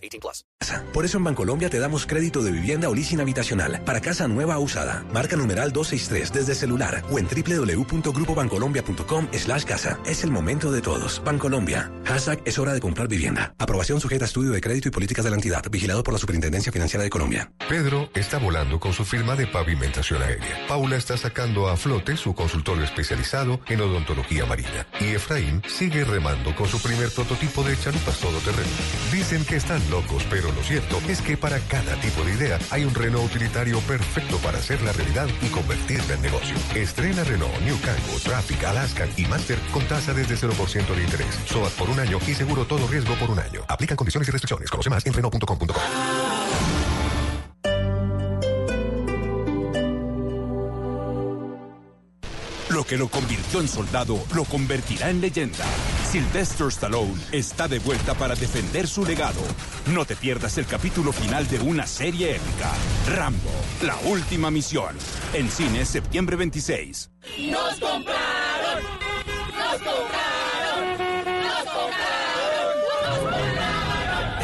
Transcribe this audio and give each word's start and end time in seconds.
18 0.00 0.20
plus. 0.20 0.44
Por 0.92 1.04
eso 1.04 1.18
en 1.18 1.24
Bancolombia 1.24 1.68
te 1.68 1.78
damos 1.78 2.06
crédito 2.06 2.42
de 2.42 2.52
vivienda 2.52 2.88
o 2.88 2.94
leasing 2.94 3.20
habitacional 3.20 3.82
para 3.84 4.00
casa 4.00 4.28
nueva 4.28 4.58
o 4.58 4.62
usada. 4.62 5.04
Marca 5.12 5.36
numeral 5.36 5.72
263 5.72 6.32
desde 6.32 6.54
celular 6.54 7.02
o 7.10 7.18
en 7.18 7.26
www.grupobancolombia.com 7.26 9.28
slash 9.32 9.64
casa. 9.64 9.98
Es 10.06 10.24
el 10.24 10.30
momento 10.30 10.70
de 10.70 10.80
todos. 10.80 11.22
Bancolombia. 11.24 11.90
Hashtag 12.04 12.40
es 12.44 12.58
hora 12.58 12.72
de 12.72 12.80
comprar 12.80 13.08
vivienda. 13.08 13.54
Aprobación 13.58 14.00
sujeta 14.00 14.24
a 14.24 14.28
estudio 14.28 14.52
de 14.52 14.60
crédito 14.60 14.88
y 14.88 14.90
políticas 14.90 15.24
de 15.24 15.30
la 15.30 15.36
entidad. 15.36 15.64
Vigilado 15.70 16.02
por 16.02 16.14
la 16.14 16.18
Superintendencia 16.18 16.72
Financiera 16.72 17.04
de 17.04 17.10
Colombia. 17.10 17.52
Pedro 17.68 18.10
está 18.14 18.38
volando 18.38 18.80
con 18.80 18.92
su 18.92 19.04
firma 19.04 19.36
de 19.36 19.46
pavimentación 19.46 20.22
aérea. 20.22 20.66
Paula 20.68 20.96
está 20.96 21.16
sacando 21.16 21.68
a 21.68 21.76
flote 21.76 22.16
su 22.16 22.34
consultorio 22.34 22.84
especializado 22.84 23.60
en 23.66 23.80
odontología 23.80 24.46
marina. 24.46 24.86
Y 25.00 25.14
Efraín 25.14 25.62
sigue 25.68 26.04
remando 26.04 26.54
con 26.54 26.68
su 26.68 26.80
primer 26.80 27.10
prototipo 27.10 27.62
de 27.62 27.78
chalupas 27.78 28.18
todoterreno. 28.18 28.68
Dicen 29.12 29.44
que 29.44 29.56
están 29.56 29.80
locos, 29.90 30.24
pero 30.30 30.50
lo 30.52 30.62
cierto 30.62 31.00
es 31.08 31.20
que 31.20 31.36
para 31.36 31.58
cada 31.60 31.94
tipo 32.00 32.22
de 32.22 32.34
idea 32.34 32.58
hay 32.70 32.84
un 32.84 32.94
Renault 32.94 33.34
utilitario 33.34 33.78
perfecto 33.80 34.36
para 34.38 34.58
hacerla 34.58 34.92
realidad 34.92 35.28
y 35.42 35.48
convertirla 35.48 36.14
en 36.14 36.22
negocio. 36.22 36.56
Estrena 36.74 37.24
Renault, 37.24 37.58
New 37.60 37.78
Kangoo, 37.80 38.20
Traffic, 38.22 38.64
Alaska 38.64 39.08
y 39.16 39.26
Master 39.26 39.58
con 39.72 39.84
tasa 39.86 40.14
desde 40.14 40.36
0% 40.36 40.94
de 40.94 41.02
interés. 41.02 41.38
SOAT 41.46 41.72
por 41.72 41.90
un 41.90 42.00
año 42.00 42.18
y 42.26 42.34
seguro 42.34 42.64
todo 42.64 42.86
riesgo 42.86 43.14
por 43.16 43.30
un 43.30 43.38
año. 43.38 43.62
Aplican 43.68 43.96
condiciones 43.96 44.28
y 44.28 44.32
restricciones. 44.32 44.70
Conoce 44.70 44.90
más 44.90 45.04
en 45.06 45.12
Renault.com.com. 45.12 46.89
Lo 52.80 52.86
que 52.86 52.96
lo 52.96 53.08
convirtió 53.10 53.60
en 53.60 53.68
soldado 53.68 54.18
lo 54.34 54.46
convertirá 54.46 55.10
en 55.10 55.20
leyenda. 55.20 55.66
Sylvester 56.10 56.68
Stallone 56.68 57.20
está 57.30 57.68
de 57.68 57.78
vuelta 57.78 58.14
para 58.14 58.34
defender 58.34 58.88
su 58.88 59.04
legado. 59.04 59.42
No 59.92 60.06
te 60.06 60.16
pierdas 60.16 60.56
el 60.56 60.64
capítulo 60.64 61.12
final 61.12 61.46
de 61.46 61.60
una 61.60 61.86
serie 61.86 62.36
épica. 62.36 62.72
Rambo, 63.14 63.50
la 63.82 63.98
última 64.10 64.50
misión. 64.50 64.96
En 65.34 65.50
cine, 65.50 65.84
septiembre 65.84 66.36
26. 66.36 67.10
¡Nos 67.50 67.78
compraron! 67.78 68.82
¡Nos 69.58 69.74
compraron! 69.82 70.29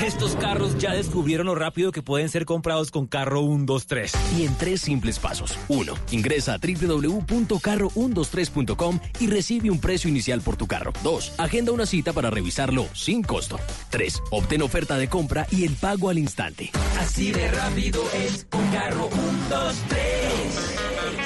Estos 0.06 0.36
carros 0.36 0.78
ya 0.78 0.94
descubrieron 0.94 1.46
lo 1.46 1.56
rápido 1.56 1.90
que 1.90 2.00
pueden 2.00 2.28
ser 2.28 2.44
comprados 2.44 2.92
con 2.92 3.08
Carro 3.08 3.40
123. 3.40 4.12
Y 4.38 4.46
en 4.46 4.56
tres 4.56 4.82
simples 4.82 5.18
pasos. 5.18 5.58
1. 5.66 5.94
Ingresa 6.12 6.54
a 6.54 6.58
www.carro123.com 6.58 9.00
y 9.18 9.26
recibe 9.26 9.68
un 9.68 9.80
precio 9.80 10.08
inicial 10.08 10.42
por 10.42 10.56
tu 10.56 10.68
carro. 10.68 10.92
2. 11.02 11.32
Agenda 11.38 11.72
una 11.72 11.86
cita 11.86 12.12
para 12.12 12.30
revisarlo 12.30 12.86
sin 12.94 13.24
costo. 13.24 13.58
3. 13.90 14.22
Obtén 14.30 14.62
oferta 14.62 14.96
de 14.96 15.08
compra 15.08 15.48
y 15.50 15.64
el 15.64 15.74
pago 15.74 16.08
al 16.08 16.18
instante. 16.18 16.70
Así 17.00 17.32
de 17.32 17.50
rápido 17.50 18.00
es 18.14 18.46
un 18.52 18.64
Carro 18.68 19.10
123. 19.48 21.25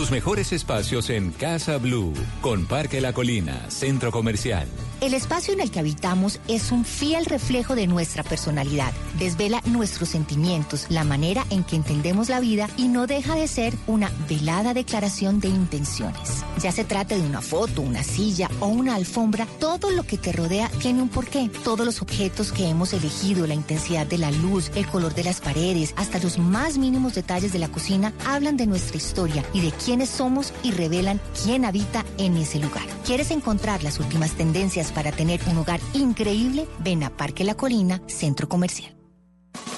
Tus 0.00 0.10
mejores 0.10 0.50
espacios 0.54 1.10
en 1.10 1.30
Casa 1.30 1.76
Blue, 1.76 2.14
con 2.40 2.64
Parque 2.64 3.02
La 3.02 3.12
Colina, 3.12 3.68
Centro 3.68 4.10
Comercial. 4.10 4.66
El 5.02 5.14
espacio 5.14 5.54
en 5.54 5.60
el 5.60 5.70
que 5.70 5.78
habitamos 5.78 6.40
es 6.46 6.72
un 6.72 6.84
fiel 6.84 7.24
reflejo 7.24 7.74
de 7.74 7.86
nuestra 7.86 8.22
personalidad. 8.22 8.92
Desvela 9.18 9.62
nuestros 9.64 10.10
sentimientos, 10.10 10.86
la 10.90 11.04
manera 11.04 11.44
en 11.48 11.64
que 11.64 11.76
entendemos 11.76 12.28
la 12.28 12.40
vida 12.40 12.68
y 12.76 12.88
no 12.88 13.06
deja 13.06 13.34
de 13.34 13.48
ser 13.48 13.74
una 13.86 14.10
velada 14.28 14.74
declaración 14.74 15.40
de 15.40 15.48
intenciones. 15.48 16.44
Ya 16.62 16.70
se 16.70 16.84
trate 16.84 17.16
de 17.16 17.26
una 17.26 17.40
foto, 17.40 17.80
una 17.80 18.02
silla 18.02 18.50
o 18.60 18.66
una 18.66 18.94
alfombra, 18.94 19.46
todo 19.58 19.90
lo 19.90 20.02
que 20.02 20.18
te 20.18 20.32
rodea 20.32 20.70
tiene 20.80 21.00
un 21.00 21.08
porqué. 21.08 21.50
Todos 21.64 21.86
los 21.86 22.02
objetos 22.02 22.52
que 22.52 22.68
hemos 22.68 22.92
elegido, 22.92 23.46
la 23.46 23.54
intensidad 23.54 24.06
de 24.06 24.18
la 24.18 24.30
luz, 24.30 24.70
el 24.74 24.86
color 24.86 25.14
de 25.14 25.24
las 25.24 25.40
paredes, 25.40 25.94
hasta 25.96 26.18
los 26.18 26.38
más 26.38 26.76
mínimos 26.76 27.14
detalles 27.14 27.52
de 27.52 27.58
la 27.58 27.68
cocina, 27.68 28.12
hablan 28.26 28.58
de 28.58 28.66
nuestra 28.66 28.98
historia 28.98 29.44
y 29.54 29.60
de 29.62 29.72
quiénes 29.90 30.08
somos 30.08 30.52
y 30.62 30.70
revelan 30.70 31.20
quién 31.42 31.64
habita 31.64 32.04
en 32.16 32.36
ese 32.36 32.60
lugar. 32.60 32.86
¿Quieres 33.04 33.32
encontrar 33.32 33.82
las 33.82 33.98
últimas 33.98 34.30
tendencias 34.34 34.92
para 34.92 35.10
tener 35.10 35.40
un 35.50 35.58
hogar 35.58 35.80
increíble? 35.94 36.68
Ven 36.78 37.02
a 37.02 37.10
Parque 37.10 37.42
La 37.42 37.56
Colina, 37.56 38.00
Centro 38.06 38.48
Comercial. 38.48 38.99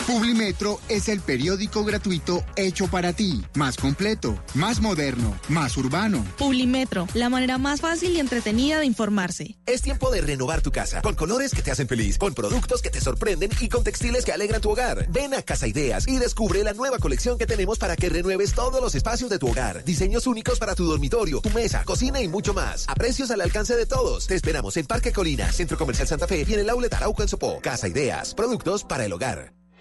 Publimetro 0.07 0.81
es 0.89 1.09
el 1.09 1.21
periódico 1.21 1.85
gratuito 1.85 2.45
hecho 2.57 2.89
para 2.89 3.13
ti, 3.13 3.45
más 3.55 3.77
completo, 3.77 4.37
más 4.55 4.81
moderno, 4.81 5.39
más 5.49 5.77
urbano. 5.77 6.25
Publimetro, 6.39 7.07
la 7.15 7.29
manera 7.29 7.57
más 7.57 7.81
fácil 7.81 8.17
y 8.17 8.21
entretenida 8.21 8.81
de 8.81 8.87
informarse. 8.87 9.57
Es 9.65 9.81
tiempo 9.81 10.11
de 10.11 10.21
renovar 10.21 10.61
tu 10.61 10.73
casa, 10.73 11.03
con 11.03 11.15
colores 11.15 11.53
que 11.53 11.63
te 11.63 11.71
hacen 11.71 11.87
feliz, 11.87 12.19
con 12.19 12.35
productos 12.35 12.83
que 12.83 12.91
te 12.91 13.01
sorprenden 13.01 13.51
y 13.61 13.69
con 13.69 13.85
textiles 13.85 14.25
que 14.25 14.33
alegran 14.33 14.61
tu 14.61 14.71
hogar. 14.71 15.07
Ven 15.11 15.35
a 15.35 15.43
Casa 15.43 15.69
Ideas 15.69 16.09
y 16.09 16.19
descubre 16.19 16.65
la 16.65 16.73
nueva 16.73 16.99
colección 16.99 17.39
que 17.39 17.47
tenemos 17.47 17.79
para 17.79 17.95
que 17.95 18.09
renueves 18.09 18.55
todos 18.55 18.83
los 18.83 18.97
espacios 18.97 19.31
de 19.31 19.39
tu 19.39 19.49
hogar. 19.49 19.85
Diseños 19.85 20.27
únicos 20.27 20.59
para 20.59 20.75
tu 20.75 20.85
dormitorio, 20.85 21.41
tu 21.41 21.51
mesa, 21.51 21.85
cocina 21.85 22.21
y 22.21 22.27
mucho 22.27 22.55
más. 22.55 22.89
A 22.89 22.97
precios 22.97 23.31
al 23.31 23.41
alcance 23.41 23.77
de 23.77 23.87
todos. 23.87 24.27
Te 24.27 24.35
esperamos 24.35 24.77
en 24.77 24.87
Parque 24.87 25.13
Colina, 25.13 25.53
Centro 25.53 25.79
Comercial 25.79 26.09
Santa 26.09 26.27
Fe 26.27 26.45
y 26.47 26.55
en 26.55 26.61
el 26.61 26.71
Outlet 26.71 26.93
Arauco 26.93 27.23
en 27.23 27.29
Sopó. 27.29 27.61
Casa 27.61 27.87
Ideas, 27.87 28.35
productos 28.35 28.83
para 28.83 29.05
el 29.05 29.13
hogar. 29.13 29.62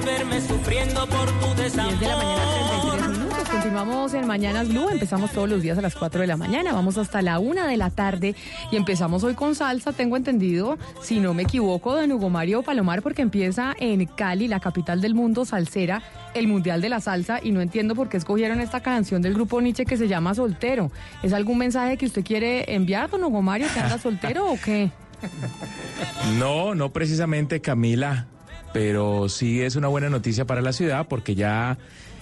De 0.00 0.06
verme 0.06 0.40
sufriendo 0.40 1.06
por 1.06 1.26
tu 1.40 1.60
desamor. 1.60 1.98
10 1.98 2.00
de 2.00 2.06
la 2.06 2.16
mañana, 2.16 2.42
33 2.80 3.18
minutos. 3.18 3.48
Continuamos 3.50 4.14
en 4.14 4.26
Mañanas 4.26 4.68
Blue. 4.68 4.88
Empezamos 4.88 5.30
todos 5.32 5.48
los 5.48 5.62
días 5.62 5.76
a 5.78 5.82
las 5.82 5.94
4 5.94 6.20
de 6.22 6.26
la 6.26 6.36
mañana. 6.36 6.72
Vamos 6.72 6.96
hasta 6.98 7.22
la 7.22 7.38
1 7.38 7.66
de 7.66 7.76
la 7.76 7.90
tarde 7.90 8.34
y 8.70 8.76
empezamos 8.76 9.24
hoy 9.24 9.34
con 9.34 9.54
salsa. 9.54 9.92
Tengo 9.92 10.16
entendido, 10.16 10.78
si 11.02 11.20
no 11.20 11.34
me 11.34 11.42
equivoco, 11.42 11.94
don 11.94 12.12
Hugo 12.12 12.30
Mario 12.30 12.62
Palomar, 12.62 13.02
porque 13.02 13.22
empieza 13.22 13.74
en 13.78 14.06
Cali, 14.06 14.48
la 14.48 14.60
capital 14.60 15.00
del 15.00 15.14
mundo 15.14 15.44
salsera, 15.44 16.02
el 16.34 16.48
Mundial 16.48 16.80
de 16.80 16.88
la 16.88 17.00
Salsa. 17.00 17.40
Y 17.42 17.52
no 17.52 17.60
entiendo 17.60 17.94
por 17.94 18.08
qué 18.08 18.16
escogieron 18.16 18.60
esta 18.60 18.80
canción 18.80 19.22
del 19.22 19.34
grupo 19.34 19.60
Nietzsche 19.60 19.84
que 19.84 19.96
se 19.96 20.08
llama 20.08 20.34
Soltero. 20.34 20.90
¿Es 21.22 21.32
algún 21.32 21.58
mensaje 21.58 21.96
que 21.96 22.06
usted 22.06 22.24
quiere 22.24 22.74
enviar, 22.74 23.10
don 23.10 23.24
Hugo 23.24 23.42
Mario, 23.42 23.66
que 23.72 23.80
anda 23.80 23.98
soltero 23.98 24.50
o 24.50 24.58
qué? 24.62 24.90
No, 26.38 26.74
no 26.74 26.92
precisamente 26.92 27.60
Camila, 27.60 28.26
pero 28.72 29.28
sí 29.28 29.62
es 29.62 29.76
una 29.76 29.88
buena 29.88 30.08
noticia 30.10 30.44
para 30.44 30.62
la 30.62 30.72
ciudad 30.72 31.06
porque 31.08 31.34
ya 31.34 31.78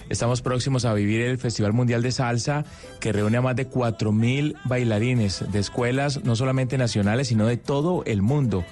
estamos 0.09 0.41
próximos 0.41 0.85
a 0.85 0.93
vivir 0.93 1.21
el 1.21 1.37
Festival 1.37 1.73
Mundial 1.73 2.01
de 2.01 2.11
Salsa 2.11 2.65
que 2.99 3.11
reúne 3.11 3.37
a 3.37 3.41
más 3.41 3.55
de 3.55 3.69
4.000 3.69 4.55
bailarines 4.65 5.43
de 5.51 5.59
escuelas 5.59 6.23
no 6.23 6.35
solamente 6.35 6.77
nacionales, 6.77 7.27
sino 7.27 7.47
de 7.47 7.57
todo 7.57 8.03
el 8.05 8.21
mundo. 8.21 8.65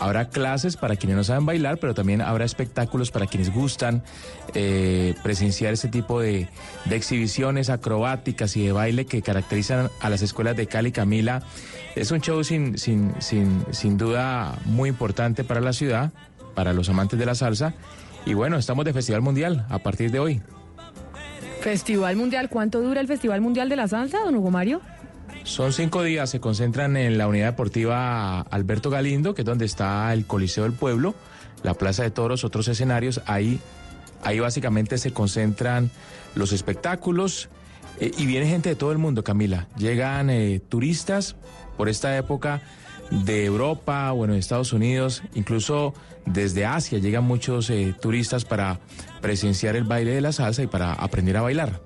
Habrá 0.00 0.28
clases 0.28 0.76
para 0.76 0.94
quienes 0.94 1.16
no 1.16 1.24
saben 1.24 1.44
bailar, 1.44 1.78
pero 1.78 1.92
también 1.92 2.20
habrá 2.20 2.44
espectáculos 2.44 3.10
para 3.10 3.26
quienes 3.26 3.52
gustan 3.52 4.04
eh, 4.54 5.14
presenciar 5.24 5.72
este 5.72 5.88
tipo 5.88 6.20
de, 6.20 6.48
exhibiciones 6.88 7.68
acrobáticas 7.68 8.56
y 8.56 8.64
de 8.64 8.72
baile 8.72 9.06
que 9.06 9.22
caracterizan 9.22 9.90
a 10.00 10.08
las 10.08 10.22
escuelas 10.22 10.56
de 10.56 10.68
Cali 10.68 10.92
Camila. 10.92 11.42
Es 11.96 12.12
un 12.12 12.20
show 12.20 12.44
sin, 12.44 12.78
sin, 12.78 13.12
sin, 13.18 13.64
sin 13.72 13.98
duda 13.98 14.56
muy 14.66 14.88
importante 14.88 15.42
para 15.42 15.60
la 15.60 15.72
ciudad, 15.72 16.12
para 16.58 16.72
los 16.72 16.88
amantes 16.88 17.16
de 17.16 17.24
la 17.24 17.36
salsa. 17.36 17.72
Y 18.26 18.34
bueno, 18.34 18.56
estamos 18.56 18.84
de 18.84 18.92
Festival 18.92 19.22
Mundial 19.22 19.64
a 19.68 19.78
partir 19.78 20.10
de 20.10 20.18
hoy. 20.18 20.42
Festival 21.60 22.16
Mundial, 22.16 22.48
¿cuánto 22.48 22.80
dura 22.80 23.00
el 23.00 23.06
Festival 23.06 23.40
Mundial 23.40 23.68
de 23.68 23.76
la 23.76 23.86
Salsa, 23.86 24.18
don 24.24 24.34
Hugo 24.34 24.50
Mario? 24.50 24.80
Son 25.44 25.72
cinco 25.72 26.02
días, 26.02 26.30
se 26.30 26.40
concentran 26.40 26.96
en 26.96 27.16
la 27.16 27.28
unidad 27.28 27.46
deportiva 27.46 28.40
Alberto 28.40 28.90
Galindo, 28.90 29.36
que 29.36 29.42
es 29.42 29.46
donde 29.46 29.66
está 29.66 30.12
el 30.12 30.26
Coliseo 30.26 30.64
del 30.64 30.72
Pueblo, 30.72 31.14
la 31.62 31.74
Plaza 31.74 32.02
de 32.02 32.10
Toros, 32.10 32.42
otros 32.42 32.66
escenarios. 32.66 33.20
Ahí, 33.26 33.60
ahí 34.24 34.40
básicamente 34.40 34.98
se 34.98 35.12
concentran 35.12 35.92
los 36.34 36.50
espectáculos 36.50 37.50
eh, 38.00 38.10
y 38.18 38.26
viene 38.26 38.48
gente 38.48 38.70
de 38.70 38.74
todo 38.74 38.90
el 38.90 38.98
mundo, 38.98 39.22
Camila. 39.22 39.68
Llegan 39.76 40.28
eh, 40.28 40.60
turistas 40.68 41.36
por 41.76 41.88
esta 41.88 42.16
época 42.16 42.62
de 43.10 43.44
Europa, 43.44 44.10
bueno, 44.12 44.34
de 44.34 44.40
Estados 44.40 44.72
Unidos, 44.72 45.22
incluso 45.34 45.94
desde 46.26 46.66
Asia 46.66 46.98
llegan 46.98 47.24
muchos 47.24 47.70
eh, 47.70 47.94
turistas 48.00 48.44
para 48.44 48.80
presenciar 49.20 49.76
el 49.76 49.84
baile 49.84 50.12
de 50.12 50.20
la 50.20 50.32
salsa 50.32 50.62
y 50.62 50.66
para 50.66 50.92
aprender 50.92 51.36
a 51.36 51.42
bailar. 51.42 51.80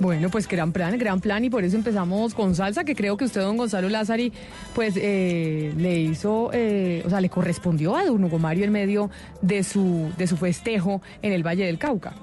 Bueno, 0.00 0.30
pues 0.30 0.48
gran 0.48 0.72
plan, 0.72 0.96
gran 0.96 1.20
plan 1.20 1.44
y 1.44 1.50
por 1.50 1.62
eso 1.62 1.76
empezamos 1.76 2.34
con 2.34 2.54
salsa, 2.54 2.84
que 2.84 2.94
creo 2.94 3.18
que 3.18 3.26
usted, 3.26 3.42
don 3.42 3.58
Gonzalo 3.58 3.90
Lázari, 3.90 4.32
pues 4.74 4.94
eh, 4.96 5.74
le 5.76 6.00
hizo, 6.00 6.50
eh, 6.54 7.02
o 7.04 7.10
sea, 7.10 7.20
le 7.20 7.28
correspondió 7.28 7.94
a 7.96 8.06
don 8.06 8.24
Hugo 8.24 8.38
Mario 8.38 8.64
en 8.64 8.72
medio 8.72 9.10
de 9.42 9.62
su, 9.62 10.10
de 10.16 10.26
su 10.26 10.38
festejo 10.38 11.02
en 11.20 11.32
el 11.32 11.46
Valle 11.46 11.66
del 11.66 11.76
Cauca. 11.76 12.14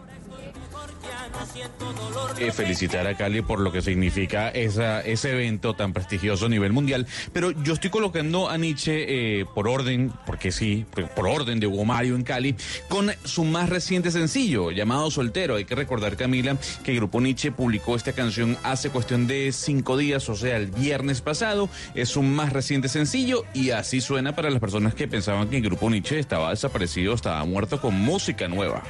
Felicitar 2.52 3.08
a 3.08 3.16
Cali 3.16 3.42
por 3.42 3.60
lo 3.60 3.72
que 3.72 3.82
significa 3.82 4.50
ese 4.50 5.32
evento 5.32 5.74
tan 5.76 5.94
prestigioso 5.94 6.46
a 6.46 6.50
nivel 6.50 6.74
mundial. 6.74 7.08
Pero 7.34 7.52
yo 7.52 7.74
estoy 7.74 7.90
colocando 7.90 8.50
a 8.50 8.58
Nietzsche 8.58 9.42
eh, 9.42 9.46
por 9.46 9.68
orden, 9.68 10.12
porque 10.26 10.52
sí, 10.52 10.86
por 11.16 11.28
orden 11.28 11.60
de 11.60 11.68
Hugo 11.68 11.86
Mario 11.86 12.16
en 12.16 12.24
Cali, 12.24 12.56
con 12.90 13.12
su 13.24 13.44
más 13.44 13.70
reciente 13.70 14.12
sencillo 14.12 14.72
llamado 14.72 15.12
Soltero. 15.12 15.56
Hay 15.56 15.66
que 15.66 15.76
recordar, 15.76 16.16
Camila, 16.16 16.58
que 16.84 16.92
el 16.92 16.98
grupo 16.98 17.22
Nietzsche 17.22 17.52
publicó 17.52 17.96
esta 17.96 18.14
canción 18.14 18.58
hace 18.64 18.90
cuestión 18.90 19.28
de 19.28 19.52
cinco 19.52 19.98
días, 19.98 20.30
o 20.30 20.36
sea, 20.36 20.58
el 20.58 20.68
viernes 20.68 21.22
pasado. 21.22 21.70
Es 21.96 22.18
un 22.18 22.34
más 22.36 22.54
reciente 22.54 22.88
sencillo 22.88 23.44
y 23.54 23.72
así 23.72 24.02
suena 24.02 24.36
para 24.36 24.50
las 24.50 24.60
personas 24.60 24.96
que 24.96 25.08
pensaban 25.08 25.50
que 25.50 25.58
el 25.58 25.64
grupo 25.64 25.90
Nietzsche 25.90 26.20
estaba 26.20 26.52
desaparecido, 26.52 27.14
estaba 27.14 27.44
muerto 27.46 27.80
con 27.82 27.96
música 27.96 28.48
nueva. 28.48 28.84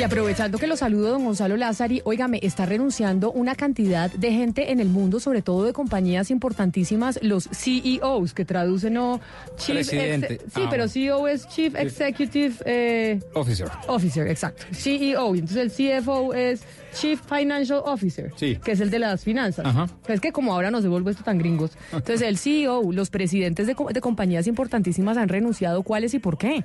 Y 0.00 0.02
aprovechando 0.02 0.56
que 0.56 0.66
lo 0.66 0.78
saludo, 0.78 1.10
don 1.10 1.26
Gonzalo 1.26 1.58
Lázari, 1.58 2.00
óigame, 2.04 2.40
está 2.42 2.64
renunciando 2.64 3.30
una 3.32 3.54
cantidad 3.54 4.10
de 4.10 4.32
gente 4.32 4.72
en 4.72 4.80
el 4.80 4.88
mundo, 4.88 5.20
sobre 5.20 5.42
todo 5.42 5.64
de 5.64 5.74
compañías 5.74 6.30
importantísimas, 6.30 7.18
los 7.22 7.50
CEOs, 7.52 8.32
que 8.32 8.46
traducen 8.46 8.94
no 8.94 9.20
Chief 9.58 9.74
Presidente. 9.74 10.40
Sí, 10.54 10.62
Ah. 10.64 10.68
pero 10.70 10.88
CEO 10.88 11.28
es 11.28 11.46
Chief 11.48 11.74
Executive 11.74 12.54
eh, 12.64 13.20
Officer. 13.34 13.68
Officer, 13.88 14.26
exacto. 14.28 14.64
CEO. 14.72 15.34
Entonces 15.34 15.58
el 15.58 15.70
CFO 15.70 16.32
es 16.32 16.62
Chief 16.94 17.20
Financial 17.20 17.82
Officer, 17.84 18.32
Sí. 18.36 18.56
que 18.56 18.72
es 18.72 18.80
el 18.80 18.88
de 18.88 19.00
las 19.00 19.22
finanzas. 19.22 19.66
Ajá. 19.66 19.86
Es 20.08 20.22
que 20.22 20.32
como 20.32 20.54
ahora 20.54 20.70
nos 20.70 20.82
devuelvo 20.82 21.10
esto 21.10 21.24
tan 21.24 21.36
gringos. 21.36 21.72
Entonces 21.92 22.22
el 22.22 22.38
CEO, 22.38 22.90
los 22.90 23.10
presidentes 23.10 23.66
de 23.66 23.74
compañías 24.00 24.46
importantísimas 24.46 25.18
han 25.18 25.28
renunciado. 25.28 25.82
¿Cuáles 25.82 26.14
y 26.14 26.20
por 26.20 26.38
qué? 26.38 26.64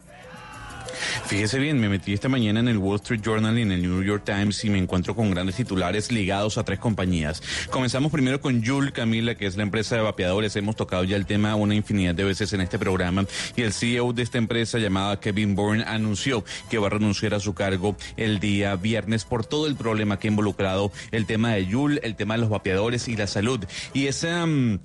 Fíjese 1.25 1.59
bien, 1.59 1.79
me 1.79 1.89
metí 1.89 2.13
esta 2.13 2.29
mañana 2.29 2.59
en 2.59 2.67
el 2.67 2.77
Wall 2.77 2.97
Street 2.97 3.21
Journal 3.21 3.57
y 3.57 3.61
en 3.61 3.71
el 3.71 3.81
New 3.81 4.03
York 4.03 4.23
Times 4.25 4.63
y 4.63 4.69
me 4.69 4.77
encuentro 4.77 5.15
con 5.15 5.31
grandes 5.31 5.55
titulares 5.55 6.11
ligados 6.11 6.57
a 6.57 6.63
tres 6.63 6.79
compañías. 6.79 7.41
Comenzamos 7.69 8.11
primero 8.11 8.41
con 8.41 8.63
Joule 8.63 8.91
Camila, 8.91 9.35
que 9.35 9.45
es 9.45 9.57
la 9.57 9.63
empresa 9.63 9.95
de 9.95 10.01
vapeadores. 10.01 10.55
Hemos 10.55 10.75
tocado 10.75 11.03
ya 11.03 11.15
el 11.15 11.25
tema 11.25 11.55
una 11.55 11.75
infinidad 11.75 12.15
de 12.15 12.23
veces 12.23 12.53
en 12.53 12.61
este 12.61 12.79
programa 12.79 13.25
y 13.55 13.61
el 13.61 13.73
CEO 13.73 14.13
de 14.13 14.23
esta 14.23 14.37
empresa 14.37 14.77
llamada 14.77 15.19
Kevin 15.19 15.55
Bourne 15.55 15.83
anunció 15.83 16.43
que 16.69 16.77
va 16.77 16.87
a 16.87 16.91
renunciar 16.91 17.33
a 17.33 17.39
su 17.39 17.53
cargo 17.53 17.95
el 18.17 18.39
día 18.39 18.75
viernes 18.75 19.25
por 19.25 19.45
todo 19.45 19.67
el 19.67 19.75
problema 19.75 20.19
que 20.19 20.27
ha 20.27 20.31
involucrado 20.31 20.91
el 21.11 21.25
tema 21.25 21.53
de 21.53 21.65
Joule, 21.65 22.01
el 22.03 22.15
tema 22.15 22.35
de 22.35 22.41
los 22.41 22.49
vapeadores 22.49 23.07
y 23.07 23.15
la 23.15 23.27
salud. 23.27 23.63
Y 23.93 24.07
esa... 24.07 24.45
mm, 24.45 24.79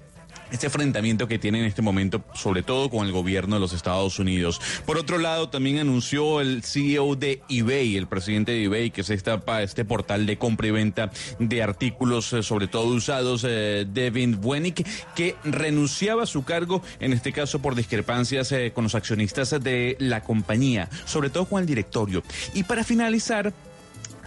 este 0.51 0.67
enfrentamiento 0.67 1.29
que 1.29 1.39
tiene 1.39 1.61
en 1.61 1.65
este 1.67 1.83
momento, 1.83 2.23
sobre 2.35 2.63
todo 2.63 2.91
con 2.91 3.07
el 3.07 3.13
gobierno 3.13 3.57
de 3.57 3.61
los 3.61 3.73
Estados 3.73 4.19
Unidos. 4.19 4.61
Por 4.87 4.99
otro 4.99 5.19
lado, 5.19 5.49
también 5.49 5.79
anunció 5.79 6.41
el 6.41 6.63
CEO 6.63 7.17
de 7.17 7.43
eBay, 7.49 7.97
el 7.97 8.07
presidente 8.07 8.53
de 8.53 8.65
eBay, 8.65 8.91
que 8.91 9.01
es 9.03 9.11
esta, 9.11 9.41
pa- 9.45 9.63
este 9.63 9.85
portal 9.85 10.27
de 10.27 10.39
compra 10.39 10.67
y 10.67 10.71
venta 10.71 11.11
de 11.39 11.63
artículos, 11.63 12.33
eh, 12.33 12.43
sobre 12.43 12.69
todo 12.69 12.87
usados, 12.87 13.45
eh, 13.49 13.87
Devin 13.89 14.39
Wenick, 14.43 14.87
que 15.15 15.37
renunciaba 15.45 16.25
a 16.25 16.27
su 16.27 16.45
cargo, 16.45 16.83
en 17.01 17.13
este 17.13 17.33
caso 17.33 17.61
por 17.61 17.75
discrepancias 17.75 18.53
eh, 18.53 18.73
con 18.75 18.85
los 18.85 18.95
accionistas 18.95 19.51
de 19.63 19.97
la 19.99 20.23
compañía, 20.23 20.89
sobre 21.05 21.31
todo 21.31 21.45
con 21.47 21.61
el 21.61 21.67
directorio. 21.67 22.23
Y 22.55 22.65
para 22.65 22.85
finalizar, 22.85 23.53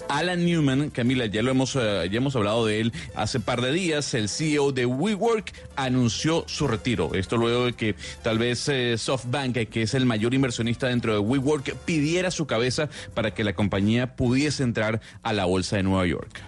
Alan 0.09 0.45
Newman, 0.45 0.89
Camila, 0.89 1.25
ya 1.25 1.41
lo 1.41 1.51
hemos, 1.51 1.75
eh, 1.75 2.07
ya 2.11 2.17
hemos 2.17 2.35
hablado 2.35 2.65
de 2.65 2.81
él 2.81 2.93
hace 3.15 3.39
par 3.39 3.61
de 3.61 3.71
días, 3.71 4.13
el 4.13 4.29
CEO 4.29 4.71
de 4.71 4.85
WeWork 4.85 5.51
anunció 5.75 6.43
su 6.47 6.67
retiro. 6.67 7.13
Esto 7.13 7.37
luego 7.37 7.65
de 7.65 7.73
que 7.73 7.95
tal 8.21 8.37
vez 8.37 8.67
eh, 8.69 8.97
SoftBank, 8.97 9.69
que 9.69 9.81
es 9.81 9.93
el 9.93 10.05
mayor 10.05 10.33
inversionista 10.33 10.87
dentro 10.87 11.13
de 11.13 11.19
WeWork, 11.19 11.75
pidiera 11.85 12.31
su 12.31 12.45
cabeza 12.45 12.89
para 13.13 13.33
que 13.33 13.43
la 13.43 13.53
compañía 13.53 14.15
pudiese 14.15 14.63
entrar 14.63 15.01
a 15.21 15.33
la 15.33 15.45
bolsa 15.45 15.77
de 15.77 15.83
Nueva 15.83 16.05
York. 16.05 16.41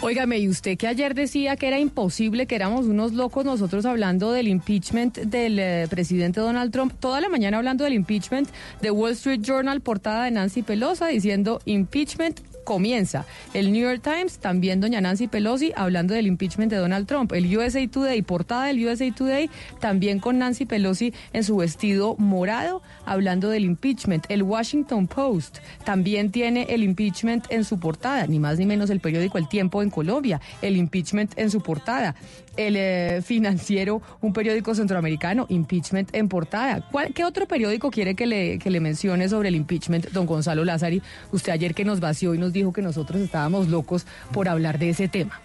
Óigame, 0.00 0.38
y 0.38 0.48
usted 0.48 0.76
que 0.76 0.86
ayer 0.86 1.14
decía 1.14 1.56
que 1.56 1.68
era 1.68 1.78
imposible, 1.78 2.46
que 2.46 2.56
éramos 2.56 2.86
unos 2.86 3.12
locos 3.12 3.44
nosotros 3.44 3.84
hablando 3.86 4.32
del 4.32 4.48
impeachment 4.48 5.16
del 5.18 5.58
eh, 5.58 5.86
presidente 5.88 6.40
Donald 6.40 6.72
Trump, 6.72 6.92
toda 6.98 7.20
la 7.20 7.28
mañana 7.28 7.58
hablando 7.58 7.84
del 7.84 7.94
impeachment 7.94 8.48
de 8.80 8.90
Wall 8.90 9.12
Street 9.12 9.40
Journal, 9.42 9.80
portada 9.80 10.24
de 10.24 10.32
Nancy 10.32 10.62
Pelosi, 10.62 11.04
diciendo 11.12 11.60
impeachment 11.64 12.40
comienza. 12.64 13.26
El 13.54 13.72
New 13.72 13.82
York 13.82 14.02
Times, 14.02 14.38
también 14.38 14.80
doña 14.80 15.00
Nancy 15.00 15.28
Pelosi, 15.28 15.72
hablando 15.76 16.14
del 16.14 16.26
impeachment 16.26 16.70
de 16.70 16.78
Donald 16.78 17.06
Trump. 17.06 17.32
El 17.32 17.56
USA 17.56 17.86
Today, 17.88 18.22
portada 18.22 18.66
del 18.66 18.86
USA 18.86 19.10
Today, 19.12 19.50
también 19.80 20.18
con 20.18 20.38
Nancy 20.38 20.66
Pelosi 20.66 21.12
en 21.32 21.44
su 21.44 21.56
vestido 21.56 22.16
morado, 22.18 22.82
hablando 23.04 23.48
del 23.48 23.64
impeachment. 23.64 24.26
El 24.28 24.42
Washington 24.42 25.06
Post 25.06 25.58
también 25.84 26.30
tiene 26.30 26.66
el 26.70 26.82
impeachment 26.82 27.46
en 27.50 27.64
su 27.64 27.78
portada, 27.78 28.26
ni 28.26 28.38
más 28.38 28.58
ni 28.58 28.66
menos 28.66 28.90
el 28.90 29.00
periódico 29.00 29.38
El 29.38 29.48
Tiempo 29.48 29.82
en 29.82 29.90
Colombia, 29.90 30.40
el 30.62 30.76
impeachment 30.76 31.32
en 31.36 31.50
su 31.50 31.60
portada. 31.60 32.14
El 32.56 32.76
eh, 32.76 33.22
financiero, 33.24 34.02
un 34.20 34.32
periódico 34.32 34.74
centroamericano, 34.74 35.46
impeachment 35.48 36.14
en 36.14 36.28
portada. 36.28 36.86
¿Cuál- 36.90 37.12
¿Qué 37.14 37.24
otro 37.24 37.46
periódico 37.46 37.90
quiere 37.90 38.14
que 38.14 38.26
le, 38.26 38.58
que 38.58 38.70
le 38.70 38.80
mencione 38.80 39.28
sobre 39.28 39.48
el 39.48 39.56
impeachment, 39.56 40.10
don 40.10 40.26
Gonzalo 40.26 40.64
Lázari? 40.64 41.00
Usted 41.32 41.52
ayer 41.52 41.74
que 41.74 41.84
nos 41.84 42.00
vació 42.00 42.34
y 42.34 42.38
nos 42.38 42.52
dijo 42.52 42.72
que 42.72 42.82
nosotros 42.82 43.20
estábamos 43.22 43.68
locos 43.68 44.06
por 44.32 44.48
hablar 44.48 44.78
de 44.78 44.90
ese 44.90 45.08
tema. 45.08 45.40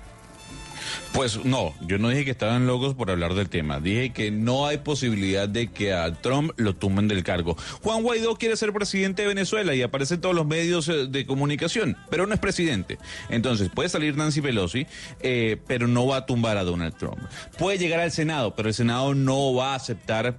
Pues 1.13 1.43
no, 1.43 1.73
yo 1.81 1.97
no 1.97 2.09
dije 2.09 2.25
que 2.25 2.31
estaban 2.31 2.67
locos 2.67 2.93
por 2.93 3.09
hablar 3.09 3.33
del 3.33 3.49
tema. 3.49 3.79
Dije 3.79 4.11
que 4.11 4.31
no 4.31 4.67
hay 4.67 4.77
posibilidad 4.77 5.49
de 5.49 5.67
que 5.67 5.93
a 5.93 6.13
Trump 6.13 6.51
lo 6.57 6.75
tumben 6.75 7.07
del 7.07 7.23
cargo. 7.23 7.57
Juan 7.81 8.03
Guaidó 8.03 8.35
quiere 8.35 8.55
ser 8.55 8.73
presidente 8.73 9.23
de 9.23 9.29
Venezuela 9.29 9.73
y 9.73 9.81
aparece 9.81 10.15
en 10.15 10.21
todos 10.21 10.35
los 10.35 10.45
medios 10.45 10.87
eh, 10.89 11.07
de 11.07 11.25
comunicación, 11.25 11.97
pero 12.09 12.27
no 12.27 12.33
es 12.33 12.39
presidente. 12.39 12.97
Entonces 13.29 13.69
puede 13.69 13.89
salir 13.89 14.15
Nancy 14.15 14.41
Pelosi, 14.41 14.85
eh, 15.21 15.57
pero 15.67 15.87
no 15.87 16.05
va 16.05 16.17
a 16.17 16.25
tumbar 16.25 16.57
a 16.57 16.63
Donald 16.63 16.95
Trump. 16.95 17.19
Puede 17.57 17.77
llegar 17.77 17.99
al 17.99 18.11
Senado, 18.11 18.55
pero 18.55 18.69
el 18.69 18.75
Senado 18.75 19.15
no 19.15 19.53
va 19.53 19.73
a 19.73 19.75
aceptar 19.75 20.37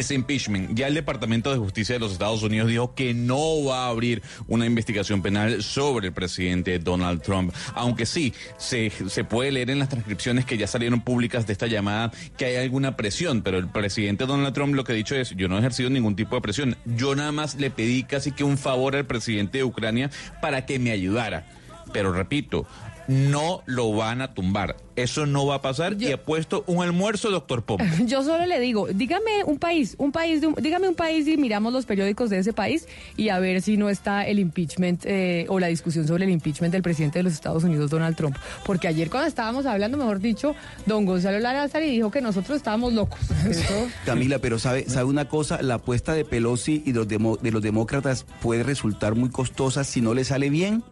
ese 0.00 0.14
impeachment. 0.14 0.74
Ya 0.74 0.86
el 0.86 0.94
Departamento 0.94 1.52
de 1.52 1.58
Justicia 1.58 1.94
de 1.94 1.98
los 1.98 2.12
Estados 2.12 2.42
Unidos 2.42 2.68
dijo 2.68 2.94
que 2.94 3.14
no 3.14 3.64
va 3.64 3.86
a 3.86 3.88
abrir 3.88 4.22
una 4.48 4.66
investigación 4.66 5.22
penal 5.22 5.62
sobre 5.62 6.08
el 6.08 6.12
presidente 6.12 6.78
Donald 6.78 7.22
Trump. 7.22 7.54
Aunque 7.74 8.06
sí, 8.06 8.32
se, 8.58 8.90
se 8.90 9.24
puede 9.24 9.52
leer 9.52 9.70
en 9.70 9.78
las 9.78 9.88
transcripciones 9.88 10.44
que 10.44 10.56
ya 10.56 10.66
salieron 10.66 11.00
públicas 11.00 11.46
de 11.46 11.52
esta 11.52 11.66
llamada 11.66 12.12
que 12.36 12.46
hay 12.46 12.56
alguna 12.56 12.96
presión, 12.96 13.42
pero 13.42 13.58
el 13.58 13.68
presidente 13.68 14.26
Donald 14.26 14.54
Trump 14.54 14.74
lo 14.74 14.84
que 14.84 14.92
ha 14.92 14.96
dicho 14.96 15.14
es, 15.14 15.30
yo 15.30 15.48
no 15.48 15.56
he 15.56 15.58
ejercido 15.60 15.90
ningún 15.90 16.16
tipo 16.16 16.36
de 16.36 16.42
presión. 16.42 16.76
Yo 16.84 17.14
nada 17.14 17.32
más 17.32 17.56
le 17.56 17.70
pedí 17.70 18.04
casi 18.04 18.32
que 18.32 18.44
un 18.44 18.58
favor 18.58 18.96
al 18.96 19.06
presidente 19.06 19.58
de 19.58 19.64
Ucrania 19.64 20.10
para 20.40 20.66
que 20.66 20.78
me 20.78 20.90
ayudara. 20.90 21.46
Pero 21.92 22.12
repito, 22.12 22.66
no 23.08 23.62
lo 23.66 23.92
van 23.92 24.20
a 24.22 24.34
tumbar. 24.34 24.76
Eso 24.96 25.26
no 25.26 25.44
va 25.46 25.56
a 25.56 25.62
pasar 25.62 26.00
y 26.00 26.12
ha 26.12 26.22
puesto 26.22 26.62
un 26.68 26.82
almuerzo, 26.82 27.30
doctor 27.30 27.62
Pop. 27.64 27.80
Yo 28.06 28.22
solo 28.22 28.46
le 28.46 28.60
digo, 28.60 28.86
dígame 28.86 29.42
un 29.44 29.58
país, 29.58 29.96
un 29.98 30.12
país, 30.12 30.40
de 30.40 30.46
un- 30.46 30.54
dígame 30.54 30.88
un 30.88 30.94
país 30.94 31.26
y 31.26 31.36
miramos 31.36 31.72
los 31.72 31.84
periódicos 31.84 32.30
de 32.30 32.38
ese 32.38 32.52
país 32.52 32.86
y 33.16 33.28
a 33.30 33.38
ver 33.40 33.60
si 33.60 33.76
no 33.76 33.88
está 33.90 34.24
el 34.26 34.38
impeachment 34.38 35.04
eh, 35.04 35.46
o 35.48 35.58
la 35.58 35.66
discusión 35.66 36.06
sobre 36.06 36.24
el 36.24 36.30
impeachment 36.30 36.72
del 36.72 36.82
presidente 36.82 37.18
de 37.18 37.24
los 37.24 37.32
Estados 37.32 37.64
Unidos, 37.64 37.90
Donald 37.90 38.16
Trump. 38.16 38.36
Porque 38.64 38.86
ayer 38.86 39.10
cuando 39.10 39.26
estábamos 39.28 39.66
hablando, 39.66 39.98
mejor 39.98 40.20
dicho, 40.20 40.54
don 40.86 41.04
Gonzalo 41.06 41.40
Lázaro 41.40 41.84
dijo 41.84 42.10
que 42.12 42.20
nosotros 42.20 42.56
estábamos 42.56 42.92
locos. 42.92 43.18
Eso- 43.50 43.88
Camila, 44.06 44.38
pero 44.38 44.58
sabe, 44.60 44.88
sabe 44.88 45.06
una 45.06 45.28
cosa, 45.28 45.60
la 45.60 45.74
apuesta 45.74 46.14
de 46.14 46.24
Pelosi 46.24 46.82
y 46.86 46.92
de 46.92 46.98
los, 47.00 47.08
demo- 47.08 47.36
de 47.38 47.50
los 47.50 47.62
demócratas 47.62 48.24
puede 48.40 48.62
resultar 48.62 49.16
muy 49.16 49.28
costosa 49.30 49.82
si 49.82 50.00
no 50.00 50.14
le 50.14 50.22
sale 50.24 50.50
bien, 50.50 50.84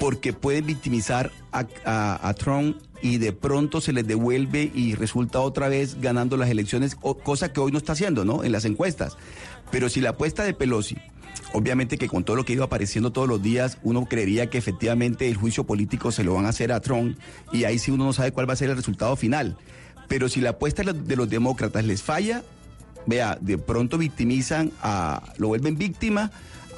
porque 0.00 0.32
pueden 0.32 0.66
victimizar 0.66 1.30
a, 1.52 1.66
a- 1.84 2.34
Trump 2.34 2.78
y 3.02 3.18
de 3.18 3.32
pronto 3.32 3.80
se 3.80 3.92
les 3.92 4.06
devuelve 4.06 4.70
y 4.74 4.94
resulta 4.94 5.40
otra 5.40 5.68
vez 5.68 6.00
ganando 6.00 6.36
las 6.36 6.48
elecciones, 6.50 6.94
cosa 6.94 7.52
que 7.52 7.60
hoy 7.60 7.70
no 7.70 7.78
está 7.78 7.92
haciendo, 7.92 8.24
¿no? 8.24 8.42
En 8.42 8.50
las 8.52 8.64
encuestas. 8.64 9.16
Pero 9.70 9.88
si 9.88 10.00
la 10.00 10.10
apuesta 10.10 10.42
de 10.42 10.54
Pelosi, 10.54 10.96
obviamente 11.52 11.98
que 11.98 12.08
con 12.08 12.24
todo 12.24 12.36
lo 12.36 12.44
que 12.44 12.54
iba 12.54 12.64
apareciendo 12.64 13.12
todos 13.12 13.28
los 13.28 13.42
días, 13.42 13.78
uno 13.82 14.06
creería 14.06 14.48
que 14.48 14.58
efectivamente 14.58 15.28
el 15.28 15.36
juicio 15.36 15.64
político 15.64 16.10
se 16.12 16.24
lo 16.24 16.34
van 16.34 16.46
a 16.46 16.50
hacer 16.50 16.72
a 16.72 16.80
Trump 16.80 17.18
y 17.52 17.64
ahí 17.64 17.78
sí 17.78 17.90
uno 17.90 18.04
no 18.04 18.12
sabe 18.12 18.32
cuál 18.32 18.48
va 18.48 18.54
a 18.54 18.56
ser 18.56 18.70
el 18.70 18.76
resultado 18.76 19.14
final. 19.16 19.56
Pero 20.08 20.28
si 20.28 20.40
la 20.40 20.50
apuesta 20.50 20.82
de 20.82 21.16
los 21.16 21.28
demócratas 21.30 21.84
les 21.84 22.02
falla, 22.02 22.42
vea, 23.06 23.38
de 23.40 23.58
pronto 23.58 23.96
victimizan 23.98 24.72
a, 24.82 25.22
lo 25.38 25.48
vuelven 25.48 25.76
víctima 25.78 26.30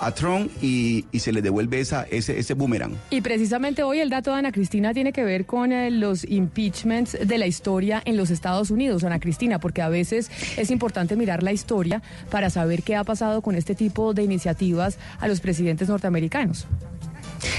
a 0.02 0.12
Trump 0.12 0.50
y, 0.60 1.04
y 1.12 1.20
se 1.20 1.32
les 1.32 1.42
devuelve 1.42 1.80
esa, 1.80 2.02
ese, 2.10 2.38
ese 2.38 2.54
boomerang. 2.54 2.94
Y 3.10 3.20
precisamente 3.20 3.82
hoy 3.82 4.00
el 4.00 4.10
dato 4.10 4.32
de 4.32 4.38
Ana 4.38 4.52
Cristina 4.52 4.92
tiene 4.92 5.12
que 5.12 5.24
ver 5.24 5.46
con 5.46 5.72
eh, 5.72 5.90
los 5.90 6.24
impeachments 6.24 7.16
de 7.24 7.38
la 7.38 7.46
historia 7.46 8.02
en 8.04 8.16
los 8.16 8.30
Estados 8.30 8.70
Unidos, 8.70 9.04
Ana 9.04 9.20
Cristina, 9.20 9.58
porque 9.60 9.82
a 9.82 9.88
veces 9.88 10.30
es 10.56 10.70
importante 10.70 11.16
mirar 11.16 11.42
la 11.42 11.52
historia 11.52 12.02
para 12.30 12.50
saber 12.50 12.82
qué 12.82 12.96
ha 12.96 13.04
pasado 13.04 13.42
con 13.42 13.54
este 13.54 13.74
tipo 13.74 14.12
de 14.14 14.22
iniciativas 14.22 14.98
a 15.20 15.28
los 15.28 15.40
presidentes 15.40 15.88
norteamericanos. 15.88 16.66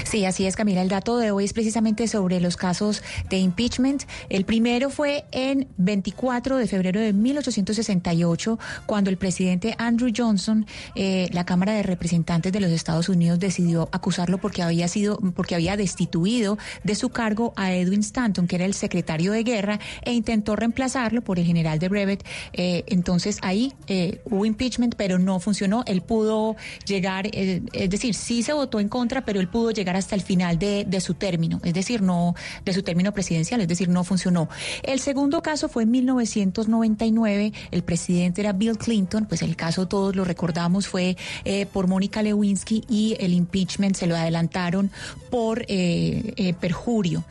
Sí, 0.04 0.24
así 0.24 0.46
es, 0.46 0.56
Camila. 0.56 0.82
El 0.82 0.88
dato 0.88 1.18
de 1.18 1.30
hoy 1.30 1.44
es 1.44 1.52
precisamente 1.52 2.08
sobre 2.08 2.40
los 2.40 2.56
casos 2.56 3.02
de 3.30 3.38
impeachment. 3.38 4.04
El 4.28 4.44
primero 4.44 4.90
fue 4.90 5.24
en 5.32 5.68
24 5.76 6.56
de 6.56 6.66
febrero 6.66 7.00
de 7.00 7.12
1868, 7.12 8.58
cuando 8.86 9.10
el 9.10 9.16
presidente 9.16 9.74
Andrew 9.78 10.12
Johnson, 10.14 10.66
eh, 10.94 11.28
la 11.32 11.44
Cámara 11.44 11.72
de 11.72 11.82
Representantes 11.82 12.52
de 12.52 12.60
los 12.60 12.70
Estados 12.70 13.08
Unidos, 13.08 13.38
decidió 13.38 13.88
acusarlo 13.92 14.38
porque 14.38 14.62
había 14.62 14.88
sido, 14.88 15.18
porque 15.34 15.54
había 15.54 15.76
destituido 15.76 16.58
de 16.82 16.94
su 16.94 17.10
cargo 17.10 17.52
a 17.56 17.72
Edwin 17.72 18.00
Stanton, 18.00 18.46
que 18.46 18.56
era 18.56 18.64
el 18.64 18.74
secretario 18.74 19.32
de 19.32 19.42
guerra, 19.42 19.80
e 20.02 20.12
intentó 20.12 20.56
reemplazarlo 20.56 21.22
por 21.22 21.38
el 21.38 21.44
general 21.44 21.78
de 21.78 21.88
Brevet. 21.88 22.24
Eh, 22.52 22.84
entonces 22.86 23.38
ahí 23.42 23.72
eh, 23.86 24.20
hubo 24.24 24.44
impeachment, 24.46 24.94
pero 24.96 25.18
no 25.18 25.40
funcionó. 25.40 25.82
Él 25.86 26.02
pudo 26.02 26.56
llegar, 26.86 27.26
eh, 27.32 27.62
es 27.72 27.90
decir, 27.90 28.14
sí 28.14 28.42
se 28.42 28.52
votó 28.52 28.80
en 28.80 28.88
contra, 28.88 29.24
pero 29.24 29.40
él 29.40 29.48
pudo 29.48 29.70
llegar 29.74 29.96
hasta 29.96 30.14
el 30.14 30.22
final 30.22 30.58
de, 30.58 30.84
de 30.86 31.00
su 31.00 31.14
término, 31.14 31.60
es 31.64 31.74
decir, 31.74 32.02
no 32.02 32.34
de 32.64 32.72
su 32.72 32.82
término 32.82 33.12
presidencial, 33.12 33.60
es 33.60 33.68
decir, 33.68 33.88
no 33.88 34.04
funcionó. 34.04 34.48
El 34.82 35.00
segundo 35.00 35.42
caso 35.42 35.68
fue 35.68 35.82
en 35.82 35.90
1999, 35.90 37.52
el 37.70 37.82
presidente 37.82 38.40
era 38.40 38.52
Bill 38.52 38.78
Clinton, 38.78 39.26
pues 39.26 39.42
el 39.42 39.56
caso 39.56 39.86
todos 39.86 40.16
lo 40.16 40.24
recordamos 40.24 40.86
fue 40.86 41.16
eh, 41.44 41.66
por 41.66 41.86
Mónica 41.86 42.22
Lewinsky 42.22 42.84
y 42.88 43.16
el 43.20 43.32
impeachment 43.32 43.96
se 43.96 44.06
lo 44.06 44.16
adelantaron 44.16 44.90
por 45.30 45.62
eh, 45.68 46.34
eh, 46.36 46.54
perjurio. 46.54 47.24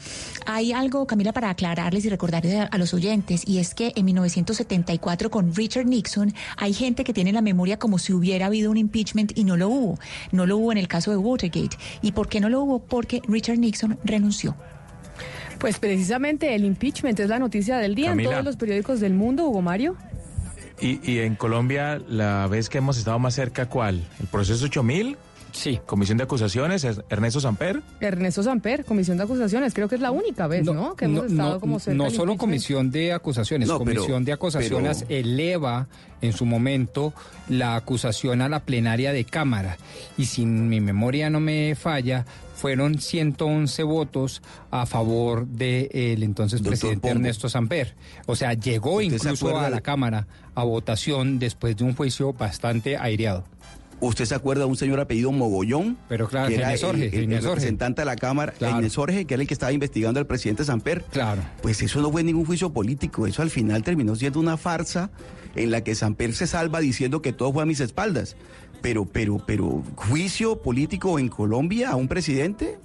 Hay 0.45 0.73
algo, 0.73 1.07
Camila, 1.07 1.31
para 1.31 1.49
aclararles 1.49 2.03
y 2.05 2.09
recordarles 2.09 2.55
a, 2.55 2.63
a 2.63 2.77
los 2.77 2.93
oyentes, 2.93 3.47
y 3.47 3.59
es 3.59 3.73
que 3.73 3.93
en 3.95 4.05
1974 4.05 5.31
con 5.31 5.55
Richard 5.55 5.85
Nixon 5.85 6.33
hay 6.57 6.73
gente 6.73 7.03
que 7.03 7.13
tiene 7.13 7.31
la 7.31 7.41
memoria 7.41 7.79
como 7.79 7.97
si 7.97 8.11
hubiera 8.11 8.47
habido 8.47 8.69
un 8.69 8.77
impeachment 8.77 9.37
y 9.37 9.43
no 9.45 9.55
lo 9.55 9.69
hubo. 9.69 9.99
No 10.31 10.45
lo 10.45 10.57
hubo 10.57 10.71
en 10.71 10.77
el 10.77 10.87
caso 10.87 11.11
de 11.11 11.17
Watergate. 11.17 11.77
¿Y 12.01 12.11
por 12.11 12.27
qué 12.33 12.39
no 12.39 12.49
lo 12.49 12.61
hubo? 12.61 12.79
Porque 12.79 13.21
Richard 13.27 13.59
Nixon 13.59 13.99
renunció. 14.03 14.55
Pues 15.59 15.77
precisamente 15.77 16.55
el 16.55 16.65
impeachment 16.65 17.19
es 17.19 17.29
la 17.29 17.37
noticia 17.37 17.77
del 17.77 17.93
día 17.93 18.09
Camila. 18.09 18.29
en 18.29 18.33
todos 18.33 18.45
los 18.45 18.55
periódicos 18.55 18.99
del 18.99 19.13
mundo, 19.13 19.45
Hugo 19.45 19.61
Mario. 19.61 19.95
Y, 20.81 20.99
y 21.09 21.19
en 21.19 21.35
Colombia, 21.35 22.01
la 22.07 22.47
vez 22.47 22.69
que 22.69 22.79
hemos 22.79 22.97
estado 22.97 23.19
más 23.19 23.35
cerca, 23.35 23.69
¿cuál? 23.69 24.03
¿El 24.19 24.25
proceso 24.25 24.65
8000? 24.65 25.15
Sí. 25.53 25.79
Comisión 25.85 26.17
de 26.17 26.25
acusaciones, 26.25 26.83
Er- 26.83 27.05
Ernesto 27.09 27.39
Samper. 27.39 27.81
Ernesto 28.01 28.43
Samper, 28.43 28.83
Comisión 28.83 29.17
de 29.17 29.23
Acusaciones, 29.23 29.73
creo 29.73 29.87
que 29.87 29.95
es 29.95 30.01
la 30.01 30.11
única 30.11 30.47
vez, 30.47 30.65
¿no? 30.65 30.95
Que 30.95 31.05
hemos 31.05 31.27
estado 31.31 31.59
como 31.59 31.79
cerca 31.79 31.95
no 31.95 32.05
solo 32.09 32.33
impeachment. 32.33 32.39
comisión 32.39 32.91
de 32.91 33.13
acusaciones, 33.13 33.67
No, 33.69 33.79
pero- 33.79 34.01
comisión 34.01 34.25
de 34.25 34.33
acusaciones 34.33 35.05
pero- 35.07 35.19
eleva 35.19 35.87
en 36.21 36.33
su 36.33 36.45
momento 36.45 37.13
la 37.47 37.75
acusación 37.75 38.41
a 38.41 38.49
la 38.49 38.61
plenaria 38.61 39.13
de 39.13 39.23
Cámara. 39.25 39.77
Y 40.17 40.25
si 40.25 40.45
mi 40.45 40.81
memoria 40.81 41.29
no 41.29 41.39
me 41.39 41.75
falla, 41.75 42.25
fueron 42.55 42.97
111 42.99 43.83
votos 43.83 44.41
a 44.71 44.85
favor 44.85 45.45
del 45.47 46.23
entonces 46.23 46.59
Doctor 46.59 46.71
presidente 46.71 47.01
Pombo. 47.09 47.19
Ernesto 47.19 47.49
Samper. 47.49 47.93
O 48.25 48.35
sea, 48.35 48.53
llegó 48.53 48.95
¿Usted 48.95 49.09
se 49.17 49.29
incluso 49.29 49.57
a 49.59 49.69
la 49.69 49.75
de- 49.77 49.81
Cámara 49.81 50.27
a 50.55 50.63
votación 50.63 51.39
después 51.39 51.75
de 51.75 51.83
un 51.83 51.93
juicio 51.95 52.31
bastante 52.33 52.95
aireado. 52.97 53.43
¿Usted 54.05 54.25
se 54.25 54.35
acuerda 54.35 54.63
de 54.63 54.69
un 54.69 54.75
señor 54.75 54.99
apellido 54.99 55.31
Mogollón? 55.31 55.97
Pero 56.09 56.27
claro, 56.27 56.49
que 56.49 56.55
era 56.55 56.73
el, 56.73 57.01
el- 57.03 57.43
representante 57.43 58.01
de 58.01 58.05
la 58.05 58.15
Cámara, 58.15 58.53
Claro. 58.57 58.79
Inés 58.79 58.95
que 59.25 59.33
era 59.33 59.41
el 59.41 59.47
que 59.47 59.53
estaba 59.53 59.71
investigando 59.71 60.19
al 60.19 60.27
presidente 60.27 60.63
Samper. 60.65 61.03
Claro. 61.11 61.41
Pues 61.61 61.81
eso 61.81 62.01
no 62.01 62.11
fue 62.11 62.23
ningún 62.23 62.45
juicio 62.45 62.71
político, 62.71 63.27
eso 63.27 63.41
al 63.41 63.49
final 63.49 63.83
terminó 63.83 64.15
siendo 64.15 64.39
una 64.39 64.57
farsa 64.57 65.09
en 65.55 65.71
la 65.71 65.83
que 65.83 65.95
Samper 65.95 66.33
se 66.33 66.47
salva 66.47 66.79
diciendo 66.79 67.21
que 67.21 67.33
todo 67.33 67.53
fue 67.53 67.63
a 67.63 67.65
mis 67.65 67.79
espaldas. 67.79 68.35
Pero, 68.81 69.05
pero, 69.05 69.41
pero, 69.45 69.81
juicio 69.95 70.61
político 70.61 71.17
en 71.17 71.29
Colombia 71.29 71.91
a 71.91 71.95
un 71.95 72.09
presidente, 72.09 72.77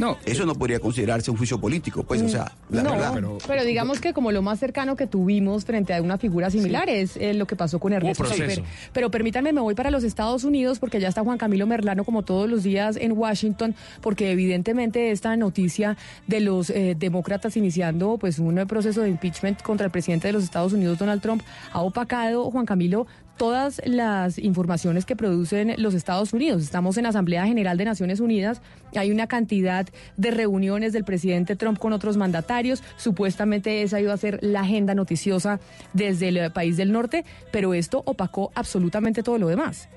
No. 0.00 0.16
eso 0.24 0.46
no 0.46 0.54
podría 0.54 0.80
considerarse 0.80 1.30
un 1.30 1.36
juicio 1.36 1.60
político, 1.60 2.02
pues, 2.02 2.22
o 2.22 2.28
sea, 2.28 2.52
la 2.70 2.82
no, 2.82 2.90
verdad. 2.90 3.20
pero, 3.46 3.64
digamos 3.64 4.00
que 4.00 4.12
como 4.12 4.32
lo 4.32 4.42
más 4.42 4.58
cercano 4.58 4.96
que 4.96 5.06
tuvimos 5.06 5.64
frente 5.64 5.94
a 5.94 6.02
una 6.02 6.18
figura 6.18 6.50
similar 6.50 6.88
es 6.88 7.16
eh, 7.16 7.34
lo 7.34 7.46
que 7.46 7.56
pasó 7.56 7.78
con 7.78 7.92
Ernesto 7.92 8.24
proceso. 8.24 8.54
Samper. 8.56 8.64
Pero 8.92 9.10
permítanme, 9.10 9.52
me 9.52 9.60
voy 9.60 9.74
para 9.74 9.90
los 9.90 10.02
Estados 10.04 10.44
Unidos 10.44 10.78
porque 10.78 11.00
ya 11.00 11.08
está 11.08 11.22
Juan 11.22 11.38
Camilo 11.38 11.66
Merlano 11.66 12.04
como 12.04 12.22
todos 12.22 12.48
los 12.48 12.62
días 12.62 12.96
en 12.96 13.12
Washington, 13.12 13.74
porque 14.00 14.30
evidentemente 14.30 15.10
esta 15.10 15.36
noticia 15.36 15.96
de 16.26 16.40
los 16.40 16.70
eh, 16.70 16.96
demócratas 16.98 17.56
iniciando 17.56 18.16
pues 18.18 18.38
un 18.38 18.54
proceso 18.66 19.02
de 19.02 19.10
impeachment 19.10 19.62
contra 19.62 19.84
el 19.86 19.92
presidente 19.92 20.28
de 20.28 20.32
los 20.32 20.44
Estados 20.44 20.72
Unidos, 20.72 20.98
Donald 20.98 21.20
Trump, 21.20 21.42
ha 21.72 21.82
opacado, 21.82 22.50
Juan 22.50 22.66
Camilo, 22.66 23.06
todas 23.40 23.80
las 23.86 24.38
informaciones 24.38 25.06
que 25.06 25.16
producen 25.16 25.74
los 25.78 25.94
Estados 25.94 26.34
Unidos. 26.34 26.60
Estamos 26.60 26.98
en 26.98 27.06
Asamblea 27.06 27.46
General 27.46 27.78
de 27.78 27.86
Naciones 27.86 28.20
Unidas, 28.20 28.60
hay 28.94 29.10
una 29.10 29.28
cantidad 29.28 29.88
de 30.18 30.30
reuniones 30.30 30.92
del 30.92 31.04
presidente 31.04 31.56
Trump 31.56 31.78
con 31.78 31.94
otros 31.94 32.18
mandatarios, 32.18 32.82
supuestamente 32.98 33.80
esa 33.80 33.98
iba 33.98 34.12
a 34.12 34.18
ser 34.18 34.40
la 34.42 34.60
agenda 34.60 34.94
noticiosa 34.94 35.58
desde 35.94 36.28
el 36.28 36.36
eh, 36.36 36.50
país 36.50 36.76
del 36.76 36.92
norte, 36.92 37.24
pero 37.50 37.72
esto 37.72 38.02
opacó 38.04 38.52
absolutamente 38.54 39.22
todo 39.22 39.38
lo 39.38 39.48
demás. 39.48 39.88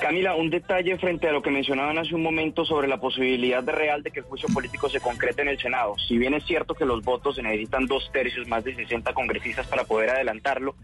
Camila, 0.00 0.34
un 0.34 0.48
detalle 0.48 0.96
frente 0.96 1.28
a 1.28 1.32
lo 1.32 1.42
que 1.42 1.50
mencionaban 1.50 1.98
hace 1.98 2.14
un 2.14 2.22
momento 2.22 2.64
sobre 2.64 2.88
la 2.88 2.98
posibilidad 2.98 3.62
real 3.66 4.02
de 4.02 4.12
que 4.12 4.20
el 4.20 4.24
juicio 4.24 4.48
político 4.54 4.88
se 4.88 5.00
concrete 5.00 5.42
en 5.42 5.48
el 5.48 5.58
Senado. 5.58 5.96
Si 6.08 6.16
bien 6.16 6.32
es 6.32 6.44
cierto 6.46 6.74
que 6.74 6.86
los 6.86 7.04
votos 7.04 7.36
se 7.36 7.42
necesitan 7.42 7.86
dos 7.86 8.08
tercios, 8.14 8.48
más 8.48 8.64
de 8.64 8.74
60 8.74 9.12
congresistas 9.12 9.66
para 9.66 9.84
poder 9.84 10.08
adelantarlo, 10.08 10.74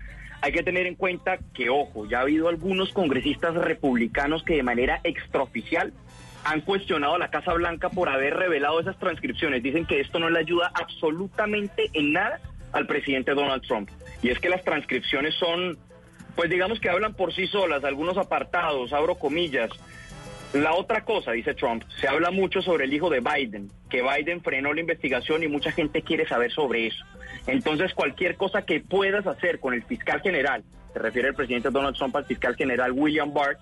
hay 0.45 0.53
que 0.53 0.63
tener 0.63 0.87
en 0.87 0.95
cuenta 0.95 1.39
que, 1.55 1.71
ojo, 1.71 2.07
ya 2.07 2.19
ha 2.19 2.21
habido 2.21 2.49
algunos 2.49 2.93
congresistas 2.93 3.55
republicanos 3.55 4.43
que 4.43 4.57
de 4.57 4.63
manera 4.63 5.01
extraoficial 5.03 5.95
han 6.45 6.61
cuestionado 6.61 7.15
a 7.15 7.19
la 7.19 7.31
Casa 7.31 7.55
Blanca 7.55 7.89
por 7.89 8.11
haber 8.11 8.35
revelado 8.35 8.79
esas 8.79 8.99
transcripciones. 8.99 9.63
Dicen 9.63 9.87
que 9.87 10.01
esto 10.01 10.19
no 10.19 10.29
le 10.29 10.41
ayuda 10.41 10.71
absolutamente 10.75 11.89
en 11.95 12.13
nada 12.13 12.41
al 12.73 12.87
presidente 12.87 13.33
Donald 13.33 13.63
Trump. 13.63 13.89
Y 14.21 14.29
es 14.29 14.39
que 14.39 14.51
las 14.51 14.63
transcripciones 14.63 15.35
son, 15.37 15.79
pues 16.37 16.51
digamos 16.51 16.79
que 16.79 16.91
hablan 16.91 17.15
por 17.15 17.33
sí 17.33 17.47
solas, 17.47 17.83
algunos 17.83 18.19
apartados, 18.19 18.93
abro 18.93 19.15
comillas. 19.15 19.71
La 20.53 20.75
otra 20.75 21.07
cosa, 21.07 21.33
dice 21.33 21.55
Trump, 21.55 21.85
se 22.03 22.07
habla 22.07 22.31
mucho 22.31 22.61
sobre 22.61 22.85
el 22.85 22.93
hijo 22.93 23.09
de 23.09 23.21
Biden, 23.21 23.71
que 23.89 24.03
Biden 24.03 24.43
frenó 24.43 24.75
la 24.75 24.83
investigación 24.83 25.43
y 25.43 25.49
mucha 25.49 25.73
gente 25.73 26.03
quiere 26.03 26.29
saber 26.29 26.53
sobre 26.53 26.89
eso. 26.89 27.03
Entonces, 27.47 27.95
cualquier 27.95 28.37
cosa 28.37 28.63
que 28.63 28.81
puedas 28.81 29.27
hacer 29.27 29.61
con 29.61 29.75
el 29.75 29.83
fiscal 29.85 30.21
general, 30.21 30.65
se 30.93 30.99
refiere 30.99 31.29
el 31.29 31.35
presidente 31.35 31.71
Donald 31.71 31.97
Trump 31.97 32.17
al 32.17 32.25
fiscal 32.25 32.55
general 32.57 32.93
William 32.93 33.33
Barr, 33.33 33.59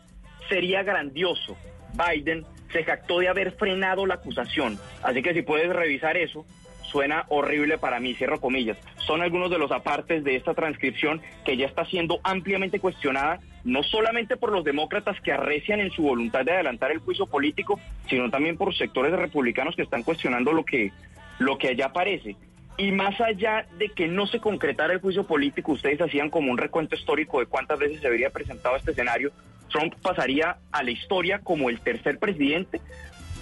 sería 0.48 0.82
grandioso. 0.82 1.56
Biden 1.94 2.44
se 2.72 2.84
jactó 2.84 3.18
de 3.18 3.28
haber 3.28 3.52
frenado 3.52 4.06
la 4.06 4.14
acusación. 4.14 4.78
Así 5.02 5.22
que 5.22 5.34
si 5.34 5.42
puedes 5.42 5.68
revisar 5.68 6.16
eso, 6.16 6.44
suena 6.82 7.24
horrible 7.28 7.78
para 7.78 8.00
mí, 8.00 8.14
cierro 8.14 8.40
comillas. 8.40 8.76
Son 9.06 9.22
algunos 9.22 9.50
de 9.50 9.58
los 9.58 9.72
apartes 9.72 10.24
de 10.24 10.36
esta 10.36 10.54
transcripción 10.54 11.20
que 11.44 11.56
ya 11.56 11.66
está 11.66 11.84
siendo 11.86 12.20
ampliamente 12.22 12.80
cuestionada, 12.80 13.40
no 13.64 13.82
solamente 13.82 14.36
por 14.36 14.52
los 14.52 14.64
demócratas 14.64 15.20
que 15.20 15.32
arrecian 15.32 15.80
en 15.80 15.90
su 15.90 16.02
voluntad 16.02 16.44
de 16.44 16.52
adelantar 16.52 16.92
el 16.92 16.98
juicio 16.98 17.26
político, 17.26 17.80
sino 18.08 18.30
también 18.30 18.56
por 18.56 18.74
sectores 18.74 19.12
republicanos 19.12 19.74
que 19.74 19.82
están 19.82 20.02
cuestionando 20.02 20.52
lo 20.52 20.64
que, 20.64 20.92
lo 21.38 21.58
que 21.58 21.68
allá 21.68 21.86
aparece. 21.86 22.36
Y 22.78 22.90
más 22.90 23.20
allá 23.20 23.66
de 23.78 23.90
que 23.90 24.08
no 24.08 24.26
se 24.26 24.40
concretara 24.40 24.94
el 24.94 25.00
juicio 25.00 25.26
político, 25.26 25.72
ustedes 25.72 26.00
hacían 26.00 26.30
como 26.30 26.50
un 26.50 26.58
recuento 26.58 26.94
histórico 26.94 27.40
de 27.40 27.46
cuántas 27.46 27.78
veces 27.78 28.00
se 28.00 28.06
habría 28.06 28.30
presentado 28.30 28.76
este 28.76 28.92
escenario, 28.92 29.30
Trump 29.70 29.94
pasaría 30.02 30.56
a 30.70 30.82
la 30.82 30.90
historia 30.90 31.38
como 31.40 31.70
el 31.70 31.80
tercer 31.80 32.18
presidente 32.18 32.80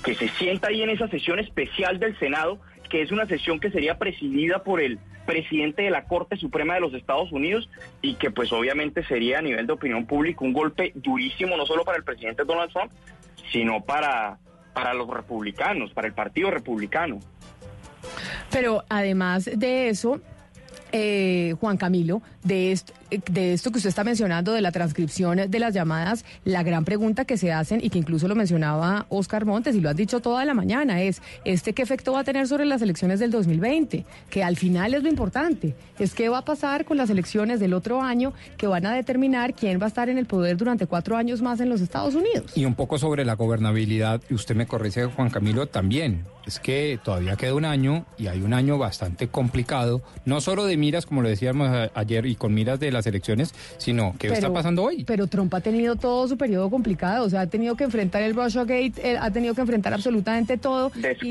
que 0.04 0.14
se 0.14 0.28
sienta 0.28 0.68
ahí 0.68 0.82
en 0.82 0.90
esa 0.90 1.08
sesión 1.08 1.38
especial 1.38 1.98
del 1.98 2.18
Senado, 2.18 2.58
que 2.88 3.02
es 3.02 3.12
una 3.12 3.26
sesión 3.26 3.60
que 3.60 3.70
sería 3.70 3.98
presidida 3.98 4.62
por 4.62 4.80
el 4.80 4.98
presidente 5.26 5.82
de 5.82 5.90
la 5.90 6.04
Corte 6.04 6.36
Suprema 6.36 6.74
de 6.74 6.80
los 6.80 6.94
Estados 6.94 7.30
Unidos 7.30 7.68
y 8.00 8.14
que 8.14 8.30
pues 8.30 8.52
obviamente 8.52 9.04
sería 9.04 9.38
a 9.38 9.42
nivel 9.42 9.66
de 9.66 9.74
opinión 9.74 10.06
pública 10.06 10.44
un 10.44 10.52
golpe 10.52 10.92
durísimo 10.94 11.56
no 11.56 11.66
solo 11.66 11.84
para 11.84 11.98
el 11.98 12.04
presidente 12.04 12.44
Donald 12.44 12.72
Trump, 12.72 12.90
sino 13.52 13.84
para, 13.84 14.38
para 14.72 14.94
los 14.94 15.08
republicanos, 15.08 15.92
para 15.92 16.08
el 16.08 16.14
Partido 16.14 16.50
Republicano. 16.50 17.20
Pero 18.50 18.84
además 18.88 19.48
de 19.54 19.88
eso, 19.88 20.20
eh, 20.92 21.54
Juan 21.60 21.76
Camilo, 21.76 22.22
de 22.42 22.72
esto, 22.72 22.92
de 23.10 23.52
esto 23.52 23.70
que 23.70 23.78
usted 23.78 23.88
está 23.88 24.04
mencionando, 24.04 24.52
de 24.52 24.60
la 24.60 24.72
transcripción 24.72 25.50
de 25.50 25.58
las 25.58 25.74
llamadas, 25.74 26.24
la 26.44 26.62
gran 26.62 26.84
pregunta 26.84 27.24
que 27.24 27.36
se 27.36 27.52
hacen 27.52 27.80
y 27.82 27.90
que 27.90 27.98
incluso 27.98 28.28
lo 28.28 28.34
mencionaba 28.34 29.06
Oscar 29.08 29.44
Montes 29.44 29.74
y 29.74 29.80
lo 29.80 29.90
has 29.90 29.96
dicho 29.96 30.20
toda 30.20 30.44
la 30.44 30.54
mañana 30.54 31.02
es, 31.02 31.22
¿este 31.44 31.72
qué 31.72 31.82
efecto 31.82 32.12
va 32.12 32.20
a 32.20 32.24
tener 32.24 32.48
sobre 32.48 32.64
las 32.64 32.82
elecciones 32.82 33.20
del 33.20 33.30
2020? 33.30 34.04
Que 34.28 34.44
al 34.44 34.56
final 34.56 34.94
es 34.94 35.02
lo 35.02 35.08
importante, 35.08 35.74
es 35.98 36.14
qué 36.14 36.28
va 36.28 36.38
a 36.38 36.44
pasar 36.44 36.84
con 36.84 36.96
las 36.96 37.10
elecciones 37.10 37.60
del 37.60 37.74
otro 37.74 38.02
año 38.02 38.32
que 38.56 38.66
van 38.66 38.86
a 38.86 38.94
determinar 38.94 39.54
quién 39.54 39.80
va 39.80 39.84
a 39.84 39.88
estar 39.88 40.08
en 40.08 40.18
el 40.18 40.26
poder 40.26 40.56
durante 40.56 40.86
cuatro 40.86 41.16
años 41.16 41.42
más 41.42 41.60
en 41.60 41.68
los 41.68 41.80
Estados 41.80 42.14
Unidos. 42.14 42.52
Y 42.54 42.64
un 42.64 42.74
poco 42.74 42.98
sobre 42.98 43.24
la 43.24 43.34
gobernabilidad, 43.34 44.20
y 44.28 44.34
usted 44.34 44.54
me 44.54 44.66
corrige, 44.66 45.06
Juan 45.06 45.30
Camilo, 45.30 45.66
también. 45.66 46.24
Es 46.46 46.58
que 46.58 46.98
todavía 47.02 47.36
queda 47.36 47.54
un 47.54 47.64
año 47.64 48.06
y 48.18 48.26
hay 48.28 48.40
un 48.40 48.54
año 48.54 48.78
bastante 48.78 49.28
complicado, 49.28 50.02
no 50.24 50.40
solo 50.40 50.64
de 50.64 50.76
miras, 50.76 51.06
como 51.06 51.22
lo 51.22 51.28
decíamos 51.28 51.90
ayer, 51.94 52.26
y 52.26 52.34
con 52.34 52.54
miras 52.54 52.80
de 52.80 52.90
las 53.00 53.06
elecciones, 53.06 53.54
sino 53.78 54.14
qué 54.18 54.28
está 54.28 54.40
Pero- 54.40 54.52
pasando 54.54 54.84
hoy. 54.84 55.04
Pero 55.04 55.26
Trump 55.26 55.52
ha 55.54 55.60
tenido 55.60 55.96
todo 55.96 56.28
su 56.28 56.36
periodo 56.36 56.70
complicado, 56.70 57.24
o 57.26 57.30
sea, 57.30 57.42
ha 57.42 57.46
tenido 57.46 57.74
que 57.76 57.84
enfrentar 57.84 58.22
el 58.22 58.34
Russiagate, 58.34 58.92
él 59.02 59.16
ha 59.20 59.30
tenido 59.30 59.54
que 59.54 59.60
enfrentar 59.62 59.92
absolutamente 59.94 60.56
todo. 60.58 60.92
y- 61.22 61.30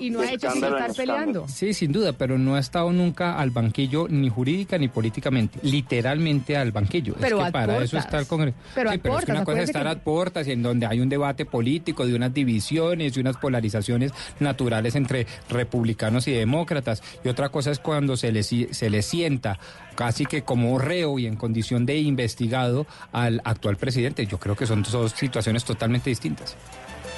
Y, 0.00 0.10
no 0.10 0.20
ha 0.20 0.32
hecho 0.32 0.50
sino 0.50 0.66
estar 0.68 0.94
peleando. 0.94 1.46
Sí, 1.48 1.74
sin 1.74 1.92
duda, 1.92 2.12
pero 2.12 2.38
no 2.38 2.54
ha 2.54 2.60
estado 2.60 2.92
nunca 2.92 3.38
al 3.38 3.50
banquillo 3.50 4.06
ni 4.08 4.28
jurídica 4.28 4.78
ni 4.78 4.88
políticamente, 4.88 5.58
literalmente 5.62 6.56
al 6.56 6.72
banquillo. 6.72 7.14
Pero 7.20 7.40
es 7.40 7.46
que 7.46 7.52
para 7.52 7.72
eso 7.78 7.80
portas. 7.96 8.04
está 8.04 8.18
el 8.18 8.26
Congreso. 8.26 8.56
Pero 8.74 8.90
sí, 8.92 8.98
pero 8.98 9.18
es 9.18 9.24
que 9.24 9.32
una 9.32 9.44
cosa 9.44 9.58
es 9.62 9.68
estar 9.68 9.82
que- 9.82 9.88
a 9.88 9.94
puertas 9.96 10.46
y 10.48 10.52
en 10.52 10.62
donde 10.62 10.86
hay 10.86 11.00
un 11.00 11.08
debate 11.08 11.44
político 11.44 12.06
de 12.06 12.14
unas 12.14 12.32
divisiones 12.32 13.16
y 13.16 13.20
unas 13.20 13.36
polarizaciones 13.36 14.12
naturales 14.38 14.94
entre 14.94 15.26
republicanos 15.48 16.26
y 16.28 16.32
demócratas. 16.32 17.02
Y 17.24 17.28
otra 17.28 17.48
cosa 17.48 17.70
es 17.70 17.78
cuando 17.78 18.16
se 18.16 18.32
le, 18.32 18.42
se 18.42 18.90
le 18.90 19.02
sienta 19.02 19.58
casi 19.94 20.26
que 20.26 20.42
como 20.42 20.78
reo 20.78 21.18
y 21.18 21.26
en 21.26 21.36
condición 21.36 21.86
de 21.86 21.98
investigado 21.98 22.86
al 23.12 23.40
actual 23.44 23.76
presidente. 23.76 24.26
Yo 24.26 24.38
creo 24.38 24.56
que 24.56 24.66
son 24.66 24.82
dos 24.82 25.12
situaciones 25.12 25.64
totalmente 25.64 26.10
distintas. 26.10 26.56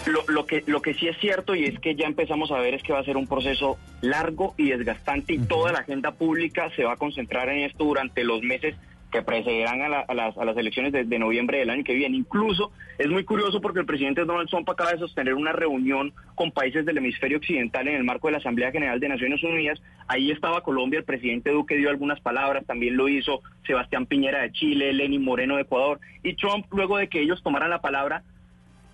Lo, 0.06 0.24
lo 0.26 0.46
que, 0.46 0.64
lo 0.66 0.82
que 0.82 0.94
sí 0.94 1.06
es 1.06 1.16
cierto 1.18 1.54
y 1.54 1.64
es 1.64 1.78
que 1.78 1.94
ya 1.94 2.06
empezamos 2.06 2.50
a 2.50 2.58
ver 2.58 2.74
es 2.74 2.82
que 2.82 2.92
va 2.92 2.98
a 2.98 3.04
ser 3.04 3.16
un 3.16 3.28
proceso 3.28 3.78
largo 4.00 4.54
y 4.56 4.70
desgastante 4.70 5.34
y 5.34 5.38
toda 5.38 5.70
la 5.70 5.78
agenda 5.80 6.10
pública 6.10 6.70
se 6.74 6.82
va 6.82 6.94
a 6.94 6.96
concentrar 6.96 7.48
en 7.50 7.60
esto 7.60 7.84
durante 7.84 8.24
los 8.24 8.42
meses 8.42 8.74
que 9.12 9.22
precederán 9.22 9.82
a, 9.82 9.88
la- 9.88 10.00
a 10.00 10.14
las, 10.14 10.36
a 10.38 10.44
las 10.44 10.56
elecciones 10.56 10.90
de, 10.92 11.04
de 11.04 11.18
noviembre 11.18 11.58
del 11.58 11.68
año 11.70 11.84
que 11.84 11.92
viene. 11.94 12.16
Incluso 12.16 12.72
es 12.98 13.08
muy 13.08 13.24
curioso 13.24 13.60
porque 13.60 13.80
el 13.80 13.86
presidente 13.86 14.24
Donald 14.24 14.48
Trump 14.48 14.68
acaba 14.70 14.90
de 14.92 14.98
sostener 14.98 15.34
una 15.34 15.52
reunión 15.52 16.12
con 16.34 16.50
países 16.50 16.86
del 16.86 16.96
hemisferio 16.98 17.36
occidental 17.36 17.86
en 17.86 17.96
el 17.96 18.04
marco 18.04 18.28
de 18.28 18.32
la 18.32 18.38
Asamblea 18.38 18.72
General 18.72 18.98
de 18.98 19.08
Naciones 19.10 19.42
Unidas. 19.44 19.80
Ahí 20.08 20.30
estaba 20.30 20.62
Colombia, 20.62 20.98
el 20.98 21.04
presidente 21.04 21.50
Duque 21.50 21.76
dio 21.76 21.90
algunas 21.90 22.20
palabras, 22.20 22.64
también 22.66 22.96
lo 22.96 23.08
hizo 23.08 23.42
Sebastián 23.66 24.06
Piñera 24.06 24.40
de 24.42 24.52
Chile, 24.52 24.92
Lenin 24.94 25.22
Moreno 25.22 25.56
de 25.56 25.62
Ecuador. 25.62 26.00
Y 26.22 26.34
Trump, 26.34 26.64
luego 26.72 26.96
de 26.96 27.08
que 27.08 27.20
ellos 27.20 27.42
tomaran 27.42 27.68
la 27.70 27.82
palabra, 27.82 28.22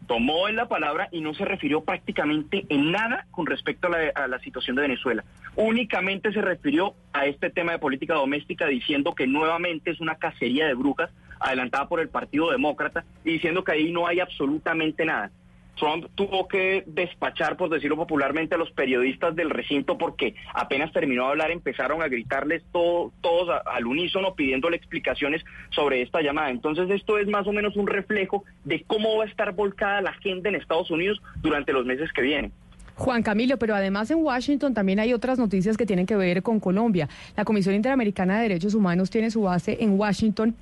tomó 0.08 0.48
en 0.48 0.56
la 0.56 0.66
palabra 0.66 1.08
y 1.12 1.20
no 1.20 1.34
se 1.34 1.44
refirió 1.44 1.82
prácticamente 1.82 2.66
en 2.70 2.90
nada 2.90 3.26
con 3.30 3.46
respecto 3.46 3.86
a 3.86 3.90
la, 3.90 3.98
a 4.14 4.26
la 4.26 4.40
situación 4.40 4.74
de 4.74 4.82
Venezuela. 4.82 5.22
Únicamente 5.54 6.32
se 6.32 6.40
refirió 6.40 6.94
a 7.12 7.26
este 7.26 7.50
tema 7.50 7.72
de 7.72 7.78
política 7.78 8.14
doméstica 8.14 8.66
diciendo 8.66 9.14
que 9.14 9.26
nuevamente 9.26 9.90
es 9.90 10.00
una 10.00 10.16
cacería 10.16 10.66
de 10.66 10.74
brujas 10.74 11.10
adelantada 11.38 11.88
por 11.88 12.00
el 12.00 12.08
Partido 12.08 12.50
Demócrata 12.50 13.04
y 13.24 13.34
diciendo 13.34 13.62
que 13.62 13.72
ahí 13.72 13.92
no 13.92 14.06
hay 14.06 14.18
absolutamente 14.18 15.04
nada. 15.04 15.30
Trump 15.78 16.06
tuvo 16.14 16.48
que 16.48 16.84
despachar, 16.86 17.56
por 17.56 17.70
decirlo 17.70 17.96
popularmente, 17.96 18.54
a 18.54 18.58
los 18.58 18.70
periodistas 18.72 19.34
del 19.36 19.50
recinto 19.50 19.96
porque 19.96 20.34
apenas 20.54 20.92
terminó 20.92 21.24
de 21.24 21.30
hablar 21.30 21.50
empezaron 21.50 22.02
a 22.02 22.08
gritarles 22.08 22.62
todo- 22.72 23.12
todos 23.20 23.48
al 23.64 23.86
unísono 23.86 24.34
pidiéndole 24.34 24.76
explicaciones 24.76 25.44
sobre 25.70 26.02
esta 26.02 26.20
llamada. 26.20 26.50
Entonces 26.50 26.90
esto 26.90 27.18
es 27.18 27.26
más 27.28 27.46
o 27.46 27.52
menos 27.52 27.76
un 27.76 27.86
reflejo 27.86 28.44
de 28.64 28.82
cómo 28.86 29.16
va 29.16 29.24
a 29.24 29.26
estar 29.28 29.52
volcada 29.54 30.00
la 30.00 30.10
agenda 30.10 30.48
en 30.48 30.56
Estados 30.56 30.90
Unidos 30.90 31.20
durante 31.42 31.72
los 31.72 31.86
meses 31.86 32.12
que 32.12 32.22
vienen. 32.22 32.52
Juan 32.96 33.22
Camilo, 33.22 33.58
pero 33.58 33.76
además 33.76 34.10
en 34.10 34.18
Washington 34.24 34.74
también 34.74 34.98
hay 34.98 35.12
otras 35.12 35.38
noticias 35.38 35.76
que 35.76 35.86
tienen 35.86 36.04
que 36.04 36.16
ver 36.16 36.42
con 36.42 36.58
Colombia. 36.58 37.08
La 37.36 37.44
Comisión 37.44 37.76
Interamericana 37.76 38.36
de 38.36 38.42
Derechos 38.48 38.74
Humanos 38.74 39.08
tiene 39.08 39.30
su 39.30 39.42
base 39.42 39.78
en 39.80 39.98
Washington 39.98 40.56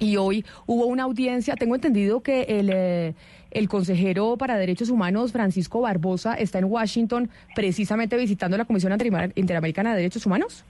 y 0.00 0.16
hoy 0.16 0.44
hubo 0.66 0.86
una 0.86 1.04
audiencia. 1.04 1.54
Tengo 1.54 1.76
entendido 1.76 2.20
que 2.20 2.42
el, 2.42 2.70
eh, 2.72 3.14
el 3.50 3.68
consejero 3.68 4.36
para 4.36 4.56
Derechos 4.58 4.90
Humanos, 4.90 5.32
Francisco 5.32 5.80
Barbosa, 5.80 6.34
está 6.34 6.58
en 6.58 6.66
Washington 6.66 7.30
precisamente 7.54 8.16
visitando 8.16 8.56
la 8.56 8.64
Comisión 8.64 8.96
Interamericana 9.34 9.90
de 9.90 9.96
Derechos 9.96 10.26
Humanos. 10.26 10.64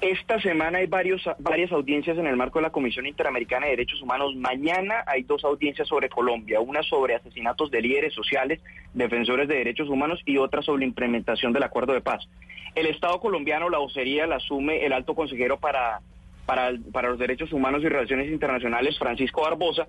Esta 0.00 0.38
semana 0.40 0.78
hay 0.78 0.86
varias 0.86 1.72
audiencias 1.72 2.18
en 2.18 2.26
el 2.26 2.36
marco 2.36 2.58
de 2.58 2.64
la 2.64 2.70
Comisión 2.70 3.06
Interamericana 3.06 3.64
de 3.64 3.70
Derechos 3.70 4.02
Humanos. 4.02 4.36
Mañana 4.36 5.02
hay 5.06 5.22
dos 5.22 5.44
audiencias 5.44 5.88
sobre 5.88 6.10
Colombia, 6.10 6.60
una 6.60 6.82
sobre 6.82 7.14
asesinatos 7.14 7.70
de 7.70 7.80
líderes 7.80 8.12
sociales, 8.12 8.60
defensores 8.92 9.48
de 9.48 9.56
derechos 9.56 9.88
humanos 9.88 10.20
y 10.26 10.36
otra 10.36 10.60
sobre 10.60 10.84
implementación 10.84 11.54
del 11.54 11.62
acuerdo 11.62 11.94
de 11.94 12.02
paz. 12.02 12.28
El 12.74 12.86
Estado 12.86 13.18
colombiano, 13.18 13.70
la 13.70 13.78
vocería 13.78 14.26
la 14.26 14.36
asume 14.36 14.84
el 14.84 14.92
alto 14.92 15.14
consejero 15.14 15.58
para, 15.58 16.00
para, 16.46 16.72
para 16.92 17.08
los 17.10 17.18
derechos 17.18 17.52
humanos 17.52 17.82
y 17.82 17.88
relaciones 17.88 18.28
internacionales, 18.30 18.98
Francisco 18.98 19.42
Barbosa, 19.42 19.88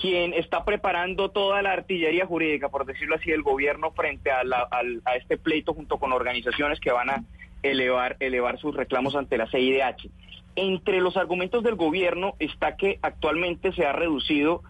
quien 0.00 0.34
está 0.34 0.64
preparando 0.64 1.30
toda 1.30 1.62
la 1.62 1.72
artillería 1.72 2.26
jurídica, 2.26 2.68
por 2.68 2.86
decirlo 2.86 3.16
así, 3.16 3.30
del 3.30 3.42
gobierno 3.42 3.90
frente 3.92 4.30
a, 4.30 4.44
la- 4.44 4.66
al- 4.70 5.02
a 5.04 5.16
este 5.16 5.36
pleito 5.36 5.74
junto 5.74 5.98
con 5.98 6.12
organizaciones 6.12 6.78
que 6.80 6.92
van 6.92 7.10
a 7.10 7.24
elevar, 7.62 8.16
elevar 8.20 8.58
sus 8.58 8.74
reclamos 8.76 9.16
ante 9.16 9.36
la 9.38 9.46
CIDH. 9.48 10.08
Entre 10.54 11.00
los 11.00 11.16
argumentos 11.16 11.62
del 11.64 11.74
gobierno 11.74 12.34
está 12.38 12.76
que 12.76 12.98
actualmente 13.02 13.72
se 13.72 13.84
ha 13.84 13.92
reducido 13.92 14.62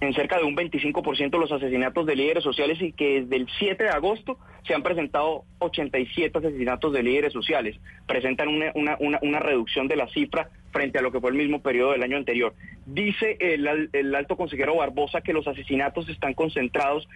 en 0.00 0.12
cerca 0.12 0.36
de 0.36 0.44
un 0.44 0.54
25% 0.54 1.38
los 1.38 1.50
asesinatos 1.50 2.04
de 2.04 2.16
líderes 2.16 2.44
sociales 2.44 2.80
y 2.82 2.92
que 2.92 3.22
desde 3.22 3.36
el 3.36 3.48
7 3.58 3.82
de 3.84 3.88
agosto 3.90 4.38
se 4.66 4.74
han 4.74 4.82
presentado 4.82 5.44
87 5.60 6.36
asesinatos 6.38 6.92
de 6.92 7.02
líderes 7.02 7.32
sociales. 7.32 7.76
Presentan 8.06 8.48
una, 8.48 8.72
una, 8.74 8.96
una, 9.00 9.18
una 9.22 9.38
reducción 9.40 9.88
de 9.88 9.96
la 9.96 10.06
cifra 10.08 10.50
frente 10.76 10.98
a 10.98 11.02
lo 11.02 11.10
que 11.12 11.20
fue 11.20 11.30
el 11.30 11.36
mismo 11.36 11.60
periodo 11.60 11.92
del 11.92 12.02
año 12.02 12.16
anterior. 12.16 12.54
Dice 12.86 13.36
el, 13.40 13.66
al- 13.66 13.90
el 13.92 14.14
alto 14.14 14.36
consejero 14.36 14.76
Barbosa 14.76 15.20
que 15.20 15.32
los 15.32 15.46
asesinatos 15.48 16.08
están 16.08 16.34
concentrados 16.34 17.08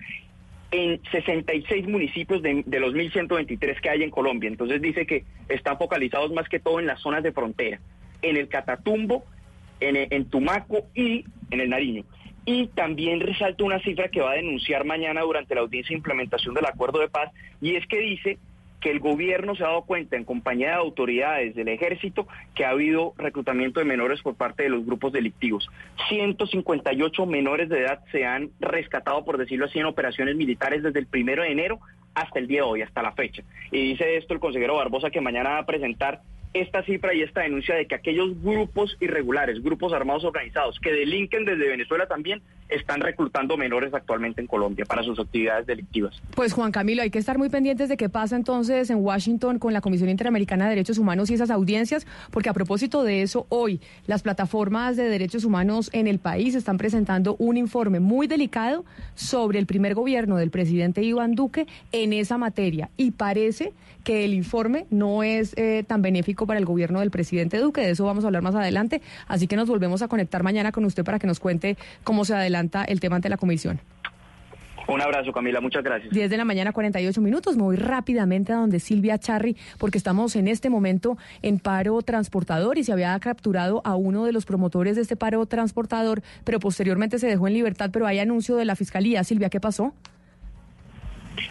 en 0.73 1.01
66 1.11 1.89
municipios 1.89 2.43
de, 2.43 2.63
de 2.65 2.81
los 2.81 2.95
1.123 2.95 3.81
que 3.81 3.91
hay 3.91 4.03
en 4.03 4.11
Colombia. 4.11 4.49
Entonces 4.49 4.81
dice 4.81 5.05
que 5.07 5.25
están 5.49 5.79
focalizados 5.79 6.33
más 6.33 6.49
que 6.49 6.61
todo 6.61 6.79
en 6.81 6.87
las 6.87 7.01
zonas 7.01 7.23
de 7.23 7.33
frontera, 7.33 7.81
en 8.23 8.37
el 8.37 8.49
Catatumbo, 8.49 9.25
en, 9.81 9.97
en 9.97 10.25
Tumaco 10.27 10.87
y 10.95 11.25
en 11.51 11.61
el 11.61 11.71
Nariño. 11.71 12.05
Y 12.47 12.69
también 12.69 13.21
resalta 13.21 13.65
una 13.65 13.81
cifra 13.81 14.09
que 14.09 14.21
va 14.21 14.31
a 14.33 14.35
denunciar 14.37 14.85
mañana 14.85 15.23
durante 15.23 15.55
la 15.55 15.61
audiencia 15.63 15.93
de 15.95 15.99
implementación 15.99 16.55
del 16.55 16.67
acuerdo 16.67 17.01
de 17.01 17.09
paz, 17.09 17.31
y 17.61 17.75
es 17.75 17.87
que 17.87 17.99
dice 17.99 18.39
que 18.81 18.91
el 18.91 19.01
gobierno 19.01 19.55
se 19.55 19.63
ha 19.63 19.69
dado 19.69 19.83
cuenta 19.83 20.17
en 20.17 20.25
compañía 20.25 20.69
de 20.69 20.75
autoridades 20.75 21.55
del 21.55 21.69
ejército 21.69 22.27
que 22.55 22.65
ha 22.65 22.71
habido 22.71 23.15
reclutamiento 23.17 23.81
de 23.81 23.87
menores 23.87 24.23
por 24.23 24.35
parte 24.35 24.65
de 24.65 24.71
los 24.71 24.85
grupos 24.85 25.13
delictivos. 25.13 25.69
158 26.09 27.27
menores 27.27 27.69
de 27.69 27.81
edad 27.81 28.03
se 28.11 28.25
han 28.25 28.51
rescatado, 28.59 29.25
por 29.25 29.39
decirlo 29.39 29.67
así, 29.67 29.79
en 29.79 29.87
operaciones 29.87 30.37
militares 30.37 30.83
desde 30.83 30.99
el 30.99 31.07
primero 31.07 31.43
de 31.43 31.53
enero 31.53 31.81
hasta 32.15 32.39
el 32.39 32.47
día 32.47 32.61
de 32.61 32.67
hoy, 32.67 32.83
hasta 32.83 33.03
la 33.03 33.13
fecha. 33.13 33.43
Y 33.71 33.91
dice 33.91 34.17
esto 34.17 34.35
el 34.35 34.41
consejero 34.41 34.77
Barbosa 34.77 35.11
que 35.11 35.21
mañana 35.21 35.51
va 35.51 35.59
a 35.59 35.67
presentar 35.67 36.23
esta 36.53 36.83
cifra 36.83 37.15
y 37.15 37.23
esta 37.23 37.43
denuncia 37.43 37.77
de 37.77 37.87
que 37.87 37.95
aquellos 37.95 38.43
grupos 38.43 38.97
irregulares, 39.01 39.63
grupos 39.63 39.93
armados 39.93 40.25
organizados 40.25 40.81
que 40.81 40.93
delinquen 40.93 41.45
desde 41.45 41.69
Venezuela 41.69 42.07
también 42.07 42.43
están 42.71 43.01
reclutando 43.01 43.57
menores 43.57 43.93
actualmente 43.95 44.41
en 44.41 44.47
Colombia 44.47 44.85
para 44.85 45.03
sus 45.03 45.19
actividades 45.19 45.67
delictivas. 45.67 46.21
Pues 46.35 46.53
Juan 46.53 46.73
Camilo, 46.73 47.03
hay 47.03 47.11
que 47.11 47.19
estar 47.19 47.39
muy 47.39 47.49
pendientes 47.49 47.89
de 47.89 47.97
qué 47.97 48.09
pasa 48.09 48.37
entonces 48.37 48.91
en 48.91 48.99
Washington 48.99 49.59
con 49.59 49.73
la 49.73 49.81
Comisión 49.81 50.09
Interamericana 50.09 50.65
de 50.65 50.71
Derechos 50.71 50.99
Humanos 50.99 51.31
y 51.31 51.35
esas 51.35 51.51
audiencias, 51.51 52.07
porque 52.31 52.49
a 52.49 52.53
propósito 52.53 53.03
de 53.03 53.23
eso, 53.23 53.47
hoy 53.49 53.81
las 54.07 54.23
plataformas 54.23 54.97
de 54.97 55.09
derechos 55.09 55.45
humanos 55.45 55.91
en 55.93 56.07
el 56.07 56.19
país 56.19 56.55
están 56.55 56.79
presentando 56.79 57.37
un 57.39 57.57
informe 57.57 58.01
muy 58.01 58.27
delicado 58.27 58.85
sobre 59.15 59.59
el 59.59 59.67
primer 59.67 59.95
gobierno 59.95 60.37
del 60.37 60.51
presidente 60.51 61.03
Iván 61.03 61.35
Duque 61.35 61.67
en 61.93 62.13
esa 62.13 62.39
materia. 62.39 62.91
Y 62.97 63.13
parece 63.13 63.73
que 64.05 64.25
el 64.25 64.35
informe 64.35 64.87
no 64.91 65.23
es 65.23 65.53
eh, 65.57 65.85
tan 65.87 66.03
benéfico 66.03 66.47
para 66.47 66.59
el 66.59 66.65
gobierno 66.65 67.01
del 67.01 67.11
presidente 67.11 67.59
Duque. 67.59 67.83
De 67.83 67.91
eso 67.91 68.05
vamos 68.05 68.25
a 68.25 68.29
hablar 68.29 68.43
más 68.43 68.55
adelante. 68.55 69.03
Así 69.29 69.47
que 69.47 69.57
nos 69.57 69.69
volvemos 69.69 70.03
a 70.03 70.09
conectar 70.09 70.43
mañana 70.43 70.73
con 70.73 70.85
usted 70.85 71.05
para 71.05 71.19
que 71.19 71.27
nos 71.27 71.41
cuente 71.41 71.77
cómo 72.05 72.25
se 72.25 72.35
adelanta 72.35 72.60
el 72.87 73.01
tema 73.01 73.17
ante 73.17 73.29
la 73.29 73.37
comisión. 73.37 73.81
Un 74.91 75.01
abrazo, 75.01 75.33
Camila, 75.33 75.61
muchas 75.61 75.85
gracias. 75.85 76.13
10 76.13 76.31
de 76.31 76.37
la 76.37 76.45
mañana, 76.45 76.73
48 76.73 77.21
minutos. 77.21 77.57
Me 77.57 77.63
voy 77.63 77.77
rápidamente 77.77 78.53
a 78.53 78.57
donde 78.57 78.81
Silvia 78.81 79.19
Charri, 79.19 79.57
porque 79.79 79.99
estamos 79.99 80.35
en 80.35 80.49
este 80.49 80.69
momento 80.69 81.17
en 81.43 81.61
paro 81.61 82.03
transportador 82.03 82.77
y 82.77 82.83
se 82.83 82.93
había 82.93 83.17
capturado 83.21 83.83
a 83.85 83.95
uno 83.95 84.25
de 84.25 84.33
los 84.33 84.47
promotores 84.47 84.97
de 84.97 85.03
este 85.03 85.15
paro 85.15 85.47
transportador, 85.47 86.23
pero 86.45 86.59
posteriormente 86.59 87.21
se 87.21 87.29
dejó 87.29 87.47
en 87.47 87.55
libertad, 87.55 87.91
pero 87.93 88.07
hay 88.07 88.19
anuncio 88.19 88.57
de 88.57 88.65
la 88.65 88.75
fiscalía. 88.75 89.23
Silvia, 89.23 89.49
¿qué 89.49 89.61
pasó? 89.61 89.95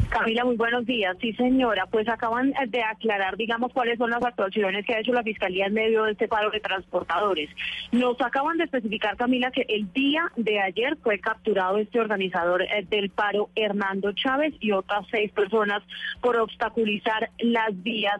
Camila, 0.09 0.45
muy 0.45 0.55
buenos 0.55 0.85
días. 0.85 1.15
Sí, 1.21 1.33
señora, 1.33 1.85
pues 1.87 2.07
acaban 2.07 2.53
de 2.67 2.83
aclarar, 2.83 3.37
digamos, 3.37 3.71
cuáles 3.73 3.97
son 3.97 4.09
las 4.09 4.23
actuaciones 4.23 4.85
que 4.85 4.95
ha 4.95 4.99
hecho 4.99 5.13
la 5.13 5.23
Fiscalía 5.23 5.67
en 5.67 5.73
medio 5.73 6.03
de 6.03 6.11
este 6.13 6.27
paro 6.27 6.49
de 6.49 6.59
transportadores. 6.59 7.49
Nos 7.91 8.19
acaban 8.21 8.57
de 8.57 8.65
especificar, 8.65 9.17
Camila, 9.17 9.51
que 9.51 9.65
el 9.67 9.91
día 9.93 10.31
de 10.35 10.59
ayer 10.59 10.97
fue 11.03 11.19
capturado 11.19 11.77
este 11.77 11.99
organizador 11.99 12.61
eh, 12.63 12.85
del 12.89 13.09
paro, 13.09 13.49
Hernando 13.55 14.11
Chávez, 14.13 14.53
y 14.59 14.71
otras 14.71 15.05
seis 15.11 15.31
personas 15.31 15.83
por 16.21 16.37
obstaculizar 16.37 17.29
las 17.39 17.81
vías 17.83 18.19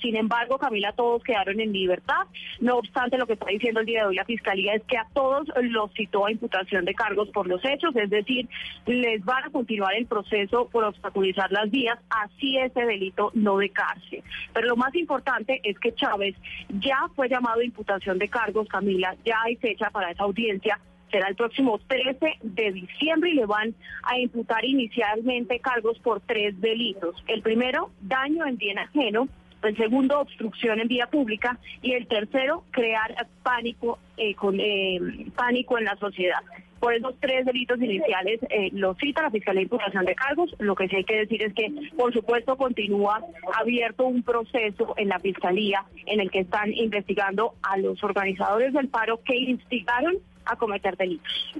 Sin 0.00 0.16
embargo, 0.16 0.58
Camila, 0.58 0.92
todos 0.92 1.22
quedaron 1.22 1.58
en 1.60 1.72
libertad. 1.72 2.26
No 2.60 2.76
obstante, 2.76 3.16
lo 3.16 3.26
que 3.26 3.32
está 3.32 3.46
diciendo 3.46 3.80
el 3.80 3.86
día 3.86 4.02
de 4.02 4.08
hoy 4.08 4.16
la 4.16 4.24
Fiscalía 4.24 4.74
es 4.74 4.82
que 4.84 4.98
a 4.98 5.06
todos 5.14 5.48
los 5.62 5.90
citó 5.94 6.26
a 6.26 6.32
imputación 6.32 6.84
de 6.84 6.94
cargos 6.94 7.28
por 7.30 7.46
los 7.46 7.64
hechos, 7.64 7.96
es 7.96 8.10
decir, 8.10 8.48
les 8.86 9.24
van 9.24 9.44
a 9.44 9.50
continuar 9.50 9.94
el 9.94 10.06
proceso 10.06 10.68
por 10.68 10.84
obstaculizar 10.84 11.50
las 11.50 11.70
vías, 11.70 11.98
así 12.10 12.58
ese 12.58 12.84
delito 12.84 13.30
no 13.34 13.56
de 13.56 13.70
cárcel. 13.70 14.22
Pero 14.52 14.68
lo 14.68 14.76
más 14.76 14.94
importante 14.94 15.60
es 15.62 15.78
que 15.78 15.94
Chávez 15.94 16.36
ya 16.68 17.08
fue 17.16 17.28
llamado 17.28 17.60
a 17.60 17.64
imputación 17.64 18.18
de 18.18 18.28
cargos, 18.28 18.68
Camila, 18.68 19.16
ya 19.24 19.40
hay 19.44 19.56
fecha 19.56 19.88
para 19.90 20.10
esa 20.10 20.24
audiencia 20.24 20.78
será 21.10 21.28
el 21.28 21.36
próximo 21.36 21.78
13 21.78 22.38
de 22.42 22.72
diciembre 22.72 23.30
y 23.30 23.34
le 23.34 23.46
van 23.46 23.74
a 24.02 24.18
imputar 24.18 24.64
inicialmente 24.64 25.60
cargos 25.60 25.98
por 26.00 26.20
tres 26.20 26.60
delitos. 26.60 27.16
El 27.26 27.42
primero, 27.42 27.90
daño 28.00 28.46
en 28.46 28.56
bien 28.56 28.78
ajeno. 28.78 29.28
El 29.62 29.76
segundo, 29.76 30.20
obstrucción 30.20 30.78
en 30.80 30.88
vía 30.88 31.08
pública. 31.08 31.58
Y 31.82 31.92
el 31.92 32.06
tercero, 32.06 32.64
crear 32.70 33.26
pánico, 33.42 33.98
eh, 34.16 34.34
con, 34.34 34.60
eh, 34.60 35.00
pánico 35.34 35.78
en 35.78 35.84
la 35.84 35.96
sociedad. 35.96 36.40
Por 36.78 36.94
esos 36.94 37.16
tres 37.18 37.44
delitos 37.44 37.80
iniciales 37.80 38.40
eh, 38.50 38.70
lo 38.72 38.94
cita 38.94 39.22
la 39.22 39.30
Fiscalía 39.30 39.60
de 39.60 39.64
Imputación 39.64 40.04
de 40.04 40.14
Cargos. 40.14 40.54
Lo 40.60 40.76
que 40.76 40.86
sí 40.88 40.96
hay 40.96 41.04
que 41.04 41.16
decir 41.16 41.42
es 41.42 41.52
que, 41.52 41.72
por 41.96 42.12
supuesto, 42.12 42.56
continúa 42.56 43.20
abierto 43.58 44.06
un 44.06 44.22
proceso 44.22 44.94
en 44.96 45.08
la 45.08 45.18
Fiscalía 45.18 45.84
en 46.06 46.20
el 46.20 46.30
que 46.30 46.40
están 46.40 46.72
investigando 46.72 47.54
a 47.62 47.78
los 47.78 48.02
organizadores 48.04 48.72
del 48.72 48.88
paro 48.88 49.20
que 49.24 49.36
instigaron 49.36 50.18
a 50.48 50.56
cometer 50.56 50.96
delitos. 50.96 51.52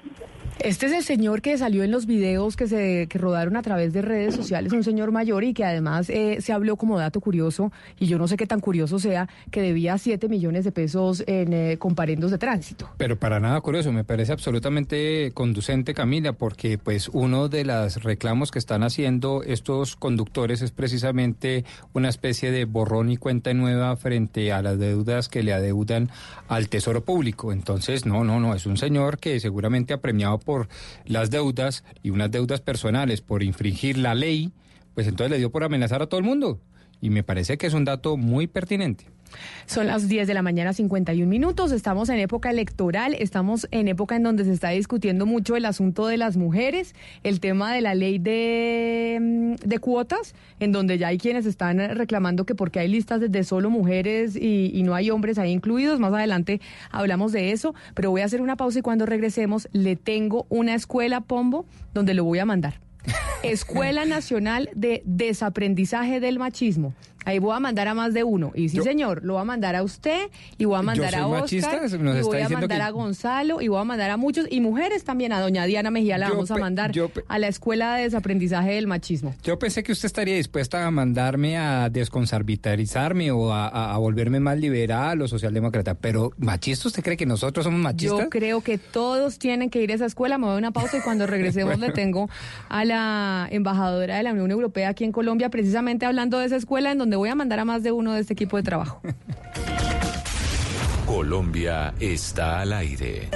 Este 0.61 0.87
es 0.87 0.93
el 0.93 1.05
señor 1.05 1.41
que 1.41 1.57
salió 1.57 1.85
en 1.85 1.93
los 1.93 2.07
videos 2.07 2.57
que 2.57 2.67
se 2.67 3.07
que 3.09 3.19
rodaron 3.19 3.57
a 3.57 3.63
través 3.63 3.93
de 3.93 4.03
redes 4.03 4.35
sociales, 4.35 4.73
un 4.73 4.83
señor 4.83 5.13
mayor 5.13 5.45
y 5.45 5.55
que 5.55 5.65
además 5.65 6.11
eh, 6.11 6.39
se 6.41 6.53
habló 6.53 6.77
como 6.77 6.99
dato 6.99 7.21
curioso, 7.21 7.71
y 7.99 8.07
yo 8.07 8.19
no 8.19 8.27
sé 8.27 8.37
qué 8.37 8.47
tan 8.47 8.59
curioso 8.59 8.99
sea, 8.99 9.29
que 9.53 9.63
debía 9.63 9.97
7 9.97 10.29
millones 10.29 10.65
de 10.65 10.73
pesos 10.73 11.23
en 11.29 11.53
eh, 11.53 11.77
comparendos 11.79 12.33
de 12.33 12.39
tránsito. 12.39 12.91
Pero 12.97 13.17
para 13.17 13.39
nada 13.39 13.61
curioso, 13.61 13.93
me 13.93 14.03
parece 14.03 14.33
absolutamente 14.33 15.31
conducente, 15.33 15.95
Camila, 15.95 16.33
porque 16.33 16.77
pues 16.77 17.09
uno 17.13 17.49
de 17.49 17.65
los 17.65 18.03
reclamos 18.03 18.51
que 18.51 18.59
están 18.59 18.83
haciendo 18.83 19.45
estos 19.45 19.95
conductores 19.95 20.61
es 20.61 20.73
precisamente 20.73 21.65
una 21.93 22.09
especie 22.09 22.51
de 22.51 22.65
borrón 22.65 23.11
y 23.11 23.17
cuenta 23.17 23.55
nueva 23.55 23.97
frente 23.97 24.53
a 24.53 24.61
las 24.63 24.79
deudas 24.79 25.29
que 25.29 25.45
le 25.45 25.53
adeudan 25.53 26.11
al 26.49 26.69
Tesoro 26.69 27.05
Público. 27.05 27.53
Entonces, 27.53 28.07
no, 28.07 28.25
no, 28.25 28.41
no, 28.41 28.55
es 28.55 28.67
un 28.67 28.77
señor 28.77 29.19
que 29.19 29.39
seguramente 29.39 29.95
ha 29.95 30.01
premiado 30.01 30.39
por 30.49 30.67
las 31.05 31.29
deudas 31.29 31.85
y 32.03 32.09
unas 32.09 32.31
deudas 32.31 32.63
personales 32.63 33.21
por 33.21 33.43
infringir 33.43 33.99
la 33.99 34.15
ley, 34.15 34.51
pues 34.95 35.07
entonces 35.07 35.31
le 35.31 35.37
dio 35.37 35.53
por 35.53 35.63
amenazar 35.63 36.01
a 36.01 36.07
todo 36.07 36.19
el 36.21 36.25
mundo. 36.25 36.59
Y 37.01 37.11
me 37.11 37.23
parece 37.23 37.59
que 37.59 37.67
es 37.67 37.75
un 37.75 37.85
dato 37.85 38.17
muy 38.17 38.47
pertinente. 38.47 39.07
Son 39.67 39.87
las 39.87 40.09
10 40.09 40.27
de 40.27 40.35
la 40.35 40.43
mañana, 40.43 40.73
51 40.73 41.29
minutos. 41.29 41.73
Estamos 41.73 42.09
en 42.09 42.19
época 42.19 42.51
electoral, 42.51 43.15
estamos 43.15 43.69
en 43.71 43.89
época 43.89 44.17
en 44.17 44.23
donde 44.23 44.45
se 44.45 44.53
está 44.53 44.71
discutiendo 44.71 45.27
mucho 45.27 45.57
el 45.57 45.67
asunto 45.67 46.07
de 46.07 46.17
las 46.17 46.37
mujeres, 46.37 46.95
el 47.23 47.41
tema 47.41 47.73
de 47.73 47.81
la 47.81 47.95
ley 47.95 48.19
de, 48.19 49.19
mm, 49.21 49.55
de 49.69 49.79
cuotas, 49.79 50.35
en 50.61 50.73
donde 50.73 50.99
ya 50.99 51.09
hay 51.09 51.19
quienes 51.19 51.47
están 51.47 51.79
reclamando 51.97 52.47
que 52.47 52.55
porque 52.55 52.81
hay 52.81 52.89
listas 52.89 53.21
de 53.21 53.45
solo 53.45 53.71
mujeres 53.71 54.37
y, 54.37 54.71
y 54.73 54.83
no 54.83 54.95
hay 54.95 55.11
hombres 55.11 55.39
ahí 55.39 55.53
incluidos. 55.53 56.01
Más 56.01 56.13
adelante 56.13 56.61
hablamos 56.91 57.33
de 57.33 57.53
eso, 57.53 57.75
pero 57.95 58.11
voy 58.11 58.23
a 58.23 58.25
hacer 58.25 58.41
una 58.41 58.57
pausa 58.57 58.79
y 58.79 58.83
cuando 58.83 59.07
regresemos 59.07 59.69
le 59.73 59.97
tengo 59.97 60.47
una 60.49 60.75
escuela 60.75 61.21
Pombo 61.21 61.67
donde 61.93 62.15
lo 62.15 62.25
voy 62.25 62.39
a 62.39 62.47
mandar. 62.47 62.88
Escuela 63.43 64.05
Nacional 64.05 64.71
de 64.75 65.03
Desaprendizaje 65.05 66.21
del 66.21 66.39
Machismo. 66.39 66.95
Ahí 67.25 67.39
voy 67.41 67.55
a 67.55 67.61
mandar 67.61 67.89
a 67.89 67.95
más 67.95 68.15
de 68.15 68.25
uno. 68.25 68.53
Y 68.55 68.69
sí, 68.71 68.81
señor, 68.81 69.23
lo 69.25 69.35
voy 69.35 69.43
a 69.43 69.45
mandar 69.45 69.77
a 69.77 69.83
usted 69.83 70.29
y 70.57 70.65
voy 70.65 70.79
a 70.79 70.83
mandar 70.83 71.11
soy 71.11 71.21
a 71.21 71.27
Oscar 71.27 71.41
machista, 71.43 71.73
nos 71.99 72.17
y 72.17 72.19
está 72.21 72.23
voy 72.29 72.41
a 72.41 72.49
mandar 72.49 72.79
que- 72.79 72.85
a 72.85 72.91
Gonzalo 72.91 73.61
y 73.61 73.69
voy 73.69 73.81
a 73.81 73.85
mandar 73.85 74.11
a 74.11 74.17
muchos 74.17 74.47
y 74.51 74.61
mujeres 74.61 75.05
también. 75.05 75.33
A 75.33 75.41
doña 75.41 75.65
Diana 75.67 75.91
Mejía 75.91 76.17
la 76.17 76.29
Yo 76.29 76.35
vamos 76.35 76.51
a 76.51 76.57
mandar 76.57 76.93
yo 76.93 77.11
a 77.29 77.39
la 77.39 77.49
Escuela 77.49 77.97
de 77.97 78.05
Desaprendizaje 78.05 78.73
del 78.73 78.87
Machismo. 78.87 79.35
Yo 79.43 79.59
pensé 79.59 79.83
que 79.83 79.93
usted 79.93 80.07
estaría 80.07 80.37
dispuesta 80.37 80.87
a 80.87 80.91
mandarme 80.91 81.59
a 81.59 81.91
desconservitarizarme 81.91 83.31
o 83.31 83.53
a, 83.53 83.69
a- 83.69 83.95
a 83.95 83.99
volverme 83.99 84.41
más 84.41 84.59
liberal 84.59 85.21
o 85.21 85.29
socialdemócrata, 85.29 85.95
pero 85.95 86.33
machista, 86.39 86.89
¿usted 86.89 87.03
cree 87.03 87.17
que 87.17 87.27
nosotros 87.27 87.65
somos 87.65 87.81
machistas? 87.81 88.19
Yo 88.21 88.31
creo 88.31 88.61
que 88.63 88.79
todos 88.79 89.39
tienen 89.39 89.71
que 89.71 89.83
ir 89.83 89.91
a 89.93 89.95
esa 89.97 90.07
escuela. 90.07 90.39
Me 90.39 90.47
doy 90.47 90.59
una 90.59 90.71
pausa 90.71 90.99
y 90.99 91.01
cuando 91.01 91.27
regresemos 91.27 91.79
le 91.79 91.91
tengo 91.91 92.29
a 92.69 92.85
la 92.85 93.49
embajadora 93.51 94.17
de 94.17 94.23
la 94.23 94.33
Unión 94.33 94.51
Europea 94.51 94.91
aquí 94.91 95.05
en 95.05 95.13
Colombia, 95.13 95.49
precisamente 95.51 96.07
hablando 96.07 96.39
de 96.39 96.47
esa 96.47 96.57
escuela 96.57 96.93
en 96.93 96.99
donde 96.99 97.08
voy 97.17 97.29
a 97.29 97.35
mandar 97.35 97.61
a 97.61 97.65
más 97.65 97.83
de 97.83 97.93
uno 97.93 98.13
de 98.13 98.21
este 98.21 98.33
equipo 98.33 98.57
de 98.57 98.63
trabajo. 98.63 99.01
Colombia 101.07 101.95
está 102.01 102.61
al 102.61 102.73
aire. 102.73 103.29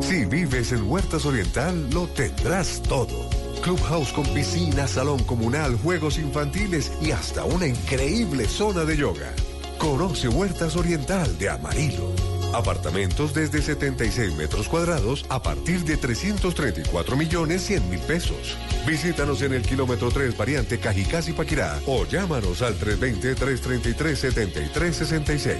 Si 0.00 0.24
vives 0.24 0.72
en 0.72 0.90
Huertas 0.90 1.26
Oriental, 1.26 1.90
lo 1.92 2.06
tendrás 2.08 2.82
todo. 2.88 3.28
Clubhouse 3.62 4.12
con 4.12 4.24
piscina, 4.28 4.86
salón 4.86 5.22
comunal, 5.24 5.76
juegos 5.76 6.18
infantiles 6.18 6.92
y 7.02 7.10
hasta 7.10 7.44
una 7.44 7.66
increíble 7.66 8.46
zona 8.46 8.84
de 8.84 8.96
yoga. 8.96 9.32
Conoce 9.78 10.28
Huertas 10.28 10.76
Oriental 10.76 11.36
de 11.38 11.50
Amarillo. 11.50 12.37
Apartamentos 12.52 13.34
desde 13.34 13.60
76 13.60 14.34
metros 14.34 14.68
cuadrados 14.68 15.26
a 15.28 15.42
partir 15.42 15.80
de 15.84 15.96
334 15.96 17.16
millones 17.16 17.62
100 17.62 17.90
mil 17.90 17.98
pesos. 18.00 18.56
Visítanos 18.86 19.42
en 19.42 19.52
el 19.52 19.62
kilómetro 19.62 20.10
3 20.10 20.36
variante 20.36 20.78
Cajicás 20.78 21.28
y 21.28 21.32
Paquirá 21.32 21.80
o 21.86 22.06
llámanos 22.06 22.62
al 22.62 22.78
320-333-7366. 22.78 25.58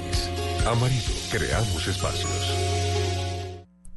Amarillo, 0.67 1.13
creamos 1.31 1.87
espacios. 1.87 2.78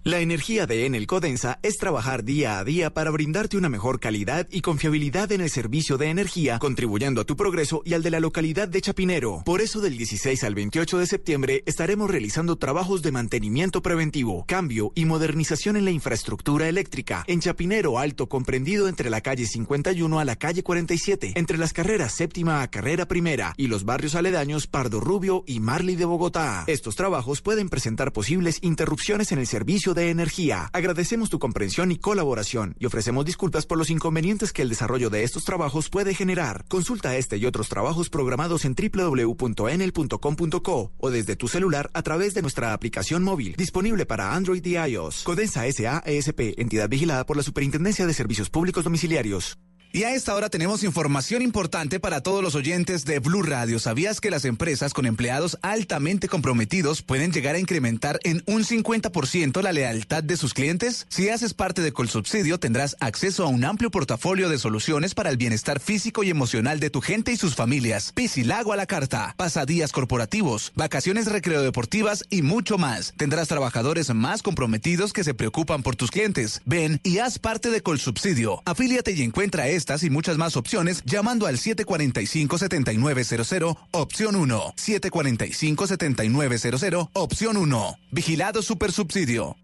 La 0.03 0.17
energía 0.17 0.65
de 0.65 0.87
Enel 0.87 1.05
Codensa 1.05 1.59
es 1.61 1.77
trabajar 1.77 2.23
día 2.23 2.57
a 2.57 2.63
día 2.63 2.91
para 2.91 3.11
brindarte 3.11 3.55
una 3.55 3.69
mejor 3.69 3.99
calidad 3.99 4.47
y 4.49 4.61
confiabilidad 4.61 5.31
en 5.31 5.41
el 5.41 5.51
servicio 5.51 5.99
de 5.99 6.07
energía, 6.07 6.57
contribuyendo 6.57 7.21
a 7.21 7.23
tu 7.23 7.35
progreso 7.35 7.83
y 7.85 7.93
al 7.93 8.01
de 8.01 8.09
la 8.09 8.19
localidad 8.19 8.67
de 8.67 8.81
Chapinero. 8.81 9.43
Por 9.45 9.61
eso 9.61 9.79
del 9.79 9.95
16 9.99 10.43
al 10.43 10.55
28 10.55 10.97
de 10.97 11.05
septiembre 11.05 11.63
estaremos 11.67 12.09
realizando 12.09 12.55
trabajos 12.55 13.03
de 13.03 13.11
mantenimiento 13.11 13.83
preventivo, 13.83 14.43
cambio 14.47 14.91
y 14.95 15.05
modernización 15.05 15.77
en 15.77 15.85
la 15.85 15.91
infraestructura 15.91 16.67
eléctrica 16.67 17.23
en 17.27 17.39
Chapinero 17.39 17.99
Alto, 17.99 18.27
comprendido 18.27 18.87
entre 18.87 19.11
la 19.11 19.21
calle 19.21 19.45
51 19.45 20.19
a 20.19 20.25
la 20.25 20.35
calle 20.35 20.63
47, 20.63 21.33
entre 21.35 21.59
las 21.59 21.73
carreras 21.73 22.15
séptima 22.15 22.63
a 22.63 22.71
carrera 22.71 23.07
primera 23.07 23.53
y 23.55 23.67
los 23.67 23.85
barrios 23.85 24.15
aledaños 24.15 24.65
Pardo 24.65 24.99
Rubio 24.99 25.43
y 25.45 25.59
Marley 25.59 25.95
de 25.95 26.05
Bogotá. 26.05 26.63
Estos 26.65 26.95
trabajos 26.95 27.43
pueden 27.43 27.69
presentar 27.69 28.11
posibles 28.11 28.57
interrupciones 28.63 29.31
en 29.31 29.37
el 29.37 29.45
servicio 29.45 29.90
de 29.93 30.09
energía. 30.09 30.69
Agradecemos 30.73 31.29
tu 31.29 31.39
comprensión 31.39 31.91
y 31.91 31.97
colaboración 31.97 32.75
y 32.79 32.85
ofrecemos 32.85 33.25
disculpas 33.25 33.65
por 33.65 33.77
los 33.77 33.89
inconvenientes 33.89 34.53
que 34.53 34.61
el 34.61 34.69
desarrollo 34.69 35.09
de 35.09 35.23
estos 35.23 35.43
trabajos 35.45 35.89
puede 35.89 36.13
generar. 36.13 36.65
Consulta 36.67 37.17
este 37.17 37.37
y 37.37 37.45
otros 37.45 37.69
trabajos 37.69 38.09
programados 38.09 38.65
en 38.65 38.75
www.enel.com.co 38.75 40.91
o 40.97 41.09
desde 41.09 41.35
tu 41.35 41.47
celular 41.47 41.89
a 41.93 42.03
través 42.03 42.33
de 42.33 42.41
nuestra 42.41 42.73
aplicación 42.73 43.23
móvil, 43.23 43.55
disponible 43.57 44.05
para 44.05 44.33
Android 44.33 44.65
y 44.65 44.77
iOS. 44.77 45.23
Codensa 45.23 45.63
SA 45.71 46.03
ESP, 46.05 46.59
entidad 46.59 46.89
vigilada 46.89 47.25
por 47.25 47.37
la 47.37 47.43
Superintendencia 47.43 48.05
de 48.05 48.13
Servicios 48.13 48.49
Públicos 48.49 48.83
Domiciliarios. 48.83 49.57
Y 49.93 50.03
a 50.03 50.15
esta 50.15 50.33
hora 50.35 50.49
tenemos 50.49 50.83
información 50.83 51.41
importante 51.41 51.99
para 51.99 52.21
todos 52.21 52.41
los 52.41 52.55
oyentes 52.55 53.03
de 53.03 53.19
Blue 53.19 53.43
Radio. 53.43 53.77
¿Sabías 53.77 54.21
que 54.21 54.31
las 54.31 54.45
empresas 54.45 54.93
con 54.93 55.05
empleados 55.05 55.57
altamente 55.61 56.29
comprometidos 56.29 57.01
pueden 57.01 57.33
llegar 57.33 57.55
a 57.55 57.59
incrementar 57.59 58.17
en 58.23 58.41
un 58.45 58.63
50% 58.63 59.61
la 59.61 59.73
lealtad 59.73 60.23
de 60.23 60.37
sus 60.37 60.53
clientes? 60.53 61.07
Si 61.09 61.27
haces 61.27 61.53
parte 61.53 61.81
de 61.81 61.91
Colsubsidio, 61.91 62.57
tendrás 62.57 62.95
acceso 63.01 63.43
a 63.43 63.47
un 63.47 63.65
amplio 63.65 63.91
portafolio 63.91 64.47
de 64.47 64.59
soluciones 64.59 65.13
para 65.13 65.29
el 65.29 65.35
bienestar 65.35 65.81
físico 65.81 66.23
y 66.23 66.29
emocional 66.29 66.79
de 66.79 66.89
tu 66.89 67.01
gente 67.01 67.33
y 67.33 67.35
sus 67.35 67.55
familias. 67.55 68.13
Piscilago 68.13 68.71
a 68.71 68.77
la 68.77 68.85
carta, 68.85 69.35
pasadías 69.35 69.91
corporativos, 69.91 70.71
vacaciones 70.73 71.25
recreodeportivas 71.25 72.23
y 72.29 72.43
mucho 72.43 72.77
más. 72.77 73.13
Tendrás 73.17 73.49
trabajadores 73.49 74.13
más 74.13 74.41
comprometidos 74.41 75.11
que 75.11 75.25
se 75.25 75.33
preocupan 75.33 75.83
por 75.83 75.97
tus 75.97 76.11
clientes. 76.11 76.61
Ven 76.63 77.01
y 77.03 77.17
haz 77.17 77.39
parte 77.39 77.69
de 77.69 77.81
Colsubsidio. 77.81 78.61
Afíliate 78.63 79.11
y 79.11 79.23
encuentra 79.23 79.67
estas 79.81 80.03
y 80.03 80.11
muchas 80.11 80.37
más 80.37 80.57
opciones 80.57 81.01
llamando 81.05 81.47
al 81.47 81.57
745-7900, 81.57 83.75
opción 83.89 84.35
1. 84.35 84.73
745-7900, 84.77 87.09
opción 87.13 87.57
1. 87.57 87.97
Vigilado 88.11 88.61
Supersubsidio. 88.61 89.57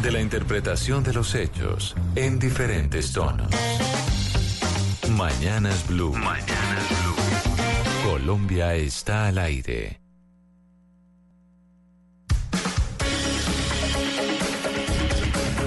De 0.00 0.10
la 0.10 0.22
interpretación 0.22 1.04
de 1.04 1.12
los 1.12 1.34
hechos 1.34 1.94
en 2.16 2.38
diferentes 2.38 3.12
tonos. 3.12 3.50
Mañanas 5.10 5.86
Blue. 5.88 6.14
Mañanas 6.14 6.88
Blue. 6.88 7.16
Colombia 8.10 8.74
está 8.76 9.26
al 9.26 9.36
aire. 9.36 10.03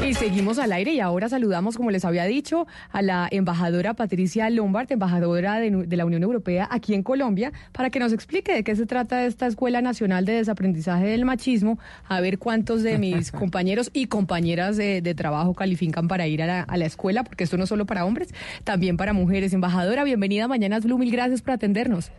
Y 0.08 0.14
seguimos 0.14 0.58
al 0.58 0.72
aire 0.72 0.94
y 0.94 1.02
ahora 1.02 1.28
saludamos, 1.28 1.76
como 1.76 1.92
les 1.92 2.06
había 2.06 2.24
dicho, 2.24 2.66
a 2.92 3.02
la 3.02 3.28
embajadora 3.30 3.94
Patricia 3.94 4.50
Lombard, 4.50 4.90
embajadora 4.90 5.60
de, 5.60 5.70
de, 5.70 5.98
la 5.98 6.06
Unión 6.06 6.24
Europea 6.24 6.66
aquí 6.72 6.94
en 6.94 7.04
Colombia, 7.04 7.52
para 7.74 7.90
que 7.90 8.00
nos 8.00 8.14
explique 8.14 8.54
de 8.54 8.64
qué 8.64 8.74
se 8.78 8.86
trata 8.86 9.26
esta 9.26 9.48
Escuela 9.48 9.82
Nacional 9.82 10.24
de 10.24 10.32
Desaprendizaje 10.36 11.08
del 11.08 11.26
Machismo, 11.26 11.78
a 12.08 12.22
ver 12.22 12.40
cuántos 12.40 12.84
de 12.84 12.98
mis 12.98 13.32
compañeros 13.34 13.90
y 13.92 14.06
compañeras 14.06 14.78
de, 14.78 15.02
de 15.02 15.14
trabajo 15.14 15.54
califican 15.54 16.08
para 16.08 16.26
ir 16.26 16.42
a 16.42 16.48
la, 16.48 16.62
a 16.62 16.78
la, 16.78 16.86
escuela, 16.86 17.26
porque 17.26 17.44
esto 17.44 17.58
no 17.58 17.64
es 17.64 17.70
solo 17.70 17.86
para 17.86 18.06
hombres, 18.06 18.30
también 18.64 18.96
para 18.96 19.12
mujeres. 19.12 19.52
Embajadora, 19.52 20.06
bienvenida 20.06 20.46
a 20.46 20.48
Mañanas 20.48 20.86
Blue, 20.86 20.98
mil 20.98 21.12
gracias 21.12 21.42
por 21.42 21.52
atendernos. 21.52 22.12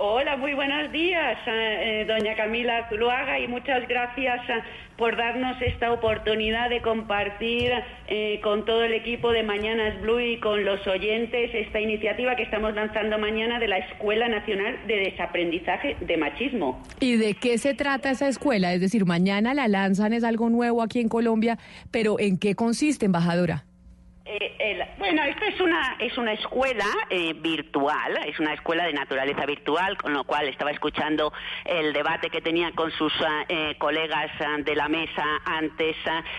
Hola, 0.00 0.36
muy 0.36 0.54
buenos 0.54 0.92
días, 0.92 1.36
eh, 1.48 2.04
doña 2.06 2.36
Camila 2.36 2.88
Zuluaga, 2.88 3.40
y 3.40 3.48
muchas 3.48 3.88
gracias 3.88 4.48
eh, 4.48 4.62
por 4.96 5.16
darnos 5.16 5.60
esta 5.60 5.90
oportunidad 5.90 6.70
de 6.70 6.80
compartir 6.82 7.72
eh, 8.06 8.38
con 8.40 8.64
todo 8.64 8.84
el 8.84 8.92
equipo 8.92 9.32
de 9.32 9.42
Mañanas 9.42 10.00
Blue 10.00 10.20
y 10.20 10.38
con 10.38 10.64
los 10.64 10.86
oyentes 10.86 11.50
esta 11.52 11.80
iniciativa 11.80 12.36
que 12.36 12.44
estamos 12.44 12.76
lanzando 12.76 13.18
mañana 13.18 13.58
de 13.58 13.66
la 13.66 13.78
Escuela 13.78 14.28
Nacional 14.28 14.78
de 14.86 14.98
Desaprendizaje 15.10 15.96
de 16.00 16.16
Machismo. 16.16 16.80
¿Y 17.00 17.16
de 17.16 17.34
qué 17.34 17.58
se 17.58 17.74
trata 17.74 18.12
esa 18.12 18.28
escuela? 18.28 18.72
Es 18.74 18.80
decir, 18.80 19.04
mañana 19.04 19.52
la 19.52 19.66
lanzan, 19.66 20.12
es 20.12 20.22
algo 20.22 20.48
nuevo 20.48 20.80
aquí 20.80 21.00
en 21.00 21.08
Colombia, 21.08 21.58
pero 21.90 22.20
¿en 22.20 22.38
qué 22.38 22.54
consiste, 22.54 23.06
embajadora? 23.06 23.64
Eh, 24.30 24.86
bueno, 24.98 25.22
esta 25.22 25.46
es 25.46 25.58
una, 25.58 25.96
es 25.98 26.18
una 26.18 26.34
escuela 26.34 26.84
eh, 27.08 27.32
virtual, 27.32 28.18
es 28.26 28.38
una 28.38 28.52
escuela 28.52 28.84
de 28.84 28.92
naturaleza 28.92 29.46
virtual, 29.46 29.96
con 29.96 30.12
lo 30.12 30.24
cual 30.24 30.48
estaba 30.48 30.70
escuchando 30.70 31.32
el 31.64 31.94
debate 31.94 32.28
que 32.28 32.42
tenía 32.42 32.72
con 32.72 32.90
sus 32.90 33.12
eh, 33.48 33.76
colegas 33.78 34.30
de 34.64 34.76
la 34.76 34.88
mesa 34.88 35.24
antes 35.46 35.96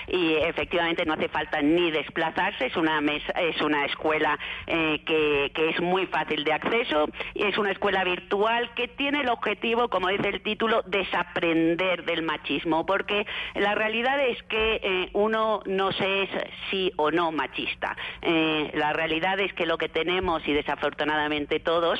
y 0.07 0.35
efectivamente 0.35 1.03
no 1.03 1.13
hace 1.13 1.29
falta 1.29 1.63
ni 1.63 1.89
desplazarse, 1.89 2.67
es 2.67 2.77
una, 2.77 3.01
mesa, 3.01 3.31
es 3.33 3.59
una 3.61 3.85
escuela 3.85 4.37
que, 4.67 5.51
que 5.53 5.69
es 5.69 5.81
muy 5.81 6.05
fácil 6.05 6.43
de 6.43 6.53
acceso 6.53 7.07
y 7.33 7.45
es 7.45 7.57
una 7.57 7.71
escuela 7.71 8.03
virtual 8.03 8.71
que 8.75 8.87
tiene 8.87 9.21
el 9.21 9.29
objetivo, 9.29 9.89
como 9.89 10.09
dice 10.09 10.29
el 10.29 10.41
título, 10.41 10.83
desaprender 10.83 12.05
del 12.05 12.21
machismo, 12.21 12.85
porque 12.85 13.25
la 13.55 13.73
realidad 13.73 14.19
es 14.19 14.41
que 14.43 15.09
uno 15.13 15.61
no 15.65 15.91
se 15.93 16.23
es 16.23 16.29
sí 16.69 16.91
o 16.97 17.09
no 17.09 17.31
machista. 17.31 17.78
Eh, 18.21 18.71
la 18.73 18.93
realidad 18.93 19.39
es 19.39 19.53
que 19.53 19.65
lo 19.65 19.77
que 19.77 19.89
tenemos, 19.89 20.45
y 20.47 20.53
desafortunadamente 20.53 21.59
todos, 21.59 21.99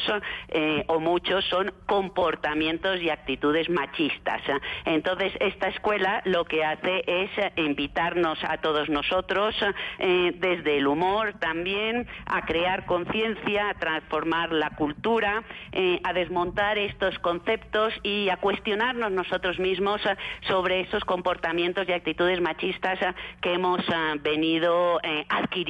eh, 0.50 0.84
o 0.88 1.00
muchos, 1.00 1.46
son 1.46 1.72
comportamientos 1.86 3.02
y 3.02 3.10
actitudes 3.10 3.70
machistas. 3.70 4.42
Entonces, 4.86 5.34
esta 5.39 5.68
escuela 5.68 6.22
lo 6.26 6.46
que 6.46 6.63
hace 6.63 7.04
es 7.08 7.30
invitarnos 7.56 8.39
a 8.44 8.58
todos 8.58 8.89
nosotros, 8.89 9.56
eh, 10.00 10.34
desde 10.36 10.78
el 10.78 10.88
humor 10.88 11.34
también, 11.39 12.08
a 12.26 12.46
crear 12.46 12.86
conciencia, 12.86 13.70
a 13.70 13.74
transformar 13.76 14.52
la 14.52 14.72
cultura, 14.72 15.44
a 16.04 16.13
desmontar 16.13 16.78
estos 16.78 17.18
conceptos 17.20 17.94
y 18.04 18.30
a 18.30 18.38
cuestionarnos 18.38 19.12
nosotros 19.12 19.60
mismos 19.60 20.02
sobre 20.42 20.82
esos 20.82 21.04
comportamientos 21.06 21.88
y 21.88 21.94
actitudes 21.94 22.42
machistas 22.42 23.00
que 23.42 23.54
hemos 23.54 23.82
venido 24.22 25.00
adquiriendo 25.30 25.68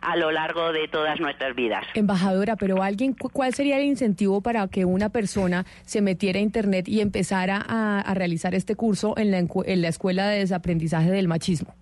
a 0.00 0.16
lo 0.16 0.30
largo 0.30 0.72
de 0.72 0.88
todas 0.88 1.20
nuestras 1.20 1.54
vidas. 1.54 1.84
Embajadora, 1.94 2.56
pero 2.56 2.82
alguien, 2.82 3.14
¿cuál 3.14 3.54
sería 3.54 3.78
el 3.78 3.84
incentivo 3.84 4.40
para 4.40 4.66
que 4.68 4.84
una 4.84 5.08
persona 5.08 5.64
se 5.84 6.00
metiera 6.00 6.38
a 6.38 6.42
Internet 6.42 6.88
y 6.88 7.00
empezara 7.00 7.64
a, 7.68 8.12
realizar 8.14 8.54
este 8.54 8.76
curso 8.76 9.16
en 9.16 9.30
la, 9.30 9.38
en 9.38 9.82
la 9.82 9.88
Escuela 9.88 10.28
de 10.28 10.40
Desaprendizaje 10.40 11.10
del 11.10 11.28
Machismo? 11.28 11.74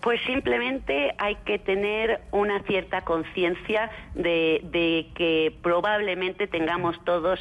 Pues 0.00 0.20
simplemente 0.26 1.14
hay 1.18 1.36
que 1.44 1.58
tener 1.58 2.20
una 2.32 2.60
cierta 2.64 3.02
conciencia 3.02 3.90
de, 4.14 4.60
de, 4.64 5.06
que 5.14 5.54
probablemente 5.62 6.48
tengamos 6.48 7.02
todos 7.04 7.38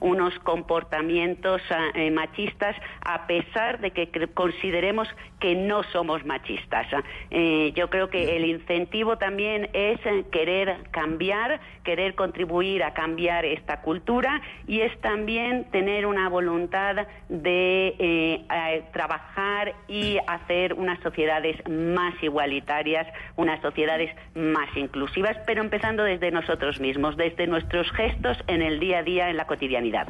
unos 0.00 0.38
comportamientos 0.40 1.60
uh, 1.70 1.98
eh, 1.98 2.10
machistas 2.10 2.76
a 3.04 3.26
pesar 3.26 3.80
de 3.80 3.90
que 3.90 4.08
consideremos 4.32 5.08
que 5.40 5.54
no 5.54 5.82
somos 5.84 6.24
machistas. 6.24 6.86
Eh, 7.30 7.72
yo 7.76 7.90
creo 7.90 8.08
que 8.10 8.36
el 8.36 8.44
incentivo 8.44 9.18
también 9.18 9.68
es 9.72 10.00
querer 10.30 10.76
cambiar, 10.90 11.60
querer 11.84 12.14
contribuir 12.14 12.82
a 12.82 12.94
cambiar 12.94 13.44
esta 13.44 13.82
cultura 13.82 14.40
y 14.66 14.80
es 14.80 14.98
también 15.00 15.64
tener 15.70 16.06
una 16.06 16.28
voluntad 16.28 17.06
de 17.28 17.94
eh, 17.98 18.82
trabajar 18.92 19.74
y 19.86 20.18
hacer 20.26 20.74
unas 20.74 20.98
sociedades 21.00 21.56
más 21.68 22.14
igualitarias, 22.22 23.06
unas 23.36 23.60
sociedades 23.60 24.14
más 24.34 24.74
inclusivas, 24.76 25.36
pero 25.46 25.62
empezando 25.62 26.02
desde 26.04 26.30
nosotros 26.30 26.80
mismos, 26.80 27.16
desde 27.16 27.46
nuestros 27.46 27.90
gestos 27.92 28.36
en 28.46 28.62
el 28.62 28.80
día 28.80 28.98
a 28.98 29.02
día, 29.02 29.30
en 29.30 29.36
la 29.36 29.46
cotidianidad. 29.46 30.08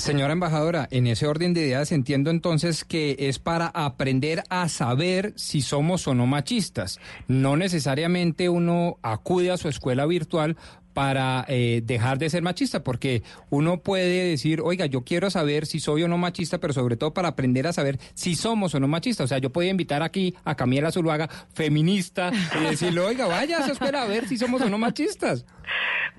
Señora 0.00 0.32
embajadora, 0.32 0.88
en 0.90 1.06
ese 1.06 1.26
orden 1.26 1.52
de 1.52 1.60
ideas 1.60 1.92
entiendo 1.92 2.30
entonces 2.30 2.86
que 2.86 3.16
es 3.18 3.38
para 3.38 3.66
aprender 3.66 4.42
a 4.48 4.66
saber 4.70 5.34
si 5.36 5.60
somos 5.60 6.08
o 6.08 6.14
no 6.14 6.26
machistas. 6.26 6.98
No 7.28 7.58
necesariamente 7.58 8.48
uno 8.48 8.96
acude 9.02 9.50
a 9.50 9.58
su 9.58 9.68
escuela 9.68 10.06
virtual 10.06 10.56
para 10.92 11.44
eh, 11.48 11.82
dejar 11.84 12.18
de 12.18 12.30
ser 12.30 12.42
machista, 12.42 12.82
porque 12.82 13.22
uno 13.48 13.78
puede 13.78 14.30
decir, 14.30 14.60
oiga, 14.62 14.86
yo 14.86 15.04
quiero 15.04 15.30
saber 15.30 15.66
si 15.66 15.80
soy 15.80 16.02
o 16.02 16.08
no 16.08 16.18
machista, 16.18 16.58
pero 16.58 16.72
sobre 16.72 16.96
todo 16.96 17.14
para 17.14 17.28
aprender 17.28 17.66
a 17.66 17.72
saber 17.72 17.98
si 18.14 18.34
somos 18.34 18.74
o 18.74 18.80
no 18.80 18.88
machistas. 18.88 19.24
O 19.24 19.28
sea, 19.28 19.38
yo 19.38 19.50
puedo 19.50 19.68
invitar 19.68 20.02
aquí 20.02 20.34
a 20.44 20.54
Camila 20.54 20.90
Zuluaga, 20.90 21.28
feminista, 21.54 22.32
y 22.60 22.64
decirle, 22.64 23.00
oiga, 23.00 23.26
vaya 23.26 23.58
a 23.58 23.62
su 23.62 23.72
escuela 23.72 24.02
a 24.02 24.06
ver 24.06 24.26
si 24.26 24.36
somos 24.36 24.60
o 24.62 24.68
no 24.68 24.78
machistas. 24.78 25.46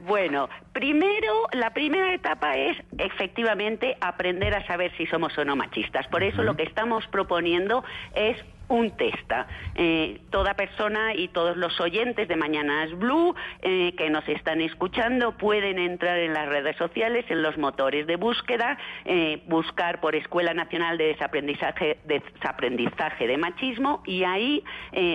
Bueno, 0.05 0.49
primero, 0.73 1.47
la 1.53 1.71
primera 1.73 2.13
etapa 2.13 2.57
es 2.57 2.77
efectivamente 2.97 3.97
aprender 4.01 4.55
a 4.55 4.65
saber 4.65 4.91
si 4.97 5.05
somos 5.05 5.38
o 5.38 5.45
no 5.45 5.55
machistas. 5.55 6.07
Por 6.07 6.23
eso 6.23 6.43
lo 6.43 6.55
que 6.55 6.63
estamos 6.63 7.05
proponiendo 7.07 7.84
es 8.15 8.38
un 8.71 8.91
testa. 8.91 9.47
Eh, 9.75 10.21
toda 10.29 10.53
persona 10.53 11.13
y 11.13 11.27
todos 11.27 11.57
los 11.57 11.79
oyentes 11.81 12.27
de 12.27 12.36
Mañanas 12.38 12.97
Blue 12.97 13.36
eh, 13.62 13.93
que 13.97 14.10
nos 14.10 14.27
están 14.29 14.62
escuchando 14.62 15.38
pueden 15.38 15.77
entrar 15.77 16.17
en 16.17 16.34
las 16.34 16.47
redes 16.47 16.77
sociales, 16.77 17.25
en 17.29 17.41
los 17.41 17.57
motores 17.57 18.07
de 18.07 18.15
búsqueda, 18.15 18.77
eh, 19.03 19.43
buscar 19.47 19.99
por 19.99 20.15
Escuela 20.15 20.53
Nacional 20.53 20.97
de 20.97 21.07
Desaprendizaje, 21.07 21.99
Desaprendizaje 22.05 23.27
de 23.27 23.38
Machismo 23.38 24.01
y 24.05 24.23
ahí 24.23 24.63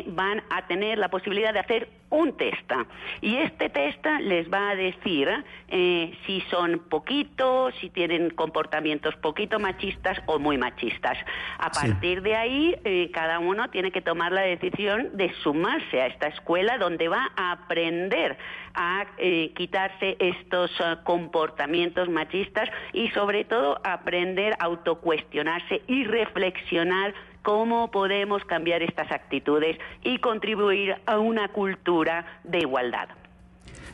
van 0.08 0.42
a 0.50 0.66
tener 0.66 0.98
la 0.98 1.08
posibilidad 1.08 1.52
de 1.52 1.60
hacer 1.60 1.88
un 2.10 2.36
testa. 2.36 2.86
Y 3.20 3.36
este 3.36 3.68
testa 3.68 4.20
les 4.20 4.50
va 4.52 4.70
a 4.70 4.76
decir 4.76 5.28
si 5.68 6.40
son 6.50 6.78
poquito, 6.88 7.70
si 7.80 7.90
tienen 7.90 8.30
comportamientos 8.30 9.14
poquito 9.16 9.58
machistas 9.58 10.18
o 10.26 10.38
muy 10.38 10.58
machistas. 10.58 11.18
A 11.58 11.70
partir 11.70 12.22
de 12.22 12.36
ahí, 12.36 13.10
cada 13.12 13.38
uno 13.38 13.68
tiene 13.70 13.90
que 13.90 14.00
tomar 14.00 14.32
la 14.32 14.42
decisión 14.42 15.16
de 15.16 15.32
sumarse 15.42 16.00
a 16.00 16.06
esta 16.06 16.28
escuela 16.28 16.78
donde 16.78 17.08
va 17.08 17.30
a 17.36 17.52
aprender 17.52 18.36
a 18.74 19.06
eh, 19.18 19.52
quitarse 19.56 20.16
estos 20.18 20.70
uh, 20.80 21.02
comportamientos 21.04 22.08
machistas 22.08 22.68
y 22.92 23.08
sobre 23.08 23.44
todo 23.44 23.80
aprender 23.84 24.52
a 24.58 24.66
autocuestionarse 24.66 25.82
y 25.86 26.04
reflexionar 26.04 27.14
cómo 27.46 27.92
podemos 27.92 28.44
cambiar 28.44 28.82
estas 28.82 29.08
actitudes 29.12 29.78
y 30.02 30.18
contribuir 30.18 30.96
a 31.06 31.20
una 31.20 31.46
cultura 31.52 32.40
de 32.42 32.58
igualdad. 32.58 33.08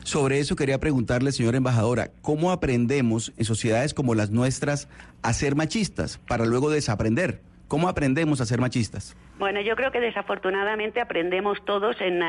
Sobre 0.03 0.39
eso 0.39 0.55
quería 0.55 0.79
preguntarle, 0.79 1.31
señora 1.31 1.57
embajadora, 1.57 2.09
¿cómo 2.23 2.51
aprendemos 2.51 3.31
en 3.37 3.45
sociedades 3.45 3.93
como 3.93 4.15
las 4.15 4.31
nuestras 4.31 4.89
a 5.21 5.33
ser 5.33 5.55
machistas 5.55 6.17
para 6.17 6.45
luego 6.45 6.71
desaprender? 6.71 7.41
¿Cómo 7.67 7.89
aprendemos 7.89 8.41
a 8.41 8.47
ser 8.47 8.59
machistas? 8.59 9.15
Bueno, 9.39 9.61
yo 9.61 9.75
creo 9.75 9.91
que 9.91 9.99
desafortunadamente 9.99 11.01
aprendemos 11.01 11.57
todos 11.65 11.95
en, 12.01 12.19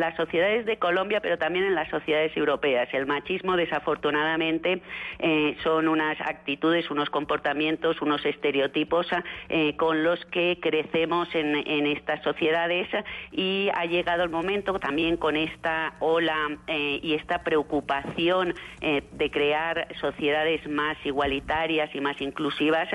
las 0.00 0.14
sociedades 0.14 0.64
de 0.64 0.78
Colombia, 0.78 1.20
pero 1.20 1.38
también 1.38 1.64
en 1.64 1.74
las 1.74 1.90
sociedades 1.90 2.36
europeas. 2.36 2.88
El 2.92 3.04
machismo, 3.04 3.56
desafortunadamente, 3.56 4.80
eh, 5.18 5.56
son 5.64 5.88
unas 5.88 6.20
actitudes, 6.20 6.88
unos 6.88 7.10
comportamientos, 7.10 8.00
unos 8.00 8.24
estereotipos 8.24 9.08
eh, 9.48 9.74
con 9.76 10.04
los 10.04 10.24
que 10.26 10.58
crecemos 10.62 11.28
en, 11.34 11.56
estas 11.86 12.22
sociedades 12.22 12.88
y 13.32 13.68
ha 13.74 13.84
llegado 13.86 14.22
el 14.22 14.30
momento 14.30 14.78
también 14.78 15.16
con 15.16 15.36
esta 15.36 15.94
ola 15.98 16.36
eh, 16.68 17.00
y 17.02 17.14
esta 17.14 17.42
preocupación 17.42 18.54
de 18.80 19.30
crear 19.30 19.88
sociedades 20.00 20.66
más 20.68 20.96
igualitarias 21.04 21.92
y 21.94 22.00
más 22.00 22.20
inclusivas, 22.20 22.88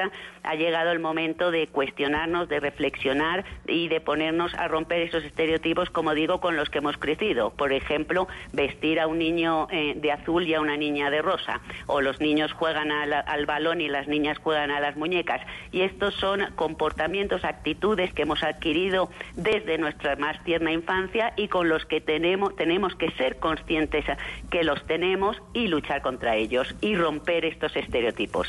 ha 0.43 0.55
llegado 0.55 0.91
el 0.91 0.99
momento 0.99 1.51
de 1.51 1.67
cuestionarnos, 1.67 2.47
de 2.47 2.59
reflexionar 2.59 3.40
y 3.67 3.87
de 3.87 4.01
ponernos 4.01 4.53
a 4.55 4.67
romper 4.67 5.01
esos 5.01 5.23
estereotipos, 5.23 5.89
como 5.89 6.13
digo, 6.13 6.39
con 6.39 6.55
los 6.55 6.69
que 6.69 6.79
hemos 6.79 6.97
crecido. 6.97 7.51
Por 7.51 7.73
ejemplo, 7.73 8.27
vestir 8.53 8.99
a 8.99 9.07
un 9.07 9.19
niño 9.19 9.67
eh, 9.71 9.93
de 9.95 10.11
azul 10.11 10.47
y 10.47 10.53
a 10.53 10.61
una 10.61 10.77
niña 10.77 11.09
de 11.09 11.21
rosa, 11.21 11.61
o 11.87 12.01
los 12.01 12.19
niños 12.19 12.53
juegan 12.53 12.91
al 12.91 13.45
balón 13.45 13.81
y 13.81 13.87
las 13.87 14.07
niñas 14.07 14.37
juegan 14.37 14.71
a 14.71 14.79
las 14.79 14.95
muñecas. 14.95 15.41
Y 15.71 15.81
estos 15.81 16.15
son 16.15 16.41
comportamientos, 16.55 17.43
actitudes 17.43 18.13
que 18.13 18.23
hemos 18.23 18.43
adquirido 18.43 19.09
desde 19.35 19.77
nuestra 19.77 20.15
más 20.15 20.43
tierna 20.43 20.71
infancia 20.71 21.33
y 21.37 21.47
con 21.47 21.69
los 21.69 21.85
que 21.85 22.01
tenemos, 22.01 22.55
tenemos 22.55 22.95
que 22.95 23.11
ser 23.11 23.37
conscientes 23.37 24.05
que 24.49 24.63
los 24.63 24.85
tenemos 24.85 25.41
y 25.53 25.67
luchar 25.67 26.01
contra 26.01 26.35
ellos 26.35 26.75
y 26.81 26.95
romper 26.95 27.45
estos 27.45 27.75
estereotipos. 27.75 28.47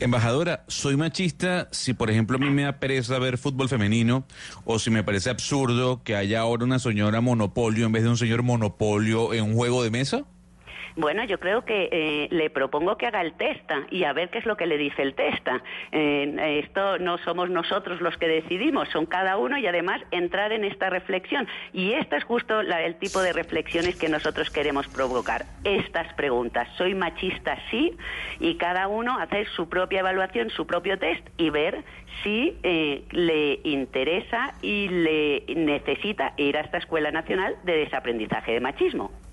Embajadora, 0.00 0.64
soy 0.68 0.96
machista 0.96 1.68
si, 1.72 1.94
por 1.94 2.10
ejemplo, 2.10 2.36
a 2.36 2.40
mí 2.40 2.50
me 2.50 2.62
da 2.62 2.78
pereza 2.78 3.18
ver 3.18 3.38
fútbol 3.38 3.68
femenino 3.68 4.24
o 4.64 4.78
si 4.78 4.90
me 4.90 5.04
parece 5.04 5.30
absurdo 5.30 6.02
que 6.02 6.16
haya 6.16 6.40
ahora 6.40 6.64
una 6.64 6.78
señora 6.78 7.20
monopolio 7.20 7.86
en 7.86 7.92
vez 7.92 8.02
de 8.02 8.10
un 8.10 8.16
señor 8.16 8.42
monopolio 8.42 9.32
en 9.34 9.44
un 9.44 9.54
juego 9.54 9.82
de 9.82 9.90
mesa. 9.90 10.24
Bueno, 10.96 11.24
yo 11.24 11.38
creo 11.38 11.64
que 11.64 11.88
eh, 11.92 12.28
le 12.30 12.48
propongo 12.48 12.96
que 12.96 13.06
haga 13.06 13.20
el 13.20 13.34
testa 13.34 13.86
y 13.90 14.04
a 14.04 14.12
ver 14.14 14.30
qué 14.30 14.38
es 14.38 14.46
lo 14.46 14.56
que 14.56 14.66
le 14.66 14.78
dice 14.78 15.02
el 15.02 15.14
testa. 15.14 15.62
Esto 15.92 16.98
no 16.98 17.18
somos 17.18 17.50
nosotros 17.50 18.00
los 18.00 18.16
que 18.16 18.26
decidimos, 18.26 18.88
son 18.88 19.06
cada 19.06 19.36
uno 19.36 19.58
y 19.58 19.66
además 19.66 20.00
entrar 20.10 20.52
en 20.52 20.64
esta 20.64 20.88
reflexión. 20.90 21.46
Y 21.72 21.92
esta 21.92 22.16
es 22.16 22.24
justo 22.24 22.60
el 22.60 22.96
tipo 22.96 23.20
de 23.20 23.32
reflexiones 23.32 23.96
que 23.96 24.08
nosotros 24.08 24.50
queremos 24.50 24.88
provocar. 24.88 25.44
Estas 25.64 26.12
preguntas, 26.14 26.68
¿soy 26.76 26.94
machista? 26.94 27.58
Sí, 27.70 27.96
y 28.40 28.56
cada 28.56 28.88
uno 28.88 29.18
hacer 29.18 29.46
su 29.48 29.68
propia 29.68 30.00
evaluación, 30.00 30.50
su 30.50 30.66
propio 30.66 30.98
test 30.98 31.26
y 31.36 31.50
ver 31.50 31.84
si 32.22 32.56
eh, 32.62 33.04
le 33.10 33.60
interesa 33.64 34.54
y 34.62 34.88
le 34.88 35.44
necesita 35.54 36.32
ir 36.36 36.56
a 36.56 36.60
esta 36.60 36.78
Escuela 36.78 37.10
Nacional 37.10 37.56
de 37.64 37.76
Desaprendizaje 37.78 38.52
de 38.52 38.60
Machismo. 38.60 39.25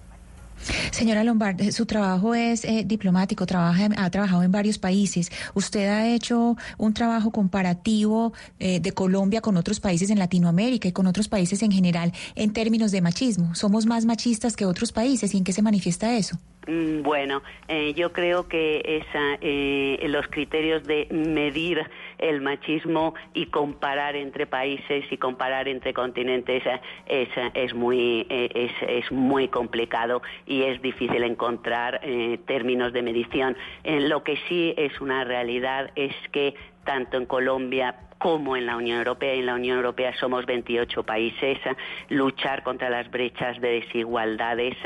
Señora 0.91 1.23
Lombard, 1.23 1.71
su 1.71 1.85
trabajo 1.85 2.35
es 2.35 2.65
eh, 2.65 2.83
diplomático, 2.85 3.45
trabaja, 3.45 3.89
ha 3.97 4.09
trabajado 4.09 4.43
en 4.43 4.51
varios 4.51 4.77
países. 4.77 5.31
¿Usted 5.53 5.87
ha 5.87 6.07
hecho 6.07 6.55
un 6.77 6.93
trabajo 6.93 7.31
comparativo 7.31 8.33
eh, 8.59 8.79
de 8.79 8.91
Colombia 8.91 9.41
con 9.41 9.57
otros 9.57 9.79
países 9.79 10.09
en 10.09 10.19
Latinoamérica 10.19 10.87
y 10.87 10.91
con 10.91 11.07
otros 11.07 11.27
países 11.27 11.61
en 11.63 11.71
general 11.71 12.13
en 12.35 12.53
términos 12.53 12.91
de 12.91 13.01
machismo? 13.01 13.55
¿Somos 13.55 13.85
más 13.85 14.05
machistas 14.05 14.55
que 14.55 14.65
otros 14.65 14.91
países 14.91 15.33
y 15.33 15.37
en 15.37 15.43
qué 15.43 15.53
se 15.53 15.61
manifiesta 15.61 16.15
eso? 16.15 16.37
Mm, 16.67 17.01
bueno, 17.01 17.41
eh, 17.67 17.93
yo 17.93 18.13
creo 18.13 18.47
que 18.47 18.81
esa, 18.85 19.37
eh, 19.41 19.99
los 20.07 20.27
criterios 20.27 20.83
de 20.85 21.07
medir 21.11 21.79
el 22.29 22.41
machismo 22.41 23.13
y 23.33 23.47
comparar 23.47 24.15
entre 24.15 24.45
países 24.45 25.05
y 25.11 25.17
comparar 25.17 25.67
entre 25.67 25.93
continentes 25.93 26.63
es, 27.05 27.29
es 27.53 27.73
muy, 27.73 28.25
eh, 28.29 28.49
es, 28.53 28.71
es, 28.87 29.11
muy 29.11 29.47
complicado 29.47 30.21
y 30.45 30.63
es 30.63 30.81
difícil 30.81 31.23
encontrar 31.23 32.01
términos 32.45 32.93
de 32.93 33.01
medición. 33.01 33.55
lo 33.83 34.23
que 34.23 34.37
sí 34.47 34.73
es 34.77 34.99
una 35.01 35.23
realidad 35.23 35.91
es 35.95 36.15
que 36.31 36.55
tanto 36.85 37.17
en 37.17 37.25
Colombia 37.25 37.95
como 38.23 38.55
en 38.55 38.65
la 38.65 38.77
Unión 38.77 38.99
Europea. 38.99 39.33
En 39.33 39.47
la 39.47 39.55
Unión 39.55 39.75
Europea 39.75 40.13
somos 40.17 40.45
28 40.45 41.03
países. 41.03 41.59
Luchar 42.07 42.63
contra 42.63 42.89
las 42.89 43.11
brechas 43.11 43.59
de 43.59 43.81
desigualdades 43.81 44.77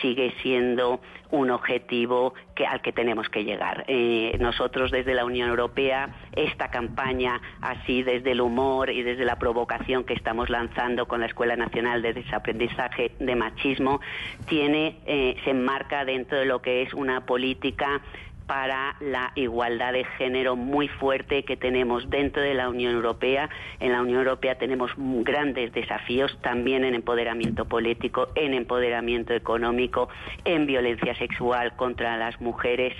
sigue 0.00 0.32
siendo 0.40 1.00
un 1.32 1.50
objetivo 1.50 2.34
al 2.68 2.80
que 2.80 2.92
tenemos 2.92 3.28
que 3.28 3.42
llegar. 3.42 3.84
Eh, 3.88 4.36
nosotros 4.38 4.92
desde 4.92 5.14
la 5.14 5.24
Unión 5.24 5.48
Europea, 5.48 6.14
esta 6.36 6.68
campaña, 6.68 7.40
así 7.60 8.04
desde 8.04 8.30
el 8.30 8.40
humor 8.40 8.90
y 8.90 9.02
desde 9.02 9.24
la 9.24 9.36
provocación 9.36 10.04
que 10.04 10.14
estamos 10.14 10.48
lanzando 10.48 11.06
con 11.06 11.18
la 11.18 11.26
Escuela 11.26 11.56
Nacional 11.56 12.02
de 12.02 12.12
Desaprendizaje 12.12 13.10
de 13.18 13.34
Machismo, 13.34 14.00
tiene, 14.48 15.00
eh, 15.06 15.36
se 15.44 15.50
enmarca 15.50 16.04
dentro 16.04 16.38
de 16.38 16.46
lo 16.46 16.62
que 16.62 16.82
es 16.82 16.94
una 16.94 17.26
política 17.26 18.00
para 18.46 18.96
la 19.00 19.32
igualdad 19.34 19.92
de 19.92 20.04
género 20.04 20.56
muy 20.56 20.88
fuerte 20.88 21.44
que 21.44 21.56
tenemos 21.56 22.08
dentro 22.08 22.42
de 22.42 22.54
la 22.54 22.68
Unión 22.68 22.94
Europea. 22.94 23.48
En 23.80 23.92
la 23.92 24.00
Unión 24.00 24.18
Europea 24.18 24.56
tenemos 24.56 24.90
grandes 24.96 25.72
desafíos 25.72 26.36
también 26.42 26.84
en 26.84 26.94
empoderamiento 26.94 27.64
político, 27.64 28.28
en 28.34 28.54
empoderamiento 28.54 29.34
económico, 29.34 30.08
en 30.44 30.66
violencia 30.66 31.14
sexual 31.16 31.74
contra 31.76 32.16
las 32.16 32.40
mujeres, 32.40 32.94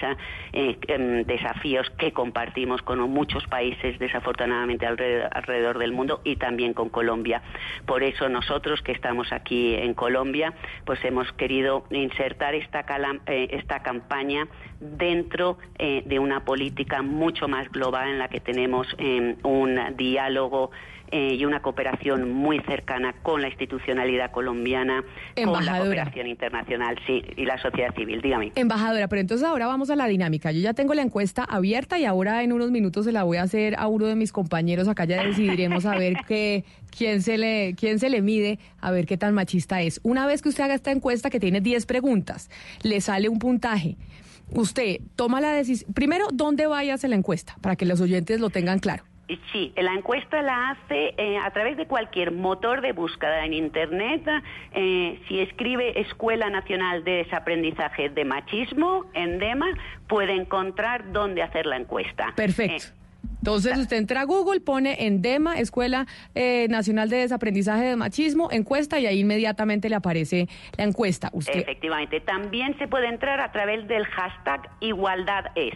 eh, 0.53 1.25
desafíos 1.27 1.89
que 1.99 2.13
compartimos 2.13 2.83
con 2.83 3.01
muchos 3.11 3.47
países 3.47 3.99
desafortunadamente 3.99 4.87
alrededor, 4.87 5.79
del 5.79 5.93
mundo 5.93 6.21
y 6.25 6.37
también 6.37 6.75
con 6.75 6.89
Colombia. 6.89 7.43
Por 7.87 8.03
eso 8.03 8.29
nosotros 8.29 8.83
que 8.83 8.93
estamos 8.93 9.33
aquí 9.33 9.75
en 9.75 9.95
Colombia, 9.95 10.55
pues 10.85 11.05
hemos 11.05 11.31
querido 11.33 11.85
insertar 11.91 12.55
esta, 12.55 12.85
eh, 13.27 13.49
esta 13.53 13.83
campaña 13.83 14.49
dentro 14.81 15.59
eh, 15.79 16.03
de 16.07 16.19
una 16.19 16.45
política 16.45 17.03
mucho 17.03 17.49
más 17.49 17.71
global 17.71 18.09
en 18.09 18.19
la 18.19 18.29
que 18.29 18.41
tenemos 18.41 18.87
eh, 18.99 19.37
un 19.43 19.79
diálogo 19.97 20.71
eh, 21.12 21.37
y 21.39 21.45
una 21.45 21.62
cooperación 21.62 22.33
muy 22.33 22.59
cercana 22.61 23.15
con 23.23 23.41
la 23.41 23.49
institucionalidad 23.49 24.33
colombiana, 24.33 25.05
con 25.45 25.65
la 25.65 25.79
cooperación 25.79 26.27
internacional, 26.27 26.99
sí, 27.07 27.23
y 27.37 27.45
la 27.45 27.59
sociedad 27.59 27.95
civil. 27.95 28.21
Dígame. 28.21 28.51
Embajadora, 28.57 29.07
pero 29.07 29.21
entonces 29.21 29.47
ahora 29.47 29.69
vamos 29.69 29.89
a 29.91 29.97
la 29.97 30.09
dinámica. 30.09 30.51
Yo 30.51 30.61
ya 30.61 30.75
tengo 30.75 30.95
la 30.95 31.03
encuesta 31.03 31.45
abierta 31.45 31.97
y 31.99 32.05
ahora 32.05 32.43
en 32.43 32.53
unos 32.53 32.73
minutos 32.73 33.05
se 33.05 33.12
la 33.12 33.23
voy 33.23 33.37
a 33.37 33.43
hacer 33.43 33.77
a 33.79 33.87
uno 33.87 34.07
de 34.07 34.17
mis 34.17 34.33
compañeros. 34.33 34.89
Acá 34.89 35.05
ya 35.05 35.23
decidiremos 35.23 35.87
a 35.87 35.97
ver 35.97 36.17
qué, 36.27 36.65
quién, 36.91 37.23
se 37.23 37.39
le, 37.39 37.75
quién 37.79 38.01
se 38.01 38.11
le 38.11 38.21
mide, 38.21 38.59
a 38.81 38.91
ver 38.91 39.07
qué 39.07 39.17
tan 39.17 39.33
machista 39.33 39.83
es. 39.83 40.01
Una 40.03 40.27
vez 40.27 40.43
que 40.43 40.49
usted 40.49 40.65
haga 40.65 40.75
esta 40.75 40.91
encuesta 40.91 41.31
que 41.31 41.39
tiene 41.39 41.61
10 41.61 41.87
preguntas, 41.87 42.51
le 42.83 43.01
sale 43.01 43.29
un 43.29 43.39
puntaje 43.39 43.97
usted 44.51 45.01
toma 45.17 45.41
la 45.41 45.53
decisión. 45.53 45.93
Primero, 45.93 46.27
¿dónde 46.33 46.67
vaya 46.67 46.93
a 46.93 46.95
hacer 46.97 47.11
la 47.11 47.17
encuesta? 47.17 47.57
Para 47.61 47.77
que 47.77 47.87
los 47.87 48.01
oyentes 48.01 48.41
lo 48.41 48.51
tengan 48.51 48.79
claro. 48.79 49.05
Sí, 49.53 49.73
la 49.77 49.93
encuesta 49.93 50.41
la 50.41 50.71
hace 50.71 51.15
eh, 51.17 51.39
a 51.39 51.51
través 51.51 51.77
de 51.77 51.87
cualquier 51.87 52.31
motor 52.31 52.81
de 52.81 52.93
búsqueda 52.93 53.45
en 53.45 53.55
Internet. 53.55 54.23
Eh, 54.73 55.21
si 55.27 55.41
escribe 55.41 56.01
Escuela 56.01 56.49
Nacional 56.49 57.03
de 57.03 57.25
Desaprendizaje 57.25 58.09
de 58.09 58.25
Machismo, 58.25 59.07
en 59.15 59.41
DEMA, 59.41 59.67
puede 60.07 60.33
encontrar 60.33 61.13
dónde 61.13 61.43
hacer 61.43 61.67
la 61.67 61.77
encuesta. 61.77 62.33
Perfecto. 62.37 62.85
Eh, 62.85 63.06
entonces 63.47 63.79
usted 63.79 63.99
entra 63.99 64.23
a 64.23 64.25
Google, 64.25 64.61
pone 64.61 65.07
en 65.07 65.23
DEMA, 65.23 65.61
Escuela 65.61 66.07
eh, 66.35 66.67
Nacional 66.69 67.09
de 67.11 67.19
Desaprendizaje 67.19 67.85
de 67.85 67.95
Machismo, 67.95 68.51
encuesta 68.51 68.99
y 68.99 69.07
ahí 69.07 69.21
inmediatamente 69.21 69.89
le 69.89 69.95
aparece 69.95 70.49
la 70.77 70.83
encuesta. 70.83 71.31
Efectivamente, 71.47 72.21
también 72.21 72.77
se 72.79 72.89
puede 72.89 73.07
entrar 73.07 73.41
a 73.41 73.53
través 73.53 73.87
del 73.87 74.05
hashtag 74.05 74.69
igualdad 74.81 75.45
es 75.55 75.75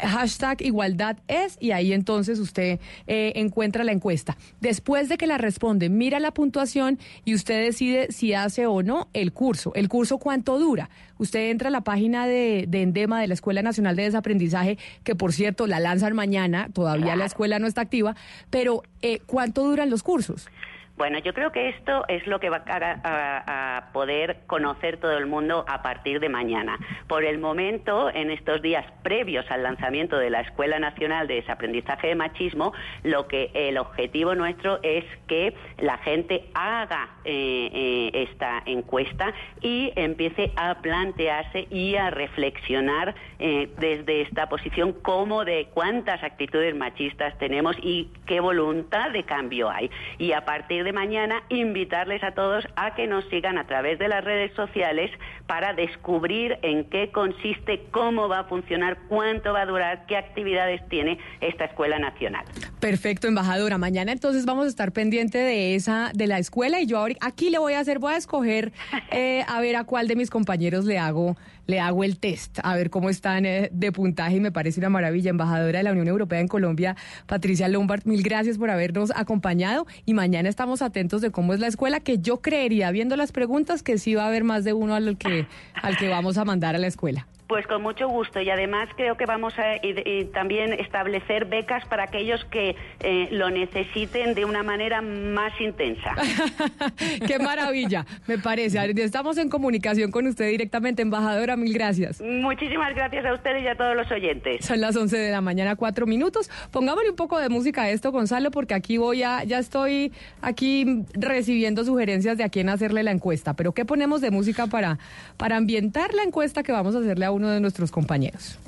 hashtag 0.00 0.62
igualdad 0.62 1.18
es 1.28 1.56
y 1.60 1.72
ahí 1.72 1.92
entonces 1.92 2.38
usted 2.38 2.80
eh, 3.06 3.32
encuentra 3.36 3.84
la 3.84 3.92
encuesta. 3.92 4.36
Después 4.60 5.08
de 5.08 5.16
que 5.16 5.26
la 5.26 5.38
responde, 5.38 5.88
mira 5.88 6.20
la 6.20 6.32
puntuación 6.32 6.98
y 7.24 7.34
usted 7.34 7.64
decide 7.64 8.12
si 8.12 8.34
hace 8.34 8.66
o 8.66 8.82
no 8.82 9.08
el 9.12 9.32
curso. 9.32 9.72
¿El 9.74 9.88
curso 9.88 10.18
cuánto 10.18 10.58
dura? 10.58 10.90
Usted 11.18 11.50
entra 11.50 11.68
a 11.68 11.70
la 11.70 11.82
página 11.82 12.26
de, 12.26 12.68
Endema, 12.72 13.20
de 13.20 13.28
la 13.28 13.34
Escuela 13.34 13.62
Nacional 13.62 13.96
de 13.96 14.04
Desaprendizaje, 14.04 14.78
que 15.04 15.14
por 15.14 15.32
cierto 15.32 15.66
la 15.66 15.80
lanzan 15.80 16.14
mañana, 16.14 16.68
todavía 16.72 17.16
la 17.16 17.26
escuela 17.26 17.58
no 17.58 17.66
está 17.66 17.82
activa, 17.82 18.16
pero 18.50 18.82
eh, 19.02 19.20
¿cuánto 19.26 19.64
duran 19.64 19.90
los 19.90 20.02
cursos? 20.02 20.48
Bueno, 20.96 21.18
yo 21.18 21.34
creo 21.34 21.50
que 21.50 21.70
esto 21.70 22.04
es 22.06 22.24
lo 22.28 22.38
que 22.38 22.50
va 22.50 22.62
a, 22.68 23.90
poder 23.92 24.38
conocer 24.46 24.98
todo 24.98 25.18
el 25.18 25.26
mundo 25.26 25.64
a 25.68 25.82
partir 25.82 26.20
de 26.20 26.28
mañana. 26.28 26.78
Por 27.08 27.24
el 27.24 27.38
momento, 27.38 28.10
en 28.10 28.30
estos 28.30 28.62
días 28.62 28.84
previos 29.02 29.44
al 29.50 29.64
lanzamiento 29.64 30.18
de 30.18 30.30
la 30.30 30.40
Escuela 30.40 30.78
Nacional 30.78 31.26
de 31.26 31.34
Desaprendizaje 31.36 32.08
de 32.08 32.14
Machismo, 32.14 32.72
lo 33.02 33.26
que 33.26 33.50
el 33.54 33.76
objetivo 33.78 34.34
nuestro 34.36 34.78
es 34.82 35.04
que 35.26 35.54
la 35.78 35.98
gente 35.98 36.48
haga 36.54 37.08
eh, 37.24 37.70
eh, 37.72 38.28
esta 38.30 38.62
encuesta 38.64 39.32
y 39.60 39.92
empiece 39.96 40.52
a 40.56 40.80
plantearse 40.80 41.66
y 41.70 41.96
a 41.96 42.10
reflexionar 42.10 43.14
eh, 43.40 43.68
desde 43.78 44.22
esta 44.22 44.48
posición 44.48 44.92
cómo 44.92 45.44
de 45.44 45.68
cuántas 45.74 46.22
actitudes 46.22 46.74
machistas 46.74 47.36
tenemos 47.38 47.76
y 47.82 48.10
qué 48.26 48.40
voluntad 48.40 49.10
de 49.10 49.24
cambio 49.24 49.70
hay. 49.70 49.90
Y 50.18 50.32
a 50.32 50.44
partir 50.44 50.83
de 50.84 50.92
mañana 50.92 51.42
invitarles 51.50 52.22
a 52.24 52.32
todos 52.32 52.66
a 52.76 52.94
que 52.94 53.06
nos 53.06 53.24
sigan 53.26 53.58
a 53.58 53.66
través 53.66 53.74
través 53.74 53.98
de 53.98 54.06
las 54.06 54.22
redes 54.22 54.52
sociales 54.54 55.10
para 55.48 55.74
descubrir 55.74 56.58
en 56.62 56.84
qué 56.84 57.10
consiste, 57.10 57.82
cómo 57.90 58.28
va 58.28 58.38
a 58.38 58.44
funcionar, 58.44 58.96
cuánto 59.08 59.52
va 59.52 59.62
a 59.62 59.66
durar, 59.66 60.06
qué 60.06 60.16
actividades 60.16 60.80
tiene 60.88 61.18
esta 61.40 61.64
escuela 61.64 61.98
nacional. 61.98 62.44
Perfecto, 62.78 63.26
embajadora. 63.26 63.76
Mañana 63.78 64.12
entonces 64.12 64.44
vamos 64.44 64.66
a 64.66 64.68
estar 64.68 64.92
pendiente 64.92 65.38
de 65.38 65.74
esa, 65.74 66.12
de 66.14 66.28
la 66.28 66.38
escuela 66.38 66.80
y 66.80 66.86
yo 66.86 66.98
ahora 66.98 67.16
aquí 67.20 67.50
le 67.50 67.58
voy 67.58 67.72
a 67.72 67.80
hacer, 67.80 67.98
voy 67.98 68.14
a 68.14 68.16
escoger 68.16 68.72
eh, 69.10 69.44
a 69.48 69.60
ver 69.60 69.74
a 69.74 69.82
cuál 69.82 70.06
de 70.06 70.14
mis 70.14 70.30
compañeros 70.30 70.84
le 70.84 70.98
hago, 70.98 71.36
le 71.66 71.80
hago 71.80 72.04
el 72.04 72.18
test, 72.20 72.60
a 72.62 72.76
ver 72.76 72.90
cómo 72.90 73.10
están 73.10 73.44
eh, 73.44 73.70
de 73.72 73.90
puntaje 73.90 74.36
y 74.36 74.40
me 74.40 74.52
parece 74.52 74.78
una 74.78 74.90
maravilla. 74.90 75.30
Embajadora 75.30 75.78
de 75.78 75.82
la 75.82 75.90
Unión 75.90 76.06
Europea 76.06 76.38
en 76.38 76.46
Colombia, 76.46 76.94
Patricia 77.26 77.66
Lombard, 77.66 78.02
mil 78.04 78.22
gracias 78.22 78.56
por 78.56 78.70
habernos 78.70 79.10
acompañado 79.16 79.86
y 80.04 80.14
mañana 80.14 80.48
estamos 80.48 80.73
atentos 80.82 81.20
de 81.20 81.30
cómo 81.30 81.54
es 81.54 81.60
la 81.60 81.66
escuela, 81.66 82.00
que 82.00 82.18
yo 82.18 82.40
creería, 82.40 82.90
viendo 82.90 83.16
las 83.16 83.32
preguntas, 83.32 83.82
que 83.82 83.98
sí 83.98 84.14
va 84.14 84.24
a 84.24 84.28
haber 84.28 84.44
más 84.44 84.64
de 84.64 84.72
uno 84.72 84.94
al 84.94 85.16
que, 85.16 85.46
al 85.82 85.96
que 85.96 86.08
vamos 86.08 86.38
a 86.38 86.44
mandar 86.44 86.74
a 86.74 86.78
la 86.78 86.86
escuela. 86.86 87.26
Pues 87.54 87.68
con 87.68 87.82
mucho 87.82 88.08
gusto 88.08 88.40
y 88.40 88.50
además 88.50 88.88
creo 88.96 89.16
que 89.16 89.26
vamos 89.26 89.56
a 89.60 89.76
y- 89.76 89.94
y 90.04 90.24
también 90.24 90.72
establecer 90.72 91.44
becas 91.44 91.84
para 91.86 92.02
aquellos 92.02 92.44
que 92.46 92.74
eh, 92.98 93.28
lo 93.30 93.48
necesiten 93.48 94.34
de 94.34 94.44
una 94.44 94.64
manera 94.64 95.00
más 95.02 95.52
intensa. 95.60 96.16
Qué 97.28 97.38
maravilla, 97.38 98.06
me 98.26 98.38
parece. 98.38 98.78
Estamos 99.04 99.38
en 99.38 99.48
comunicación 99.48 100.10
con 100.10 100.26
usted 100.26 100.48
directamente, 100.50 101.02
embajadora, 101.02 101.56
mil 101.56 101.72
gracias. 101.72 102.20
Muchísimas 102.20 102.92
gracias 102.96 103.24
a 103.24 103.32
ustedes 103.34 103.62
y 103.62 103.68
a 103.68 103.76
todos 103.76 103.94
los 103.94 104.10
oyentes. 104.10 104.64
Son 104.66 104.80
las 104.80 104.96
11 104.96 105.16
de 105.16 105.30
la 105.30 105.40
mañana, 105.40 105.76
cuatro 105.76 106.06
minutos. 106.06 106.50
Pongámosle 106.72 107.10
un 107.10 107.16
poco 107.16 107.38
de 107.38 107.50
música 107.50 107.82
a 107.82 107.90
esto, 107.90 108.10
Gonzalo, 108.10 108.50
porque 108.50 108.74
aquí 108.74 108.96
voy 108.96 109.22
a, 109.22 109.44
ya 109.44 109.60
estoy 109.60 110.12
aquí 110.42 111.04
recibiendo 111.14 111.84
sugerencias 111.84 112.36
de 112.36 112.42
a 112.42 112.48
quién 112.48 112.68
hacerle 112.68 113.04
la 113.04 113.12
encuesta. 113.12 113.54
Pero 113.54 113.70
¿qué 113.74 113.84
ponemos 113.84 114.20
de 114.20 114.32
música 114.32 114.66
para, 114.66 114.98
para 115.36 115.56
ambientar 115.56 116.14
la 116.14 116.24
encuesta 116.24 116.64
que 116.64 116.72
vamos 116.72 116.96
a 116.96 116.98
hacerle 116.98 117.26
a 117.26 117.30
uno 117.30 117.43
de 117.50 117.60
nuestros 117.60 117.90
compañeros? 117.90 118.58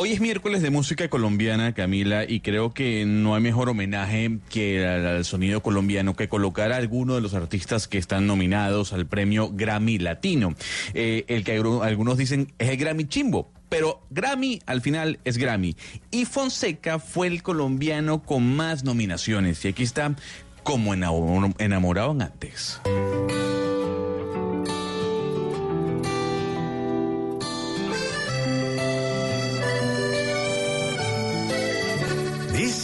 Hoy 0.00 0.12
es 0.12 0.20
miércoles 0.20 0.62
de 0.62 0.70
música 0.70 1.08
colombiana, 1.08 1.74
Camila, 1.74 2.22
y 2.24 2.38
creo 2.38 2.72
que 2.72 3.04
no 3.04 3.34
hay 3.34 3.42
mejor 3.42 3.68
homenaje 3.68 4.38
que 4.48 4.86
al, 4.86 5.24
sonido 5.24 5.60
colombiano 5.60 6.14
que 6.14 6.28
colocar 6.28 6.70
a 6.70 6.76
alguno 6.76 7.16
de 7.16 7.20
los 7.20 7.34
artistas 7.34 7.88
que 7.88 7.98
están 7.98 8.28
nominados 8.28 8.92
al 8.92 9.06
premio 9.06 9.50
Grammy 9.52 9.98
Latino. 9.98 10.54
Eh, 10.94 11.24
el 11.26 11.42
que 11.42 11.56
algunos 11.56 12.16
dicen 12.16 12.52
es 12.58 12.68
el 12.68 12.76
Grammy 12.76 13.06
Chimbo. 13.06 13.50
Pero 13.68 14.00
Grammy 14.10 14.60
al 14.66 14.82
final 14.82 15.18
es 15.24 15.36
Grammy. 15.36 15.76
Y 16.12 16.26
Fonseca 16.26 17.00
fue 17.00 17.26
el 17.26 17.42
colombiano 17.42 18.22
con 18.22 18.54
más 18.54 18.84
nominaciones. 18.84 19.64
Y 19.64 19.68
aquí 19.68 19.82
está 19.82 20.14
como 20.62 20.94
enamor- 20.94 21.54
enamoraban 21.58 22.22
antes. 22.22 22.80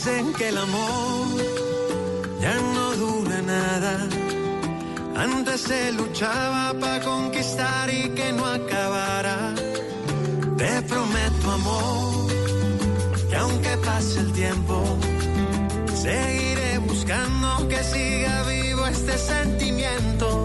Que 0.04 0.50
el 0.50 0.58
amor 0.58 1.28
ya 2.38 2.54
no 2.74 2.94
dura 2.94 3.40
nada. 3.40 4.06
Antes 5.16 5.62
se 5.62 5.92
luchaba 5.92 6.74
para 6.78 7.00
conquistar 7.00 7.88
y 7.88 8.10
que 8.10 8.30
no 8.34 8.44
acabara. 8.44 9.54
Te 10.58 10.82
prometo 10.82 11.50
amor 11.50 12.26
que 13.30 13.36
aunque 13.36 13.78
pase 13.78 14.20
el 14.20 14.32
tiempo, 14.34 14.84
seguiré 15.94 16.76
buscando 16.86 17.66
que 17.66 17.82
siga 17.82 18.42
vivo 18.42 18.86
este 18.86 19.16
sentimiento. 19.16 20.44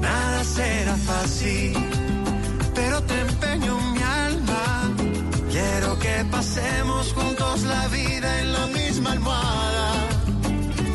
Nada 0.00 0.42
será 0.42 0.96
fácil, 0.96 1.76
pero 2.74 3.00
te 3.04 3.20
empeño 3.20 3.87
que 6.18 6.24
pasemos 6.24 7.12
juntos 7.12 7.62
la 7.62 7.86
vida 7.88 8.40
en 8.40 8.52
la 8.52 8.66
misma 8.66 9.12
almohada. 9.12 10.08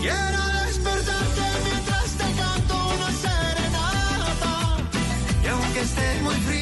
Quiero 0.01 0.41
despertarte 0.65 1.45
mientras 1.67 2.07
te 2.19 2.27
canto 2.41 2.73
una 2.95 3.09
serenata. 3.25 4.53
Y 5.43 5.47
aunque 5.47 5.79
estés 5.79 6.21
muy 6.23 6.35
frío, 6.35 6.52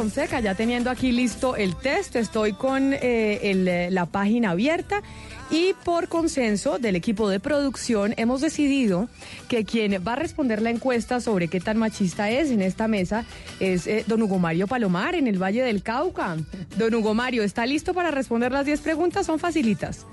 Fonseca, 0.00 0.40
ya 0.40 0.54
teniendo 0.54 0.88
aquí 0.88 1.12
listo 1.12 1.56
el 1.56 1.76
test, 1.76 2.16
estoy 2.16 2.54
con 2.54 2.94
eh, 2.94 2.98
eh, 3.02 3.88
la 3.90 4.06
página 4.06 4.52
abierta 4.52 5.02
y 5.50 5.74
por 5.84 6.08
consenso 6.08 6.78
del 6.78 6.96
equipo 6.96 7.28
de 7.28 7.38
producción 7.38 8.14
hemos 8.16 8.40
decidido 8.40 9.10
que 9.46 9.66
quien 9.66 10.02
va 10.02 10.14
a 10.14 10.16
responder 10.16 10.62
la 10.62 10.70
encuesta 10.70 11.20
sobre 11.20 11.48
qué 11.48 11.60
tan 11.60 11.76
machista 11.76 12.30
es 12.30 12.50
en 12.50 12.62
esta 12.62 12.88
mesa 12.88 13.26
es 13.60 13.86
eh, 13.86 14.02
don 14.06 14.22
Hugo 14.22 14.38
Mario 14.38 14.66
Palomar 14.66 15.16
en 15.16 15.26
el 15.26 15.36
Valle 15.36 15.62
del 15.62 15.82
Cauca. 15.82 16.38
Don 16.78 16.94
Hugo 16.94 17.12
Mario, 17.12 17.42
¿está 17.42 17.66
listo 17.66 17.92
para 17.92 18.10
responder 18.10 18.52
las 18.52 18.64
10 18.64 18.80
preguntas? 18.80 19.26
Son 19.26 19.38
facilitas. 19.38 20.06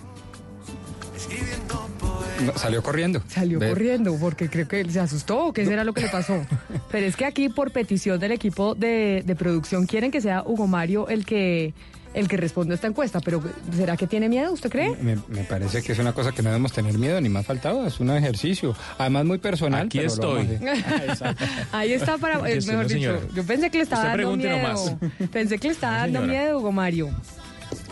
No, 2.45 2.57
salió 2.57 2.83
corriendo. 2.83 3.21
Salió 3.27 3.59
Ve. 3.59 3.69
corriendo 3.69 4.15
porque 4.19 4.49
creo 4.49 4.67
que 4.67 4.89
se 4.89 4.99
asustó 4.99 5.47
o 5.47 5.53
qué 5.53 5.65
será 5.65 5.83
lo 5.83 5.93
que 5.93 6.01
le 6.01 6.09
pasó. 6.09 6.45
Pero 6.91 7.05
es 7.05 7.15
que 7.15 7.25
aquí 7.25 7.49
por 7.49 7.71
petición 7.71 8.19
del 8.19 8.31
equipo 8.31 8.75
de, 8.75 9.23
de 9.25 9.35
producción 9.35 9.85
quieren 9.85 10.11
que 10.11 10.21
sea 10.21 10.43
Hugo 10.45 10.67
Mario 10.67 11.07
el 11.09 11.25
que 11.25 11.73
el 12.13 12.27
que 12.27 12.37
responda 12.37 12.73
esta 12.73 12.87
encuesta. 12.87 13.19
Pero 13.21 13.43
¿será 13.75 13.95
que 13.97 14.07
tiene 14.07 14.27
miedo? 14.29 14.51
¿Usted 14.51 14.71
cree? 14.71 14.95
Me, 15.01 15.17
me 15.27 15.43
parece 15.43 15.83
que 15.83 15.91
es 15.91 15.99
una 15.99 16.13
cosa 16.13 16.31
que 16.31 16.41
no 16.41 16.49
debemos 16.49 16.71
tener 16.73 16.97
miedo, 16.97 17.19
ni 17.21 17.29
más 17.29 17.45
faltaba, 17.45 17.85
es 17.87 17.99
un 17.99 18.09
ejercicio. 18.09 18.75
Además 18.97 19.25
muy 19.25 19.37
personal. 19.37 19.85
Aquí 19.85 19.99
pero 19.99 20.09
a 20.09 20.41
estoy. 20.41 20.59
Ahí 21.71 21.93
está 21.93 22.17
para, 22.17 22.37
Aquí 22.37 22.47
eh, 22.53 22.57
estoy, 22.57 22.75
mejor 22.75 22.91
no, 22.91 22.97
dicho, 22.97 23.33
yo 23.35 23.43
pensé 23.45 23.69
que 23.69 23.77
le 23.77 23.83
estaba 23.83 24.03
Usted 24.11 24.17
dando 24.23 24.35
miedo. 24.37 24.57
nomás. 24.57 24.95
Pensé 25.31 25.57
que 25.59 25.67
le 25.67 25.73
estaba 25.73 26.07
No, 26.07 26.13
dando 26.13 26.21
miedo, 26.33 26.57
Hugo 26.59 26.71
Mario. 26.71 27.09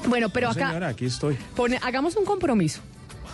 Bueno, 0.08 0.30
pero 0.30 0.48
No, 0.48 0.54
acá 0.54 0.68
señora, 0.70 0.88
aquí 0.90 1.06
estoy. 1.06 1.36
pone, 1.56 1.80
hagamos 1.84 2.16
un 2.16 2.26
compromiso 2.26 2.80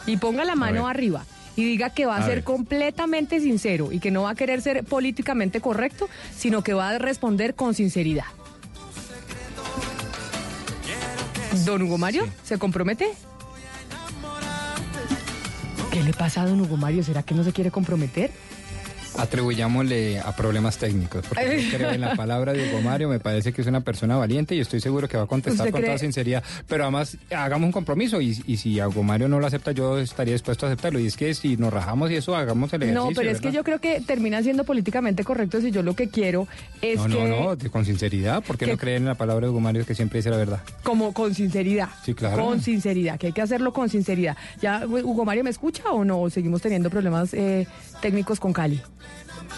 y 0.06 0.18
ponga 0.18 0.44
la 0.46 0.56
mano 0.56 0.88
arriba 0.88 1.26
y 1.56 1.66
diga 1.66 1.90
que 1.90 2.06
va 2.06 2.16
a, 2.16 2.20
A 2.20 2.26
ser 2.26 2.36
ver. 2.36 2.44
completamente 2.44 3.40
sincero 3.40 3.92
y 3.92 4.00
que 4.00 4.12
no 4.12 4.24
va 4.24 4.32
a 4.32 4.36
querer 4.36 4.62
ser 4.62 4.84
políticamente 4.84 5.60
correcto, 5.62 6.10
sino 6.36 6.64
que 6.64 6.74
va 6.74 6.90
a 6.90 6.98
responder 6.98 7.56
con 7.56 7.74
sinceridad. 7.74 8.26
Don 11.66 11.82
Hugo 11.82 11.98
Mario, 11.98 12.28
¿se 12.44 12.58
compromete? 12.58 13.12
¿Qué 15.92 16.02
le 16.04 16.14
pasa 16.14 16.44
a 16.44 16.46
don 16.46 16.62
Hugo 16.62 16.78
Mario? 16.78 17.04
¿Será 17.04 17.22
que 17.24 17.36
no 17.36 17.44
se 17.44 17.52
quiere 17.52 17.70
comprometer? 17.70 18.32
Atribuyámosle 19.18 20.20
a 20.20 20.36
problemas 20.36 20.78
técnicos, 20.78 21.26
porque 21.28 21.62
yo 21.70 21.78
creo 21.78 21.92
en 21.92 22.02
la 22.02 22.16
palabra 22.16 22.54
de 22.54 22.70
Hugo 22.70 22.82
Mario, 22.82 23.10
me 23.10 23.20
parece 23.20 23.52
que 23.54 23.62
es 23.62 23.68
una 23.68 23.82
persona 23.82 24.16
valiente 24.16 24.56
y 24.56 24.60
estoy 24.60 24.80
seguro 24.80 25.08
que 25.08 25.18
va 25.18 25.24
a 25.24 25.28
contestar 25.28 25.68
¿Usted 25.68 25.72
con 25.80 25.86
toda 25.86 25.98
sinceridad. 25.98 26.44
Pero 26.68 26.84
además, 26.86 27.18
hagamos 27.36 27.66
un 27.68 27.72
compromiso 27.72 28.22
y, 28.22 28.42
y 28.48 28.58
si 28.58 28.80
a 28.80 28.88
Hugo 28.88 29.04
Mario 29.04 29.28
no 29.28 29.40
lo 29.40 29.48
acepta, 29.48 29.74
yo 29.74 30.00
estaría 30.00 30.34
dispuesto 30.34 30.66
a 30.66 30.70
aceptarlo. 30.70 31.00
Y 31.00 31.08
es 31.08 31.18
que 31.18 31.34
si 31.34 31.58
nos 31.58 31.74
rajamos 31.74 32.10
y 32.12 32.16
eso, 32.16 32.36
hagamos 32.36 32.72
el 32.74 32.84
ejercicio. 32.84 33.10
No, 33.10 33.16
pero 33.16 33.30
es 33.32 33.42
que 33.42 33.52
yo 33.52 33.64
creo 33.64 33.80
que 33.80 34.02
terminan 34.02 34.44
siendo 34.44 34.64
políticamente 34.64 35.24
correctos 35.24 35.64
y 35.66 35.72
yo 35.72 35.84
lo 35.84 35.94
que 35.96 36.08
quiero 36.10 36.48
es 36.82 36.98
No, 36.98 37.08
que... 37.08 37.10
no, 37.10 37.28
no, 37.28 37.56
de- 37.56 37.70
con 37.70 37.86
sinceridad, 37.86 38.44
porque 38.48 38.66
que- 38.66 38.72
no 38.72 38.78
creen 38.78 39.04
en 39.04 39.10
la 39.10 39.16
palabra 39.16 39.46
de 39.48 39.52
Hugo 39.52 39.60
Mario 39.60 39.86
que 39.86 39.94
siempre 39.94 40.20
dice 40.20 40.30
la 40.30 40.38
verdad. 40.38 40.62
Como 40.84 41.14
con 41.14 41.36
sinceridad. 41.36 41.90
Sí, 42.06 42.14
claro. 42.14 42.44
Con 42.46 42.62
sinceridad, 42.62 43.20
que 43.20 43.28
hay 43.28 43.34
que 43.34 43.42
hacerlo 43.42 43.74
con 43.74 43.90
sinceridad. 43.90 44.38
¿Ya 44.62 44.86
Hugo 44.88 45.26
Mario 45.26 45.44
me 45.44 45.50
escucha 45.50 45.84
o 45.92 46.06
no? 46.06 46.22
¿O 46.22 46.30
seguimos 46.30 46.62
teniendo 46.62 46.90
problemas 46.90 47.34
eh, 47.34 47.68
técnicos 48.02 48.40
con 48.40 48.54
Cali? 48.54 48.82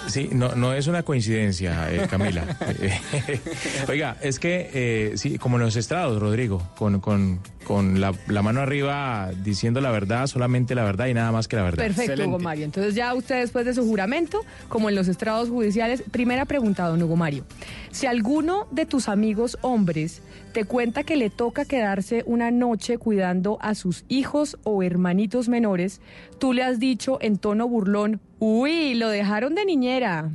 Sí, 0.07 0.29
no, 0.31 0.55
no 0.55 0.73
es 0.73 0.87
una 0.87 1.03
coincidencia, 1.03 1.91
eh, 1.91 2.07
Camila. 2.09 2.45
Oiga, 3.89 4.17
es 4.21 4.39
que, 4.39 4.69
eh, 4.73 5.13
sí, 5.15 5.37
como 5.37 5.57
en 5.57 5.63
los 5.63 5.75
estrados, 5.75 6.19
Rodrigo, 6.21 6.61
con, 6.75 6.99
con, 6.99 7.39
con 7.63 8.01
la, 8.01 8.13
la 8.27 8.41
mano 8.41 8.61
arriba 8.61 9.31
diciendo 9.43 9.81
la 9.81 9.91
verdad, 9.91 10.27
solamente 10.27 10.75
la 10.75 10.83
verdad 10.83 11.07
y 11.07 11.13
nada 11.13 11.31
más 11.31 11.47
que 11.47 11.55
la 11.55 11.63
verdad. 11.63 11.83
Perfecto, 11.83 12.27
Hugo 12.27 12.39
Mario. 12.39 12.65
Entonces 12.65 12.95
ya 12.95 13.13
usted 13.13 13.39
después 13.39 13.65
de 13.65 13.73
su 13.73 13.85
juramento, 13.85 14.41
como 14.69 14.89
en 14.89 14.95
los 14.95 15.07
estrados 15.07 15.49
judiciales, 15.49 16.03
primera 16.11 16.45
pregunta, 16.45 16.87
don 16.87 17.01
Hugo 17.01 17.15
Mario. 17.15 17.45
Si 17.91 18.05
alguno 18.05 18.67
de 18.71 18.85
tus 18.85 19.07
amigos 19.07 19.57
hombres 19.61 20.21
te 20.53 20.65
cuenta 20.65 21.03
que 21.03 21.15
le 21.15 21.29
toca 21.29 21.65
quedarse 21.65 22.23
una 22.25 22.51
noche 22.51 22.97
cuidando 22.97 23.57
a 23.61 23.75
sus 23.75 24.05
hijos 24.07 24.57
o 24.63 24.83
hermanitos 24.83 25.49
menores, 25.49 25.99
tú 26.39 26.53
le 26.53 26.63
has 26.63 26.79
dicho 26.79 27.17
en 27.21 27.37
tono 27.37 27.67
burlón, 27.67 28.21
uy, 28.43 28.93
lo 28.95 29.07
dejaron 29.07 29.55
de 29.55 29.63
niñera. 29.63 30.29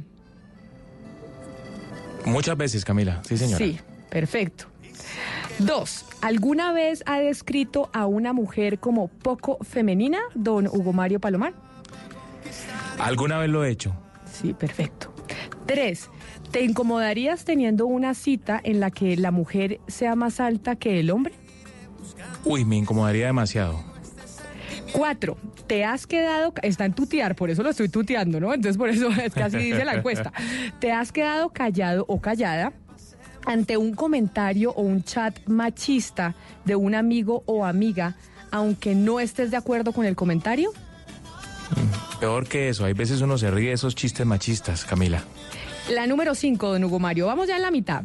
Muchas 2.24 2.56
veces, 2.56 2.84
Camila. 2.84 3.22
Sí, 3.28 3.36
señora. 3.36 3.58
Sí, 3.58 3.78
perfecto. 4.08 4.64
Dos, 5.58 6.06
¿alguna 6.22 6.72
vez 6.72 7.02
ha 7.04 7.18
descrito 7.18 7.90
a 7.92 8.06
una 8.06 8.32
mujer 8.32 8.78
como 8.78 9.08
poco 9.08 9.58
femenina, 9.62 10.20
don 10.34 10.68
Hugo 10.68 10.94
Mario 10.94 11.20
Palomar? 11.20 11.52
¿Alguna 12.98 13.38
vez 13.38 13.50
lo 13.50 13.62
he 13.64 13.70
hecho? 13.70 13.94
Sí, 14.32 14.54
perfecto. 14.54 15.12
Tres, 15.66 16.08
¿te 16.50 16.62
incomodarías 16.62 17.44
teniendo 17.44 17.86
una 17.86 18.14
cita 18.14 18.58
en 18.62 18.80
la 18.80 18.90
que 18.90 19.18
la 19.18 19.32
mujer 19.32 19.80
sea 19.86 20.14
más 20.14 20.40
alta 20.40 20.76
que 20.76 20.98
el 21.00 21.10
hombre? 21.10 21.34
Uy, 22.44 22.64
me 22.64 22.76
incomodaría 22.76 23.26
demasiado. 23.26 23.87
Cuatro, 24.92 25.36
te 25.66 25.84
has 25.84 26.06
quedado, 26.06 26.52
está 26.62 26.84
en 26.84 26.92
tutear, 26.92 27.36
por 27.36 27.50
eso 27.50 27.62
lo 27.62 27.70
estoy 27.70 27.88
tuteando, 27.88 28.40
¿no? 28.40 28.52
Entonces 28.54 28.76
por 28.76 28.88
eso 28.88 29.10
es 29.24 29.32
que 29.34 29.42
así 29.42 29.58
dice 29.58 29.84
la 29.84 29.94
encuesta. 29.94 30.32
Te 30.80 30.92
has 30.92 31.12
quedado 31.12 31.50
callado 31.50 32.04
o 32.08 32.20
callada 32.20 32.72
ante 33.46 33.76
un 33.76 33.94
comentario 33.94 34.72
o 34.72 34.82
un 34.82 35.02
chat 35.02 35.38
machista 35.46 36.34
de 36.64 36.76
un 36.76 36.94
amigo 36.94 37.42
o 37.46 37.64
amiga, 37.64 38.14
aunque 38.50 38.94
no 38.94 39.20
estés 39.20 39.50
de 39.50 39.56
acuerdo 39.56 39.92
con 39.92 40.04
el 40.04 40.16
comentario. 40.16 40.70
Peor 42.20 42.46
que 42.46 42.68
eso, 42.68 42.84
hay 42.84 42.94
veces 42.94 43.20
uno 43.20 43.38
se 43.38 43.50
ríe 43.50 43.68
de 43.68 43.74
esos 43.74 43.94
chistes 43.94 44.26
machistas, 44.26 44.84
Camila. 44.84 45.22
La 45.88 46.06
número 46.06 46.34
5, 46.34 46.72
don 46.72 46.84
Hugo 46.84 46.98
Mario, 46.98 47.26
vamos 47.26 47.48
ya 47.48 47.56
en 47.56 47.62
la 47.62 47.70
mitad. 47.70 48.02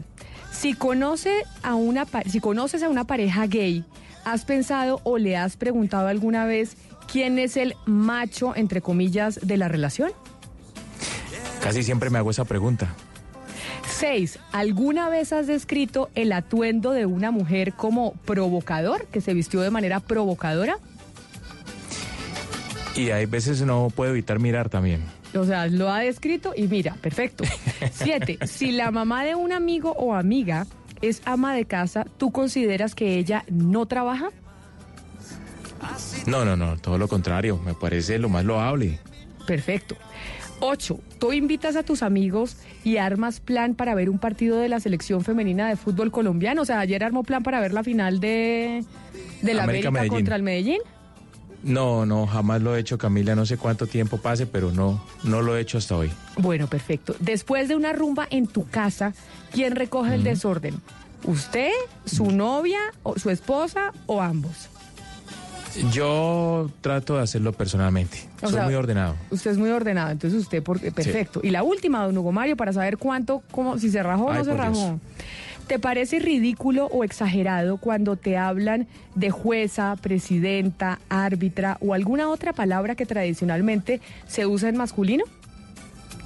Si, 0.52 0.74
conoce 0.74 1.44
a 1.64 1.76
una, 1.76 2.06
si 2.30 2.40
conoces 2.40 2.84
a 2.84 2.90
una 2.90 3.06
pareja 3.06 3.48
gay, 3.48 3.84
¿has 4.26 4.46
pensado 4.46 5.02
o 5.04 5.18
le 5.18 5.38
has 5.38 5.58
preguntado 5.58 6.08
alguna 6.08 6.46
vez 6.46 6.78
quién 7.12 7.40
es 7.40 7.58
el 7.58 7.76
macho, 7.86 8.56
entre 8.56 8.82
comillas, 8.82 9.40
de 9.42 9.58
la 9.58 9.68
relación? 9.68 10.12
Casi 11.62 11.84
siempre 11.84 12.10
me 12.10 12.18
hago 12.18 12.32
esa 12.32 12.46
pregunta. 12.46 12.94
6. 13.88 14.40
¿Alguna 14.52 15.10
vez 15.10 15.32
has 15.32 15.48
descrito 15.48 16.10
el 16.16 16.32
atuendo 16.34 16.92
de 16.92 17.06
una 17.06 17.32
mujer 17.32 17.74
como 17.74 18.14
provocador, 18.26 19.06
que 19.08 19.22
se 19.22 19.34
vistió 19.34 19.62
de 19.62 19.70
manera 19.70 20.00
provocadora? 20.00 20.78
Y 22.96 23.12
hay 23.12 23.26
veces 23.26 23.62
no 23.62 23.90
puedo 23.96 24.12
evitar 24.12 24.40
mirar 24.40 24.70
también. 24.70 25.02
O 25.36 25.46
sea, 25.46 25.68
lo 25.68 25.90
ha 25.90 26.00
descrito 26.00 26.54
y 26.56 26.68
mira, 26.68 26.96
perfecto. 26.96 27.44
Siete, 27.92 28.38
si 28.46 28.72
la 28.72 28.92
mamá 28.92 29.24
de 29.24 29.36
un 29.36 29.52
amigo 29.52 29.92
o 29.94 30.14
amiga 30.14 30.68
es 31.04 31.22
ama 31.26 31.54
de 31.54 31.66
casa, 31.66 32.06
¿tú 32.18 32.32
consideras 32.32 32.96
que 32.96 33.18
ella 33.18 33.44
no 33.50 33.86
trabaja? 33.86 34.30
No, 36.26 36.46
no, 36.46 36.56
no, 36.56 36.78
todo 36.78 36.98
lo 36.98 37.10
contrario, 37.10 37.60
me 37.64 37.74
parece 37.74 38.18
lo 38.18 38.30
más 38.30 38.46
loable. 38.46 39.00
Perfecto. 39.46 39.98
Ocho, 40.62 41.02
tú 41.20 41.34
invitas 41.34 41.76
a 41.76 41.84
tus 41.84 42.04
amigos 42.04 42.56
y 42.86 42.96
armas 42.96 43.42
plan 43.42 43.76
para 43.76 43.94
ver 43.96 44.10
un 44.10 44.18
partido 44.18 44.60
de 44.60 44.70
la 44.70 44.80
selección 44.80 45.22
femenina 45.26 45.68
de 45.68 45.76
fútbol 45.76 46.10
colombiano. 46.10 46.62
O 46.62 46.66
sea, 46.66 46.80
ayer 46.80 47.04
armó 47.04 47.24
plan 47.24 47.44
para 47.44 47.60
ver 47.60 47.74
la 47.74 47.84
final 47.84 48.22
de, 48.22 48.86
de 49.42 49.54
la 49.54 49.64
América 49.64 49.90
América, 49.90 50.16
contra 50.16 50.38
el 50.38 50.44
Medellín. 50.44 50.80
No, 51.64 52.06
no, 52.06 52.28
jamás 52.28 52.62
lo 52.62 52.76
he 52.76 52.80
hecho, 52.80 52.98
Camila, 52.98 53.36
no 53.36 53.46
sé 53.46 53.58
cuánto 53.58 53.88
tiempo 53.88 54.18
pase, 54.18 54.46
pero 54.46 54.72
no, 54.72 55.04
no 55.24 55.42
lo 55.42 55.56
he 55.56 55.62
hecho 55.62 55.78
hasta 55.78 55.96
hoy. 55.96 56.12
Bueno, 56.38 56.68
perfecto. 56.68 57.16
Después 57.20 57.70
de 57.70 57.76
una 57.76 57.94
rumba 57.94 58.28
en 58.30 58.48
tu 58.48 58.68
casa, 58.68 59.14
¿quién 59.52 59.76
recoge 59.76 60.16
el 60.16 60.24
desorden? 60.24 60.76
¿Usted, 61.24 61.72
su 62.06 62.32
novia, 62.32 62.80
o 63.04 63.18
su 63.18 63.30
esposa 63.30 63.94
o 64.08 64.22
ambos? 64.22 64.70
Yo 65.92 66.70
trato 66.82 67.16
de 67.18 67.24
hacerlo 67.24 67.54
personalmente, 67.54 68.20
O 68.42 68.48
soy 68.48 68.56
sea, 68.56 68.66
muy 68.66 68.76
ordenado. 68.76 69.16
Usted 69.32 69.52
es 69.52 69.58
muy 69.58 69.70
ordenado, 69.72 70.12
entonces 70.12 70.40
usted, 70.40 70.62
porque, 70.62 70.92
perfecto. 70.92 71.40
Y 71.44 71.50
la 71.50 71.64
última, 71.64 72.04
don 72.06 72.18
Hugo 72.18 72.32
Mario, 72.32 72.56
para 72.56 72.74
saber 72.74 72.98
cuánto, 72.98 73.42
cómo, 73.52 73.80
si 73.80 73.90
se 73.90 74.04
rajó 74.04 74.26
o 74.26 74.34
no 74.34 74.44
se 74.44 74.52
por 74.52 74.60
rajó. 74.60 74.74
Dios. 74.74 75.00
¿Te 75.68 75.80
parece 75.80 76.20
ridículo 76.20 76.86
o 76.88 77.04
exagerado 77.04 77.78
cuando 77.78 78.16
te 78.18 78.38
hablan 78.38 78.88
de 79.16 79.32
jueza, 79.32 79.96
presidenta, 80.02 81.00
árbitra 81.10 81.78
o 81.80 81.94
alguna 81.94 82.30
otra 82.30 82.54
palabra 82.54 82.96
que 82.96 83.06
tradicionalmente 83.06 84.02
se 84.28 84.46
usa 84.46 84.70
en 84.70 84.78
masculino? 84.78 85.24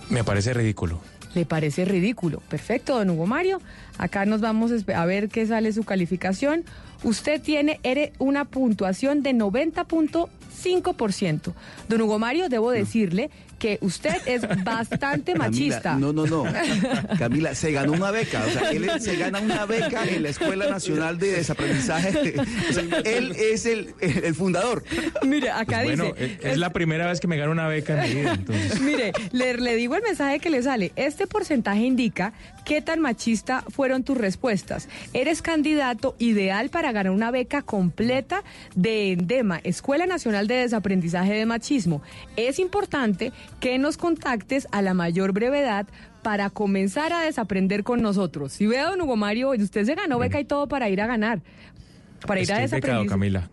Me 0.09 0.23
parece 0.23 0.53
ridículo. 0.53 1.01
¿Le 1.35 1.45
parece 1.45 1.83
ridículo? 1.85 2.41
Perfecto, 2.49 2.97
don 2.97 3.11
Hugo 3.11 3.27
Mario. 3.27 3.61
Acá 3.99 4.25
nos 4.25 4.41
vamos 4.41 4.71
a 4.93 5.05
ver 5.05 5.29
qué 5.29 5.45
sale 5.45 5.71
su 5.71 5.83
calificación. 5.83 6.63
Usted 7.03 7.39
tiene 7.39 7.79
una 8.17 8.45
puntuación 8.45 9.21
de 9.21 9.35
90.5%. 9.35 11.53
Don 11.87 12.01
Hugo 12.01 12.17
Mario, 12.17 12.49
debo 12.49 12.71
decirle 12.71 13.29
que 13.59 13.77
usted 13.81 14.15
es 14.25 14.41
bastante 14.63 15.33
Camila, 15.33 15.49
machista. 15.49 15.95
no, 15.95 16.13
no, 16.13 16.25
no. 16.25 16.43
Camila, 17.19 17.55
se 17.55 17.71
ganó 17.71 17.93
una 17.93 18.11
beca. 18.11 18.43
O 18.47 18.51
sea, 18.51 18.69
él 18.71 18.89
se 18.99 19.15
gana 19.17 19.39
una 19.39 19.65
beca 19.65 20.03
en 20.05 20.23
la 20.23 20.29
Escuela 20.29 20.69
Nacional 20.69 21.17
de 21.17 21.31
Desaprendizaje. 21.33 22.35
O 22.69 22.73
sea, 22.73 22.83
él 23.05 23.33
es 23.37 23.65
el, 23.65 23.93
el 23.99 24.35
fundador. 24.35 24.83
Mire, 25.25 25.49
acá 25.51 25.81
Pues 25.83 25.97
bueno, 25.97 26.13
dice. 26.13 26.37
es, 26.41 26.51
es 26.53 26.57
la 26.57 26.71
primera 26.71 27.07
vez 27.07 27.19
que 27.19 27.27
me 27.27 27.37
gano 27.37 27.51
una 27.51 27.67
beca 27.67 28.03
en 28.05 28.09
mi 28.15 28.21
vida, 28.21 28.33
entonces. 28.33 28.81
Mire, 28.81 29.11
le, 29.31 29.55
le 29.57 29.75
digo 29.75 29.95
el 29.95 30.03
mensaje 30.03 30.39
que 30.39 30.49
le 30.49 30.61
sale. 30.61 30.91
Este 30.95 31.27
porcentaje 31.27 31.81
indica 31.81 32.33
qué 32.67 32.81
tan 32.81 32.99
machista 32.99 33.63
fueron 33.69 34.03
tus 34.03 34.17
respuestas. 34.17 34.89
Eres 35.13 35.41
candidato 35.41 36.17
ideal 36.19 36.69
para 36.69 36.91
ganar 36.91 37.13
una 37.13 37.31
beca 37.31 37.61
completa 37.61 38.43
de 38.75 39.13
Endema, 39.13 39.61
Escuela 39.63 40.05
Nacional 40.05 40.47
de 40.47 40.55
Desaprendizaje 40.55 41.33
de 41.33 41.45
Machismo. 41.45 42.01
Es 42.35 42.59
importante 42.59 43.31
que 43.61 43.77
nos 43.77 43.95
contactes 43.95 44.67
a 44.71 44.81
la 44.81 44.93
mayor 44.93 45.31
brevedad 45.31 45.87
para 46.23 46.49
comenzar 46.49 47.13
a 47.13 47.21
desaprender 47.21 47.85
con 47.85 48.01
nosotros. 48.01 48.51
Si 48.51 48.67
ve 48.67 48.79
a 48.79 48.89
don 48.89 48.99
Hugo 48.99 49.15
Mario, 49.15 49.51
usted 49.51 49.85
se 49.85 49.95
ganó 49.95 50.19
beca 50.19 50.41
y 50.41 50.43
todo 50.43 50.67
para 50.67 50.89
ir 50.89 50.99
a 50.99 51.07
ganar. 51.07 51.41
Para 52.27 52.41
ir 52.41 52.51
a 52.51 52.59
desaprender. 52.59 53.07
Camila. 53.07 53.49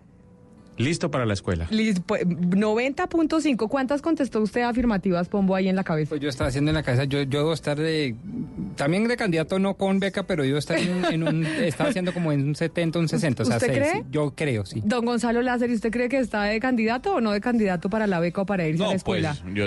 Listo 0.77 1.11
para 1.11 1.25
la 1.25 1.35
escuela. 1.35 1.69
Liz, 1.71 2.01
pues, 2.05 2.27
90.5. 2.27 3.69
¿Cuántas 3.69 4.03
contestó 4.03 4.41
usted 4.41 4.63
afirmativas, 4.63 5.29
Pombo, 5.29 5.55
ahí 5.55 5.69
en 5.69 5.77
la 5.77 5.85
cabeza? 5.85 6.09
Pues 6.09 6.21
yo 6.21 6.29
estaba 6.29 6.49
haciendo 6.49 6.73
en 6.73 6.75
la 6.75 6.83
cabeza, 6.83 7.05
yo, 7.05 7.23
yo 7.23 7.41
debo 7.41 7.53
estar 7.53 7.79
de, 7.79 8.17
también 8.75 9.07
de 9.09 9.17
candidato 9.17 9.59
no 9.59 9.75
con 9.75 9.99
beca, 10.01 10.25
pero 10.25 10.45
yo 10.45 10.59
estar 10.59 10.79
en, 10.79 10.93
un- 10.95 11.05
en 11.07 11.23
un, 11.23 11.47
estaba 11.63 11.91
haciendo 11.91 12.13
como 12.13 12.33
en 12.33 12.43
un 12.49 12.55
70, 12.55 12.99
un 12.99 13.09
60, 13.09 13.43
o 13.43 13.47
sea, 13.47 13.57
¿Usted 13.57 13.73
cree? 13.73 13.93
sí. 13.93 14.03
yo 14.11 14.33
creo, 14.35 14.65
sí. 14.67 14.83
Don 14.85 15.05
Gonzalo 15.05 15.43
Lázaro, 15.43 15.73
¿y 15.73 15.75
usted 15.77 15.91
cree 15.91 16.09
que 16.09 16.19
está 16.19 16.45
de 16.45 16.61
candidato 16.61 17.15
o 17.15 17.21
no 17.21 17.33
de 17.33 17.41
candidato 17.41 17.89
para 17.91 18.07
la 18.07 18.21
beca 18.21 18.43
o 18.43 18.47
para 18.47 18.67
irse 18.69 18.83
a 18.83 18.87
la 18.89 18.95
No, 18.95 18.99
pues 19.05 19.25
escuela? 19.25 19.37
yo, 19.55 19.67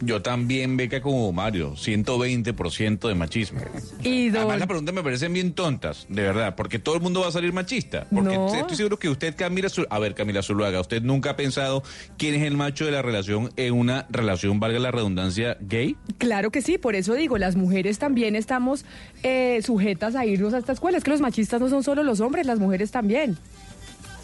yo 0.00 0.22
también 0.22 0.76
beca 0.76 1.00
como 1.00 1.32
Mario, 1.32 1.74
120% 1.76 3.08
de 3.08 3.14
machismo. 3.14 3.60
Y 4.02 4.28
don- 4.28 4.38
Además, 4.42 4.58
las 4.60 4.66
preguntas 4.68 4.94
me 4.94 5.02
parecen 5.02 5.32
bien 5.32 5.52
tontas, 5.52 6.06
de 6.08 6.22
verdad, 6.22 6.54
porque 6.56 6.78
todo 6.78 6.94
el 6.96 7.00
mundo 7.02 7.20
va 7.20 7.28
a 7.28 7.32
salir 7.32 7.52
machista. 7.52 8.06
Porque 8.12 8.36
No. 8.36 8.54
estoy 8.54 8.76
seguro 8.76 8.98
que 8.98 9.08
usted, 9.08 9.34
Camila, 9.36 9.68
Zul- 9.68 9.86
a 9.90 9.98
ver, 9.98 10.14
Camila 10.14 10.42
Zuluaga, 10.42 10.80
usted 10.80 11.02
nunca 11.02 11.30
ha 11.30 11.36
pensado 11.36 11.82
quién 12.16 12.34
es 12.34 12.42
el 12.42 12.56
macho 12.56 12.84
de 12.84 12.92
la 12.92 13.02
relación 13.02 13.50
en 13.56 13.74
una 13.74 14.06
relación, 14.10 14.60
valga 14.60 14.78
la 14.78 14.90
redundancia, 14.90 15.56
gay. 15.60 15.96
Claro 16.18 16.50
que 16.50 16.62
sí, 16.62 16.78
por 16.78 16.94
eso 16.94 17.14
digo, 17.14 17.38
las 17.38 17.56
mujeres 17.56 17.98
también 17.98 18.36
estamos 18.36 18.84
eh, 19.22 19.60
sujetas 19.64 20.14
a 20.14 20.24
irnos 20.26 20.54
a 20.54 20.58
esta 20.58 20.72
escuela. 20.72 20.98
Es 20.98 21.04
que 21.04 21.10
los 21.10 21.20
machistas 21.20 21.60
no 21.60 21.68
son 21.68 21.82
solo 21.82 22.02
los 22.02 22.20
hombres, 22.20 22.46
las 22.46 22.58
mujeres 22.58 22.90
también. 22.90 23.36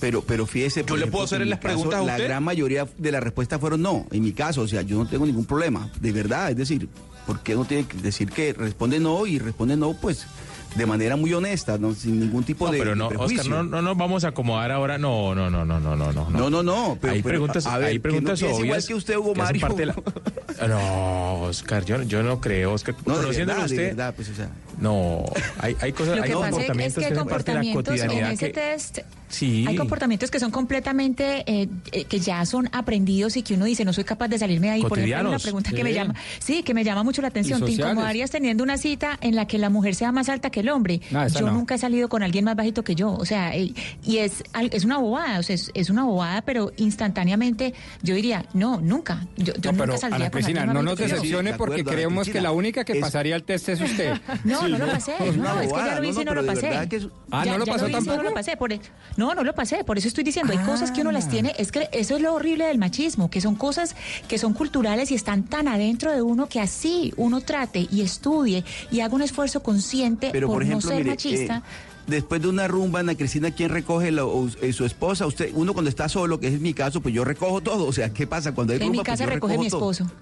Pero, 0.05 0.20
pero 0.20 0.44
fíjese. 0.44 0.84
por 0.84 0.98
le 0.98 1.07
puedo 1.07 1.24
hacer 1.24 1.38
que 1.38 1.44
en 1.44 1.48
las 1.48 1.59
mi 1.59 1.62
caso, 1.62 1.76
preguntas 1.76 2.00
a 2.02 2.05
La 2.05 2.18
gran 2.18 2.44
mayoría 2.44 2.86
de 2.98 3.11
las 3.11 3.22
respuestas 3.22 3.59
fueron 3.59 3.80
no. 3.80 4.07
En 4.11 4.22
mi 4.22 4.32
caso, 4.32 4.61
o 4.61 4.68
sea, 4.68 4.82
yo 4.82 4.98
no 4.98 5.09
tengo 5.09 5.24
ningún 5.24 5.46
problema. 5.46 5.90
De 5.98 6.12
verdad, 6.12 6.50
es 6.50 6.59
decir, 6.59 6.90
¿por 7.26 7.40
qué 7.40 7.55
no 7.55 7.64
tiene 7.64 7.86
que 7.86 7.96
decir 7.96 8.28
que 8.28 8.52
responde 8.52 9.00
no 9.00 9.26
y 9.26 9.38
responde 9.38 9.78
no, 9.78 9.94
pues, 9.94 10.26
de 10.74 10.86
manera 10.86 11.16
muy 11.16 11.32
honesta, 11.32 11.78
¿no? 11.78 11.94
sin 11.94 12.18
ningún 12.20 12.44
tipo 12.44 12.66
No, 12.66 12.72
de, 12.72 12.78
pero 12.78 12.96
no? 12.96 13.08
Oscar, 13.08 13.46
no, 13.46 13.62
no 13.62 13.80
nos 13.82 13.96
vamos 13.96 14.24
a 14.24 14.28
acomodar 14.28 14.70
ahora. 14.72 14.98
No, 14.98 15.34
no, 15.34 15.50
no, 15.50 15.64
no, 15.64 15.80
no, 15.80 15.94
no, 15.96 16.12
no. 16.12 16.30
No, 16.30 16.50
no, 16.50 16.62
no, 16.62 16.98
pero- 17.00 17.12
hay 17.14 17.22
pero, 17.22 17.32
preguntas, 17.32 17.66
a 17.66 17.78
ver, 17.78 17.88
hay 17.88 17.94
que 17.94 18.00
preguntas 18.00 18.40
no 18.40 18.46
piense 18.48 18.62
igual 18.62 18.70
obvias 18.78 18.86
que 18.86 18.94
usted, 18.94 19.16
Hugo 19.16 19.32
que 19.34 19.40
Mario. 19.42 19.60
parte 19.60 19.76
de 19.80 19.86
la- 19.86 19.94
No, 20.68 21.40
Oscar, 21.42 21.84
yo, 21.84 22.02
yo 22.02 22.22
no 22.22 22.40
creo, 22.40 22.72
Oscar. 22.72 22.94
No, 23.06 23.14
Conociéndolo 23.14 23.60
verdad, 23.60 23.64
usted, 23.70 23.86
verdad, 23.88 24.14
pues, 24.14 24.28
o 24.30 24.34
sea. 24.34 24.48
no, 24.80 25.24
hay, 25.60 25.76
hay 25.80 25.92
cosas, 25.92 26.14
hay 26.16 26.22
que 26.22 26.28
es 26.30 26.34
comportamientos 26.36 27.02
que 27.04 27.08
que 27.10 27.14
son 27.14 27.28
parte 27.28 27.50
de 27.52 27.58
la 27.58 27.62
comportamientos 27.72 28.16
en 28.16 28.24
ese 28.32 28.46
que... 28.46 28.52
test. 28.52 28.98
Sí. 29.28 29.64
Hay 29.66 29.74
comportamientos 29.74 30.30
que 30.30 30.38
son 30.38 30.52
completamente, 30.52 31.42
eh, 31.50 31.68
eh, 31.90 32.04
que 32.04 32.20
ya 32.20 32.46
son 32.46 32.68
aprendidos 32.72 33.36
y 33.36 33.42
que 33.42 33.54
uno 33.54 33.64
dice, 33.64 33.84
no 33.84 33.92
soy 33.92 34.04
capaz 34.04 34.28
de 34.28 34.38
salirme 34.38 34.68
de 34.68 34.72
ahí. 34.74 34.82
Por 34.82 34.96
ejemplo, 34.96 35.18
hay 35.18 35.26
una 35.26 35.38
pregunta 35.40 35.70
que 35.70 35.76
sí. 35.78 35.82
me 35.82 35.92
llama, 35.92 36.14
sí, 36.38 36.62
que 36.62 36.72
me 36.72 36.84
llama 36.84 37.02
mucho 37.02 37.20
la 37.20 37.28
atención. 37.28 37.64
¿Te 37.64 37.72
incomodarías 37.72 38.30
teniendo 38.30 38.62
una 38.62 38.78
cita 38.78 39.18
en 39.20 39.34
la 39.34 39.46
que 39.48 39.58
la 39.58 39.70
mujer 39.70 39.96
sea 39.96 40.12
más 40.12 40.28
alta 40.28 40.50
que 40.50 40.62
el 40.64 40.70
hombre? 40.70 41.00
No, 41.10 41.26
yo 41.28 41.46
no. 41.46 41.52
nunca 41.52 41.76
he 41.76 41.78
salido 41.78 42.08
con 42.08 42.22
alguien 42.22 42.44
más 42.44 42.56
bajito 42.56 42.82
que 42.82 42.94
yo. 42.94 43.12
O 43.14 43.24
sea, 43.24 43.56
y 43.56 43.74
es, 44.18 44.42
al- 44.52 44.70
es 44.72 44.84
una 44.84 44.98
bobada, 44.98 45.38
o 45.38 45.42
sea, 45.42 45.54
es, 45.54 45.70
es 45.74 45.90
una 45.90 46.04
bobada, 46.04 46.42
pero 46.42 46.72
instantáneamente 46.76 47.74
yo 48.02 48.14
diría, 48.14 48.46
no, 48.54 48.80
nunca. 48.80 49.26
Yo, 49.36 49.52
yo 49.60 49.72
No, 49.72 49.86
nunca 49.86 49.98
saldría 49.98 50.16
Ana 50.16 50.30
con 50.30 50.32
Cristina, 50.32 50.60
alguien 50.62 50.74
más 50.76 50.84
no 50.84 50.90
nos 50.90 50.98
decepcione 50.98 51.52
de 51.52 51.58
porque 51.58 51.80
acuerdo, 51.80 51.90
creemos 51.92 52.28
que 52.28 52.40
la 52.40 52.52
única 52.52 52.84
que 52.84 52.94
Es- 52.94 53.00
pasaría 53.00 53.36
el 53.36 53.44
test 53.44 53.68
es 53.68 53.80
usted. 53.80 54.14
No, 54.44 54.62
Sí, 54.64 54.72
no 54.72 54.78
lo 54.78 54.86
pasé. 54.86 55.12
Es 55.20 55.36
No, 55.36 55.60
es 55.60 55.72
que 55.72 55.78
ya 55.78 55.94
lo 55.94 56.00
no, 56.02 56.08
hice 56.08 56.22
y 56.22 56.24
no, 56.24 56.34
no 56.34 56.42
lo 56.42 56.46
pasé. 56.46 56.68
que 56.88 57.08
Ah, 57.30 57.44
Ya- 57.44 57.52
¿no 57.52 57.58
lo 57.58 57.66
pasó 57.66 57.88
y 57.88 57.92
No 57.92 57.98
tampoco? 57.98 58.22
lo 58.22 58.34
pasé. 58.34 58.56
Por, 58.56 58.70
no, 59.16 59.34
no 59.34 59.42
lo 59.44 59.54
pasé. 59.54 59.84
Por 59.84 59.98
eso 59.98 60.08
estoy 60.08 60.24
diciendo, 60.24 60.52
hay 60.52 60.58
cosas 60.64 60.90
que 60.90 61.00
uno 61.02 61.12
las 61.12 61.28
tiene. 61.28 61.54
Es 61.58 61.70
que 61.72 61.88
eso 61.92 62.16
es 62.16 62.22
lo 62.22 62.34
horrible 62.34 62.64
del 62.66 62.78
machismo, 62.78 63.30
que 63.30 63.40
son 63.40 63.54
cosas 63.56 63.94
que 64.28 64.38
son 64.38 64.54
culturales 64.54 65.10
y 65.10 65.14
están 65.14 65.44
tan 65.44 65.68
adentro 65.68 66.10
de 66.12 66.22
uno 66.22 66.48
que 66.48 66.60
así 66.60 67.12
uno 67.16 67.40
trate 67.40 67.86
y 67.90 68.02
estudie 68.02 68.64
y 68.90 69.00
haga 69.00 69.14
un 69.14 69.22
esfuerzo 69.22 69.62
consciente 69.62 70.30
Pero, 70.32 70.48
por, 70.55 70.62
ejemplo, 70.62 70.88
no 70.90 70.96
ser 70.96 71.05
mire, 71.05 71.11
machista. 71.11 71.57
eh, 71.59 71.62
después 72.07 72.40
de 72.42 72.48
una 72.48 72.66
rumba, 72.68 73.00
Ana 73.00 73.14
Cristina, 73.14 73.50
¿quién 73.50 73.70
recoge 73.70 74.11
la- 74.11 74.24
o- 74.24 74.48
eh, 74.62 74.72
su 74.72 74.84
esposa? 74.84 75.26
Usted, 75.26 75.50
uno 75.55 75.72
cuando 75.72 75.88
está 75.88 76.09
solo, 76.09 76.40
que 76.40 76.48
es 76.48 76.61
mi 76.61 76.74
caso, 76.74 77.00
pues 77.00 77.14
yo 77.14 77.24
recojo 77.24 77.61
todo. 77.61 77.86
O 77.86 77.92
sea, 77.92 78.11
¿qué 78.12 78.26
pasa 78.26 78.52
cuando 78.52 78.72
hay 78.72 78.78
en 78.78 78.82
mi 78.84 78.88
rumba? 78.88 79.05
Pues 79.05 79.12
casa 79.12 79.24
yo 79.24 79.30
recoge 79.30 79.52
recojo 79.55 79.64
mi 79.64 79.70
todo. 79.70 79.90
esposo. 79.92 80.12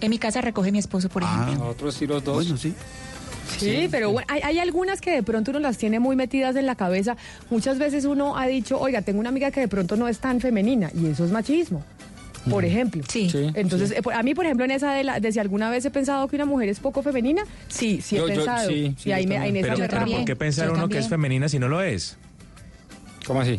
En 0.00 0.10
mi 0.10 0.18
casa 0.18 0.40
recoge 0.40 0.70
mi 0.72 0.78
esposo, 0.78 1.08
por 1.08 1.22
ejemplo. 1.22 1.54
Nosotros 1.54 1.94
sí 1.94 2.06
los 2.06 2.22
dos. 2.24 2.36
Bueno, 2.44 2.56
sí. 2.56 2.72
Sí, 3.58 3.88
pero 3.90 4.12
bueno, 4.12 4.26
hay, 4.30 4.42
hay 4.42 4.58
algunas 4.58 5.00
que 5.00 5.10
de 5.10 5.22
pronto 5.22 5.50
uno 5.50 5.58
las 5.60 5.78
tiene 5.78 5.98
muy 6.00 6.16
metidas 6.16 6.54
en 6.56 6.66
la 6.66 6.74
cabeza. 6.76 7.16
Muchas 7.50 7.78
veces 7.78 8.04
uno 8.04 8.36
ha 8.36 8.46
dicho, 8.46 8.78
oiga, 8.78 9.00
tengo 9.02 9.20
una 9.20 9.30
amiga 9.30 9.50
que 9.50 9.60
de 9.60 9.68
pronto 9.68 9.96
no 9.96 10.06
es 10.06 10.18
tan 10.18 10.40
femenina 10.40 10.90
y 10.94 11.06
eso 11.06 11.24
es 11.24 11.30
machismo. 11.32 11.82
Por 12.48 12.64
ejemplo. 12.64 13.02
Sí. 13.08 13.28
Entonces, 13.54 13.90
eh, 13.90 14.00
a 14.14 14.22
mí, 14.22 14.34
por 14.34 14.44
ejemplo, 14.46 14.64
en 14.64 14.70
esa 14.70 14.92
de, 14.92 15.04
la, 15.04 15.20
de 15.20 15.32
si 15.32 15.38
alguna 15.38 15.68
vez 15.70 15.84
he 15.84 15.90
pensado 15.90 16.26
que 16.28 16.36
una 16.36 16.46
mujer 16.46 16.68
es 16.68 16.80
poco 16.80 17.02
femenina, 17.02 17.42
sí, 17.68 18.00
sí 18.00 18.16
he 18.16 18.20
Yo- 18.20 18.28
yo- 18.28 18.34
pensado. 18.34 18.68
sí, 18.68 18.94
y 19.04 19.12
ahí, 19.12 19.26
me, 19.26 19.38
ahí 19.38 19.50
en 19.50 19.56
esa 19.56 19.68
Pero, 19.74 19.78
me 19.78 19.88
pero. 19.88 20.06
¿por 20.16 20.24
qué 20.24 20.36
pensar 20.36 20.70
uno 20.70 20.88
que 20.88 20.98
es 20.98 21.08
femenina 21.08 21.48
si 21.48 21.58
no 21.58 21.68
lo 21.68 21.82
es? 21.82 22.16
¿Cómo 23.26 23.40
así? 23.40 23.58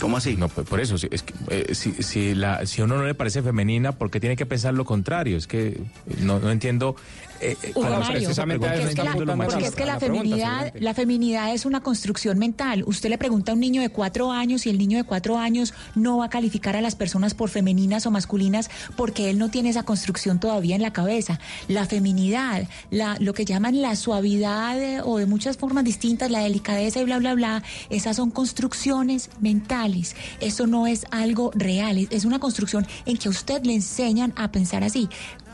¿Cómo 0.00 0.16
así? 0.16 0.36
No, 0.36 0.48
pues, 0.48 0.66
por 0.66 0.80
eso, 0.80 0.98
si, 0.98 1.06
es 1.12 1.22
que, 1.22 1.32
eh, 1.50 1.74
si, 1.76 1.92
si, 2.02 2.34
la, 2.34 2.66
si 2.66 2.80
a 2.80 2.84
uno 2.84 2.96
no 2.96 3.04
le 3.06 3.14
parece 3.14 3.40
femenina, 3.40 3.92
¿por 3.92 4.10
qué 4.10 4.18
tiene 4.18 4.34
que 4.34 4.46
pensar 4.46 4.74
lo 4.74 4.84
contrario? 4.84 5.36
Es 5.36 5.46
que 5.46 5.68
eh, 5.68 5.80
no, 6.22 6.40
no 6.40 6.50
entiendo. 6.50 6.96
Eh, 7.42 7.56
eh, 7.62 7.72
Hugo 7.74 7.88
Mario, 7.90 8.12
precisamente 8.22 8.66
porque 8.66 8.82
es 8.84 8.94
que 8.94 9.02
la, 9.04 9.12
porque 9.46 9.64
es 9.66 9.74
que 9.74 9.84
la 9.86 9.98
feminidad, 10.00 10.72
la 10.78 10.94
feminidad 10.94 11.52
es 11.54 11.66
una 11.66 11.80
construcción 11.82 12.38
mental. 12.38 12.84
Usted 12.86 13.08
le 13.10 13.18
pregunta 13.18 13.52
a 13.52 13.54
un 13.54 13.60
niño 13.60 13.82
de 13.82 13.88
cuatro 13.90 14.30
años 14.32 14.64
y 14.66 14.70
el 14.70 14.78
niño 14.78 14.98
de 14.98 15.04
cuatro 15.04 15.38
años 15.38 15.74
no 15.94 16.18
va 16.18 16.26
a 16.26 16.30
calificar 16.30 16.76
a 16.76 16.80
las 16.80 16.94
personas 16.94 17.34
por 17.34 17.50
femeninas 17.50 18.06
o 18.06 18.10
masculinas 18.10 18.70
porque 18.96 19.30
él 19.30 19.38
no 19.38 19.50
tiene 19.50 19.70
esa 19.70 19.82
construcción 19.82 20.38
todavía 20.40 20.76
en 20.76 20.82
la 20.82 20.92
cabeza. 20.92 21.40
La 21.68 21.86
feminidad, 21.86 22.68
la, 22.90 23.16
lo 23.18 23.34
que 23.34 23.44
llaman 23.44 23.82
la 23.82 23.96
suavidad 23.96 24.80
eh, 24.80 25.00
o 25.04 25.18
de 25.18 25.26
muchas 25.26 25.56
formas 25.56 25.84
distintas, 25.84 26.30
la 26.30 26.40
delicadeza 26.40 27.00
y 27.00 27.04
bla, 27.04 27.18
bla, 27.18 27.34
bla, 27.34 27.62
esas 27.90 28.16
son 28.16 28.30
construcciones 28.30 29.30
mentales. 29.40 30.14
Eso 30.40 30.66
no 30.66 30.86
es 30.86 31.06
algo 31.10 31.50
real, 31.54 31.98
es- 31.98 32.08
es 32.10 32.24
una 32.24 32.38
construcción 32.38 32.86
en 33.06 33.16
que 33.16 33.28
a 33.28 33.30
usted 33.30 33.64
le 33.64 33.74
enseñan 33.74 34.32
a 34.36 34.52
pensar 34.52 34.84
así. 34.84 35.08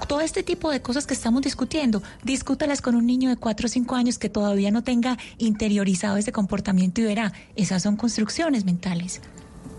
Todo 0.06 0.20
este 0.20 0.42
tipo 0.44 0.70
de 0.70 0.80
cosas 0.80 1.06
que 1.06 1.14
estamos 1.14 1.42
discutiendo, 1.42 1.77
discútalas 2.24 2.82
con 2.82 2.94
un 2.94 3.06
niño 3.06 3.28
de 3.28 3.36
4 3.36 3.66
o 3.66 3.68
5 3.68 3.94
años 3.94 4.18
que 4.18 4.28
todavía 4.28 4.70
no 4.70 4.82
tenga 4.82 5.18
interiorizado 5.38 6.16
ese 6.16 6.32
comportamiento 6.32 7.00
y 7.00 7.04
verá, 7.04 7.32
esas 7.56 7.82
son 7.82 7.96
construcciones 7.96 8.64
mentales. 8.64 9.20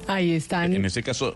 Ahí 0.07 0.31
están. 0.31 0.73
En 0.73 0.85
ese 0.85 1.03
caso, 1.03 1.35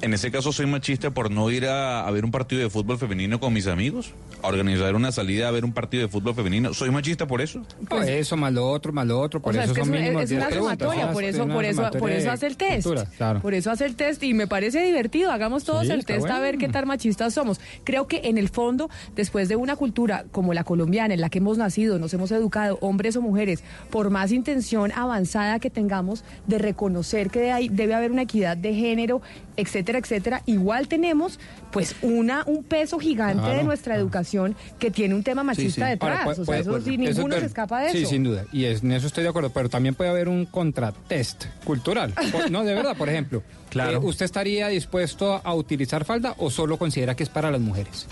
en 0.00 0.14
ese 0.14 0.30
caso 0.30 0.52
soy 0.52 0.66
machista 0.66 1.10
por 1.10 1.30
no 1.30 1.50
ir 1.50 1.66
a, 1.66 2.06
a 2.06 2.10
ver 2.10 2.24
un 2.24 2.30
partido 2.30 2.62
de 2.62 2.70
fútbol 2.70 2.98
femenino 2.98 3.40
con 3.40 3.52
mis 3.52 3.66
amigos, 3.66 4.12
organizar 4.42 4.94
una 4.94 5.12
salida 5.12 5.48
a 5.48 5.50
ver 5.50 5.64
un 5.64 5.72
partido 5.72 6.02
de 6.02 6.08
fútbol 6.08 6.34
femenino. 6.34 6.72
¿Soy 6.74 6.90
machista 6.90 7.26
por 7.26 7.40
eso? 7.40 7.62
Pues 7.88 8.08
eso, 8.08 8.36
más 8.36 8.52
lo 8.52 8.68
otro, 8.68 8.92
más 8.92 9.06
lo 9.06 9.20
otro. 9.20 9.40
Por 9.40 9.50
o 9.50 9.54
sea, 9.54 9.64
eso 9.64 9.72
es 9.72 9.74
que 9.76 9.80
es 9.82 9.86
son 9.86 9.94
una, 9.94 10.00
mínimos 10.02 10.22
es 10.24 10.28
10 10.30 10.40
una 10.46 10.50
sumatoria, 10.56 11.06
¿no? 11.06 11.12
por 11.12 11.24
Es 11.24 11.34
eso, 11.34 11.48
por 11.48 11.64
eso, 11.64 11.90
por 11.98 12.10
eso 12.10 12.30
hace 12.30 12.46
el 12.46 12.56
test. 12.56 12.82
cultura, 12.86 13.06
claro. 13.16 13.40
Por 13.40 13.54
eso 13.54 13.70
hace 13.70 13.84
el 13.86 13.96
test 13.96 14.22
y 14.22 14.34
me 14.34 14.46
parece 14.46 14.82
divertido. 14.84 15.30
Hagamos 15.32 15.64
todos 15.64 15.86
Sí, 15.86 15.92
el 15.92 16.04
test 16.04 16.28
a 16.28 16.38
ver 16.38 16.58
qué 16.58 16.68
tan 16.68 16.86
machistas 16.86 17.34
somos. 17.34 17.60
Creo 17.84 18.06
que 18.06 18.20
en 18.24 18.38
el 18.38 18.48
fondo, 18.48 18.90
después 19.16 19.48
de 19.48 19.56
una 19.56 19.76
cultura 19.76 20.24
como 20.32 20.54
la 20.54 20.64
colombiana, 20.64 21.14
en 21.14 21.20
la 21.20 21.28
que 21.30 21.38
hemos 21.38 21.58
nacido, 21.58 21.98
nos 21.98 22.12
hemos 22.14 22.30
educado, 22.32 22.78
hombres 22.80 23.16
o 23.16 23.22
mujeres, 23.22 23.62
por 23.90 24.10
más 24.10 24.32
intención 24.32 24.92
avanzada 24.92 25.58
que 25.58 25.70
tengamos 25.70 26.24
de 26.46 26.58
reconocer 26.58 27.30
que 27.30 27.52
hay- 27.52 27.68
debe 27.68 27.94
haber 27.94 28.10
una 28.12 28.22
equidad 28.22 28.56
de 28.56 28.74
género, 28.74 29.22
etcétera, 29.60 29.98
etcétera, 29.98 30.42
igual 30.46 30.88
tenemos 30.88 31.38
pues 31.70 31.94
una 32.02 32.42
un 32.46 32.64
peso 32.64 32.98
gigante 32.98 33.42
Claro. 33.42 33.56
de 33.58 33.64
nuestra 33.64 33.94
educación 33.96 34.56
que 34.78 34.90
tiene 34.90 35.14
un 35.14 35.22
tema 35.22 35.42
machista 35.44 35.86
detrás. 35.86 36.10
Ahora, 36.20 36.24
puede- 36.24 36.32
o 36.32 36.36
sea, 36.36 36.44
puede- 36.46 36.60
eso 36.60 36.70
puede- 36.70 36.84
sí, 36.84 36.94
eso 36.94 37.02
es 37.10 37.16
ninguno 37.16 37.38
se 37.38 37.46
escapa 37.46 37.80
de 37.82 37.90
Sí, 37.92 37.98
eso. 37.98 38.10
sin 38.10 38.24
duda. 38.24 38.44
Y 38.52 38.64
es- 38.64 38.82
en 38.82 38.92
eso 38.92 39.06
estoy 39.06 39.22
de 39.24 39.28
acuerdo. 39.30 39.50
Pero 39.50 39.68
también 39.68 39.94
puede 39.94 40.10
haber 40.10 40.28
un 40.28 40.46
contratest 40.46 41.44
cultural. 41.64 42.12
Por- 42.32 42.50
no, 42.50 42.64
de 42.64 42.74
verdad, 42.74 42.96
por 42.96 43.08
ejemplo. 43.08 43.42
Claro. 43.70 43.92
eh, 43.92 43.96
¿Usted 44.02 44.24
estaría 44.24 44.66
dispuesto 44.68 45.40
a 45.44 45.54
utilizar 45.54 46.04
falda 46.04 46.34
o 46.38 46.50
solo 46.50 46.76
considera 46.76 47.14
que 47.14 47.22
es 47.22 47.28
para 47.28 47.50
las 47.52 47.60
mujeres? 47.60 48.06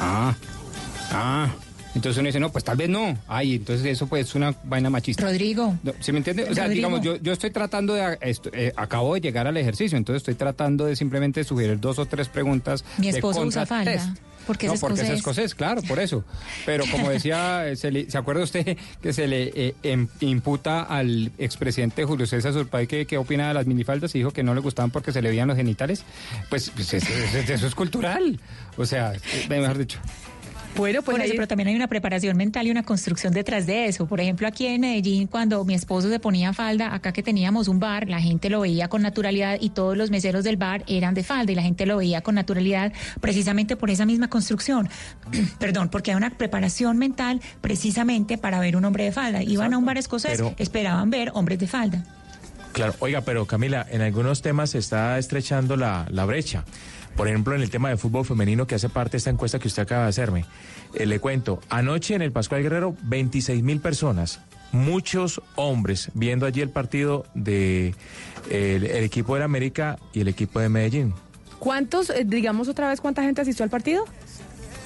Ah, 0.00 0.34
ah. 1.12 1.50
Entonces 1.96 2.18
uno 2.18 2.26
dice, 2.26 2.38
no, 2.40 2.52
pues 2.52 2.62
tal 2.62 2.76
vez 2.76 2.88
no. 2.88 3.18
Ay, 3.26 3.56
entonces 3.56 3.86
eso 3.86 4.06
pues 4.06 4.28
es 4.28 4.34
una 4.34 4.54
vaina 4.64 4.90
machista. 4.90 5.24
Rodrigo. 5.24 5.78
No, 5.82 5.92
¿Sí 6.00 6.12
me 6.12 6.18
entiende? 6.18 6.44
O 6.44 6.54
sea, 6.54 6.64
Rodrigo. 6.64 6.88
digamos, 6.88 7.00
yo, 7.04 7.16
yo 7.16 7.32
estoy 7.32 7.50
tratando 7.50 7.94
de... 7.94 8.18
esto- 8.20 8.50
eh, 8.52 8.72
acabo 8.76 9.14
de 9.14 9.20
llegar 9.22 9.46
al 9.46 9.56
ejercicio, 9.56 9.96
entonces 9.96 10.20
estoy 10.20 10.34
tratando 10.34 10.84
de 10.86 10.94
simplemente 10.94 11.42
sugerir 11.42 11.80
dos 11.80 11.98
o 11.98 12.06
tres 12.06 12.28
preguntas 12.28 12.84
Mi 12.98 13.06
de 13.10 13.18
esposo 13.18 13.40
usa 13.40 13.64
falda, 13.66 14.14
porque 14.46 14.66
no, 14.68 14.74
es 14.74 14.80
porque 14.80 15.00
es 15.00 15.08
escocés. 15.10 15.54
claro, 15.54 15.82
por 15.82 15.98
eso. 15.98 16.22
Pero 16.66 16.84
como 16.90 17.08
decía, 17.10 17.66
eh, 17.68 17.76
se, 17.76 17.90
le- 17.90 18.10
¿se 18.10 18.16
acuerda 18.18 18.44
usted 18.44 18.76
que 19.02 19.12
se 19.12 19.26
le 19.26 19.50
eh, 19.56 19.74
em- 19.82 20.06
imputa 20.20 20.82
al 20.82 21.32
expresidente 21.38 22.04
Julio 22.04 22.26
César 22.26 22.52
Surpay 22.52 22.86
que, 22.86 23.06
que 23.06 23.16
opina 23.18 23.48
de 23.48 23.54
las 23.54 23.66
minifaldas 23.66 24.14
y 24.14 24.18
dijo 24.18 24.30
que 24.32 24.42
no 24.42 24.54
le 24.54 24.60
gustaban 24.60 24.90
porque 24.90 25.10
se 25.12 25.22
le 25.22 25.30
veían 25.30 25.48
los 25.48 25.56
genitales? 25.56 26.04
Pues, 26.50 26.70
pues, 26.70 26.92
eso, 26.94 27.06
eso- 27.34 27.52
eso 27.54 27.66
es 27.66 27.74
cultural. 27.74 28.38
O 28.76 28.84
sea, 28.86 29.14
eh, 29.14 29.46
mejor 29.48 29.78
dicho. 29.78 29.98
Bueno, 30.76 31.02
pues 31.02 31.14
Por 31.16 31.20
eso, 31.24 31.32
ahí- 31.32 31.36
pero 31.36 31.48
también 31.48 31.68
hay 31.68 31.76
una 31.76 31.88
preparación 31.88 32.36
mental 32.36 32.66
y 32.66 32.70
una 32.70 32.82
construcción 32.82 33.32
detrás 33.32 33.66
de 33.66 33.86
eso. 33.86 34.06
Por 34.06 34.20
ejemplo, 34.20 34.46
aquí 34.46 34.66
en 34.66 34.80
Medellín, 34.82 35.26
cuando 35.26 35.64
mi 35.64 35.74
esposo 35.74 36.08
se 36.10 36.20
ponía 36.20 36.52
falda, 36.52 36.94
acá 36.94 37.12
que 37.12 37.22
teníamos 37.22 37.68
un 37.68 37.80
bar, 37.80 38.08
la 38.08 38.20
gente 38.20 38.50
lo 38.50 38.60
veía 38.60 38.88
con 38.88 39.02
naturalidad 39.02 39.58
y 39.60 39.70
todos 39.70 39.96
los 39.96 40.10
meseros 40.10 40.44
del 40.44 40.56
bar 40.56 40.84
eran 40.86 41.14
de 41.14 41.24
falda 41.24 41.52
y 41.52 41.54
la 41.54 41.62
gente 41.62 41.86
lo 41.86 41.96
veía 41.96 42.20
con 42.20 42.34
naturalidad 42.34 42.92
precisamente 43.20 43.76
por 43.76 43.90
esa 43.90 44.06
misma 44.06 44.28
construcción. 44.28 44.88
Perdón, 45.58 45.88
porque 45.88 46.10
hay 46.10 46.16
una 46.16 46.30
preparación 46.30 46.98
mental 46.98 47.40
precisamente 47.60 48.38
para 48.38 48.60
ver 48.60 48.76
un 48.76 48.84
hombre 48.84 49.04
de 49.04 49.12
falda. 49.12 49.42
Iban 49.42 49.74
a 49.74 49.78
un 49.78 49.84
bar 49.84 49.98
escocés, 49.98 50.32
Pero- 50.36 50.54
esperaban 50.58 51.10
ver 51.10 51.30
hombres 51.34 51.58
de 51.58 51.66
falda. 51.66 52.04
Claro, 52.72 52.94
oiga, 52.98 53.22
pero 53.22 53.46
Camila, 53.46 53.86
en 53.90 54.02
algunos 54.02 54.42
temas 54.42 54.70
se 54.70 54.78
está 54.78 55.18
estrechando 55.18 55.76
la, 55.76 56.06
la 56.10 56.26
brecha. 56.26 56.64
Por 57.16 57.28
ejemplo, 57.28 57.54
en 57.54 57.62
el 57.62 57.70
tema 57.70 57.88
de 57.88 57.96
fútbol 57.96 58.26
femenino 58.26 58.66
que 58.66 58.74
hace 58.74 58.88
parte 58.88 59.12
de 59.12 59.18
esta 59.18 59.30
encuesta 59.30 59.58
que 59.58 59.68
usted 59.68 59.82
acaba 59.82 60.02
de 60.02 60.08
hacerme. 60.10 60.44
Eh, 60.94 61.06
le 61.06 61.18
cuento, 61.18 61.60
anoche 61.70 62.14
en 62.14 62.22
el 62.22 62.30
Pascual 62.30 62.62
Guerrero, 62.62 62.94
26 63.04 63.62
mil 63.62 63.80
personas, 63.80 64.40
muchos 64.72 65.40
hombres, 65.54 66.10
viendo 66.14 66.44
allí 66.44 66.60
el 66.60 66.68
partido 66.68 67.24
de 67.34 67.94
el, 68.50 68.84
el 68.84 69.04
equipo 69.04 69.34
del 69.34 69.44
América 69.44 69.98
y 70.12 70.20
el 70.20 70.28
equipo 70.28 70.60
de 70.60 70.68
Medellín. 70.68 71.14
¿Cuántos, 71.58 72.10
eh, 72.10 72.24
digamos 72.26 72.68
otra 72.68 72.88
vez, 72.88 73.00
cuánta 73.00 73.22
gente 73.22 73.40
asistió 73.40 73.64
al 73.64 73.70
partido? 73.70 74.04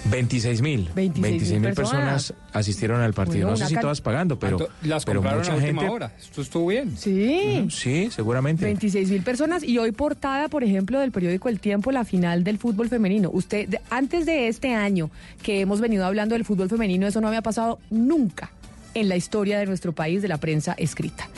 26 0.07 0.63
mil. 0.63 0.89
26.000 0.95 1.61
mil 1.61 1.75
personas 1.75 2.33
asistieron 2.53 3.01
al 3.01 3.13
partido. 3.13 3.49
Bueno, 3.49 3.51
no 3.51 3.57
sé 3.69 3.75
si 3.75 3.81
todas 3.81 4.01
pagando, 4.01 4.39
pero, 4.39 4.57
¿Cuánto- 4.59 4.75
Las 4.83 5.05
pero 5.05 5.19
compraron 5.21 5.41
mucha 5.41 5.53
a 5.53 5.57
última 5.57 5.83
gente. 5.83 5.95
hora. 5.95 6.13
Esto 6.19 6.41
estuvo 6.43 6.67
bien. 6.69 6.97
Sí. 6.97 7.67
Sí, 7.71 8.09
seguramente. 8.11 8.65
26 8.65 9.11
mil 9.11 9.23
personas 9.23 9.63
y 9.63 9.79
hoy 9.79 9.93
portada, 9.93 10.49
por 10.49 10.65
ejemplo, 10.65 10.99
del 11.01 11.13
periódico 11.13 11.49
El 11.49 11.61
Tiempo, 11.61 11.93
la 11.93 12.05
final 12.05 12.45
del 12.45 12.59
fútbol 12.59 12.89
femenino. 12.89 13.31
Usted, 13.33 13.69
de- 13.69 13.81
antes 13.91 14.25
de 14.27 14.49
este 14.49 14.75
año 14.75 15.11
que 15.43 15.61
hemos 15.61 15.81
venido 15.81 16.07
hablando 16.07 16.35
del 16.35 16.45
fútbol 16.45 16.69
femenino, 16.69 17.07
eso 17.07 17.21
no 17.21 17.29
había 17.29 17.43
pasado 17.43 17.79
nunca 17.91 18.51
en 18.95 19.09
la 19.09 19.17
historia 19.17 19.59
de 19.59 19.67
nuestro 19.67 19.93
país 19.93 20.23
de 20.23 20.29
la 20.29 20.39
prensa 20.39 20.73
escrita. 20.79 21.29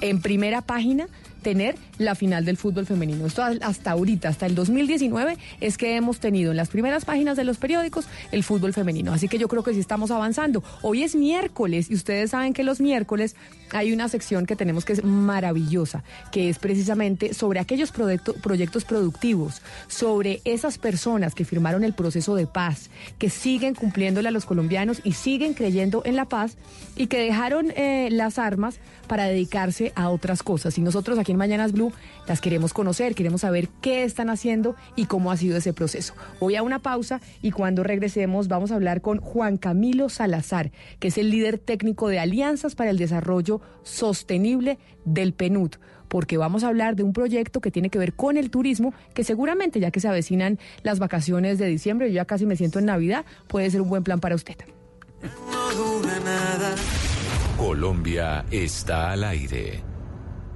En 0.00 0.20
primera 0.20 0.60
página, 0.60 1.08
tener 1.42 1.76
la 1.98 2.14
final 2.14 2.44
del 2.44 2.56
fútbol 2.56 2.86
femenino. 2.86 3.26
Esto 3.26 3.42
hasta 3.42 3.90
ahorita, 3.90 4.28
hasta 4.28 4.46
el 4.46 4.54
2019, 4.54 5.36
es 5.60 5.78
que 5.78 5.96
hemos 5.96 6.20
tenido 6.20 6.50
en 6.50 6.56
las 6.56 6.68
primeras 6.68 7.04
páginas 7.04 7.36
de 7.36 7.44
los 7.44 7.58
periódicos 7.58 8.06
el 8.32 8.44
fútbol 8.44 8.72
femenino. 8.72 9.12
Así 9.12 9.28
que 9.28 9.38
yo 9.38 9.48
creo 9.48 9.62
que 9.62 9.74
sí 9.74 9.80
estamos 9.80 10.10
avanzando. 10.10 10.62
Hoy 10.82 11.02
es 11.02 11.14
miércoles 11.14 11.90
y 11.90 11.94
ustedes 11.94 12.30
saben 12.30 12.52
que 12.52 12.64
los 12.64 12.80
miércoles 12.80 13.36
hay 13.72 13.92
una 13.92 14.08
sección 14.08 14.46
que 14.46 14.56
tenemos 14.56 14.84
que 14.84 14.94
es 14.94 15.04
maravillosa, 15.04 16.04
que 16.32 16.48
es 16.48 16.58
precisamente 16.58 17.34
sobre 17.34 17.60
aquellos 17.60 17.92
proyecto- 17.92 18.34
proyectos 18.34 18.84
productivos, 18.84 19.62
sobre 19.86 20.40
esas 20.44 20.78
personas 20.78 21.34
que 21.34 21.44
firmaron 21.44 21.84
el 21.84 21.94
proceso 21.94 22.34
de 22.34 22.46
paz, 22.46 22.90
que 23.18 23.30
siguen 23.30 23.74
cumpliéndole 23.74 24.28
a 24.28 24.32
los 24.32 24.44
colombianos 24.44 25.00
y 25.04 25.12
siguen 25.12 25.54
creyendo 25.54 26.02
en 26.04 26.16
la 26.16 26.24
paz 26.24 26.56
y 26.96 27.06
que 27.06 27.18
dejaron 27.18 27.72
eh, 27.76 28.08
las 28.10 28.38
armas 28.38 28.80
para 29.06 29.24
dedicarse 29.24 29.92
a 29.96 30.10
otras 30.10 30.42
cosas. 30.42 30.76
Y 30.78 30.82
nosotros 30.82 31.18
aquí 31.18 31.32
en 31.32 31.38
Mañanas 31.38 31.72
Blue 31.72 31.92
las 32.26 32.40
queremos 32.40 32.72
conocer, 32.72 33.14
queremos 33.14 33.40
saber 33.40 33.68
qué 33.80 34.04
están 34.04 34.28
haciendo 34.30 34.76
y 34.96 35.06
cómo 35.06 35.30
ha 35.30 35.36
sido 35.36 35.56
ese 35.56 35.72
proceso. 35.72 36.14
Voy 36.40 36.56
a 36.56 36.62
una 36.62 36.78
pausa 36.80 37.20
y 37.42 37.50
cuando 37.50 37.82
regresemos 37.82 38.48
vamos 38.48 38.70
a 38.70 38.74
hablar 38.74 39.00
con 39.00 39.18
Juan 39.18 39.56
Camilo 39.56 40.08
Salazar, 40.08 40.70
que 40.98 41.08
es 41.08 41.18
el 41.18 41.30
líder 41.30 41.58
técnico 41.58 42.08
de 42.08 42.18
Alianzas 42.18 42.74
para 42.74 42.90
el 42.90 42.98
Desarrollo 42.98 43.57
Sostenible 43.82 44.78
del 45.04 45.32
PNUD 45.32 45.76
porque 46.08 46.38
vamos 46.38 46.64
a 46.64 46.68
hablar 46.68 46.96
de 46.96 47.02
un 47.02 47.12
proyecto 47.12 47.60
que 47.60 47.70
tiene 47.70 47.90
que 47.90 47.98
ver 47.98 48.14
con 48.14 48.36
el 48.36 48.50
turismo, 48.50 48.94
que 49.14 49.24
seguramente 49.24 49.78
ya 49.78 49.90
que 49.90 50.00
se 50.00 50.08
avecinan 50.08 50.58
las 50.82 50.98
vacaciones 50.98 51.58
de 51.58 51.66
diciembre, 51.66 52.08
yo 52.08 52.14
ya 52.14 52.24
casi 52.24 52.46
me 52.46 52.56
siento 52.56 52.78
en 52.78 52.86
Navidad, 52.86 53.24
puede 53.46 53.70
ser 53.70 53.82
un 53.82 53.90
buen 53.90 54.02
plan 54.02 54.18
para 54.18 54.34
usted. 54.34 54.56
Colombia 57.56 58.44
está 58.50 59.12
al 59.12 59.24
aire. 59.24 59.87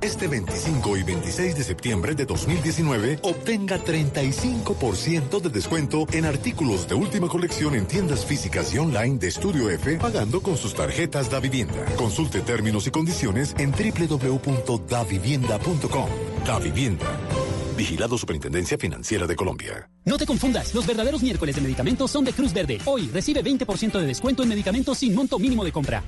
Este 0.02 0.26
25 0.26 0.96
y 0.96 1.04
26 1.04 1.54
de 1.54 1.62
septiembre 1.62 2.16
de 2.16 2.26
2019, 2.26 3.20
obtenga 3.22 3.78
35% 3.78 5.40
de 5.40 5.48
descuento 5.48 6.08
en 6.12 6.24
artículos 6.24 6.88
de 6.88 6.96
última 6.96 7.28
colección 7.28 7.76
en 7.76 7.86
tiendas 7.86 8.26
físicas 8.26 8.74
y 8.74 8.78
online 8.78 9.18
de 9.18 9.28
Estudio 9.28 9.70
F, 9.70 9.98
pagando 9.98 10.42
con 10.42 10.56
sus 10.56 10.74
tarjetas 10.74 11.30
Da 11.30 11.38
Vivienda. 11.38 11.84
Consulte 11.96 12.40
términos 12.40 12.88
y 12.88 12.90
condiciones 12.90 13.54
en 13.58 13.70
www.davivienda.com. 13.70 16.08
Da 16.44 16.58
Vivienda. 16.58 17.06
Vigilado 17.76 18.18
Superintendencia 18.18 18.78
Financiera 18.78 19.26
de 19.26 19.36
Colombia. 19.36 19.88
No 20.04 20.18
te 20.18 20.26
confundas, 20.26 20.74
los 20.74 20.86
verdaderos 20.86 21.22
miércoles 21.22 21.54
de 21.54 21.60
medicamentos 21.60 22.10
son 22.10 22.24
de 22.24 22.32
Cruz 22.32 22.52
Verde. 22.52 22.78
Hoy 22.84 23.08
recibe 23.12 23.42
20% 23.42 23.98
de 23.98 24.06
descuento 24.06 24.42
en 24.42 24.48
medicamentos 24.48 24.98
sin 24.98 25.14
monto 25.14 25.38
mínimo 25.38 25.64
de 25.64 25.72
compra. 25.72 26.02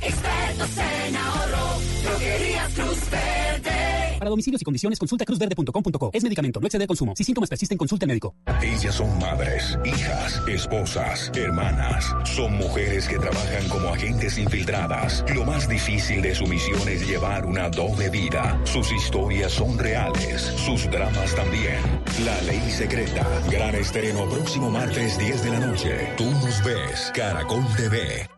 Expertos 0.00 0.70
en 0.78 1.16
ahorro, 1.16 1.80
droguerías 2.02 2.72
Cruz 2.74 3.10
Verde. 3.10 3.95
Para 4.18 4.30
domicilios 4.30 4.62
y 4.62 4.64
condiciones 4.64 4.98
consulta 4.98 5.24
cruzverde.com.co. 5.24 6.10
Es 6.12 6.22
medicamento, 6.22 6.60
no 6.60 6.66
excede 6.66 6.84
de 6.84 6.86
consumo. 6.86 7.14
Si 7.16 7.24
síntomas 7.24 7.48
persisten, 7.48 7.78
consulte 7.78 8.04
al 8.04 8.08
médico. 8.08 8.34
Ellas 8.62 8.94
son 8.94 9.18
madres, 9.18 9.78
hijas, 9.84 10.42
esposas, 10.48 11.30
hermanas. 11.34 12.14
Son 12.24 12.52
mujeres 12.54 13.08
que 13.08 13.18
trabajan 13.18 13.68
como 13.68 13.88
agentes 13.88 14.38
infiltradas. 14.38 15.24
Lo 15.34 15.44
más 15.44 15.68
difícil 15.68 16.22
de 16.22 16.34
su 16.34 16.46
misión 16.46 16.88
es 16.88 17.06
llevar 17.06 17.46
una 17.46 17.68
doble 17.68 18.10
vida. 18.10 18.60
Sus 18.64 18.90
historias 18.92 19.52
son 19.52 19.78
reales, 19.78 20.42
sus 20.42 20.90
dramas 20.90 21.34
también. 21.34 21.78
La 22.24 22.40
ley 22.42 22.70
secreta. 22.70 23.26
Gran 23.50 23.74
estreno 23.74 24.28
próximo 24.28 24.70
martes 24.70 25.18
10 25.18 25.44
de 25.44 25.50
la 25.50 25.60
noche. 25.60 26.14
Tú 26.16 26.24
nos 26.24 26.64
ves, 26.64 27.12
Caracol 27.14 27.64
TV. 27.76 28.28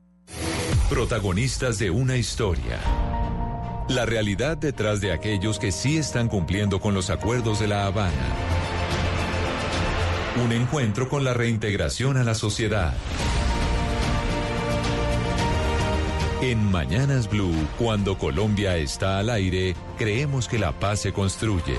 Protagonistas 0.88 1.78
de 1.78 1.90
una 1.90 2.16
historia. 2.16 2.80
La 3.88 4.04
realidad 4.04 4.58
detrás 4.58 5.00
de 5.00 5.12
aquellos 5.12 5.58
que 5.58 5.72
sí 5.72 5.96
están 5.96 6.28
cumpliendo 6.28 6.78
con 6.78 6.92
los 6.92 7.08
acuerdos 7.08 7.58
de 7.58 7.68
La 7.68 7.86
Habana. 7.86 8.12
Un 10.44 10.52
encuentro 10.52 11.08
con 11.08 11.24
la 11.24 11.32
reintegración 11.32 12.18
a 12.18 12.22
la 12.22 12.34
sociedad. 12.34 12.94
En 16.42 16.70
Mañanas 16.70 17.30
Blue, 17.30 17.66
cuando 17.78 18.18
Colombia 18.18 18.76
está 18.76 19.18
al 19.18 19.30
aire, 19.30 19.74
creemos 19.96 20.48
que 20.48 20.58
la 20.58 20.72
paz 20.72 21.00
se 21.00 21.12
construye. 21.14 21.78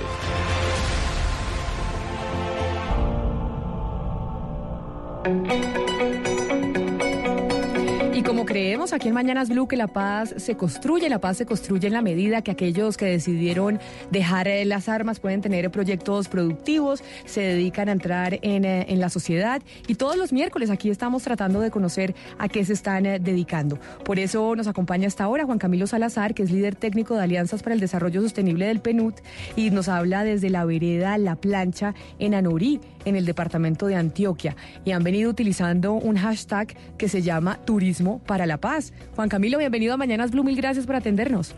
Creemos 8.50 8.94
aquí 8.94 9.10
en 9.10 9.14
Mañanas 9.14 9.50
Blue 9.50 9.68
que 9.68 9.78
la 9.78 9.86
paz 9.86 10.34
se 10.38 10.58
construye, 10.58 11.08
la 11.08 11.22
paz 11.22 11.38
se 11.38 11.46
construye 11.46 11.86
en 11.86 11.94
la 11.94 12.02
medida 12.02 12.42
que 12.42 12.50
aquellos 12.50 12.98
que 12.98 13.06
decidieron 13.06 13.80
dejar 14.10 14.48
eh, 14.48 14.66
las 14.66 14.90
armas 14.90 15.20
pueden 15.20 15.42
tener 15.42 15.70
proyectos 15.70 16.28
productivos, 16.30 17.04
se 17.26 17.42
dedican 17.42 17.90
a 17.90 17.92
entrar 17.92 18.40
en, 18.42 18.66
eh, 18.66 18.88
en 18.90 19.00
la 19.00 19.10
sociedad 19.10 19.62
y 19.86 19.94
todos 19.94 20.18
los 20.18 20.34
miércoles 20.34 20.72
aquí 20.72 20.90
estamos 20.90 21.22
tratando 21.22 21.60
de 21.60 21.70
conocer 21.70 22.16
a 22.40 22.50
qué 22.50 22.66
se 22.66 22.74
están 22.74 23.06
eh, 23.06 23.20
dedicando. 23.20 23.78
Por 24.04 24.18
eso 24.18 24.56
nos 24.56 24.66
acompaña 24.66 25.06
hasta 25.06 25.26
ahora 25.26 25.46
Juan 25.46 25.60
Camilo 25.60 25.86
Salazar, 25.86 26.34
que 26.34 26.42
es 26.42 26.50
líder 26.50 26.74
técnico 26.74 27.16
de 27.16 27.22
Alianzas 27.22 27.62
para 27.62 27.76
el 27.76 27.80
Desarrollo 27.80 28.20
Sostenible 28.24 28.66
del 28.66 28.80
PNUD 28.80 29.14
y 29.56 29.70
nos 29.70 29.90
habla 29.90 30.24
desde 30.24 30.50
la 30.50 30.66
vereda 30.66 31.20
La 31.20 31.36
Plancha 31.36 31.94
en 32.18 32.34
Anorí, 32.34 32.82
en 33.06 33.16
el 33.16 33.28
departamento 33.28 33.86
de 33.86 33.96
Antioquia. 33.96 34.56
Y 34.86 34.92
han 34.92 35.04
venido 35.04 35.30
utilizando 35.30 35.94
un 35.94 36.18
hashtag 36.18 36.76
que 36.98 37.10
se 37.10 37.22
llama 37.22 37.60
Turismo 37.64 38.18
para 38.26 38.39
la 38.46 38.58
Paz. 38.58 38.94
Juan 39.16 39.30
Camilo, 39.30 39.58
bienvenido 39.58 39.94
a 39.94 39.98
Mañanas 39.98 40.32
Blue, 40.32 40.44
mil 40.44 40.56
gracias 40.56 40.86
por 40.86 40.96
atendernos. 40.96 41.56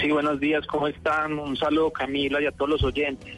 Sí, 0.00 0.10
buenos 0.10 0.40
días, 0.40 0.66
¿cómo 0.66 0.88
están? 0.88 1.38
Un 1.38 1.56
saludo 1.56 1.90
Camila 1.90 2.40
y 2.40 2.46
a 2.46 2.52
todos 2.52 2.70
los 2.70 2.84
oyentes. 2.84 3.34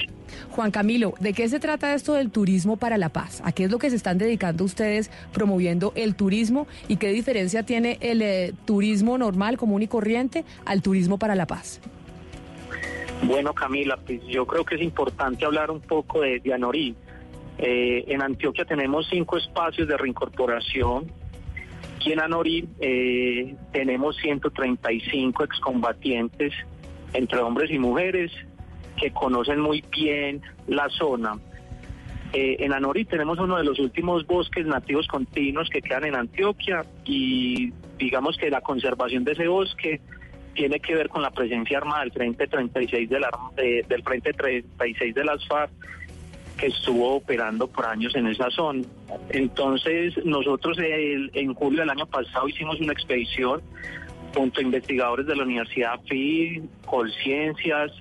Juan 0.51 0.71
Camilo, 0.71 1.15
¿de 1.21 1.33
qué 1.33 1.49
se 1.49 1.61
trata 1.61 1.95
esto 1.95 2.15
del 2.15 2.31
turismo 2.31 2.77
para 2.77 2.99
la 2.99 3.09
paz? 3.09 3.43
¿A 3.45 3.53
qué 3.53 3.65
es 3.65 3.71
lo 3.71 3.79
que 3.79 3.91
se 3.91 3.97
están 3.97 4.19
dedicando 4.19 4.65
ustedes 4.65 5.11
promoviendo 5.33 5.93
el 5.97 6.15
turismo 6.15 6.67
y 6.89 6.97
qué 6.97 7.09
diferencia 7.09 7.65
tiene 7.65 7.99
el 8.01 8.23
eh, 8.23 8.53
turismo 8.65 9.19
normal, 9.19 9.57
común 9.57 9.83
y 9.83 9.89
corriente 9.89 10.45
al 10.65 10.83
turismo 10.83 11.19
para 11.19 11.35
la 11.35 11.47
paz? 11.47 11.81
Bueno, 13.25 13.55
Camila, 13.55 13.97
pues 14.05 14.21
yo 14.27 14.47
creo 14.47 14.65
que 14.65 14.75
es 14.75 14.83
importante 14.83 15.45
hablar 15.45 15.71
un 15.71 15.81
poco 15.81 16.21
de, 16.21 16.41
de 16.41 16.53
Anorí. 16.53 16.97
Eh, 17.59 18.05
en 18.09 18.23
Antioquia 18.23 18.65
tenemos 18.65 19.07
cinco 19.09 19.39
espacios 19.39 19.87
de 19.87 19.97
reincorporación. 19.97 21.11
Aquí 22.03 22.13
en 22.15 22.19
Anorí 22.21 22.69
eh, 22.81 23.55
tenemos 23.73 24.17
135 24.17 25.45
excombatientes 25.45 26.53
entre 27.15 27.39
hombres 27.39 27.71
y 27.71 27.79
mujeres 27.79 28.33
que 28.97 29.13
conocen 29.13 29.61
muy 29.61 29.85
bien 29.97 30.43
la 30.67 30.89
zona. 30.89 31.35
Eh, 32.33 32.57
en 32.59 32.73
Anorí 32.73 33.05
tenemos 33.05 33.39
uno 33.39 33.57
de 33.57 33.63
los 33.63 33.79
últimos 33.79 34.27
bosques 34.27 34.67
nativos 34.67 35.07
continuos 35.07 35.69
que 35.71 35.81
quedan 35.81 36.07
en 36.07 36.17
Antioquia 36.17 36.85
y 37.05 37.73
digamos 37.99 38.37
que 38.37 38.51
la 38.51 38.63
conservación 38.63 39.23
de 39.23 39.33
ese 39.35 39.47
bosque 39.47 40.01
tiene 40.55 40.81
que 40.81 40.97
ver 40.97 41.09
con 41.09 41.23
la 41.23 41.31
presencia 41.31 41.79
armada 41.79 42.01
del 42.01 42.11
Frente 42.11 42.49
36 42.49 43.09
de 43.11 43.21
la, 43.21 43.31
de- 43.55 43.87
del 43.89 44.03
Frente 44.03 44.33
36 44.33 45.15
de 45.15 45.25
las 45.25 45.47
FARC 45.47 45.71
que 46.57 46.67
estuvo 46.67 47.17
operando 47.17 47.67
por 47.67 47.87
años 47.87 48.15
en 48.15 48.27
esa 48.27 48.51
zona. 48.51 48.83
Entonces, 49.31 50.15
nosotros 50.25 50.79
en 50.81 51.55
julio 51.55 51.81
del 51.81 51.91
año 51.91 52.07
pasado 52.07 52.49
hicimos 52.49 52.81
una 52.81 52.93
expedición 52.93 53.63
junto 54.35 54.61
a 54.61 54.63
investigadores 54.63 55.27
de 55.27 55.37
la 55.37 55.43
Universidad 55.43 56.01
FI, 56.09 56.63
Colciencias, 56.87 57.93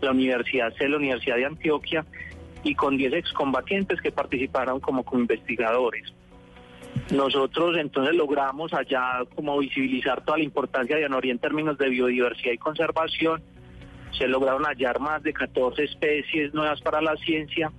la 0.00 0.10
Universidad 0.10 0.72
C, 0.76 0.88
la 0.88 0.96
Universidad 0.96 1.36
de 1.36 1.46
Antioquia, 1.46 2.04
y 2.62 2.74
con 2.74 2.96
10 2.96 3.14
excombatientes 3.14 4.00
que 4.00 4.12
participaron 4.12 4.80
como 4.80 5.04
investigadores. 5.12 6.12
Nosotros 7.12 7.76
entonces 7.78 8.14
logramos 8.14 8.74
allá 8.74 9.24
como 9.34 9.58
visibilizar 9.58 10.24
toda 10.24 10.38
la 10.38 10.44
importancia 10.44 10.96
de 10.96 11.04
Anorí 11.04 11.30
en 11.30 11.38
términos 11.38 11.78
de 11.78 11.88
biodiversidad 11.88 12.52
y 12.52 12.58
conservación. 12.58 13.42
Se 14.18 14.26
lograron 14.26 14.64
hallar 14.64 14.98
más 15.00 15.22
de 15.22 15.32
14 15.32 15.84
especies 15.84 16.52
nuevas 16.52 16.80
para 16.82 17.00
la 17.00 17.16
ciencia 17.16 17.72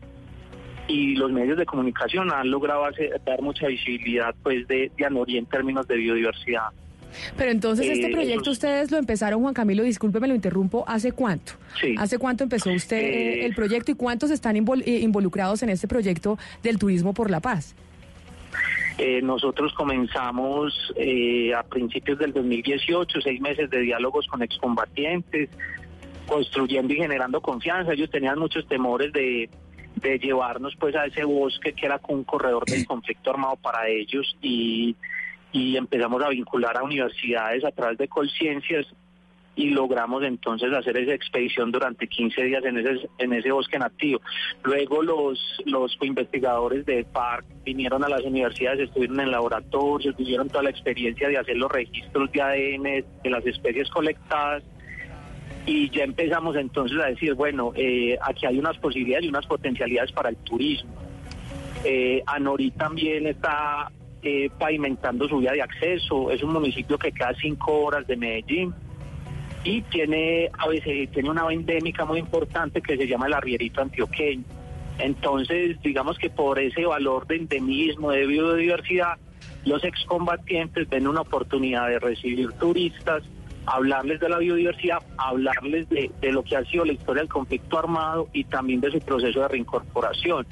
y 0.91 1.15
los 1.15 1.31
medios 1.31 1.57
de 1.57 1.65
comunicación 1.65 2.31
han 2.31 2.49
logrado 2.51 2.83
hacer- 2.85 3.21
dar 3.25 3.41
mucha 3.41 3.67
visibilidad 3.67 4.35
pues 4.43 4.67
de, 4.67 4.91
de 4.97 5.05
Anorí 5.05 5.37
en 5.37 5.45
términos 5.45 5.87
de 5.87 5.95
biodiversidad. 5.95 6.69
Pero 7.37 7.51
entonces 7.51 7.87
este 7.87 8.07
Eh, 8.07 8.11
proyecto 8.13 8.51
ustedes 8.51 8.89
lo 8.91 8.97
empezaron, 8.97 9.41
Juan 9.41 9.53
Camilo, 9.53 9.83
discúlpeme, 9.83 10.27
lo 10.27 10.35
interrumpo, 10.35 10.85
¿hace 10.87 11.11
cuánto? 11.11 11.53
Sí. 11.79 11.93
¿Hace 11.97 12.17
cuánto 12.17 12.43
empezó 12.43 12.71
usted 12.71 12.97
eh, 12.97 13.41
Eh, 13.41 13.45
el 13.45 13.53
proyecto 13.53 13.91
y 13.91 13.95
cuántos 13.95 14.31
están 14.31 14.55
invol- 14.55 14.83
involucrados 14.85 15.61
en 15.63 15.69
este 15.69 15.87
proyecto 15.87 16.37
del 16.63 16.77
turismo 16.79 17.13
por 17.13 17.29
la 17.29 17.39
paz? 17.41 17.75
Eh, 18.97 19.21
nosotros 19.21 19.73
comenzamos 19.73 20.73
eh, 20.95 21.53
a 21.53 21.63
principios 21.63 22.19
del 22.19 22.33
2018, 22.33 23.21
seis 23.21 23.41
meses 23.41 23.69
de 23.69 23.79
diálogos 23.79 24.27
con 24.27 24.41
excombatientes, 24.43 25.49
construyendo 26.27 26.93
y 26.93 26.97
generando 26.97 27.41
confianza. 27.41 27.93
Ellos 27.93 28.09
tenían 28.11 28.37
muchos 28.39 28.67
temores 28.67 29.11
de, 29.11 29.49
de 29.95 30.19
llevarnos 30.19 30.75
pues 30.77 30.95
a 30.95 31.05
ese 31.05 31.23
bosque 31.23 31.73
que 31.73 31.85
era 31.85 31.99
como 31.99 32.19
un 32.19 32.23
corredor 32.23 32.65
del 32.65 32.85
conflicto 32.85 33.31
armado 33.31 33.55
para 33.57 33.87
ellos 33.87 34.35
y, 34.41 34.95
y 35.51 35.77
empezamos 35.77 36.23
a 36.23 36.29
vincular 36.29 36.77
a 36.77 36.83
universidades 36.83 37.63
a 37.63 37.71
través 37.71 37.97
de 37.97 38.07
Colciencias 38.07 38.87
y 39.55 39.69
logramos 39.69 40.23
entonces 40.23 40.73
hacer 40.73 40.97
esa 40.97 41.13
expedición 41.13 41.71
durante 41.71 42.07
15 42.07 42.43
días 42.43 42.63
en 42.63 42.77
ese, 42.77 43.09
en 43.17 43.33
ese 43.33 43.51
bosque 43.51 43.77
nativo. 43.77 44.21
Luego 44.63 45.03
los, 45.03 45.61
los 45.65 45.97
investigadores 46.01 46.85
de 46.85 47.05
FARC 47.11 47.45
vinieron 47.63 48.03
a 48.03 48.09
las 48.09 48.21
universidades, 48.21 48.87
estuvieron 48.87 49.19
en 49.19 49.31
laboratorios, 49.31 50.15
tuvieron 50.15 50.47
toda 50.47 50.63
la 50.63 50.69
experiencia 50.69 51.27
de 51.27 51.37
hacer 51.37 51.57
los 51.57 51.71
registros 51.71 52.31
de 52.31 52.41
ADN 52.41 52.83
de 53.23 53.29
las 53.29 53.45
especies 53.45 53.89
colectadas 53.89 54.63
y 55.65 55.89
ya 55.89 56.03
empezamos 56.03 56.55
entonces 56.55 56.97
a 56.99 57.07
decir, 57.07 57.33
bueno, 57.33 57.71
eh, 57.75 58.17
aquí 58.21 58.45
hay 58.45 58.57
unas 58.57 58.77
posibilidades 58.77 59.25
y 59.25 59.29
unas 59.29 59.45
potencialidades 59.45 60.11
para 60.11 60.29
el 60.29 60.37
turismo. 60.37 60.91
Eh, 61.83 62.21
Anorí 62.25 62.71
también 62.71 63.27
está 63.27 63.91
eh, 64.23 64.49
pavimentando 64.57 65.27
su 65.27 65.39
vía 65.39 65.51
de 65.51 65.61
acceso, 65.61 66.31
es 66.31 66.43
un 66.43 66.53
municipio 66.53 66.97
que 66.97 67.11
queda 67.11 67.33
cinco 67.39 67.83
horas 67.83 68.05
de 68.07 68.17
Medellín 68.17 68.73
y 69.63 69.81
tiene 69.83 70.49
a 70.57 70.67
veces 70.67 71.11
tiene 71.11 71.29
una 71.29 71.51
endémica 71.51 72.05
muy 72.05 72.19
importante 72.19 72.81
que 72.81 72.97
se 72.97 73.07
llama 73.07 73.27
el 73.27 73.33
arrierito 73.33 73.81
antioqueño. 73.81 74.43
Entonces, 74.97 75.81
digamos 75.81 76.17
que 76.17 76.29
por 76.29 76.59
ese 76.59 76.85
valor 76.85 77.25
de 77.27 77.37
endemismo, 77.37 78.11
de 78.11 78.25
biodiversidad, 78.25 79.17
los 79.65 79.83
excombatientes 79.83 80.89
ven 80.89 81.07
una 81.07 81.21
oportunidad 81.21 81.87
de 81.87 81.99
recibir 81.99 82.51
turistas, 82.53 83.23
hablarles 83.65 84.19
de 84.19 84.29
la 84.29 84.37
biodiversidad, 84.39 84.99
hablarles 85.17 85.87
de, 85.89 86.11
de 86.21 86.31
lo 86.31 86.43
que 86.43 86.55
ha 86.57 86.65
sido 86.65 86.85
la 86.85 86.93
historia 86.93 87.21
del 87.21 87.29
conflicto 87.29 87.77
armado 87.79 88.27
y 88.33 88.43
también 88.45 88.81
de 88.81 88.91
su 88.91 88.99
proceso 88.99 89.41
de 89.41 89.47
reincorporación, 89.47 90.45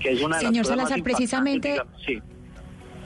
que 0.00 0.10
es 0.12 0.22
una 0.22 0.36
de 0.36 0.46
Señor 0.46 0.64
las 0.66 0.68
cosas 0.74 0.88
Salazar, 0.88 1.02
precisamente- 1.02 1.72
digamos, 1.72 2.02
sí. 2.04 2.22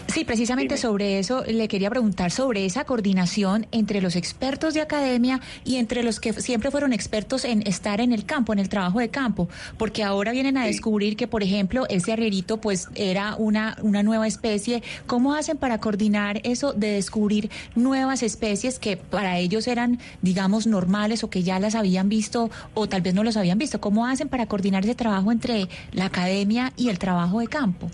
Sí, 0.09 0.25
precisamente 0.25 0.77
sobre 0.77 1.21
eso 1.21 1.45
le 1.47 1.69
quería 1.69 1.89
preguntar 1.89 2.33
sobre 2.33 2.65
esa 2.67 2.85
coordinación 2.85 3.69
entre 3.71 4.01
los 4.01 4.17
expertos 4.17 4.75
de 4.75 4.81
academia 4.81 5.41
y 5.65 5.77
entre 5.77 6.03
los 6.03 6.19
que 6.19 6.33
siempre 6.33 6.73
fueron 6.73 6.93
expertos 6.93 7.45
en 7.45 7.65
estar 7.65 8.01
en 8.01 8.13
el 8.13 8.25
campo, 8.25 8.53
en 8.53 8.59
el 8.59 8.69
trabajo 8.69 8.99
de 8.99 9.09
campo, 9.09 9.49
porque 9.79 10.03
ahora 10.03 10.33
vienen 10.33 10.57
a 10.57 10.67
descubrir 10.67 11.17
que, 11.17 11.29
por 11.29 11.45
ejemplo, 11.45 11.87
ese 11.89 12.13
arrierito 12.13 12.61
pues 12.61 12.89
era 12.97 13.37
una, 13.37 13.77
una 13.83 14.03
nueva 14.03 14.27
especie. 14.27 14.83
¿Cómo 15.07 15.35
hacen 15.35 15.59
para 15.59 15.79
coordinar 15.79 16.41
eso 16.43 16.73
de 16.73 16.89
descubrir 16.89 17.49
nuevas 17.77 18.25
especies 18.25 18.81
que 18.81 18.97
para 18.97 19.39
ellos 19.39 19.69
eran, 19.69 20.01
digamos, 20.23 20.67
normales 20.67 21.23
o 21.23 21.31
que 21.31 21.45
ya 21.45 21.61
las 21.61 21.77
habían 21.77 22.09
visto 22.09 22.51
o 22.75 22.89
tal 22.89 23.03
vez 23.03 23.15
no 23.15 23.23
los 23.23 23.37
habían 23.37 23.59
visto? 23.59 23.81
¿Cómo 23.81 24.07
hacen 24.07 24.29
para 24.29 24.47
coordinar 24.47 24.83
ese 24.83 24.97
trabajo 24.97 25.31
entre 25.31 25.69
la 25.93 26.07
academia 26.07 26.73
y 26.77 26.89
el 26.89 26.99
trabajo 26.99 27.39
de 27.39 27.47
campo? 27.47 27.91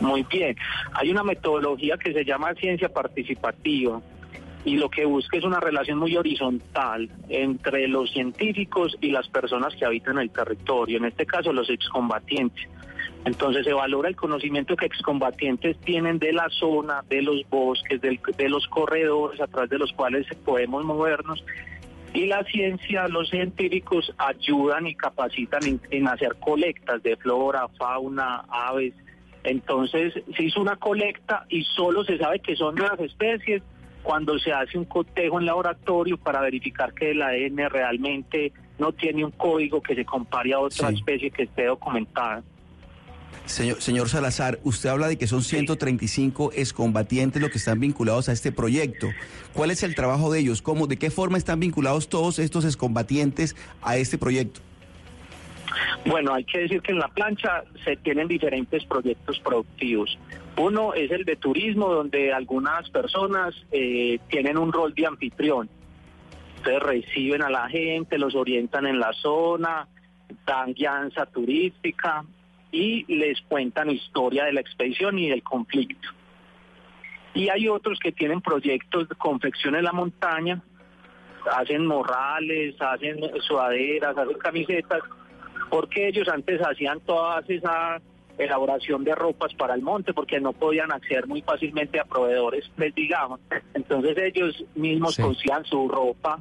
Muy 0.00 0.24
bien. 0.24 0.56
Hay 0.92 1.10
una 1.10 1.24
metodología 1.24 1.96
que 1.96 2.12
se 2.12 2.24
llama 2.24 2.54
ciencia 2.54 2.88
participativa 2.88 4.00
y 4.64 4.76
lo 4.76 4.90
que 4.90 5.04
busca 5.04 5.38
es 5.38 5.44
una 5.44 5.60
relación 5.60 5.98
muy 5.98 6.16
horizontal 6.16 7.08
entre 7.28 7.86
los 7.88 8.10
científicos 8.10 8.96
y 9.00 9.10
las 9.10 9.28
personas 9.28 9.74
que 9.76 9.84
habitan 9.84 10.18
el 10.18 10.30
territorio, 10.30 10.98
en 10.98 11.04
este 11.06 11.24
caso 11.24 11.52
los 11.52 11.70
excombatientes. 11.70 12.68
Entonces 13.24 13.64
se 13.64 13.72
valora 13.72 14.08
el 14.08 14.16
conocimiento 14.16 14.76
que 14.76 14.86
excombatientes 14.86 15.78
tienen 15.80 16.18
de 16.18 16.32
la 16.32 16.48
zona, 16.50 17.02
de 17.08 17.22
los 17.22 17.42
bosques, 17.48 18.00
de 18.00 18.48
los 18.48 18.66
corredores 18.68 19.40
a 19.40 19.46
través 19.46 19.70
de 19.70 19.78
los 19.78 19.92
cuales 19.92 20.26
podemos 20.44 20.84
movernos 20.84 21.44
y 22.16 22.24
la 22.24 22.42
ciencia, 22.44 23.08
los 23.08 23.28
científicos 23.28 24.10
ayudan 24.16 24.86
y 24.86 24.94
capacitan 24.94 25.78
en 25.90 26.08
hacer 26.08 26.34
colectas 26.36 27.02
de 27.02 27.14
flora, 27.16 27.68
fauna, 27.76 28.42
aves, 28.48 28.94
entonces 29.46 30.12
se 30.36 30.42
hizo 30.42 30.60
una 30.60 30.76
colecta 30.76 31.46
y 31.48 31.62
solo 31.62 32.04
se 32.04 32.18
sabe 32.18 32.40
que 32.40 32.56
son 32.56 32.74
nuevas 32.74 32.98
especies 32.98 33.62
cuando 34.02 34.38
se 34.38 34.52
hace 34.52 34.76
un 34.76 34.84
cotejo 34.84 35.38
en 35.38 35.46
laboratorio 35.46 36.16
para 36.18 36.40
verificar 36.40 36.92
que 36.92 37.12
el 37.12 37.22
ADN 37.22 37.70
realmente 37.70 38.52
no 38.78 38.92
tiene 38.92 39.24
un 39.24 39.30
código 39.30 39.80
que 39.80 39.94
se 39.94 40.04
compare 40.04 40.52
a 40.52 40.58
otra 40.58 40.90
especie 40.90 41.30
que 41.30 41.44
esté 41.44 41.66
documentada. 41.66 42.42
Señor, 43.44 43.80
señor 43.80 44.08
Salazar, 44.08 44.58
usted 44.64 44.88
habla 44.88 45.06
de 45.06 45.16
que 45.16 45.28
son 45.28 45.42
135 45.42 46.50
excombatientes 46.54 47.40
los 47.40 47.50
que 47.50 47.58
están 47.58 47.78
vinculados 47.78 48.28
a 48.28 48.32
este 48.32 48.50
proyecto. 48.50 49.08
¿Cuál 49.52 49.70
es 49.70 49.84
el 49.84 49.94
trabajo 49.94 50.32
de 50.32 50.40
ellos? 50.40 50.60
¿Cómo, 50.62 50.88
¿De 50.88 50.96
qué 50.96 51.10
forma 51.10 51.38
están 51.38 51.60
vinculados 51.60 52.08
todos 52.08 52.40
estos 52.40 52.64
excombatientes 52.64 53.54
a 53.82 53.96
este 53.96 54.18
proyecto? 54.18 54.60
Bueno, 56.06 56.34
hay 56.34 56.44
que 56.44 56.60
decir 56.60 56.82
que 56.82 56.92
en 56.92 56.98
la 56.98 57.08
plancha 57.08 57.64
se 57.84 57.96
tienen 57.96 58.28
diferentes 58.28 58.84
proyectos 58.84 59.38
productivos. 59.40 60.18
Uno 60.56 60.94
es 60.94 61.10
el 61.10 61.24
de 61.24 61.36
turismo, 61.36 61.88
donde 61.92 62.32
algunas 62.32 62.88
personas 62.90 63.54
eh, 63.72 64.18
tienen 64.28 64.56
un 64.56 64.72
rol 64.72 64.94
de 64.94 65.06
anfitrión. 65.06 65.68
Entonces 66.58 66.82
reciben 66.82 67.42
a 67.42 67.50
la 67.50 67.68
gente, 67.68 68.18
los 68.18 68.34
orientan 68.34 68.86
en 68.86 68.98
la 68.98 69.12
zona, 69.12 69.86
dan 70.46 70.72
guianza 70.72 71.26
turística 71.26 72.24
y 72.72 73.04
les 73.14 73.40
cuentan 73.42 73.90
historia 73.90 74.44
de 74.44 74.52
la 74.52 74.60
expedición 74.60 75.18
y 75.18 75.28
del 75.28 75.42
conflicto. 75.42 76.08
Y 77.34 77.50
hay 77.50 77.68
otros 77.68 77.98
que 77.98 78.12
tienen 78.12 78.40
proyectos 78.40 79.08
de 79.08 79.14
confección 79.14 79.76
en 79.76 79.84
la 79.84 79.92
montaña, 79.92 80.62
hacen 81.52 81.86
morrales, 81.86 82.74
hacen 82.80 83.20
sudaderas, 83.40 84.16
hacen 84.16 84.38
camisetas 84.38 85.00
porque 85.70 86.08
ellos 86.08 86.28
antes 86.28 86.60
hacían 86.60 87.00
toda 87.00 87.42
esa 87.48 88.00
elaboración 88.38 89.04
de 89.04 89.14
ropas 89.14 89.54
para 89.54 89.74
el 89.74 89.82
monte 89.82 90.12
porque 90.12 90.40
no 90.40 90.52
podían 90.52 90.92
acceder 90.92 91.26
muy 91.26 91.42
fácilmente 91.42 91.98
a 91.98 92.04
proveedores, 92.04 92.70
les 92.76 92.94
digamos. 92.94 93.40
Entonces 93.74 94.16
ellos 94.18 94.64
mismos 94.74 95.16
cosían 95.16 95.64
su 95.64 95.88
ropa 95.88 96.40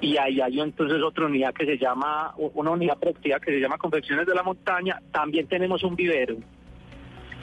y 0.00 0.16
ahí 0.16 0.40
hay 0.40 0.60
entonces 0.60 1.02
otra 1.02 1.26
unidad 1.26 1.52
que 1.52 1.66
se 1.66 1.78
llama, 1.78 2.34
una 2.36 2.70
unidad 2.70 2.98
productiva 2.98 3.38
que 3.38 3.52
se 3.52 3.60
llama 3.60 3.78
Confecciones 3.78 4.26
de 4.26 4.34
la 4.34 4.42
Montaña. 4.42 5.00
También 5.12 5.46
tenemos 5.46 5.82
un 5.82 5.94
vivero. 5.94 6.36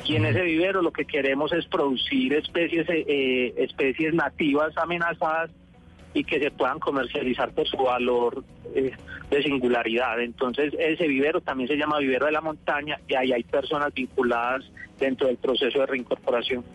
Y 0.05 0.15
en 0.15 0.25
ese 0.25 0.41
vivero 0.41 0.81
lo 0.81 0.91
que 0.91 1.05
queremos 1.05 1.51
es 1.51 1.65
producir 1.65 2.33
especies, 2.33 2.87
eh, 2.89 3.53
especies 3.57 4.13
nativas 4.13 4.75
amenazadas 4.77 5.51
y 6.17 6.23
que 6.23 6.39
se 6.39 6.49
puedan 6.49 6.79
comercializar 6.79 7.51
por 7.51 7.67
su 7.67 7.77
valor 7.77 8.43
eh, 8.73 8.91
de 9.29 9.43
singularidad. 9.43 10.19
Entonces, 10.19 10.73
ese 10.79 11.07
vivero 11.07 11.41
también 11.41 11.67
se 11.67 11.75
llama 11.75 11.99
vivero 11.99 12.25
de 12.25 12.31
la 12.31 12.41
montaña 12.41 12.99
y 13.07 13.13
ahí 13.13 13.31
hay 13.33 13.43
personas 13.43 13.93
vinculadas 13.93 14.63
dentro 14.99 15.27
del 15.27 15.37
proceso 15.37 15.79
de 15.79 15.85
reincorporación. 15.85 16.65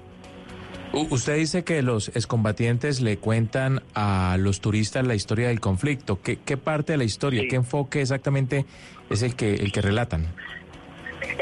Usted 0.93 1.37
dice 1.39 1.65
que 1.65 1.83
los 1.83 2.09
excombatientes 2.09 3.01
le 3.01 3.17
cuentan 3.17 3.83
a 3.95 4.37
los 4.39 4.61
turistas 4.61 5.05
la 5.05 5.17
historia 5.17 5.49
del 5.49 5.59
conflicto. 5.59 6.21
¿Qué, 6.23 6.37
qué 6.37 6.57
parte 6.57 6.93
de 6.93 6.99
la 6.99 7.05
historia, 7.05 7.43
qué 7.49 7.57
enfoque 7.57 8.03
exactamente 8.03 8.65
es 9.11 9.23
el 9.23 9.35
que, 9.35 9.55
el 9.55 9.73
que 9.73 9.81
relatan? 9.81 10.27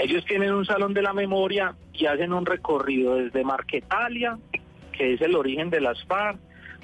Ellos 0.02 0.24
tienen 0.24 0.54
un 0.54 0.64
salón 0.64 0.94
de 0.94 1.02
la 1.02 1.12
memoria 1.12 1.74
y 1.92 2.06
hacen 2.06 2.32
un 2.32 2.46
recorrido 2.46 3.16
desde 3.16 3.44
Marquetalia, 3.44 4.38
que 4.92 5.14
es 5.14 5.20
el 5.20 5.34
origen 5.34 5.68
de 5.68 5.80
las 5.82 6.02
FARC, 6.04 6.38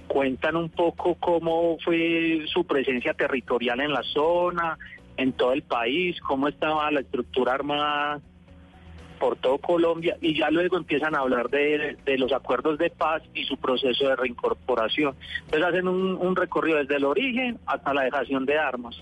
cuentan 0.06 0.56
un 0.56 0.70
poco 0.70 1.16
cómo 1.16 1.78
fue 1.84 2.44
su 2.46 2.64
presencia 2.64 3.14
territorial 3.14 3.80
en 3.80 3.92
la 3.92 4.02
zona, 4.02 4.78
en 5.16 5.32
todo 5.32 5.52
el 5.52 5.62
país, 5.62 6.20
cómo 6.20 6.48
estaba 6.48 6.90
la 6.90 7.00
estructura 7.00 7.54
armada 7.54 8.20
por 9.18 9.36
todo 9.36 9.58
Colombia 9.58 10.16
y 10.20 10.38
ya 10.38 10.50
luego 10.50 10.76
empiezan 10.76 11.14
a 11.14 11.20
hablar 11.20 11.48
de, 11.48 11.96
los 12.18 12.32
acuerdos 12.32 12.78
de 12.78 12.90
paz 12.90 13.22
y 13.34 13.44
su 13.44 13.56
proceso 13.56 14.08
de 14.08 14.16
reincorporación. 14.16 15.16
Entonces 15.44 15.68
hacen 15.68 15.88
un, 15.88 16.16
un 16.16 16.36
recorrido 16.36 16.78
desde 16.78 16.96
el 16.96 17.04
origen 17.04 17.58
hasta 17.66 17.94
la 17.94 18.02
dejación 18.02 18.44
de 18.44 18.58
armas. 18.58 18.96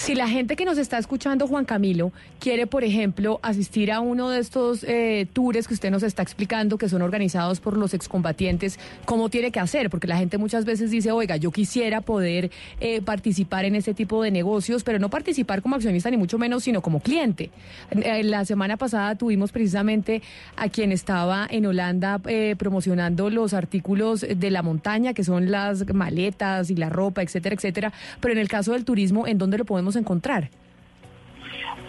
Si 0.00 0.14
la 0.14 0.28
gente 0.28 0.56
que 0.56 0.64
nos 0.64 0.78
está 0.78 0.96
escuchando, 0.96 1.46
Juan 1.46 1.66
Camilo, 1.66 2.10
quiere, 2.38 2.66
por 2.66 2.84
ejemplo, 2.84 3.38
asistir 3.42 3.92
a 3.92 4.00
uno 4.00 4.30
de 4.30 4.40
estos 4.40 4.82
eh, 4.82 5.26
tours 5.30 5.68
que 5.68 5.74
usted 5.74 5.90
nos 5.90 6.02
está 6.02 6.22
explicando, 6.22 6.78
que 6.78 6.88
son 6.88 7.02
organizados 7.02 7.60
por 7.60 7.76
los 7.76 7.92
excombatientes, 7.92 8.78
¿cómo 9.04 9.28
tiene 9.28 9.50
que 9.50 9.60
hacer? 9.60 9.90
Porque 9.90 10.06
la 10.06 10.16
gente 10.16 10.38
muchas 10.38 10.64
veces 10.64 10.90
dice, 10.90 11.12
oiga, 11.12 11.36
yo 11.36 11.50
quisiera 11.50 12.00
poder 12.00 12.50
eh, 12.80 13.02
participar 13.02 13.66
en 13.66 13.74
este 13.74 13.92
tipo 13.92 14.22
de 14.22 14.30
negocios, 14.30 14.84
pero 14.84 14.98
no 14.98 15.10
participar 15.10 15.60
como 15.60 15.76
accionista 15.76 16.10
ni 16.10 16.16
mucho 16.16 16.38
menos, 16.38 16.64
sino 16.64 16.80
como 16.80 17.00
cliente. 17.00 17.50
Eh, 17.90 18.24
la 18.24 18.46
semana 18.46 18.78
pasada 18.78 19.16
tuvimos 19.16 19.52
precisamente 19.52 20.22
a 20.56 20.70
quien 20.70 20.92
estaba 20.92 21.46
en 21.50 21.66
Holanda 21.66 22.22
promocionando 22.56 23.28
los 23.28 23.52
artículos 23.52 24.22
de 24.22 24.50
la 24.50 24.62
montaña, 24.62 25.12
que 25.12 25.24
son 25.24 25.50
las 25.50 25.86
maletas 25.92 26.70
y 26.70 26.76
la 26.76 26.88
ropa, 26.88 27.20
etcétera, 27.20 27.54
etcétera. 27.54 27.92
Pero 28.20 28.32
en 28.32 28.38
el 28.38 28.48
caso 28.48 28.72
del 28.72 28.86
turismo, 28.86 29.26
¿en 29.26 29.36
dónde 29.36 29.58
lo 29.58 29.66
podemos 29.66 29.89
encontrar? 29.96 30.50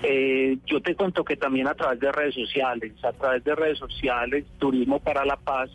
Eh, 0.03 0.57
yo 0.65 0.81
te 0.81 0.95
cuento 0.95 1.23
que 1.23 1.37
también 1.37 1.67
a 1.67 1.75
través 1.75 1.99
de 1.99 2.11
redes 2.11 2.33
sociales, 2.33 2.93
a 3.03 3.11
través 3.13 3.43
de 3.43 3.55
redes 3.55 3.77
sociales, 3.77 4.45
Turismo 4.57 4.99
para 4.99 5.23
la 5.25 5.35
Paz, 5.35 5.69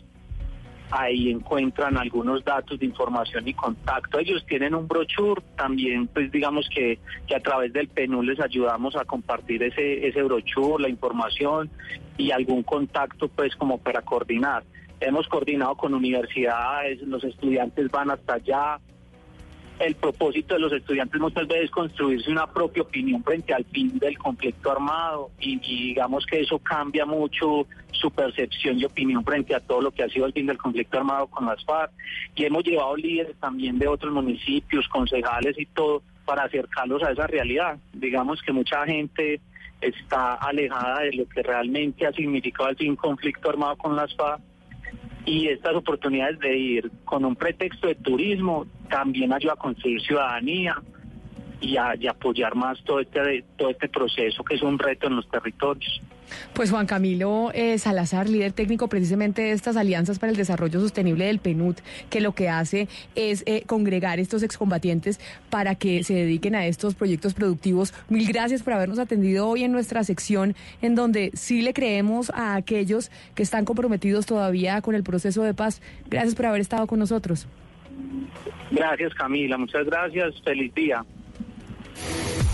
ahí 0.91 1.29
encuentran 1.29 1.97
algunos 1.97 2.43
datos 2.43 2.79
de 2.79 2.85
información 2.85 3.47
y 3.47 3.53
contacto. 3.53 4.19
Ellos 4.19 4.45
tienen 4.45 4.75
un 4.75 4.87
brochure, 4.87 5.41
también 5.55 6.07
pues 6.07 6.31
digamos 6.31 6.67
que, 6.73 6.99
que 7.25 7.35
a 7.35 7.39
través 7.39 7.73
del 7.73 7.87
PNU 7.87 8.21
les 8.21 8.39
ayudamos 8.39 8.95
a 8.95 9.05
compartir 9.05 9.63
ese, 9.63 10.07
ese 10.07 10.23
brochure, 10.23 10.83
la 10.83 10.89
información 10.89 11.69
y 12.17 12.31
algún 12.31 12.63
contacto 12.63 13.27
pues 13.29 13.55
como 13.55 13.77
para 13.77 14.01
coordinar. 14.01 14.63
Hemos 14.99 15.27
coordinado 15.27 15.75
con 15.75 15.93
universidades, 15.93 17.01
los 17.01 17.23
estudiantes 17.23 17.91
van 17.91 18.09
hasta 18.09 18.35
allá, 18.35 18.79
el 19.79 19.95
propósito 19.95 20.55
de 20.55 20.59
los 20.59 20.73
estudiantes 20.73 21.19
muchas 21.19 21.47
veces 21.47 21.65
es 21.65 21.71
construirse 21.71 22.31
una 22.31 22.47
propia 22.47 22.83
opinión 22.83 23.23
frente 23.23 23.53
al 23.53 23.65
fin 23.65 23.97
del 23.99 24.17
conflicto 24.17 24.71
armado 24.71 25.29
y, 25.39 25.57
digamos 25.59 26.25
que 26.25 26.41
eso 26.41 26.59
cambia 26.59 27.05
mucho 27.05 27.67
su 27.91 28.11
percepción 28.11 28.79
y 28.79 28.85
opinión 28.85 29.23
frente 29.23 29.55
a 29.55 29.59
todo 29.59 29.81
lo 29.81 29.91
que 29.91 30.03
ha 30.03 30.09
sido 30.09 30.25
el 30.25 30.33
fin 30.33 30.47
del 30.47 30.57
conflicto 30.57 30.97
armado 30.97 31.27
con 31.27 31.45
las 31.45 31.63
FARC 31.65 31.91
y 32.35 32.45
hemos 32.45 32.63
llevado 32.63 32.95
líderes 32.95 33.35
también 33.39 33.77
de 33.79 33.87
otros 33.87 34.13
municipios, 34.13 34.87
concejales 34.87 35.57
y 35.57 35.65
todo 35.67 36.01
para 36.25 36.43
acercarlos 36.43 37.03
a 37.03 37.11
esa 37.11 37.27
realidad. 37.27 37.77
Digamos 37.93 38.41
que 38.41 38.51
mucha 38.51 38.85
gente 38.85 39.39
está 39.79 40.33
alejada 40.35 41.01
de 41.01 41.13
lo 41.13 41.29
que 41.29 41.43
realmente 41.43 42.05
ha 42.05 42.11
significado 42.11 42.69
el 42.69 42.77
fin 42.77 42.95
conflicto 42.95 43.49
armado 43.49 43.77
con 43.77 43.95
las 43.95 44.15
FARC 44.15 44.41
y 45.27 45.49
estas 45.49 45.75
oportunidades 45.75 46.39
de 46.39 46.57
ir 46.57 46.91
con 47.03 47.25
un 47.25 47.35
pretexto 47.35 47.87
de 47.87 47.95
turismo 47.95 48.65
también 48.89 49.33
ayuda 49.33 49.53
a 49.53 49.57
construir 49.57 50.01
ciudadanía 50.01 50.81
y, 51.61 51.77
a- 51.77 51.95
y 51.99 52.07
apoyar 52.07 52.55
más 52.55 52.81
todo 52.83 52.99
este, 52.99 53.43
todo 53.57 53.69
este 53.69 53.89
proceso 53.89 54.43
que 54.43 54.55
es 54.55 54.61
un 54.61 54.77
reto 54.79 55.07
en 55.07 55.15
los 55.15 55.29
territorios. 55.29 56.01
Pues 56.53 56.71
Juan 56.71 56.87
Camilo 56.87 57.51
eh, 57.53 57.77
Salazar, 57.77 58.27
líder 58.27 58.51
técnico 58.51 58.89
precisamente 58.89 59.43
de 59.43 59.51
estas 59.53 59.77
alianzas 59.77 60.19
para 60.19 60.29
el 60.29 60.35
desarrollo 60.37 60.81
sostenible 60.81 61.23
del 61.25 61.39
PNUD, 61.39 61.75
que 62.09 62.19
lo 62.19 62.33
que 62.35 62.49
hace 62.49 62.89
es 63.15 63.43
eh, 63.45 63.63
congregar 63.65 64.19
estos 64.19 64.43
excombatientes 64.43 65.21
para 65.49 65.75
que 65.75 66.03
se 66.03 66.13
dediquen 66.15 66.53
a 66.55 66.65
estos 66.67 66.95
proyectos 66.95 67.33
productivos. 67.33 67.93
Mil 68.09 68.27
gracias 68.27 68.61
por 68.61 68.73
habernos 68.73 68.99
atendido 68.99 69.47
hoy 69.47 69.63
en 69.63 69.71
nuestra 69.71 70.03
sección, 70.03 70.53
en 70.81 70.95
donde 70.95 71.31
sí 71.33 71.61
le 71.61 71.73
creemos 71.73 72.29
a 72.31 72.55
aquellos 72.55 73.09
que 73.33 73.43
están 73.43 73.63
comprometidos 73.63 74.25
todavía 74.25 74.81
con 74.81 74.95
el 74.95 75.03
proceso 75.03 75.43
de 75.43 75.53
paz. 75.53 75.81
Gracias 76.09 76.35
por 76.35 76.47
haber 76.47 76.59
estado 76.59 76.87
con 76.87 76.99
nosotros. 76.99 77.47
Gracias 78.69 79.13
Camila, 79.13 79.57
muchas 79.57 79.85
gracias, 79.85 80.33
feliz 80.43 80.73
día. 80.75 81.05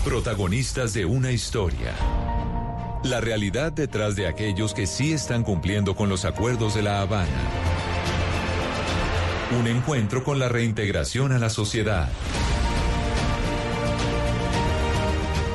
Protagonistas 0.04 0.94
de 0.94 1.04
una 1.04 1.30
historia. 1.30 1.94
La 3.04 3.20
realidad 3.20 3.72
detrás 3.72 4.16
de 4.16 4.26
aquellos 4.26 4.74
que 4.74 4.86
sí 4.86 5.12
están 5.12 5.42
cumpliendo 5.42 5.94
con 5.94 6.08
los 6.08 6.24
acuerdos 6.24 6.74
de 6.74 6.82
La 6.82 7.00
Habana. 7.00 7.30
Un 9.58 9.66
encuentro 9.66 10.24
con 10.24 10.38
la 10.38 10.48
reintegración 10.48 11.32
a 11.32 11.38
la 11.38 11.50
sociedad. 11.50 12.08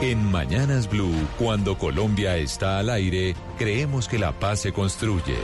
En 0.01 0.31
Mañanas 0.31 0.89
Blue, 0.89 1.13
cuando 1.37 1.77
Colombia 1.77 2.37
está 2.37 2.79
al 2.79 2.89
aire, 2.89 3.35
creemos 3.57 4.07
que 4.07 4.17
la 4.17 4.31
paz 4.31 4.61
se 4.61 4.71
construye. 4.71 5.35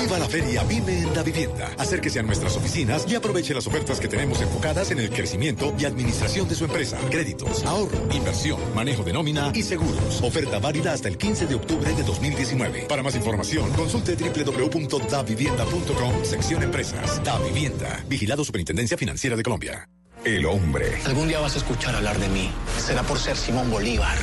Viva 0.00 0.18
la 0.18 0.28
feria 0.28 0.64
Vime 0.64 0.98
en 1.00 1.14
la 1.14 1.22
vivienda. 1.22 1.70
Acérquese 1.76 2.20
a 2.20 2.22
nuestras 2.22 2.56
oficinas 2.56 3.04
y 3.06 3.14
aproveche 3.14 3.52
las 3.52 3.66
ofertas 3.66 4.00
que 4.00 4.08
tenemos 4.08 4.40
enfocadas 4.40 4.90
en 4.90 4.98
el 4.98 5.10
crecimiento 5.10 5.74
y 5.78 5.84
administración 5.84 6.48
de 6.48 6.54
su 6.54 6.64
empresa. 6.64 6.96
Créditos, 7.10 7.62
ahorro, 7.64 7.98
inversión, 8.14 8.58
manejo 8.74 9.04
de 9.04 9.12
nómina 9.12 9.52
y 9.54 9.62
seguros. 9.62 10.22
Oferta 10.22 10.58
válida 10.58 10.94
hasta 10.94 11.08
el 11.08 11.18
15 11.18 11.46
de 11.46 11.54
octubre 11.54 11.92
de 11.92 12.02
2019. 12.02 12.86
Para 12.88 13.02
más 13.02 13.14
información, 13.14 13.70
consulte 13.72 14.16
www.davivienda.com, 14.16 16.24
sección 16.24 16.62
empresas. 16.62 17.22
Da 17.22 17.38
Vivienda. 17.38 18.02
Vigilado 18.08 18.42
Superintendencia 18.44 18.96
Financiera 18.96 19.36
de 19.36 19.42
Colombia. 19.42 19.86
El 20.24 20.46
hombre, 20.46 20.98
Algún 21.06 21.28
día 21.28 21.40
vas 21.40 21.54
a 21.54 21.58
escuchar 21.58 21.94
hablar 21.94 22.18
de 22.18 22.28
mí. 22.28 22.50
Será 22.78 23.02
por 23.02 23.18
ser 23.18 23.36
Simón 23.36 23.70
Bolívar. 23.70 24.16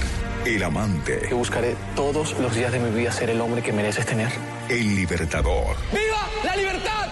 El 0.55 0.63
amante, 0.63 1.19
Que 1.27 1.33
buscaré 1.33 1.75
todos 1.95 2.37
los 2.39 2.55
días 2.55 2.71
de 2.71 2.79
mi 2.79 2.89
vida 2.97 3.11
ser 3.11 3.29
el 3.29 3.41
hombre 3.41 3.61
que 3.61 3.71
mereces 3.73 4.05
tener. 4.05 4.29
el 4.69 4.95
libertador. 4.95 5.75
¡Viva 5.91 6.27
la 6.43 6.55
libertad! 6.55 7.07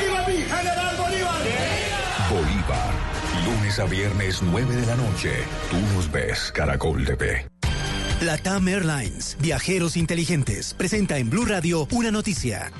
¡Viva 0.00 0.26
mi 0.28 0.42
general 0.42 0.96
Bolívar! 0.96 1.40
Bolívar. 2.30 2.90
Lunes 3.44 3.78
a 3.78 3.84
viernes 3.84 4.42
9 4.42 4.76
de 4.76 4.86
la 4.86 4.94
noche. 4.96 5.32
Tú 5.70 5.76
nos 5.94 6.10
ves, 6.10 6.52
Caracol 6.52 7.04
TV. 7.04 7.46
Latam 8.20 8.68
Airlines, 8.68 9.36
viajeros 9.40 9.96
inteligentes, 9.96 10.74
presenta 10.74 11.16
en 11.18 11.30
Blue 11.30 11.46
Radio 11.46 11.88
una 11.90 12.10
noticia. 12.10 12.70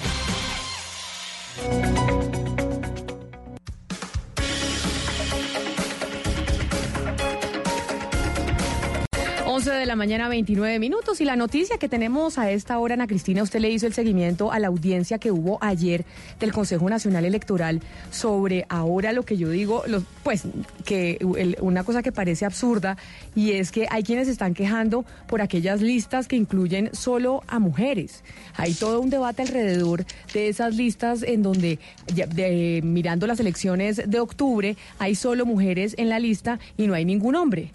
11 9.61 9.73
de 9.73 9.85
la 9.85 9.95
mañana, 9.95 10.31
29 10.31 10.79
minutos. 10.79 11.21
Y 11.21 11.27
la 11.27 11.37
noticia 11.37 11.77
que 11.77 11.87
tenemos 11.87 12.39
a 12.39 12.51
esta 12.51 12.79
hora, 12.79 12.95
Ana 12.95 13.07
Cristina, 13.07 13.43
usted 13.43 13.61
le 13.61 13.69
hizo 13.69 13.87
el 13.87 13.93
seguimiento 13.93 14.53
a 14.53 14.59
la 14.59 14.69
audiencia 14.69 15.19
que 15.19 15.31
hubo 15.31 15.59
ayer 15.61 16.07
del 16.39 16.51
Consejo 16.51 16.89
Nacional 16.89 17.27
Electoral 17.27 17.81
sobre 18.11 18.65
ahora 18.71 19.13
lo 19.13 19.23
que 19.25 19.37
yo 19.37 19.51
digo, 19.51 19.83
los, 19.87 20.05
pues 20.23 20.45
que 20.87 21.19
una 21.61 21.85
cosa 21.85 22.03
que 22.03 22.11
parece 22.11 22.47
absurda 22.47 22.97
y 23.35 23.53
es 23.53 23.71
que 23.71 23.87
hay 23.91 24.03
quienes 24.03 24.29
están 24.29 24.55
quejando 24.55 25.05
por 25.29 25.43
aquellas 25.43 25.83
listas 25.83 26.27
que 26.27 26.37
incluyen 26.37 26.89
solo 26.95 27.43
a 27.47 27.59
mujeres. 27.59 28.25
Hay 28.57 28.73
todo 28.73 28.99
un 29.03 29.11
debate 29.11 29.43
alrededor 29.43 30.07
de 30.33 30.49
esas 30.49 30.75
listas 30.75 31.23
en 31.23 31.43
donde, 31.43 31.79
ya- 32.15 32.27
de- 32.27 32.81
mirando 32.83 33.27
las 33.27 33.41
elecciones 33.41 34.01
de 34.07 34.21
octubre, 34.21 34.79
hay 34.99 35.15
solo 35.17 35.45
mujeres 35.45 35.95
en 35.99 36.09
la 36.09 36.19
lista 36.19 36.59
y 36.79 36.87
no 36.87 36.95
hay 36.95 37.05
ningún 37.05 37.35
hombre. 37.37 37.73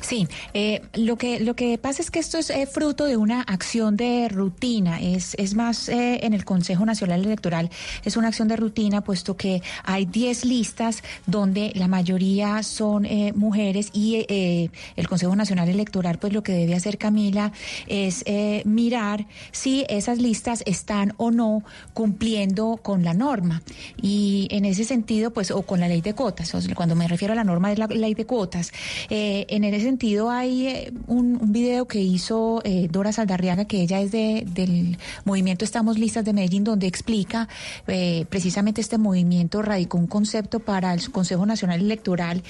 Sí, 0.00 0.26
eh, 0.54 0.82
lo 0.94 1.16
que 1.16 1.40
lo 1.40 1.54
que 1.54 1.78
pasa 1.78 2.02
es 2.02 2.10
que 2.10 2.18
esto 2.18 2.38
es 2.38 2.50
eh, 2.50 2.66
fruto 2.66 3.04
de 3.04 3.16
una 3.16 3.42
acción 3.42 3.96
de 3.96 4.28
rutina. 4.28 5.00
Es 5.00 5.34
es 5.38 5.54
más 5.54 5.88
eh, 5.88 6.20
en 6.22 6.34
el 6.34 6.44
Consejo 6.44 6.84
Nacional 6.84 7.24
Electoral 7.24 7.70
es 8.04 8.16
una 8.16 8.28
acción 8.28 8.48
de 8.48 8.56
rutina 8.56 9.02
puesto 9.02 9.36
que 9.36 9.62
hay 9.84 10.06
10 10.06 10.44
listas 10.44 11.02
donde 11.26 11.72
la 11.74 11.88
mayoría 11.88 12.62
son 12.62 13.06
eh, 13.06 13.32
mujeres 13.34 13.90
y 13.92 14.26
el 14.28 15.08
Consejo 15.08 15.34
Nacional 15.36 15.68
Electoral 15.68 16.18
pues 16.18 16.32
lo 16.32 16.42
que 16.42 16.52
debe 16.52 16.74
hacer 16.74 16.98
Camila 16.98 17.52
es 17.86 18.24
mirar 18.64 19.26
si 19.52 19.84
esas 19.88 20.18
listas 20.18 20.62
están 20.66 21.14
o 21.16 21.30
no 21.30 21.62
cumpliendo 21.94 22.78
con 22.82 23.04
la 23.04 23.14
norma 23.14 23.62
y 24.00 24.48
en 24.50 24.64
ese 24.64 24.84
sentido 24.84 25.32
pues 25.32 25.50
o 25.50 25.62
con 25.62 25.80
la 25.80 25.88
ley 25.88 26.00
de 26.00 26.14
cuotas. 26.14 26.52
Cuando 26.74 26.94
me 26.94 27.08
refiero 27.08 27.32
a 27.32 27.36
la 27.36 27.44
norma 27.44 27.72
es 27.72 27.78
la 27.78 27.86
ley 27.86 28.14
de 28.14 28.26
cuotas. 28.26 28.72
Eh, 29.08 29.46
en 29.64 29.74
ese 29.74 29.84
sentido 29.86 30.30
hay 30.30 30.66
eh, 30.66 30.92
un, 31.06 31.38
un 31.40 31.52
video 31.52 31.86
que 31.86 32.00
hizo 32.00 32.60
eh, 32.64 32.88
Dora 32.90 33.12
Saldarriaga, 33.12 33.64
que 33.66 33.82
ella 33.82 34.00
es 34.00 34.10
de, 34.12 34.46
del 34.54 34.98
movimiento 35.24 35.64
Estamos 35.64 35.98
Listas 35.98 36.24
de 36.24 36.32
Medellín, 36.32 36.64
donde 36.64 36.86
explica 36.86 37.48
eh, 37.86 38.24
precisamente 38.30 38.80
este 38.80 38.98
movimiento 38.98 39.62
radicó 39.62 39.98
un 39.98 40.06
concepto 40.06 40.60
para 40.60 40.94
el 40.94 41.10
Consejo 41.10 41.44
Nacional 41.46 41.80
Electoral 41.80 42.42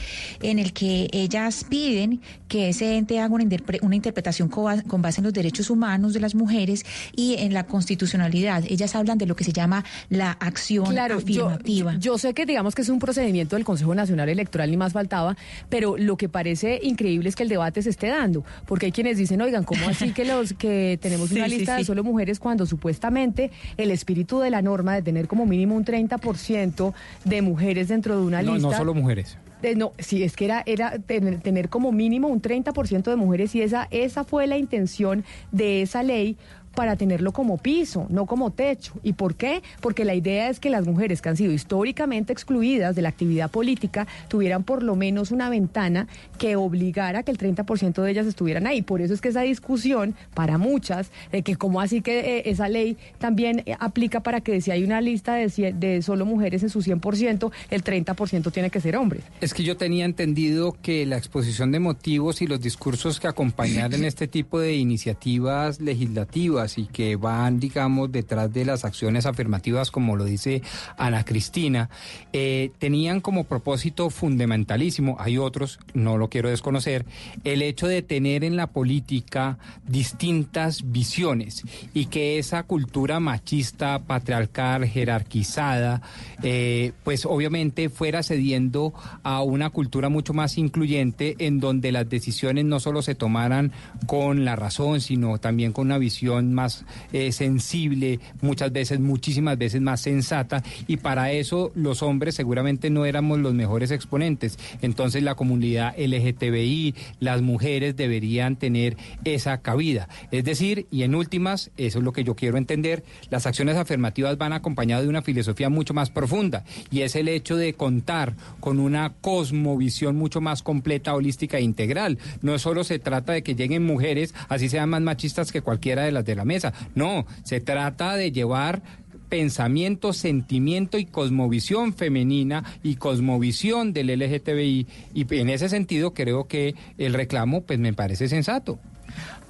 en 0.43 0.59
el 0.59 0.73
que 0.73 1.09
ellas 1.13 1.65
piden 1.69 2.21
que 2.49 2.69
ese 2.71 2.97
ente 2.97 3.21
haga 3.21 3.35
una, 3.35 3.45
interpre- 3.45 3.79
una 3.83 3.97
interpretación 3.97 4.49
co- 4.49 4.69
con 4.89 5.03
base 5.03 5.21
en 5.21 5.25
los 5.25 5.33
derechos 5.33 5.71
humanos 5.71 6.13
de 6.13 6.21
las 6.21 6.35
mujeres 6.35 6.85
y 7.17 7.35
en 7.39 7.53
la 7.55 7.67
constitucionalidad. 7.67 8.65
Ellas 8.69 8.95
hablan 8.95 9.19
de 9.19 9.27
lo 9.27 9.37
que 9.37 9.45
se 9.45 9.53
llama 9.53 9.85
la 10.09 10.33
acción 10.33 10.87
Claro, 10.87 11.21
yo, 11.21 11.47
afirmativa. 11.47 11.97
yo 11.99 12.19
sé 12.19 12.35
que 12.35 12.47
digamos 12.47 12.75
que 12.75 12.83
es 12.83 12.89
un 12.89 12.99
procedimiento 12.99 13.57
del 13.57 13.65
Consejo 13.65 13.95
Nacional 13.95 14.29
Electoral, 14.29 14.71
ni 14.71 14.77
más 14.77 14.93
faltaba, 14.93 15.37
pero 15.69 15.97
lo 15.97 16.17
que 16.17 16.29
parece 16.29 16.79
increíble 16.83 17.00
es 17.05 17.37
que 17.37 17.43
el 17.43 17.49
debate 17.49 17.83
se 17.83 17.91
esté 17.91 18.09
dando, 18.09 18.45
porque 18.67 18.87
hay 18.87 18.93
quienes 18.93 19.17
dicen, 19.17 19.41
oigan, 19.41 19.65
¿cómo 19.65 19.89
así 19.89 20.13
que 20.13 20.25
los 20.25 20.53
que 20.53 20.99
tenemos 21.03 21.31
una 21.33 21.45
Sí, 21.47 21.51
sí, 21.51 21.57
lista 21.59 21.77
de 21.77 21.85
solo 21.85 22.05
mujeres 22.05 22.39
cuando 22.39 22.67
supuestamente 22.67 23.51
el 23.77 23.91
espíritu 23.91 24.39
de 24.41 24.51
la 24.51 24.63
norma 24.63 24.95
de 24.95 25.03
tener 25.03 25.27
como 25.29 25.47
mínimo 25.47 25.75
un 25.77 25.85
30% 25.85 26.93
de 27.25 27.43
mujeres 27.43 27.89
dentro 27.89 28.19
de 28.19 28.27
una 28.27 28.43
No, 28.43 28.55
lista 28.55 28.71
no 28.71 28.77
solo 28.77 28.95
mujeres. 28.95 29.39
No, 29.77 29.93
sí, 29.99 30.23
es 30.23 30.37
que 30.37 30.47
era, 30.47 30.63
era 30.65 30.99
tener, 30.99 31.41
tener 31.41 31.69
como 31.69 31.93
mínimo 31.93 32.29
un 32.29 32.41
30% 32.41 33.03
de 33.11 33.17
mujeres 33.17 33.55
y 33.55 33.61
esa, 33.61 33.89
esa 33.91 34.25
fue 34.25 34.47
la 34.47 34.57
intención 34.57 35.23
de 35.53 35.83
esa 35.83 36.03
ley 36.03 36.39
para 36.81 36.97
tenerlo 36.97 37.33
como 37.33 37.59
piso, 37.59 38.07
no 38.09 38.25
como 38.25 38.53
techo. 38.53 38.95
¿Y 39.03 39.13
por 39.13 39.35
qué? 39.35 39.63
Porque 39.83 40.07
la 40.07 40.15
idea 40.15 40.49
es 40.49 40.61
que 40.61 40.71
las 40.71 40.87
mujeres 40.87 41.21
que 41.21 41.29
han 41.29 41.37
sido 41.37 41.53
históricamente 41.53 42.33
excluidas 42.33 42.97
de 42.97 43.03
la 43.03 43.11
actividad 43.11 43.51
política 43.51 44.07
tuvieran 44.29 44.63
por 44.65 44.83
lo 44.83 44.97
menos 44.97 45.31
una 45.31 45.51
ventana 45.51 46.09
que 46.39 46.57
obligara 46.57 47.19
a 47.19 47.23
que 47.23 47.33
el 47.33 47.37
30% 47.37 48.01
de 48.01 48.11
ellas 48.11 48.27
estuvieran 48.27 48.67
ahí. 48.67 48.81
Por 48.81 49.03
eso 49.03 49.13
es 49.13 49.21
que 49.21 49.29
esa 49.29 49.43
discusión 49.43 50.15
para 50.33 50.57
muchas 50.57 51.11
de 51.31 51.43
que 51.43 51.57
como 51.57 51.83
así 51.83 52.01
que 52.01 52.39
eh, 52.39 52.43
esa 52.47 52.67
ley 52.71 52.97
también 53.19 53.63
eh, 53.67 53.77
aplica 53.79 54.21
para 54.21 54.41
que 54.41 54.63
si 54.63 54.71
hay 54.71 54.83
una 54.83 55.03
lista 55.03 55.35
de, 55.35 55.49
cien- 55.49 55.75
de 55.79 56.01
solo 56.01 56.25
mujeres 56.25 56.63
en 56.63 56.71
su 56.71 56.81
100%, 56.81 57.51
el 57.69 57.85
30% 57.85 58.53
tiene 58.53 58.71
que 58.71 58.81
ser 58.81 58.97
hombres. 58.97 59.23
Es 59.43 59.53
que 59.53 59.65
yo 59.65 59.77
tenía 59.77 60.07
entendido 60.07 60.75
que 60.81 61.05
la 61.05 61.19
exposición 61.19 61.73
de 61.73 61.79
motivos 61.81 62.41
y 62.41 62.47
los 62.47 62.63
discursos 62.63 63.21
que 63.21 63.29
acompañaran 63.29 64.03
este 64.13 64.27
tipo 64.29 64.59
de 64.59 64.77
iniciativas 64.77 65.79
legislativas 65.79 66.70
y 66.79 66.87
que 66.87 67.17
van, 67.17 67.61
digamos, 67.61 68.13
detrás 68.13 68.53
de 68.53 68.65
las 68.65 68.85
acciones 68.85 69.27
afirmativas, 69.27 69.91
como 69.91 70.17
lo 70.17 70.25
dice 70.25 70.63
Ana 70.97 71.25
Cristina, 71.25 71.91
eh, 72.33 72.71
tenían 72.79 73.21
como 73.21 73.45
propósito 73.45 74.11
fundamentalísimo, 74.11 75.17
hay 75.19 75.39
otros, 75.39 75.79
no 75.95 76.19
lo 76.19 76.29
quiero 76.29 76.49
desconocer, 76.51 77.05
el 77.45 77.63
hecho 77.63 77.87
de 77.87 78.03
tener 78.03 78.45
en 78.45 78.57
la 78.57 78.69
política 78.69 79.59
distintas 79.87 80.91
visiones 80.91 81.65
y 81.95 82.07
que 82.07 82.39
esa 82.39 82.63
cultura 82.63 83.21
machista, 83.21 84.01
patriarcal, 84.01 84.87
jerarquizada, 84.87 86.03
eh, 86.43 86.93
pues 87.05 87.27
obviamente 87.27 87.89
fuera 87.89 88.23
cediendo 88.23 88.93
a 89.23 89.43
una 89.43 89.71
cultura 89.71 90.09
mucho 90.09 90.33
más 90.33 90.59
incluyente 90.59 91.37
en 91.39 91.61
donde 91.61 91.93
las 91.93 92.09
decisiones 92.09 92.65
no 92.65 92.81
solo 92.81 93.03
se 93.03 93.15
tomaran 93.15 93.73
con 94.07 94.45
la 94.45 94.57
razón, 94.57 95.01
sino 95.01 95.39
también 95.39 95.73
con 95.73 95.87
una 95.87 95.99
visión 95.99 96.50
más 96.51 96.85
eh, 97.13 97.33
sensible, 97.33 98.21
muchas 98.41 98.73
veces, 98.73 99.01
muchísimas 99.01 99.59
veces 99.59 99.81
más 99.81 100.01
sensata, 100.01 100.63
y 100.87 100.99
para 100.99 101.33
eso 101.33 101.73
los 101.75 102.03
hombres 102.03 102.35
seguramente 102.35 102.91
no 102.91 103.05
éramos 103.05 103.39
los 103.39 103.55
mejores 103.55 103.91
exponentes. 103.91 104.59
Entonces 104.83 105.23
la 105.23 105.35
comunidad 105.35 105.95
LGTBI, 105.99 106.95
las 107.21 107.43
mujeres 107.43 107.97
deberían 107.97 108.57
tener 108.57 108.97
esa 109.25 109.59
cabida. 109.59 110.09
Es 110.31 110.45
decir, 110.45 110.87
y 110.91 111.03
en 111.03 111.15
últimas, 111.15 111.71
eso 111.77 111.99
es 111.99 112.05
lo 112.05 112.13
que 112.13 112.25
yo 112.25 112.35
quiero 112.35 112.59
entender, 112.59 113.05
las 113.31 113.47
acciones 113.47 113.77
afirmativas 113.77 114.39
van 114.39 114.53
acompañadas 114.53 115.05
de 115.05 115.11
una 115.11 115.23
filosofía 115.23 115.69
mucho 115.69 115.95
más 115.95 116.11
profunda, 116.11 116.65
y 116.91 117.03
es 117.03 117.17
el 117.17 117.29
hecho 117.29 117.57
de 117.57 117.75
contar 117.75 118.35
con 118.61 118.79
una 118.79 119.15
cosmovisión 119.21 120.17
mucho 120.17 120.41
más 120.41 120.63
completa, 120.63 121.15
holística 121.15 121.59
e 121.59 121.63
integral. 121.63 122.19
No 122.43 122.59
solo 122.59 122.85
se 122.85 122.99
trata 122.99 123.33
de 123.33 123.43
que 123.43 123.55
lleguen 123.55 123.85
mujeres, 123.85 124.35
así 124.49 124.69
sean 124.69 124.91
más 124.91 125.03
machistas 125.03 125.53
que 125.53 125.63
cualquiera 125.63 126.05
de 126.05 126.13
las 126.13 126.25
de 126.25 126.35
la 126.35 126.40
mesa. 126.45 126.73
No, 126.95 127.27
se 127.45 127.61
trata 127.61 128.17
de 128.17 128.33
llevar 128.33 128.83
pensamiento, 129.31 130.13
sentimiento 130.13 130.99
y 130.99 131.07
cosmovisión 131.07 131.95
femenina 131.95 132.65
y 132.83 132.97
cosmovisión 132.97 133.93
del 133.93 134.09
LGTBI 134.09 134.87
y 135.15 135.35
en 135.37 135.49
ese 135.49 135.69
sentido 135.69 136.13
creo 136.13 136.47
que 136.49 136.75
el 136.99 137.15
reclamo 137.15 137.63
pues 137.63 137.79
me 137.79 137.95
parece 137.95 138.29
sensato. 138.29 138.79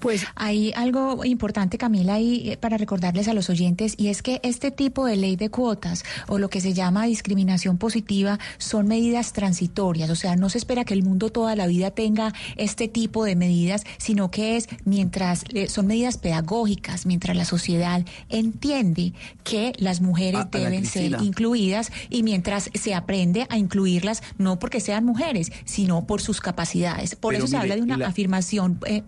Pues 0.00 0.26
hay 0.34 0.72
algo 0.74 1.24
importante, 1.24 1.78
Camila, 1.78 2.14
ahí 2.14 2.50
eh, 2.50 2.56
para 2.56 2.76
recordarles 2.76 3.28
a 3.28 3.34
los 3.34 3.50
oyentes, 3.50 3.94
y 3.96 4.08
es 4.08 4.22
que 4.22 4.40
este 4.42 4.70
tipo 4.70 5.06
de 5.06 5.16
ley 5.16 5.36
de 5.36 5.50
cuotas 5.50 6.04
o 6.26 6.38
lo 6.38 6.48
que 6.48 6.60
se 6.60 6.72
llama 6.72 7.04
discriminación 7.04 7.78
positiva 7.78 8.38
son 8.58 8.88
medidas 8.88 9.32
transitorias, 9.32 10.10
o 10.10 10.16
sea, 10.16 10.36
no 10.36 10.48
se 10.48 10.58
espera 10.58 10.84
que 10.84 10.94
el 10.94 11.02
mundo 11.02 11.30
toda 11.30 11.54
la 11.56 11.66
vida 11.66 11.90
tenga 11.90 12.32
este 12.56 12.88
tipo 12.88 13.24
de 13.24 13.36
medidas, 13.36 13.84
sino 13.98 14.30
que 14.30 14.56
es 14.56 14.68
mientras 14.84 15.44
eh, 15.52 15.68
son 15.68 15.86
medidas 15.86 16.18
pedagógicas, 16.18 17.06
mientras 17.06 17.36
la 17.36 17.44
sociedad 17.44 18.04
entiende 18.28 19.12
que 19.44 19.72
las 19.78 20.00
mujeres 20.00 20.42
deben 20.50 20.86
ser 20.86 21.16
incluidas 21.22 21.92
y 22.08 22.22
mientras 22.22 22.70
se 22.74 22.94
aprende 22.94 23.46
a 23.50 23.58
incluirlas 23.58 24.22
no 24.38 24.58
porque 24.58 24.80
sean 24.80 25.04
mujeres, 25.04 25.52
sino 25.64 26.06
por 26.06 26.20
sus 26.20 26.40
capacidades. 26.40 27.14
Por 27.16 27.34
eso 27.34 27.46
se 27.46 27.56
habla 27.56 27.76
de 27.76 27.82
una 27.82 28.06
afirmación. 28.06 28.80
Eh, 28.86 29.02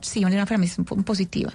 sí, 0.00 0.24
una 0.24 0.42
afirmación 0.42 0.84
positiva. 0.84 1.52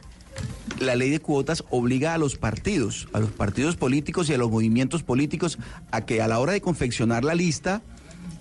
La 0.80 0.96
ley 0.96 1.10
de 1.10 1.20
cuotas 1.20 1.64
obliga 1.70 2.14
a 2.14 2.18
los 2.18 2.38
partidos, 2.38 3.08
a 3.14 3.20
los 3.20 3.30
partidos 3.30 3.76
políticos 3.76 4.30
y 4.30 4.34
a 4.34 4.38
los 4.38 4.50
movimientos 4.50 5.04
políticos 5.04 5.60
a 5.92 6.06
que 6.06 6.22
a 6.22 6.28
la 6.28 6.40
hora 6.40 6.54
de 6.54 6.62
confeccionar 6.62 7.24
la 7.24 7.36
lista 7.36 7.82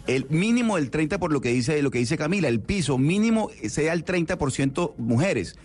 el 0.07 0.26
mínimo 0.30 0.76
del 0.76 0.90
30 0.90 1.18
por 1.18 1.32
lo 1.32 1.40
que 1.40 1.50
dice 1.50 1.80
lo 1.82 1.90
que 1.90 1.98
dice 1.98 2.16
Camila, 2.16 2.48
el 2.48 2.61
piso 2.61 2.98
mínimo 2.98 3.50
sea 3.68 3.92
el 3.92 4.05
30% 4.05 4.94
mujeres. 4.96 5.57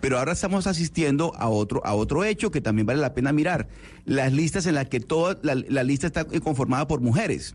Pero 0.00 0.18
ahora 0.18 0.32
estamos 0.32 0.66
asistiendo 0.66 1.32
a 1.36 1.48
otro, 1.48 1.84
a 1.86 1.94
otro 1.94 2.24
hecho 2.24 2.50
que 2.50 2.60
también 2.60 2.86
vale 2.86 3.00
la 3.00 3.14
pena 3.14 3.32
mirar. 3.32 3.68
Las 4.04 4.32
listas 4.32 4.66
en 4.66 4.74
las 4.74 4.88
que 4.88 5.00
toda 5.00 5.38
la, 5.42 5.54
la 5.54 5.82
lista 5.82 6.06
está 6.06 6.26
conformada 6.26 6.86
por 6.86 7.00
mujeres. 7.00 7.54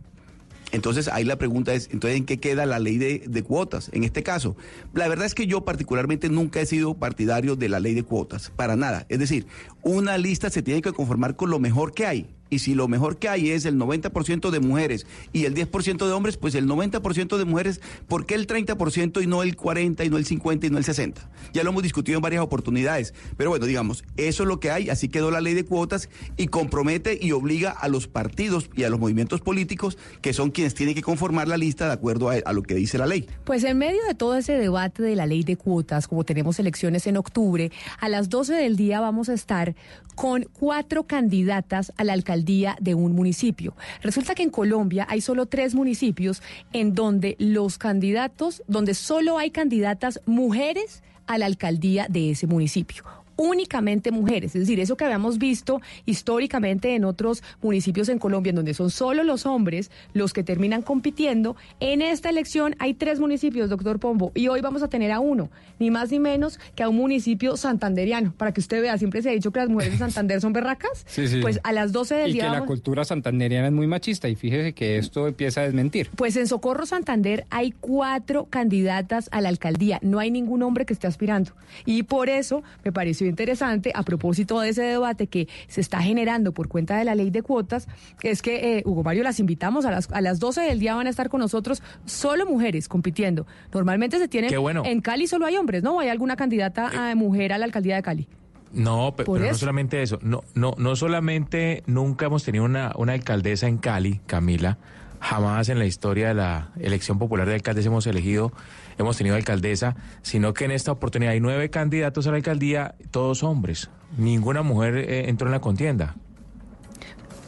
Entonces 0.72 1.08
ahí 1.08 1.24
la 1.24 1.38
pregunta 1.38 1.74
es, 1.74 1.90
entonces 1.92 2.18
¿en 2.18 2.26
qué 2.26 2.40
queda 2.40 2.66
la 2.66 2.80
ley 2.80 2.98
de, 2.98 3.44
cuotas? 3.44 3.90
En 3.94 4.04
este 4.04 4.24
caso, 4.24 4.56
la 4.94 5.08
verdad 5.08 5.26
es 5.26 5.36
que 5.36 5.48
yo 5.48 5.66
particularmente 5.66 6.30
nunca 6.30 6.62
he 6.62 6.66
sido 6.66 6.94
partidario 6.94 7.56
de 7.56 7.70
la 7.70 7.80
ley 7.80 7.94
de 7.94 8.04
cuotas, 8.04 8.52
para 8.56 8.76
nada. 8.76 9.06
Es 9.10 9.20
decir, 9.20 9.46
una 9.84 10.18
lista 10.18 10.50
se 10.50 10.62
tiene 10.62 10.82
que 10.82 10.94
conformar 10.94 11.36
con 11.36 11.50
lo 11.50 11.60
mejor 11.60 11.94
que 11.94 12.06
hay 12.06 12.28
y 12.52 12.60
si 12.60 12.76
lo 12.76 12.88
mejor 12.88 13.18
que 13.18 13.30
hay 13.30 13.50
es 13.50 13.66
el 13.66 13.80
90% 13.80 14.52
de 14.52 14.60
mujeres 14.60 15.08
y 15.34 15.46
el 15.46 15.56
10% 15.56 16.06
de 16.06 16.12
hombres, 16.12 16.38
pues 16.38 16.54
el 16.54 16.68
90% 16.68 17.38
de 17.38 17.46
mujeres, 17.46 17.82
¿por 18.08 18.26
qué 18.26 18.36
el 18.36 18.46
30% 18.46 19.24
y 19.24 19.26
no 19.26 19.42
el 19.42 19.56
40 19.56 20.04
y 20.04 20.10
no 20.10 20.18
el 20.18 20.26
50 20.26 20.68
y 20.68 20.70
no 20.70 20.78
el 20.78 20.84
60? 20.84 21.30
Ya 21.54 21.64
lo 21.64 21.70
hemos 21.70 21.82
discutido 21.82 22.18
en 22.18 22.22
varias 22.22 22.44
oportunidades, 22.44 23.14
pero 23.38 23.50
bueno, 23.50 23.66
digamos, 23.66 24.04
eso 24.18 24.44
es 24.44 24.50
lo 24.50 24.60
que 24.60 24.70
hay, 24.70 24.90
así 24.90 25.08
quedó 25.08 25.32
la 25.32 25.40
ley 25.40 25.54
de 25.54 25.64
cuotas 25.64 26.10
y 26.36 26.48
compromete 26.48 27.18
y 27.20 27.32
obliga 27.32 27.72
a 27.72 27.88
los 27.88 28.08
partidos 28.08 28.70
y 28.76 28.84
a 28.84 28.90
los 28.90 29.00
movimientos 29.00 29.40
políticos 29.40 29.98
que 30.22 30.34
son 30.34 30.52
quienes 30.52 30.76
tienen 30.76 30.94
que 30.94 31.02
conformar 31.02 31.48
la 31.48 31.56
lista 31.56 31.88
de 31.88 31.94
acuerdo 31.94 32.30
a, 32.30 32.36
a 32.44 32.52
lo 32.52 32.64
que 32.64 32.76
dice 32.76 32.98
la 32.98 33.08
ley. 33.08 33.30
Pues 33.46 33.64
en 33.64 33.78
medio 33.78 34.04
de 34.06 34.14
todo 34.14 34.36
ese 34.36 34.54
debate 34.54 35.02
de 35.04 35.16
la 35.16 35.26
ley 35.26 35.44
de 35.44 35.56
cuotas, 35.56 36.06
como 36.10 36.26
tenemos 36.26 36.60
elecciones 36.60 37.08
en 37.08 37.16
octubre, 37.16 37.72
a 37.98 38.10
las 38.10 38.28
12 38.28 38.56
del 38.56 38.76
día 38.76 39.00
vamos 39.00 39.30
a 39.30 39.34
estar 39.34 39.74
con 40.16 40.44
cuatro 40.52 41.04
candidatas 41.04 41.94
a 41.96 42.04
la 42.04 42.12
alcaldía 42.12 42.41
de 42.80 42.96
un 42.96 43.14
municipio. 43.14 43.74
Resulta 44.02 44.36
que 44.36 44.44
en 44.44 44.50
Colombia 44.50 45.06
hay 45.10 45.22
solo 45.22 45.46
tres 45.46 45.76
municipios 45.76 46.42
en 46.74 46.94
donde 46.96 47.36
los 47.40 47.78
candidatos, 47.78 48.64
donde 48.68 48.94
solo 48.94 49.38
hay 49.38 49.52
candidatas 49.52 50.22
mujeres 50.26 51.04
a 51.28 51.38
la 51.38 51.46
alcaldía 51.46 52.08
de 52.10 52.32
ese 52.32 52.48
municipio 52.48 53.21
únicamente 53.42 54.12
mujeres. 54.12 54.56
Es 54.56 54.62
decir, 54.62 54.80
eso 54.80 54.96
que 54.96 55.04
habíamos 55.04 55.40
visto 55.40 55.82
históricamente 56.06 56.96
en 56.96 57.06
otros 57.06 57.42
municipios 57.62 58.08
en 58.10 58.20
Colombia, 58.20 58.52
en 58.52 58.58
donde 58.58 58.76
son 58.76 58.92
solo 58.92 59.24
los 59.24 59.48
hombres 59.48 59.90
los 60.14 60.32
que 60.32 60.44
terminan 60.44 60.84
compitiendo. 60.84 61.56
En 61.80 62.04
esta 62.04 62.30
elección 62.30 62.76
hay 62.78 62.94
tres 62.94 63.20
municipios, 63.20 63.70
doctor 63.70 64.00
Pombo, 64.00 64.32
y 64.36 64.48
hoy 64.48 64.62
vamos 64.62 64.84
a 64.84 64.90
tener 64.90 65.12
a 65.12 65.20
uno, 65.20 65.50
ni 65.80 65.90
más 65.90 66.12
ni 66.12 66.20
menos 66.20 66.60
que 66.76 66.84
a 66.84 66.90
un 66.90 66.98
municipio 66.98 67.58
santanderiano. 67.58 68.34
Para 68.38 68.54
que 68.54 68.60
usted 68.60 68.80
vea, 68.80 68.98
siempre 69.00 69.24
se 69.24 69.30
ha 69.30 69.34
dicho 69.34 69.52
que 69.52 69.60
las 69.60 69.70
mujeres 69.70 69.94
de 69.94 69.98
Santander 70.06 70.40
son 70.40 70.54
berracas. 70.54 71.04
Sí, 71.08 71.28
sí. 71.28 71.42
Pues 71.42 71.60
a 71.64 71.72
las 71.72 71.92
12 71.92 72.16
del 72.16 72.30
y 72.30 72.34
día. 72.34 72.44
que 72.44 72.50
la 72.52 72.66
cultura 72.66 73.04
santanderiana 73.06 73.68
es 73.68 73.74
muy 73.74 73.88
machista, 73.88 74.30
y 74.30 74.36
fíjese 74.36 74.74
que 74.74 74.98
esto 74.98 75.28
empieza 75.28 75.62
a 75.62 75.64
desmentir. 75.64 76.10
Pues 76.16 76.36
en 76.36 76.48
Socorro 76.48 76.86
Santander 76.86 77.46
hay 77.50 77.72
cuatro 77.72 78.46
candidatas 78.52 79.30
a 79.32 79.42
la 79.42 79.50
alcaldía. 79.50 79.98
No 80.04 80.20
hay 80.20 80.30
ningún 80.30 80.62
hombre 80.62 80.86
que 80.86 80.94
esté 80.94 81.08
aspirando. 81.08 81.54
Y 81.86 82.04
por 82.04 82.30
eso 82.30 82.62
me 82.84 82.92
pareció 82.92 83.31
interesante, 83.32 83.92
a 83.96 84.04
propósito 84.04 84.60
de 84.60 84.70
ese 84.70 84.84
debate 84.84 85.28
que 85.28 85.48
se 85.68 85.82
está 85.82 86.02
generando 86.02 86.52
por 86.52 86.68
cuenta 86.68 86.98
de 86.98 87.06
la 87.06 87.16
ley 87.16 87.32
de 87.32 87.42
cuotas, 87.42 87.88
es 88.22 88.42
que, 88.42 88.78
eh, 88.78 88.84
Hugo 88.86 89.04
Mario, 89.04 89.24
las 89.24 89.40
invitamos 89.40 89.86
a 89.86 89.92
las, 89.92 90.12
a 90.12 90.22
las 90.22 90.40
12 90.40 90.62
del 90.62 90.80
día 90.80 90.94
van 90.94 91.08
a 91.08 91.10
estar 91.10 91.30
con 91.30 91.40
nosotros 91.40 91.82
solo 92.06 92.46
mujeres 92.46 92.88
compitiendo. 92.88 93.48
Normalmente 93.74 94.20
se 94.20 94.28
tienen... 94.28 94.52
En 94.86 95.02
Cali 95.02 95.28
solo 95.28 95.46
hay 95.46 95.58
hombres, 95.58 95.82
¿no? 95.82 95.96
¿O 95.96 96.00
hay 96.00 96.10
alguna 96.10 96.36
candidata 96.36 97.10
a 97.12 97.16
mujer 97.16 97.54
a 97.54 97.58
la 97.58 97.66
alcaldía 97.66 97.96
de 97.96 98.04
Cali? 98.04 98.28
No, 98.74 99.14
pero 99.16 99.38
no 99.38 99.54
solamente 99.54 100.02
eso. 100.02 100.20
No, 100.22 100.44
no, 100.54 100.76
no 100.78 100.96
solamente 100.96 101.84
nunca 101.88 102.28
hemos 102.28 102.44
tenido 102.44 102.64
una, 102.64 102.94
una 102.96 103.14
alcaldesa 103.14 103.68
en 103.68 103.78
Cali, 103.78 104.22
Camila. 104.26 104.78
Jamás 105.20 105.70
en 105.70 105.78
la 105.78 105.86
historia 105.86 106.30
de 106.30 106.34
la 106.34 106.70
elección 106.80 107.20
popular 107.20 107.48
de 107.48 107.56
alcaldes 107.56 107.86
hemos 107.86 108.08
elegido 108.08 108.52
hemos 108.98 109.18
tenido 109.18 109.36
alcaldesa, 109.36 109.96
sino 110.22 110.54
que 110.54 110.66
en 110.66 110.72
esta 110.72 110.92
oportunidad 110.92 111.34
hay 111.34 111.40
nueve 111.40 111.70
candidatos 111.70 112.28
a 112.28 112.32
la 112.32 112.38
alcaldía, 112.38 112.96
todos 113.12 113.44
hombres. 113.44 113.90
Ninguna 114.18 114.62
mujer 114.62 114.98
eh, 114.98 115.30
entró 115.30 115.48
en 115.48 115.52
la 115.52 115.62
contienda. 115.62 116.16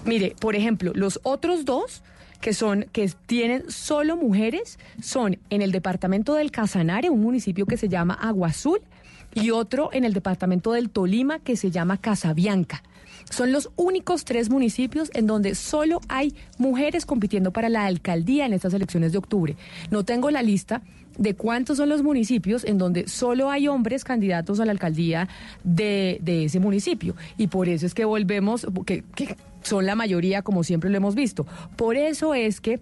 Mire, 0.06 0.36
por 0.39 0.56
ejemplo, 0.56 0.91
los 0.96 1.20
otros 1.24 1.66
dos 1.66 2.04
que 2.41 2.54
son 2.54 2.86
que 2.91 3.10
tienen 3.26 3.72
solo 3.72 4.18
mujeres 4.18 4.78
son 5.02 5.39
en 5.50 5.62
el 5.62 5.72
departamento 5.72 6.34
del 6.34 6.52
Casanare, 6.52 7.10
un 7.10 7.22
municipio 7.22 7.66
que 7.66 7.78
se 7.78 7.88
llama 7.88 8.16
Agua 8.16 8.50
Azul, 8.50 8.82
y 9.34 9.52
otro 9.52 9.89
en 9.94 10.04
el 10.04 10.14
departamento 10.14 10.74
del 10.74 10.89
Tolima 10.89 11.39
que 11.39 11.56
se 11.56 11.72
llama 11.72 11.98
Casabianca. 11.98 12.84
Son 13.30 13.52
los 13.52 13.70
únicos 13.78 14.26
tres 14.26 14.50
municipios 14.50 15.10
en 15.14 15.26
donde 15.26 15.56
solo 15.56 16.02
hay 16.10 16.36
mujeres 16.58 17.06
compitiendo 17.06 17.52
para 17.52 17.70
la 17.70 17.86
alcaldía 17.86 18.46
en 18.46 18.54
estas 18.54 18.74
elecciones 18.74 19.12
de 19.12 19.18
octubre. 19.18 19.56
No 19.89 20.04
tengo 20.04 20.30
la 20.30 20.41
lista 20.41 20.82
de 21.18 21.36
cuántos 21.36 21.78
son 21.78 21.89
los 21.89 22.03
municipios 22.03 22.64
en 22.64 22.78
donde 22.78 23.07
solo 23.07 23.49
hay 23.49 23.68
hombres 23.68 24.03
candidatos 24.03 24.59
a 24.59 24.66
la 24.66 24.72
alcaldía 24.72 25.28
de, 25.64 26.20
ese 26.26 26.59
municipio. 26.59 27.16
Y 27.38 27.47
por 27.47 27.70
eso 27.70 27.86
es 27.86 27.93
que 27.93 28.05
volvemos, 28.05 28.68
que, 28.86 29.03
que 29.16 29.36
son 29.61 29.86
la 29.86 29.95
mayoría 29.95 30.41
como 30.41 30.64
siempre 30.64 30.89
lo 30.89 30.97
hemos 30.97 31.16
visto. 31.16 31.45
Por 31.76 31.95
eso 31.95 32.34
es 32.34 32.59
que 32.59 32.80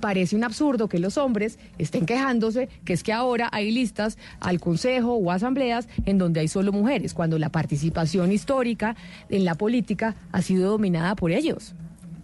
parece 0.00 0.34
un 0.34 0.42
absurdo 0.42 0.88
que 0.88 0.98
los 0.98 1.16
hombres 1.16 1.58
estén 1.78 2.06
quejándose 2.06 2.68
que 2.84 2.92
es 2.92 3.02
que 3.02 3.12
ahora 3.12 3.48
hay 3.52 3.70
listas 3.70 4.18
al 4.40 4.58
consejo 4.58 5.14
o 5.14 5.30
asambleas 5.30 5.88
en 6.06 6.18
donde 6.18 6.40
hay 6.40 6.48
solo 6.48 6.72
mujeres, 6.72 7.14
cuando 7.14 7.38
la 7.38 7.50
participación 7.50 8.32
histórica 8.32 8.96
en 9.28 9.44
la 9.44 9.54
política 9.54 10.16
ha 10.32 10.42
sido 10.42 10.70
dominada 10.70 11.14
por 11.14 11.30
ellos 11.30 11.74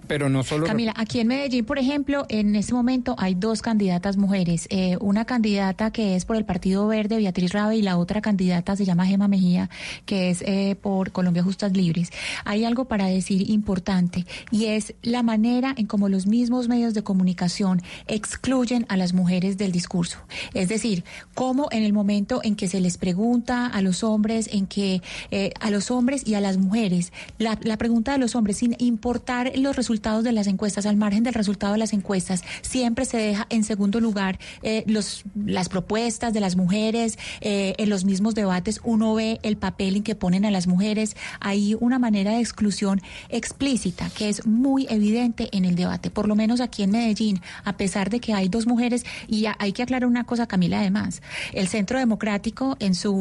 pero 0.08 0.28
no 0.28 0.42
solo... 0.42 0.66
Camila, 0.66 0.94
aquí 0.96 1.20
en 1.20 1.28
Medellín, 1.28 1.64
por 1.64 1.78
ejemplo, 1.78 2.26
en 2.28 2.56
este 2.56 2.72
momento 2.72 3.14
hay 3.18 3.34
dos 3.34 3.62
candidatas 3.62 4.16
mujeres. 4.16 4.66
Eh, 4.70 4.96
una 5.00 5.26
candidata 5.26 5.92
que 5.92 6.16
es 6.16 6.24
por 6.24 6.36
el 6.36 6.44
Partido 6.44 6.86
Verde, 6.88 7.18
Beatriz 7.18 7.52
Rabe, 7.52 7.76
y 7.76 7.82
la 7.82 7.98
otra 7.98 8.20
candidata 8.20 8.74
se 8.74 8.84
llama 8.84 9.06
Gema 9.06 9.28
Mejía, 9.28 9.68
que 10.06 10.30
es 10.30 10.42
eh, 10.42 10.76
por 10.80 11.12
Colombia 11.12 11.42
Justas 11.42 11.76
Libres. 11.76 12.10
Hay 12.44 12.64
algo 12.64 12.86
para 12.86 13.06
decir 13.06 13.50
importante 13.50 14.24
y 14.50 14.66
es 14.66 14.94
la 15.02 15.22
manera 15.22 15.74
en 15.76 15.86
cómo 15.86 16.08
los 16.08 16.26
mismos 16.26 16.68
medios 16.68 16.94
de 16.94 17.02
comunicación 17.02 17.82
excluyen 18.06 18.86
a 18.88 18.96
las 18.96 19.12
mujeres 19.12 19.58
del 19.58 19.72
discurso. 19.72 20.18
Es 20.54 20.68
decir, 20.68 21.04
cómo 21.34 21.68
en 21.70 21.82
el 21.82 21.92
momento 21.92 22.40
en 22.42 22.56
que 22.56 22.66
se 22.66 22.80
les 22.80 22.96
pregunta 22.96 23.66
a 23.66 23.82
los 23.82 24.02
hombres, 24.02 24.48
en 24.52 24.66
que 24.66 25.02
eh, 25.30 25.52
a 25.60 25.70
los 25.70 25.90
hombres 25.90 26.26
y 26.26 26.34
a 26.34 26.40
las 26.40 26.56
mujeres, 26.56 27.12
la, 27.36 27.58
la 27.62 27.76
pregunta 27.76 28.12
de 28.12 28.18
los 28.18 28.34
hombres, 28.34 28.56
sin 28.56 28.74
importar 28.78 29.52
los 29.56 29.76
resultados, 29.76 29.97
resultados 29.98 30.22
de 30.22 30.30
las 30.30 30.46
encuestas, 30.46 30.86
al 30.86 30.96
margen 30.96 31.24
del 31.24 31.34
resultado 31.34 31.72
de 31.72 31.78
las 31.80 31.92
encuestas, 31.92 32.44
siempre 32.62 33.04
se 33.04 33.16
deja 33.16 33.48
en 33.50 33.64
segundo 33.64 33.98
lugar 33.98 34.38
eh, 34.62 34.84
los, 34.86 35.24
las 35.34 35.68
propuestas 35.68 36.32
de 36.32 36.38
las 36.38 36.54
mujeres, 36.54 37.18
eh, 37.40 37.74
en 37.78 37.90
los 37.90 38.04
mismos 38.04 38.36
debates 38.36 38.80
uno 38.84 39.12
ve 39.14 39.40
el 39.42 39.56
papel 39.56 39.96
en 39.96 40.02
que 40.04 40.14
ponen 40.14 40.44
a 40.44 40.52
las 40.52 40.68
mujeres, 40.68 41.16
hay 41.40 41.76
una 41.80 41.98
manera 41.98 42.30
de 42.30 42.38
exclusión 42.38 43.00
explícita 43.28 44.08
que 44.10 44.28
es 44.28 44.46
muy 44.46 44.86
evidente 44.88 45.48
en 45.50 45.64
el 45.64 45.74
debate, 45.74 46.10
por 46.10 46.28
lo 46.28 46.36
menos 46.36 46.60
aquí 46.60 46.84
en 46.84 46.92
Medellín, 46.92 47.40
a 47.64 47.76
pesar 47.76 48.08
de 48.08 48.20
que 48.20 48.34
hay 48.34 48.48
dos 48.48 48.68
mujeres, 48.68 49.04
y 49.26 49.46
hay 49.58 49.72
que 49.72 49.82
aclarar 49.82 50.08
una 50.08 50.22
cosa, 50.22 50.46
Camila, 50.46 50.78
además, 50.78 51.22
el 51.52 51.66
Centro 51.66 51.98
Democrático 51.98 52.76
en 52.78 52.94
su, 52.94 53.12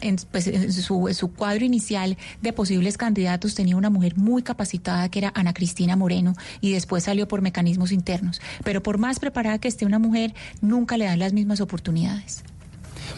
en, 0.00 0.16
pues, 0.32 0.46
en 0.46 0.72
su, 0.72 1.06
en 1.06 1.14
su 1.14 1.32
cuadro 1.34 1.66
inicial 1.66 2.16
de 2.40 2.52
posibles 2.54 2.96
candidatos 2.96 3.54
tenía 3.54 3.76
una 3.76 3.90
mujer 3.90 4.16
muy 4.16 4.42
capacitada 4.42 5.10
que 5.10 5.18
era 5.18 5.30
Ana 5.34 5.52
Cristina 5.52 5.96
Moreno 5.96 6.13
y 6.60 6.72
después 6.72 7.04
salió 7.04 7.28
por 7.28 7.42
mecanismos 7.42 7.92
internos. 7.92 8.40
Pero 8.64 8.82
por 8.82 8.98
más 8.98 9.20
preparada 9.20 9.58
que 9.58 9.68
esté 9.68 9.86
una 9.86 9.98
mujer, 9.98 10.34
nunca 10.60 10.96
le 10.96 11.06
dan 11.06 11.18
las 11.18 11.32
mismas 11.32 11.60
oportunidades. 11.60 12.44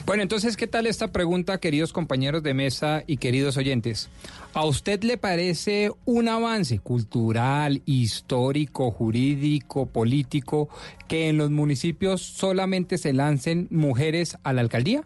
Bueno, 0.04 0.22
entonces, 0.22 0.56
¿qué 0.56 0.66
tal 0.66 0.86
esta 0.86 1.10
pregunta, 1.10 1.58
queridos 1.58 1.92
compañeros 1.92 2.42
de 2.42 2.54
mesa 2.54 3.02
y 3.06 3.16
queridos 3.16 3.56
oyentes? 3.56 4.08
¿A 4.52 4.64
usted 4.64 5.02
le 5.02 5.18
parece 5.18 5.90
un 6.04 6.28
avance 6.28 6.78
cultural, 6.78 7.82
histórico, 7.86 8.90
jurídico, 8.90 9.86
político, 9.86 10.68
que 11.08 11.28
en 11.28 11.38
los 11.38 11.50
municipios 11.50 12.22
solamente 12.22 12.98
se 12.98 13.12
lancen 13.12 13.68
mujeres 13.70 14.38
a 14.44 14.52
la 14.52 14.60
alcaldía? 14.60 15.02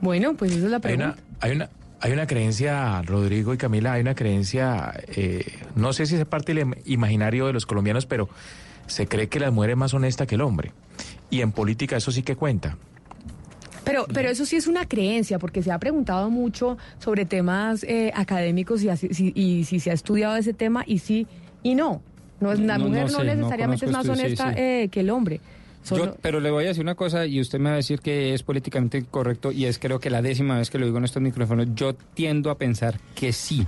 Bueno, 0.00 0.34
pues 0.34 0.52
esa 0.52 0.66
es 0.66 0.70
la 0.70 0.80
pregunta. 0.80 1.16
Hay 1.40 1.52
una, 1.52 1.64
hay 1.64 1.68
una, 1.68 1.83
creencia, 2.26 3.02
Rodrigo 3.02 3.54
y 3.54 3.56
Camila, 3.56 3.92
hay 3.94 4.02
una 4.02 4.14
creencia, 4.14 4.92
eh, 5.08 5.44
no 5.74 5.92
sé 5.92 6.06
si 6.06 6.16
es 6.16 6.24
parte 6.24 6.54
del 6.54 6.76
imaginario 6.84 7.46
de 7.46 7.52
los 7.52 7.66
colombianos, 7.66 8.06
pero 8.06 8.28
se 8.86 9.06
cree 9.06 9.28
que 9.28 9.40
la 9.40 9.50
mujer 9.50 9.70
es 9.70 9.76
más 9.76 9.94
honesta 9.94 10.26
que 10.26 10.34
el 10.34 10.42
hombre. 10.42 10.72
Y 11.30 11.40
en 11.40 11.52
política 11.52 11.96
eso 11.96 12.12
sí 12.12 12.22
que 12.22 12.36
cuenta. 12.36 12.76
Pero, 13.84 14.06
pero 14.12 14.30
eso 14.30 14.46
sí 14.46 14.56
es 14.56 14.66
una 14.66 14.86
creencia, 14.86 15.38
porque 15.38 15.62
se 15.62 15.70
ha 15.70 15.78
preguntado 15.78 16.30
mucho 16.30 16.78
sobre 16.98 17.26
temas 17.26 17.84
eh, 17.84 18.12
académicos 18.14 18.82
y, 18.82 18.88
y, 19.34 19.64
si 19.64 19.80
se 19.80 19.90
ha 19.90 19.94
estudiado 19.94 20.36
ese 20.36 20.54
tema 20.54 20.84
y 20.86 20.98
sí 20.98 21.26
y 21.62 21.74
no. 21.74 22.02
no 22.40 22.52
es, 22.52 22.60
la 22.60 22.78
mujer 22.78 23.10
no, 23.10 23.22
necesariamente 23.22 23.86
es 23.86 23.92
más 23.92 24.08
honesta 24.08 24.54
eh, 24.56 24.88
que 24.90 25.00
el 25.00 25.10
hombre. 25.10 25.40
Pero 26.22 26.40
le 26.40 26.50
voy 26.50 26.64
a 26.64 26.68
decir 26.68 26.82
una 26.82 26.94
cosa 26.94 27.26
y 27.26 27.40
usted 27.40 27.58
me 27.58 27.70
va 27.70 27.74
a 27.74 27.76
decir 27.76 28.00
que 28.00 28.34
es 28.34 28.42
políticamente 28.42 29.04
correcto 29.10 29.52
y 29.52 29.66
es 29.66 29.78
creo 29.78 30.00
que 30.00 30.10
la 30.10 30.22
décima 30.22 30.58
vez 30.58 30.70
que 30.70 30.78
lo 30.78 30.86
digo 30.86 30.98
en 30.98 31.04
estos 31.04 31.22
micrófonos. 31.22 31.68
Yo 31.74 31.94
tiendo 31.94 32.50
a 32.50 32.58
pensar 32.58 32.98
que 33.14 33.32
sí 33.32 33.66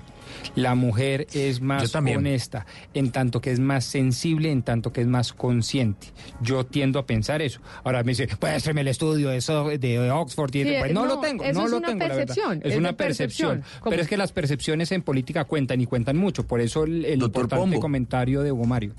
la 0.55 0.74
mujer 0.74 1.27
es 1.32 1.61
más 1.61 1.94
honesta, 1.94 2.66
en 2.94 3.11
tanto 3.11 3.40
que 3.40 3.51
es 3.51 3.61
más 3.61 3.85
sensible, 3.85 4.51
en 4.51 4.62
tanto 4.62 4.93
que 4.93 5.01
es 5.01 5.07
más 5.07 5.32
consciente. 5.32 6.09
Yo 6.40 6.65
tiendo 6.65 6.98
a 6.98 7.07
pensar 7.07 7.43
eso. 7.43 7.61
Ahora 7.85 8.03
me 8.03 8.12
dice, 8.12 8.28
pues 8.39 8.66
el 8.66 8.89
estudio 8.89 9.31
eso 9.31 9.69
de 9.69 10.11
Oxford. 10.11 10.55
Y 10.55 10.65
pues, 10.65 10.93
no, 10.93 11.07
lo 11.07 11.20
tengo, 11.20 11.44
no 11.53 11.69
lo 11.69 11.81
tengo. 11.81 11.98
Percepción, 11.98 12.61
es, 12.62 12.77
una 12.77 12.93
percepción. 12.94 13.62
Pero 13.85 14.03
es 14.03 14.09
que 14.09 14.16
las 14.16 14.32
percepciones 14.32 14.93
en 14.93 15.03
política 15.03 15.44
cuentan 15.44 15.81
y 15.81 15.86
cuentan 15.86 16.16
mucho. 16.16 16.47
Por 16.47 16.61
eso 16.61 16.85
el, 16.85 17.23
importante 17.23 17.78
comentario 17.81 18.43
de 18.43 18.53
Hugo 18.53 18.65
Mario. 18.65 18.94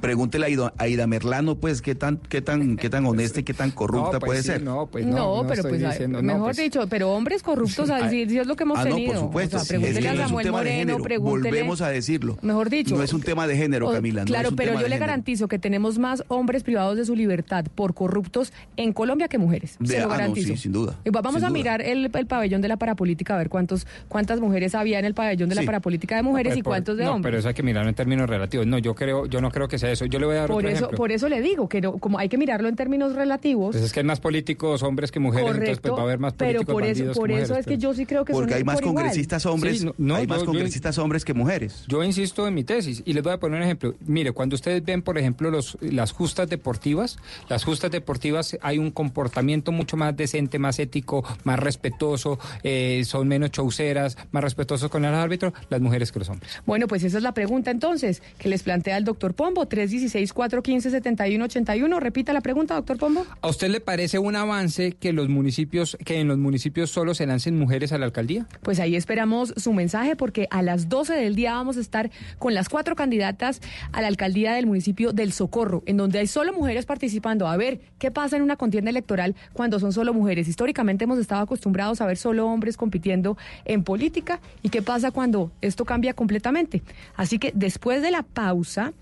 Pregúntele 0.00 0.46
a 0.76 0.88
Ida, 0.88 1.06
Merlano, 1.06 1.56
pues, 1.56 1.80
qué 1.80 1.94
tan, 1.94 2.18
qué 2.18 2.42
tan, 2.42 2.76
qué 2.76 2.90
tan 2.90 3.06
honesta 3.06 3.40
y 3.40 3.42
qué 3.42 3.54
tan 3.54 3.70
corrupta 3.72 4.18
pues 4.18 4.28
puede 4.28 4.42
ser. 4.42 4.62
No, 4.62 4.86
pues 4.86 5.06
no, 5.06 5.44
pero 5.48 5.62
pues, 5.62 6.08
mejor 6.08 6.44
pues. 6.44 6.56
dicho, 6.58 6.86
pero 6.88 7.10
hombres 7.12 7.42
corruptos, 7.42 7.88
así 7.90 8.22
es 8.22 8.46
lo 8.46 8.56
que 8.56 8.64
hemos 8.64 8.78
ah, 8.78 8.84
tenido. 8.84 9.14
No, 9.14 9.20
por 9.20 9.28
supuesto. 9.28 9.58
pregúntele 9.66 10.08
a 10.08 10.16
Samuel 10.16 10.50
Moreno, 10.56 10.98
pregúntele. 10.98 11.50
Volvemos 11.50 11.80
a 11.80 11.88
decirlo. 11.88 12.38
Mejor 12.42 12.70
dicho. 12.70 12.96
No 12.96 13.02
es 13.02 13.12
un 13.12 13.22
tema 13.22 13.46
de 13.46 13.56
género, 13.56 13.90
Camila. 13.90 14.24
claro, 14.24 14.50
pero 14.56 14.80
yo 14.80 14.88
le 14.88 14.98
garantizo 14.98 15.48
que 15.48 15.58
tenemos 15.58 15.98
más 15.98 16.24
hombres 16.28 16.62
privados 16.62 16.96
de 16.96 17.04
su 17.04 17.14
libertad 17.14 17.64
por 17.74 17.94
corruptos 17.94 18.52
en 18.76 18.92
Colombia 18.92 19.28
que 19.28 19.38
mujeres. 19.38 19.78
se 19.82 20.00
lo 20.00 20.06
ah, 20.06 20.08
garantizo. 20.08 20.48
sí, 20.48 20.56
sin 20.56 20.72
duda. 20.72 20.96
Vamos 21.10 21.42
a 21.42 21.50
mirar 21.50 21.82
el, 21.82 22.10
pabellón 22.10 22.60
de 22.60 22.68
la 22.68 22.76
parapolítica, 22.76 23.34
a 23.34 23.38
ver 23.38 23.48
cuántos, 23.48 23.86
cuántas 24.08 24.40
mujeres 24.40 24.74
había 24.74 24.98
en 24.98 25.04
el 25.04 25.14
pabellón 25.14 25.48
de 25.48 25.54
la 25.54 25.62
parapolítica 25.62 26.16
de 26.16 26.22
mujeres 26.22 26.56
y 26.56 26.62
cuántos 26.62 26.96
de 26.96 27.06
hombres. 27.06 27.30
Pero 27.30 27.38
eso 27.38 27.48
hay 27.48 27.54
que 27.54 27.62
mirarlo 27.62 27.88
en 27.88 27.94
términos 27.94 28.28
relativos. 28.28 28.66
No, 28.66 28.78
yo 28.78 28.94
creo, 28.94 29.26
yo 29.26 29.40
no 29.40 29.50
creo 29.50 29.68
que 29.68 29.78
sea 29.78 29.90
eso. 29.90 30.06
Yo 30.06 30.18
le 30.18 30.26
voy 30.26 30.36
a 30.36 30.40
dar 30.40 30.48
por 30.48 30.66
eso, 30.66 30.90
Por 30.90 31.12
eso 31.12 31.28
le 31.28 31.40
digo 31.40 31.68
que 31.68 31.82
como 31.82 32.18
hay 32.18 32.28
que 32.28 32.38
mirarlo 32.38 32.68
en 32.68 32.76
términos 32.76 33.14
relativos. 33.14 33.72
Pues 33.72 33.84
es 33.84 33.92
que 33.92 34.00
hay 34.00 34.06
más 34.06 34.20
políticos 34.20 34.82
hombres 34.82 35.10
que 35.10 35.20
mujeres, 35.20 35.50
entonces 35.50 35.78
pues 35.80 35.94
va 35.94 36.00
a 36.00 36.02
haber 36.02 36.18
más 36.18 36.34
políticos 36.34 36.66
Pero 36.66 36.74
por 36.74 36.84
eso, 36.84 37.12
por 37.12 37.30
eso 37.30 37.56
es 37.56 37.66
que 37.66 37.78
yo 37.78 37.94
sí 37.94 38.06
creo 38.06 38.24
que 38.24 38.32
Porque 38.32 38.54
hay 38.54 38.64
más 38.64 38.80
congresistas 38.80 39.46
hombres, 39.46 39.86
no, 39.98 40.14
hay 40.14 40.26
más 40.26 40.44
congresistas 40.46 40.98
hombres 40.98 41.24
que 41.24 41.34
mujeres. 41.34 41.84
Yo 41.88 42.02
insisto 42.02 42.46
en 42.46 42.54
mi 42.54 42.64
tesis 42.64 43.02
y 43.04 43.12
les 43.12 43.22
voy 43.22 43.32
a 43.32 43.38
poner 43.38 43.58
un 43.58 43.64
ejemplo. 43.64 43.94
Mire, 44.06 44.32
cuando 44.32 44.54
ustedes 44.54 44.84
ven, 44.84 45.02
por 45.02 45.18
ejemplo, 45.18 45.50
los, 45.50 45.76
las 45.80 46.12
justas 46.12 46.48
deportivas, 46.48 47.18
las 47.48 47.64
justas 47.64 47.90
deportivas 47.90 48.56
hay 48.62 48.78
un 48.78 48.90
comportamiento 48.90 49.72
mucho 49.72 49.96
más 49.96 50.16
decente, 50.16 50.58
más 50.58 50.78
ético, 50.78 51.24
más 51.44 51.58
respetuoso, 51.58 52.38
eh, 52.62 53.02
son 53.04 53.28
menos 53.28 53.50
chauceras, 53.50 54.16
más 54.30 54.42
respetuosos 54.42 54.90
con 54.90 55.04
el 55.04 55.14
árbitro, 55.14 55.52
las 55.68 55.80
mujeres 55.80 56.12
que 56.12 56.18
los 56.20 56.28
hombres. 56.28 56.50
Bueno, 56.64 56.86
pues 56.86 57.04
esa 57.04 57.18
es 57.18 57.22
la 57.22 57.32
pregunta 57.32 57.70
entonces 57.70 58.22
que 58.38 58.48
les 58.48 58.62
plantea 58.62 58.96
el 58.96 59.04
doctor 59.04 59.34
Pombo, 59.34 59.66
316 59.66 60.32
415 60.32 60.90
7181. 60.90 62.00
Repita 62.00 62.32
la 62.32 62.40
pregunta, 62.40 62.74
doctor 62.74 62.98
Pombo. 62.98 63.26
¿A 63.40 63.48
usted 63.48 63.68
le 63.68 63.80
parece 63.80 64.18
un 64.18 64.36
avance 64.36 64.92
que 64.92 65.12
los 65.12 65.28
municipios, 65.28 65.96
que 66.04 66.20
en 66.20 66.28
los 66.28 66.38
municipios 66.38 66.90
solo 66.90 67.14
se 67.14 67.26
lancen 67.26 67.58
mujeres 67.58 67.92
a 67.92 67.98
la 67.98 68.06
alcaldía? 68.06 68.46
Pues 68.62 68.80
ahí 68.80 68.96
esperamos 68.96 69.54
su 69.56 69.72
mensaje 69.72 70.16
porque 70.16 70.35
a 70.50 70.62
las 70.62 70.88
12 70.88 71.14
del 71.14 71.34
día 71.34 71.54
vamos 71.54 71.76
a 71.76 71.80
estar 71.80 72.10
con 72.38 72.54
las 72.54 72.68
cuatro 72.68 72.94
candidatas 72.96 73.60
a 73.92 74.00
la 74.00 74.08
alcaldía 74.08 74.52
del 74.52 74.66
municipio 74.66 75.12
del 75.12 75.32
Socorro, 75.32 75.82
en 75.86 75.96
donde 75.96 76.18
hay 76.18 76.26
solo 76.26 76.52
mujeres 76.52 76.86
participando. 76.86 77.48
A 77.48 77.56
ver, 77.56 77.80
¿qué 77.98 78.10
pasa 78.10 78.36
en 78.36 78.42
una 78.42 78.56
contienda 78.56 78.90
electoral 78.90 79.34
cuando 79.52 79.80
son 79.80 79.92
solo 79.92 80.12
mujeres? 80.12 80.48
Históricamente 80.48 81.04
hemos 81.04 81.18
estado 81.18 81.42
acostumbrados 81.42 82.00
a 82.00 82.06
ver 82.06 82.16
solo 82.16 82.46
hombres 82.46 82.76
compitiendo 82.76 83.36
en 83.64 83.82
política. 83.82 84.40
¿Y 84.62 84.68
qué 84.68 84.82
pasa 84.82 85.10
cuando 85.10 85.52
esto 85.60 85.84
cambia 85.84 86.14
completamente? 86.14 86.82
Así 87.16 87.38
que 87.38 87.52
después 87.54 88.02
de 88.02 88.10
la 88.10 88.22
pausa 88.22 88.92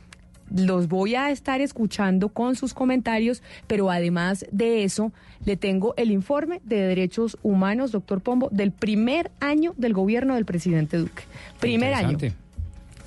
los 0.55 0.89
voy 0.89 1.15
a 1.15 1.31
estar 1.31 1.61
escuchando 1.61 2.29
con 2.29 2.55
sus 2.57 2.75
comentarios, 2.75 3.43
pero 3.67 3.91
además 3.91 4.47
de 4.53 4.85
eso, 4.85 5.13
le 5.45 5.57
tengo 5.57 5.95
el 5.97 6.11
informe 6.11 6.61
de 6.65 6.77
derechos 6.77 7.37
humanos, 7.43 7.93
doctor 7.93 8.21
Pombo, 8.21 8.49
del 8.51 8.71
primer 8.71 9.31
año 9.41 9.75
del 9.77 9.93
gobierno 9.93 10.35
del 10.35 10.45
presidente 10.45 10.97
Duque. 10.97 11.25
Primer 11.61 11.95
año. 11.95 12.19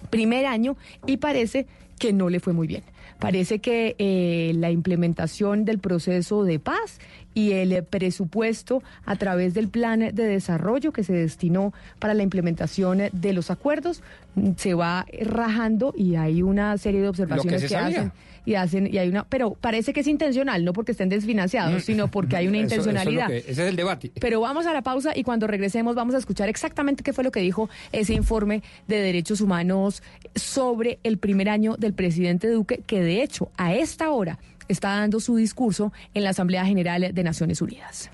Primer 0.10 0.46
año 0.46 0.78
y 1.06 1.18
parece 1.18 1.68
que 2.00 2.14
no 2.14 2.30
le 2.30 2.40
fue 2.40 2.54
muy 2.54 2.68
bien. 2.68 2.84
Parece 3.20 3.60
que 3.60 3.96
eh, 3.98 4.52
la 4.56 4.70
implementación 4.70 5.66
del 5.66 5.80
proceso 5.80 6.44
de 6.44 6.60
paz 6.60 7.00
y 7.38 7.52
el 7.52 7.84
presupuesto 7.84 8.82
a 9.06 9.16
través 9.16 9.54
del 9.54 9.68
plan 9.68 10.00
de 10.00 10.12
desarrollo 10.12 10.92
que 10.92 11.04
se 11.04 11.14
destinó 11.14 11.72
para 12.00 12.16
la 12.16 12.24
implementación 12.24 13.04
de 13.12 13.34
los 13.34 13.52
acuerdos 13.52 14.02
mm, 14.34 14.54
se 14.58 14.74
va 14.74 15.06
rajando 15.22 15.94
y 15.96 16.16
hay 16.16 16.42
una 16.42 16.76
serie 16.80 17.00
de 17.00 17.10
observaciones 17.10 17.66
que, 17.66 17.76
hacen 17.76 18.12
y 18.44 18.56
hacen 18.56 18.92
y 18.92 18.98
hay 18.98 19.10
una 19.10 19.24
pero 19.24 19.52
parece 19.52 19.94
que 19.94 20.00
es 20.00 20.08
intencional 20.08 20.66
no 20.66 20.74
porque 20.74 20.94
estén 20.94 21.10
desfinanciados 21.10 21.84
mm. 21.84 21.86
sino 21.86 22.08
porque 22.08 22.38
hay 22.38 22.48
una 22.48 22.58
intencionalidad. 22.66 23.32
ese 23.32 23.52
es 23.52 23.60
el 23.60 23.76
debate. 23.76 24.12
Pero 24.20 24.42
vamos 24.42 24.66
a 24.66 24.74
la 24.74 24.82
pausa 24.82 25.16
y 25.16 25.22
cuando 25.22 25.46
regresemos 25.46 25.94
vamos 25.94 26.16
a 26.16 26.18
escuchar 26.18 26.50
exactamente 26.50 27.04
qué 27.04 27.14
fue 27.14 27.24
lo 27.24 27.32
que 27.32 27.42
dijo 27.42 27.70
ese 27.92 28.16
informe 28.16 28.64
de 28.88 29.00
derechos 29.00 29.42
humanos 29.42 30.02
sobre 30.34 30.98
el 31.04 31.20
primer 31.20 31.50
año 31.50 31.78
del 31.78 31.94
presidente 31.94 32.50
Duque 32.50 32.82
que 32.88 33.00
de 33.00 33.22
hecho 33.22 33.52
a 33.58 33.76
esta 33.76 34.10
hora 34.10 34.40
está 34.68 34.90
dando 34.90 35.20
su 35.20 35.36
discurso 35.36 35.92
en 36.14 36.24
la 36.24 36.32
Asamblea 36.32 36.66
General 36.66 37.14
de 37.14 37.24
Naciones 37.24 37.62
Unidas. 37.62 38.10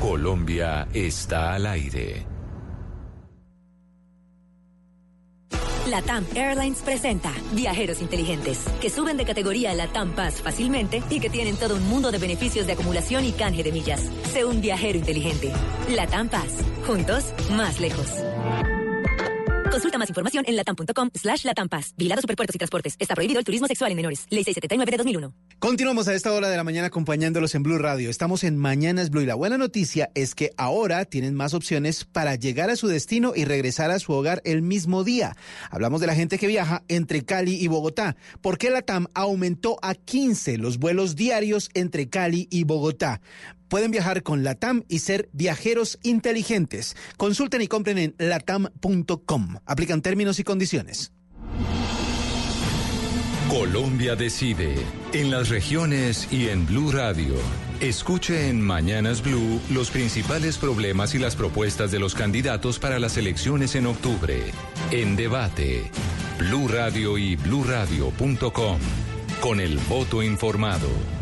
Colombia 0.00 0.88
está 0.92 1.54
al 1.54 1.66
aire. 1.66 2.26
Latam 5.88 6.24
Airlines 6.34 6.80
presenta 6.80 7.32
Viajeros 7.52 8.00
Inteligentes, 8.00 8.64
que 8.80 8.88
suben 8.88 9.16
de 9.16 9.24
categoría 9.24 9.72
a 9.72 9.74
Latam 9.74 10.12
Pass 10.12 10.40
fácilmente 10.40 11.02
y 11.10 11.20
que 11.20 11.28
tienen 11.28 11.56
todo 11.56 11.76
un 11.76 11.88
mundo 11.88 12.10
de 12.10 12.18
beneficios 12.18 12.66
de 12.66 12.74
acumulación 12.74 13.24
y 13.24 13.32
canje 13.32 13.62
de 13.62 13.72
millas. 13.72 14.00
Sé 14.32 14.44
un 14.44 14.60
viajero 14.60 14.98
inteligente. 14.98 15.52
Latam 15.90 16.28
Pass. 16.28 16.64
Juntos, 16.86 17.32
más 17.50 17.80
lejos. 17.80 18.08
Consulta 19.72 19.96
más 19.96 20.10
información 20.10 20.44
en 20.46 20.56
latam.com 20.56 21.08
slash 21.14 21.46
latampas. 21.46 21.94
Vigilado 21.96 22.20
Superpuertos 22.20 22.54
y 22.54 22.58
Transportes. 22.58 22.94
Está 22.98 23.14
prohibido 23.14 23.38
el 23.38 23.44
turismo 23.46 23.66
sexual 23.66 23.90
en 23.90 23.96
menores. 23.96 24.26
Ley 24.28 24.44
679 24.44 24.90
de 24.90 24.96
2001. 24.98 25.34
Continuamos 25.60 26.08
a 26.08 26.14
esta 26.14 26.30
hora 26.32 26.50
de 26.50 26.58
la 26.58 26.64
mañana 26.64 26.88
acompañándolos 26.88 27.54
en 27.54 27.62
Blue 27.62 27.78
Radio. 27.78 28.10
Estamos 28.10 28.44
en 28.44 28.58
Mañanas 28.58 29.08
Blue 29.08 29.22
y 29.22 29.26
la 29.26 29.34
buena 29.34 29.56
noticia 29.56 30.10
es 30.14 30.34
que 30.34 30.50
ahora 30.58 31.06
tienen 31.06 31.34
más 31.34 31.54
opciones 31.54 32.04
para 32.04 32.34
llegar 32.34 32.68
a 32.68 32.76
su 32.76 32.86
destino 32.86 33.32
y 33.34 33.46
regresar 33.46 33.90
a 33.90 33.98
su 33.98 34.12
hogar 34.12 34.42
el 34.44 34.60
mismo 34.60 35.04
día. 35.04 35.36
Hablamos 35.70 36.02
de 36.02 36.06
la 36.06 36.14
gente 36.14 36.36
que 36.36 36.48
viaja 36.48 36.82
entre 36.88 37.24
Cali 37.24 37.54
y 37.54 37.68
Bogotá. 37.68 38.16
¿Por 38.42 38.58
qué 38.58 38.68
Latam 38.68 39.06
aumentó 39.14 39.78
a 39.80 39.94
15 39.94 40.58
los 40.58 40.76
vuelos 40.76 41.16
diarios 41.16 41.70
entre 41.72 42.10
Cali 42.10 42.46
y 42.50 42.64
Bogotá? 42.64 43.22
Pueden 43.72 43.90
viajar 43.90 44.22
con 44.22 44.44
LATAM 44.44 44.84
y 44.86 44.98
ser 44.98 45.30
viajeros 45.32 45.98
inteligentes. 46.02 46.94
Consulten 47.16 47.62
y 47.62 47.68
compren 47.68 47.96
en 47.96 48.14
latam.com. 48.18 49.56
Aplican 49.64 50.02
términos 50.02 50.38
y 50.38 50.44
condiciones. 50.44 51.10
Colombia 53.48 54.14
decide 54.14 54.74
en 55.14 55.30
las 55.30 55.48
regiones 55.48 56.28
y 56.30 56.48
en 56.48 56.66
Blue 56.66 56.92
Radio. 56.92 57.34
Escuche 57.80 58.50
en 58.50 58.60
Mañanas 58.60 59.22
Blue 59.22 59.58
los 59.70 59.90
principales 59.90 60.58
problemas 60.58 61.14
y 61.14 61.18
las 61.18 61.34
propuestas 61.34 61.90
de 61.90 61.98
los 61.98 62.14
candidatos 62.14 62.78
para 62.78 62.98
las 62.98 63.16
elecciones 63.16 63.74
en 63.74 63.86
octubre. 63.86 64.52
En 64.90 65.16
debate, 65.16 65.90
Blue 66.38 66.68
Radio 66.68 67.16
y 67.16 67.36
bluradio.com. 67.36 68.78
Con 69.40 69.60
el 69.60 69.78
voto 69.88 70.22
informado. 70.22 71.21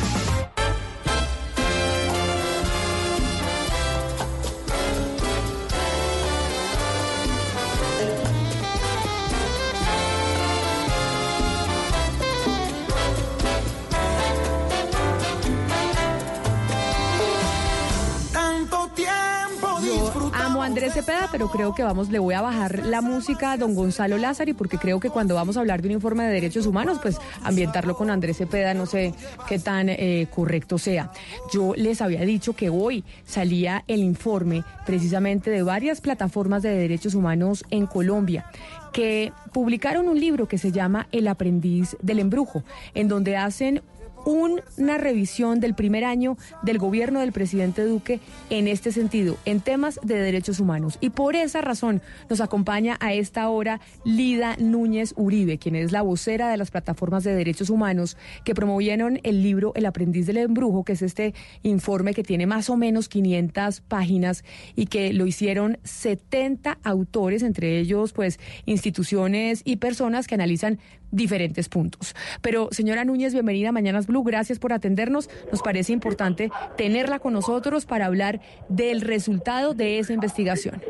Andrés 20.71 20.93
Cepeda, 20.93 21.27
pero 21.29 21.49
creo 21.49 21.75
que 21.75 21.83
vamos, 21.83 22.09
le 22.11 22.17
voy 22.17 22.33
a 22.33 22.39
bajar 22.39 22.85
la 22.85 23.01
música 23.01 23.51
a 23.51 23.57
don 23.57 23.75
Gonzalo 23.75 24.17
Lázari, 24.17 24.53
porque 24.53 24.77
creo 24.77 25.01
que 25.01 25.09
cuando 25.09 25.35
vamos 25.35 25.57
a 25.57 25.59
hablar 25.59 25.81
de 25.81 25.89
un 25.89 25.95
informe 25.95 26.23
de 26.23 26.31
derechos 26.31 26.65
humanos, 26.65 26.97
pues 27.01 27.17
ambientarlo 27.43 27.97
con 27.97 28.09
Andrés 28.09 28.37
Cepeda 28.37 28.73
no 28.73 28.85
sé 28.85 29.13
qué 29.49 29.59
tan 29.59 29.89
eh, 29.89 30.29
correcto 30.33 30.77
sea. 30.77 31.11
Yo 31.51 31.73
les 31.75 32.01
había 32.01 32.21
dicho 32.21 32.53
que 32.53 32.69
hoy 32.69 33.03
salía 33.25 33.83
el 33.89 33.99
informe 33.99 34.63
precisamente 34.85 35.51
de 35.51 35.61
varias 35.61 35.99
plataformas 35.99 36.63
de 36.63 36.69
derechos 36.69 37.15
humanos 37.15 37.65
en 37.69 37.85
Colombia 37.85 38.45
que 38.93 39.31
publicaron 39.53 40.07
un 40.07 40.19
libro 40.19 40.47
que 40.47 40.57
se 40.57 40.71
llama 40.71 41.07
El 41.11 41.27
aprendiz 41.27 41.97
del 42.01 42.19
embrujo, 42.19 42.63
en 42.93 43.07
donde 43.07 43.37
hacen 43.37 43.81
una 44.25 44.97
revisión 44.97 45.59
del 45.59 45.73
primer 45.73 46.03
año 46.03 46.37
del 46.63 46.77
gobierno 46.77 47.19
del 47.19 47.31
presidente 47.31 47.85
Duque 47.85 48.19
en 48.49 48.67
este 48.67 48.91
sentido, 48.91 49.37
en 49.45 49.61
temas 49.61 49.99
de 50.03 50.19
derechos 50.19 50.59
humanos. 50.59 50.97
Y 51.01 51.09
por 51.09 51.35
esa 51.35 51.61
razón 51.61 52.01
nos 52.29 52.41
acompaña 52.41 52.97
a 52.99 53.13
esta 53.13 53.49
hora 53.49 53.81
Lida 54.03 54.55
Núñez 54.57 55.13
Uribe, 55.17 55.57
quien 55.57 55.75
es 55.75 55.91
la 55.91 56.01
vocera 56.01 56.49
de 56.49 56.57
las 56.57 56.71
plataformas 56.71 57.23
de 57.23 57.35
derechos 57.35 57.69
humanos 57.69 58.17
que 58.43 58.55
promovieron 58.55 59.19
el 59.23 59.41
libro 59.41 59.73
El 59.75 59.85
aprendiz 59.85 60.25
del 60.27 60.37
embrujo, 60.37 60.83
que 60.83 60.93
es 60.93 61.01
este 61.01 61.33
informe 61.63 62.13
que 62.13 62.23
tiene 62.23 62.45
más 62.45 62.69
o 62.69 62.77
menos 62.77 63.09
500 63.09 63.81
páginas 63.81 64.43
y 64.75 64.87
que 64.87 65.13
lo 65.13 65.25
hicieron 65.25 65.77
70 65.83 66.77
autores, 66.83 67.43
entre 67.43 67.79
ellos 67.79 68.13
pues 68.13 68.39
instituciones 68.65 69.61
y 69.65 69.77
personas 69.77 70.27
que 70.27 70.35
analizan 70.35 70.79
diferentes 71.11 71.69
puntos. 71.69 72.15
Pero 72.41 72.69
señora 72.71 73.05
Núñez, 73.05 73.33
bienvenida 73.33 73.69
a 73.69 73.71
Mañanas 73.71 74.07
Blue, 74.07 74.23
gracias 74.23 74.59
por 74.59 74.73
atendernos. 74.73 75.29
Nos 75.51 75.61
parece 75.61 75.93
importante 75.93 76.49
tenerla 76.77 77.19
con 77.19 77.33
nosotros 77.33 77.85
para 77.85 78.05
hablar 78.05 78.41
del 78.69 79.01
resultado 79.01 79.73
de 79.73 79.99
esa 79.99 80.13
investigación. 80.13 80.81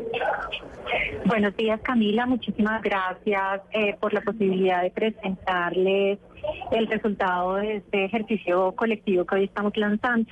Buenos 1.24 1.56
días 1.56 1.80
Camila, 1.82 2.26
muchísimas 2.26 2.82
gracias 2.82 3.62
eh, 3.72 3.96
por 4.00 4.12
la 4.12 4.20
posibilidad 4.20 4.82
de 4.82 4.90
presentarles 4.90 6.18
el 6.72 6.86
resultado 6.88 7.56
de 7.56 7.76
este 7.76 8.04
ejercicio 8.04 8.72
colectivo 8.72 9.24
que 9.24 9.36
hoy 9.36 9.44
estamos 9.44 9.76
lanzando. 9.76 10.30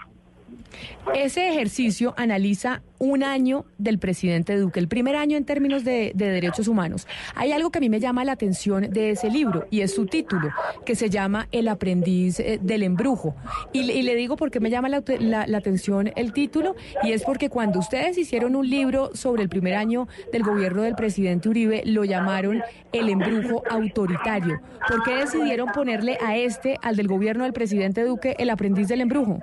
Ese 1.15 1.49
ejercicio 1.49 2.15
analiza 2.17 2.83
un 3.01 3.25
año 3.25 3.65
del 3.79 3.99
presidente 3.99 4.57
Duque, 4.57 4.79
el 4.79 4.87
primer 4.87 5.17
año 5.17 5.37
en 5.39 5.45
términos 5.45 5.85
de, 5.85 6.13
de, 6.15 6.27
derechos 6.27 6.69
humanos. 6.69 7.09
Hay 7.35 7.51
algo 7.51 7.71
que 7.71 7.79
a 7.79 7.81
mí 7.81 7.89
me 7.89 7.99
llama 7.99 8.25
la 8.25 8.33
atención 8.33 8.91
de 8.91 9.11
ese 9.11 9.31
libro 9.31 9.67
y 9.71 9.81
es 9.81 9.95
su 9.95 10.07
título, 10.07 10.51
que 10.85 10.95
se 10.95 11.09
llama 11.09 11.49
El 11.51 11.69
aprendiz 11.69 12.41
eh, 12.41 12.61
del 12.63 12.83
embrujo. 12.83 13.35
Y, 13.73 14.03
le 14.03 14.15
digo 14.15 14.37
por 14.37 14.51
qué 14.51 14.61
me 14.61 14.69
llama 14.71 14.91
la, 14.91 15.03
la, 15.19 15.47
la, 15.47 15.59
atención 15.59 16.13
el 16.15 16.33
título 16.33 16.77
y 17.03 17.13
es 17.13 17.23
porque 17.23 17.49
cuando 17.49 17.79
ustedes 17.79 18.19
hicieron 18.19 18.55
un 18.55 18.69
libro 18.69 19.11
sobre 19.15 19.43
el 19.43 19.49
primer 19.49 19.75
año 19.75 20.07
del 20.31 20.43
gobierno 20.43 20.83
del 20.83 20.95
presidente 20.95 21.49
Uribe, 21.49 21.83
lo 21.87 22.05
llamaron 22.05 22.63
El 22.93 23.09
embrujo 23.09 23.63
autoritario. 23.71 24.61
¿Por 24.87 25.03
qué 25.05 25.17
decidieron 25.17 25.69
ponerle 25.73 26.19
a 26.25 26.37
este, 26.37 26.77
al 26.83 26.97
del 26.97 27.09
gobierno 27.09 27.45
del 27.45 27.55
presidente 27.55 28.05
Duque, 28.05 28.37
el 28.39 28.51
aprendiz 28.51 28.89
del 28.89 29.01
embrujo? 29.01 29.41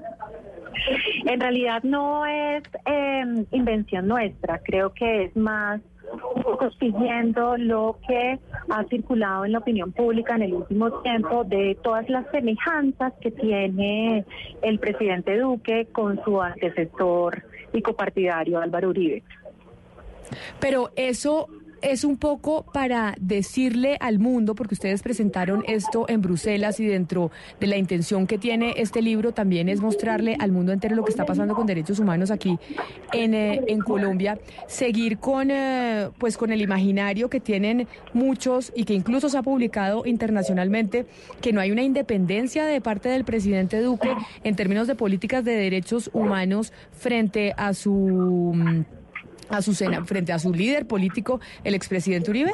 En 1.25 1.39
realidad 1.39 1.83
no 1.83 2.25
es 2.25 2.63
eh, 2.85 3.45
invención 3.51 4.07
nuestra, 4.07 4.59
creo 4.59 4.93
que 4.93 5.25
es 5.25 5.35
más 5.35 5.81
siguiendo 6.79 7.57
lo 7.57 7.99
que 8.07 8.39
ha 8.69 8.83
circulado 8.85 9.45
en 9.45 9.51
la 9.51 9.59
opinión 9.59 9.91
pública 9.91 10.35
en 10.35 10.43
el 10.43 10.53
último 10.53 10.91
tiempo 11.01 11.43
de 11.43 11.77
todas 11.83 12.09
las 12.09 12.25
semejanzas 12.31 13.13
que 13.19 13.31
tiene 13.31 14.25
el 14.61 14.79
presidente 14.79 15.37
Duque 15.37 15.87
con 15.91 16.23
su 16.23 16.41
antecesor 16.41 17.43
y 17.73 17.81
copartidario 17.81 18.59
Álvaro 18.59 18.89
Uribe. 18.89 19.23
Pero 20.59 20.91
eso 20.95 21.47
es 21.81 22.03
un 22.03 22.17
poco 22.17 22.65
para 22.73 23.15
decirle 23.19 23.97
al 23.99 24.19
mundo, 24.19 24.55
porque 24.55 24.75
ustedes 24.75 25.01
presentaron 25.01 25.63
esto 25.67 26.05
en 26.07 26.21
Bruselas 26.21 26.79
y 26.79 26.85
dentro 26.85 27.31
de 27.59 27.67
la 27.67 27.77
intención 27.77 28.27
que 28.27 28.37
tiene 28.37 28.75
este 28.77 29.01
libro 29.01 29.31
también 29.33 29.69
es 29.69 29.81
mostrarle 29.81 30.35
al 30.39 30.51
mundo 30.51 30.71
entero 30.71 30.95
lo 30.95 31.03
que 31.03 31.11
está 31.11 31.25
pasando 31.25 31.55
con 31.55 31.65
derechos 31.67 31.99
humanos 31.99 32.31
aquí 32.31 32.57
en, 33.13 33.33
eh, 33.33 33.61
en 33.67 33.79
Colombia, 33.79 34.39
seguir 34.67 35.17
con, 35.19 35.51
eh, 35.51 36.09
pues 36.17 36.37
con 36.37 36.51
el 36.51 36.61
imaginario 36.61 37.29
que 37.29 37.39
tienen 37.39 37.87
muchos 38.13 38.71
y 38.75 38.85
que 38.85 38.93
incluso 38.93 39.29
se 39.29 39.37
ha 39.37 39.43
publicado 39.43 40.05
internacionalmente, 40.05 41.05
que 41.41 41.53
no 41.53 41.61
hay 41.61 41.71
una 41.71 41.83
independencia 41.83 42.65
de 42.65 42.81
parte 42.81 43.09
del 43.09 43.23
presidente 43.23 43.81
Duque 43.81 44.13
en 44.43 44.55
términos 44.55 44.87
de 44.87 44.95
políticas 44.95 45.43
de 45.43 45.53
derechos 45.53 46.09
humanos 46.13 46.73
frente 46.91 47.53
a 47.57 47.73
su 47.73 48.85
a 49.49 49.61
su 49.61 49.73
cena, 49.73 50.05
frente 50.05 50.31
a 50.31 50.39
su 50.39 50.53
líder 50.53 50.87
político, 50.87 51.39
el 51.63 51.75
expresidente 51.75 52.31
Uribe? 52.31 52.51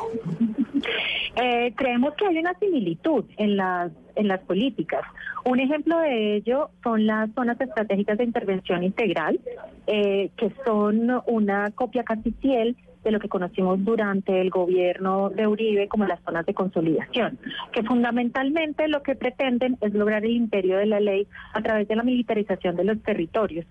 Eh, 1.36 1.74
creemos 1.76 2.14
que 2.16 2.28
hay 2.28 2.38
una 2.38 2.54
similitud 2.60 3.26
en 3.38 3.58
las 3.58 3.92
en 4.16 4.28
las 4.28 4.42
políticas. 4.42 5.02
Un 5.46 5.60
ejemplo 5.60 5.98
de 6.00 6.36
ello 6.36 6.70
son 6.84 7.06
las 7.06 7.32
zonas 7.34 7.60
estratégicas 7.60 8.18
de 8.18 8.24
intervención 8.24 8.84
integral, 8.84 9.40
eh, 9.88 10.30
que 10.38 10.52
son 10.66 11.12
una 11.28 11.72
copia 11.72 12.04
casi 12.04 12.32
fiel 12.32 12.78
de 13.04 13.12
lo 13.12 13.20
que 13.20 13.28
conocimos 13.28 13.84
durante 13.84 14.40
el 14.40 14.50
gobierno 14.50 15.30
de 15.30 15.46
Uribe 15.46 15.90
como 15.90 16.06
las 16.06 16.22
zonas 16.22 16.46
de 16.46 16.54
consolidación, 16.54 17.38
que 17.74 17.84
fundamentalmente 17.84 18.88
lo 18.88 19.04
que 19.04 19.16
pretenden 19.16 19.78
es 19.82 19.94
lograr 19.94 20.24
el 20.24 20.32
imperio 20.32 20.78
de 20.78 20.86
la 20.86 21.02
ley 21.02 21.28
a 21.54 21.62
través 21.62 21.88
de 21.90 21.98
la 21.98 22.04
militarización 22.04 22.78
de 22.78 22.86
los 22.86 23.02
territorios. 23.04 23.66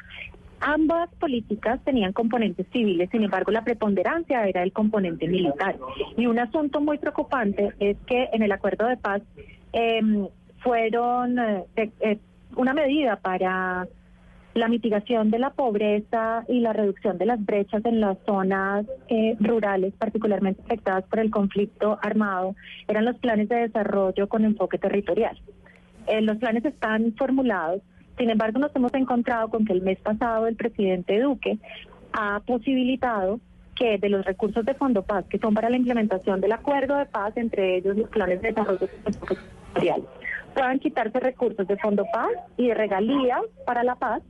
Ambas 0.64 1.12
políticas 1.16 1.80
tenían 1.84 2.12
componentes 2.12 2.66
civiles, 2.72 3.10
sin 3.10 3.24
embargo 3.24 3.51
la 3.51 3.64
preponderancia 3.64 4.47
era 4.47 4.62
el 4.62 4.72
componente 4.72 5.26
militar. 5.26 5.76
Y 6.16 6.26
un 6.26 6.39
asunto 6.39 6.80
muy 6.80 6.98
preocupante 6.98 7.72
es 7.80 7.97
que 8.06 8.28
en 8.32 8.43
el 8.43 8.52
acuerdo 8.52 8.86
de 8.86 8.97
paz 8.97 9.22
eh, 9.72 10.01
fueron 10.59 11.39
eh, 11.39 12.18
una 12.55 12.74
medida 12.74 13.16
para 13.16 13.89
la 14.55 14.68
mitigación 14.68 15.30
de 15.30 15.39
la 15.39 15.51
pobreza 15.51 16.44
y 16.48 16.60
la 16.60 16.72
reducción 16.72 17.18
de 17.18 17.26
las 17.26 17.44
brechas 17.44 17.84
en 17.84 18.01
las 18.01 18.18
zonas 18.26 18.86
eh, 19.09 19.36
rurales, 19.40 19.94
particularmente 19.94 20.62
afectadas 20.62 21.05
por 21.05 21.20
el 21.20 21.30
conflicto 21.30 21.98
armado, 22.02 22.55
eran 22.86 23.05
los 23.05 23.16
planes 23.16 23.48
de 23.48 23.56
desarrollo 23.56 24.28
con 24.28 24.44
enfoque 24.44 24.78
territorial. 24.78 25.39
Eh, 26.06 26.20
los 26.20 26.36
planes 26.36 26.64
están 26.64 27.14
formulados, 27.14 27.80
sin 28.18 28.30
embargo 28.30 28.59
nos 28.59 28.74
hemos 28.74 28.93
encontrado 28.94 29.48
con 29.48 29.64
que 29.64 29.72
el 29.72 29.82
mes 29.82 29.98
pasado 30.01 30.47
el 30.47 30.56
presidente 30.56 31.20
Duque 31.20 31.59
ha 32.12 32.40
posibilitado 32.40 33.40
que 33.74 33.98
de 33.98 34.09
los 34.09 34.24
recursos 34.24 34.64
de 34.64 34.74
Fondo 34.74 35.02
Paz, 35.02 35.24
que 35.28 35.39
son 35.39 35.55
para 35.55 35.70
la 35.70 35.76
implementación 35.76 36.40
del 36.40 36.52
acuerdo 36.52 36.97
de 36.97 37.06
paz, 37.06 37.36
entre 37.36 37.78
ellos 37.78 37.97
los 37.97 38.09
planes 38.10 38.43
de 38.43 38.48
desarrollo 38.48 38.86
territorial, 38.86 40.02
puedan 40.55 40.78
quitarse 40.78 41.18
recursos 41.20 41.66
de 41.66 41.76
Fondo 41.78 42.05
Paz 42.12 42.30
y 42.56 42.68
de 42.68 42.74
regalías 42.74 43.43
para 43.64 43.82
la 43.82 43.94
paz 43.94 44.22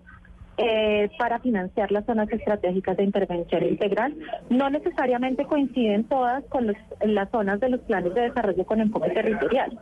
eh, 0.59 1.11
para 1.19 1.39
financiar 1.41 1.91
las 1.91 2.05
zonas 2.05 2.31
estratégicas 2.31 2.97
de 2.97 3.05
intervención 3.05 3.65
integral. 3.65 4.15
No 4.51 4.69
necesariamente 4.71 5.45
coinciden 5.45 6.05
todas 6.05 6.45
con 6.45 6.67
los, 6.67 6.77
las 7.01 7.31
zonas 7.31 7.59
de 7.61 7.71
los 7.71 7.81
planes 7.81 8.15
de 8.15 8.23
desarrollo 8.23 8.65
con 8.65 8.81
enfoque 8.81 9.11
territorial. 9.11 9.79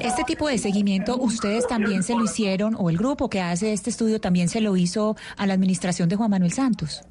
Este 0.00 0.24
tipo 0.24 0.48
de 0.48 0.58
seguimiento 0.58 1.16
ustedes 1.16 1.66
también 1.66 2.02
se 2.02 2.14
lo 2.14 2.24
hicieron 2.24 2.74
o 2.76 2.90
el 2.90 2.96
grupo 2.96 3.30
que 3.30 3.40
hace 3.40 3.72
este 3.72 3.90
estudio 3.90 4.20
también 4.20 4.48
se 4.48 4.60
lo 4.60 4.76
hizo 4.76 5.16
a 5.36 5.46
la 5.46 5.54
administración 5.54 6.08
de 6.08 6.16
Juan 6.16 6.30
Manuel 6.30 6.52
Santos. 6.52 7.02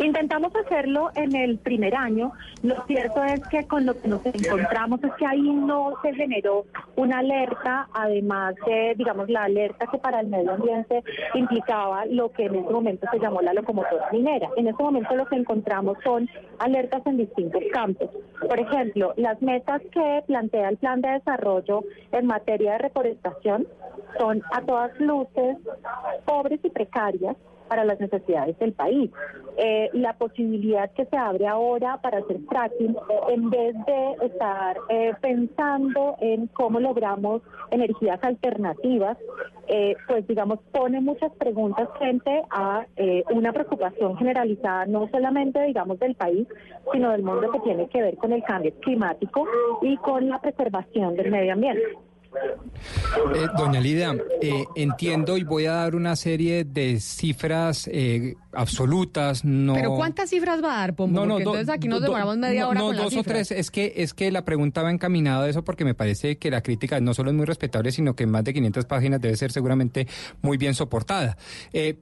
Intentamos 0.00 0.54
hacerlo 0.56 1.10
en 1.14 1.34
el 1.34 1.58
primer 1.58 1.94
año. 1.94 2.32
Lo 2.62 2.84
cierto 2.86 3.22
es 3.24 3.40
que 3.48 3.66
con 3.66 3.86
lo 3.86 4.00
que 4.00 4.08
nos 4.08 4.24
encontramos 4.26 5.02
es 5.04 5.12
que 5.14 5.26
ahí 5.26 5.42
no 5.42 5.94
se 6.02 6.14
generó 6.14 6.64
una 6.96 7.18
alerta, 7.18 7.88
además 7.92 8.54
de, 8.66 8.94
digamos, 8.96 9.28
la 9.28 9.44
alerta 9.44 9.86
que 9.86 9.98
para 9.98 10.20
el 10.20 10.28
medio 10.28 10.52
ambiente 10.52 11.02
implicaba 11.34 12.06
lo 12.06 12.32
que 12.32 12.46
en 12.46 12.56
ese 12.56 12.70
momento 12.70 13.06
se 13.10 13.18
llamó 13.18 13.40
la 13.42 13.54
locomotora 13.54 14.08
minera. 14.12 14.48
En 14.56 14.68
este 14.68 14.82
momento 14.82 15.14
lo 15.14 15.26
que 15.26 15.36
encontramos 15.36 15.98
son 16.04 16.28
alertas 16.58 17.02
en 17.06 17.18
distintos 17.18 17.62
campos. 17.72 18.10
Por 18.40 18.58
ejemplo, 18.58 19.12
las 19.16 19.40
metas 19.42 19.82
que 19.92 20.22
plantea 20.26 20.68
el 20.70 20.76
plan 20.76 21.00
de 21.00 21.10
desarrollo 21.10 21.84
en 22.12 22.26
materia 22.26 22.72
de 22.72 22.78
reforestación 22.78 23.66
son 24.18 24.42
a 24.52 24.60
todas 24.62 24.98
luces 25.00 25.58
pobres 26.24 26.60
y 26.62 26.70
precarias 26.70 27.36
para 27.68 27.84
las 27.84 28.00
necesidades 28.00 28.58
del 28.58 28.72
país. 28.72 29.10
Eh, 29.58 29.88
la 29.94 30.12
posibilidad 30.14 30.90
que 30.92 31.06
se 31.06 31.16
abre 31.16 31.46
ahora 31.46 31.98
para 32.02 32.18
hacer 32.18 32.38
fracking, 32.48 32.94
en 33.28 33.50
vez 33.50 33.74
de 33.86 34.26
estar 34.26 34.76
eh, 34.90 35.14
pensando 35.22 36.16
en 36.20 36.46
cómo 36.48 36.78
logramos 36.78 37.40
energías 37.70 38.22
alternativas, 38.22 39.16
eh, 39.68 39.96
pues 40.06 40.26
digamos, 40.26 40.58
pone 40.72 41.00
muchas 41.00 41.32
preguntas 41.32 41.88
frente 41.98 42.42
a 42.50 42.86
una 43.30 43.52
preocupación 43.52 44.16
generalizada, 44.16 44.86
no 44.86 45.08
solamente, 45.08 45.62
digamos, 45.62 45.98
del 45.98 46.14
país, 46.14 46.46
sino 46.92 47.10
del 47.10 47.22
mundo 47.22 47.50
que 47.50 47.60
tiene 47.60 47.88
que 47.88 48.02
ver 48.02 48.16
con 48.16 48.32
el 48.32 48.42
cambio 48.42 48.72
climático 48.80 49.46
y 49.82 49.96
con 49.96 50.28
la 50.28 50.40
preservación 50.40 51.16
del 51.16 51.30
medio 51.30 51.54
ambiente. 51.54 52.05
Eh, 53.34 53.46
doña 53.56 53.80
Lidia, 53.80 54.16
eh, 54.40 54.64
entiendo 54.74 55.36
y 55.36 55.44
voy 55.44 55.66
a 55.66 55.72
dar 55.72 55.94
una 55.94 56.16
serie 56.16 56.64
de 56.64 57.00
cifras 57.00 57.88
eh, 57.92 58.34
absolutas. 58.56 59.44
No... 59.44 59.74
¿Pero 59.74 59.94
cuántas 59.94 60.30
cifras 60.30 60.62
va 60.62 60.76
a 60.76 60.80
dar, 60.80 60.94
Pombo? 60.94 61.20
No, 61.20 61.26
no, 61.26 61.38
entonces 61.38 61.68
aquí 61.68 61.88
nos 61.88 62.02
demoramos 62.02 62.38
media 62.38 62.68
hora 62.68 62.80
no, 62.80 62.86
con 62.86 62.96
dos 62.96 63.16
o 63.16 63.22
tres. 63.22 63.50
Es 63.50 63.70
que, 63.70 63.94
es 63.96 64.14
que 64.14 64.30
la 64.30 64.44
pregunta 64.44 64.82
va 64.82 64.90
encaminada 64.90 65.44
a 65.44 65.48
eso 65.48 65.64
porque 65.64 65.84
me 65.84 65.94
parece 65.94 66.38
que 66.38 66.50
la 66.50 66.62
crítica 66.62 67.00
no 67.00 67.14
solo 67.14 67.30
es 67.30 67.36
muy 67.36 67.46
respetable, 67.46 67.92
sino 67.92 68.14
que 68.14 68.24
en 68.24 68.30
más 68.30 68.44
de 68.44 68.54
500 68.54 68.84
páginas 68.86 69.20
debe 69.20 69.36
ser 69.36 69.52
seguramente 69.52 70.06
muy 70.42 70.56
bien 70.56 70.74
soportada. 70.74 71.36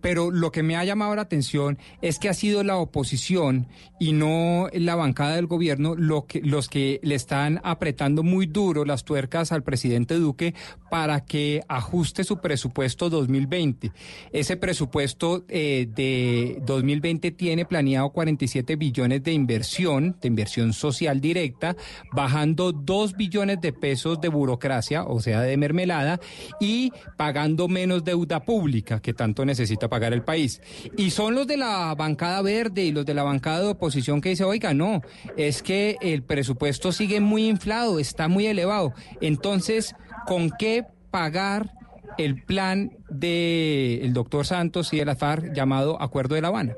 pero 0.00 0.30
lo 0.30 0.50
que 0.52 0.62
me 0.62 0.76
ha 0.76 0.84
llamado 0.84 1.14
la 1.14 1.22
atención 1.22 1.78
es 2.02 2.18
que 2.18 2.28
ha 2.28 2.34
sido 2.34 2.62
la 2.62 2.76
oposición 2.76 3.66
y 3.98 4.12
no 4.12 4.68
la 4.72 4.94
bancada 4.94 5.36
del 5.36 5.46
gobierno 5.46 5.94
lo 5.96 6.26
que, 6.26 6.40
los 6.40 6.68
que 6.68 7.00
le 7.02 7.14
están 7.14 7.60
apretando 7.64 8.22
muy 8.22 8.46
duro 8.46 8.84
las 8.84 9.04
tuercas 9.04 9.52
al 9.52 9.62
presidente 9.62 10.14
Duque 10.14 10.54
para 10.90 11.24
que 11.24 11.62
ajuste 11.68 12.24
su 12.24 12.38
presupuesto 12.38 13.10
2020. 13.10 13.92
Ese 14.32 14.56
presupuesto 14.56 15.44
eh, 15.48 15.88
de 15.94 16.43
2020 16.62 17.30
tiene 17.32 17.64
planeado 17.64 18.10
47 18.10 18.76
billones 18.76 19.22
de 19.22 19.32
inversión, 19.32 20.16
de 20.20 20.28
inversión 20.28 20.72
social 20.72 21.20
directa, 21.20 21.76
bajando 22.12 22.72
2 22.72 23.14
billones 23.14 23.60
de 23.60 23.72
pesos 23.72 24.20
de 24.20 24.28
burocracia, 24.28 25.04
o 25.04 25.20
sea, 25.20 25.40
de 25.40 25.56
mermelada, 25.56 26.20
y 26.60 26.92
pagando 27.16 27.68
menos 27.68 28.04
deuda 28.04 28.44
pública 28.44 29.00
que 29.00 29.14
tanto 29.14 29.44
necesita 29.44 29.88
pagar 29.88 30.12
el 30.12 30.22
país. 30.22 30.60
Y 30.96 31.10
son 31.10 31.34
los 31.34 31.46
de 31.46 31.56
la 31.56 31.94
bancada 31.94 32.42
verde 32.42 32.84
y 32.84 32.92
los 32.92 33.06
de 33.06 33.14
la 33.14 33.22
bancada 33.22 33.60
de 33.60 33.68
oposición 33.68 34.20
que 34.20 34.30
dice, 34.30 34.44
oiga, 34.44 34.74
no, 34.74 35.02
es 35.36 35.62
que 35.62 35.96
el 36.00 36.22
presupuesto 36.22 36.92
sigue 36.92 37.20
muy 37.20 37.48
inflado, 37.48 37.98
está 37.98 38.28
muy 38.28 38.46
elevado. 38.46 38.92
Entonces, 39.20 39.94
con 40.26 40.50
qué 40.58 40.84
pagar 41.10 41.72
el 42.18 42.42
plan 42.42 42.90
del 43.08 44.12
doctor 44.12 44.44
Santos 44.44 44.92
y 44.92 44.98
de 44.98 45.04
la 45.04 45.16
FARC 45.16 45.52
llamado 45.52 46.00
Acuerdo 46.00 46.34
de 46.34 46.42
La 46.42 46.48
Habana? 46.48 46.74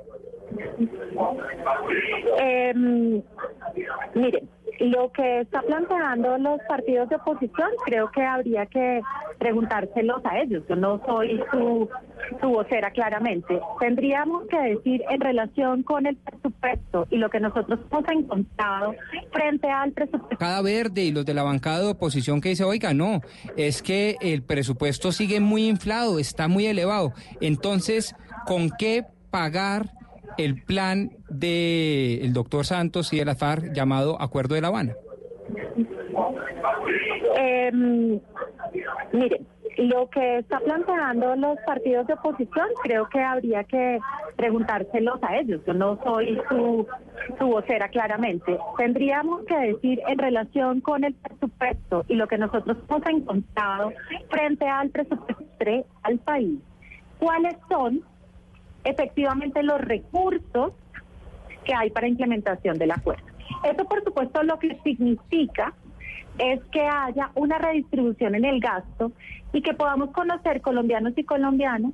Eh, 2.39 2.73
miren, 4.15 4.49
lo 4.81 5.11
que 5.13 5.41
está 5.41 5.63
planteando 5.63 6.39
los 6.39 6.61
partidos 6.69 7.09
de 7.09 7.17
oposición, 7.17 7.71
creo 7.85 8.11
que 8.11 8.23
habría 8.23 8.67
que 8.67 9.01
preguntárselos 9.47 10.21
a 10.25 10.41
ellos. 10.41 10.65
Yo 10.69 10.75
no 10.75 11.01
soy 11.07 11.41
su, 11.53 11.89
su 12.41 12.49
vocera 12.49 12.91
claramente. 12.91 13.61
Tendríamos 13.79 14.49
que 14.49 14.59
decir 14.59 15.05
en 15.09 15.21
relación 15.21 15.85
con 15.85 16.05
el 16.07 16.17
presupuesto 16.17 17.07
y 17.11 17.19
lo 17.19 17.31
que 17.31 17.39
nosotros 17.39 17.79
hemos 17.93 18.09
encontrado 18.09 18.95
frente 19.31 19.71
al 19.71 19.93
presupuesto. 19.93 20.37
Cada 20.37 20.63
verde 20.63 21.05
y 21.05 21.13
los 21.13 21.25
de 21.25 21.35
la 21.35 21.45
bancada 21.45 21.79
de 21.81 21.91
oposición 21.91 22.41
que 22.41 22.49
dice, 22.49 22.65
oiga, 22.65 22.93
no, 22.93 23.21
es 23.57 23.83
que 23.83 24.17
el 24.21 24.43
presupuesto 24.43 25.13
sigue 25.13 25.39
muy 25.39 25.69
inflado, 25.69 26.19
está 26.19 26.49
muy 26.49 26.67
elevado. 26.67 27.13
Entonces, 27.41 28.17
¿con 28.47 28.71
qué 28.77 29.05
pagar? 29.31 29.93
el 30.39 30.63
plan 30.63 31.13
del 31.31 32.21
el 32.21 32.33
doctor 32.35 32.67
Santos 32.67 33.11
y 33.15 33.19
de 33.19 33.25
la 33.25 33.37
FARC 33.37 33.73
llamado 33.73 34.21
Acuerdo 34.21 34.55
de 34.55 34.61
La 34.61 34.69
Habana? 34.69 34.95
Eh, 37.39 38.21
miren, 39.13 39.47
lo 39.77 40.09
que 40.09 40.39
está 40.39 40.59
planteando 40.61 41.37
los 41.37 41.59
partidos 41.67 42.07
de 42.07 42.15
oposición, 42.15 42.67
creo 42.83 43.09
que 43.09 43.21
habría 43.21 43.65
que 43.65 43.99
preguntárselos 44.37 45.23
a 45.23 45.37
ellos. 45.37 45.61
Yo 45.67 45.75
no 45.75 45.99
soy 46.03 46.41
su, 46.49 46.87
su 47.39 47.47
vocera 47.47 47.89
claramente. 47.89 48.59
Tendríamos 48.79 49.45
que 49.45 49.57
decir 49.57 50.01
en 50.07 50.19
relación 50.19 50.81
con 50.81 51.05
el 51.05 51.15
presupuesto 51.15 52.05
y 52.09 52.15
lo 52.15 52.27
que 52.27 52.39
nosotros 52.39 52.79
hemos 52.89 53.07
encontrado 53.07 53.93
frente 54.31 54.67
al 54.67 54.91
presupuesto 54.91 55.47
al 56.03 56.19
país, 56.19 56.61
cuáles 57.19 57.57
son 57.69 58.03
efectivamente 58.85 59.63
los 59.63 59.81
recursos 59.81 60.73
que 61.65 61.75
hay 61.75 61.91
para 61.91 62.07
implementación 62.07 62.79
del 62.79 62.93
acuerdo. 62.93 63.25
Eso, 63.65 63.85
por 63.85 64.05
supuesto, 64.05 64.43
lo 64.43 64.59
que 64.59 64.79
significa 64.85 65.73
es 66.39 66.63
que 66.67 66.83
haya 66.83 67.31
una 67.35 67.59
redistribución 67.59 68.35
en 68.35 68.45
el 68.45 68.61
gasto 68.61 69.13
y 69.53 69.63
que 69.63 69.75
podamos 69.75 70.11
conocer 70.11 70.61
colombianos 70.61 71.13
y 71.17 71.25
colombianas 71.25 71.93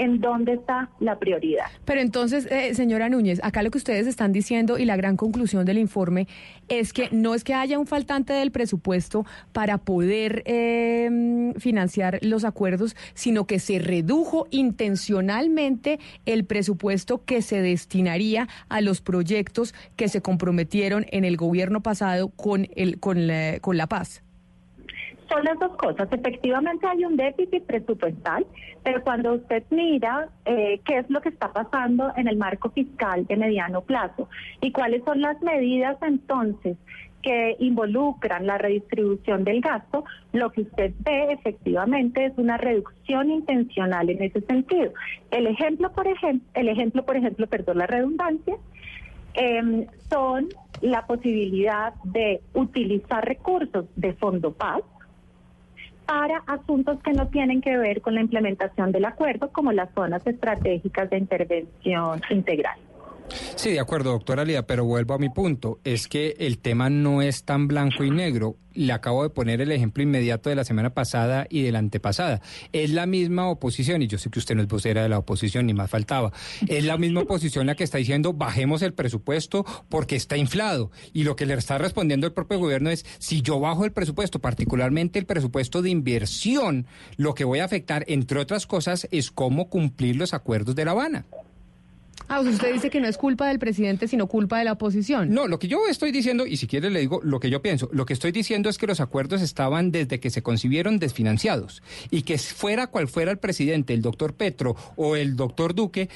en 0.00 0.18
dónde 0.18 0.54
está 0.54 0.88
la 0.98 1.18
prioridad. 1.18 1.66
Pero 1.84 2.00
entonces, 2.00 2.46
eh, 2.50 2.74
señora 2.74 3.10
Núñez, 3.10 3.38
acá 3.42 3.62
lo 3.62 3.70
que 3.70 3.76
ustedes 3.76 4.06
están 4.06 4.32
diciendo 4.32 4.78
y 4.78 4.86
la 4.86 4.96
gran 4.96 5.18
conclusión 5.18 5.66
del 5.66 5.76
informe 5.76 6.26
es 6.68 6.94
que 6.94 7.10
no 7.12 7.34
es 7.34 7.44
que 7.44 7.52
haya 7.52 7.78
un 7.78 7.86
faltante 7.86 8.32
del 8.32 8.50
presupuesto 8.50 9.26
para 9.52 9.76
poder 9.76 10.42
em, 10.46 11.52
financiar 11.54 12.18
los 12.22 12.44
acuerdos, 12.44 12.96
sino 13.12 13.46
que 13.46 13.58
se 13.58 13.78
redujo 13.78 14.46
intencionalmente 14.50 15.98
el 16.24 16.46
presupuesto 16.46 17.22
que 17.26 17.42
se 17.42 17.60
destinaría 17.60 18.48
a 18.70 18.80
los 18.80 19.02
proyectos 19.02 19.74
que 19.96 20.08
se 20.08 20.22
comprometieron 20.22 21.04
en 21.10 21.26
el 21.26 21.36
gobierno 21.36 21.82
pasado 21.82 22.30
con, 22.30 22.68
el, 22.74 22.98
con, 23.00 23.28
con 23.60 23.76
la 23.76 23.86
paz 23.86 24.22
son 25.30 25.44
las 25.44 25.58
dos 25.58 25.76
cosas. 25.76 26.08
Efectivamente 26.10 26.86
hay 26.86 27.04
un 27.04 27.16
déficit 27.16 27.64
presupuestal, 27.64 28.46
pero 28.82 29.02
cuando 29.02 29.34
usted 29.34 29.62
mira 29.70 30.28
eh, 30.44 30.80
qué 30.84 30.98
es 30.98 31.10
lo 31.10 31.20
que 31.20 31.28
está 31.28 31.52
pasando 31.52 32.12
en 32.16 32.28
el 32.28 32.36
marco 32.36 32.70
fiscal 32.70 33.26
de 33.26 33.36
mediano 33.36 33.82
plazo 33.82 34.28
y 34.60 34.72
cuáles 34.72 35.04
son 35.04 35.20
las 35.20 35.40
medidas 35.42 35.96
entonces 36.02 36.76
que 37.22 37.56
involucran 37.58 38.46
la 38.46 38.56
redistribución 38.56 39.44
del 39.44 39.60
gasto, 39.60 40.04
lo 40.32 40.50
que 40.50 40.62
usted 40.62 40.92
ve 41.00 41.32
efectivamente 41.32 42.24
es 42.24 42.32
una 42.38 42.56
reducción 42.56 43.30
intencional 43.30 44.08
en 44.08 44.22
ese 44.22 44.40
sentido. 44.40 44.92
El 45.30 45.46
ejemplo, 45.46 45.92
por 45.92 46.06
ejemplo, 46.06 46.48
el 46.54 46.68
ejemplo, 46.68 47.04
por 47.04 47.16
ejemplo, 47.16 47.46
perdón 47.46 47.78
la 47.78 47.86
redundancia, 47.86 48.56
em, 49.34 49.86
son 50.08 50.48
la 50.80 51.06
posibilidad 51.06 51.92
de 52.04 52.40
utilizar 52.54 53.22
recursos 53.22 53.84
de 53.96 54.14
Fondo 54.14 54.54
Paz 54.54 54.80
para 56.10 56.42
asuntos 56.48 57.00
que 57.04 57.12
no 57.12 57.28
tienen 57.28 57.60
que 57.60 57.76
ver 57.76 58.00
con 58.00 58.16
la 58.16 58.20
implementación 58.20 58.90
del 58.90 59.04
acuerdo, 59.04 59.52
como 59.52 59.70
las 59.70 59.94
zonas 59.94 60.26
estratégicas 60.26 61.08
de 61.08 61.18
intervención 61.18 62.20
integral. 62.30 62.76
Sí, 63.56 63.72
de 63.72 63.80
acuerdo, 63.80 64.12
doctora 64.12 64.44
Lía, 64.44 64.66
pero 64.66 64.84
vuelvo 64.84 65.14
a 65.14 65.18
mi 65.18 65.28
punto. 65.28 65.80
Es 65.84 66.08
que 66.08 66.34
el 66.38 66.58
tema 66.58 66.90
no 66.90 67.22
es 67.22 67.44
tan 67.44 67.68
blanco 67.68 68.04
y 68.04 68.10
negro. 68.10 68.56
Le 68.72 68.92
acabo 68.92 69.22
de 69.22 69.30
poner 69.30 69.60
el 69.60 69.72
ejemplo 69.72 70.02
inmediato 70.02 70.48
de 70.48 70.56
la 70.56 70.64
semana 70.64 70.94
pasada 70.94 71.46
y 71.50 71.62
de 71.62 71.72
la 71.72 71.80
antepasada. 71.80 72.40
Es 72.72 72.90
la 72.90 73.04
misma 73.06 73.48
oposición, 73.48 74.00
y 74.00 74.06
yo 74.06 74.16
sé 74.16 74.30
que 74.30 74.38
usted 74.38 74.54
no 74.54 74.62
es 74.62 74.68
vocera 74.68 75.02
de 75.02 75.08
la 75.08 75.18
oposición, 75.18 75.66
ni 75.66 75.74
más 75.74 75.90
faltaba. 75.90 76.32
Es 76.68 76.84
la 76.84 76.96
misma 76.96 77.22
oposición 77.22 77.66
la 77.66 77.74
que 77.74 77.84
está 77.84 77.98
diciendo 77.98 78.32
bajemos 78.32 78.82
el 78.82 78.94
presupuesto 78.94 79.66
porque 79.88 80.16
está 80.16 80.36
inflado. 80.36 80.90
Y 81.12 81.24
lo 81.24 81.36
que 81.36 81.46
le 81.46 81.54
está 81.54 81.78
respondiendo 81.78 82.26
el 82.26 82.32
propio 82.32 82.58
gobierno 82.58 82.90
es, 82.90 83.04
si 83.18 83.42
yo 83.42 83.58
bajo 83.60 83.84
el 83.84 83.92
presupuesto, 83.92 84.38
particularmente 84.38 85.18
el 85.18 85.26
presupuesto 85.26 85.82
de 85.82 85.90
inversión, 85.90 86.86
lo 87.16 87.34
que 87.34 87.44
voy 87.44 87.58
a 87.58 87.64
afectar, 87.64 88.04
entre 88.06 88.38
otras 88.38 88.66
cosas, 88.66 89.08
es 89.10 89.30
cómo 89.30 89.68
cumplir 89.68 90.16
los 90.16 90.32
acuerdos 90.32 90.74
de 90.76 90.84
La 90.84 90.92
Habana. 90.92 91.26
Ah, 92.32 92.38
usted 92.38 92.72
dice 92.72 92.90
que 92.90 93.00
no 93.00 93.08
es 93.08 93.18
culpa 93.18 93.48
del 93.48 93.58
presidente, 93.58 94.06
sino 94.06 94.28
culpa 94.28 94.60
de 94.60 94.64
la 94.64 94.74
oposición. 94.74 95.34
No, 95.34 95.48
lo 95.48 95.58
que 95.58 95.66
yo 95.66 95.88
estoy 95.88 96.12
diciendo, 96.12 96.46
y 96.46 96.58
si 96.58 96.68
quiere 96.68 96.88
le 96.88 97.00
digo 97.00 97.20
lo 97.24 97.40
que 97.40 97.50
yo 97.50 97.60
pienso, 97.60 97.88
lo 97.92 98.06
que 98.06 98.12
estoy 98.12 98.30
diciendo 98.30 98.70
es 98.70 98.78
que 98.78 98.86
los 98.86 99.00
acuerdos 99.00 99.42
estaban 99.42 99.90
desde 99.90 100.20
que 100.20 100.30
se 100.30 100.40
concibieron 100.40 101.00
desfinanciados 101.00 101.82
y 102.08 102.22
que 102.22 102.38
fuera 102.38 102.86
cual 102.86 103.08
fuera 103.08 103.32
el 103.32 103.38
presidente, 103.38 103.94
el 103.94 104.02
doctor 104.02 104.34
Petro 104.34 104.76
o 104.94 105.16
el 105.16 105.34
doctor 105.34 105.74
Duque, 105.74 106.08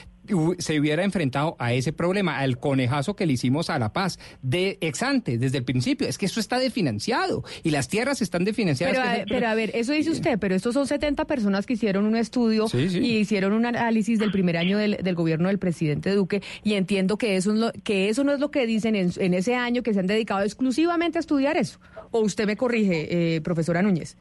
se 0.59 0.81
hubiera 0.81 1.05
enfrentado 1.05 1.57
a 1.59 1.73
ese 1.73 1.93
problema, 1.93 2.39
al 2.39 2.59
conejazo 2.59 3.15
que 3.15 3.27
le 3.27 3.35
hicimos 3.35 3.71
a 3.71 3.79
La 3.79 3.93
Paz, 3.93 4.19
de 4.43 4.79
ex 4.81 5.03
ante, 5.03 5.39
desde 5.39 5.59
el 5.59 5.65
principio. 5.65 6.09
Es 6.09 6.19
que 6.19 6.27
eso 6.27 6.41
está 6.41 6.59
desfinanciado 6.59 7.45
y 7.63 7.71
las 7.71 7.89
tierras 7.89 8.23
están 8.23 8.45
desfinanciadas. 8.45 8.97
Pero, 8.97 9.23
a, 9.23 9.25
pero 9.27 9.57
ver, 9.57 9.71
eso 9.75 9.93
dice 9.93 10.11
usted, 10.11 10.39
pero 10.39 10.55
estos 10.55 10.75
son 10.75 10.87
70 10.87 11.25
personas 11.27 11.67
que 11.67 11.75
hicieron 11.75 12.07
un 12.07 12.17
estudio 12.17 12.69
Sí, 12.69 12.89
sí. 12.89 12.99
y 12.99 13.19
hicieron 13.19 13.53
un 13.53 13.67
análisis 13.67 14.19
del 14.19 14.31
primer 14.31 14.57
año 14.57 14.79
del, 14.79 14.99
del 15.03 15.15
gobierno 15.15 15.49
del 15.49 15.59
presidente 15.59 16.15
Duque 16.15 16.43
y 16.63 16.75
entiendo 16.75 17.17
que 17.17 17.37
eso, 17.37 17.53
es 17.53 17.59
lo, 17.59 17.73
que 17.83 18.09
eso 18.09 18.25
no 18.25 18.33
es 18.33 18.41
lo 18.41 18.51
que 18.51 18.67
dicen 18.67 18.97
en, 18.97 19.11
en 19.17 19.35
ese 19.35 19.55
año 19.55 19.83
que 19.83 19.93
se 19.93 20.01
han 20.01 20.07
dedicado 20.07 20.43
exclusivamente 20.43 21.19
a 21.19 21.21
estudiar 21.21 21.57
eso. 21.57 21.79
¿O 22.11 22.21
usted 22.21 22.47
me 22.47 22.57
corrige, 22.57 23.37
eh, 23.37 23.41
profesora 23.41 23.83
Núñez? 23.83 24.17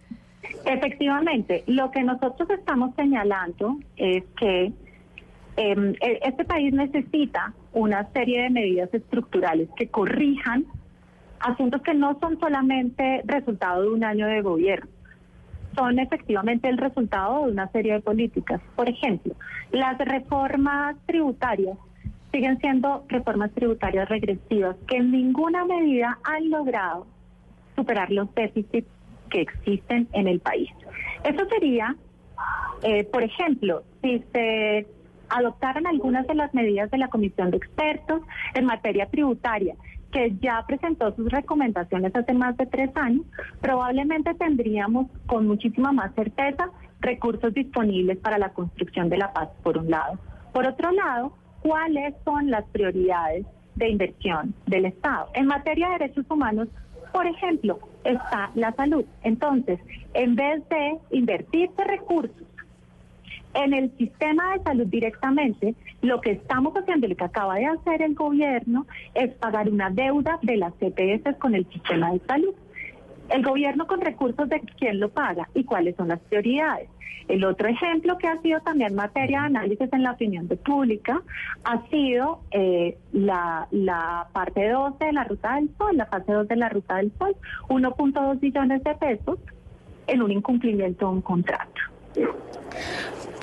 Efectivamente, 0.66 1.64
lo 1.68 1.92
que 1.92 2.04
nosotros 2.04 2.50
estamos 2.50 2.96
señalando 2.96 3.78
es 3.98 4.24
que 4.38 4.72
eh, 5.58 6.20
este 6.24 6.46
país 6.46 6.74
necesita 6.74 7.54
una 7.74 8.12
serie 8.12 8.44
de 8.44 8.50
medidas 8.50 8.94
estructurales 8.94 9.70
que 9.76 9.88
corrijan 9.88 10.66
asuntos 11.40 11.82
que 11.82 11.94
no 11.94 12.18
son 12.20 12.40
solamente 12.40 13.22
resultado 13.26 13.84
de 13.84 13.90
un 13.90 14.04
año 14.04 14.28
de 14.28 14.42
gobierno, 14.42 14.90
son 15.76 16.00
efectivamente 16.00 16.70
el 16.70 16.78
resultado 16.78 17.46
de 17.46 17.52
una 17.52 17.68
serie 17.72 17.94
de 17.94 18.00
políticas. 18.00 18.62
Por 18.76 18.90
ejemplo, 18.90 19.36
las 19.72 19.98
reformas 19.98 20.96
tributarias 21.06 21.78
siguen 22.32 22.58
siendo 22.60 23.04
reformas 23.10 23.52
tributarias 23.52 24.08
regresivas 24.10 24.76
que 24.88 24.98
en 24.98 25.12
ninguna 25.12 25.66
medida 25.66 26.18
han 26.24 26.50
logrado 26.50 27.06
superar 27.76 28.12
los 28.12 28.34
déficits 28.34 28.88
que 29.30 29.42
existen 29.42 30.08
en 30.14 30.28
el 30.28 30.40
país. 30.40 30.70
Eso 31.24 31.46
sería, 31.50 31.96
eh, 32.84 33.04
por 33.06 33.24
ejemplo, 33.24 33.84
si 34.02 34.24
se 34.32 34.88
adoptaran 35.34 35.88
algunas 35.88 36.28
de 36.28 36.36
las 36.36 36.54
medidas 36.54 36.90
de 36.92 36.98
la 36.98 37.08
Comisión 37.08 37.52
de 37.52 37.58
Expertos 37.58 38.22
en 38.54 38.66
materia 38.66 39.08
tributaria, 39.08 39.76
que 40.12 40.36
ya 40.40 40.64
presentó 40.68 41.14
sus 41.16 41.32
recomendaciones 41.32 42.16
hace 42.16 42.34
más 42.34 42.56
de 42.58 42.68
tres 42.68 42.92
años, 42.96 43.26
probablemente 43.60 44.34
tendríamos 44.36 45.08
con 45.26 45.48
muchísima 45.48 45.92
más 45.92 46.14
certeza 46.14 46.70
recursos 47.00 47.54
disponibles 47.54 48.18
para 48.20 48.38
la 48.38 48.50
construcción 48.50 49.10
de 49.10 49.18
la 49.18 49.34
paz, 49.34 49.50
por 49.64 49.78
un 49.78 49.90
lado. 49.90 50.20
Por 50.54 50.68
otro 50.68 50.92
lado, 50.92 51.34
¿cuáles 51.62 52.14
son 52.24 52.52
las 52.52 52.64
prioridades 52.66 53.46
de 53.76 53.90
inversión 53.90 54.54
del 54.68 54.86
Estado? 54.86 55.30
En 55.34 55.48
materia 55.48 55.90
de 55.90 55.98
derechos 55.98 56.26
humanos, 56.30 56.68
por 57.12 57.26
ejemplo, 57.26 57.80
está 58.04 58.52
la 58.54 58.72
salud. 58.74 59.04
Entonces, 59.24 59.80
en 60.14 60.36
vez 60.36 60.68
de 60.70 60.98
invertirse 61.12 61.84
recursos 61.84 62.48
en 63.54 63.74
el 63.74 63.96
sistema 63.98 64.54
de 64.54 64.64
salud 64.64 64.88
directamente, 64.88 65.76
lo 66.02 66.22
que 66.22 66.32
estamos 66.32 66.74
haciendo 66.76 67.08
lo 67.08 67.16
que 67.16 67.24
acaba 67.24 67.56
de 67.56 67.66
hacer 67.66 68.02
el 68.02 68.16
gobierno 68.16 68.86
es 69.14 69.34
pagar 69.36 69.70
una 69.70 69.90
deuda 69.90 70.40
de 70.42 70.58
las 70.58 70.74
CPS 70.76 71.38
con 71.40 71.56
el 71.56 71.66
sistema 71.70 72.12
de 72.12 72.20
salud. 72.28 72.54
El 73.30 73.44
gobierno 73.44 73.88
con 73.88 74.02
recursos 74.02 74.50
de 74.50 74.60
quién 74.78 75.00
lo 75.00 75.10
paga 75.10 75.48
y 75.54 75.64
cuáles 75.64 75.96
son 75.96 76.10
las 76.10 76.20
prioridades. 76.20 76.90
El 77.28 77.46
otro 77.46 77.70
ejemplo 77.70 78.18
que 78.18 78.28
ha 78.28 78.42
sido 78.42 78.60
también 78.62 78.96
materia 78.96 79.40
de 79.42 79.46
análisis 79.46 79.94
en 79.94 80.04
la 80.04 80.12
opinión 80.12 80.48
de 80.50 80.58
pública 80.58 81.22
ha 81.64 81.88
sido 81.88 82.42
eh, 82.52 82.98
la, 83.14 83.68
la 83.72 84.28
parte 84.34 84.70
2 84.70 85.00
de 85.00 85.14
la 85.14 85.24
Ruta 85.24 85.56
del 85.56 85.70
Sol, 85.78 85.96
la 85.96 86.06
fase 86.08 86.34
2 86.34 86.48
de 86.50 86.56
la 86.58 86.70
Ruta 86.70 86.98
del 86.98 87.14
Sol, 87.18 87.36
1.2 87.70 88.40
billones 88.42 88.84
de 88.84 88.96
pesos 88.96 89.40
en 90.08 90.22
un 90.22 90.32
incumplimiento 90.32 91.08
de 91.08 91.14
un 91.14 91.22
contrato. 91.22 91.82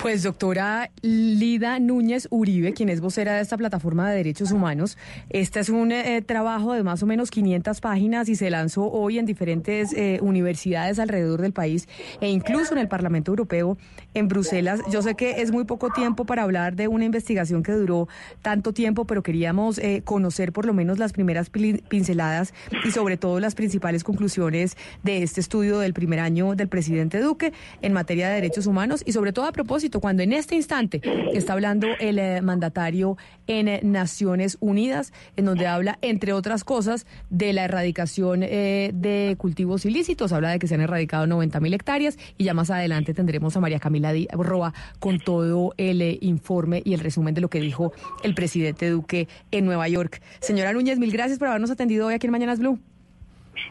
Pues 0.01 0.23
doctora 0.23 0.89
Lida 1.03 1.77
Núñez 1.77 2.27
Uribe, 2.31 2.73
quien 2.73 2.89
es 2.89 3.01
vocera 3.01 3.35
de 3.35 3.41
esta 3.43 3.55
plataforma 3.55 4.09
de 4.09 4.17
derechos 4.17 4.51
humanos, 4.51 4.97
este 5.29 5.59
es 5.59 5.69
un 5.69 5.91
eh, 5.91 6.23
trabajo 6.23 6.73
de 6.73 6.81
más 6.81 7.03
o 7.03 7.05
menos 7.05 7.29
500 7.29 7.79
páginas 7.81 8.27
y 8.27 8.35
se 8.35 8.49
lanzó 8.49 8.89
hoy 8.91 9.19
en 9.19 9.27
diferentes 9.27 9.93
eh, 9.93 10.17
universidades 10.23 10.97
alrededor 10.97 11.39
del 11.43 11.53
país 11.53 11.87
e 12.19 12.29
incluso 12.31 12.73
en 12.73 12.79
el 12.79 12.87
Parlamento 12.87 13.31
Europeo 13.31 13.77
en 14.15 14.27
Bruselas. 14.27 14.79
Yo 14.91 15.03
sé 15.03 15.13
que 15.13 15.43
es 15.43 15.51
muy 15.51 15.65
poco 15.65 15.91
tiempo 15.91 16.25
para 16.25 16.41
hablar 16.41 16.75
de 16.75 16.87
una 16.87 17.05
investigación 17.05 17.61
que 17.61 17.71
duró 17.73 18.07
tanto 18.41 18.73
tiempo, 18.73 19.05
pero 19.05 19.21
queríamos 19.21 19.77
eh, 19.77 20.01
conocer 20.03 20.51
por 20.51 20.65
lo 20.65 20.73
menos 20.73 20.97
las 20.97 21.13
primeras 21.13 21.51
pin- 21.51 21.83
pinceladas 21.87 22.55
y 22.85 22.89
sobre 22.89 23.17
todo 23.17 23.39
las 23.39 23.53
principales 23.53 24.03
conclusiones 24.03 24.77
de 25.03 25.21
este 25.21 25.41
estudio 25.41 25.77
del 25.77 25.93
primer 25.93 26.19
año 26.21 26.55
del 26.55 26.69
presidente 26.69 27.19
Duque 27.19 27.53
en 27.83 27.93
materia 27.93 28.29
de 28.29 28.33
derechos 28.35 28.65
humanos 28.65 29.03
y 29.05 29.11
sobre 29.11 29.31
todo 29.31 29.45
a 29.45 29.51
propósito, 29.51 29.90
cuando 29.99 30.23
en 30.23 30.31
este 30.33 30.55
instante 30.55 31.01
está 31.33 31.53
hablando 31.53 31.87
el 31.99 32.19
eh, 32.19 32.41
mandatario 32.41 33.17
en 33.47 33.67
eh, 33.67 33.79
Naciones 33.83 34.57
Unidas, 34.61 35.11
en 35.35 35.45
donde 35.45 35.67
habla, 35.67 35.97
entre 36.01 36.33
otras 36.33 36.63
cosas, 36.63 37.05
de 37.29 37.51
la 37.53 37.65
erradicación 37.65 38.43
eh, 38.43 38.91
de 38.93 39.35
cultivos 39.37 39.85
ilícitos, 39.85 40.31
habla 40.31 40.51
de 40.51 40.59
que 40.59 40.67
se 40.67 40.75
han 40.75 40.81
erradicado 40.81 41.27
90 41.27 41.59
mil 41.59 41.73
hectáreas 41.73 42.17
y 42.37 42.45
ya 42.45 42.53
más 42.53 42.69
adelante 42.71 43.13
tendremos 43.13 43.57
a 43.57 43.59
María 43.59 43.79
Camila 43.79 44.13
Di- 44.13 44.27
Roa 44.31 44.73
con 44.99 45.19
todo 45.19 45.73
el 45.77 46.01
eh, 46.01 46.17
informe 46.21 46.81
y 46.85 46.93
el 46.93 46.99
resumen 46.99 47.33
de 47.33 47.41
lo 47.41 47.49
que 47.49 47.59
dijo 47.59 47.91
el 48.23 48.35
presidente 48.35 48.89
Duque 48.89 49.27
en 49.51 49.65
Nueva 49.65 49.87
York. 49.89 50.21
Señora 50.39 50.71
Núñez, 50.73 50.99
mil 50.99 51.11
gracias 51.11 51.39
por 51.39 51.47
habernos 51.49 51.71
atendido 51.71 52.07
hoy 52.07 52.13
aquí 52.13 52.27
en 52.27 52.31
Mañanas 52.31 52.59
Blue. 52.59 52.79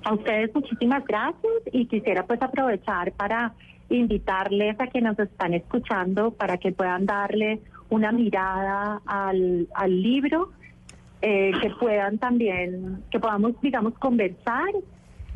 A 0.04 0.14
ustedes 0.14 0.54
muchísimas 0.54 1.04
gracias 1.06 1.52
y 1.72 1.86
quisiera 1.86 2.26
pues 2.26 2.40
aprovechar 2.42 3.12
para 3.12 3.54
invitarles 3.90 4.78
a 4.80 4.86
que 4.86 5.00
nos 5.00 5.18
están 5.18 5.54
escuchando 5.54 6.30
para 6.30 6.56
que 6.56 6.72
puedan 6.72 7.06
darle 7.06 7.60
una 7.88 8.12
mirada 8.12 9.02
al, 9.04 9.68
al 9.74 10.02
libro, 10.02 10.52
eh, 11.22 11.52
que 11.60 11.70
puedan 11.70 12.18
también, 12.18 13.02
que 13.10 13.18
podamos, 13.18 13.60
digamos, 13.60 13.94
conversar 13.98 14.70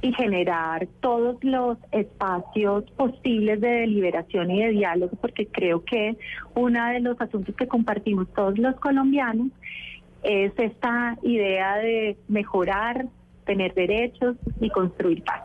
y 0.00 0.12
generar 0.12 0.86
todos 1.00 1.42
los 1.42 1.78
espacios 1.90 2.84
posibles 2.92 3.60
de 3.60 3.68
deliberación 3.68 4.50
y 4.50 4.62
de 4.62 4.70
diálogo, 4.70 5.16
porque 5.20 5.46
creo 5.46 5.84
que 5.84 6.16
uno 6.54 6.86
de 6.88 7.00
los 7.00 7.20
asuntos 7.20 7.54
que 7.56 7.66
compartimos 7.66 8.28
todos 8.34 8.58
los 8.58 8.76
colombianos 8.76 9.48
es 10.22 10.52
esta 10.58 11.16
idea 11.22 11.76
de 11.76 12.16
mejorar, 12.28 13.06
tener 13.44 13.74
derechos 13.74 14.36
y 14.60 14.70
construir 14.70 15.22
paz. 15.24 15.42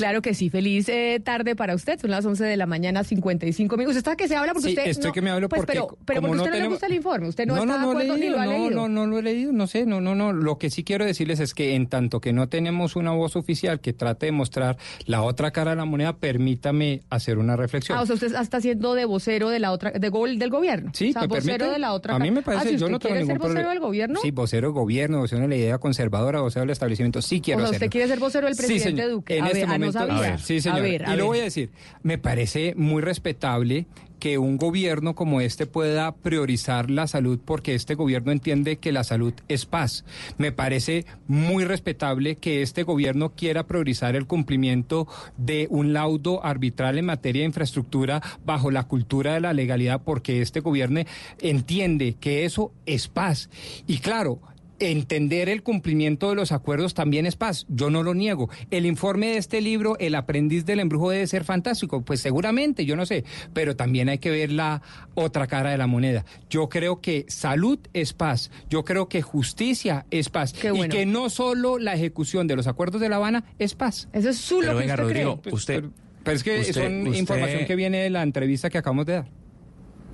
Claro 0.00 0.22
que 0.22 0.34
sí, 0.34 0.50
feliz 0.50 0.88
eh, 0.88 1.20
tarde 1.24 1.54
para 1.56 1.74
usted. 1.74 1.98
Son 2.00 2.10
las 2.10 2.24
11 2.24 2.44
de 2.44 2.56
la 2.56 2.66
mañana, 2.66 3.04
55 3.04 3.76
minutos. 3.76 3.96
¿Usted 3.96 4.10
está 4.10 4.16
que 4.16 4.28
se 4.28 4.36
habla 4.36 4.52
porque 4.52 4.68
Sí, 4.70 4.74
usted. 4.76 4.86
estoy 4.90 5.08
no- 5.08 5.12
que 5.12 5.22
me 5.22 5.30
hablo 5.30 5.48
pues, 5.48 5.60
porque 5.60 5.72
Pero, 5.74 5.96
pero 6.04 6.20
porque 6.20 6.36
no 6.36 6.42
usted 6.42 6.54
no 6.56 6.62
le 6.64 6.68
gusta 6.68 6.86
el 6.86 6.94
informe. 6.94 7.28
Usted 7.28 7.46
no, 7.46 7.54
no, 7.56 7.62
está 7.62 7.66
no, 7.66 7.78
de 7.78 7.80
no 7.82 7.88
he 8.00 8.04
acuerdo 8.04 8.16
ni 8.16 8.28
lo 8.30 8.40
ha 8.40 8.44
no, 8.46 8.52
leído. 8.52 8.70
no, 8.70 8.88
no 8.88 9.06
lo 9.06 9.18
he 9.18 9.22
leído, 9.22 9.52
no 9.52 9.66
sé, 9.66 9.86
no, 9.86 10.00
no, 10.00 10.14
no. 10.14 10.32
Lo 10.32 10.58
que 10.58 10.70
sí 10.70 10.84
quiero 10.84 11.04
decirles 11.04 11.40
es 11.40 11.54
que 11.54 11.74
en 11.74 11.86
tanto 11.86 12.20
que 12.20 12.32
no 12.32 12.48
tenemos 12.48 12.96
una 12.96 13.10
voz 13.12 13.36
oficial 13.36 13.80
que 13.80 13.92
trate 13.92 14.26
de 14.26 14.32
mostrar 14.32 14.76
la 15.06 15.22
otra 15.22 15.50
cara 15.50 15.70
de 15.72 15.76
la 15.76 15.84
moneda, 15.84 16.16
permítame 16.16 17.02
hacer 17.10 17.38
una 17.38 17.56
reflexión. 17.56 17.98
Ah, 17.98 18.02
o 18.02 18.06
sea, 18.06 18.14
usted 18.14 18.34
está 18.34 18.60
siendo 18.60 18.94
de 18.94 19.04
vocero 19.04 19.50
de 19.50 19.58
la 19.58 19.72
otra, 19.72 19.90
de 19.92 20.08
gol 20.08 20.38
del 20.38 20.50
gobierno. 20.50 20.90
Sí, 20.94 21.10
o 21.10 21.12
sea, 21.12 21.22
¿me 21.22 21.28
vocero 21.28 21.44
permite? 21.58 21.72
de 21.72 21.78
la 21.78 21.92
otra. 21.92 22.14
A 22.16 22.18
mí 22.18 22.30
me 22.30 22.42
parece, 22.42 22.60
Ah, 22.68 22.70
si 22.70 22.76
yo 22.76 22.86
usted 22.86 22.92
no 22.92 22.98
tengo 22.98 23.14
quiere 23.14 23.20
ningún 23.26 23.40
ser 23.42 23.48
vocero 23.52 23.68
del 23.70 23.80
gobierno? 23.80 24.20
Sí, 24.22 24.30
vocero 24.30 24.68
del 24.68 24.74
gobierno, 24.74 25.18
vocero 25.20 25.42
de 25.42 25.48
la 25.48 25.56
idea 25.56 25.78
conservadora, 25.78 26.40
vocero 26.40 26.60
del 26.62 26.70
establecimiento, 26.70 27.20
sí 27.22 27.40
quiero 27.40 27.58
o 27.58 27.60
sea, 27.60 27.68
hacerlo. 27.68 27.76
usted 27.86 27.90
quiere 27.92 28.08
ser 28.08 28.18
vocero 28.18 28.46
del 28.46 28.56
presidente. 28.56 29.08
Duque. 29.08 29.36
En 29.38 29.44
a 29.44 29.46
este 29.48 29.60
ver, 29.60 29.68
ah, 29.68 29.72
no 29.94 30.00
momento, 30.00 30.16
sabía. 30.16 30.28
a 30.28 30.30
ver, 30.32 30.40
sí, 30.40 30.60
señor. 30.60 30.78
A 30.78 30.82
ver, 30.82 31.02
a 31.06 31.14
y 31.14 31.16
lo 31.16 31.16
ver. 31.16 31.24
voy 31.26 31.38
a 31.40 31.44
decir, 31.44 31.70
me 32.02 32.18
parece 32.18 32.74
muy 32.76 33.02
respetable 33.02 33.86
que 34.20 34.36
un 34.38 34.58
gobierno 34.58 35.14
como 35.14 35.40
este 35.40 35.66
pueda 35.66 36.14
priorizar 36.14 36.90
la 36.90 37.06
salud 37.06 37.40
porque 37.42 37.74
este 37.74 37.94
gobierno 37.94 38.30
entiende 38.30 38.76
que 38.76 38.92
la 38.92 39.02
salud 39.02 39.32
es 39.48 39.64
paz. 39.64 40.04
Me 40.36 40.52
parece 40.52 41.06
muy 41.26 41.64
respetable 41.64 42.36
que 42.36 42.60
este 42.60 42.82
gobierno 42.82 43.32
quiera 43.34 43.66
priorizar 43.66 44.14
el 44.16 44.26
cumplimiento 44.26 45.08
de 45.38 45.66
un 45.70 45.94
laudo 45.94 46.44
arbitral 46.44 46.98
en 46.98 47.06
materia 47.06 47.40
de 47.40 47.46
infraestructura 47.46 48.22
bajo 48.44 48.70
la 48.70 48.84
cultura 48.84 49.32
de 49.34 49.40
la 49.40 49.54
legalidad 49.54 50.02
porque 50.04 50.42
este 50.42 50.60
gobierno 50.60 51.00
entiende 51.40 52.14
que 52.20 52.44
eso 52.44 52.72
es 52.84 53.08
paz. 53.08 53.48
Y 53.86 53.98
claro, 53.98 54.40
entender 54.80 55.48
el 55.48 55.62
cumplimiento 55.62 56.28
de 56.30 56.34
los 56.34 56.52
acuerdos 56.52 56.94
también 56.94 57.26
es 57.26 57.36
paz. 57.36 57.66
Yo 57.68 57.90
no 57.90 58.02
lo 58.02 58.14
niego. 58.14 58.48
El 58.70 58.86
informe 58.86 59.28
de 59.28 59.36
este 59.38 59.60
libro, 59.60 59.96
El 59.98 60.14
aprendiz 60.14 60.64
del 60.66 60.80
embrujo, 60.80 61.10
debe 61.10 61.26
ser 61.26 61.44
fantástico. 61.44 62.02
Pues 62.02 62.20
seguramente, 62.20 62.84
yo 62.84 62.96
no 62.96 63.06
sé. 63.06 63.24
Pero 63.52 63.76
también 63.76 64.08
hay 64.08 64.18
que 64.18 64.30
ver 64.30 64.50
la 64.50 64.82
otra 65.14 65.46
cara 65.46 65.70
de 65.70 65.78
la 65.78 65.86
moneda. 65.86 66.24
Yo 66.48 66.68
creo 66.68 67.00
que 67.00 67.26
salud 67.28 67.78
es 67.92 68.12
paz. 68.12 68.50
Yo 68.68 68.84
creo 68.84 69.08
que 69.08 69.22
justicia 69.22 70.06
es 70.10 70.28
paz. 70.28 70.54
Y 70.64 70.68
bueno. 70.70 70.92
que 70.94 71.06
no 71.06 71.30
solo 71.30 71.78
la 71.78 71.94
ejecución 71.94 72.46
de 72.46 72.56
los 72.56 72.66
acuerdos 72.66 73.00
de 73.00 73.08
La 73.08 73.16
Habana 73.16 73.44
es 73.58 73.74
paz. 73.74 74.08
Eso 74.12 74.30
es 74.30 74.38
su 74.38 74.60
Pero 74.60 74.76
venga, 74.76 74.96
Rodrigo, 74.96 75.40
Pues, 75.42 75.54
usted... 75.54 75.74
pero, 75.82 75.90
pero 76.24 76.36
es 76.36 76.42
que 76.42 76.60
usted- 76.60 76.72
son 76.74 77.06
usted- 77.06 77.18
información 77.20 77.66
que 77.66 77.76
viene 77.76 77.98
de 77.98 78.10
la 78.10 78.22
entrevista 78.22 78.70
que 78.70 78.78
acabamos 78.78 79.06
de 79.06 79.12
dar. 79.14 79.39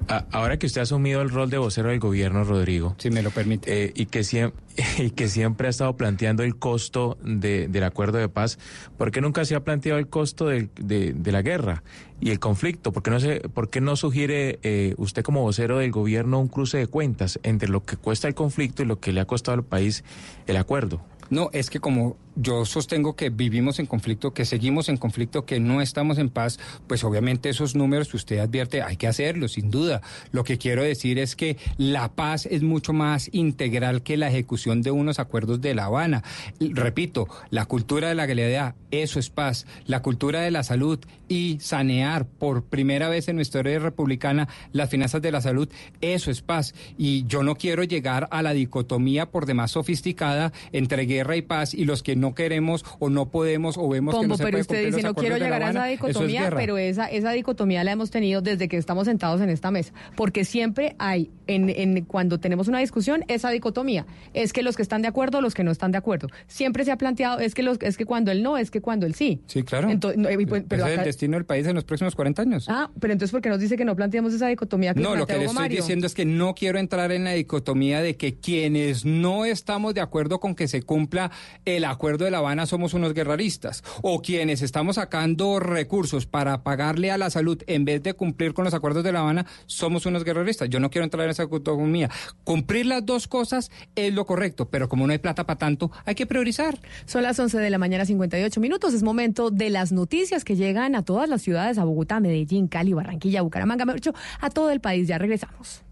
Ahora 0.08 0.56
que 0.58 0.66
usted 0.66 0.80
ha 0.80 0.84
asumido 0.84 1.20
el 1.22 1.30
rol 1.30 1.50
de 1.50 1.58
vocero 1.58 1.88
del 1.90 1.98
gobierno, 1.98 2.44
Rodrigo. 2.44 2.94
Si 2.98 3.10
me 3.10 3.22
lo 3.22 3.30
permite. 3.30 3.92
y 3.94 4.06
que 4.06 4.22
siempre. 4.24 4.62
y 4.98 5.10
que 5.10 5.28
siempre 5.28 5.66
ha 5.66 5.70
estado 5.70 5.96
planteando 5.96 6.42
el 6.42 6.56
costo 6.56 7.16
de- 7.24 7.66
del 7.68 7.82
acuerdo 7.84 8.18
de 8.18 8.28
paz, 8.28 8.58
¿por 8.98 9.10
qué 9.10 9.20
nunca 9.22 9.44
se 9.46 9.54
ha 9.54 9.64
planteado 9.64 9.98
el 9.98 10.08
costo 10.08 10.46
de, 10.48 10.68
de 10.76 11.32
la 11.32 11.40
guerra 11.42 11.82
y 12.20 12.30
el 12.30 12.38
conflicto? 12.38 12.92
¿Por 12.92 13.02
qué 13.02 13.10
no, 13.10 13.18
se, 13.18 13.40
por 13.40 13.70
qué 13.70 13.80
no 13.80 13.96
sugiere 13.96 14.58
eh, 14.62 14.94
usted 14.98 15.22
como 15.22 15.40
vocero 15.42 15.78
del 15.78 15.90
gobierno 15.92 16.38
un 16.40 16.48
cruce 16.48 16.76
de 16.78 16.86
cuentas 16.88 17.40
entre 17.42 17.68
lo 17.70 17.82
que 17.84 17.96
cuesta 17.96 18.28
el 18.28 18.34
conflicto 18.34 18.82
y 18.82 18.86
lo 18.86 19.00
que 19.00 19.12
le 19.12 19.20
ha 19.20 19.24
costado 19.26 19.56
al 19.56 19.64
país 19.64 20.04
el 20.46 20.56
acuerdo? 20.58 21.00
No, 21.30 21.48
es 21.52 21.70
que 21.70 21.80
como 21.80 22.16
yo 22.36 22.64
sostengo 22.64 23.16
que 23.16 23.30
vivimos 23.30 23.78
en 23.78 23.86
conflicto, 23.86 24.32
que 24.32 24.44
seguimos 24.44 24.88
en 24.88 24.98
conflicto, 24.98 25.46
que 25.46 25.58
no 25.58 25.80
estamos 25.80 26.18
en 26.18 26.28
paz, 26.28 26.58
pues 26.86 27.02
obviamente 27.02 27.48
esos 27.48 27.74
números 27.74 28.08
que 28.08 28.18
usted 28.18 28.38
advierte 28.38 28.82
hay 28.82 28.96
que 28.96 29.06
hacerlo, 29.06 29.48
sin 29.48 29.70
duda. 29.70 30.02
Lo 30.32 30.44
que 30.44 30.58
quiero 30.58 30.82
decir 30.82 31.18
es 31.18 31.34
que 31.34 31.56
la 31.78 32.12
paz 32.12 32.46
es 32.46 32.62
mucho 32.62 32.92
más 32.92 33.30
integral 33.32 34.02
que 34.02 34.16
la 34.16 34.28
ejecución 34.28 34.82
de 34.82 34.90
unos 34.90 35.18
acuerdos 35.18 35.60
de 35.60 35.74
La 35.74 35.86
Habana. 35.86 36.22
Repito, 36.60 37.26
la 37.50 37.64
cultura 37.64 38.08
de 38.08 38.14
la 38.14 38.26
legalidad, 38.26 38.74
eso 38.90 39.18
es 39.18 39.30
paz. 39.30 39.66
La 39.86 40.02
cultura 40.02 40.40
de 40.40 40.50
la 40.50 40.62
salud 40.62 40.98
y 41.28 41.58
sanear 41.60 42.26
por 42.26 42.64
primera 42.64 43.08
vez 43.08 43.28
en 43.28 43.36
nuestra 43.36 43.60
historia 43.60 43.78
republicana 43.78 44.48
las 44.72 44.90
finanzas 44.90 45.22
de 45.22 45.32
la 45.32 45.40
salud, 45.40 45.68
eso 46.00 46.30
es 46.30 46.42
paz. 46.42 46.74
Y 46.98 47.24
yo 47.26 47.42
no 47.42 47.56
quiero 47.56 47.84
llegar 47.84 48.28
a 48.30 48.42
la 48.42 48.52
dicotomía 48.52 49.30
por 49.30 49.46
demás 49.46 49.70
sofisticada 49.70 50.52
entre 50.72 51.06
guerra 51.06 51.36
y 51.36 51.42
paz 51.42 51.72
y 51.72 51.84
los 51.84 52.02
que 52.02 52.16
no 52.16 52.25
queremos 52.34 52.84
o 52.98 53.08
no 53.10 53.30
podemos 53.30 53.76
o 53.78 53.88
vemos 53.88 54.14
que 54.14 54.18
Pombo, 54.18 54.28
no 54.28 54.36
se 54.36 54.44
pero 54.44 54.52
puede 54.52 54.60
usted 54.62 54.86
dice, 54.86 55.02
no 55.02 55.14
quiero 55.14 55.36
llegar 55.36 55.62
a 55.62 55.70
esa 55.70 55.78
Habana". 55.84 55.92
Eso 55.92 56.04
es 56.04 56.10
dicotomía, 56.12 56.50
pero 56.54 56.78
esa, 56.78 57.06
esa 57.06 57.30
dicotomía 57.32 57.84
la 57.84 57.92
hemos 57.92 58.10
tenido 58.10 58.42
desde 58.42 58.68
que 58.68 58.76
estamos 58.76 59.06
sentados 59.06 59.40
en 59.40 59.50
esta 59.50 59.70
mesa, 59.70 59.92
porque 60.16 60.44
siempre 60.44 60.96
hay, 60.98 61.30
en, 61.46 61.68
en 61.70 62.04
cuando 62.04 62.38
tenemos 62.40 62.68
una 62.68 62.78
discusión, 62.80 63.24
esa 63.28 63.50
dicotomía, 63.50 64.06
es 64.34 64.52
que 64.52 64.62
los 64.62 64.76
que 64.76 64.82
están 64.82 65.02
de 65.02 65.08
acuerdo, 65.08 65.40
los 65.40 65.54
que 65.54 65.64
no 65.64 65.70
están 65.70 65.92
de 65.92 65.98
acuerdo. 65.98 66.28
Siempre 66.46 66.84
se 66.84 66.92
ha 66.92 66.96
planteado, 66.98 67.38
es 67.40 67.54
que, 67.54 67.62
los, 67.62 67.78
es 67.80 67.96
que 67.96 68.04
cuando 68.04 68.30
el 68.30 68.42
no, 68.42 68.56
es 68.58 68.70
que 68.70 68.80
cuando 68.80 69.06
el 69.06 69.14
sí. 69.14 69.40
Sí, 69.46 69.62
claro. 69.62 69.90
Entonces, 69.90 70.18
no, 70.18 70.28
pues- 70.48 70.64
pero 70.68 70.86
es 70.86 70.98
el 70.98 71.04
destino 71.04 71.36
del 71.36 71.44
país 71.44 71.66
en 71.66 71.74
los 71.74 71.84
próximos 71.84 72.14
40 72.14 72.42
años. 72.42 72.66
Ah, 72.68 72.90
pero 73.00 73.12
entonces, 73.12 73.32
¿por 73.32 73.40
qué 73.40 73.48
nos 73.48 73.60
dice 73.60 73.76
que 73.76 73.84
no 73.84 73.94
planteamos 73.96 74.32
esa 74.32 74.48
dicotomía 74.48 74.94
que 74.94 75.00
No, 75.00 75.14
lo 75.16 75.26
que 75.26 75.34
le 75.34 75.44
estoy 75.44 75.54
Mario? 75.54 75.76
diciendo 75.82 76.06
es 76.06 76.14
que 76.14 76.24
no 76.24 76.54
quiero 76.54 76.78
entrar 76.78 77.12
en 77.12 77.24
la 77.24 77.32
dicotomía 77.32 78.00
de 78.02 78.16
que 78.16 78.34
quienes 78.34 79.04
no 79.04 79.44
estamos 79.44 79.94
de 79.94 80.00
acuerdo 80.00 80.40
con 80.40 80.54
que 80.54 80.68
se 80.68 80.82
cumpla 80.82 81.30
el 81.64 81.84
acuerdo 81.84 82.15
de 82.24 82.30
La 82.30 82.38
Habana 82.38 82.66
somos 82.66 82.94
unos 82.94 83.14
guerreristas, 83.14 83.84
o 84.02 84.22
quienes 84.22 84.62
estamos 84.62 84.96
sacando 84.96 85.60
recursos 85.60 86.26
para 86.26 86.62
pagarle 86.62 87.10
a 87.10 87.18
la 87.18 87.30
salud 87.30 87.62
en 87.66 87.84
vez 87.84 88.02
de 88.02 88.14
cumplir 88.14 88.54
con 88.54 88.64
los 88.64 88.74
acuerdos 88.74 89.04
de 89.04 89.12
La 89.12 89.20
Habana 89.20 89.46
somos 89.66 90.06
unos 90.06 90.24
guerreristas. 90.24 90.68
Yo 90.68 90.80
no 90.80 90.90
quiero 90.90 91.04
entrar 91.04 91.24
en 91.24 91.30
esa 91.30 91.44
dicotomía. 91.44 92.10
Cumplir 92.44 92.86
las 92.86 93.04
dos 93.04 93.28
cosas 93.28 93.70
es 93.94 94.14
lo 94.14 94.26
correcto, 94.26 94.68
pero 94.68 94.88
como 94.88 95.06
no 95.06 95.12
hay 95.12 95.18
plata 95.18 95.46
para 95.46 95.58
tanto, 95.58 95.90
hay 96.04 96.14
que 96.14 96.26
priorizar. 96.26 96.78
Son 97.04 97.22
las 97.22 97.38
11 97.38 97.58
de 97.58 97.70
la 97.70 97.78
mañana, 97.78 98.04
58 98.04 98.60
minutos. 98.60 98.94
Es 98.94 99.02
momento 99.02 99.50
de 99.50 99.70
las 99.70 99.92
noticias 99.92 100.44
que 100.44 100.56
llegan 100.56 100.94
a 100.94 101.02
todas 101.02 101.28
las 101.28 101.42
ciudades, 101.42 101.78
a 101.78 101.84
Bogotá, 101.84 102.20
Medellín, 102.20 102.68
Cali, 102.68 102.92
Barranquilla, 102.92 103.42
Bucaramanga, 103.42 103.84
mejor 103.84 104.00
dicho, 104.00 104.14
a 104.40 104.50
todo 104.50 104.70
el 104.70 104.80
país. 104.80 105.08
Ya 105.08 105.18
regresamos. 105.18 105.85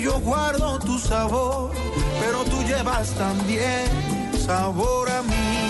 Yo 0.00 0.18
guardo 0.20 0.78
tu 0.78 0.98
sabor, 0.98 1.70
pero 2.20 2.44
tú 2.44 2.62
llevas 2.62 3.10
también 3.10 3.86
sabor 4.46 5.10
a 5.10 5.22
mí. 5.22 5.60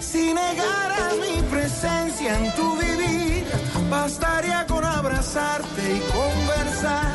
Si 0.00 0.32
negaras 0.32 1.14
mi 1.20 1.42
presencia 1.42 2.38
en 2.38 2.54
tu 2.54 2.76
vivir, 2.76 3.44
bastaría 3.90 4.66
con 4.66 4.84
abrazarte 4.84 5.82
y 5.96 6.00
conversar. 6.12 7.12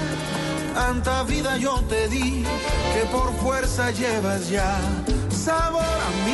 Tanta 0.73 1.23
vida 1.23 1.57
yo 1.57 1.81
te 1.89 2.07
di 2.09 2.43
que 2.93 3.05
por 3.11 3.33
fuerza 3.41 3.91
llevas 3.91 4.49
ya 4.49 4.77
sabor 5.29 5.83
a 5.83 6.09
mí. 6.25 6.28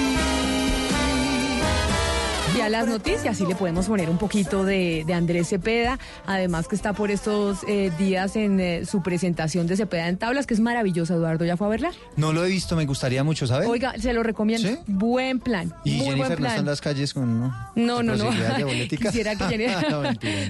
A 2.65 2.69
las 2.69 2.87
noticias 2.87 3.37
sí 3.37 3.45
le 3.45 3.53
podemos 3.53 3.85
poner 3.85 4.09
un 4.09 4.17
poquito 4.17 4.63
de, 4.63 5.03
de 5.05 5.13
Andrés 5.13 5.49
Cepeda, 5.49 5.99
además 6.25 6.67
que 6.67 6.75
está 6.75 6.93
por 6.93 7.11
estos 7.11 7.59
eh, 7.67 7.91
días 7.99 8.35
en 8.35 8.59
eh, 8.59 8.85
su 8.87 9.03
presentación 9.03 9.67
de 9.67 9.77
Cepeda 9.77 10.07
en 10.09 10.17
tablas, 10.17 10.47
que 10.47 10.55
es 10.55 10.59
maravillosa, 10.59 11.13
Eduardo, 11.13 11.45
¿ya 11.45 11.57
fue 11.57 11.67
a 11.67 11.69
verla? 11.69 11.91
No 12.17 12.33
lo 12.33 12.43
he 12.43 12.49
visto, 12.49 12.75
me 12.75 12.87
gustaría 12.87 13.23
mucho 13.23 13.45
saber. 13.45 13.67
Oiga, 13.69 13.93
se 13.99 14.13
lo 14.13 14.23
recomiendo. 14.23 14.67
Buen 14.87 15.39
plan. 15.39 15.71
y 15.83 15.91
muy 15.97 16.05
buen 16.05 16.15
Jennifer 16.17 16.39
no 16.41 16.47
está 16.47 16.59
en 16.61 16.65
las 16.65 16.81
calles 16.81 17.13
con 17.13 17.39
¿no? 17.39 17.53
No, 17.75 18.01
no. 18.01 18.13
Quisiera 18.89 19.35
que 19.35 19.43
Jennifer- 19.47 19.91
No. 19.91 20.01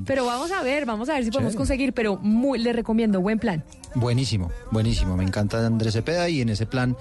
Pero 0.06 0.26
vamos 0.26 0.54
a 0.54 0.64
ver, 0.64 0.86
vamos 0.86 1.10
a 1.10 1.16
ver 1.16 1.26
si 1.26 1.32
podemos 1.32 1.52
Chévere. 1.52 1.58
conseguir, 1.58 1.94
pero 1.94 2.16
muy, 2.16 2.60
le 2.60 2.72
recomiendo, 2.72 3.20
buen 3.20 3.40
plan. 3.40 3.62
Buenísimo, 3.94 4.52
buenísimo. 4.72 5.18
Me 5.18 5.26
encanta 5.26 5.66
Andrés 5.66 5.94
Cepeda 5.94 6.30
y 6.30 6.40
en 6.40 6.48
ese 6.50 6.66
plan 6.66 6.96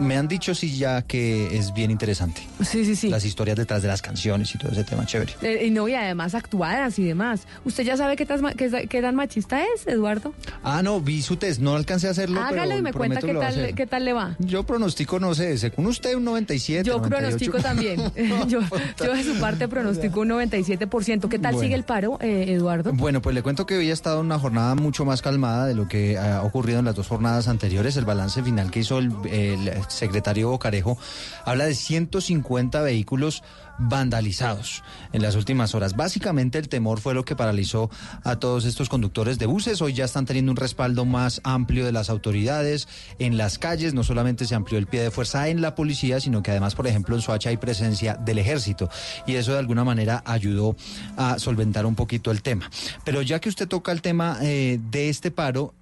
me 0.00 0.16
han 0.16 0.28
dicho 0.28 0.54
sí 0.54 0.76
ya 0.76 1.02
que 1.02 1.56
es 1.56 1.72
bien 1.74 1.90
interesante. 1.90 2.42
Sí, 2.62 2.84
sí, 2.84 2.96
sí. 2.96 3.08
Las 3.08 3.24
historias 3.24 3.56
detrás 3.56 3.82
de 3.82 3.88
las 3.88 4.02
canciones 4.02 4.54
y 4.54 4.58
todo 4.58 4.72
ese 4.72 4.84
tema 4.84 5.06
chévere. 5.06 5.32
Eh, 5.42 5.66
y 5.66 5.70
no, 5.70 5.88
y 5.88 5.94
además 5.94 6.34
actuadas 6.34 6.98
y 6.98 7.04
demás. 7.04 7.42
¿Usted 7.64 7.84
ya 7.84 7.96
sabe 7.96 8.16
qué 8.16 8.26
tan, 8.26 8.42
qué, 8.54 8.88
qué 8.88 9.02
tan 9.02 9.14
machista 9.14 9.62
es, 9.62 9.86
Eduardo? 9.86 10.34
Ah, 10.62 10.82
no, 10.82 11.00
vi 11.00 11.22
su 11.22 11.36
test, 11.36 11.60
no 11.60 11.74
alcancé 11.74 12.08
a 12.08 12.10
hacerlo. 12.10 12.40
Hágalo 12.40 12.62
pero 12.68 12.78
y 12.78 12.82
me 12.82 12.92
cuenta 12.92 13.20
qué 13.20 13.34
tal, 13.34 13.74
qué 13.74 13.86
tal 13.86 14.04
le 14.04 14.12
va. 14.12 14.36
Yo 14.38 14.64
pronostico, 14.64 15.18
no 15.20 15.34
sé, 15.34 15.58
según 15.58 15.86
usted 15.86 16.14
un 16.14 16.24
97. 16.24 16.84
Yo 16.84 16.98
98. 16.98 17.20
pronostico 17.20 17.58
también. 17.58 18.00
yo, 18.48 18.60
yo 19.04 19.14
de 19.14 19.24
su 19.24 19.38
parte 19.40 19.68
pronostico 19.68 20.20
un 20.20 20.30
97%. 20.30 21.28
¿Qué 21.28 21.38
tal 21.38 21.52
Bueno. 21.52 21.60
sigue 21.60 21.74
el 21.74 21.84
paro, 21.84 22.18
eh, 22.20 22.46
Eduardo? 22.48 22.92
Bueno, 22.92 23.22
pues 23.22 23.34
le 23.34 23.42
cuento 23.42 23.66
que 23.66 23.76
hoy 23.76 23.90
ha 23.90 23.92
estado 23.92 24.20
una 24.20 24.38
jornada 24.38 24.74
mucho 24.74 25.04
más 25.04 25.22
calmada 25.22 25.66
de 25.66 25.74
lo 25.74 25.88
que 25.88 26.18
ha 26.18 26.42
ocurrido 26.42 26.78
en 26.78 26.84
las 26.84 26.94
dos 26.94 27.08
jornadas 27.08 27.48
anteriores. 27.48 27.96
El 27.96 28.04
balance 28.04 28.42
final 28.42 28.70
que 28.70 28.80
hizo 28.80 28.98
el, 28.98 29.12
el 29.26 29.68
secretario 29.92 30.50
Bocarejo 30.50 30.98
habla 31.44 31.66
de 31.66 31.74
150 31.74 32.80
vehículos 32.82 33.42
vandalizados 33.78 34.82
en 35.12 35.22
las 35.22 35.34
últimas 35.34 35.74
horas. 35.74 35.96
Básicamente 35.96 36.58
el 36.58 36.68
temor 36.68 37.00
fue 37.00 37.14
lo 37.14 37.24
que 37.24 37.36
paralizó 37.36 37.90
a 38.24 38.36
todos 38.36 38.64
estos 38.64 38.88
conductores 38.88 39.38
de 39.38 39.46
buses. 39.46 39.80
Hoy 39.82 39.92
ya 39.92 40.04
están 40.04 40.26
teniendo 40.26 40.52
un 40.52 40.56
respaldo 40.56 41.04
más 41.04 41.40
amplio 41.44 41.84
de 41.84 41.92
las 41.92 42.10
autoridades 42.10 42.88
en 43.18 43.36
las 43.36 43.58
calles. 43.58 43.94
No 43.94 44.04
solamente 44.04 44.44
se 44.44 44.54
amplió 44.54 44.78
el 44.78 44.86
pie 44.86 45.02
de 45.02 45.10
fuerza 45.10 45.48
en 45.48 45.60
la 45.60 45.74
policía, 45.74 46.20
sino 46.20 46.42
que 46.42 46.50
además, 46.50 46.74
por 46.74 46.86
ejemplo, 46.86 47.16
en 47.16 47.22
Soacha 47.22 47.50
hay 47.50 47.56
presencia 47.56 48.14
del 48.14 48.38
ejército. 48.38 48.88
Y 49.26 49.34
eso 49.34 49.52
de 49.52 49.58
alguna 49.58 49.84
manera 49.84 50.22
ayudó 50.24 50.76
a 51.16 51.38
solventar 51.38 51.86
un 51.86 51.94
poquito 51.94 52.30
el 52.30 52.42
tema. 52.42 52.70
Pero 53.04 53.22
ya 53.22 53.40
que 53.40 53.48
usted 53.48 53.68
toca 53.68 53.92
el 53.92 54.02
tema 54.02 54.38
eh, 54.42 54.78
de 54.90 55.08
este 55.08 55.30
paro, 55.30 55.74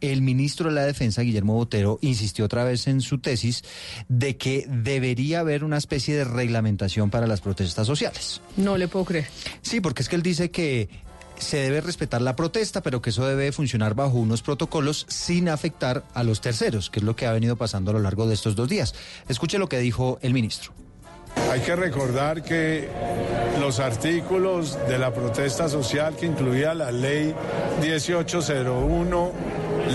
el 0.00 0.22
ministro 0.22 0.68
de 0.68 0.74
la 0.74 0.84
Defensa, 0.84 1.22
Guillermo 1.22 1.54
Botero, 1.54 1.98
insistió 2.02 2.44
otra 2.44 2.64
vez 2.64 2.86
en 2.86 3.00
su 3.00 3.18
tesis 3.18 3.64
de 4.08 4.36
que 4.36 4.66
debería 4.68 5.40
haber 5.40 5.64
una 5.64 5.76
especie 5.78 6.16
de 6.16 6.24
reglamentación 6.24 7.10
para 7.10 7.26
las 7.26 7.40
protestas 7.40 7.86
sociales. 7.86 8.40
No 8.56 8.76
le 8.76 8.88
puedo 8.88 9.04
creer. 9.04 9.26
Sí, 9.62 9.80
porque 9.80 10.02
es 10.02 10.08
que 10.08 10.16
él 10.16 10.22
dice 10.22 10.50
que 10.50 10.88
se 11.38 11.58
debe 11.58 11.80
respetar 11.80 12.22
la 12.22 12.36
protesta, 12.36 12.82
pero 12.82 13.02
que 13.02 13.10
eso 13.10 13.26
debe 13.26 13.52
funcionar 13.52 13.94
bajo 13.94 14.16
unos 14.18 14.42
protocolos 14.42 15.06
sin 15.08 15.48
afectar 15.48 16.04
a 16.14 16.22
los 16.22 16.40
terceros, 16.40 16.90
que 16.90 17.00
es 17.00 17.04
lo 17.04 17.16
que 17.16 17.26
ha 17.26 17.32
venido 17.32 17.56
pasando 17.56 17.90
a 17.90 17.94
lo 17.94 18.00
largo 18.00 18.26
de 18.26 18.34
estos 18.34 18.56
dos 18.56 18.68
días. 18.68 18.94
Escuche 19.28 19.58
lo 19.58 19.68
que 19.68 19.78
dijo 19.78 20.18
el 20.22 20.32
ministro. 20.32 20.72
Hay 21.50 21.60
que 21.60 21.76
recordar 21.76 22.42
que 22.42 22.88
los 23.60 23.80
artículos 23.80 24.78
de 24.88 24.98
la 24.98 25.12
protesta 25.14 25.68
social 25.68 26.14
que 26.14 26.26
incluía 26.26 26.74
la 26.74 26.90
ley 26.90 27.34
1801, 27.80 29.32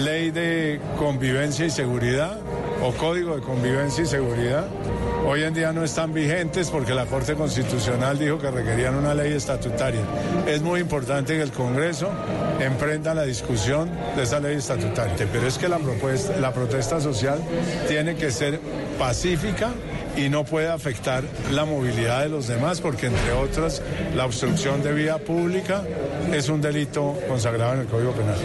ley 0.04 0.32
de 0.32 0.80
convivencia 0.98 1.66
y 1.66 1.70
seguridad 1.70 2.40
o 2.84 2.94
código 2.94 3.36
de 3.36 3.42
convivencia 3.42 4.04
y 4.04 4.08
seguridad, 4.08 4.66
hoy 5.28 5.44
en 5.44 5.54
día 5.54 5.72
no 5.72 5.84
están 5.84 6.14
vigentes 6.14 6.72
porque 6.72 6.96
la 6.96 7.06
Corte 7.06 7.36
Constitucional 7.36 8.18
dijo 8.18 8.40
que 8.40 8.50
requerían 8.50 8.96
una 8.96 9.14
ley 9.14 9.34
estatutaria. 9.34 10.02
Es 10.48 10.62
muy 10.62 10.80
importante 10.80 11.36
que 11.36 11.44
el 11.44 11.52
Congreso 11.52 12.10
emprenda 12.60 13.14
la 13.14 13.24
discusión 13.24 13.90
de 14.16 14.24
esa 14.24 14.40
ley 14.40 14.58
estatutaria, 14.58 15.28
pero 15.32 15.48
es 15.48 15.58
que 15.58 15.70
la, 15.70 15.78
propuesta, 15.78 16.38
la 16.38 16.54
protesta 16.54 17.00
social 17.00 17.40
tiene 17.88 18.16
que 18.16 18.32
ser 18.32 18.60
pacífica 18.98 19.70
y 20.18 20.30
no 20.30 20.44
puede 20.44 20.70
afectar 20.70 21.24
la 21.52 21.66
movilidad 21.66 22.22
de 22.24 22.30
los 22.30 22.48
demás 22.48 22.82
porque 22.82 23.08
entre 23.08 23.32
otras 23.34 23.82
la 24.16 24.26
obstrucción 24.26 24.84
de 24.84 24.94
vía 24.94 25.18
pública 25.18 25.84
es 26.32 26.50
un 26.50 26.62
delito 26.62 27.18
consagrado 27.28 27.74
en 27.74 27.80
el 27.82 27.88
Código 27.88 28.12
Penal. 28.12 28.38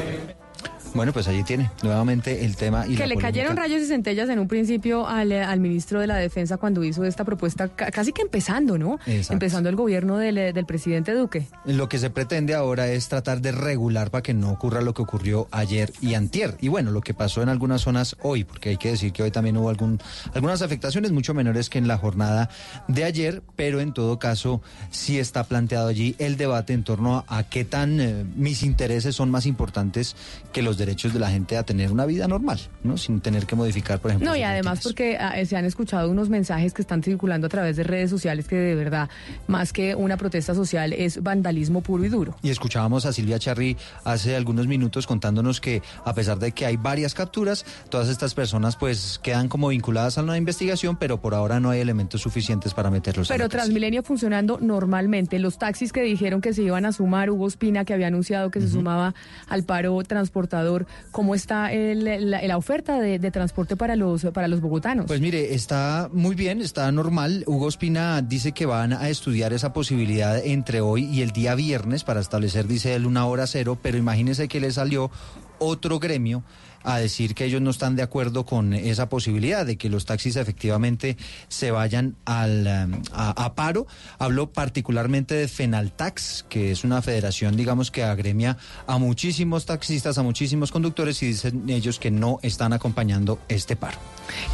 Bueno, 0.96 1.12
pues 1.12 1.28
allí 1.28 1.42
tiene 1.44 1.70
nuevamente 1.82 2.44
el 2.44 2.56
tema. 2.56 2.86
Y 2.86 2.94
que 2.94 3.00
la 3.00 3.06
le 3.06 3.14
polémica. 3.14 3.26
cayeron 3.28 3.56
rayos 3.56 3.82
y 3.82 3.86
centellas 3.86 4.28
en 4.28 4.38
un 4.38 4.48
principio 4.48 5.06
al, 5.06 5.30
eh, 5.32 5.42
al 5.42 5.60
ministro 5.60 6.00
de 6.00 6.06
la 6.06 6.16
Defensa 6.16 6.56
cuando 6.56 6.82
hizo 6.84 7.04
esta 7.04 7.24
propuesta, 7.24 7.68
ca- 7.68 7.90
casi 7.90 8.12
que 8.12 8.22
empezando, 8.22 8.78
¿no? 8.78 8.94
Exacto. 9.06 9.34
Empezando 9.34 9.68
el 9.68 9.76
gobierno 9.76 10.16
del, 10.18 10.38
eh, 10.38 10.52
del 10.52 10.66
presidente 10.66 11.12
Duque. 11.12 11.46
Lo 11.64 11.88
que 11.88 11.98
se 11.98 12.10
pretende 12.10 12.54
ahora 12.54 12.88
es 12.88 13.08
tratar 13.08 13.40
de 13.40 13.52
regular 13.52 14.10
para 14.10 14.22
que 14.22 14.34
no 14.34 14.50
ocurra 14.50 14.80
lo 14.80 14.94
que 14.94 15.02
ocurrió 15.02 15.48
ayer 15.50 15.92
y 16.00 16.14
antier. 16.14 16.56
Y 16.60 16.68
bueno, 16.68 16.90
lo 16.90 17.00
que 17.00 17.14
pasó 17.14 17.42
en 17.42 17.48
algunas 17.48 17.82
zonas 17.82 18.16
hoy, 18.22 18.44
porque 18.44 18.70
hay 18.70 18.76
que 18.76 18.90
decir 18.90 19.12
que 19.12 19.22
hoy 19.22 19.30
también 19.30 19.56
hubo 19.56 19.68
algún, 19.68 20.00
algunas 20.34 20.62
afectaciones 20.62 21.12
mucho 21.12 21.34
menores 21.34 21.68
que 21.68 21.78
en 21.78 21.88
la 21.88 21.98
jornada 21.98 22.48
de 22.88 23.04
ayer, 23.04 23.42
pero 23.56 23.80
en 23.80 23.92
todo 23.92 24.18
caso 24.18 24.62
sí 24.90 25.18
está 25.18 25.44
planteado 25.44 25.88
allí 25.88 26.14
el 26.18 26.36
debate 26.36 26.72
en 26.72 26.84
torno 26.84 27.24
a, 27.28 27.38
a 27.38 27.42
qué 27.44 27.64
tan 27.64 28.00
eh, 28.00 28.24
mis 28.36 28.62
intereses 28.62 29.14
son 29.14 29.30
más 29.30 29.46
importantes 29.46 30.16
que 30.52 30.62
los 30.62 30.76
derechos 30.86 31.12
de 31.12 31.18
la 31.18 31.28
gente 31.28 31.56
a 31.56 31.64
tener 31.64 31.90
una 31.90 32.06
vida 32.06 32.28
normal, 32.28 32.60
¿no? 32.84 32.96
Sin 32.96 33.20
tener 33.20 33.44
que 33.46 33.56
modificar, 33.56 33.98
por 33.98 34.12
ejemplo. 34.12 34.30
No, 34.30 34.36
y 34.36 34.42
además 34.42 34.80
porque 34.82 35.18
ah, 35.18 35.34
se 35.44 35.56
han 35.56 35.64
escuchado 35.64 36.08
unos 36.10 36.28
mensajes 36.28 36.72
que 36.72 36.82
están 36.82 37.02
circulando 37.02 37.48
a 37.48 37.50
través 37.50 37.76
de 37.76 37.82
redes 37.82 38.08
sociales 38.08 38.46
que 38.46 38.56
de 38.56 38.74
verdad, 38.74 39.10
más 39.48 39.72
que 39.72 39.94
una 39.94 40.16
protesta 40.16 40.54
social, 40.54 40.92
es 40.92 41.22
vandalismo 41.22 41.80
puro 41.80 42.04
y 42.04 42.08
duro. 42.08 42.36
Y 42.42 42.50
escuchábamos 42.50 43.04
a 43.04 43.12
Silvia 43.12 43.38
Charri 43.38 43.76
hace 44.04 44.36
algunos 44.36 44.66
minutos 44.68 45.06
contándonos 45.06 45.60
que 45.60 45.82
a 46.04 46.14
pesar 46.14 46.38
de 46.38 46.52
que 46.52 46.66
hay 46.66 46.76
varias 46.76 47.14
capturas, 47.14 47.66
todas 47.90 48.08
estas 48.08 48.34
personas 48.34 48.76
pues 48.76 49.18
quedan 49.22 49.48
como 49.48 49.68
vinculadas 49.68 50.18
a 50.18 50.22
una 50.22 50.36
investigación, 50.36 50.96
pero 50.96 51.20
por 51.20 51.34
ahora 51.34 51.58
no 51.58 51.70
hay 51.70 51.80
elementos 51.80 52.20
suficientes 52.20 52.74
para 52.74 52.90
meterlos. 52.90 53.28
a 53.28 53.34
Pero 53.34 53.44
la 53.44 53.48
cárcel. 53.48 53.66
Transmilenio 53.66 54.02
funcionando 54.02 54.58
normalmente. 54.60 55.38
Los 55.38 55.58
taxis 55.58 55.92
que 55.92 56.02
dijeron 56.02 56.40
que 56.40 56.52
se 56.52 56.62
iban 56.62 56.86
a 56.86 56.92
sumar, 56.92 57.30
Hugo 57.30 57.48
Espina 57.48 57.84
que 57.84 57.92
había 57.92 58.06
anunciado 58.06 58.50
que 58.50 58.60
se 58.60 58.68
sumaba 58.68 59.14
al 59.48 59.64
paro 59.64 59.96
transportador, 60.04 60.75
¿cómo 61.12 61.34
está 61.34 61.72
el- 61.72 62.30
la, 62.30 62.58
oferta 62.58 63.00
de, 63.00 63.18
de 63.18 63.30
transporte 63.30 63.76
para 63.76 63.96
los, 63.96 64.24
para 64.34 64.48
los 64.48 64.60
bogotanos? 64.60 65.06
Pues 65.06 65.20
mire, 65.20 65.54
está 65.54 66.10
muy 66.12 66.34
bien, 66.34 66.60
está 66.60 66.92
normal. 66.92 67.44
Hugo 67.46 67.68
Espina 67.68 68.20
dice 68.20 68.52
que 68.52 68.66
van 68.66 68.92
a 68.92 69.08
estudiar 69.08 69.52
esa 69.54 69.72
posibilidad 69.72 70.36
entre 70.44 70.80
hoy 70.80 71.04
y 71.04 71.22
el 71.22 71.30
día 71.30 71.54
viernes 71.54 72.04
para 72.04 72.20
establecer, 72.20 72.66
dice 72.66 72.94
él, 72.94 73.06
una 73.06 73.24
hora 73.26 73.46
cero, 73.46 73.78
pero 73.80 73.96
imagínese 73.96 74.48
que 74.48 74.60
le 74.60 74.72
salió 74.72 75.10
otro 75.58 75.98
gremio 75.98 76.42
a 76.86 76.98
decir 76.98 77.34
que 77.34 77.44
ellos 77.44 77.60
no 77.60 77.70
están 77.70 77.96
de 77.96 78.02
acuerdo 78.02 78.46
con 78.46 78.72
esa 78.72 79.08
posibilidad 79.08 79.66
de 79.66 79.76
que 79.76 79.90
los 79.90 80.06
taxis 80.06 80.36
efectivamente 80.36 81.16
se 81.48 81.72
vayan 81.72 82.14
al, 82.24 82.66
a, 82.66 82.90
a 83.12 83.54
paro. 83.54 83.86
Habló 84.18 84.52
particularmente 84.52 85.34
de 85.34 85.48
Fenaltax, 85.48 86.46
que 86.48 86.70
es 86.70 86.84
una 86.84 87.02
federación, 87.02 87.56
digamos, 87.56 87.90
que 87.90 88.04
agremia 88.04 88.56
a 88.86 88.98
muchísimos 88.98 89.66
taxistas, 89.66 90.16
a 90.16 90.22
muchísimos 90.22 90.70
conductores 90.70 91.20
y 91.24 91.26
dicen 91.26 91.68
ellos 91.68 91.98
que 91.98 92.12
no 92.12 92.38
están 92.42 92.72
acompañando 92.72 93.40
este 93.48 93.74
paro. 93.74 93.98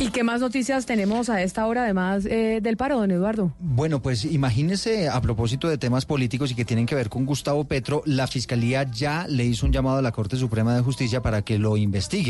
¿Y 0.00 0.10
qué 0.10 0.22
más 0.22 0.40
noticias 0.40 0.86
tenemos 0.86 1.28
a 1.28 1.42
esta 1.42 1.66
hora, 1.66 1.84
además 1.84 2.24
eh, 2.26 2.60
del 2.62 2.76
paro, 2.76 2.98
don 2.98 3.10
Eduardo? 3.10 3.52
Bueno, 3.59 4.00
pues 4.00 4.24
imagínese 4.24 5.09
a 5.09 5.20
propósito 5.20 5.68
de 5.68 5.78
temas 5.78 6.06
políticos 6.06 6.50
y 6.50 6.54
que 6.54 6.64
tienen 6.64 6.86
que 6.86 6.94
ver 6.94 7.09
con 7.09 7.26
Gustavo 7.26 7.64
Petro, 7.64 8.02
la 8.06 8.26
Fiscalía 8.26 8.84
ya 8.90 9.26
le 9.28 9.44
hizo 9.44 9.66
un 9.66 9.72
llamado 9.72 9.98
a 9.98 10.02
la 10.02 10.12
Corte 10.12 10.36
Suprema 10.36 10.74
de 10.74 10.82
Justicia 10.82 11.20
para 11.20 11.42
que 11.42 11.59
lo 11.59 11.76
investigue 11.76 12.21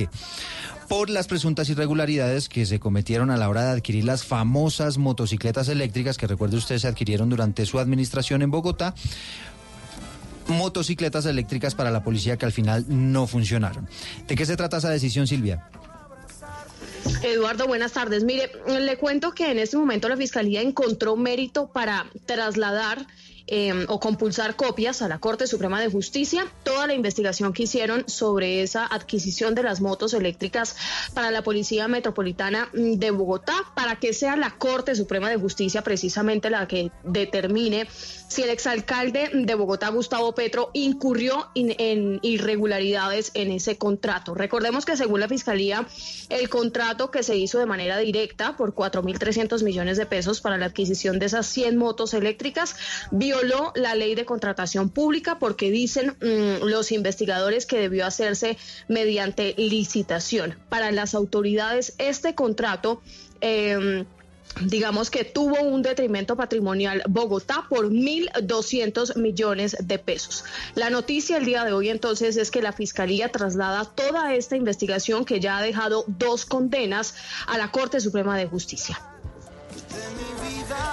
por 0.88 1.08
las 1.08 1.26
presuntas 1.26 1.68
irregularidades 1.68 2.48
que 2.48 2.66
se 2.66 2.78
cometieron 2.78 3.30
a 3.30 3.36
la 3.36 3.48
hora 3.48 3.64
de 3.64 3.70
adquirir 3.70 4.04
las 4.04 4.24
famosas 4.24 4.98
motocicletas 4.98 5.68
eléctricas 5.68 6.18
que 6.18 6.26
recuerde 6.26 6.56
usted 6.56 6.78
se 6.78 6.88
adquirieron 6.88 7.30
durante 7.30 7.64
su 7.66 7.78
administración 7.78 8.42
en 8.42 8.50
Bogotá 8.50 8.94
motocicletas 10.48 11.26
eléctricas 11.26 11.74
para 11.74 11.90
la 11.90 12.02
policía 12.02 12.36
que 12.36 12.44
al 12.44 12.52
final 12.52 12.84
no 12.88 13.26
funcionaron. 13.26 13.88
¿De 14.26 14.34
qué 14.34 14.44
se 14.44 14.56
trata 14.56 14.78
esa 14.78 14.90
decisión, 14.90 15.26
Silvia? 15.26 15.68
Eduardo, 17.22 17.66
buenas 17.66 17.92
tardes. 17.92 18.24
Mire, 18.24 18.50
le 18.66 18.96
cuento 18.96 19.32
que 19.32 19.50
en 19.50 19.58
este 19.58 19.76
momento 19.76 20.08
la 20.08 20.16
Fiscalía 20.16 20.60
encontró 20.60 21.16
mérito 21.16 21.68
para 21.68 22.06
trasladar 22.26 23.06
eh, 23.46 23.86
o 23.88 23.98
compulsar 24.00 24.56
copias 24.56 25.02
a 25.02 25.08
la 25.08 25.18
Corte 25.18 25.46
Suprema 25.46 25.80
de 25.80 25.88
Justicia 25.88 26.46
toda 26.62 26.86
la 26.86 26.94
investigación 26.94 27.52
que 27.52 27.64
hicieron 27.64 28.04
sobre 28.08 28.62
esa 28.62 28.86
adquisición 28.86 29.54
de 29.54 29.62
las 29.62 29.80
motos 29.80 30.14
eléctricas 30.14 30.76
para 31.14 31.30
la 31.30 31.42
Policía 31.42 31.88
Metropolitana 31.88 32.68
mm, 32.72 32.94
de 32.94 33.10
Bogotá, 33.10 33.54
para 33.74 33.96
que 33.98 34.12
sea 34.12 34.36
la 34.36 34.50
Corte 34.50 34.94
Suprema 34.94 35.28
de 35.30 35.36
Justicia 35.36 35.82
precisamente 35.82 36.50
la 36.50 36.66
que 36.68 36.90
determine 37.04 37.86
si 38.28 38.42
el 38.42 38.48
exalcalde 38.50 39.30
de 39.34 39.54
Bogotá, 39.54 39.88
Gustavo 39.90 40.34
Petro, 40.34 40.70
incurrió 40.72 41.48
in- 41.54 41.74
en 41.78 42.18
irregularidades 42.22 43.30
en 43.34 43.50
ese 43.50 43.76
contrato. 43.76 44.34
Recordemos 44.34 44.84
que 44.86 44.96
según 44.96 45.20
la 45.20 45.28
Fiscalía, 45.28 45.86
el 46.30 46.48
contrato 46.48 47.10
que 47.10 47.22
se 47.22 47.36
hizo 47.36 47.58
de 47.58 47.66
manera 47.66 47.98
directa 47.98 48.56
por 48.56 48.74
4.300 48.74 49.62
millones 49.62 49.98
de 49.98 50.06
pesos 50.06 50.40
para 50.40 50.56
la 50.56 50.66
adquisición 50.66 51.18
de 51.18 51.26
esas 51.26 51.46
100 51.46 51.76
motos 51.76 52.14
eléctricas 52.14 52.74
violó 53.32 53.72
la 53.74 53.94
ley 53.94 54.14
de 54.14 54.24
contratación 54.24 54.88
pública 54.88 55.38
porque 55.38 55.70
dicen 55.70 56.16
mm, 56.20 56.64
los 56.66 56.92
investigadores 56.92 57.66
que 57.66 57.78
debió 57.78 58.06
hacerse 58.06 58.58
mediante 58.88 59.54
licitación. 59.56 60.56
Para 60.68 60.90
las 60.92 61.14
autoridades, 61.14 61.94
este 61.98 62.34
contrato... 62.34 63.00
em, 63.40 64.04
digamos 64.60 65.10
que 65.10 65.24
tuvo 65.24 65.62
un 65.62 65.80
detrimento 65.80 66.36
patrimonial 66.36 67.02
Bogotá 67.08 67.64
por 67.70 67.90
1.200 67.90 69.16
millones 69.16 69.76
de 69.80 69.98
pesos. 69.98 70.44
La 70.74 70.90
noticia 70.90 71.38
el 71.38 71.46
día 71.46 71.64
de 71.64 71.72
hoy 71.72 71.88
entonces 71.88 72.36
es 72.36 72.50
que 72.50 72.60
la 72.60 72.72
Fiscalía 72.72 73.30
traslada 73.30 73.86
toda 73.86 74.34
esta 74.34 74.54
investigación 74.54 75.24
que 75.24 75.40
ya 75.40 75.56
ha 75.56 75.62
dejado 75.62 76.04
dos 76.06 76.44
condenas 76.44 77.14
a 77.46 77.56
la 77.56 77.70
Corte 77.70 77.98
Suprema 77.98 78.36
de 78.36 78.46
Justicia. 78.46 79.00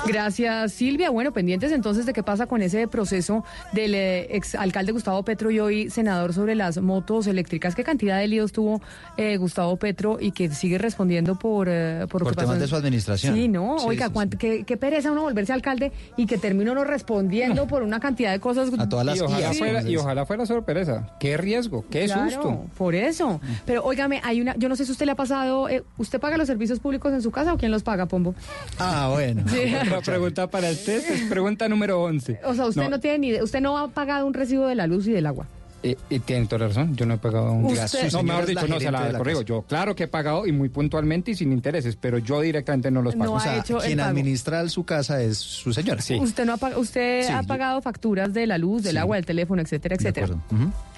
Gracias, 0.07 0.71
Silvia. 0.73 1.09
Bueno, 1.11 1.31
pendientes 1.31 1.71
entonces 1.71 2.05
de 2.05 2.13
qué 2.13 2.23
pasa 2.23 2.47
con 2.47 2.61
ese 2.61 2.87
proceso 2.87 3.43
del 3.73 3.93
eh, 3.93 4.35
exalcalde 4.35 4.91
Gustavo 4.91 5.21
Petro 5.23 5.51
y 5.51 5.59
hoy 5.59 5.89
senador 5.89 6.33
sobre 6.33 6.55
las 6.55 6.79
motos 6.81 7.27
eléctricas. 7.27 7.75
¿Qué 7.75 7.83
cantidad 7.83 8.17
de 8.17 8.27
líos 8.27 8.51
tuvo 8.51 8.81
eh, 9.17 9.37
Gustavo 9.37 9.75
Petro 9.77 10.17
y 10.19 10.31
que 10.31 10.49
sigue 10.49 10.77
respondiendo 10.79 11.37
por, 11.37 11.67
eh, 11.69 12.07
por, 12.09 12.23
Por 12.23 12.35
temas 12.35 12.59
de 12.59 12.67
su 12.67 12.75
administración. 12.75 13.35
Sí, 13.35 13.47
¿no? 13.47 13.77
Sí, 13.79 13.85
Oiga, 13.87 14.07
sí, 14.07 14.13
cuánto- 14.13 14.37
Qué, 14.37 14.63
qué 14.63 14.77
pereza 14.77 15.11
uno 15.11 15.21
volverse 15.21 15.53
alcalde 15.53 15.91
y 16.17 16.25
que 16.25 16.37
termine 16.37 16.71
uno 16.71 16.83
respondiendo 16.85 17.67
por 17.67 17.83
una 17.83 17.99
cantidad 17.99 18.31
de 18.31 18.39
cosas. 18.39 18.69
A 18.79 18.89
todas 18.89 19.05
las 19.05 19.17
y 19.17 19.21
ojalá, 19.21 19.53
fuera, 19.53 19.81
y 19.83 19.95
ojalá 19.97 20.25
fuera 20.25 20.45
sorpresa. 20.45 21.15
Qué 21.19 21.37
riesgo, 21.37 21.85
qué 21.89 22.05
Claro, 22.05 22.29
susto. 22.31 22.65
Por 22.77 22.95
eso. 22.95 23.39
Pero 23.65 23.83
óigame, 23.83 24.21
hay 24.23 24.41
una, 24.41 24.55
yo 24.57 24.69
no 24.69 24.75
sé 24.75 24.85
si 24.85 24.91
usted 24.91 25.05
le 25.05 25.11
ha 25.11 25.15
pasado, 25.15 25.69
eh, 25.69 25.83
¿usted 25.97 26.19
paga 26.19 26.37
los 26.37 26.47
servicios 26.47 26.79
públicos 26.79 27.13
en 27.13 27.21
su 27.21 27.29
casa 27.31 27.53
o 27.53 27.57
quién 27.57 27.71
los 27.71 27.83
paga, 27.83 28.05
Pombo? 28.07 28.33
Ah, 28.79 28.88
bueno. 29.11 29.43
Sí. 29.47 29.75
Otra 29.75 30.01
pregunta 30.01 30.49
para 30.49 30.69
el 30.69 30.77
test 30.77 31.09
es 31.09 31.21
pregunta 31.29 31.67
número 31.69 32.01
11. 32.01 32.39
O 32.43 32.53
sea, 32.53 32.65
usted 32.65 32.89
no, 32.89 32.99
tiene 32.99 33.19
ni 33.19 33.27
idea, 33.29 33.43
usted 33.43 33.61
no 33.61 33.77
ha 33.77 33.87
pagado 33.89 34.25
un 34.25 34.33
recibo 34.33 34.67
de 34.67 34.75
la 34.75 34.87
luz 34.87 35.07
y 35.07 35.11
del 35.11 35.25
agua. 35.25 35.47
Eh, 35.81 35.95
y 36.09 36.19
tiene 36.19 36.45
toda 36.45 36.59
la 36.59 36.67
razón, 36.67 36.93
yo 36.97 37.05
no 37.05 37.13
he 37.13 37.17
pagado 37.17 37.53
un 37.53 37.63
Usted- 37.65 38.09
Su 38.09 38.17
No, 38.17 38.23
mejor 38.23 38.45
dicho, 38.45 38.67
no 38.67 38.79
se 38.81 38.91
la 38.91 39.11
la 39.11 39.17
corrijo. 39.17 39.43
Yo, 39.43 39.61
claro 39.61 39.95
que 39.95 40.03
he 40.03 40.07
pagado 40.09 40.45
y 40.45 40.51
muy 40.51 40.67
puntualmente 40.67 41.31
y 41.31 41.35
sin 41.35 41.53
intereses, 41.53 41.95
pero 41.95 42.17
yo 42.17 42.41
directamente 42.41 42.91
no 42.91 43.01
los 43.01 43.15
pago. 43.15 43.31
No 43.31 43.37
O 43.37 43.39
sea, 43.39 43.53
ha 43.53 43.59
hecho 43.59 43.77
el 43.81 43.85
quien 43.87 43.99
administra 44.01 44.67
su 44.67 44.83
casa 44.83 45.21
es 45.21 45.37
su 45.37 45.71
señora. 45.71 46.01
Sí. 46.01 46.19
Usted 46.19 46.45
no 46.45 46.55
ha, 46.59 46.77
usted 46.77 47.23
Sí, 47.25 47.31
ha 47.31 47.41
yo- 47.41 47.47
pagado 47.47 47.81
facturas 47.81 48.33
de 48.33 48.45
la 48.45 48.57
luz, 48.57 48.83
del 48.83 48.93
Sí. 48.93 48.97
agua, 48.97 49.15
del 49.15 49.25
teléfono, 49.25 49.61
etcétera, 49.61 49.95
De 49.95 50.09
etcétera. 50.09 50.37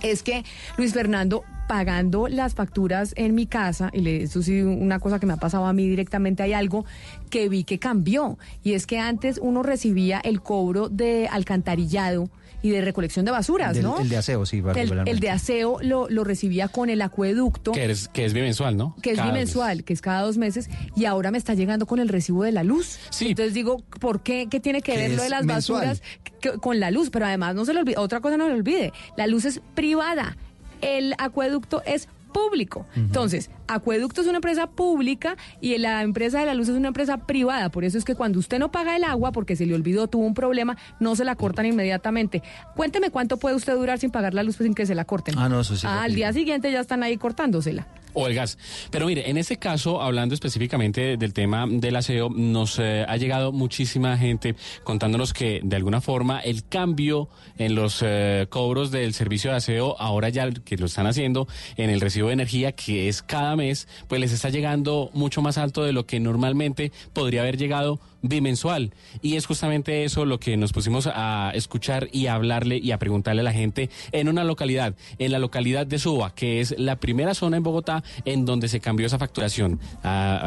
Es 0.01 0.23
que 0.23 0.43
Luis 0.77 0.93
Fernando 0.93 1.43
pagando 1.67 2.27
las 2.27 2.55
facturas 2.55 3.13
en 3.15 3.35
mi 3.35 3.45
casa, 3.45 3.91
y 3.93 4.01
le, 4.01 4.23
eso 4.23 4.41
sí, 4.41 4.61
una 4.61 4.99
cosa 4.99 5.19
que 5.19 5.25
me 5.27 5.33
ha 5.33 5.37
pasado 5.37 5.67
a 5.67 5.73
mí 5.73 5.87
directamente, 5.87 6.41
hay 6.43 6.53
algo 6.53 6.85
que 7.29 7.47
vi 7.49 7.63
que 7.63 7.77
cambió. 7.79 8.37
Y 8.63 8.73
es 8.73 8.87
que 8.87 8.97
antes 8.99 9.39
uno 9.41 9.61
recibía 9.63 10.19
el 10.23 10.41
cobro 10.41 10.89
de 10.89 11.27
alcantarillado 11.31 12.29
y 12.61 12.69
de 12.69 12.81
recolección 12.81 13.25
de 13.25 13.31
basuras, 13.31 13.73
Del- 13.73 13.83
¿no? 13.83 13.99
el 13.99 14.09
de 14.09 14.17
aseo, 14.17 14.45
sí, 14.45 14.61
El, 14.75 15.07
el 15.07 15.19
de 15.19 15.29
aseo 15.29 15.79
lo, 15.81 16.07
lo 16.09 16.23
recibía 16.23 16.67
con 16.67 16.89
el 16.89 17.01
acueducto. 17.01 17.71
Que 17.71 17.89
es, 17.89 18.07
que 18.07 18.25
es 18.25 18.33
bimensual, 18.33 18.77
¿no? 18.77 18.95
que 19.01 19.11
es 19.11 19.17
Cada 19.17 19.29
mes. 19.31 19.33
bimensual, 19.39 19.83
que 19.83 19.93
es 19.93 20.01
cada 20.01 20.21
dos 20.21 20.37
meses, 20.37 20.69
y 20.95 21.05
ahora 21.05 21.31
me 21.31 21.37
está 21.37 21.53
llegando 21.53 21.85
con 21.85 21.99
el 21.99 22.07
recibo 22.09 22.43
de 22.43 22.51
la 22.51 22.63
luz. 22.63 22.99
Entonces 23.19 23.53
digo, 23.53 23.77
¿por 23.99 24.21
qué? 24.21 24.47
¿Qué 24.49 24.59
tiene 24.59 24.81
que 24.81 24.91
Que 24.93 24.97
ver 24.97 25.11
lo 25.11 25.23
de 25.23 25.29
las 25.29 25.43
mensual. 25.45 25.87
basuras 25.87 26.01
que- 26.39 26.51
con 26.59 26.79
la 26.79 26.91
luz? 26.91 27.09
Pero 27.09 27.25
además, 27.25 27.55
no 27.55 27.65
se 27.65 27.73
le 27.73 27.79
olvide, 27.81 27.97
otra 27.97 28.19
cosa 28.19 28.37
no 28.37 28.45
se 28.45 28.51
le 28.51 28.57
olvide, 28.57 28.93
la 29.17 29.27
luz 29.27 29.45
es 29.45 29.61
privada, 29.75 30.37
el 30.81 31.13
acueducto 31.17 31.81
es 31.85 32.07
público. 32.31 32.85
Entonces, 32.95 33.49
Acueducto 33.67 34.21
es 34.21 34.27
una 34.27 34.37
empresa 34.37 34.67
pública 34.67 35.37
y 35.61 35.77
la 35.77 36.01
empresa 36.01 36.39
de 36.39 36.45
la 36.45 36.53
luz 36.53 36.67
es 36.69 36.75
una 36.75 36.89
empresa 36.89 37.17
privada. 37.25 37.69
Por 37.69 37.83
eso 37.83 37.97
es 37.97 38.03
que 38.05 38.15
cuando 38.15 38.39
usted 38.39 38.59
no 38.59 38.71
paga 38.71 38.95
el 38.95 39.03
agua 39.03 39.31
porque 39.31 39.55
se 39.55 39.65
le 39.65 39.75
olvidó, 39.75 40.07
tuvo 40.07 40.25
un 40.25 40.33
problema, 40.33 40.77
no 40.99 41.15
se 41.15 41.23
la 41.25 41.35
cortan 41.35 41.65
inmediatamente. 41.65 42.43
Cuénteme 42.75 43.11
cuánto 43.11 43.37
puede 43.37 43.55
usted 43.55 43.73
durar 43.75 43.99
sin 43.99 44.11
pagar 44.11 44.33
la 44.33 44.43
luz 44.43 44.57
pues, 44.57 44.65
sin 44.67 44.73
que 44.75 44.85
se 44.85 44.95
la 44.95 45.05
corten. 45.05 45.35
Ah, 45.37 45.49
no, 45.49 45.61
eso 45.61 45.75
sí, 45.75 45.87
Ah, 45.87 46.03
al 46.03 46.15
día 46.15 46.33
siguiente 46.33 46.71
ya 46.71 46.79
están 46.79 47.03
ahí 47.03 47.17
cortándosela. 47.17 47.87
O 48.13 48.27
el 48.27 48.33
gas. 48.33 48.57
Pero 48.89 49.05
mire, 49.05 49.29
en 49.29 49.37
este 49.37 49.57
caso, 49.57 50.01
hablando 50.01 50.33
específicamente 50.33 51.17
del 51.17 51.33
tema 51.33 51.65
del 51.69 51.95
aseo, 51.95 52.29
nos 52.29 52.79
eh, 52.79 53.05
ha 53.07 53.17
llegado 53.17 53.51
muchísima 53.51 54.17
gente 54.17 54.55
contándonos 54.83 55.33
que 55.33 55.61
de 55.63 55.75
alguna 55.75 56.01
forma 56.01 56.39
el 56.39 56.67
cambio 56.67 57.29
en 57.57 57.75
los 57.75 58.01
eh, 58.05 58.47
cobros 58.49 58.91
del 58.91 59.13
servicio 59.13 59.51
de 59.51 59.57
aseo, 59.57 59.95
ahora 59.99 60.29
ya 60.29 60.49
que 60.51 60.77
lo 60.77 60.85
están 60.85 61.07
haciendo 61.07 61.47
en 61.77 61.89
el 61.89 62.01
recibo 62.01 62.27
de 62.27 62.33
energía, 62.33 62.71
que 62.73 63.07
es 63.07 63.21
cada 63.21 63.55
mes, 63.55 63.87
pues 64.07 64.19
les 64.21 64.31
está 64.31 64.49
llegando 64.49 65.09
mucho 65.13 65.41
más 65.41 65.57
alto 65.57 65.83
de 65.83 65.93
lo 65.93 66.05
que 66.05 66.19
normalmente 66.19 66.91
podría 67.13 67.41
haber 67.41 67.57
llegado 67.57 67.99
bimensual. 68.21 68.93
Y 69.21 69.35
es 69.35 69.45
justamente 69.45 70.03
eso 70.03 70.25
lo 70.25 70.39
que 70.39 70.57
nos 70.57 70.73
pusimos 70.73 71.07
a 71.07 71.51
escuchar 71.53 72.07
y 72.11 72.27
a 72.27 72.35
hablarle 72.35 72.77
y 72.77 72.91
a 72.91 72.99
preguntarle 72.99 73.41
a 73.41 73.43
la 73.43 73.53
gente 73.53 73.89
en 74.11 74.29
una 74.29 74.43
localidad, 74.43 74.95
en 75.19 75.31
la 75.31 75.39
localidad 75.39 75.85
de 75.85 75.99
Suba, 75.99 76.33
que 76.33 76.61
es 76.61 76.75
la 76.77 76.97
primera 76.97 77.33
zona 77.33 77.57
en 77.57 77.63
Bogotá 77.63 78.03
en 78.25 78.45
donde 78.45 78.67
se 78.67 78.79
cambió 78.79 79.07
esa 79.07 79.19
facturación 79.19 79.79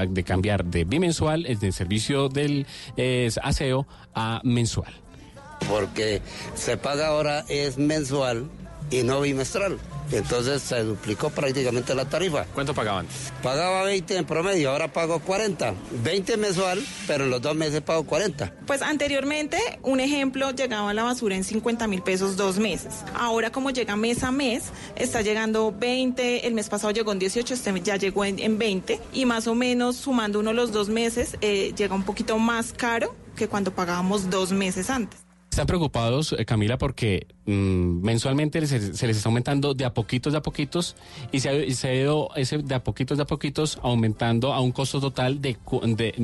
de 0.09 0.25
cambiar 0.25 0.65
de 0.65 0.85
bimensual, 0.85 1.47
el 1.47 1.73
servicio 1.73 2.29
del 2.29 2.67
aseo, 3.43 3.87
a 4.15 4.41
mensual. 4.45 4.93
Porque 5.69 6.21
se 6.55 6.77
paga 6.77 7.09
ahora 7.09 7.45
es 7.49 7.79
mensual 7.79 8.49
y 8.91 9.03
no 9.03 9.21
bimestral. 9.21 9.79
Entonces 10.13 10.63
se 10.63 10.83
duplicó 10.83 11.31
prácticamente 11.31 11.95
la 11.95 12.05
tarifa. 12.05 12.45
¿Cuánto 12.55 12.75
pagaban? 12.75 13.07
Pagaba 13.43 13.85
20 13.85 14.17
en 14.17 14.25
promedio, 14.25 14.71
ahora 14.71 14.93
pago 14.93 15.19
40. 15.19 15.75
20 16.03 16.37
mensual, 16.37 16.85
pero 17.07 17.25
en 17.25 17.31
los 17.31 17.41
dos 17.41 17.57
meses 17.57 17.81
pago 17.81 18.05
40. 18.05 18.53
Pues 18.67 18.83
anteriormente, 18.83 19.59
un 19.83 20.01
ejemplo, 20.01 20.51
llegaba 20.51 20.93
la 20.95 21.03
basura 21.03 21.37
en 21.37 21.45
50 21.45 21.87
mil 21.87 22.03
pesos 22.03 22.37
dos 22.37 22.59
meses. 22.59 23.05
Ahora 23.15 23.51
como 23.51 23.71
llega 23.71 23.97
mes 23.97 24.23
a 24.23 24.31
mes, 24.31 24.65
está 24.97 25.23
llegando 25.23 25.73
20, 25.73 26.47
el 26.47 26.55
mes 26.55 26.69
pasado 26.69 26.93
llegó 26.93 27.13
en 27.13 27.19
18, 27.19 27.55
este 27.55 27.75
ya 27.83 27.97
llegó 27.97 28.25
en, 28.25 28.59
20 28.59 29.01
y 29.13 29.25
más 29.25 29.47
o 29.47 29.55
menos 29.55 29.97
sumando 29.97 30.39
uno 30.39 30.53
los 30.53 30.71
dos 30.71 30.89
meses, 30.89 31.37
eh, 31.41 31.73
llega 31.77 31.95
un 31.95 32.05
poquito 32.05 32.39
más 32.39 32.73
caro 32.73 33.15
que 33.37 33.49
cuando 33.49 33.75
pagábamos 33.75 34.31
dos 34.31 34.53
meses 34.53 34.91
antes. 34.91 35.25
Están 35.51 35.67
preocupados, 35.67 36.35
eh, 36.39 36.45
Camila, 36.45 36.79
porque 36.79 37.27
mm, 37.47 38.03
mensualmente 38.03 38.67
se, 38.67 38.79
les 38.79 39.17
está 39.17 39.29
aumentando 39.29 39.75
de 39.75 39.85
a 39.85 39.95
poquitos, 39.95 40.33
de 40.33 40.39
a 40.39 40.43
poquitos, 40.43 40.97
y 41.33 41.41
se 41.41 41.49
ha, 41.51 41.95
ido 41.95 42.31
ese 42.37 42.59
de 42.59 42.75
a 42.75 42.83
poquitos, 42.83 43.19
de 43.19 43.23
a 43.23 43.27
poquitos, 43.27 43.79
aumentando 43.83 44.53
a 44.53 44.61
un 44.61 44.73
costo 44.73 45.01
total 45.01 45.41
de, 45.41 45.57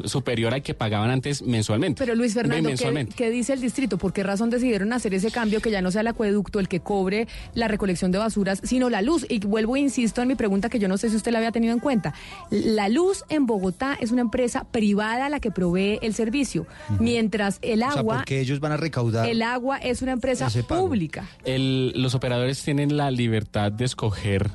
superior 0.04 0.54
al 0.54 0.62
que 0.62 0.74
pagaban 0.74 1.10
antes 1.10 1.42
mensualmente. 1.42 1.98
Pero 1.98 2.14
Luis 2.14 2.34
Fernando, 2.34 2.70
¿qué, 3.16 3.30
dice 3.30 3.52
el 3.52 3.60
distrito? 3.60 3.98
¿Por 3.98 4.12
qué 4.12 4.22
razón 4.22 4.50
decidieron 4.50 4.92
hacer 4.92 5.14
ese 5.14 5.30
cambio 5.30 5.60
que 5.60 5.70
ya 5.70 5.82
no 5.82 5.90
sea 5.90 6.02
el 6.02 6.08
acueducto 6.08 6.60
el 6.60 6.68
que 6.68 6.80
cobre 6.80 7.28
la 7.54 7.68
recolección 7.68 8.10
de 8.10 8.18
basuras, 8.18 8.60
sino 8.64 8.90
la 8.90 9.02
luz? 9.02 9.26
Y 9.28 9.40
vuelvo 9.40 9.76
e 9.76 9.80
insisto 9.80 10.22
en 10.22 10.28
mi 10.28 10.34
pregunta 10.34 10.68
que 10.68 10.78
yo 10.78 10.88
no 10.88 10.98
sé 10.98 11.10
si 11.10 11.16
usted 11.16 11.32
la 11.32 11.38
había 11.38 11.52
tenido 11.52 11.72
en 11.72 11.80
cuenta. 11.80 12.14
La 12.50 12.88
luz 12.88 13.24
en 13.28 13.46
Bogotá 13.46 13.96
es 14.00 14.10
una 14.10 14.20
empresa 14.20 14.64
privada 14.64 15.28
la 15.28 15.40
que 15.40 15.50
provee 15.50 15.98
el 16.02 16.14
servicio, 16.14 16.66
mientras 16.98 17.58
el 17.62 17.82
agua... 17.82 18.16
porque 18.18 18.40
ellos 18.40 18.60
van 18.60 18.72
a 18.72 18.76
recaudar 18.76 19.20
el 19.26 19.42
agua 19.42 19.78
es 19.78 20.02
una 20.02 20.12
empresa 20.12 20.48
pública. 20.68 21.09
Los 21.44 22.14
operadores 22.14 22.62
tienen 22.62 22.96
la 22.96 23.10
libertad 23.10 23.72
de 23.72 23.84
escoger 23.84 24.50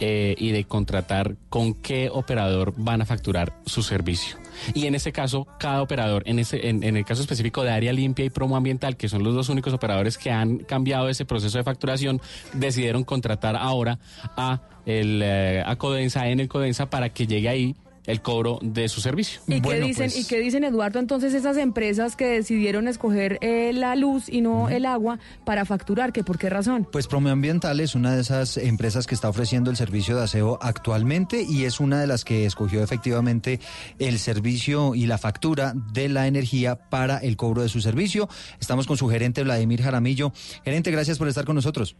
eh, 0.00 0.36
y 0.38 0.52
de 0.52 0.62
contratar 0.62 1.34
con 1.48 1.74
qué 1.74 2.08
operador 2.08 2.72
van 2.76 3.02
a 3.02 3.04
facturar 3.04 3.52
su 3.66 3.82
servicio. 3.82 4.36
Y 4.72 4.86
en 4.86 4.94
este 4.94 5.10
caso, 5.10 5.48
cada 5.58 5.82
operador, 5.82 6.22
en, 6.26 6.38
ese, 6.38 6.68
en, 6.68 6.84
el 6.84 7.04
caso 7.04 7.22
específico 7.22 7.64
de 7.64 7.70
área 7.70 7.92
limpia 7.92 8.24
y 8.24 8.30
promo 8.30 8.56
ambiental, 8.56 8.96
que 8.96 9.08
son 9.08 9.24
los 9.24 9.34
dos 9.34 9.48
únicos 9.48 9.72
operadores 9.72 10.16
que 10.16 10.30
han 10.30 10.58
cambiado 10.58 11.08
ese 11.08 11.24
proceso 11.24 11.58
de 11.58 11.64
facturación, 11.64 12.20
decidieron 12.52 13.02
contratar 13.02 13.56
ahora 13.56 13.98
a 14.36 14.60
el 14.86 15.20
eh, 15.20 15.64
a 15.66 15.74
Codensa, 15.74 16.28
en 16.28 16.38
el 16.38 16.48
Codensa, 16.48 16.90
para 16.90 17.08
que 17.08 17.26
llegue 17.26 17.48
ahí 17.48 17.74
el 18.08 18.22
cobro 18.22 18.58
de 18.62 18.88
su 18.88 19.02
servicio. 19.02 19.40
¿Y, 19.46 19.60
qué, 19.60 19.80
dicen, 19.80 20.06
¿Y 20.08 20.14
pues 20.14 20.26
qué 20.26 20.40
dicen, 20.40 20.64
Eduardo, 20.64 20.98
entonces 20.98 21.34
esas 21.34 21.58
empresas 21.58 22.16
que 22.16 22.24
decidieron 22.26 22.88
escoger 22.88 23.38
eh, 23.42 23.70
la 23.74 23.94
luz 23.96 24.30
y 24.30 24.40
no 24.40 24.70
el 24.70 24.86
agua 24.86 25.18
para 25.44 25.66
facturar? 25.66 26.12
¿Que 26.12 26.24
¿Por 26.24 26.38
qué 26.38 26.48
razón? 26.48 26.88
Pues 26.90 27.06
Promeambiental 27.06 27.80
es 27.80 27.94
una 27.94 28.14
de 28.14 28.22
esas 28.22 28.56
empresas 28.56 29.06
que 29.06 29.14
está 29.14 29.28
ofreciendo 29.28 29.70
el 29.70 29.76
servicio 29.76 30.16
de 30.16 30.24
aseo 30.24 30.58
actualmente 30.62 31.42
y 31.42 31.64
es 31.64 31.80
una 31.80 32.00
de 32.00 32.06
las 32.06 32.24
que 32.24 32.46
escogió 32.46 32.82
efectivamente 32.82 33.60
el 33.98 34.18
servicio 34.18 34.94
y 34.94 35.04
la 35.04 35.18
factura 35.18 35.74
de 35.92 36.08
la 36.08 36.26
energía 36.26 36.76
para 36.88 37.18
el 37.18 37.36
cobro 37.36 37.60
de 37.60 37.68
su 37.68 37.82
servicio. 37.82 38.26
Estamos 38.58 38.86
con 38.86 38.96
su 38.96 39.06
gerente 39.08 39.42
Vladimir 39.42 39.82
Jaramillo. 39.82 40.32
Gerente, 40.64 40.90
gracias 40.90 41.18
por 41.18 41.28
estar 41.28 41.44
con 41.44 41.56
nosotros. 41.56 41.94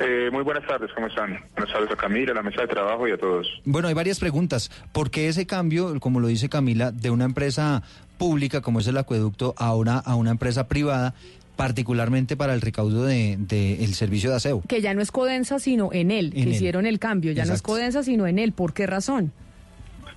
Eh, 0.00 0.28
muy 0.32 0.42
buenas 0.42 0.66
tardes, 0.66 0.90
¿cómo 0.94 1.06
están? 1.06 1.38
Buenas 1.56 1.72
tardes 1.72 1.90
a 1.90 1.96
Camila, 1.96 2.32
a 2.32 2.34
la 2.34 2.42
mesa 2.42 2.62
de 2.62 2.68
trabajo 2.68 3.06
y 3.06 3.12
a 3.12 3.18
todos. 3.18 3.46
Bueno, 3.64 3.88
hay 3.88 3.94
varias 3.94 4.18
preguntas. 4.18 4.70
¿Por 4.92 5.10
qué 5.10 5.28
ese 5.28 5.46
cambio, 5.46 5.98
como 6.00 6.20
lo 6.20 6.28
dice 6.28 6.48
Camila, 6.48 6.90
de 6.90 7.10
una 7.10 7.24
empresa 7.24 7.82
pública 8.18 8.60
como 8.60 8.80
es 8.80 8.86
el 8.86 8.96
acueducto 8.96 9.54
a 9.56 9.74
una, 9.74 9.98
a 9.98 10.14
una 10.16 10.30
empresa 10.30 10.68
privada? 10.68 11.14
particularmente 11.56 12.36
para 12.36 12.52
el 12.52 12.60
recaudo 12.60 13.04
del 13.04 13.46
de, 13.46 13.84
el 13.84 13.94
servicio 13.94 14.30
de 14.30 14.36
aseo. 14.36 14.62
Que 14.66 14.80
ya 14.80 14.92
no 14.92 15.00
es 15.00 15.12
Codensa, 15.12 15.60
sino 15.60 15.90
en 15.92 16.10
él, 16.10 16.32
que 16.32 16.40
hicieron 16.40 16.84
el 16.84 16.98
cambio. 16.98 17.30
Ya 17.30 17.44
no 17.44 17.54
es 17.54 17.62
Codensa, 17.62 18.02
sino 18.02 18.26
en 18.26 18.40
él. 18.40 18.50
¿Por 18.50 18.72
qué 18.72 18.88
razón? 18.88 19.32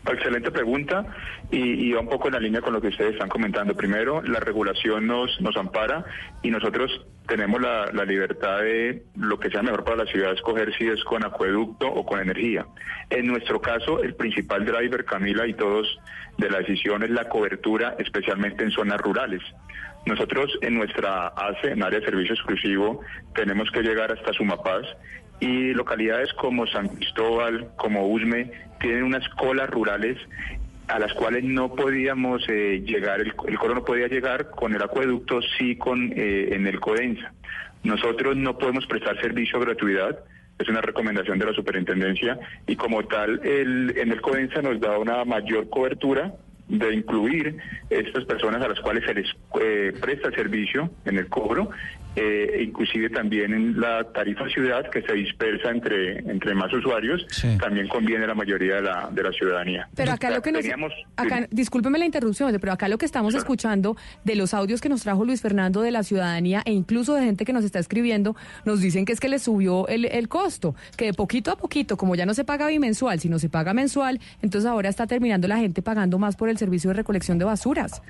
Excelente 0.09 0.51
pregunta 0.51 1.05
y, 1.51 1.91
va 1.91 1.99
un 1.99 2.09
poco 2.09 2.27
en 2.27 2.35
la 2.35 2.39
línea 2.39 2.61
con 2.61 2.73
lo 2.73 2.81
que 2.81 2.87
ustedes 2.87 3.13
están 3.13 3.29
comentando. 3.29 3.75
Primero, 3.75 4.21
la 4.21 4.39
regulación 4.39 5.05
nos, 5.05 5.39
nos 5.41 5.55
ampara 5.57 6.05
y 6.41 6.49
nosotros 6.49 7.05
tenemos 7.27 7.61
la, 7.61 8.05
libertad 8.05 8.61
de 8.61 9.03
lo 9.15 9.37
que 9.37 9.49
sea 9.49 9.61
mejor 9.61 9.83
para 9.83 9.97
la 9.97 10.05
ciudad 10.05 10.31
escoger 10.31 10.73
si 10.77 10.87
es 10.87 11.03
con 11.03 11.25
acueducto 11.25 11.87
o 11.87 12.05
con 12.05 12.21
energía. 12.21 12.65
En 13.09 13.27
nuestro 13.27 13.59
caso, 13.59 14.01
el 14.01 14.15
principal 14.15 14.65
driver, 14.65 15.03
Camila 15.03 15.45
y 15.45 15.53
todos, 15.53 15.99
de 16.37 16.49
la 16.49 16.59
decisión 16.59 17.03
es 17.03 17.09
la 17.09 17.27
cobertura, 17.27 17.95
especialmente 17.99 18.63
en 18.63 18.71
zonas 18.71 19.01
rurales. 19.01 19.41
Nosotros 20.05 20.57
en 20.61 20.75
nuestra 20.75 21.27
ACE, 21.27 21.71
en 21.71 21.83
área 21.83 21.99
de 21.99 22.05
servicio 22.05 22.33
exclusivo, 22.33 23.01
tenemos 23.35 23.69
que 23.71 23.81
llegar 23.81 24.09
hasta 24.11 24.31
Sumapaz 24.31 24.85
y 25.39 25.73
localidades 25.73 26.33
como 26.33 26.67
San 26.67 26.87
Cristóbal, 26.87 27.69
como 27.75 28.07
Usme, 28.07 28.51
tienen 28.79 29.03
unas 29.03 29.27
colas 29.29 29.69
rurales 29.69 30.17
a 30.87 30.99
las 30.99 31.13
cuales 31.13 31.43
no 31.43 31.73
podíamos 31.75 32.43
eh, 32.47 32.81
llegar, 32.85 33.19
el, 33.19 33.33
el, 33.47 33.57
coro 33.57 33.75
no 33.75 33.83
podía 33.83 34.07
llegar 34.07 34.49
con 34.51 34.73
el 34.73 34.81
acueducto, 34.81 35.41
sí 35.57 35.75
con 35.75 36.13
eh, 36.15 36.49
en 36.53 36.65
el 36.65 36.79
Codensa. 36.79 37.33
Nosotros 37.83 38.35
no 38.35 38.57
podemos 38.57 38.85
prestar 38.87 39.19
servicio 39.19 39.57
a 39.57 39.65
gratuidad, 39.65 40.19
es 40.57 40.67
una 40.69 40.81
recomendación 40.81 41.37
de 41.37 41.45
la 41.45 41.53
superintendencia 41.53 42.39
y 42.65 42.75
como 42.75 43.03
tal 43.05 43.41
el, 43.45 43.95
en 43.97 44.11
el 44.11 44.21
Codensa 44.21 44.61
nos 44.61 44.79
da 44.79 44.97
una 44.97 45.23
mayor 45.25 45.69
cobertura 45.69 46.33
de 46.67 46.93
incluir 46.93 47.57
estas 47.89 48.25
personas 48.25 48.61
a 48.63 48.67
las 48.67 48.79
cuales 48.79 49.05
se 49.05 49.13
les 49.13 49.27
eh, 49.61 49.93
presta 49.99 50.31
servicio 50.31 50.89
en 51.05 51.17
el 51.17 51.27
cobro 51.27 51.69
eh, 52.19 52.63
inclusive 52.63 53.11
también 53.11 53.53
en 53.53 53.79
la 53.79 54.03
tarifa 54.11 54.49
ciudad 54.49 54.89
que 54.89 55.03
se 55.03 55.13
dispersa 55.13 55.69
entre, 55.69 56.17
entre 56.19 56.55
más 56.55 56.73
usuarios, 56.73 57.27
también 57.59 57.87
conviene 57.87 58.23
a 58.23 58.27
la 58.29 58.33
mayoría 58.33 58.77
de 58.77 58.81
la, 58.81 59.09
de 59.11 59.21
la 59.21 59.31
ciudadanía. 59.31 59.87
Pero 59.95 60.13
acá 60.13 60.31
lo 60.31 60.41
que 60.41 60.51
nos... 60.51 60.65
Acá, 61.15 61.47
discúlpeme 61.51 61.99
la 61.99 62.05
interrupción, 62.05 62.57
pero 62.59 62.73
acá 62.73 62.87
lo 62.89 62.97
que 62.97 63.05
estamos 63.05 63.35
escuchando 63.35 63.95
de 64.23 64.35
los 64.35 64.55
audios 64.55 64.81
que 64.81 64.89
nos 64.89 65.03
trajo 65.03 65.25
Luis 65.25 65.43
Fernando 65.43 65.81
de 65.81 65.91
la 65.91 66.01
ciudadanía 66.01 66.63
e 66.65 66.71
incluso 66.71 67.13
de 67.13 67.23
gente 67.23 67.45
que 67.45 67.53
nos 67.53 67.63
está 67.63 67.77
escribiendo, 67.77 68.35
nos 68.65 68.81
dicen 68.81 69.05
que 69.05 69.13
es 69.13 69.19
que 69.19 69.29
le 69.29 69.37
subió 69.37 69.87
el, 69.87 70.05
el 70.05 70.27
costo, 70.27 70.73
que 70.97 71.05
de 71.05 71.13
poquito 71.13 71.51
a 71.51 71.55
poquito, 71.55 71.97
como 71.97 72.15
ya 72.15 72.25
no 72.25 72.33
se 72.33 72.43
paga 72.43 72.67
bimensual, 72.67 73.19
sino 73.19 73.37
se 73.37 73.47
paga 73.47 73.75
mensual, 73.75 74.19
entonces 74.41 74.67
ahora 74.67 74.89
está 74.89 75.05
terminando 75.05 75.47
la 75.47 75.57
gente 75.57 75.83
pagando 75.83 76.17
más 76.17 76.35
por 76.35 76.49
el 76.49 76.57
servicio 76.57 76.89
de 76.89 76.95
recolección 76.95 77.37
de 77.37 77.45
basuras. 77.45 78.01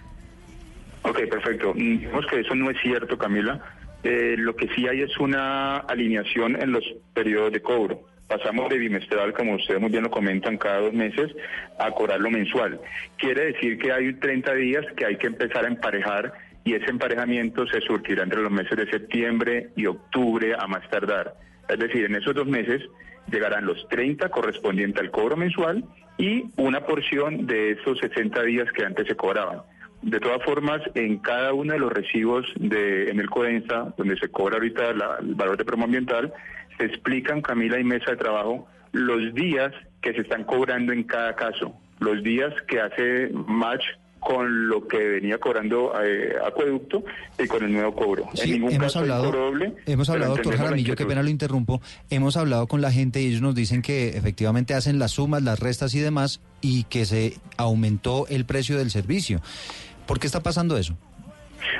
Ok, 1.04 1.20
perfecto. 1.30 1.74
Digamos 1.74 2.26
que 2.28 2.40
eso 2.42 2.56
no 2.56 2.70
es 2.70 2.78
cierto, 2.82 3.18
Camila. 3.18 3.62
Eh, 4.10 4.38
lo 4.38 4.56
que 4.56 4.70
sí 4.74 4.88
hay 4.88 5.02
es 5.02 5.18
una 5.18 5.80
alineación 5.80 6.56
en 6.56 6.72
los 6.72 6.82
periodos 7.14 7.52
de 7.52 7.62
cobro. 7.62 8.06
Pasamos 8.30 8.70
de 8.70 8.78
bimestral, 8.78 9.34
como 9.34 9.56
ustedes 9.56 9.82
muy 9.82 9.90
bien 9.90 10.04
lo 10.04 10.10
comentan, 10.10 10.58
cada 10.58 10.80
dos 10.80 10.94
meses, 10.94 11.36
a 11.78 11.92
cobrarlo 11.92 12.32
mensual. 12.32 12.80
Quiere 13.18 13.48
decir 13.48 13.78
que 13.78 13.92
hay 13.92 14.14
30 14.14 14.54
días 14.54 14.86
que 14.96 15.06
hay 15.06 15.18
que 15.18 15.28
empezar 15.28 15.66
a 15.66 15.68
emparejar 15.68 16.32
y 16.64 16.76
ese 16.76 16.90
emparejamiento 16.90 17.68
se 17.68 17.82
surtirá 17.82 18.24
entre 18.24 18.42
los 18.42 18.50
meses 18.50 18.78
de 18.78 18.90
septiembre 18.90 19.72
y 19.76 19.88
octubre 19.88 20.56
a 20.58 20.68
más 20.68 20.90
tardar. 20.90 21.34
Es 21.68 21.78
decir, 21.78 22.06
en 22.06 22.16
esos 22.16 22.34
dos 22.34 22.48
meses 22.48 22.82
llegarán 23.30 23.66
los 23.66 23.90
30 23.90 24.30
correspondientes 24.30 25.02
al 25.02 25.12
cobro 25.12 25.36
mensual 25.36 25.84
y 26.18 26.46
una 26.56 26.86
porción 26.86 27.46
de 27.46 27.72
esos 27.72 28.00
60 28.00 28.42
días 28.44 28.72
que 28.72 28.86
antes 28.86 29.06
se 29.06 29.18
cobraban. 29.18 29.64
De 30.02 30.20
todas 30.20 30.44
formas, 30.44 30.82
en 30.94 31.18
cada 31.18 31.54
uno 31.54 31.74
de 31.74 31.80
los 31.80 31.92
recibos 31.92 32.46
de, 32.56 33.10
en 33.10 33.20
el 33.20 33.30
CODENSA, 33.30 33.94
donde 33.98 34.16
se 34.18 34.30
cobra 34.30 34.56
ahorita 34.56 34.90
el 34.90 35.36
valor 35.36 35.58
de 35.58 35.66
promo 35.66 35.86
ambiental, 35.86 36.34
se 36.78 36.86
explican, 36.86 37.42
Camila 37.42 37.80
y 37.80 37.84
Mesa 37.84 38.12
de 38.12 38.18
Trabajo, 38.18 38.68
los 38.92 39.34
días 39.34 39.74
que 40.02 40.14
se 40.14 40.22
están 40.22 40.44
cobrando 40.44 40.94
en 40.94 41.04
cada 41.04 41.36
caso, 41.36 41.74
los 42.00 42.24
días 42.24 42.54
que 42.68 42.80
hace 42.80 43.30
match 43.34 43.84
con 44.20 44.68
lo 44.68 44.88
que 44.88 44.98
venía 44.98 45.38
cobrando 45.38 45.94
eh, 46.04 46.36
Acueducto 46.46 47.04
y 47.40 47.48
con 47.48 47.64
el 47.64 47.72
nuevo 47.72 47.94
cobro. 47.94 48.30
Sí, 48.34 48.44
en 48.44 48.52
ningún 48.52 48.74
hemos 48.74 48.88
caso 48.88 49.00
hablado, 49.00 49.32
doble. 49.32 49.74
hemos 49.86 50.10
hablado, 50.10 50.34
doctor 50.34 50.54
la 50.54 50.58
Jaramillo, 50.58 50.96
qué 50.96 51.06
pena 51.06 51.24
lo 51.24 51.30
interrumpo. 51.30 51.82
Hemos 52.10 52.36
hablado 52.36 52.68
con 52.68 52.82
la 52.82 52.92
gente 52.92 53.22
y 53.22 53.28
ellos 53.28 53.42
nos 53.42 53.56
dicen 53.56 53.82
que 53.82 54.10
efectivamente 54.10 54.74
hacen 54.74 55.00
las 55.00 55.12
sumas, 55.12 55.44
las 55.44 55.60
restas 55.60 55.96
y 55.96 56.00
demás 56.00 56.42
y 56.62 56.84
que 56.86 57.06
se 57.06 57.38
aumentó 57.56 58.28
el 58.28 58.46
precio 58.46 58.78
del 58.78 58.92
servicio. 58.92 59.40
¿Por 60.08 60.20
qué 60.20 60.28
está 60.28 60.42
pasando 60.42 60.78
eso? 60.78 60.98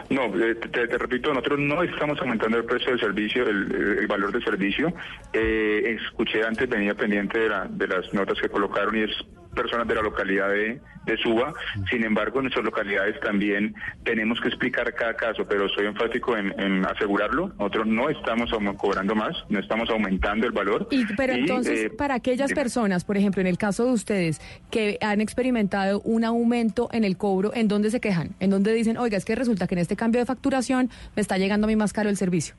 No, 0.10 0.24
eh, 0.42 0.56
te, 0.56 0.86
repito, 0.98 1.30
nosotros 1.34 1.60
no 1.60 1.82
estamos 1.84 2.20
aumentando 2.20 2.58
el 2.58 2.66
precio 2.66 2.90
del 2.92 3.00
servicio, 3.00 3.48
el, 3.48 3.72
el 4.00 4.08
valor 4.08 4.32
del 4.32 4.44
servicio. 4.44 4.94
Eh, 5.34 5.98
escuché 6.04 6.44
antes, 6.44 6.68
venía 6.68 6.94
pendiente 6.96 7.40
de, 7.40 7.50
la- 7.50 7.66
de 7.70 7.88
las 7.88 8.14
notas 8.14 8.38
que 8.42 8.50
colocaron 8.50 8.96
y 8.98 9.02
es 9.04 9.12
personas 9.58 9.88
de 9.88 9.96
la 9.96 10.02
localidad 10.02 10.50
de, 10.50 10.80
de 11.06 11.18
Suba. 11.18 11.54
Sin 11.90 12.04
embargo, 12.04 12.40
en 12.40 12.44
nuestras 12.44 12.64
localidades 12.64 13.20
también 13.20 13.76
tenemos 14.04 14.40
que 14.40 14.48
explicar 14.48 14.94
cada 14.94 15.16
caso, 15.16 15.46
pero 15.48 15.68
soy 15.70 15.88
enfático 15.88 16.38
en, 16.38 16.58
en 16.60 16.86
asegurarlo. 16.86 17.50
Nosotros 17.58 17.88
no 17.88 18.10
estamos 18.10 18.50
cobrando 18.78 19.16
más, 19.16 19.36
no 19.50 19.60
estamos 19.60 19.90
aumentando 19.90 20.46
el 20.46 20.54
valor. 20.54 20.88
Y, 20.92 21.06
pero 21.16 21.36
Y, 21.36 21.40
entonces, 21.40 21.86
eh, 21.86 21.90
para 21.90 22.16
aquellas 22.16 22.54
personas, 22.54 23.04
por 23.04 23.18
ejemplo, 23.18 23.42
en 23.42 23.48
el 23.48 23.58
caso 23.58 23.86
de 23.86 23.92
ustedes, 23.92 24.40
que 24.72 24.98
han 25.02 25.20
experimentado 25.22 26.02
un 26.02 26.24
aumento 26.24 26.90
en 26.92 27.04
el 27.04 27.18
cobro, 27.18 27.52
¿en 27.56 27.68
dónde 27.68 27.90
se 27.90 28.00
quejan? 28.00 28.36
¿En 28.40 28.50
dónde 28.50 28.74
dicen, 28.74 28.98
oiga, 28.98 29.18
es 29.18 29.26
que 29.26 29.36
resulta 29.36 29.68
que 29.68 29.76
en 29.76 29.80
este 29.80 29.96
cambio 29.96 30.20
de 30.20 30.26
facturación 30.26 30.90
me 31.16 31.22
está 31.22 31.38
llegando 31.38 31.66
a 31.66 31.68
mí 31.70 31.76
más 31.76 31.94
caro 31.94 32.10
el 32.10 32.18
servicio? 32.18 32.56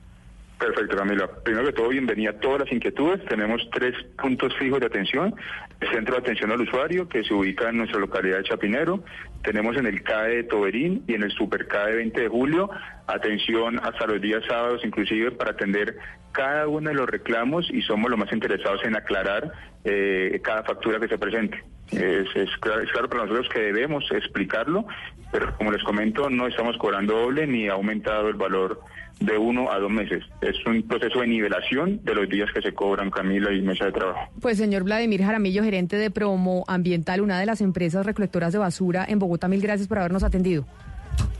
Perfecto, 0.59 0.97
Camila. 0.97 1.25
Primero 1.41 1.67
que 1.67 1.71
todo, 1.71 1.87
bienvenida 1.87 2.31
a 2.31 2.39
todas 2.39 2.59
las 2.59 2.71
inquietudes. 2.73 3.23
Tenemos 3.29 3.65
tres 3.71 3.95
puntos 4.21 4.53
fijos 4.57 4.81
de 4.81 4.87
atención. 4.87 5.33
El 5.79 5.89
Centro 5.89 6.15
de 6.15 6.19
Atención 6.19 6.51
al 6.51 6.59
Usuario, 6.59 7.07
que 7.07 7.23
se 7.23 7.33
ubica 7.33 7.69
en 7.69 7.77
nuestra 7.77 7.97
localidad 7.97 8.39
de 8.39 8.43
Chapinero. 8.43 9.01
Tenemos 9.41 9.77
en 9.77 9.85
el 9.85 10.03
CAE 10.03 10.35
de 10.35 10.43
Toberín 10.43 11.05
y 11.07 11.13
en 11.13 11.23
el 11.23 11.31
Super 11.31 11.65
CAE 11.65 11.95
20 11.95 12.21
de 12.21 12.27
julio. 12.27 12.69
Atención 13.07 13.79
hasta 13.79 14.05
los 14.05 14.21
días 14.21 14.43
sábados, 14.49 14.81
inclusive, 14.83 15.31
para 15.31 15.51
atender 15.51 15.95
cada 16.33 16.67
uno 16.67 16.89
de 16.89 16.95
los 16.95 17.09
reclamos 17.09 17.69
y 17.71 17.81
somos 17.81 18.09
los 18.09 18.19
más 18.19 18.31
interesados 18.33 18.83
en 18.83 18.97
aclarar 18.97 19.53
eh, 19.85 20.41
cada 20.43 20.63
factura 20.63 20.99
que 20.99 21.07
se 21.07 21.17
presente. 21.17 21.63
Es, 21.91 22.27
es 22.35 22.49
claro, 22.59 22.83
claro 22.91 23.09
para 23.09 23.23
nosotros 23.23 23.49
que 23.49 23.59
debemos 23.59 24.03
explicarlo, 24.11 24.85
pero 25.31 25.55
como 25.57 25.71
les 25.71 25.83
comento, 25.83 26.29
no 26.29 26.47
estamos 26.47 26.77
cobrando 26.77 27.13
doble 27.15 27.47
ni 27.47 27.67
ha 27.67 27.73
aumentado 27.73 28.29
el 28.29 28.35
valor 28.35 28.81
de 29.19 29.37
uno 29.37 29.71
a 29.71 29.79
dos 29.79 29.91
meses. 29.91 30.23
Es 30.41 30.55
un 30.65 30.81
proceso 30.83 31.19
de 31.19 31.27
nivelación 31.27 31.99
de 32.03 32.15
los 32.15 32.29
días 32.29 32.49
que 32.53 32.61
se 32.61 32.73
cobran 32.73 33.11
Camila 33.11 33.51
y 33.51 33.61
mesa 33.61 33.85
de 33.85 33.91
trabajo. 33.91 34.31
Pues 34.41 34.57
señor 34.57 34.83
Vladimir 34.83 35.21
Jaramillo, 35.21 35.63
gerente 35.63 35.97
de 35.97 36.09
Promo 36.09 36.63
Ambiental, 36.67 37.21
una 37.21 37.39
de 37.39 37.45
las 37.45 37.61
empresas 37.61 38.05
recolectoras 38.05 38.53
de 38.53 38.59
basura 38.59 39.05
en 39.07 39.19
Bogotá, 39.19 39.47
mil 39.47 39.61
gracias 39.61 39.87
por 39.87 39.99
habernos 39.99 40.23
atendido. 40.23 40.65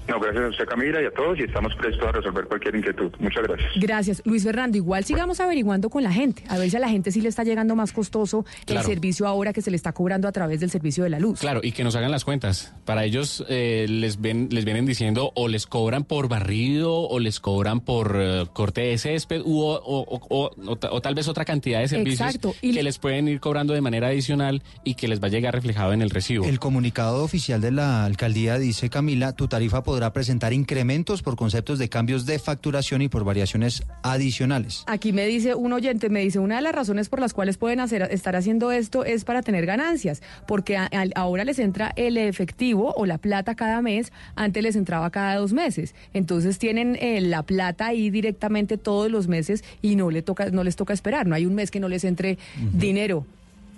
No, 0.08 0.20
gracias 0.20 0.44
a 0.44 0.48
usted 0.48 0.66
Camila 0.66 1.02
y 1.02 1.06
a 1.06 1.12
todos 1.12 1.38
y 1.40 1.44
estamos 1.44 1.76
prestos 1.76 2.08
a 2.08 2.12
resolver 2.12 2.46
cualquier 2.46 2.76
inquietud. 2.76 3.12
Muchas 3.20 3.44
gracias. 3.44 3.72
Gracias. 3.76 4.22
Luis 4.26 4.44
Fernando, 4.44 4.76
igual 4.76 5.04
sigamos 5.06 5.40
averiguando 5.40 5.90
con 5.92 6.02
la 6.02 6.12
gente, 6.12 6.44
a 6.50 6.58
ver 6.58 6.70
si 6.72 6.78
a 6.78 6.80
la 6.80 6.90
gente 6.90 7.12
sí 7.12 7.22
le 7.22 7.30
está 7.30 7.44
llegando 7.44 7.76
más 7.76 7.92
costoso 7.92 8.44
Claro. 8.66 8.82
el 8.82 8.88
servicio 8.88 9.28
ahora 9.28 9.54
que 9.54 9.62
se 9.62 9.70
le 9.70 9.78
está 9.78 9.92
cobrando 9.94 10.28
a 10.28 10.32
través 10.32 10.60
del 10.62 10.72
servicio 10.72 11.04
de 11.04 11.12
la 11.12 11.20
luz. 11.20 11.40
Claro, 11.42 11.60
y 11.64 11.74
que 11.74 11.84
nos 11.84 11.96
hagan 11.96 12.10
las 12.10 12.26
cuentas. 12.26 12.74
Para 12.86 13.04
ellos 13.06 13.46
eh, 13.50 13.86
les 13.88 14.20
ven, 14.20 14.50
les 14.52 14.66
vienen 14.66 14.88
diciendo 14.88 15.32
o 15.36 15.48
les 15.48 15.68
cobran 15.68 16.04
por 16.06 16.28
barrido 16.28 17.02
o 17.02 17.20
les 17.20 17.40
cobran 17.40 17.80
por 17.80 18.18
eh, 18.20 18.46
corte 18.52 18.82
de 18.82 18.98
césped 18.98 19.42
u, 19.46 19.60
o, 19.62 19.80
o- 19.84 20.20
o- 20.30 20.52
o 20.92 21.02
tal 21.02 21.14
vez 21.14 21.28
otra 21.28 21.46
cantidad 21.46 21.82
de 21.82 21.88
servicios 21.88 22.22
Exacto, 22.28 22.56
y- 22.64 22.74
que 22.74 22.82
les 22.82 22.98
pueden 22.98 23.28
ir 23.28 23.40
cobrando 23.40 23.74
de 23.74 23.82
manera 23.82 24.08
adicional 24.08 24.64
y 24.84 24.96
que 24.96 25.08
les 25.08 25.22
va 25.22 25.28
a 25.28 25.30
llegar 25.30 25.54
reflejado 25.54 25.94
en 25.94 26.02
el 26.02 26.10
recibo. 26.10 26.46
El 26.46 26.58
comunicado 26.60 27.24
oficial 27.24 27.62
de 27.62 27.70
la 27.72 28.06
alcaldía 28.06 28.58
dice, 28.58 28.90
Camila, 28.90 29.34
tu 29.34 29.48
tarifa 29.48 29.69
podrá 29.84 30.12
presentar 30.12 30.52
incrementos 30.54 31.22
por 31.22 31.36
conceptos 31.36 31.80
de 31.80 31.88
cambios 31.90 32.26
de 32.26 32.40
facturación 32.40 33.02
y 33.02 33.08
por 33.10 33.24
variaciones 33.24 33.84
adicionales. 34.04 34.84
Aquí 34.88 35.14
me 35.14 35.26
dice 35.26 35.56
un 35.56 35.72
oyente, 35.74 36.10
me 36.10 36.20
dice, 36.22 36.40
una 36.40 36.56
de 36.58 36.62
las 36.62 36.74
razones 36.76 37.08
por 37.10 37.20
las 37.20 37.34
cuales 37.34 37.58
pueden 37.58 37.80
hacer, 37.80 38.02
estar 38.12 38.36
haciendo 38.36 38.72
esto 38.72 39.06
es 39.06 39.24
para 39.24 39.42
tener 39.42 39.66
ganancias, 39.66 40.22
porque 40.48 40.76
a- 40.78 40.90
ahora 41.16 41.44
les 41.46 41.60
entra 41.60 41.94
el 41.96 42.18
efectivo 42.18 42.94
o 42.98 43.06
la 43.06 43.18
plata 43.18 43.56
cada 43.56 43.82
mes, 43.82 44.12
antes 44.36 44.62
les 44.64 44.76
entraba 44.76 45.10
cada 45.12 45.36
dos 45.36 45.54
meses. 45.54 45.96
Entonces 46.14 46.60
tienen 46.60 46.98
eh, 47.00 47.22
la 47.22 47.44
plata 47.44 47.88
ahí 47.88 48.10
directamente 48.10 48.78
todos 48.78 49.10
los 49.12 49.28
meses 49.28 49.64
y 49.82 49.96
no, 49.96 50.10
le 50.12 50.22
toca, 50.22 50.50
no 50.50 50.64
les 50.64 50.76
toca 50.76 50.94
esperar, 50.94 51.28
no 51.28 51.36
hay 51.36 51.46
un 51.46 51.56
mes 51.56 51.72
que 51.72 51.80
no 51.80 51.88
les 51.88 52.04
entre 52.04 52.38
dinero. 52.74 53.26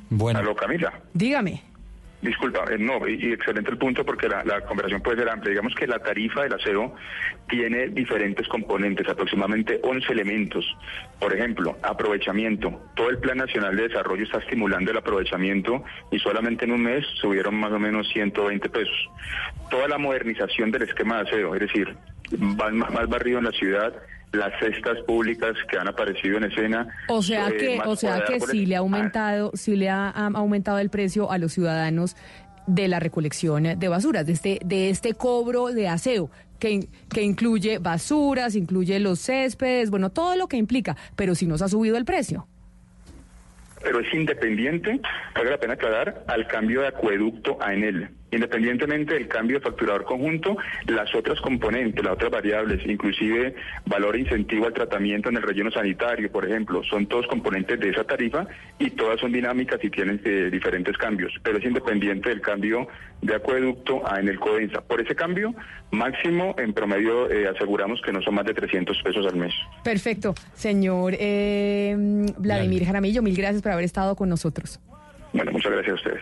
Bueno. 0.09 0.39
Aló, 0.39 0.55
Camila. 0.55 0.91
Dígame. 1.13 1.61
Disculpa, 2.21 2.65
eh, 2.71 2.77
no, 2.77 3.07
y, 3.07 3.33
excelente 3.33 3.71
el 3.71 3.77
punto 3.77 4.05
porque 4.05 4.29
la, 4.29 4.61
conversación 4.61 5.01
puede 5.01 5.17
ser 5.17 5.29
amplia. 5.29 5.51
Digamos 5.51 5.73
que 5.73 5.87
la 5.87 5.97
tarifa 5.99 6.43
del 6.43 6.53
aseo 6.53 6.93
tiene 7.49 7.87
diferentes 7.87 8.47
componentes, 8.47 9.09
aproximadamente 9.09 9.79
11 9.81 10.11
elementos. 10.11 10.65
Por 11.19 11.33
ejemplo, 11.33 11.77
aprovechamiento. 11.81 12.79
Todo 12.95 13.09
el 13.09 13.17
Plan 13.17 13.37
Nacional 13.37 13.75
de 13.75 13.87
Desarrollo 13.87 14.23
está 14.23 14.37
estimulando 14.37 14.91
el 14.91 14.97
aprovechamiento 14.97 15.83
y 16.11 16.19
solamente 16.19 16.65
en 16.65 16.73
un 16.73 16.83
mes 16.83 17.05
subieron 17.15 17.55
más 17.55 17.71
o 17.71 17.79
menos 17.79 18.07
120 18.09 18.69
pesos. 18.69 19.09
Toda 19.71 19.87
la 19.87 19.97
modernización 19.97 20.69
del 20.69 20.83
esquema 20.83 21.17
de 21.17 21.29
aseo, 21.29 21.55
es 21.55 21.61
decir, 21.61 21.95
más, 22.37 22.71
más 22.71 23.09
barrido 23.09 23.39
en 23.39 23.45
la 23.45 23.51
ciudad, 23.51 23.93
las 24.33 24.57
cestas 24.59 24.97
públicas 25.05 25.55
que 25.69 25.77
han 25.77 25.87
aparecido 25.87 26.37
en 26.37 26.45
escena. 26.45 26.87
O 27.09 27.21
sea 27.21 27.49
eh, 27.49 27.57
que, 27.57 27.81
o 27.85 27.95
sea 27.95 28.23
que 28.25 28.39
sí 28.39 28.65
le 28.65 28.75
ha 28.75 28.79
aumentado, 28.79 29.51
sí 29.53 29.75
le 29.75 29.89
ha, 29.89 30.09
aumentado 30.09 30.79
el 30.79 30.89
precio 30.89 31.31
a 31.31 31.37
los 31.37 31.53
ciudadanos 31.53 32.15
de 32.67 32.87
la 32.87 32.99
recolección 32.99 33.63
de 33.77 33.87
basuras, 33.87 34.25
de 34.25 34.33
este, 34.33 34.59
de 34.63 34.89
este 34.89 35.13
cobro 35.13 35.67
de 35.67 35.87
aseo. 35.87 36.29
Que, 36.59 36.87
que 37.11 37.23
incluye 37.23 37.79
basuras, 37.79 38.55
incluye 38.55 38.99
los 38.99 39.19
céspedes, 39.19 39.89
bueno, 39.89 40.11
todo 40.11 40.35
lo 40.35 40.47
que 40.47 40.57
implica, 40.57 40.95
pero 41.15 41.33
sí 41.33 41.47
nos 41.47 41.63
ha 41.63 41.67
subido 41.67 41.97
el 41.97 42.05
precio. 42.05 42.47
pero 43.81 43.99
es 43.99 44.13
independiente, 44.13 45.01
vale 45.33 45.49
la 45.49 45.57
pena 45.57 45.73
aclarar, 45.73 46.23
al 46.27 46.45
cambio 46.45 46.81
de 46.81 46.89
acueducto 46.89 47.57
a 47.59 47.73
Enel. 47.73 48.11
Independientemente 48.31 49.13
del 49.13 49.27
cambio 49.27 49.59
de 49.59 49.63
facturador 49.63 50.05
conjunto, 50.05 50.57
las 50.87 51.13
otras 51.13 51.39
componentes, 51.41 52.03
las 52.03 52.13
otras 52.13 52.31
variables, 52.31 52.85
inclusive 52.85 53.55
valor 53.85 54.15
e 54.15 54.19
incentivo 54.19 54.67
al 54.67 54.73
tratamiento 54.73 55.29
en 55.29 55.37
el 55.37 55.43
relleno 55.43 55.69
sanitario, 55.69 56.31
por 56.31 56.45
ejemplo, 56.45 56.81
son 56.83 57.07
todos 57.07 57.27
componentes 57.27 57.79
de 57.79 57.89
esa 57.89 58.03
tarifa 58.03 58.47
y 58.79 58.89
todas 58.91 59.19
son 59.19 59.31
dinámicas 59.31 59.83
y 59.83 59.89
tienen 59.89 60.21
eh, 60.23 60.49
diferentes 60.51 60.97
cambios, 60.97 61.33
pero 61.43 61.57
es 61.57 61.65
independiente 61.65 62.29
del 62.29 62.41
cambio 62.41 62.87
de 63.21 63.35
acueducto 63.35 64.01
a 64.09 64.19
Enel 64.19 64.39
Codensa. 64.39 64.81
Por 64.81 65.01
ese 65.01 65.15
cambio, 65.15 65.53
máximo 65.91 66.55
en 66.57 66.73
promedio 66.73 67.29
eh, 67.29 67.47
aseguramos 67.47 68.01
que 68.01 68.11
no 68.11 68.21
son 68.21 68.35
más 68.35 68.45
de 68.45 68.53
300 68.53 68.97
pesos 69.03 69.25
al 69.25 69.35
mes. 69.35 69.53
Perfecto, 69.83 70.33
señor 70.53 71.15
eh, 71.19 71.95
Vladimir 72.37 72.85
Jaramillo, 72.85 73.21
mil 73.21 73.35
gracias 73.35 73.61
por 73.61 73.71
haber 73.71 73.85
estado 73.85 74.15
con 74.15 74.29
nosotros. 74.29 74.79
Bueno, 75.33 75.51
muchas 75.51 75.71
gracias 75.71 75.91
a 75.91 75.95
ustedes. 75.95 76.21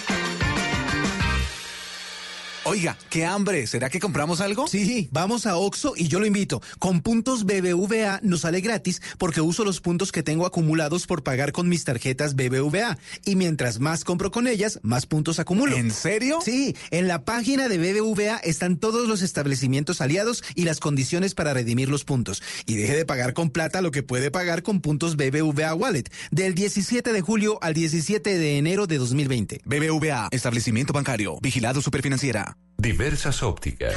Oiga, 2.71 2.97
qué 3.09 3.25
hambre. 3.25 3.67
¿Será 3.67 3.89
que 3.89 3.99
compramos 3.99 4.39
algo? 4.39 4.65
Sí, 4.65 5.09
vamos 5.11 5.45
a 5.45 5.57
Oxo 5.57 5.91
y 5.93 6.07
yo 6.07 6.21
lo 6.21 6.25
invito. 6.25 6.61
Con 6.79 7.01
puntos 7.01 7.43
BBVA 7.43 8.21
nos 8.23 8.41
sale 8.41 8.61
gratis 8.61 9.01
porque 9.17 9.41
uso 9.41 9.65
los 9.65 9.81
puntos 9.81 10.13
que 10.13 10.23
tengo 10.23 10.45
acumulados 10.45 11.05
por 11.05 11.21
pagar 11.21 11.51
con 11.51 11.67
mis 11.67 11.83
tarjetas 11.83 12.33
BBVA. 12.33 12.97
Y 13.25 13.35
mientras 13.35 13.81
más 13.81 14.05
compro 14.05 14.31
con 14.31 14.47
ellas, 14.47 14.79
más 14.83 15.05
puntos 15.05 15.37
acumulo. 15.39 15.75
¿En 15.75 15.91
serio? 15.91 16.39
Sí, 16.45 16.73
en 16.91 17.09
la 17.09 17.25
página 17.25 17.67
de 17.67 17.77
BBVA 17.77 18.37
están 18.37 18.77
todos 18.77 19.05
los 19.05 19.21
establecimientos 19.21 19.99
aliados 19.99 20.41
y 20.55 20.63
las 20.63 20.79
condiciones 20.79 21.35
para 21.35 21.53
redimir 21.53 21.89
los 21.89 22.05
puntos. 22.05 22.41
Y 22.67 22.75
deje 22.75 22.95
de 22.95 23.05
pagar 23.05 23.33
con 23.33 23.49
plata 23.49 23.81
lo 23.81 23.91
que 23.91 24.01
puede 24.01 24.31
pagar 24.31 24.63
con 24.63 24.79
puntos 24.79 25.17
BBVA 25.17 25.73
Wallet. 25.73 26.05
Del 26.31 26.55
17 26.55 27.11
de 27.11 27.19
julio 27.19 27.59
al 27.61 27.73
17 27.73 28.37
de 28.37 28.57
enero 28.57 28.87
de 28.87 28.97
2020. 28.97 29.59
BBVA, 29.65 30.29
establecimiento 30.31 30.93
bancario, 30.93 31.37
vigilado 31.41 31.81
superfinanciera. 31.81 32.55
Diversas 32.77 33.43
ópticas. 33.43 33.95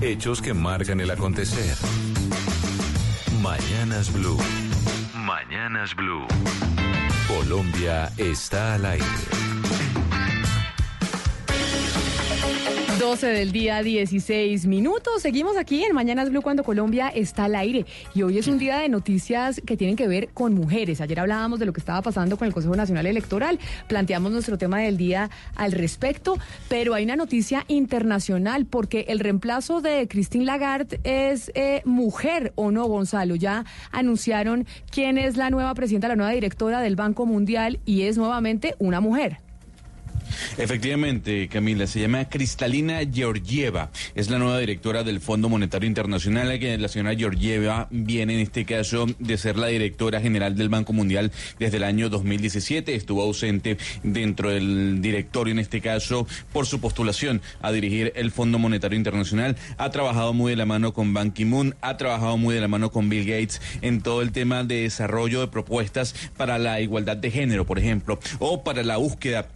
Hechos 0.00 0.40
que 0.40 0.54
marcan 0.54 1.00
el 1.00 1.10
acontecer. 1.10 1.76
Mañanas 3.42 4.12
Blue. 4.12 4.38
Mañanas 5.14 5.94
Blue. 5.94 6.26
Colombia 7.28 8.12
está 8.16 8.74
al 8.74 8.86
aire. 8.86 9.06
12 13.00 13.28
del 13.28 13.50
día, 13.50 13.82
16 13.82 14.66
minutos. 14.66 15.22
Seguimos 15.22 15.56
aquí 15.56 15.84
en 15.84 15.94
Mañanas 15.94 16.28
Blue 16.28 16.42
cuando 16.42 16.62
Colombia 16.62 17.08
está 17.08 17.44
al 17.44 17.54
aire. 17.54 17.86
Y 18.14 18.20
hoy 18.20 18.36
es 18.36 18.46
un 18.46 18.58
día 18.58 18.76
de 18.76 18.90
noticias 18.90 19.62
que 19.64 19.78
tienen 19.78 19.96
que 19.96 20.06
ver 20.06 20.28
con 20.34 20.52
mujeres. 20.52 21.00
Ayer 21.00 21.18
hablábamos 21.18 21.58
de 21.58 21.64
lo 21.64 21.72
que 21.72 21.80
estaba 21.80 22.02
pasando 22.02 22.36
con 22.36 22.46
el 22.46 22.52
Consejo 22.52 22.76
Nacional 22.76 23.06
Electoral. 23.06 23.58
Planteamos 23.88 24.32
nuestro 24.32 24.58
tema 24.58 24.80
del 24.80 24.98
día 24.98 25.30
al 25.56 25.72
respecto. 25.72 26.36
Pero 26.68 26.92
hay 26.92 27.04
una 27.04 27.16
noticia 27.16 27.64
internacional 27.68 28.66
porque 28.66 29.06
el 29.08 29.18
reemplazo 29.18 29.80
de 29.80 30.06
Christine 30.06 30.44
Lagarde 30.44 31.00
es 31.02 31.50
eh, 31.54 31.80
mujer 31.86 32.52
o 32.54 32.70
no, 32.70 32.84
Gonzalo. 32.84 33.34
Ya 33.34 33.64
anunciaron 33.92 34.66
quién 34.90 35.16
es 35.16 35.38
la 35.38 35.48
nueva 35.48 35.72
presidenta, 35.72 36.06
la 36.08 36.16
nueva 36.16 36.32
directora 36.32 36.82
del 36.82 36.96
Banco 36.96 37.24
Mundial 37.24 37.80
y 37.86 38.02
es 38.02 38.18
nuevamente 38.18 38.74
una 38.78 39.00
mujer. 39.00 39.38
Efectivamente, 40.58 41.48
Camila, 41.48 41.86
se 41.86 42.00
llama 42.00 42.28
Cristalina 42.28 43.00
Georgieva, 43.10 43.90
es 44.14 44.30
la 44.30 44.38
nueva 44.38 44.58
directora 44.58 45.02
del 45.02 45.20
Fondo 45.20 45.48
Monetario 45.48 45.88
Internacional, 45.88 46.58
la 46.60 46.88
señora 46.88 47.14
Georgieva 47.14 47.88
viene 47.90 48.34
en 48.34 48.40
este 48.40 48.64
caso 48.64 49.06
de 49.18 49.38
ser 49.38 49.56
la 49.56 49.68
directora 49.68 50.20
general 50.20 50.56
del 50.56 50.68
Banco 50.68 50.92
Mundial 50.92 51.32
desde 51.58 51.78
el 51.78 51.84
año 51.84 52.08
2017, 52.08 52.94
estuvo 52.94 53.22
ausente 53.22 53.78
dentro 54.02 54.50
del 54.50 55.00
directorio 55.00 55.52
en 55.52 55.58
este 55.58 55.80
caso 55.80 56.26
por 56.52 56.66
su 56.66 56.80
postulación 56.80 57.40
a 57.62 57.72
dirigir 57.72 58.12
el 58.16 58.30
Fondo 58.30 58.58
Monetario 58.58 58.96
Internacional, 58.96 59.56
ha 59.78 59.90
trabajado 59.90 60.32
muy 60.32 60.50
de 60.50 60.56
la 60.56 60.66
mano 60.66 60.92
con 60.92 61.14
Ban 61.14 61.30
Ki-moon, 61.32 61.76
ha 61.80 61.96
trabajado 61.96 62.36
muy 62.36 62.54
de 62.54 62.60
la 62.60 62.68
mano 62.68 62.90
con 62.90 63.08
Bill 63.08 63.24
Gates 63.24 63.60
en 63.82 64.00
todo 64.00 64.22
el 64.22 64.32
tema 64.32 64.64
de 64.64 64.82
desarrollo 64.82 65.40
de 65.40 65.48
propuestas 65.48 66.14
para 66.36 66.58
la 66.58 66.80
igualdad 66.80 67.16
de 67.16 67.30
género, 67.30 67.66
por 67.66 67.78
ejemplo, 67.78 68.18
o 68.38 68.62
para 68.64 68.82
la 68.82 68.96
búsqueda 68.96 69.48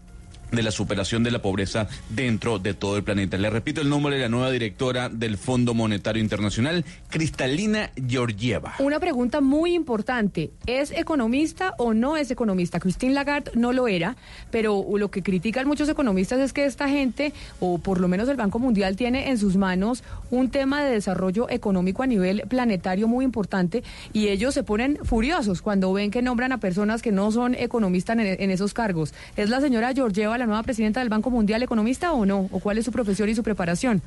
de 0.55 0.63
la 0.63 0.71
superación 0.71 1.23
de 1.23 1.31
la 1.31 1.43
pobreza 1.43 1.89
dentro 2.09 2.59
de 2.59 2.75
todo 2.75 2.97
el 2.97 3.05
planeta. 3.05 3.37
Le 3.37 3.51
repito 3.51 3.81
el 3.81 3.89
nombre 3.89 4.17
de 4.17 4.23
la 4.23 4.29
nueva 4.29 4.51
directora 4.51 5.09
del 5.09 5.39
Fondo 5.39 5.75
Monetario 5.75 6.23
Internacional, 6.23 6.85
Cristalina 7.09 7.91
Georgieva. 7.97 8.75
Una 8.79 9.01
pregunta 9.01 9.41
muy 9.41 9.75
importante, 9.75 10.51
¿es 10.67 10.91
economista 10.91 11.75
o 11.79 11.95
no 11.95 12.17
es 12.17 12.31
economista? 12.31 12.81
Christine 12.81 13.15
Lagarde 13.15 13.53
no 13.55 13.73
lo 13.73 13.89
era, 13.89 14.17
pero 14.51 14.85
lo 14.97 15.11
que 15.11 15.23
critican 15.23 15.67
muchos 15.67 15.89
economistas 15.89 16.41
es 16.41 16.53
que 16.53 16.65
esta 16.65 16.89
gente, 16.89 17.33
o 17.61 17.79
por 17.79 18.01
lo 18.01 18.09
menos 18.09 18.29
el 18.29 18.37
Banco 18.37 18.59
Mundial, 18.59 18.97
tiene 18.97 19.31
en 19.31 19.39
sus 19.39 19.57
manos 19.57 20.03
un 20.31 20.51
tema 20.51 20.83
de 20.83 20.93
desarrollo 20.93 21.49
económico 21.51 22.03
a 22.03 22.07
nivel 22.07 22.43
planetario 22.49 23.09
muy 23.09 23.25
importante 23.25 23.83
y 24.13 24.29
ellos 24.29 24.55
se 24.55 24.63
ponen 24.63 24.99
furiosos 25.03 25.63
cuando 25.63 25.93
ven 25.93 26.11
que 26.11 26.23
nombran 26.23 26.53
a 26.53 26.59
personas 26.59 27.03
que 27.03 27.13
no 27.13 27.31
son 27.31 27.55
economistas 27.55 28.17
en, 28.19 28.51
esos 28.51 28.75
cargos. 28.75 29.15
¿Es 29.37 29.51
la 29.51 29.61
señora 29.61 29.93
Georgieva 29.95 30.39
la 30.39 30.44
nueva 30.47 30.63
presidenta 30.63 31.01
del 31.01 31.09
Banco 31.09 31.31
Mundial 31.31 31.63
economista 31.63 32.13
o 32.13 32.27
no? 32.27 32.49
¿O 32.51 32.61
cuál 32.61 32.79
es 32.79 32.85
su 32.85 32.93
profesión 32.93 33.29
y 33.29 33.35
su 33.35 33.43
preparación? 33.43 34.03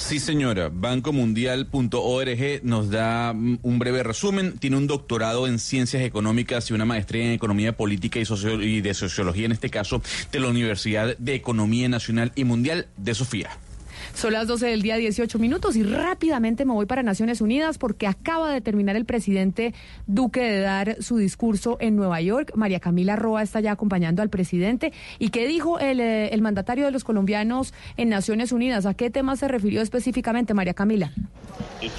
Sí, 0.00 0.18
señora. 0.18 0.70
Bancomundial.org 0.72 2.64
nos 2.64 2.90
da 2.90 3.32
mm, 3.34 3.58
un 3.62 3.78
breve 3.78 4.02
resumen. 4.02 4.58
Tiene 4.58 4.78
un 4.78 4.86
doctorado 4.86 5.46
en 5.46 5.58
ciencias 5.58 6.02
económicas 6.02 6.70
y 6.70 6.74
una 6.74 6.86
maestría 6.86 7.26
en 7.26 7.32
economía 7.32 7.76
política 7.76 8.18
y 8.18 8.80
de 8.80 8.94
sociología, 8.94 9.44
en 9.44 9.52
este 9.52 9.68
caso, 9.68 10.02
de 10.32 10.40
la 10.40 10.48
Universidad 10.48 11.16
de 11.18 11.34
Economía 11.34 11.88
Nacional 11.88 12.32
y 12.34 12.44
Mundial 12.44 12.86
de 12.96 13.14
Sofía. 13.14 13.50
Son 14.14 14.32
las 14.32 14.46
12 14.46 14.66
del 14.66 14.82
día 14.82 14.96
18 14.96 15.38
minutos 15.38 15.76
y 15.76 15.82
rápidamente 15.82 16.64
me 16.64 16.72
voy 16.72 16.86
para 16.86 17.02
Naciones 17.02 17.40
Unidas 17.40 17.78
porque 17.78 18.06
acaba 18.06 18.50
de 18.50 18.60
terminar 18.60 18.96
el 18.96 19.04
presidente 19.04 19.74
Duque 20.06 20.40
de 20.40 20.60
dar 20.60 21.02
su 21.02 21.16
discurso 21.16 21.78
en 21.80 21.96
Nueva 21.96 22.20
York. 22.20 22.52
María 22.54 22.80
Camila 22.80 23.16
Roa 23.16 23.42
está 23.42 23.60
ya 23.60 23.72
acompañando 23.72 24.22
al 24.22 24.28
presidente. 24.28 24.92
¿Y 25.18 25.30
qué 25.30 25.46
dijo 25.46 25.78
el, 25.78 26.00
eh, 26.00 26.28
el 26.28 26.42
mandatario 26.42 26.84
de 26.84 26.90
los 26.90 27.04
colombianos 27.04 27.72
en 27.96 28.08
Naciones 28.08 28.52
Unidas? 28.52 28.86
¿A 28.86 28.94
qué 28.94 29.10
tema 29.10 29.36
se 29.36 29.48
refirió 29.48 29.80
específicamente, 29.80 30.54
María 30.54 30.74
Camila? 30.74 31.12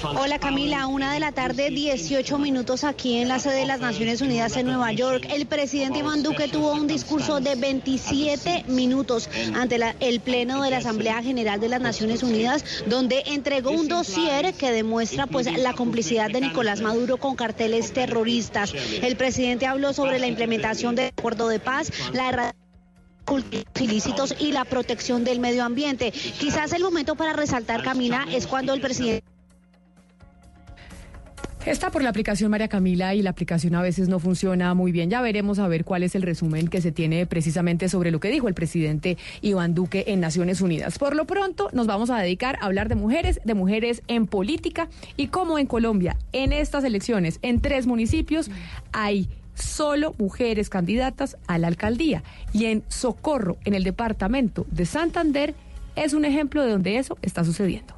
Hola 0.04 0.38
Camila, 0.38 0.86
una 0.86 1.12
de 1.12 1.18
la 1.18 1.32
tarde, 1.32 1.70
18 1.70 2.38
minutos 2.38 2.84
aquí 2.84 3.18
en 3.18 3.28
la 3.28 3.38
sede 3.38 3.60
de 3.60 3.66
las 3.66 3.80
Naciones 3.80 4.20
Unidas 4.20 4.56
en 4.56 4.66
Nueva 4.66 4.92
York. 4.92 5.26
El 5.28 5.46
presidente 5.46 6.00
Iván 6.00 6.22
Duque 6.22 6.46
tuvo 6.48 6.72
un 6.72 6.86
discurso 6.86 7.40
de 7.40 7.56
27 7.56 8.64
minutos 8.68 9.28
ante 9.54 9.78
la, 9.78 9.96
el 9.98 10.20
Pleno 10.20 10.62
de 10.62 10.70
la 10.70 10.78
Asamblea 10.78 11.22
General 11.22 11.60
de 11.60 11.68
las 11.68 11.80
Naciones 11.80 12.01
Unidas, 12.22 12.64
donde 12.86 13.22
entregó 13.26 13.70
un 13.70 13.88
dossier 13.88 14.54
que 14.54 14.72
demuestra 14.72 15.26
pues 15.26 15.46
la 15.58 15.72
complicidad 15.72 16.30
de 16.30 16.40
Nicolás 16.40 16.80
Maduro 16.80 17.16
con 17.16 17.36
carteles 17.36 17.92
terroristas. 17.92 18.72
El 19.02 19.16
presidente 19.16 19.66
habló 19.66 19.92
sobre 19.92 20.18
la 20.18 20.26
implementación 20.26 20.94
del 20.94 21.12
acuerdo 21.16 21.48
de 21.48 21.60
paz, 21.60 21.90
la 22.12 22.28
erradicación 22.28 22.62
ilícitos 23.80 24.34
y 24.38 24.52
la 24.52 24.64
protección 24.64 25.24
del 25.24 25.40
medio 25.40 25.64
ambiente. 25.64 26.10
Quizás 26.10 26.72
el 26.72 26.82
momento 26.82 27.14
para 27.14 27.32
resaltar, 27.32 27.82
Camila, 27.82 28.26
es 28.30 28.46
cuando 28.46 28.74
el 28.74 28.80
presidente 28.80 29.31
Está 31.64 31.92
por 31.92 32.02
la 32.02 32.10
aplicación 32.10 32.50
María 32.50 32.66
Camila 32.66 33.14
y 33.14 33.22
la 33.22 33.30
aplicación 33.30 33.76
a 33.76 33.82
veces 33.82 34.08
no 34.08 34.18
funciona 34.18 34.74
muy 34.74 34.90
bien. 34.90 35.10
Ya 35.10 35.22
veremos 35.22 35.60
a 35.60 35.68
ver 35.68 35.84
cuál 35.84 36.02
es 36.02 36.16
el 36.16 36.22
resumen 36.22 36.66
que 36.66 36.80
se 36.80 36.90
tiene 36.90 37.24
precisamente 37.24 37.88
sobre 37.88 38.10
lo 38.10 38.18
que 38.18 38.30
dijo 38.30 38.48
el 38.48 38.54
presidente 38.54 39.16
Iván 39.42 39.72
Duque 39.72 40.04
en 40.08 40.18
Naciones 40.18 40.60
Unidas. 40.60 40.98
Por 40.98 41.14
lo 41.14 41.24
pronto 41.24 41.70
nos 41.72 41.86
vamos 41.86 42.10
a 42.10 42.18
dedicar 42.18 42.58
a 42.60 42.66
hablar 42.66 42.88
de 42.88 42.96
mujeres, 42.96 43.40
de 43.44 43.54
mujeres 43.54 44.02
en 44.08 44.26
política 44.26 44.88
y 45.16 45.28
cómo 45.28 45.56
en 45.56 45.66
Colombia, 45.66 46.16
en 46.32 46.52
estas 46.52 46.82
elecciones, 46.82 47.38
en 47.42 47.60
tres 47.60 47.86
municipios, 47.86 48.50
hay 48.92 49.28
solo 49.54 50.16
mujeres 50.18 50.68
candidatas 50.68 51.36
a 51.46 51.58
la 51.58 51.68
alcaldía. 51.68 52.24
Y 52.52 52.66
en 52.66 52.82
Socorro, 52.88 53.56
en 53.64 53.74
el 53.74 53.84
departamento 53.84 54.66
de 54.70 54.84
Santander, 54.84 55.54
es 55.94 56.12
un 56.12 56.24
ejemplo 56.24 56.64
de 56.64 56.72
donde 56.72 56.98
eso 56.98 57.16
está 57.22 57.44
sucediendo. 57.44 57.94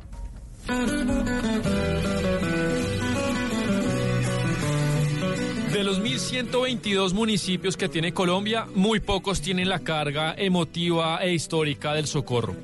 De 5.74 5.82
los 5.82 6.00
1.122 6.00 7.14
municipios 7.14 7.76
que 7.76 7.88
tiene 7.88 8.14
Colombia, 8.14 8.68
muy 8.76 9.00
pocos 9.00 9.40
tienen 9.40 9.68
la 9.68 9.80
carga 9.80 10.32
emotiva 10.38 11.18
e 11.20 11.34
histórica 11.34 11.94
del 11.94 12.06
socorro. 12.06 12.54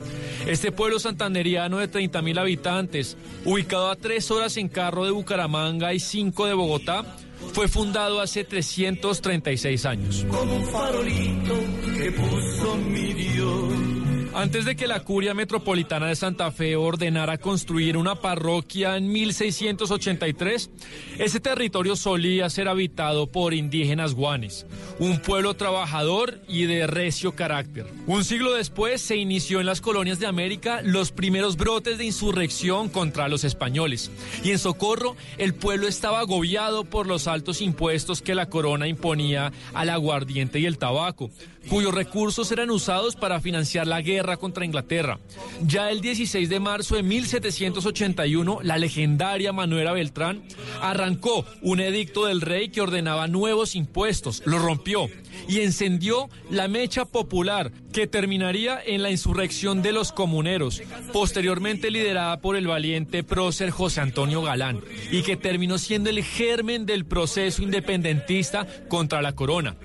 Este 0.46 0.70
pueblo 0.70 1.00
santanderiano 1.00 1.78
de 1.78 1.90
30.000 1.90 2.38
habitantes, 2.38 3.16
ubicado 3.44 3.90
a 3.90 3.96
tres 3.96 4.30
horas 4.30 4.56
en 4.58 4.68
carro 4.68 5.04
de 5.04 5.10
Bucaramanga 5.10 5.92
y 5.92 5.98
cinco 5.98 6.46
de 6.46 6.54
Bogotá, 6.54 7.04
fue 7.52 7.66
fundado 7.66 8.20
hace 8.20 8.44
336 8.44 9.86
años. 9.86 10.24
Como 10.30 10.54
un 10.54 10.66
farolito 10.66 11.54
que 11.98 12.12
puso 12.12 12.76
mi 12.76 13.12
Dios. 13.12 13.99
Antes 14.32 14.65
de 14.65 14.77
que 14.77 14.86
la 14.86 15.01
Curia 15.01 15.35
Metropolitana 15.35 16.07
de 16.07 16.15
Santa 16.15 16.52
Fe 16.52 16.77
ordenara 16.77 17.36
construir 17.36 17.97
una 17.97 18.15
parroquia 18.15 18.97
en 18.97 19.11
1683, 19.11 20.70
ese 21.19 21.40
territorio 21.40 21.97
solía 21.97 22.48
ser 22.48 22.69
habitado 22.69 23.27
por 23.27 23.55
indígenas 23.55 24.15
guanes, 24.15 24.66
un 25.01 25.19
pueblo 25.19 25.55
trabajador 25.55 26.40
y 26.47 26.66
de 26.66 26.86
recio 26.86 27.35
carácter. 27.35 27.86
Un 28.07 28.23
siglo 28.24 28.52
después 28.52 29.02
se 29.02 29.16
inició 29.16 29.59
en 29.59 29.66
las 29.66 29.81
colonias 29.81 30.20
de 30.20 30.28
América 30.28 30.81
los 30.85 31.11
primeros 31.11 31.57
brotes 31.57 31.98
de 31.98 32.05
insurrección 32.05 32.89
contra 32.89 33.27
los 33.27 33.43
españoles, 33.43 34.12
y 34.44 34.52
en 34.52 34.61
Socorro 34.61 35.16
el 35.39 35.55
pueblo 35.55 35.89
estaba 35.89 36.20
agobiado 36.20 36.85
por 36.85 37.09
los 37.09 37.27
altos 37.27 37.61
impuestos 37.61 38.23
que 38.23 38.36
la 38.36 38.47
corona 38.47 38.86
imponía 38.86 39.52
al 39.74 39.90
aguardiente 39.90 40.61
y 40.61 40.66
el 40.66 40.78
tabaco, 40.78 41.31
cuyos 41.68 41.94
recursos 41.94 42.50
eran 42.52 42.70
usados 42.70 43.16
para 43.16 43.40
financiar 43.40 43.86
la 43.86 44.00
guerra 44.00 44.36
contra 44.36 44.64
Inglaterra. 44.64 45.18
Ya 45.62 45.90
el 45.90 46.00
16 46.00 46.48
de 46.48 46.60
marzo 46.60 46.96
de 46.96 47.02
1781, 47.02 48.60
la 48.62 48.78
legendaria 48.78 49.52
Manuela 49.52 49.92
Beltrán 49.92 50.42
arrancó 50.80 51.44
un 51.62 51.80
edicto 51.80 52.26
del 52.26 52.40
rey 52.40 52.70
que 52.70 52.80
ordenaba 52.80 53.28
nuevos 53.28 53.74
impuestos, 53.74 54.42
lo 54.46 54.58
rompió 54.58 55.08
y 55.48 55.60
encendió 55.60 56.28
la 56.50 56.68
mecha 56.68 57.04
popular 57.04 57.72
que 57.92 58.06
terminaría 58.06 58.80
en 58.84 59.02
la 59.02 59.10
insurrección 59.10 59.82
de 59.82 59.92
los 59.92 60.12
comuneros, 60.12 60.82
posteriormente 61.12 61.90
liderada 61.90 62.40
por 62.40 62.56
el 62.56 62.66
valiente 62.66 63.24
prócer 63.24 63.70
José 63.70 64.00
Antonio 64.00 64.42
Galán, 64.42 64.80
y 65.10 65.22
que 65.22 65.36
terminó 65.36 65.78
siendo 65.78 66.10
el 66.10 66.22
germen 66.22 66.86
del 66.86 67.04
proceso 67.04 67.62
independentista 67.62 68.66
contra 68.88 69.22
la 69.22 69.32
corona. 69.32 69.76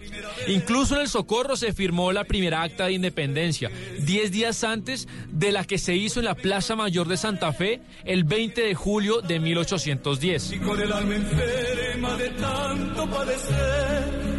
Incluso 0.48 0.96
en 0.96 1.02
el 1.02 1.08
Socorro 1.08 1.56
se 1.56 1.74
firmó 1.74 2.12
la 2.12 2.24
primera 2.24 2.62
acta 2.62 2.86
de 2.86 2.94
independencia, 2.94 3.72
diez 4.00 4.32
días 4.32 4.64
antes 4.64 5.08
de 5.30 5.52
la 5.52 5.64
que 5.64 5.78
se 5.78 5.96
hizo 5.96 6.20
en 6.20 6.26
la 6.26 6.36
Plaza 6.36 6.76
Mayor 6.76 7.08
de 7.08 7.18
Santa 7.18 7.54
Fe 7.54 7.82
el 8.04 8.24
20 8.24 8.62
de 8.62 8.76
julio 8.76 9.22
de 9.22 9.40
1810. 9.40 10.52
Y 10.54 10.60
con 10.60 10.80
el 10.80 10.92
alma 10.92 11.16
enferma 11.16 12.18
de 12.18 12.30
tanto 12.30 13.10
padecer, 13.10 14.35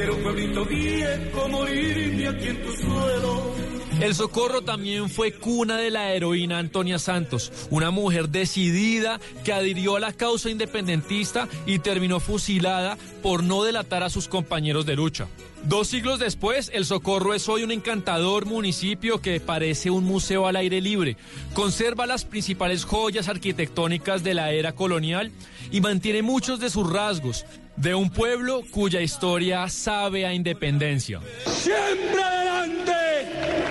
un 0.00 0.22
pueblito 0.22 0.62
aquí 0.62 2.48
en 2.48 2.62
tu 2.62 2.72
suelo. 2.72 3.52
El 4.00 4.14
Socorro 4.14 4.62
también 4.62 5.10
fue 5.10 5.32
cuna 5.32 5.76
de 5.76 5.90
la 5.90 6.12
heroína 6.12 6.58
Antonia 6.58 6.98
Santos, 6.98 7.52
una 7.70 7.90
mujer 7.90 8.30
decidida 8.30 9.20
que 9.44 9.52
adhirió 9.52 9.96
a 9.96 10.00
la 10.00 10.12
causa 10.12 10.50
independentista 10.50 11.46
y 11.66 11.78
terminó 11.78 12.18
fusilada 12.18 12.96
por 13.22 13.44
no 13.44 13.62
delatar 13.62 14.02
a 14.02 14.10
sus 14.10 14.26
compañeros 14.26 14.86
de 14.86 14.96
lucha. 14.96 15.28
Dos 15.64 15.86
siglos 15.86 16.18
después, 16.18 16.70
El 16.74 16.84
Socorro 16.84 17.34
es 17.34 17.48
hoy 17.48 17.62
un 17.62 17.70
encantador 17.70 18.46
municipio 18.46 19.20
que 19.20 19.38
parece 19.38 19.90
un 19.90 20.02
museo 20.02 20.48
al 20.48 20.56
aire 20.56 20.80
libre. 20.80 21.16
Conserva 21.54 22.06
las 22.06 22.24
principales 22.24 22.84
joyas 22.84 23.28
arquitectónicas 23.28 24.24
de 24.24 24.34
la 24.34 24.50
era 24.50 24.72
colonial 24.72 25.30
y 25.70 25.80
mantiene 25.80 26.22
muchos 26.22 26.58
de 26.58 26.70
sus 26.70 26.90
rasgos 26.90 27.46
de 27.82 27.96
un 27.96 28.10
pueblo 28.10 28.62
cuya 28.70 29.00
historia 29.00 29.68
sabe 29.68 30.24
a 30.24 30.32
independencia. 30.32 31.20
Siempre 31.44 32.22
adelante, 32.22 32.92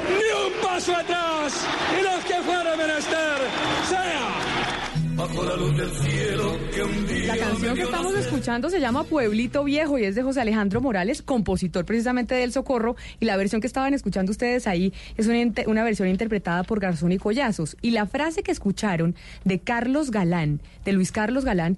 ni 0.09 0.47
un 0.47 0.61
paso 0.61 0.93
atrás, 0.93 1.65
y 1.97 2.03
los 2.03 2.25
que 2.25 2.33
fuera 2.43 2.75
menester, 2.75 3.37
sea 3.87 4.21
bajo 5.15 5.43
la 5.43 5.55
luz 5.55 5.77
del 5.77 5.91
cielo 5.91 6.57
que 6.73 6.83
un 6.83 7.07
día 7.07 7.35
La 7.35 7.37
canción 7.37 7.75
que 7.75 7.83
estamos 7.83 8.15
escuchando 8.15 8.69
se 8.69 8.79
llama 8.79 9.03
Pueblito 9.03 9.63
Viejo 9.63 9.97
y 9.97 10.03
es 10.03 10.15
de 10.15 10.23
José 10.23 10.41
Alejandro 10.41 10.81
Morales, 10.81 11.21
compositor 11.21 11.85
precisamente 11.85 12.35
del 12.35 12.51
Socorro. 12.51 12.95
Y 13.19 13.25
la 13.25 13.37
versión 13.37 13.61
que 13.61 13.67
estaban 13.67 13.93
escuchando 13.93 14.31
ustedes 14.31 14.67
ahí 14.67 14.93
es 15.17 15.27
una, 15.27 15.37
una 15.67 15.83
versión 15.83 16.09
interpretada 16.09 16.63
por 16.63 16.79
Garzón 16.79 17.11
y 17.11 17.17
Collazos. 17.17 17.77
Y 17.81 17.91
la 17.91 18.07
frase 18.07 18.43
que 18.43 18.51
escucharon 18.51 19.15
de 19.45 19.59
Carlos 19.59 20.11
Galán, 20.11 20.59
de 20.83 20.93
Luis 20.93 21.11
Carlos 21.11 21.45
Galán, 21.45 21.77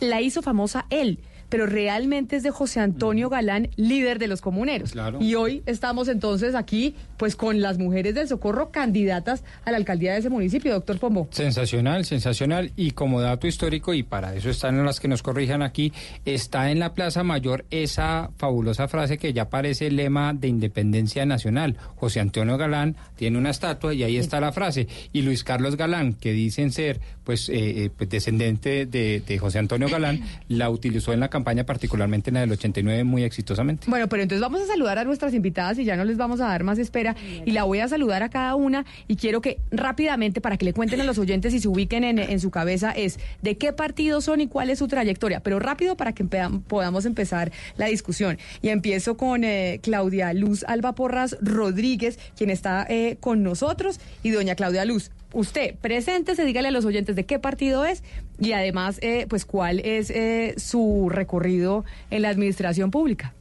la 0.00 0.20
hizo 0.20 0.42
famosa 0.42 0.86
él. 0.90 1.18
Pero 1.48 1.66
realmente 1.66 2.36
es 2.36 2.42
de 2.42 2.50
José 2.50 2.80
Antonio 2.80 3.28
Galán, 3.28 3.68
líder 3.76 4.18
de 4.18 4.26
los 4.26 4.40
comuneros. 4.40 4.92
Claro. 4.92 5.18
Y 5.20 5.34
hoy 5.34 5.62
estamos 5.66 6.08
entonces 6.08 6.54
aquí, 6.54 6.94
pues 7.16 7.36
con 7.36 7.60
las 7.60 7.78
mujeres 7.78 8.14
del 8.14 8.28
Socorro 8.28 8.70
candidatas 8.70 9.44
a 9.64 9.70
la 9.70 9.76
alcaldía 9.76 10.12
de 10.12 10.18
ese 10.18 10.30
municipio, 10.30 10.72
doctor 10.72 10.98
Pombo. 10.98 11.28
Sensacional, 11.30 12.04
sensacional. 12.04 12.72
Y 12.76 12.92
como 12.92 13.20
dato 13.20 13.46
histórico, 13.46 13.94
y 13.94 14.02
para 14.02 14.34
eso 14.34 14.50
están 14.50 14.84
las 14.84 15.00
que 15.00 15.08
nos 15.08 15.22
corrijan 15.22 15.62
aquí, 15.62 15.92
está 16.24 16.70
en 16.70 16.78
la 16.78 16.94
Plaza 16.94 17.22
Mayor 17.22 17.64
esa 17.70 18.30
fabulosa 18.36 18.88
frase 18.88 19.18
que 19.18 19.32
ya 19.32 19.48
parece 19.48 19.86
el 19.86 19.96
lema 19.96 20.32
de 20.34 20.48
independencia 20.48 21.24
nacional. 21.26 21.76
José 21.96 22.20
Antonio 22.20 22.56
Galán 22.56 22.96
tiene 23.16 23.38
una 23.38 23.50
estatua 23.50 23.94
y 23.94 24.02
ahí 24.02 24.16
está 24.16 24.40
la 24.40 24.52
frase. 24.52 24.88
Y 25.12 25.22
Luis 25.22 25.44
Carlos 25.44 25.76
Galán, 25.76 26.14
que 26.14 26.32
dicen 26.32 26.72
ser 26.72 27.00
pues, 27.24 27.48
eh, 27.48 27.84
eh, 27.84 27.90
pues, 27.96 28.08
descendente 28.08 28.86
de, 28.86 29.22
de 29.26 29.38
José 29.38 29.58
Antonio 29.58 29.88
Galán, 29.88 30.22
la 30.48 30.70
utilizó 30.70 31.12
en 31.12 31.20
la 31.20 31.28
campaña, 31.28 31.37
particularmente 31.44 32.30
en 32.30 32.34
la 32.34 32.40
del 32.40 32.52
89, 32.52 33.04
muy 33.04 33.24
exitosamente. 33.24 33.86
Bueno, 33.88 34.08
pero 34.08 34.22
entonces 34.22 34.40
vamos 34.40 34.60
a 34.60 34.66
saludar 34.66 34.98
a 34.98 35.04
nuestras 35.04 35.34
invitadas 35.34 35.78
y 35.78 35.84
ya 35.84 35.96
no 35.96 36.04
les 36.04 36.16
vamos 36.16 36.40
a 36.40 36.48
dar 36.48 36.64
más 36.64 36.78
espera. 36.78 37.16
Y 37.44 37.52
la 37.52 37.64
voy 37.64 37.80
a 37.80 37.88
saludar 37.88 38.22
a 38.22 38.28
cada 38.28 38.54
una 38.54 38.84
y 39.06 39.16
quiero 39.16 39.40
que 39.40 39.58
rápidamente, 39.70 40.40
para 40.40 40.56
que 40.56 40.64
le 40.64 40.72
cuenten 40.72 41.00
a 41.00 41.04
los 41.04 41.18
oyentes 41.18 41.54
y 41.54 41.60
se 41.60 41.68
ubiquen 41.68 42.04
en, 42.04 42.18
en 42.18 42.40
su 42.40 42.50
cabeza, 42.50 42.92
es 42.92 43.18
de 43.42 43.56
qué 43.56 43.72
partido 43.72 44.20
son 44.20 44.40
y 44.40 44.48
cuál 44.48 44.70
es 44.70 44.78
su 44.78 44.88
trayectoria. 44.88 45.40
Pero 45.40 45.58
rápido 45.58 45.96
para 45.96 46.12
que 46.12 46.24
podamos 46.24 47.04
empezar 47.04 47.52
la 47.76 47.86
discusión. 47.86 48.38
Y 48.62 48.68
empiezo 48.68 49.16
con 49.16 49.44
eh, 49.44 49.80
Claudia 49.82 50.32
Luz 50.32 50.64
Alba 50.64 50.94
Porras 50.94 51.36
Rodríguez, 51.40 52.18
quien 52.36 52.50
está 52.50 52.86
eh, 52.88 53.16
con 53.20 53.42
nosotros, 53.42 54.00
y 54.22 54.30
doña 54.30 54.54
Claudia 54.54 54.84
Luz. 54.84 55.10
Usted, 55.32 55.74
preséntese, 55.80 56.44
dígale 56.44 56.68
a 56.68 56.70
los 56.70 56.84
oyentes 56.84 57.14
de 57.14 57.26
qué 57.26 57.38
partido 57.38 57.84
es 57.84 58.02
y 58.40 58.52
además, 58.52 58.98
eh, 59.02 59.26
pues, 59.28 59.44
cuál 59.44 59.80
es 59.80 60.10
eh, 60.10 60.54
su 60.56 61.08
recorrido 61.10 61.84
en 62.10 62.22
la 62.22 62.30
administración 62.30 62.90
pública. 62.90 63.34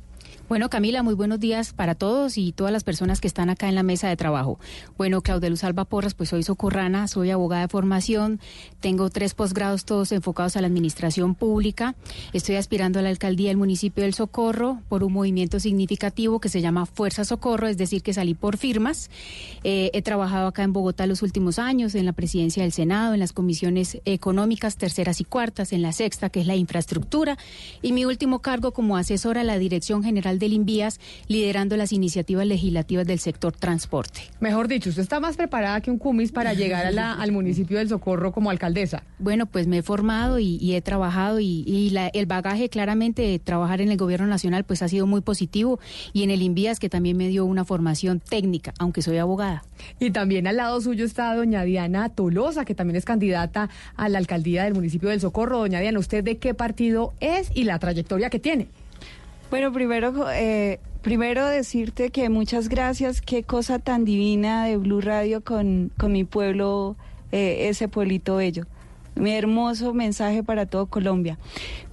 Bueno, 0.49 0.69
Camila, 0.69 1.03
muy 1.03 1.14
buenos 1.14 1.41
días 1.41 1.74
para 1.74 1.94
todos 1.94 2.38
y 2.38 2.53
todas 2.53 2.72
las 2.72 2.86
personas 2.86 3.19
que 3.19 3.28
están 3.28 3.49
acá 3.49 3.68
en 3.68 3.76
la 3.76 3.84
mesa 3.84 4.07
de 4.07 4.15
trabajo. 4.15 4.60
Bueno, 4.98 5.22
Claudia 5.22 5.49
Luz 5.49 5.65
Alba 5.65 5.84
Porras, 5.84 6.14
pues 6.14 6.30
soy 6.30 6.41
socorrana, 6.41 7.10
soy 7.10 7.32
abogada 7.32 7.64
de 7.64 7.68
formación, 7.68 8.40
tengo 8.80 9.10
tres 9.10 9.34
posgrados 9.34 9.84
todos 9.84 10.14
enfocados 10.14 10.56
a 10.56 10.61
la 10.61 10.68
administración 10.68 11.36
pública, 11.36 11.95
estoy 12.32 12.56
aspirando 12.56 12.99
a 12.99 13.02
la 13.02 13.10
alcaldía 13.10 13.49
del 13.49 13.57
municipio 13.57 14.06
del 14.06 14.14
Socorro 14.14 14.82
por 14.88 15.03
un 15.03 15.11
movimiento 15.11 15.60
significativo 15.60 16.40
que 16.40 16.48
se 16.48 16.61
llama 16.61 16.86
Fuerza 16.86 17.26
Socorro, 17.26 17.68
es 17.68 17.78
decir, 17.78 18.02
que 18.02 18.14
salí 18.14 18.34
por 18.34 18.56
firmas. 18.56 19.11
Eh, 19.65 19.91
he 19.94 20.02
trabajado 20.02 20.48
acá 20.48 20.64
en 20.64 20.72
Bogotá 20.72 21.07
los 21.07 21.24
últimos 21.24 21.60
años, 21.60 21.94
en 21.94 22.06
la 22.06 22.14
presidencia 22.14 22.64
del 22.64 22.72
Senado, 22.72 23.14
en 23.14 23.19
las 23.19 23.34
comisiones 23.34 23.99
económicas, 24.06 24.78
terceras 24.78 25.19
y 25.19 25.26
cuartas, 25.26 25.74
en 25.74 25.82
la 25.82 25.91
sexta, 25.91 26.30
que 26.30 26.40
es 26.40 26.48
la 26.48 26.56
infraestructura, 26.56 27.38
y 27.82 27.91
mi 27.91 28.06
último 28.06 28.40
cargo 28.40 28.72
como 28.72 28.95
asesora 28.95 29.41
a 29.41 29.44
la 29.44 29.57
Dirección 29.57 30.03
General 30.03 30.36
del 30.39 30.53
Invías, 30.53 30.99
liderando 31.27 31.77
las 31.77 31.91
iniciativas 31.93 32.45
legislativas 32.45 33.05
del 33.05 33.19
sector 33.19 33.53
transporte. 33.53 34.22
Mejor 34.39 34.68
dicho, 34.68 34.89
usted 34.89 35.01
está 35.03 35.19
más 35.19 35.38
preparada 35.38 35.81
que 35.81 35.91
un 35.91 35.97
cumis 35.97 36.31
para 36.31 36.53
llegar 36.53 36.85
a 36.85 36.91
la- 36.91 37.14
al 37.22 37.31
municipio 37.31 37.77
del 37.77 37.89
Socorro 37.89 38.31
como 38.31 38.49
alcaldesa. 38.49 39.03
Bueno, 39.19 39.45
pues 39.45 39.68
me 39.68 39.80
he 39.80 39.81
formado 39.84 40.39
y, 40.39 40.57
y 40.61 40.76
he 40.76 40.81
trabajado 40.81 41.39
y, 41.39 41.64
y 41.65 41.89
la- 41.91 42.07
el 42.09 42.26
bagaje 42.26 42.69
claramente 42.69 43.22
de 43.22 43.39
trabajar 43.39 43.81
en 43.81 43.89
el 43.91 43.97
gobierno 43.97 44.27
nacional 44.27 44.64
pues 44.64 44.81
ha 44.81 44.88
sido 44.88 45.07
muy 45.07 45.22
positivo 45.22 45.80
y 46.14 46.23
en 46.23 46.31
el 46.31 46.41
Invías 46.41 46.80
que 46.80 46.89
también 46.89 47.18
me 47.18 47.27
dio 47.27 47.45
una 47.45 47.65
formación 47.65 48.19
técnica, 48.19 48.73
aunque 48.80 49.01
soy 49.01 49.18
abogada. 49.18 49.64
Y 49.99 50.11
también 50.11 50.47
al 50.47 50.57
lado 50.57 50.81
suyo 50.81 51.05
está 51.05 51.34
doña 51.35 51.64
Diana 51.64 52.09
Tolosa, 52.09 52.65
que 52.65 52.76
también 52.76 52.95
es 52.95 53.05
candidata 53.05 53.69
a 53.95 54.09
la 54.09 54.18
alcaldía 54.18 54.64
del 54.64 54.73
municipio 54.73 55.09
del 55.09 55.22
Socorro. 55.22 55.59
Doña 55.59 55.80
Diana, 55.80 55.99
¿usted 55.99 56.23
de 56.23 56.38
qué 56.38 56.53
partido 56.53 57.14
es 57.19 57.49
y 57.53 57.64
la 57.64 57.80
trayectoria 57.80 58.30
que 58.30 58.39
tiene? 58.39 58.68
Bueno, 59.49 59.72
primero, 59.72 60.30
eh, 60.30 60.82
primero 61.02 61.45
decirte 61.45 62.10
que 62.10 62.28
muchas 62.28 62.68
gracias. 62.68 63.22
Qué 63.22 63.44
cosa 63.44 63.80
tan 63.80 64.03
divina 64.03 64.65
de 64.65 64.76
Blue 64.76 64.99
Radio 64.99 65.41
con, 65.41 65.90
con 65.98 66.11
mi 66.11 66.26
pueblo, 66.26 66.98
eh, 67.32 67.69
ese 67.69 67.88
pueblito 67.88 68.36
bello. 68.36 68.65
Mi 69.15 69.32
hermoso 69.32 69.94
mensaje 69.94 70.44
para 70.44 70.65
todo 70.65 70.88
Colombia. 70.88 71.38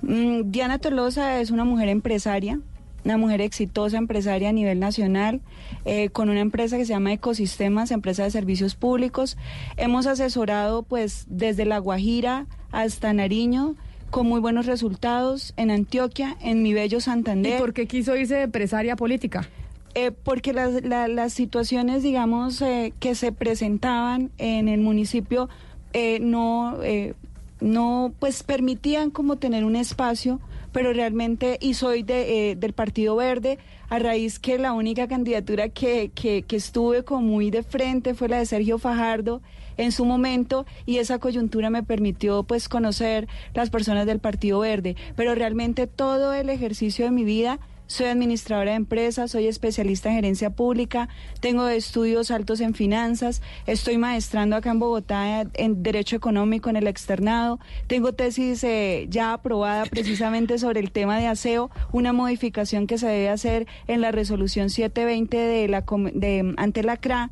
Mm, 0.02 0.50
Diana 0.50 0.80
Tolosa 0.80 1.40
es 1.40 1.52
una 1.52 1.64
mujer 1.64 1.88
empresaria, 1.90 2.58
una 3.04 3.18
mujer 3.18 3.40
exitosa 3.40 3.98
empresaria 3.98 4.48
a 4.48 4.52
nivel 4.52 4.80
nacional, 4.80 5.40
eh, 5.84 6.08
con 6.08 6.30
una 6.30 6.40
empresa 6.40 6.76
que 6.76 6.84
se 6.84 6.92
llama 6.92 7.12
Ecosistemas, 7.12 7.92
empresa 7.92 8.24
de 8.24 8.32
servicios 8.32 8.74
públicos. 8.74 9.36
Hemos 9.76 10.08
asesorado 10.08 10.82
pues 10.82 11.24
desde 11.28 11.66
La 11.66 11.78
Guajira 11.78 12.46
hasta 12.72 13.12
Nariño 13.12 13.76
con 14.14 14.28
muy 14.28 14.38
buenos 14.38 14.66
resultados 14.66 15.54
en 15.56 15.72
Antioquia, 15.72 16.36
en 16.40 16.62
mi 16.62 16.72
bello 16.72 17.00
Santander. 17.00 17.56
¿Y 17.56 17.58
por 17.58 17.72
qué 17.72 17.88
quiso 17.88 18.16
irse 18.16 18.36
de 18.36 18.42
empresaria 18.42 18.94
política? 18.94 19.48
Eh, 19.96 20.12
porque 20.12 20.52
las, 20.52 20.84
la- 20.84 21.08
las 21.08 21.32
situaciones, 21.32 22.04
digamos, 22.04 22.62
eh, 22.62 22.92
que 23.00 23.16
se 23.16 23.32
presentaban 23.32 24.30
en 24.38 24.68
el 24.68 24.80
municipio 24.80 25.48
eh, 25.94 26.20
no, 26.20 26.78
eh, 26.84 27.14
no, 27.60 28.12
pues 28.20 28.44
permitían 28.44 29.10
como 29.10 29.34
tener 29.34 29.64
un 29.64 29.74
espacio, 29.74 30.38
pero 30.70 30.92
realmente, 30.92 31.58
y 31.60 31.74
soy 31.74 32.04
de, 32.04 32.54
del 32.56 32.72
Partido 32.72 33.16
Verde, 33.16 33.58
a 33.88 33.98
raíz 33.98 34.38
que 34.38 34.58
la 34.58 34.74
única 34.74 35.08
candidatura 35.08 35.70
que, 35.70 36.12
que, 36.14 36.42
que 36.42 36.54
estuve 36.54 37.02
como 37.02 37.22
muy 37.22 37.50
de 37.50 37.64
frente 37.64 38.14
fue 38.14 38.28
la 38.28 38.38
de 38.38 38.46
Sergio 38.46 38.78
Fajardo 38.78 39.42
en 39.76 39.92
su 39.92 40.04
momento 40.04 40.66
y 40.86 40.98
esa 40.98 41.18
coyuntura 41.18 41.70
me 41.70 41.82
permitió 41.82 42.42
pues 42.42 42.68
conocer 42.68 43.28
las 43.54 43.70
personas 43.70 44.06
del 44.06 44.20
Partido 44.20 44.60
Verde, 44.60 44.96
pero 45.16 45.34
realmente 45.34 45.86
todo 45.86 46.32
el 46.32 46.50
ejercicio 46.50 47.04
de 47.04 47.10
mi 47.10 47.24
vida 47.24 47.58
soy 47.86 48.06
administradora 48.06 48.70
de 48.70 48.76
empresas, 48.76 49.30
soy 49.30 49.46
especialista 49.46 50.08
en 50.08 50.16
gerencia 50.16 50.50
pública, 50.50 51.08
tengo 51.40 51.68
estudios 51.68 52.30
altos 52.30 52.60
en 52.60 52.74
finanzas, 52.74 53.42
estoy 53.66 53.98
maestrando 53.98 54.56
acá 54.56 54.70
en 54.70 54.78
Bogotá 54.78 55.46
en 55.54 55.82
Derecho 55.82 56.16
Económico 56.16 56.70
en 56.70 56.76
el 56.76 56.86
externado, 56.86 57.60
tengo 57.86 58.12
tesis 58.12 58.64
eh, 58.64 59.06
ya 59.10 59.32
aprobada 59.32 59.84
precisamente 59.86 60.58
sobre 60.58 60.80
el 60.80 60.90
tema 60.90 61.18
de 61.18 61.26
aseo, 61.26 61.70
una 61.92 62.12
modificación 62.12 62.86
que 62.86 62.98
se 62.98 63.06
debe 63.06 63.28
hacer 63.28 63.66
en 63.86 64.00
la 64.00 64.12
resolución 64.12 64.70
720 64.70 65.36
de 65.36 65.68
la 65.68 65.84
de, 66.14 66.54
ante 66.56 66.82
la 66.82 66.96
CRA. 66.96 67.30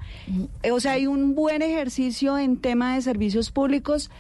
O 0.71 0.81
sea, 0.81 0.93
hay 0.93 1.07
un 1.07 1.35
buen 1.35 1.63
ejercicio 1.63 2.39
en 2.39 2.57
tema 2.57 2.95
de 2.95 3.03
servicios 3.03 3.51
públicos 3.51 4.11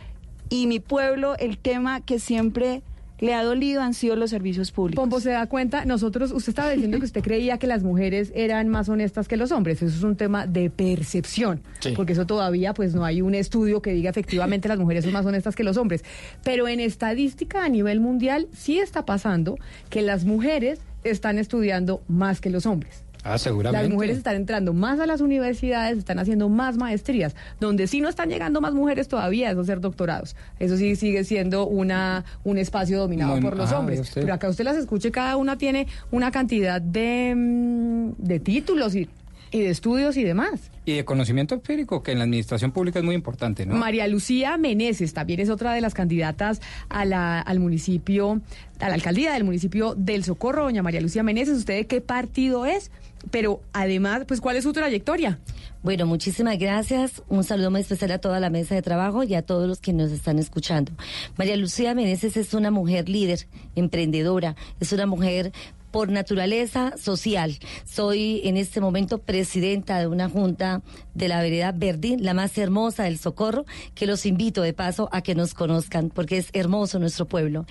y 0.48 0.66
mi 0.66 0.80
pueblo, 0.80 1.36
el 1.38 1.58
tema 1.58 2.00
que 2.00 2.18
siempre 2.18 2.82
le 3.22 3.34
ha 3.34 3.44
dolido 3.44 3.80
han 3.82 3.94
sido 3.94 4.16
los 4.16 4.30
servicios 4.30 4.72
públicos. 4.72 5.00
Pombo 5.00 5.20
se 5.20 5.30
da 5.30 5.46
cuenta, 5.46 5.84
nosotros, 5.84 6.32
usted 6.32 6.50
estaba 6.50 6.70
diciendo 6.70 6.98
que 6.98 7.04
usted 7.04 7.22
creía 7.22 7.56
que 7.56 7.68
las 7.68 7.84
mujeres 7.84 8.32
eran 8.34 8.68
más 8.68 8.88
honestas 8.88 9.28
que 9.28 9.36
los 9.36 9.52
hombres. 9.52 9.80
Eso 9.80 9.96
es 9.96 10.02
un 10.02 10.16
tema 10.16 10.46
de 10.48 10.70
percepción, 10.70 11.60
Sí. 11.78 11.92
porque 11.94 12.14
eso 12.14 12.26
todavía 12.26 12.74
pues 12.74 12.94
no 12.94 13.04
hay 13.04 13.22
un 13.22 13.36
estudio 13.36 13.80
que 13.80 13.92
diga 13.92 14.10
efectivamente 14.10 14.66
las 14.68 14.78
mujeres 14.80 15.04
son 15.04 15.12
más 15.12 15.24
honestas 15.24 15.54
que 15.54 15.62
los 15.62 15.76
hombres. 15.76 16.04
Pero 16.42 16.66
en 16.66 16.80
estadística 16.80 17.64
a 17.64 17.68
nivel 17.68 18.00
mundial 18.00 18.48
sí 18.52 18.78
está 18.80 19.06
pasando 19.06 19.56
que 19.88 20.02
las 20.02 20.24
mujeres 20.24 20.80
están 21.04 21.38
estudiando 21.38 22.02
más 22.08 22.40
que 22.40 22.50
los 22.50 22.66
hombres. 22.66 23.04
Ah, 23.24 23.38
seguramente. 23.38 23.84
Las 23.84 23.92
mujeres 23.92 24.16
están 24.16 24.36
entrando 24.36 24.72
más 24.72 24.98
a 24.98 25.06
las 25.06 25.20
universidades, 25.20 25.98
están 25.98 26.18
haciendo 26.18 26.48
más 26.48 26.76
maestrías. 26.76 27.36
Donde 27.60 27.86
sí 27.86 28.00
no 28.00 28.08
están 28.08 28.28
llegando 28.28 28.60
más 28.60 28.74
mujeres 28.74 29.08
todavía 29.08 29.50
es 29.50 29.58
hacer 29.58 29.80
doctorados. 29.80 30.34
Eso 30.58 30.76
sí 30.76 30.96
sigue 30.96 31.24
siendo 31.24 31.66
una 31.66 32.24
un 32.44 32.58
espacio 32.58 32.98
dominado 32.98 33.38
por 33.40 33.56
los 33.56 33.72
ah, 33.72 33.78
hombres. 33.78 34.10
Pero 34.14 34.34
acá 34.34 34.48
usted 34.48 34.64
las 34.64 34.76
escuche, 34.76 35.10
cada 35.10 35.36
una 35.36 35.56
tiene 35.56 35.86
una 36.10 36.30
cantidad 36.30 36.80
de, 36.80 37.34
mm, 37.36 38.12
de 38.18 38.40
títulos 38.40 38.94
y 38.94 39.08
Y 39.54 39.60
de 39.60 39.68
estudios 39.68 40.16
y 40.16 40.24
demás. 40.24 40.70
Y 40.86 40.96
de 40.96 41.04
conocimiento 41.04 41.54
empírico, 41.54 42.02
que 42.02 42.12
en 42.12 42.18
la 42.18 42.24
administración 42.24 42.72
pública 42.72 43.00
es 43.00 43.04
muy 43.04 43.14
importante, 43.14 43.66
¿no? 43.66 43.76
María 43.76 44.08
Lucía 44.08 44.56
Meneses 44.56 45.12
también 45.12 45.40
es 45.40 45.50
otra 45.50 45.74
de 45.74 45.82
las 45.82 45.92
candidatas 45.92 46.62
a 46.88 47.04
la, 47.04 47.38
al 47.38 47.60
municipio, 47.60 48.40
a 48.80 48.88
la 48.88 48.94
alcaldía 48.94 49.34
del 49.34 49.44
municipio 49.44 49.94
del 49.94 50.24
Socorro. 50.24 50.64
Doña 50.64 50.82
María 50.82 51.02
Lucía 51.02 51.22
Meneses, 51.22 51.58
¿usted 51.58 51.74
de 51.74 51.86
qué 51.86 52.00
partido 52.00 52.64
es? 52.64 52.90
Pero 53.30 53.60
además, 53.72 54.24
pues, 54.26 54.40
¿cuál 54.40 54.56
es 54.56 54.64
su 54.64 54.72
trayectoria? 54.72 55.38
Bueno, 55.82 56.06
muchísimas 56.06 56.58
gracias. 56.58 57.22
Un 57.28 57.42
saludo 57.42 57.70
muy 57.70 57.80
especial 57.80 58.12
a 58.12 58.18
toda 58.18 58.38
la 58.38 58.50
mesa 58.50 58.74
de 58.74 58.82
trabajo 58.82 59.24
y 59.24 59.34
a 59.34 59.42
todos 59.42 59.66
los 59.68 59.80
que 59.80 59.92
nos 59.92 60.12
están 60.12 60.38
escuchando. 60.38 60.92
María 61.36 61.56
Lucía 61.56 61.94
Meneses 61.94 62.36
es 62.36 62.54
una 62.54 62.70
mujer 62.70 63.08
líder, 63.08 63.46
emprendedora, 63.74 64.54
es 64.78 64.92
una 64.92 65.06
mujer 65.06 65.52
por 65.92 66.10
naturaleza 66.10 66.94
social. 66.96 67.58
Soy 67.84 68.40
en 68.44 68.56
este 68.56 68.80
momento 68.80 69.18
presidenta 69.18 70.00
de 70.00 70.08
una 70.08 70.28
junta 70.28 70.82
de 71.14 71.28
la 71.28 71.40
vereda 71.40 71.70
Verdín, 71.72 72.24
la 72.24 72.34
más 72.34 72.56
hermosa 72.58 73.04
del 73.04 73.18
Socorro, 73.18 73.66
que 73.94 74.06
los 74.06 74.26
invito 74.26 74.62
de 74.62 74.72
paso 74.72 75.08
a 75.12 75.22
que 75.22 75.34
nos 75.34 75.54
conozcan, 75.54 76.08
porque 76.08 76.38
es 76.38 76.48
hermoso 76.54 76.98
nuestro 76.98 77.26
pueblo. 77.26 77.66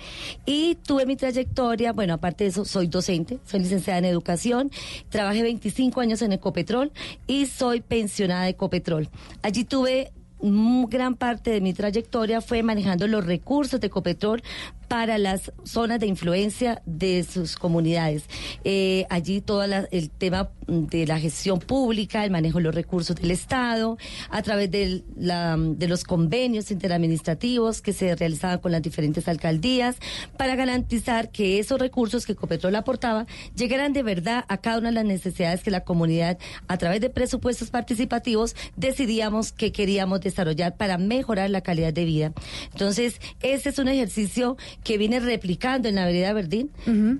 Y 0.46 0.76
tuve 0.76 1.04
mi 1.04 1.16
trayectoria, 1.16 1.92
bueno, 1.92 2.14
aparte 2.14 2.44
de 2.44 2.50
eso, 2.50 2.64
soy 2.64 2.86
docente, 2.86 3.40
soy 3.44 3.60
licenciada 3.60 3.98
en 3.98 4.04
educación, 4.04 4.70
trabajé 5.10 5.42
25 5.42 6.00
años 6.00 6.22
en 6.22 6.32
Ecopetrol 6.32 6.92
y 7.26 7.46
soy 7.46 7.80
pensionada 7.80 8.44
de 8.44 8.50
Ecopetrol. 8.50 9.10
Allí 9.42 9.64
tuve 9.64 10.12
gran 10.42 11.14
parte 11.14 11.50
de 11.50 11.60
mi 11.60 11.72
trayectoria 11.72 12.40
fue 12.40 12.62
manejando 12.62 13.06
los 13.06 13.24
recursos 13.24 13.80
de 13.80 13.86
Ecopetrol 13.86 14.42
para 14.92 15.16
las 15.16 15.50
zonas 15.64 16.00
de 16.00 16.06
influencia 16.06 16.82
de 16.84 17.24
sus 17.24 17.56
comunidades. 17.56 18.24
Eh, 18.62 19.06
allí 19.08 19.40
todo 19.40 19.62
el 19.64 20.10
tema 20.10 20.50
de 20.66 21.06
la 21.06 21.18
gestión 21.18 21.60
pública, 21.60 22.22
el 22.26 22.30
manejo 22.30 22.58
de 22.58 22.64
los 22.64 22.74
recursos 22.74 23.16
del 23.16 23.30
Estado, 23.30 23.96
a 24.28 24.42
través 24.42 24.70
de, 24.70 25.02
de 25.16 25.88
los 25.88 26.04
convenios 26.04 26.70
interadministrativos 26.70 27.80
que 27.80 27.94
se 27.94 28.14
realizaban 28.14 28.58
con 28.58 28.70
las 28.70 28.82
diferentes 28.82 29.28
alcaldías, 29.28 29.96
para 30.36 30.56
garantizar 30.56 31.30
que 31.30 31.58
esos 31.58 31.80
recursos 31.80 32.26
que 32.26 32.32
Ecopetrol 32.32 32.76
aportaba 32.76 33.26
llegaran 33.56 33.94
de 33.94 34.02
verdad 34.02 34.44
a 34.48 34.58
cada 34.58 34.76
una 34.76 34.90
de 34.90 34.96
las 34.96 35.06
necesidades 35.06 35.62
que 35.62 35.70
la 35.70 35.84
comunidad, 35.84 36.36
a 36.68 36.76
través 36.76 37.00
de 37.00 37.08
presupuestos 37.08 37.70
participativos, 37.70 38.54
decidíamos 38.76 39.52
que 39.52 39.72
queríamos 39.72 40.20
desarrollar 40.20 40.76
para 40.76 40.98
mejorar 40.98 41.48
la 41.48 41.62
calidad 41.62 41.94
de 41.94 42.04
vida. 42.04 42.32
Entonces, 42.72 43.22
ese 43.40 43.70
es 43.70 43.78
un 43.78 43.88
ejercicio 43.88 44.58
que 44.84 44.98
viene 44.98 45.20
replicando 45.20 45.88
en 45.88 45.94
la 45.94 46.06
vereda 46.06 46.32
Verdín, 46.32 46.70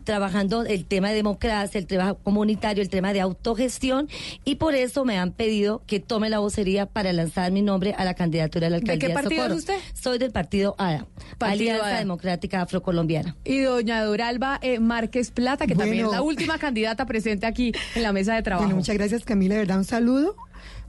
trabajando 0.04 0.64
el 0.64 0.84
tema 0.84 1.10
de 1.10 1.14
democracia, 1.14 1.78
el 1.78 1.86
trabajo 1.86 2.18
comunitario, 2.22 2.82
el 2.82 2.88
tema 2.88 3.12
de 3.12 3.20
autogestión, 3.20 4.08
y 4.44 4.56
por 4.56 4.74
eso 4.74 5.04
me 5.04 5.18
han 5.18 5.32
pedido 5.32 5.82
que 5.86 6.00
tome 6.00 6.30
la 6.30 6.38
vocería 6.38 6.86
para 6.86 7.12
lanzar 7.12 7.52
mi 7.52 7.62
nombre 7.62 7.94
a 7.96 8.04
la 8.04 8.14
candidatura 8.14 8.66
a 8.66 8.70
la 8.70 8.76
alcaldía 8.76 9.08
¿De 9.08 9.14
qué 9.14 9.20
partido 9.20 9.46
es 9.46 9.52
usted? 9.52 9.76
Soy 9.94 10.18
del 10.18 10.32
partido 10.32 10.74
ADA, 10.78 11.06
Alianza 11.40 11.98
Democrática 11.98 12.62
Afrocolombiana. 12.62 13.36
Y 13.44 13.60
doña 13.60 14.02
Doralba 14.02 14.58
eh, 14.62 14.78
Márquez 14.80 15.30
Plata, 15.30 15.66
que 15.66 15.74
también 15.74 16.06
es 16.06 16.12
la 16.12 16.22
última 16.22 16.58
candidata 16.58 17.06
presente 17.06 17.46
aquí 17.46 17.72
en 17.94 18.02
la 18.02 18.12
mesa 18.12 18.34
de 18.34 18.42
trabajo. 18.42 18.64
Bueno, 18.64 18.76
muchas 18.76 18.96
gracias 18.96 19.24
Camila, 19.24 19.54
de 19.54 19.60
verdad 19.60 19.78
un 19.78 19.84
saludo 19.84 20.36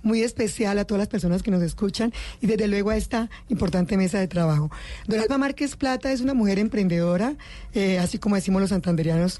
muy 0.03 0.21
especial 0.21 0.77
a 0.77 0.85
todas 0.85 0.99
las 0.99 1.07
personas 1.07 1.41
que 1.41 1.51
nos 1.51 1.63
escuchan 1.63 2.13
y 2.41 2.47
desde 2.47 2.67
luego 2.67 2.91
a 2.91 2.97
esta 2.97 3.29
importante 3.49 3.97
mesa 3.97 4.19
de 4.19 4.27
trabajo. 4.27 4.69
Doralba 5.07 5.37
Márquez 5.37 5.75
Plata 5.75 6.11
es 6.11 6.21
una 6.21 6.33
mujer 6.33 6.59
emprendedora, 6.59 7.35
eh, 7.73 7.97
así 7.99 8.19
como 8.19 8.35
decimos 8.35 8.61
los 8.61 8.69
santanderianos, 8.69 9.39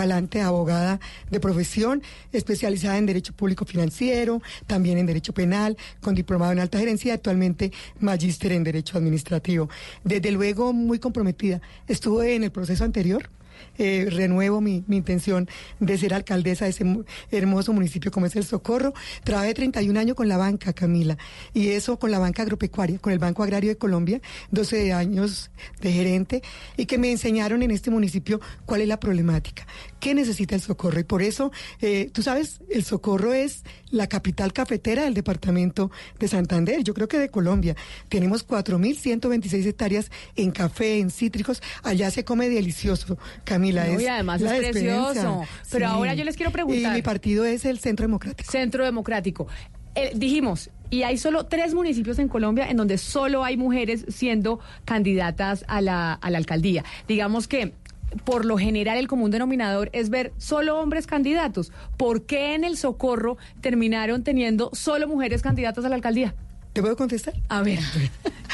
adelante, 0.00 0.40
abogada 0.40 1.00
de 1.30 1.40
profesión, 1.40 2.02
especializada 2.32 2.98
en 2.98 3.06
Derecho 3.06 3.32
Público 3.32 3.64
Financiero, 3.64 4.42
también 4.66 4.98
en 4.98 5.06
Derecho 5.06 5.32
Penal, 5.32 5.76
con 6.00 6.14
diplomado 6.14 6.52
en 6.52 6.60
alta 6.60 6.78
gerencia 6.78 7.08
y 7.08 7.12
actualmente 7.12 7.72
magíster 8.00 8.52
en 8.52 8.64
Derecho 8.64 8.98
Administrativo. 8.98 9.68
Desde 10.04 10.30
luego 10.30 10.72
muy 10.72 10.98
comprometida. 10.98 11.60
Estuve 11.86 12.34
en 12.34 12.44
el 12.44 12.50
proceso 12.50 12.84
anterior 12.84 13.28
eh, 13.78 14.08
renuevo 14.10 14.60
mi, 14.60 14.84
mi, 14.86 14.96
intención 14.96 15.48
de 15.78 15.98
ser 15.98 16.14
alcaldesa 16.14 16.66
de 16.66 16.70
ese 16.70 16.84
hermoso 17.30 17.72
municipio 17.72 18.10
como 18.10 18.26
es 18.26 18.36
el 18.36 18.44
Socorro. 18.44 18.92
Trabajé 19.24 19.54
31 19.54 19.98
años 19.98 20.16
con 20.16 20.28
la 20.28 20.36
banca, 20.36 20.72
Camila, 20.72 21.16
y 21.54 21.68
eso 21.68 21.98
con 21.98 22.10
la 22.10 22.18
banca 22.18 22.42
agropecuaria, 22.42 22.98
con 22.98 23.12
el 23.12 23.18
Banco 23.18 23.42
Agrario 23.42 23.70
de 23.70 23.76
Colombia, 23.76 24.20
12 24.50 24.92
años 24.92 25.50
de 25.80 25.92
gerente, 25.92 26.42
y 26.76 26.86
que 26.86 26.98
me 26.98 27.10
enseñaron 27.10 27.62
en 27.62 27.70
este 27.70 27.90
municipio 27.90 28.40
cuál 28.66 28.82
es 28.82 28.88
la 28.88 29.00
problemática, 29.00 29.66
qué 30.00 30.14
necesita 30.14 30.54
el 30.54 30.60
Socorro. 30.60 30.98
Y 30.98 31.04
por 31.04 31.22
eso, 31.22 31.52
eh, 31.80 32.10
tú 32.12 32.22
sabes, 32.22 32.60
el 32.70 32.84
Socorro 32.84 33.32
es 33.32 33.62
la 33.90 34.08
capital 34.08 34.52
cafetera 34.52 35.04
del 35.04 35.14
departamento 35.14 35.90
de 36.18 36.28
Santander, 36.28 36.82
yo 36.82 36.94
creo 36.94 37.08
que 37.08 37.18
de 37.18 37.28
Colombia. 37.28 37.76
Tenemos 38.08 38.46
4.126 38.46 39.66
hectáreas 39.66 40.10
en 40.36 40.50
café, 40.50 40.98
en 40.98 41.10
cítricos, 41.10 41.62
allá 41.82 42.10
se 42.10 42.24
come 42.24 42.48
delicioso. 42.48 43.18
Camila. 43.44 43.88
y 43.88 44.06
además 44.06 44.40
es 44.42 44.52
precioso. 44.52 45.42
Pero 45.70 45.86
ahora 45.86 46.14
yo 46.14 46.24
les 46.24 46.36
quiero 46.36 46.50
preguntar. 46.50 46.92
Y 46.92 46.96
mi 46.96 47.02
partido 47.02 47.44
es 47.44 47.64
el 47.64 47.78
Centro 47.78 48.04
Democrático. 48.04 48.50
Centro 48.50 48.84
Democrático. 48.84 49.46
Eh, 49.94 50.12
dijimos, 50.14 50.70
y 50.88 51.02
hay 51.02 51.18
solo 51.18 51.46
tres 51.46 51.74
municipios 51.74 52.18
en 52.18 52.28
Colombia 52.28 52.68
en 52.68 52.76
donde 52.76 52.98
solo 52.98 53.44
hay 53.44 53.56
mujeres 53.56 54.04
siendo 54.08 54.60
candidatas 54.84 55.64
a 55.68 55.80
la, 55.80 56.12
a 56.12 56.30
la 56.30 56.38
alcaldía. 56.38 56.84
Digamos 57.08 57.48
que 57.48 57.74
por 58.24 58.44
lo 58.44 58.58
general 58.58 58.98
el 58.98 59.08
común 59.08 59.30
denominador 59.30 59.90
es 59.92 60.10
ver 60.10 60.32
solo 60.36 60.78
hombres 60.78 61.06
candidatos. 61.06 61.72
¿Por 61.96 62.22
qué 62.22 62.54
en 62.54 62.64
el 62.64 62.76
Socorro 62.76 63.36
terminaron 63.60 64.24
teniendo 64.24 64.70
solo 64.72 65.08
mujeres 65.08 65.42
candidatas 65.42 65.84
a 65.84 65.88
la 65.88 65.94
alcaldía? 65.94 66.34
¿Te 66.72 66.80
puedo 66.80 66.96
contestar? 66.96 67.34
A 67.48 67.62
ver. 67.62 67.80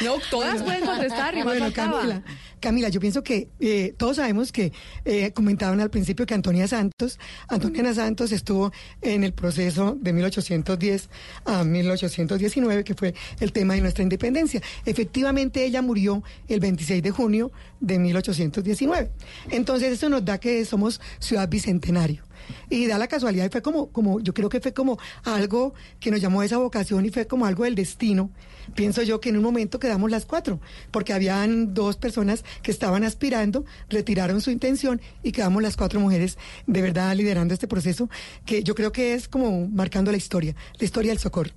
No, 0.03 0.17
todas 0.29 0.61
pueden 0.61 0.85
contestar. 0.85 1.35
Y 1.35 1.41
bueno, 1.41 1.73
Camila, 1.73 2.21
Camila, 2.59 2.89
yo 2.89 2.99
pienso 2.99 3.23
que 3.23 3.49
eh, 3.59 3.95
todos 3.97 4.17
sabemos 4.17 4.51
que 4.51 4.71
eh, 5.05 5.31
comentaban 5.31 5.81
al 5.81 5.89
principio 5.89 6.27
que 6.27 6.35
Antonia 6.35 6.67
Santos, 6.67 7.17
Antonia 7.47 7.95
Santos 7.95 8.31
estuvo 8.31 8.71
en 9.01 9.23
el 9.23 9.33
proceso 9.33 9.97
de 9.99 10.13
1810 10.13 11.09
a 11.45 11.63
1819, 11.63 12.83
que 12.83 12.93
fue 12.93 13.15
el 13.39 13.51
tema 13.51 13.73
de 13.73 13.81
nuestra 13.81 14.03
independencia. 14.03 14.61
Efectivamente, 14.85 15.65
ella 15.65 15.81
murió 15.81 16.21
el 16.47 16.59
26 16.59 17.01
de 17.01 17.09
junio 17.09 17.51
de 17.79 17.97
1819. 17.97 19.09
Entonces, 19.49 19.93
eso 19.93 20.09
nos 20.09 20.23
da 20.23 20.37
que 20.37 20.63
somos 20.65 21.01
ciudad 21.17 21.49
bicentenario. 21.49 22.26
Y 22.69 22.87
da 22.87 22.97
la 22.97 23.07
casualidad, 23.07 23.45
y 23.45 23.49
fue 23.49 23.61
como, 23.61 23.87
como, 23.87 24.19
yo 24.19 24.33
creo 24.33 24.49
que 24.49 24.59
fue 24.59 24.73
como 24.73 24.97
algo 25.23 25.73
que 25.99 26.11
nos 26.11 26.21
llamó 26.21 26.43
esa 26.43 26.57
vocación 26.57 27.05
y 27.05 27.09
fue 27.09 27.27
como 27.27 27.45
algo 27.45 27.63
del 27.63 27.75
destino. 27.75 28.29
Pienso 28.75 29.01
yo 29.03 29.19
que 29.19 29.29
en 29.29 29.37
un 29.37 29.43
momento 29.43 29.79
quedamos 29.79 30.11
las 30.11 30.25
cuatro, 30.25 30.59
porque 30.91 31.13
habían 31.13 31.73
dos 31.73 31.95
personas 31.95 32.43
que 32.61 32.71
estaban 32.71 33.03
aspirando, 33.03 33.65
retiraron 33.89 34.41
su 34.41 34.51
intención 34.51 35.01
y 35.23 35.31
quedamos 35.31 35.61
las 35.63 35.77
cuatro 35.77 35.99
mujeres 35.99 36.37
de 36.65 36.81
verdad 36.81 37.15
liderando 37.15 37.53
este 37.53 37.67
proceso, 37.67 38.09
que 38.45 38.63
yo 38.63 38.75
creo 38.75 38.91
que 38.91 39.13
es 39.13 39.27
como 39.27 39.67
marcando 39.67 40.11
la 40.11 40.17
historia, 40.17 40.55
la 40.79 40.85
historia 40.85 41.11
del 41.11 41.19
socorro. 41.19 41.51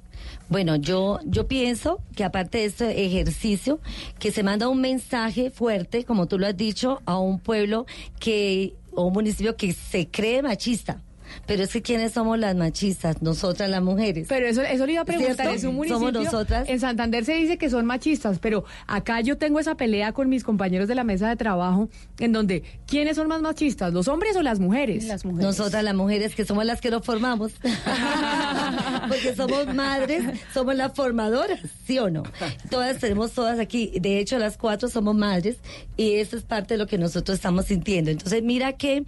Bueno, 0.49 0.77
yo, 0.77 1.21
yo 1.25 1.47
pienso 1.47 2.01
que 2.17 2.25
aparte 2.25 2.59
de 2.59 2.65
este 2.65 3.05
ejercicio, 3.07 3.81
que 4.19 4.33
se 4.33 4.43
manda 4.43 4.69
un 4.69 4.81
mensaje 4.81 5.51
fuerte, 5.51 6.05
como 6.05 6.27
tú 6.27 6.39
lo 6.39 6.47
has 6.47 6.57
dicho, 6.57 7.01
a 7.05 7.19
un 7.19 7.39
pueblo 7.39 7.87
que 8.19 8.75
o 8.95 9.05
un 9.05 9.13
municipio 9.13 9.57
que 9.57 9.73
se 9.73 10.09
cree 10.09 10.43
machista. 10.43 11.03
Pero 11.47 11.65
es 11.65 11.73
que 11.73 11.83
¿quiénes 11.83 12.13
somos 12.13 12.39
las 12.39 12.57
machistas? 12.57 13.23
Nosotras 13.23 13.69
las 13.71 13.83
mujeres. 13.83 14.27
Pero 14.29 14.47
eso, 14.47 14.63
eso 14.63 14.87
le 14.87 14.93
iba 14.93 15.03
a 15.03 15.05
preguntar, 15.05 15.49
es 15.55 15.65
un 15.65 15.75
municipio. 15.75 15.99
Somos 15.99 16.13
nosotras. 16.13 16.69
En 16.69 16.81
Santander 16.81 17.25
se 17.25 17.35
dice 17.35 17.59
que 17.59 17.71
son 17.71 17.87
machistas, 17.87 18.39
pero 18.39 18.65
acá 18.87 19.21
yo 19.21 19.39
tengo 19.39 19.61
esa 19.61 19.77
pelea 19.77 20.13
con 20.13 20.29
mis 20.29 20.45
compañeros 20.45 20.89
de 20.89 20.95
la 20.95 21.05
mesa 21.05 21.29
de 21.29 21.37
trabajo, 21.37 21.89
en 22.19 22.33
donde 22.33 22.63
¿quiénes 22.87 23.17
son 23.17 23.29
más 23.29 23.43
machistas? 23.43 23.93
¿Los 23.93 24.09
hombres 24.09 24.37
o 24.37 24.43
las 24.43 24.61
mujeres? 24.61 25.05
Las 25.05 25.25
mujeres. 25.25 25.47
Nosotras 25.47 25.83
las 25.85 25.95
mujeres, 25.95 26.35
que 26.35 26.45
somos 26.45 26.65
las 26.65 26.81
que 26.81 26.91
lo 26.91 27.03
formamos. 27.03 27.53
Porque 29.09 29.35
somos 29.35 29.75
madres, 29.75 30.25
somos 30.55 30.75
las 30.75 30.93
formadoras, 30.95 31.61
¿sí 31.85 31.99
o 31.99 32.11
no? 32.11 32.23
Todas 32.71 32.99
tenemos 32.99 33.33
todas 33.33 33.59
aquí. 33.59 33.93
De 34.01 34.19
hecho, 34.19 34.39
las 34.39 34.57
cuatro 34.57 34.89
somos 34.89 35.15
madres 35.15 35.57
y 35.97 36.15
eso 36.15 36.37
es 36.37 36.43
parte 36.43 36.75
de 36.75 36.79
lo 36.79 36.87
que 36.87 36.99
nosotros 36.99 37.37
estamos 37.37 37.67
sintiendo. 37.67 38.11
Entonces, 38.11 38.43
mira 38.43 38.75
que 38.75 39.05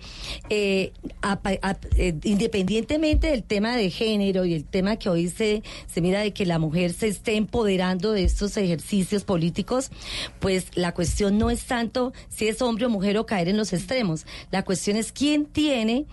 eh, 0.49 0.93
eh 1.97 2.12
independientemente 2.25 3.29
del 3.29 3.43
tema 3.43 3.77
de 3.77 3.91
género 3.91 4.45
y 4.45 4.55
el 4.55 4.65
tema 4.65 4.97
que 4.97 5.09
hoy 5.09 5.29
se, 5.29 5.63
se 5.87 6.01
mira 6.01 6.21
de 6.21 6.33
que 6.33 6.47
la 6.47 6.59
mujer 6.59 6.93
se 6.93 7.09
esté 7.09 7.37
empoderando 7.37 8.13
de 8.13 8.25
estos 8.25 8.57
ejercicios 8.57 9.25
políticos, 9.25 9.91
pues 10.41 10.77
la 10.77 10.93
cuestión 10.93 11.39
no 11.39 11.51
es 11.51 11.65
tanto 11.65 12.13
si 12.29 12.49
es 12.49 12.63
hombre 12.63 12.87
o 12.87 12.91
mujer 12.91 13.19
o 13.19 13.27
caer 13.27 13.49
en 13.49 13.57
los 13.57 13.73
extremos. 13.73 14.27
La 14.51 14.65
cuestión 14.65 14.97
es 14.97 15.13
quién 15.13 15.47
tiene 15.47 16.07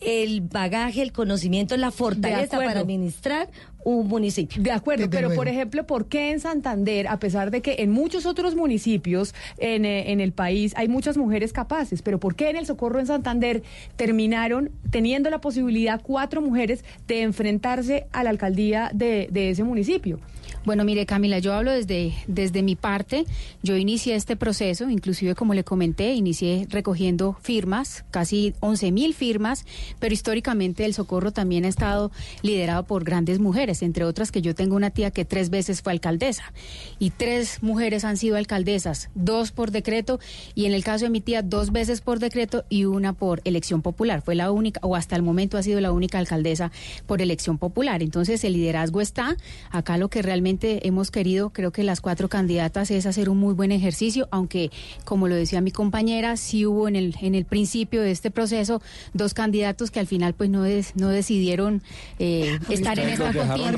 el 0.00 0.42
bagaje, 0.42 1.02
el 1.02 1.12
conocimiento, 1.12 1.76
la 1.76 1.90
fortaleza 1.90 2.58
para 2.58 2.80
administrar 2.80 3.48
un 3.84 4.08
municipio. 4.08 4.62
De 4.62 4.72
acuerdo, 4.72 5.04
Desde 5.04 5.16
pero 5.16 5.28
luego. 5.28 5.40
por 5.40 5.48
ejemplo, 5.48 5.86
¿por 5.86 6.06
qué 6.06 6.30
en 6.30 6.40
Santander, 6.40 7.06
a 7.08 7.18
pesar 7.18 7.50
de 7.50 7.62
que 7.62 7.76
en 7.78 7.90
muchos 7.90 8.26
otros 8.26 8.54
municipios 8.54 9.34
en, 9.58 9.84
eh, 9.84 10.10
en 10.12 10.20
el 10.20 10.32
país 10.32 10.72
hay 10.76 10.88
muchas 10.88 11.16
mujeres 11.16 11.52
capaces, 11.52 12.02
pero 12.02 12.18
por 12.18 12.34
qué 12.34 12.50
en 12.50 12.56
el 12.56 12.66
Socorro 12.66 12.98
en 12.98 13.06
Santander 13.06 13.62
terminaron 13.96 14.70
teniendo 14.90 15.30
la 15.30 15.40
posibilidad 15.40 16.00
cuatro 16.02 16.40
mujeres 16.40 16.84
de 17.06 17.22
enfrentarse 17.22 18.06
a 18.12 18.24
la 18.24 18.30
alcaldía 18.30 18.90
de, 18.92 19.28
de 19.30 19.50
ese 19.50 19.64
municipio? 19.64 20.18
Bueno, 20.64 20.86
mire 20.86 21.04
Camila, 21.04 21.40
yo 21.40 21.52
hablo 21.52 21.72
desde, 21.72 22.14
desde 22.26 22.62
mi 22.62 22.74
parte. 22.74 23.26
Yo 23.62 23.76
inicié 23.76 24.14
este 24.14 24.34
proceso, 24.34 24.88
inclusive 24.88 25.34
como 25.34 25.52
le 25.52 25.62
comenté, 25.62 26.14
inicié 26.14 26.66
recogiendo 26.70 27.36
firmas, 27.42 28.06
casi 28.10 28.54
11 28.60 28.90
mil 28.90 29.12
firmas, 29.12 29.66
pero 29.98 30.14
históricamente 30.14 30.86
el 30.86 30.94
Socorro 30.94 31.32
también 31.32 31.66
ha 31.66 31.68
estado 31.68 32.10
liderado 32.40 32.84
por 32.84 33.04
grandes 33.04 33.40
mujeres, 33.40 33.82
entre 33.82 34.04
otras 34.04 34.32
que 34.32 34.40
yo 34.40 34.54
tengo 34.54 34.74
una 34.74 34.88
tía 34.88 35.10
que 35.10 35.26
tres 35.26 35.50
veces 35.50 35.82
fue 35.82 35.92
alcaldesa 35.92 36.54
y 36.98 37.10
tres 37.10 37.62
mujeres 37.62 38.06
han 38.06 38.16
sido 38.16 38.36
alcaldesas, 38.36 39.10
dos 39.14 39.52
por 39.52 39.70
decreto 39.70 40.18
y 40.54 40.64
en 40.64 40.72
el 40.72 40.82
caso 40.82 41.04
de 41.04 41.10
mi 41.10 41.20
tía 41.20 41.42
dos 41.42 41.72
veces 41.72 42.00
por 42.00 42.20
decreto 42.20 42.64
y 42.70 42.86
una 42.86 43.12
por 43.12 43.42
elección 43.44 43.82
popular. 43.82 44.22
Fue 44.22 44.34
la 44.34 44.50
única, 44.50 44.80
o 44.82 44.96
hasta 44.96 45.14
el 45.14 45.22
momento 45.22 45.58
ha 45.58 45.62
sido 45.62 45.82
la 45.82 45.92
única 45.92 46.18
alcaldesa 46.18 46.72
por 47.04 47.20
elección 47.20 47.58
popular. 47.58 48.02
Entonces 48.02 48.42
el 48.44 48.54
liderazgo 48.54 49.02
está. 49.02 49.36
Acá 49.70 49.98
lo 49.98 50.08
que 50.08 50.22
realmente 50.22 50.53
hemos 50.62 51.10
querido, 51.10 51.50
creo 51.50 51.70
que 51.72 51.82
las 51.82 52.00
cuatro 52.00 52.28
candidatas, 52.28 52.90
es 52.90 53.06
hacer 53.06 53.28
un 53.28 53.38
muy 53.38 53.54
buen 53.54 53.72
ejercicio, 53.72 54.28
aunque 54.30 54.70
como 55.04 55.28
lo 55.28 55.34
decía 55.34 55.60
mi 55.60 55.70
compañera, 55.70 56.36
sí 56.36 56.66
hubo 56.66 56.88
en 56.88 56.96
el, 56.96 57.14
en 57.20 57.34
el 57.34 57.44
principio 57.44 58.00
de 58.02 58.10
este 58.10 58.30
proceso 58.30 58.80
dos 59.12 59.34
candidatos 59.34 59.90
que 59.90 60.00
al 60.00 60.06
final 60.06 60.34
pues 60.34 60.50
no, 60.50 60.62
des- 60.62 60.94
no 60.96 61.08
decidieron 61.08 61.82
eh, 62.18 62.58
estar 62.70 62.98
en 62.98 63.08
esta 63.10 63.32
contienda. 63.48 63.70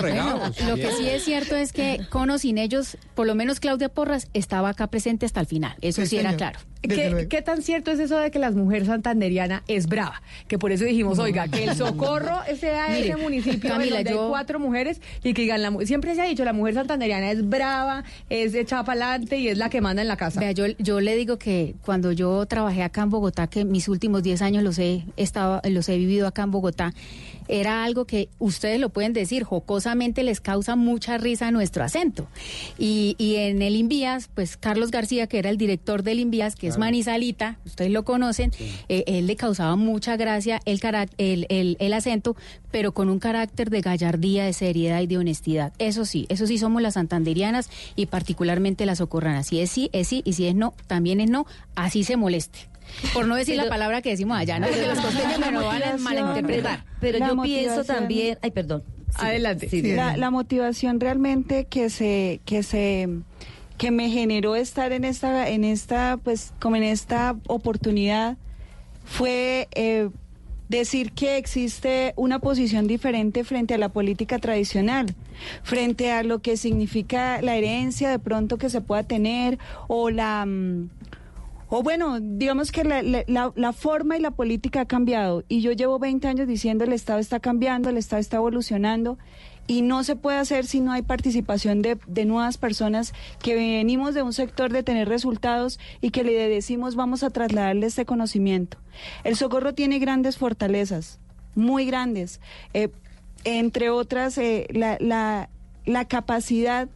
Bueno, 0.00 0.52
lo 0.68 0.74
que 0.76 0.92
sí 0.92 1.08
es 1.08 1.24
cierto 1.24 1.56
es 1.56 1.72
que 1.72 2.00
con 2.10 2.30
o 2.30 2.38
sin 2.38 2.58
ellos, 2.58 2.96
por 3.14 3.26
lo 3.26 3.34
menos 3.34 3.60
Claudia 3.60 3.88
Porras 3.88 4.28
estaba 4.34 4.70
acá 4.70 4.86
presente 4.88 5.26
hasta 5.26 5.40
el 5.40 5.46
final. 5.46 5.74
Eso 5.80 6.02
sí, 6.06 6.16
era 6.18 6.30
claro. 6.36 6.58
¿Qué, 6.80 7.26
qué 7.28 7.42
tan 7.42 7.60
cierto 7.62 7.90
es 7.90 7.98
eso 7.98 8.18
de 8.18 8.30
que 8.30 8.38
la 8.38 8.50
mujer 8.52 8.86
santanderiana 8.86 9.64
es 9.66 9.88
brava? 9.88 10.22
Que 10.46 10.58
por 10.58 10.70
eso 10.70 10.84
dijimos, 10.84 11.18
oiga, 11.18 11.48
que 11.48 11.64
el 11.64 11.74
socorro 11.76 12.38
sea 12.58 12.88
Mire, 12.90 13.08
ese 13.08 13.16
municipio 13.16 13.70
Camila, 13.70 13.96
donde 13.96 14.10
yo- 14.12 14.22
hay 14.24 14.28
cuatro 14.30 14.60
mujeres 14.60 15.00
y 15.24 15.34
que 15.34 15.42
digan, 15.42 15.60
la, 15.62 15.72
siempre 15.84 16.14
se 16.14 16.20
ha 16.22 16.24
dicho, 16.24 16.44
la 16.44 16.52
mujer 16.52 16.74
santanderiana 16.74 17.30
es 17.32 17.48
brava, 17.48 18.04
es 18.30 18.54
echada 18.54 18.84
para 18.84 19.06
adelante 19.10 19.38
y 19.38 19.48
es 19.48 19.58
la 19.58 19.70
que 19.70 19.80
manda 19.80 20.02
en 20.02 20.08
la 20.08 20.16
casa. 20.16 20.38
Vea, 20.38 20.52
yo, 20.52 20.66
yo 20.78 21.00
le 21.00 21.16
digo 21.16 21.36
que 21.36 21.74
cuando 21.84 22.12
yo 22.12 22.46
trabajé 22.46 22.82
acá 22.84 23.02
en 23.02 23.10
Bogotá, 23.10 23.48
que 23.48 23.64
mis 23.64 23.88
últimos 23.88 24.22
10 24.22 24.40
años 24.42 24.62
los 24.62 24.78
he, 24.78 25.04
estado, 25.16 25.60
los 25.64 25.88
he 25.88 25.98
vivido 25.98 26.26
acá 26.28 26.42
en 26.42 26.52
Bogotá, 26.52 26.92
era 27.48 27.84
algo 27.84 28.04
que 28.04 28.28
ustedes 28.38 28.80
lo 28.80 28.90
pueden 28.90 29.12
decir, 29.12 29.44
jocosamente 29.44 30.22
les 30.22 30.40
causa 30.40 30.76
mucha 30.76 31.18
risa 31.18 31.50
nuestro 31.50 31.82
acento. 31.84 32.28
Y, 32.78 33.16
y 33.18 33.36
en 33.36 33.62
el 33.62 33.76
Invías, 33.76 34.28
pues 34.34 34.56
Carlos 34.56 34.90
García, 34.90 35.26
que 35.26 35.38
era 35.38 35.50
el 35.50 35.58
director 35.58 36.02
del 36.02 36.20
Invías, 36.20 36.54
que 36.54 36.68
es. 36.68 36.78
Manizalita, 36.78 37.58
ustedes 37.66 37.90
lo 37.90 38.04
conocen, 38.04 38.52
eh, 38.88 39.04
él 39.06 39.26
le 39.26 39.36
causaba 39.36 39.76
mucha 39.76 40.16
gracia 40.16 40.60
el, 40.64 40.80
el, 41.18 41.46
el, 41.48 41.76
el 41.80 41.92
acento, 41.92 42.36
pero 42.70 42.92
con 42.92 43.08
un 43.08 43.18
carácter 43.18 43.70
de 43.70 43.80
gallardía, 43.80 44.44
de 44.44 44.52
seriedad 44.52 45.00
y 45.00 45.06
de 45.06 45.18
honestidad. 45.18 45.72
Eso 45.78 46.04
sí, 46.04 46.26
eso 46.28 46.46
sí 46.46 46.58
somos 46.58 46.82
las 46.82 46.94
santanderianas 46.94 47.70
y 47.96 48.06
particularmente 48.06 48.86
las 48.86 48.98
socorranas. 48.98 49.48
Si 49.48 49.60
es 49.60 49.70
sí, 49.70 49.90
es 49.92 50.08
sí, 50.08 50.22
y 50.24 50.34
si 50.34 50.46
es 50.46 50.54
no, 50.54 50.74
también 50.86 51.20
es 51.20 51.30
no, 51.30 51.46
así 51.74 52.04
se 52.04 52.16
moleste. 52.16 52.67
Por 53.14 53.26
no 53.26 53.36
decir 53.36 53.56
la 53.56 53.62
Pero- 53.64 53.70
palabra 53.70 54.02
que 54.02 54.10
decimos 54.10 54.36
allá, 54.38 54.58
no 54.58 54.66
porque 54.66 54.86
los 54.86 54.98
costeños 55.00 55.38
me 55.38 55.52
lo 55.52 55.64
van 55.66 55.82
a 55.82 55.96
malinterpretar. 55.98 56.84
Pero 57.00 57.18
yo 57.18 57.42
pienso 57.42 57.84
también, 57.84 58.38
ay, 58.42 58.50
perdón. 58.50 58.82
Sí, 59.10 59.24
Adelante. 59.24 59.68
sí, 59.70 59.82
la, 59.94 60.16
la 60.16 60.30
motivación 60.30 61.00
realmente 61.00 61.64
que 61.64 61.88
se 61.90 62.40
que 62.44 62.62
se 62.62 63.08
que 63.78 63.90
me 63.90 64.10
generó 64.10 64.54
estar 64.56 64.92
en 64.92 65.04
esta 65.04 65.48
en 65.48 65.64
esta 65.64 66.18
pues 66.22 66.52
como 66.60 66.76
en 66.76 66.82
esta 66.82 67.36
oportunidad 67.46 68.36
fue 69.06 69.68
eh, 69.74 70.10
decir 70.68 71.12
que 71.12 71.38
existe 71.38 72.12
una 72.16 72.38
posición 72.40 72.86
diferente 72.86 73.44
frente 73.44 73.72
a 73.74 73.78
la 73.78 73.88
política 73.88 74.38
tradicional, 74.38 75.14
frente 75.62 76.10
a 76.12 76.22
lo 76.22 76.40
que 76.40 76.58
significa 76.58 77.40
la 77.40 77.56
herencia 77.56 78.10
de 78.10 78.18
pronto 78.18 78.58
que 78.58 78.68
se 78.68 78.82
pueda 78.82 79.04
tener 79.04 79.58
o 79.86 80.10
la 80.10 80.44
mm, 80.44 80.90
o 81.68 81.82
bueno, 81.82 82.18
digamos 82.20 82.72
que 82.72 82.84
la, 82.84 83.02
la- 83.02 83.52
la- 83.54 83.72
forma 83.72 84.16
y 84.16 84.20
la 84.20 84.30
política 84.30 84.82
ha 84.82 84.86
cambiado 84.86 85.44
y 85.48 85.60
yo 85.60 85.72
llevo 85.72 85.98
20 85.98 86.26
años 86.28 86.48
diciendo 86.48 86.84
el 86.84 86.92
Estado 86.92 87.18
está 87.18 87.40
cambiando, 87.40 87.88
el 87.90 87.96
Estado 87.98 88.20
está 88.20 88.36
evolucionando 88.38 89.18
y 89.66 89.82
no 89.82 90.02
se 90.02 90.16
puede 90.16 90.38
hacer 90.38 90.64
si 90.66 90.80
no 90.80 90.92
hay 90.92 91.02
participación 91.02 91.82
de, 91.82 91.98
de 92.06 92.24
nuevas 92.24 92.56
personas 92.56 93.12
que 93.42 93.54
venimos 93.54 94.14
de 94.14 94.22
un 94.22 94.32
sector 94.32 94.72
de 94.72 94.82
tener 94.82 95.08
resultados 95.08 95.78
y 96.00 96.10
que 96.10 96.24
le 96.24 96.32
decimos 96.48 96.96
vamos 96.96 97.22
a 97.22 97.28
trasladarle 97.30 97.86
este 97.86 98.06
conocimiento. 98.06 98.78
El 99.24 99.36
socorro 99.36 99.74
tiene 99.74 99.98
grandes 99.98 100.38
fortalezas, 100.38 101.20
muy 101.54 101.84
grandes, 101.84 102.40
eh, 102.72 102.88
entre 103.44 103.90
otras 103.90 104.38
eh, 104.38 104.66
la, 104.70 104.96
la 105.84 106.04
capacidad 106.06 106.88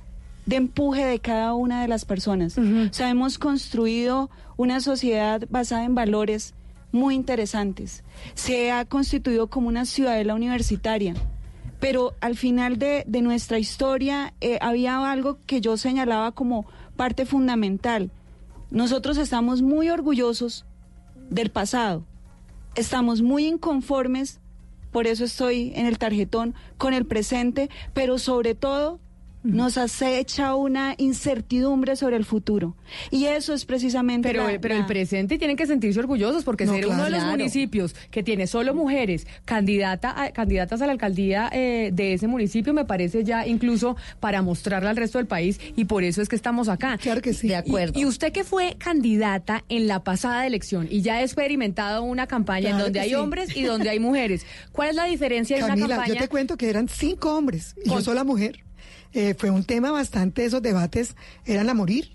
de 0.47 0.56
empuje 0.56 1.05
de 1.05 1.20
cada 1.20 1.55
una 1.55 1.82
de 1.82 1.89
las 1.89 2.05
personas. 2.05 2.59
O 2.59 2.93
sea, 2.93 3.10
hemos 3.10 3.39
construido 3.39 4.31
una 4.56 4.81
sociedad 4.81 5.43
basada 5.51 5.85
en 5.85 5.94
valores 5.94 6.55
muy 6.90 7.14
interesantes. 7.14 8.05
Se 8.35 8.70
ha 8.70 8.85
constituido 8.85 9.48
como 9.48 9.69
una 9.69 9.86
ciudadela 9.86 10.35
universitaria. 10.35 11.14
Pero 11.81 12.14
al 12.20 12.36
final 12.36 12.78
de, 12.78 13.02
de 13.09 13.23
nuestra 13.23 13.59
historia 13.59 14.35
eh, 14.40 14.59
había 14.60 15.10
algo 15.10 15.39
que 15.47 15.60
yo 15.60 15.77
señalaba 15.77 16.31
como 16.31 16.64
parte 16.97 17.27
fundamental. 17.27 18.10
Nosotros 18.70 19.19
estamos 19.19 19.62
muy 19.62 19.90
orgullosos 19.90 20.64
del 21.28 21.51
pasado. 21.51 22.05
Estamos 22.77 23.20
muy 23.20 23.47
inconformes, 23.47 24.40
por 24.93 25.06
eso 25.06 25.24
estoy 25.24 25.73
en 25.74 25.86
el 25.86 25.98
tarjetón, 25.98 26.55
con 26.78 26.94
el 26.94 27.05
presente, 27.05 27.69
pero 27.94 28.19
sobre 28.19 28.55
todo 28.55 29.01
nos 29.43 29.77
acecha 29.78 30.55
una 30.55 30.94
incertidumbre 30.98 31.97
sobre 31.97 32.16
el 32.16 32.24
futuro. 32.24 32.77
Y 33.10 33.24
eso 33.24 33.55
es 33.55 33.64
precisamente... 33.64 34.28
Pero, 34.28 34.48
la- 34.51 34.60
pero 34.60 34.74
la- 34.74 34.81
el 34.81 34.86
presente 34.86 35.39
tienen 35.39 35.56
que 35.56 35.66
sentirse 35.66 35.98
orgullosos 36.01 36.44
porque 36.44 36.64
No, 36.66 36.74
ser 36.74 36.86
uno 36.86 37.05
de 37.05 37.10
los 37.10 37.24
municipios 37.24 37.94
que 38.10 38.23
tiene 38.23 38.47
solo 38.47 38.74
mujeres 38.74 39.27
candidata 39.44 40.14
a- 40.23 40.31
candidatas 40.32 40.81
a 40.82 40.86
la 40.86 40.93
alcaldía 40.93 41.48
eh, 41.52 41.90
de 41.93 42.12
ese 42.14 42.27
municipio 42.28 42.73
me 42.73 42.85
parece 42.85 43.24
ya 43.24 43.47
incluso 43.47 43.97
para 44.20 44.43
mostrarle 44.43 44.89
al 44.89 44.97
resto 44.97 45.19
del 45.19 45.27
país 45.27 45.60
y 45.77 45.85
por 45.86 46.05
eso 46.05 46.23
es 46.23 46.28
que 46.28 46.36
estamos 46.36 46.69
acá. 46.69 46.98
Claro 46.98 47.20
que 47.20 47.35
sí. 47.35 47.48
De 47.48 47.56
acuerdo. 47.56 47.98
Y, 47.98 48.02
y 48.02 48.06
usted 48.06 48.32
que 48.32 48.44
fue 48.44 48.77
candidata 48.78 49.64
en 49.69 49.86
la 49.89 50.05
pasada 50.05 50.47
elección 50.47 50.86
y 50.90 51.02
ya 51.02 51.14
ha 51.14 51.23
experimentado 51.23 52.02
una 52.02 52.27
campaña 52.27 52.70
en 52.70 52.78
donde 52.78 53.01
hay 53.01 53.10
sí. 53.10 53.14
hombres 53.14 53.56
y 53.56 53.62
donde 53.62 53.90
hay 53.90 53.98
mujeres. 53.98 54.47
¿Cuál 54.73 54.90
es 54.90 54.97
la 54.97 55.05
diferencia 55.06 55.56
en 55.56 55.64
una 55.64 55.74
Camila, 55.74 55.97
campaña? 55.97 56.14
yo 56.14 56.20
te 56.20 56.28
cuento 56.28 56.56
que 56.56 56.69
eran 56.70 56.89
cinco 56.89 57.36
hombres 57.36 57.74
y 57.85 57.89
yo 57.89 57.94
Con- 57.94 58.05
sola 58.05 58.24
mujer. 58.24 58.60
Eh, 59.15 59.35
fue 59.37 59.51
un 59.51 59.65
tema 59.65 59.91
bastante, 59.91 60.45
esos 60.45 60.63
debates 60.63 61.15
eran 61.45 61.69
a 61.69 61.75
morir, 61.75 62.11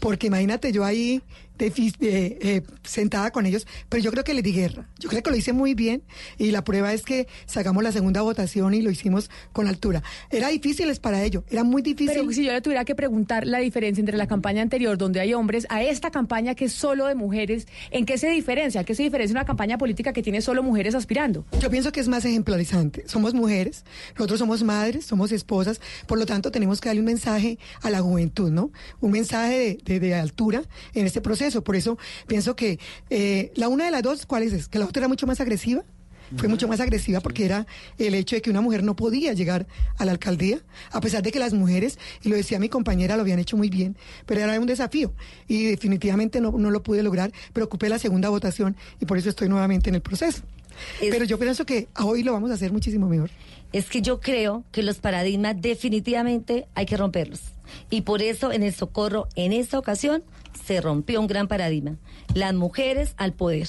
porque 0.00 0.26
imagínate 0.26 0.72
yo 0.72 0.84
ahí 0.84 1.22
de 1.58 1.70
de, 1.98 2.38
eh, 2.40 2.62
sentada 2.82 3.30
con 3.30 3.46
ellos, 3.46 3.66
pero 3.88 4.02
yo 4.02 4.10
creo 4.10 4.24
que 4.24 4.34
les 4.34 4.42
di 4.42 4.52
guerra. 4.52 4.88
Yo 4.98 5.08
creo 5.08 5.22
que 5.22 5.30
lo 5.30 5.36
hice 5.36 5.52
muy 5.52 5.74
bien 5.74 6.02
y 6.38 6.50
la 6.50 6.64
prueba 6.64 6.92
es 6.92 7.02
que 7.02 7.26
sacamos 7.46 7.82
la 7.82 7.92
segunda 7.92 8.22
votación 8.22 8.74
y 8.74 8.82
lo 8.82 8.90
hicimos 8.90 9.30
con 9.52 9.66
altura. 9.68 10.02
Era 10.30 10.48
difícil 10.48 10.88
es 10.90 10.98
para 10.98 11.22
ello, 11.22 11.44
era 11.50 11.64
muy 11.64 11.82
difícil. 11.82 12.16
Pero 12.16 12.32
si 12.32 12.44
yo 12.44 12.52
le 12.52 12.60
tuviera 12.60 12.84
que 12.84 12.94
preguntar 12.94 13.46
la 13.46 13.58
diferencia 13.58 14.00
entre 14.00 14.16
la 14.16 14.26
campaña 14.26 14.62
anterior, 14.62 14.98
donde 14.98 15.20
hay 15.20 15.34
hombres, 15.34 15.66
a 15.70 15.82
esta 15.82 16.10
campaña 16.10 16.54
que 16.54 16.64
es 16.66 16.72
solo 16.72 17.06
de 17.06 17.14
mujeres, 17.14 17.66
¿en 17.90 18.06
qué 18.06 18.18
se 18.18 18.28
diferencia? 18.30 18.84
¿Qué 18.84 18.94
se 18.94 19.02
diferencia 19.02 19.32
una 19.34 19.44
campaña 19.44 19.78
política 19.78 20.12
que 20.12 20.22
tiene 20.22 20.40
solo 20.40 20.62
mujeres 20.62 20.94
aspirando? 20.94 21.44
Yo 21.60 21.70
pienso 21.70 21.92
que 21.92 22.00
es 22.00 22.08
más 22.08 22.24
ejemplarizante. 22.24 23.04
Somos 23.08 23.34
mujeres, 23.34 23.84
nosotros 24.16 24.38
somos 24.38 24.62
madres, 24.62 25.04
somos 25.06 25.32
esposas, 25.32 25.80
por 26.06 26.18
lo 26.18 26.26
tanto 26.26 26.50
tenemos 26.50 26.80
que 26.80 26.88
darle 26.88 27.00
un 27.00 27.06
mensaje 27.06 27.58
a 27.82 27.90
la 27.90 28.00
juventud, 28.00 28.50
¿no? 28.50 28.70
Un 29.00 29.10
mensaje 29.12 29.58
de, 29.58 29.78
de- 29.84 30.00
de 30.00 30.14
altura 30.14 30.62
en 30.94 31.06
este 31.06 31.20
proceso. 31.20 31.51
Por 31.60 31.76
eso 31.76 31.98
pienso 32.26 32.56
que 32.56 32.78
eh, 33.10 33.52
la 33.54 33.68
una 33.68 33.84
de 33.84 33.90
las 33.90 34.02
dos, 34.02 34.26
¿cuál 34.26 34.42
es? 34.42 34.68
Que 34.68 34.78
la 34.78 34.86
otra 34.86 35.00
era 35.00 35.08
mucho 35.08 35.26
más 35.26 35.40
agresiva. 35.40 35.84
Fue 36.34 36.48
mucho 36.48 36.66
más 36.66 36.80
agresiva 36.80 37.20
porque 37.20 37.44
era 37.44 37.66
el 37.98 38.14
hecho 38.14 38.36
de 38.36 38.40
que 38.40 38.48
una 38.48 38.62
mujer 38.62 38.82
no 38.82 38.96
podía 38.96 39.34
llegar 39.34 39.66
a 39.98 40.06
la 40.06 40.12
alcaldía, 40.12 40.60
a 40.90 40.98
pesar 41.02 41.22
de 41.22 41.30
que 41.30 41.38
las 41.38 41.52
mujeres, 41.52 41.98
y 42.22 42.30
lo 42.30 42.36
decía 42.36 42.58
mi 42.58 42.70
compañera, 42.70 43.16
lo 43.16 43.20
habían 43.20 43.38
hecho 43.38 43.58
muy 43.58 43.68
bien, 43.68 43.98
pero 44.24 44.40
era 44.40 44.58
un 44.58 44.64
desafío 44.64 45.12
y 45.46 45.64
definitivamente 45.64 46.40
no, 46.40 46.52
no 46.52 46.70
lo 46.70 46.82
pude 46.82 47.02
lograr, 47.02 47.32
pero 47.52 47.66
ocupé 47.66 47.90
la 47.90 47.98
segunda 47.98 48.30
votación 48.30 48.76
y 48.98 49.04
por 49.04 49.18
eso 49.18 49.28
estoy 49.28 49.50
nuevamente 49.50 49.90
en 49.90 49.96
el 49.96 50.00
proceso. 50.00 50.42
Pero 51.00 51.24
yo 51.24 51.38
pienso 51.38 51.66
que 51.66 51.88
hoy 51.98 52.22
lo 52.22 52.32
vamos 52.32 52.50
a 52.50 52.54
hacer 52.54 52.72
muchísimo 52.72 53.08
mejor. 53.08 53.30
Es 53.72 53.88
que 53.88 54.02
yo 54.02 54.20
creo 54.20 54.64
que 54.70 54.82
los 54.82 54.98
paradigmas 54.98 55.56
definitivamente 55.60 56.66
hay 56.74 56.86
que 56.86 56.96
romperlos. 56.96 57.40
Y 57.90 58.02
por 58.02 58.22
eso 58.22 58.52
en 58.52 58.62
el 58.62 58.74
socorro, 58.74 59.28
en 59.34 59.52
esta 59.52 59.78
ocasión, 59.78 60.22
se 60.64 60.80
rompió 60.80 61.20
un 61.20 61.26
gran 61.26 61.48
paradigma. 61.48 61.96
Las 62.34 62.54
mujeres 62.54 63.14
al 63.16 63.32
poder. 63.32 63.68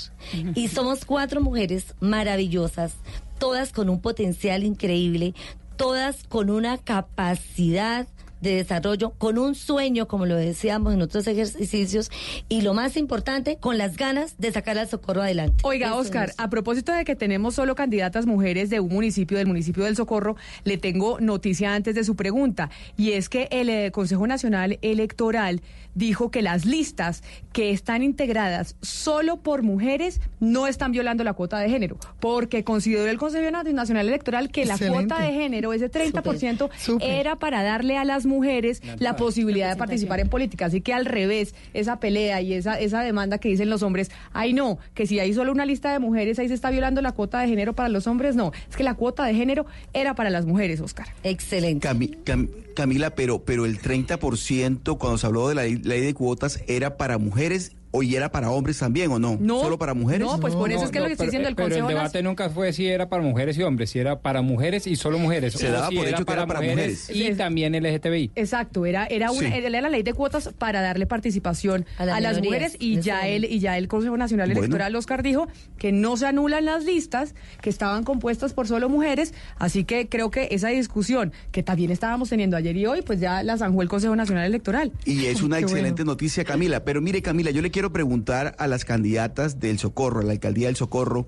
Y 0.55 0.67
somos 0.69 1.05
cuatro 1.05 1.41
mujeres 1.41 1.95
maravillosas, 1.99 2.95
todas 3.39 3.71
con 3.71 3.89
un 3.89 4.01
potencial 4.01 4.63
increíble, 4.63 5.33
todas 5.75 6.23
con 6.23 6.49
una 6.49 6.77
capacidad 6.77 8.07
de 8.43 8.55
desarrollo, 8.55 9.11
con 9.11 9.37
un 9.37 9.55
sueño, 9.55 10.07
como 10.07 10.25
lo 10.25 10.35
decíamos 10.35 10.93
en 10.93 11.01
otros 11.01 11.25
ejercicios, 11.27 12.11
y 12.49 12.61
lo 12.61 12.73
más 12.73 12.97
importante, 12.97 13.57
con 13.57 13.77
las 13.77 13.95
ganas 13.95 14.37
de 14.37 14.51
sacar 14.51 14.77
al 14.77 14.89
socorro 14.89 15.21
adelante. 15.21 15.63
Oiga, 15.63 15.87
Eso 15.87 15.97
Oscar, 15.97 16.29
es. 16.29 16.35
a 16.37 16.49
propósito 16.49 16.91
de 16.91 17.05
que 17.05 17.15
tenemos 17.15 17.55
solo 17.55 17.73
candidatas 17.73 18.25
mujeres 18.25 18.69
de 18.69 18.81
un 18.81 18.93
municipio, 18.93 19.37
del 19.37 19.47
municipio 19.47 19.85
del 19.85 19.95
Socorro, 19.95 20.35
le 20.65 20.77
tengo 20.77 21.19
noticia 21.21 21.73
antes 21.73 21.95
de 21.95 22.03
su 22.03 22.15
pregunta. 22.15 22.69
Y 22.97 23.13
es 23.13 23.29
que 23.29 23.47
el 23.49 23.69
eh, 23.69 23.91
Consejo 23.91 24.27
Nacional 24.27 24.77
Electoral 24.81 25.61
dijo 25.95 26.31
que 26.31 26.41
las 26.41 26.65
listas 26.65 27.23
que 27.51 27.71
están 27.71 28.03
integradas 28.03 28.75
solo 28.81 29.37
por 29.37 29.61
mujeres 29.63 30.21
no 30.39 30.67
están 30.67 30.91
violando 30.91 31.23
la 31.23 31.33
cuota 31.33 31.59
de 31.59 31.69
género, 31.69 31.97
porque 32.19 32.63
consideró 32.63 33.05
el 33.07 33.17
Consejo 33.17 33.49
Nacional 33.51 34.07
Electoral 34.07 34.49
que 34.49 34.65
la 34.65 34.77
cuota 34.77 35.19
de 35.21 35.31
género, 35.33 35.73
ese 35.73 35.89
30%, 35.91 36.69
Súper. 36.77 37.09
era 37.09 37.35
para 37.37 37.63
darle 37.63 37.97
a 37.97 38.05
las 38.05 38.25
mujeres 38.25 38.81
la 38.99 39.15
posibilidad 39.15 39.69
de 39.69 39.75
participar 39.75 40.19
en 40.19 40.29
política. 40.29 40.65
Así 40.65 40.81
que 40.81 40.93
al 40.93 41.05
revés, 41.05 41.53
esa 41.73 41.99
pelea 41.99 42.41
y 42.41 42.53
esa, 42.53 42.79
esa 42.79 43.01
demanda 43.01 43.37
que 43.37 43.49
dicen 43.49 43.69
los 43.69 43.83
hombres, 43.83 44.09
ay 44.33 44.53
no, 44.53 44.79
que 44.93 45.05
si 45.07 45.19
hay 45.19 45.33
solo 45.33 45.51
una 45.51 45.65
lista 45.65 45.91
de 45.91 45.99
mujeres, 45.99 46.39
ahí 46.39 46.47
se 46.47 46.53
está 46.53 46.69
violando 46.71 47.01
la 47.01 47.11
cuota 47.11 47.39
de 47.41 47.47
género 47.47 47.73
para 47.73 47.89
los 47.89 48.07
hombres, 48.07 48.35
no, 48.35 48.51
es 48.69 48.75
que 48.75 48.83
la 48.83 48.95
cuota 48.95 49.25
de 49.25 49.35
género 49.35 49.65
era 49.93 50.15
para 50.15 50.29
las 50.29 50.45
mujeres, 50.45 50.81
Oscar. 50.81 51.07
Excelente. 51.23 51.87
Cami- 51.87 52.17
Cam- 52.23 52.49
Camila, 52.75 53.11
pero, 53.11 53.43
pero 53.43 53.65
el 53.65 53.79
30% 53.79 54.97
cuando 54.97 55.17
se 55.17 55.27
habló 55.27 55.47
de 55.47 55.55
la 55.55 55.63
ley, 55.83 56.01
de 56.01 56.13
cuotas 56.13 56.59
era 56.67 56.97
para 56.97 57.17
mujeres 57.17 57.75
o 57.95 58.03
y 58.03 58.15
era 58.15 58.29
para 58.31 58.49
hombres 58.51 58.79
también 58.79 59.11
o 59.11 59.19
no? 59.19 59.37
No, 59.39 59.61
¿Solo 59.61 59.77
para 59.77 59.93
mujeres? 59.93 60.27
no, 60.27 60.39
pues 60.39 60.55
por 60.55 60.71
eso 60.71 60.83
es 60.83 60.91
que 60.91 60.99
lo 60.99 61.05
que 61.05 61.11
estoy 61.13 61.27
pero- 61.27 61.31
diciendo 61.31 61.49
el 61.49 61.55
Pero 61.55 61.67
Consejo 61.69 61.89
el 61.89 61.95
debate 61.95 62.23
nunca 62.23 62.49
fue 62.49 62.73
si 62.73 62.87
era 62.87 63.07
para 63.07 63.21
mujeres 63.23 63.57
y 63.57 63.63
hombres, 63.63 63.91
si 63.91 63.99
era 63.99 64.19
para 64.19 64.41
mujeres 64.41 64.87
y 64.87 64.95
solo 64.95 65.19
mujeres. 65.19 65.53
Se 65.53 65.69
o 65.69 65.71
daba 65.71 65.89
si 65.89 65.95
por 65.97 66.07
hecho 66.07 66.25
que 66.25 66.33
era 66.33 66.45
para 66.47 66.61
mujeres. 66.61 67.09
Y 67.13 67.33
también 67.35 67.73
LGTBI. 67.75 68.31
Exacto, 68.35 68.85
era 68.85 69.05
era 69.05 69.31
una, 69.31 69.47
Sí. 69.47 69.53
era 69.55 69.69
la 69.81 69.89
ley 69.89 70.03
de 70.03 70.13
cuotas 70.13 70.49
para 70.57 70.81
darle 70.81 71.05
participación 71.05 71.85
A 71.97 72.03
a, 72.03 72.19
las 72.19 72.41
mujeres 72.41 72.75
y 72.79 72.99
ya 72.99 73.27
el 73.27 73.45
y 73.45 73.59
ya 73.59 73.77
el 73.77 73.87
Consejo 73.87 74.17
Nacional 74.17 74.47
Bueno. 74.49 74.59
Electoral 74.61 74.95
Oscar 74.95 75.21
dijo 75.23 75.47
que 75.77 75.91
no 75.91 76.17
se 76.17 76.25
anulan 76.25 76.65
las 76.65 76.83
listas 76.85 77.35
que 77.61 77.69
estaban 77.69 78.03
compuestas 78.03 78.53
por 78.53 78.67
solo 78.67 78.89
mujeres, 78.89 79.33
así 79.57 79.83
que 79.83 80.07
creo 80.09 80.31
que 80.31 80.47
esa 80.51 80.69
discusión 80.69 81.31
que 81.51 81.61
también 81.63 81.91
estábamos 81.91 82.29
teniendo 82.29 82.57
ayer 82.57 82.75
y 82.75 82.85
hoy, 82.85 83.01
pues 83.03 83.19
ya 83.19 83.43
la 83.43 83.57
zanjó 83.57 83.81
el 83.81 83.89
Consejo 83.89 84.15
Nacional 84.15 84.45
Electoral. 84.45 84.91
Y 85.05 85.25
es 85.25 85.41
una 85.43 85.55
bueno. 85.55 85.67
excelente 85.67 86.03
noticia, 86.05 86.43
Camila. 86.43 86.83
Pero 86.83 87.01
mire, 87.01 87.21
Camila, 87.21 87.51
yo 87.51 87.61
le 87.61 87.71
quiero 87.71 87.82
preguntar 87.91 88.55
a 88.57 88.67
las 88.67 88.85
candidatas 88.85 89.59
del 89.59 89.79
Socorro, 89.79 90.21
a 90.21 90.23
la 90.23 90.31
alcaldía 90.31 90.67
del 90.67 90.75
Socorro, 90.75 91.27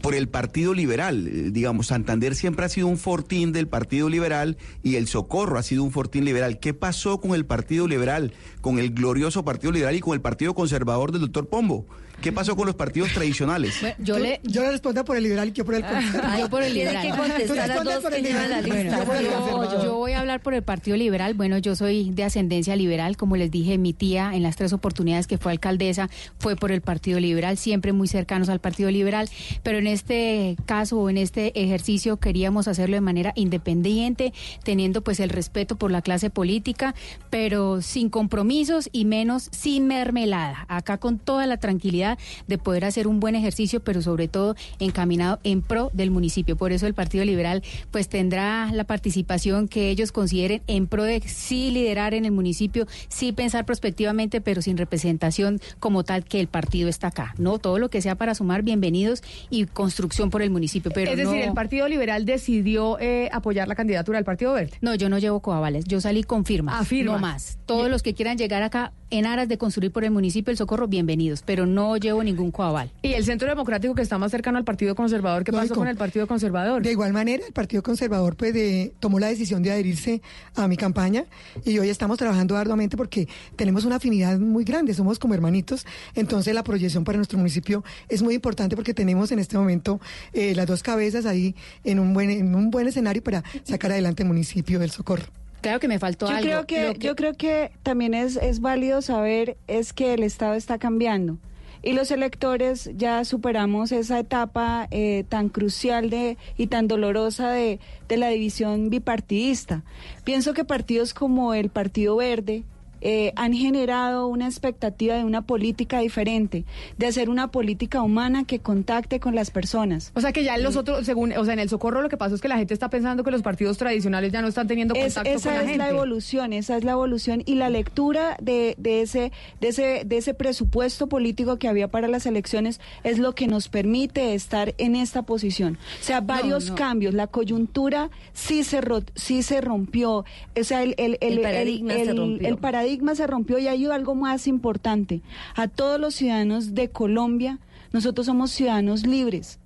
por 0.00 0.14
el 0.14 0.28
Partido 0.28 0.74
Liberal. 0.74 1.28
Eh, 1.28 1.50
Digamos, 1.52 1.88
Santander 1.88 2.34
siempre 2.34 2.64
ha 2.64 2.68
sido 2.68 2.86
un 2.86 2.98
fortín 2.98 3.52
del 3.52 3.68
Partido 3.68 4.08
Liberal 4.08 4.56
y 4.82 4.96
el 4.96 5.06
Socorro 5.06 5.58
ha 5.58 5.62
sido 5.62 5.84
un 5.84 5.92
fortín 5.92 6.24
liberal. 6.24 6.58
¿Qué 6.58 6.74
pasó 6.74 7.20
con 7.20 7.34
el 7.34 7.46
Partido 7.46 7.86
Liberal, 7.86 8.32
con 8.60 8.78
el 8.78 8.92
glorioso 8.92 9.44
Partido 9.44 9.72
Liberal 9.72 9.94
y 9.94 10.00
con 10.00 10.14
el 10.14 10.20
Partido 10.20 10.54
Conservador 10.54 11.12
del 11.12 11.22
doctor 11.22 11.48
Pombo? 11.48 11.86
¿Qué 12.22 12.32
pasó 12.32 12.54
con 12.56 12.66
los 12.66 12.76
partidos 12.76 13.12
tradicionales? 13.12 13.74
yo 13.98 14.18
le 14.18 14.40
Yo 14.44 14.62
le 14.62 14.70
respondo 14.70 15.04
por 15.04 15.16
el 15.16 15.24
liberal 15.24 15.48
y 15.48 15.52
yo 15.52 15.64
por 15.64 15.74
el 15.74 15.82
yo 16.38 16.48
por 16.48 16.62
el 16.62 16.72
liberal. 16.72 17.02
que 17.02 17.10
contestar 17.18 17.46
Tú 17.46 17.52
a 17.60 17.66
respondes 17.66 17.94
dos 17.94 18.02
por 18.04 18.14
el 18.14 18.22
liberal. 18.22 19.82
yo 19.82 19.96
voy 19.96 20.12
a 20.12 20.20
hablar 20.20 20.40
por 20.40 20.54
el 20.54 20.62
Partido 20.62 20.96
Liberal. 20.96 21.34
Bueno, 21.34 21.58
yo 21.58 21.74
soy 21.74 22.10
de 22.12 22.24
ascendencia 22.24 22.76
liberal. 22.76 23.16
Como 23.16 23.36
les 23.36 23.50
dije, 23.50 23.76
mi 23.76 23.92
tía 23.92 24.30
en 24.34 24.42
las 24.42 24.56
tres 24.56 24.72
oportunidades 24.72 25.26
que 25.26 25.36
fue 25.36 25.52
alcaldesa 25.52 26.08
fue 26.38 26.56
por 26.56 26.70
el 26.70 26.80
Partido 26.80 27.18
Liberal, 27.18 27.58
siempre 27.58 27.92
muy 27.92 28.06
cercanos 28.08 28.48
al 28.48 28.60
Partido 28.60 28.90
Liberal. 28.90 29.28
Pero 29.62 29.78
en 29.78 29.88
este 29.88 30.56
caso 30.64 30.98
o 30.98 31.10
en 31.10 31.18
este 31.18 31.60
ejercicio 31.60 32.18
queríamos 32.18 32.68
hacerlo 32.68 32.94
de 32.94 33.00
manera 33.00 33.32
independiente, 33.34 34.32
teniendo 34.62 35.02
pues 35.02 35.18
el 35.20 35.30
respeto 35.30 35.76
por 35.76 35.90
la 35.90 36.02
clase 36.02 36.30
política, 36.30 36.94
pero 37.30 37.82
sin 37.82 38.10
compromisos 38.10 38.88
y 38.92 39.04
menos 39.04 39.48
sin 39.50 39.86
mermelada. 39.88 40.66
Acá 40.68 40.98
con 40.98 41.18
toda 41.18 41.46
la 41.46 41.56
tranquilidad 41.56 42.11
de 42.48 42.58
poder 42.58 42.84
hacer 42.84 43.06
un 43.06 43.20
buen 43.20 43.34
ejercicio, 43.34 43.80
pero 43.80 44.02
sobre 44.02 44.28
todo 44.28 44.54
encaminado 44.78 45.38
en 45.44 45.62
pro 45.62 45.90
del 45.92 46.10
municipio. 46.10 46.56
Por 46.56 46.72
eso 46.72 46.86
el 46.86 46.94
Partido 46.94 47.24
Liberal 47.24 47.62
pues 47.90 48.08
tendrá 48.08 48.70
la 48.72 48.84
participación 48.84 49.68
que 49.68 49.90
ellos 49.90 50.12
consideren 50.12 50.62
en 50.66 50.86
pro 50.86 51.04
de 51.04 51.20
sí 51.26 51.70
liderar 51.70 52.14
en 52.14 52.24
el 52.24 52.32
municipio, 52.32 52.86
sí 53.08 53.32
pensar 53.32 53.64
prospectivamente, 53.64 54.40
pero 54.40 54.62
sin 54.62 54.76
representación 54.76 55.60
como 55.78 56.04
tal 56.04 56.24
que 56.24 56.40
el 56.40 56.48
partido 56.48 56.88
está 56.88 57.08
acá. 57.08 57.34
No, 57.38 57.58
todo 57.58 57.78
lo 57.78 57.88
que 57.90 58.00
sea 58.02 58.14
para 58.14 58.34
sumar 58.34 58.62
bienvenidos 58.62 59.22
y 59.50 59.66
construcción 59.66 60.30
por 60.30 60.42
el 60.42 60.50
municipio. 60.50 60.90
Pero 60.94 61.10
es 61.10 61.16
decir, 61.16 61.36
no- 61.36 61.42
el 61.44 61.52
Partido 61.52 61.88
Liberal 61.88 62.24
decidió 62.24 62.98
eh, 63.00 63.28
apoyar 63.32 63.68
la 63.68 63.74
candidatura 63.74 64.18
del 64.18 64.24
Partido 64.24 64.52
Verde. 64.52 64.76
no, 64.80 64.94
yo 64.94 65.08
no 65.08 65.18
llevo 65.18 65.40
coavales, 65.40 65.84
yo 65.86 66.00
salí 66.00 66.22
con 66.22 66.44
firmas, 66.44 66.86
firmas. 66.86 67.14
no 67.14 67.20
más. 67.20 67.58
Todos 67.66 67.90
los 67.90 68.02
que 68.02 68.14
quieran 68.14 68.36
llegar 68.38 68.62
acá 68.62 68.92
en 69.10 69.26
aras 69.26 69.48
de 69.48 69.58
construir 69.58 69.92
por 69.92 70.04
el 70.04 70.10
municipio 70.10 70.50
el 70.50 70.56
socorro, 70.56 70.88
bienvenidos, 70.88 71.42
pero 71.44 71.66
no 71.66 71.96
llevo 72.02 72.22
ningún 72.22 72.50
coaval. 72.50 72.90
Y 73.02 73.14
el 73.14 73.24
Centro 73.24 73.48
Democrático 73.48 73.94
que 73.94 74.02
está 74.02 74.18
más 74.18 74.30
cercano 74.30 74.58
al 74.58 74.64
Partido 74.64 74.94
Conservador, 74.94 75.44
¿qué 75.44 75.52
pasó 75.52 75.74
con 75.74 75.88
el 75.88 75.96
Partido 75.96 76.26
Conservador? 76.26 76.82
De 76.82 76.90
igual 76.92 77.12
manera, 77.12 77.46
el 77.46 77.52
Partido 77.52 77.82
Conservador 77.82 78.36
pues 78.36 78.52
de- 78.52 78.92
tomó 79.00 79.18
la 79.18 79.28
decisión 79.28 79.62
de 79.62 79.70
adherirse 79.72 80.20
a 80.54 80.68
mi 80.68 80.76
campaña 80.76 81.24
y 81.64 81.78
hoy 81.78 81.88
estamos 81.88 82.18
trabajando 82.18 82.56
arduamente 82.56 82.96
porque 82.96 83.28
tenemos 83.56 83.84
una 83.84 83.96
afinidad 83.96 84.38
muy 84.38 84.64
grande, 84.64 84.92
somos 84.94 85.18
como 85.18 85.34
hermanitos, 85.34 85.86
entonces 86.14 86.54
la 86.54 86.64
proyección 86.64 87.04
para 87.04 87.16
nuestro 87.16 87.38
municipio 87.38 87.84
es 88.08 88.22
muy 88.22 88.34
importante 88.34 88.76
porque 88.76 88.92
tenemos 88.94 89.32
en 89.32 89.38
este 89.38 89.56
momento 89.56 90.00
eh, 90.32 90.54
las 90.54 90.66
dos 90.66 90.82
cabezas 90.82 91.24
ahí 91.26 91.54
en 91.84 91.98
un 91.98 92.12
buen 92.14 92.30
en 92.30 92.54
un 92.54 92.70
buen 92.70 92.88
escenario 92.88 93.22
para 93.22 93.42
sacar 93.64 93.92
adelante 93.92 94.22
el 94.22 94.28
municipio 94.28 94.78
del 94.78 94.90
Socorro. 94.90 95.24
Claro 95.60 95.78
que 95.78 95.86
me 95.86 96.00
faltó 96.00 96.26
Yo 96.28 96.32
algo. 96.36 96.42
creo 96.42 96.66
que, 96.66 96.98
yo 96.98 97.14
creo 97.14 97.34
que 97.34 97.70
también 97.84 98.14
es, 98.14 98.34
es 98.36 98.60
válido 98.60 99.00
saber 99.00 99.56
es 99.68 99.92
que 99.92 100.12
el 100.14 100.24
Estado 100.24 100.54
está 100.54 100.78
cambiando 100.78 101.38
y 101.82 101.92
los 101.92 102.10
electores 102.10 102.90
ya 102.96 103.24
superamos 103.24 103.92
esa 103.92 104.18
etapa 104.18 104.86
eh, 104.90 105.24
tan 105.28 105.48
crucial 105.48 106.10
de 106.10 106.36
y 106.56 106.68
tan 106.68 106.88
dolorosa 106.88 107.50
de, 107.50 107.80
de 108.08 108.16
la 108.16 108.28
división 108.28 108.90
bipartidista. 108.90 109.82
Pienso 110.24 110.54
que 110.54 110.64
partidos 110.64 111.14
como 111.14 111.54
el 111.54 111.70
Partido 111.70 112.16
Verde 112.16 112.64
eh, 113.02 113.32
han 113.36 113.52
generado 113.52 114.26
una 114.28 114.46
expectativa 114.46 115.14
de 115.16 115.24
una 115.24 115.42
política 115.42 115.98
diferente, 116.00 116.64
de 116.98 117.06
hacer 117.06 117.28
una 117.28 117.50
política 117.50 118.00
humana 118.02 118.44
que 118.44 118.60
contacte 118.60 119.20
con 119.20 119.34
las 119.34 119.50
personas. 119.50 120.12
O 120.14 120.20
sea 120.20 120.32
que 120.32 120.44
ya 120.44 120.54
en 120.54 120.62
los 120.62 120.76
otros, 120.76 121.04
según, 121.04 121.32
o 121.32 121.44
sea, 121.44 121.52
en 121.54 121.60
el 121.60 121.68
socorro 121.68 122.00
lo 122.02 122.08
que 122.08 122.16
pasa 122.16 122.34
es 122.34 122.40
que 122.40 122.48
la 122.48 122.56
gente 122.56 122.72
está 122.74 122.88
pensando 122.88 123.24
que 123.24 123.30
los 123.30 123.42
partidos 123.42 123.76
tradicionales 123.78 124.32
ya 124.32 124.40
no 124.40 124.48
están 124.48 124.66
teniendo 124.68 124.94
Es- 124.94 125.14
contacto 125.14 125.30
esa 125.30 125.48
con 125.50 125.54
la 125.58 125.62
es 125.64 125.68
gente. 125.70 125.78
la 125.84 125.90
evolución, 125.90 126.52
esa 126.52 126.76
es 126.76 126.84
la 126.84 126.92
evolución 126.92 127.42
y 127.44 127.56
la 127.56 127.68
lectura 127.70 128.36
de, 128.40 128.74
de 128.78 129.02
ese 129.02 129.32
de 129.60 129.68
ese 129.68 130.02
de 130.06 130.16
ese 130.18 130.34
presupuesto 130.34 131.08
político 131.08 131.58
que 131.58 131.68
había 131.68 131.88
para 131.88 132.08
las 132.08 132.26
elecciones 132.26 132.80
es 133.04 133.18
lo 133.18 133.34
que 133.34 133.46
nos 133.48 133.68
permite 133.68 134.34
estar 134.34 134.74
en 134.78 134.94
esta 134.96 135.22
posición. 135.22 135.78
O 136.00 136.04
sea, 136.04 136.20
varios 136.20 136.70
no. 136.70 136.74
cambios, 136.76 137.14
la 137.14 137.26
coyuntura 137.26 138.10
sí 138.32 138.62
se 138.64 138.80
sí 139.14 139.42
se 139.42 139.60
rompió, 139.60 140.24
o 140.58 140.64
sea, 140.64 140.82
el 140.82 140.94
el, 140.98 141.18
El 141.20 141.40
paradigma 141.40 141.94
se 141.94 142.02
el- 142.02 142.16
rompió. 142.16 142.48
el 142.48 142.56
paradigma 142.92 143.14
se 143.14 143.26
rompió 143.26 143.58
y 143.58 143.68
hay 143.68 143.86
algo 143.86 144.14
más 144.14 144.46
importante. 144.46 145.22
A 145.54 145.66
todos 145.66 145.98
los 145.98 146.14
ciudadanos 146.14 146.74
de 146.74 146.90
Colombia, 146.90 147.58
nosotros 147.90 148.26
somos 148.26 148.50
ciudadanos 148.50 149.06
libres 149.06 149.58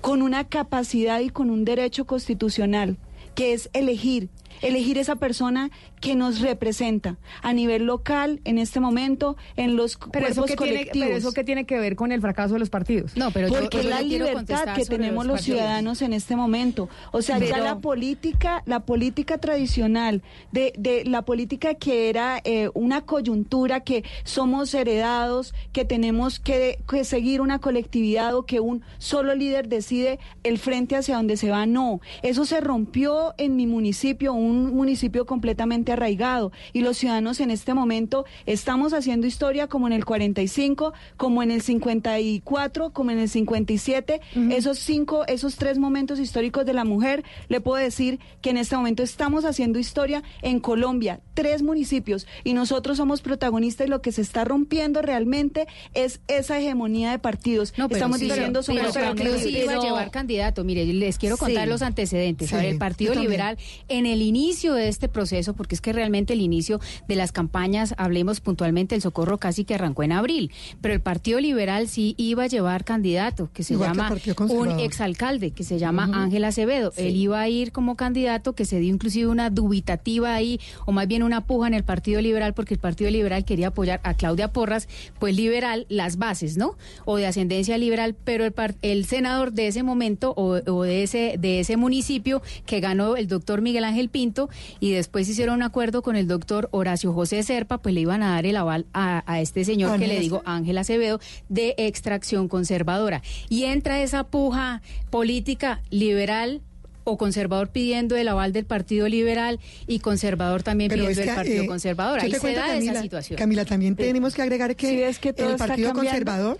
con 0.00 0.22
una 0.22 0.44
capacidad 0.44 1.20
y 1.20 1.28
con 1.28 1.50
un 1.50 1.66
derecho 1.66 2.06
constitucional, 2.06 2.96
que 3.34 3.52
es 3.52 3.68
elegir, 3.74 4.30
elegir 4.62 4.98
esa 4.98 5.16
persona 5.16 5.70
que 6.00 6.14
nos 6.14 6.40
representa 6.40 7.16
a 7.42 7.52
nivel 7.52 7.84
local, 7.84 8.40
en 8.44 8.58
este 8.58 8.80
momento, 8.80 9.36
en 9.56 9.76
los 9.76 9.98
pero 10.12 10.26
eso, 10.26 10.42
cuerpos 10.42 10.50
que 10.50 10.56
tiene, 10.56 10.78
colectivos. 10.78 11.06
pero 11.06 11.18
eso 11.18 11.32
que 11.32 11.44
tiene 11.44 11.64
que 11.64 11.78
ver 11.78 11.96
con 11.96 12.12
el 12.12 12.20
fracaso 12.20 12.54
de 12.54 12.60
los 12.60 12.70
partidos. 12.70 13.16
No, 13.16 13.30
pero 13.30 13.48
Porque 13.48 13.78
es 13.78 13.84
yo 13.84 13.90
la 13.90 14.02
libertad 14.02 14.74
que 14.74 14.84
tenemos 14.84 15.26
los, 15.26 15.42
ciudadanos 15.42 16.02
en 16.02 16.12
este 16.12 16.36
momento. 16.36 16.88
O 17.10 17.22
sea, 17.22 17.38
ya 17.38 17.58
la 17.58 17.78
política, 17.78 18.62
la 18.66 18.80
política 18.80 19.38
tradicional, 19.38 20.22
de, 20.52 20.72
de 20.78 21.04
la 21.04 21.22
política 21.22 21.74
que 21.74 22.08
era 22.08 22.40
eh, 22.44 22.70
una 22.74 23.02
coyuntura, 23.02 23.80
que 23.80 24.04
somos 24.24 24.72
heredados, 24.74 25.54
que 25.72 25.84
tenemos 25.84 26.38
que, 26.38 26.78
que 26.88 27.04
seguir 27.04 27.40
una 27.40 27.58
colectividad 27.58 28.34
o 28.34 28.44
que 28.44 28.60
un 28.60 28.82
solo 28.98 29.34
líder 29.34 29.68
decide 29.68 30.18
el 30.42 30.58
frente 30.58 30.96
hacia 30.96 31.16
donde 31.16 31.36
se 31.36 31.50
va, 31.50 31.66
no. 31.66 32.00
Eso 32.22 32.44
se 32.44 32.60
rompió 32.60 33.34
en 33.38 33.56
mi 33.56 33.66
municipio, 33.66 34.32
un 34.32 34.51
municipio 34.52 35.26
completamente 35.26 35.92
arraigado 35.92 36.52
y 36.72 36.80
los 36.82 36.96
ciudadanos 36.98 37.40
en 37.40 37.50
este 37.50 37.74
momento 37.74 38.24
estamos 38.46 38.92
haciendo 38.92 39.26
historia 39.26 39.66
como 39.66 39.86
en 39.86 39.92
el 39.92 40.04
45, 40.04 40.92
como 41.16 41.42
en 41.42 41.50
el 41.50 41.62
54, 41.62 42.90
como 42.92 43.10
en 43.10 43.18
el 43.18 43.28
57, 43.28 44.20
esos 44.50 44.78
cinco, 44.78 45.24
esos 45.26 45.56
tres 45.56 45.78
momentos 45.78 46.18
históricos 46.18 46.66
de 46.66 46.72
la 46.72 46.84
mujer, 46.84 47.24
le 47.48 47.60
puedo 47.60 47.82
decir 47.82 48.18
que 48.40 48.50
en 48.50 48.56
este 48.56 48.76
momento 48.76 49.02
estamos 49.02 49.44
haciendo 49.44 49.78
historia 49.78 50.22
en 50.42 50.60
Colombia, 50.60 51.20
tres 51.34 51.62
municipios 51.62 52.26
y 52.44 52.54
nosotros 52.54 52.96
somos 52.98 53.22
protagonistas 53.22 53.86
y 53.86 53.90
lo 53.90 54.02
que 54.02 54.12
se 54.12 54.22
está 54.22 54.44
rompiendo 54.44 55.02
realmente 55.02 55.66
es 55.94 56.20
esa 56.28 56.58
hegemonía 56.58 57.10
de 57.10 57.18
partidos. 57.18 57.72
No, 57.76 57.88
pero 57.88 57.96
estamos 57.98 58.18
sí, 58.18 58.26
diciendo 58.26 58.60
pero, 58.66 58.78
somos 58.80 58.94
pero, 58.94 59.14
pero 59.16 59.38
sí 59.38 59.50
iba 59.50 59.62
a 59.64 59.66
Pero- 59.76 59.82
llevar 59.82 60.10
candidato. 60.10 60.64
Mire, 60.64 60.84
les 60.86 61.18
quiero 61.18 61.36
contar 61.36 61.64
Sí. 61.64 61.70
los 61.70 61.82
antecedentes. 61.82 62.48
Sí, 62.50 62.54
a 62.54 62.58
ver, 62.58 62.66
el 62.66 62.78
Partido. 62.78 63.14
Liberal, 63.14 63.58
en 63.88 64.06
el 64.06 64.22
inicio 64.32 64.72
de 64.74 64.88
este 64.88 65.08
proceso, 65.08 65.52
porque 65.52 65.74
es 65.74 65.80
que 65.80 65.92
realmente 65.92 66.32
el 66.32 66.40
inicio 66.40 66.80
de 67.06 67.16
las 67.16 67.32
campañas, 67.32 67.94
hablemos 67.98 68.40
puntualmente, 68.40 68.94
el 68.94 69.02
socorro 69.02 69.36
casi 69.38 69.64
que 69.64 69.74
arrancó 69.74 70.02
en 70.02 70.12
abril, 70.12 70.50
pero 70.80 70.94
el 70.94 71.00
Partido 71.00 71.38
Liberal 71.38 71.86
sí 71.88 72.14
iba 72.16 72.44
a 72.44 72.46
llevar 72.46 72.84
candidato, 72.84 73.50
que 73.52 73.62
se 73.62 73.74
Igual 73.74 73.92
que 73.92 73.96
llama 73.98 74.08
Partido 74.08 74.46
un 74.46 74.80
exalcalde, 74.80 75.50
que 75.50 75.64
se 75.64 75.78
llama. 75.78 76.10
Ángel 76.14 76.44
Acevedo. 76.44 76.92
Sí. 76.96 77.02
Él 77.02 77.16
iba 77.16 77.40
a 77.40 77.48
ir 77.48 77.72
como 77.72 77.96
candidato, 77.96 78.54
que 78.54 78.64
se 78.64 78.80
dio 78.80 78.92
inclusive 78.92 79.26
una 79.26 79.50
dubitativa 79.50 80.34
ahí, 80.34 80.60
o 80.86 80.92
más 80.92 81.06
bien 81.06 81.22
una 81.22 81.44
puja 81.44 81.66
en 81.68 81.74
el 81.74 81.84
Partido 81.84 82.20
Liberal, 82.20 82.54
porque 82.54 82.74
el 82.74 82.80
Partido 82.80 83.10
Liberal 83.10 83.44
quería 83.44 83.68
apoyar 83.68 84.00
a 84.04 84.14
Claudia 84.14 84.52
Porras, 84.52 84.88
pues 85.18 85.36
liberal, 85.36 85.86
las 85.88 86.16
bases, 86.16 86.56
¿no? 86.56 86.76
O 87.04 87.16
de 87.16 87.26
ascendencia 87.26 87.76
liberal, 87.78 88.14
pero 88.24 88.44
el, 88.44 88.52
par- 88.52 88.74
el 88.82 89.04
senador 89.04 89.52
de 89.52 89.66
ese 89.66 89.82
momento 89.82 90.32
o, 90.36 90.60
o 90.70 90.82
de 90.84 91.02
ese 91.02 91.36
de 91.38 91.60
ese 91.60 91.76
municipio 91.76 92.42
que 92.66 92.80
ganó 92.80 93.16
el 93.16 93.26
doctor 93.28 93.60
Miguel 93.62 93.84
Ángel 93.84 94.08
Pinto 94.22 94.48
y 94.78 94.92
después 94.92 95.28
hicieron 95.28 95.56
un 95.56 95.62
acuerdo 95.64 96.02
con 96.02 96.14
el 96.14 96.28
doctor 96.28 96.68
Horacio 96.70 97.12
José 97.12 97.42
Serpa, 97.42 97.78
pues 97.78 97.92
le 97.92 98.02
iban 98.02 98.22
a 98.22 98.30
dar 98.30 98.46
el 98.46 98.56
aval 98.56 98.86
a, 98.92 99.24
a 99.26 99.40
este 99.40 99.64
señor 99.64 99.98
que 99.98 100.06
le 100.06 100.20
digo 100.20 100.42
Ángel 100.44 100.78
Acevedo 100.78 101.18
de 101.48 101.74
extracción 101.76 102.46
conservadora. 102.46 103.20
Y 103.48 103.64
entra 103.64 104.00
esa 104.00 104.22
puja 104.22 104.80
política 105.10 105.80
liberal 105.90 106.60
o 107.04 107.18
conservador 107.18 107.68
pidiendo 107.68 108.16
el 108.16 108.28
aval 108.28 108.52
del 108.52 108.64
Partido 108.64 109.08
Liberal 109.08 109.58
y 109.86 109.98
conservador 109.98 110.62
también 110.62 110.88
Pero 110.88 111.04
pidiendo 111.04 111.20
es 111.20 111.26
el 111.26 111.32
que, 111.32 111.36
Partido 111.36 111.62
eh, 111.64 111.66
Conservador. 111.66 112.20
Ahí 112.20 112.32
se 112.32 112.54
da 112.54 112.66
Camila, 112.68 112.92
esa 112.92 113.02
situación. 113.02 113.38
Camila, 113.38 113.64
también 113.64 113.96
tenemos 113.96 114.34
que 114.34 114.42
agregar 114.42 114.76
que, 114.76 114.88
Sí, 114.88 114.96
ves 114.96 115.18
que 115.18 115.32
todo 115.32 115.50
el 115.50 115.56
Partido. 115.56 115.92
Conservador, 115.92 116.58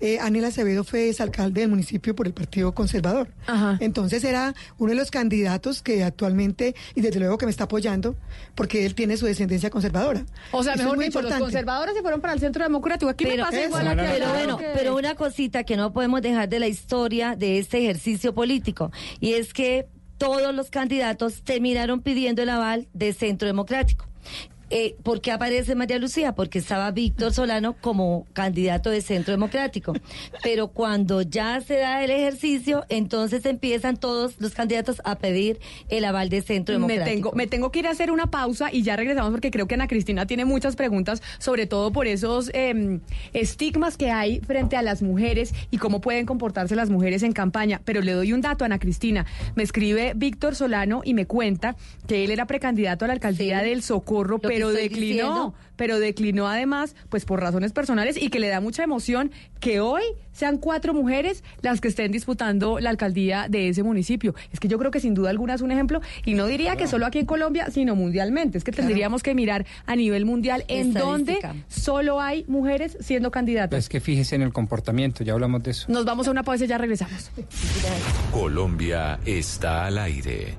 eh, 0.00 0.18
Ángel 0.20 0.44
Acevedo 0.44 0.84
fue 0.84 1.08
exalcalde 1.08 1.60
del 1.62 1.70
municipio 1.70 2.14
por 2.14 2.26
el 2.26 2.32
Partido 2.32 2.72
Conservador. 2.74 3.28
Entonces 3.80 4.22
era 4.24 4.54
uno 4.78 4.90
de 4.90 4.96
los 4.96 5.10
candidatos 5.10 5.82
que 5.82 6.04
actualmente, 6.04 6.74
y 6.94 7.00
desde 7.00 7.18
luego 7.20 7.38
que 7.38 7.46
me 7.46 7.50
está 7.50 7.64
apoyando, 7.64 8.16
porque 8.54 8.86
él 8.86 8.94
tiene 8.94 9.16
su 9.16 9.26
descendencia 9.26 9.70
conservadora. 9.70 10.24
O 10.52 10.62
sea, 10.62 10.74
Eso 10.74 10.80
es 10.82 10.84
mejor 10.84 10.96
muy 10.96 11.06
dicho, 11.06 11.22
los 11.22 11.34
conservadores 11.34 11.94
se 11.94 12.02
fueron 12.02 12.20
para 12.20 12.32
el 12.34 12.40
centro 12.40 12.62
democrático. 12.64 13.10
Aquí 13.10 13.24
me 13.24 13.30
pero, 13.30 13.44
pasa 13.44 13.64
igual 13.64 13.88
aquí 13.88 14.00
pero 14.12 14.28
bueno, 14.30 14.56
que- 14.58 14.70
pero 14.74 14.96
una 14.96 15.14
cosita 15.14 15.64
que 15.64 15.76
no 15.76 15.92
podemos 15.92 16.22
dejar 16.22 16.48
de 16.48 16.60
la 16.60 16.68
historia 16.68 17.36
de 17.36 17.58
este 17.58 17.78
ejercicio 17.78 18.34
político 18.34 18.90
y 19.20 19.32
es 19.34 19.52
que 19.52 19.86
todos 20.18 20.54
los 20.54 20.70
candidatos 20.70 21.42
terminaron 21.42 22.00
pidiendo 22.00 22.42
el 22.42 22.48
aval 22.48 22.88
de 22.92 23.12
Centro 23.12 23.46
Democrático. 23.46 24.06
Eh, 24.70 24.96
¿Por 25.02 25.20
qué 25.20 25.32
aparece 25.32 25.74
María 25.74 25.98
Lucía? 25.98 26.34
Porque 26.34 26.58
estaba 26.58 26.90
Víctor 26.90 27.32
Solano 27.32 27.74
como 27.80 28.26
candidato 28.34 28.90
de 28.90 29.00
Centro 29.00 29.32
Democrático. 29.32 29.94
Pero 30.42 30.68
cuando 30.68 31.22
ya 31.22 31.60
se 31.60 31.78
da 31.78 32.04
el 32.04 32.10
ejercicio, 32.10 32.84
entonces 32.88 33.46
empiezan 33.46 33.96
todos 33.96 34.34
los 34.40 34.52
candidatos 34.52 35.00
a 35.04 35.16
pedir 35.16 35.58
el 35.88 36.04
aval 36.04 36.28
de 36.28 36.42
Centro 36.42 36.78
Me 36.78 36.86
Democrático. 36.86 37.14
tengo, 37.14 37.32
me 37.32 37.46
tengo 37.46 37.72
que 37.72 37.78
ir 37.78 37.86
a 37.86 37.90
hacer 37.90 38.10
una 38.10 38.30
pausa 38.30 38.68
y 38.72 38.82
ya 38.82 38.96
regresamos 38.96 39.30
porque 39.30 39.50
creo 39.50 39.66
que 39.66 39.74
Ana 39.74 39.88
Cristina 39.88 40.26
tiene 40.26 40.44
muchas 40.44 40.76
preguntas, 40.76 41.22
sobre 41.38 41.66
todo 41.66 41.90
por 41.90 42.06
esos 42.06 42.50
eh, 42.52 43.00
estigmas 43.32 43.96
que 43.96 44.10
hay 44.10 44.40
frente 44.40 44.76
a 44.76 44.82
las 44.82 45.02
mujeres 45.02 45.54
y 45.70 45.78
cómo 45.78 46.00
pueden 46.00 46.26
comportarse 46.26 46.76
las 46.76 46.90
mujeres 46.90 47.22
en 47.22 47.32
campaña. 47.32 47.80
Pero 47.84 48.02
le 48.02 48.12
doy 48.12 48.32
un 48.32 48.42
dato 48.42 48.64
a 48.64 48.66
Ana 48.66 48.78
Cristina. 48.78 49.24
Me 49.54 49.62
escribe 49.62 50.12
Víctor 50.14 50.54
Solano 50.54 51.00
y 51.04 51.14
me 51.14 51.26
cuenta 51.26 51.76
que 52.06 52.24
él 52.24 52.30
era 52.30 52.46
precandidato 52.46 53.04
a 53.04 53.08
la 53.08 53.14
alcaldía 53.14 53.62
del 53.62 53.82
Socorro, 53.82 54.40
que 54.40 54.57
pero 54.58 54.70
declinó. 54.70 55.06
diciendo. 55.06 55.54
Pero 55.76 56.00
declinó 56.00 56.48
además, 56.48 56.96
pues 57.08 57.24
por 57.24 57.40
razones 57.40 57.72
personales 57.72 58.20
y 58.20 58.30
que 58.30 58.40
le 58.40 58.48
da 58.48 58.60
mucha 58.60 58.82
emoción 58.82 59.30
que 59.60 59.78
hoy 59.80 60.02
sean 60.32 60.58
cuatro 60.58 60.92
mujeres 60.92 61.44
las 61.62 61.80
que 61.80 61.86
estén 61.86 62.10
disputando 62.10 62.80
la 62.80 62.90
alcaldía 62.90 63.46
de 63.48 63.68
ese 63.68 63.84
municipio. 63.84 64.34
Es 64.52 64.58
que 64.58 64.66
yo 64.66 64.76
creo 64.78 64.90
que 64.90 64.98
sin 64.98 65.14
duda 65.14 65.30
alguna 65.30 65.54
es 65.54 65.60
un 65.60 65.70
ejemplo 65.70 66.00
y 66.24 66.34
no 66.34 66.46
diría 66.46 66.74
que 66.74 66.88
solo 66.88 67.06
aquí 67.06 67.20
en 67.20 67.26
Colombia, 67.26 67.68
sino 67.70 67.94
mundialmente. 67.94 68.58
Es 68.58 68.64
que 68.64 68.72
tendríamos 68.72 69.22
que 69.22 69.34
mirar 69.34 69.66
a 69.86 69.94
nivel 69.94 70.24
mundial 70.24 70.64
en 70.66 70.92
donde 70.94 71.38
solo 71.68 72.20
hay 72.20 72.44
mujeres 72.48 72.96
siendo 73.00 73.30
candidatas. 73.30 73.78
Es 73.78 73.88
que 73.88 74.00
fíjese 74.00 74.34
en 74.34 74.42
el 74.42 74.52
comportamiento, 74.52 75.22
ya 75.22 75.34
hablamos 75.34 75.62
de 75.62 75.70
eso. 75.70 75.86
Nos 75.88 76.04
vamos 76.04 76.26
a 76.26 76.32
una 76.32 76.42
pausa 76.42 76.64
y 76.64 76.68
ya 76.68 76.78
regresamos. 76.78 77.30
Colombia 78.32 79.20
está 79.24 79.86
al 79.86 79.98
aire. 79.98 80.56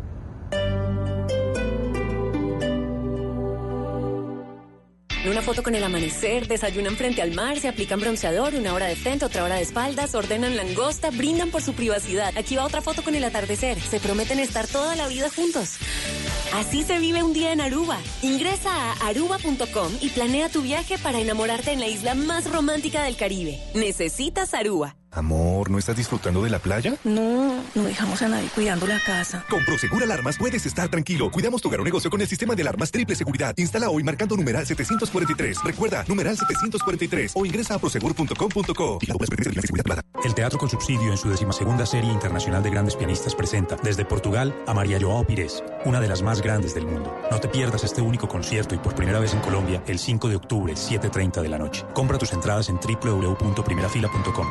Una 5.25 5.41
foto 5.41 5.63
con 5.63 5.75
el 5.75 5.83
amanecer, 5.83 6.47
desayunan 6.47 6.95
frente 6.95 7.21
al 7.21 7.33
mar, 7.33 7.59
se 7.59 7.67
aplican 7.67 7.99
bronceador, 7.99 8.55
una 8.55 8.73
hora 8.73 8.85
de 8.85 8.95
frente, 8.95 9.25
otra 9.25 9.43
hora 9.43 9.55
de 9.55 9.63
espaldas, 9.63 10.15
ordenan 10.15 10.55
langosta, 10.55 11.09
brindan 11.11 11.51
por 11.51 11.61
su 11.61 11.73
privacidad. 11.73 12.37
Aquí 12.37 12.55
va 12.55 12.65
otra 12.65 12.81
foto 12.81 13.03
con 13.03 13.15
el 13.15 13.23
atardecer. 13.25 13.79
Se 13.81 13.99
prometen 13.99 14.39
estar 14.39 14.65
toda 14.65 14.95
la 14.95 15.07
vida 15.09 15.29
juntos. 15.29 15.75
Así 16.53 16.83
se 16.83 16.99
vive 16.99 17.21
un 17.21 17.33
día 17.33 17.51
en 17.51 17.59
Aruba. 17.59 17.97
Ingresa 18.21 18.71
a 18.71 19.07
aruba.com 19.07 19.91
y 19.99 20.09
planea 20.09 20.47
tu 20.47 20.61
viaje 20.61 20.97
para 20.97 21.19
enamorarte 21.19 21.71
en 21.71 21.81
la 21.81 21.87
isla 21.87 22.15
más 22.15 22.49
romántica 22.49 23.03
del 23.03 23.17
Caribe. 23.17 23.59
Necesitas 23.75 24.53
Aruba. 24.53 24.98
Amor, 25.11 25.71
¿no 25.71 25.79
estás 25.79 25.97
disfrutando 25.97 26.43
de 26.43 26.49
la 26.49 26.59
playa? 26.59 26.95
No, 27.03 27.63
no 27.73 27.83
dejamos 27.83 28.21
a 28.21 28.27
nadie 28.27 28.47
cuidando 28.53 28.85
la 28.85 28.99
casa. 28.99 29.43
Con 29.49 29.65
Prosegur 29.65 30.03
Alarmas 30.03 30.37
puedes 30.37 30.65
estar 30.65 30.89
tranquilo. 30.89 31.31
Cuidamos 31.31 31.61
tu 31.61 31.67
hogar 31.67 31.81
o 31.81 31.83
negocio 31.83 32.11
con 32.11 32.21
el 32.21 32.27
sistema 32.27 32.53
de 32.55 32.61
alarmas 32.61 32.91
triple 32.91 33.15
seguridad. 33.15 33.53
Instala 33.57 33.89
hoy 33.89 34.03
marcando 34.03 34.37
numeral 34.37 34.67
743. 34.67 35.63
Recuerda, 35.63 36.05
numeral 36.07 36.37
743 36.37 37.31
o 37.35 37.45
ingresa 37.45 37.75
a 37.75 37.79
prosegur.com.co. 37.79 38.99
El 40.23 40.35
Teatro 40.35 40.59
con 40.59 40.69
Subsidio 40.69 41.11
en 41.11 41.17
su 41.17 41.29
decimasegunda 41.29 41.85
serie 41.85 42.11
internacional 42.11 42.61
de 42.61 42.69
grandes 42.69 42.95
pianistas 42.95 43.33
presenta 43.33 43.77
desde 43.81 44.05
Portugal 44.05 44.53
a 44.67 44.73
María 44.73 44.99
Joao 45.01 45.25
Pires, 45.25 45.63
una 45.85 45.99
de 45.99 46.07
las 46.07 46.21
más 46.21 46.41
grandes 46.41 46.75
del 46.75 46.85
mundo. 46.85 47.17
No 47.31 47.39
te 47.39 47.47
pierdas 47.47 47.83
este 47.83 48.01
único 48.01 48.27
concierto 48.27 48.75
y 48.75 48.77
por 48.77 48.95
primera 48.95 49.19
vez 49.19 49.33
en 49.33 49.39
Colombia 49.39 49.81
el 49.87 49.97
5 49.97 50.29
de 50.29 50.35
octubre, 50.35 50.73
7.30 50.73 51.41
de 51.41 51.49
la 51.49 51.57
noche. 51.57 51.85
Compra 51.93 52.17
tus 52.17 52.31
entradas 52.33 52.69
en 52.69 52.79
www.primerafila.com. 52.79 54.47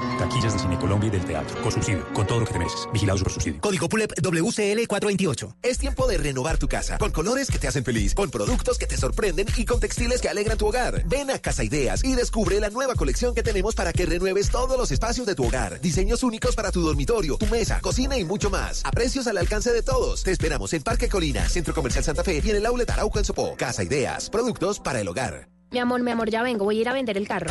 De 0.52 0.58
Cine 0.58 0.78
Colombia 0.78 1.08
y 1.08 1.10
del 1.10 1.24
teatro. 1.24 1.60
Con 1.60 1.70
subsidio, 1.70 2.06
con 2.14 2.26
todo 2.26 2.40
lo 2.40 2.46
que 2.46 2.52
te 2.52 2.58
mereces. 2.58 2.88
Vigilado 2.92 3.22
por 3.22 3.32
subsidio. 3.32 3.60
Código 3.60 3.88
PULEP 3.88 4.12
WCL428. 4.14 5.56
Es 5.62 5.78
tiempo 5.78 6.06
de 6.06 6.16
renovar 6.16 6.56
tu 6.56 6.68
casa 6.68 6.96
con 6.96 7.10
colores 7.10 7.50
que 7.50 7.58
te 7.58 7.68
hacen 7.68 7.84
feliz, 7.84 8.14
con 8.14 8.30
productos 8.30 8.78
que 8.78 8.86
te 8.86 8.96
sorprenden 8.96 9.46
y 9.56 9.64
con 9.66 9.78
textiles 9.78 10.20
que 10.20 10.28
alegran 10.28 10.56
tu 10.56 10.66
hogar. 10.66 11.02
Ven 11.06 11.30
a 11.30 11.38
Casa 11.38 11.64
Ideas 11.64 12.02
y 12.02 12.14
descubre 12.14 12.60
la 12.60 12.70
nueva 12.70 12.94
colección 12.94 13.34
que 13.34 13.42
tenemos 13.42 13.74
para 13.74 13.92
que 13.92 14.06
renueves 14.06 14.50
todos 14.50 14.78
los 14.78 14.90
espacios 14.90 15.26
de 15.26 15.34
tu 15.34 15.44
hogar. 15.44 15.80
Diseños 15.80 16.22
únicos 16.22 16.56
para 16.56 16.72
tu 16.72 16.80
dormitorio, 16.80 17.36
tu 17.36 17.46
mesa, 17.46 17.80
cocina 17.80 18.16
y 18.16 18.24
mucho 18.24 18.48
más. 18.48 18.82
A 18.84 18.90
precios 18.90 19.26
al 19.26 19.36
alcance 19.36 19.72
de 19.72 19.82
todos. 19.82 20.22
Te 20.22 20.32
esperamos 20.32 20.72
en 20.72 20.82
Parque 20.82 21.08
Colina, 21.08 21.48
Centro 21.48 21.74
Comercial 21.74 22.04
Santa 22.04 22.24
Fe 22.24 22.40
y 22.42 22.50
en 22.50 22.56
el 22.56 22.66
Outlet 22.66 22.90
Arauco 22.90 23.18
en 23.18 23.24
Sopó. 23.24 23.54
Casa 23.56 23.84
Ideas, 23.84 24.30
productos 24.30 24.80
para 24.80 25.00
el 25.00 25.08
hogar. 25.08 25.48
Mi 25.70 25.78
amor, 25.78 26.02
mi 26.02 26.10
amor, 26.10 26.30
ya 26.30 26.42
vengo, 26.42 26.64
voy 26.64 26.78
a 26.78 26.80
ir 26.80 26.88
a 26.88 26.94
vender 26.94 27.18
el 27.18 27.28
carro. 27.28 27.50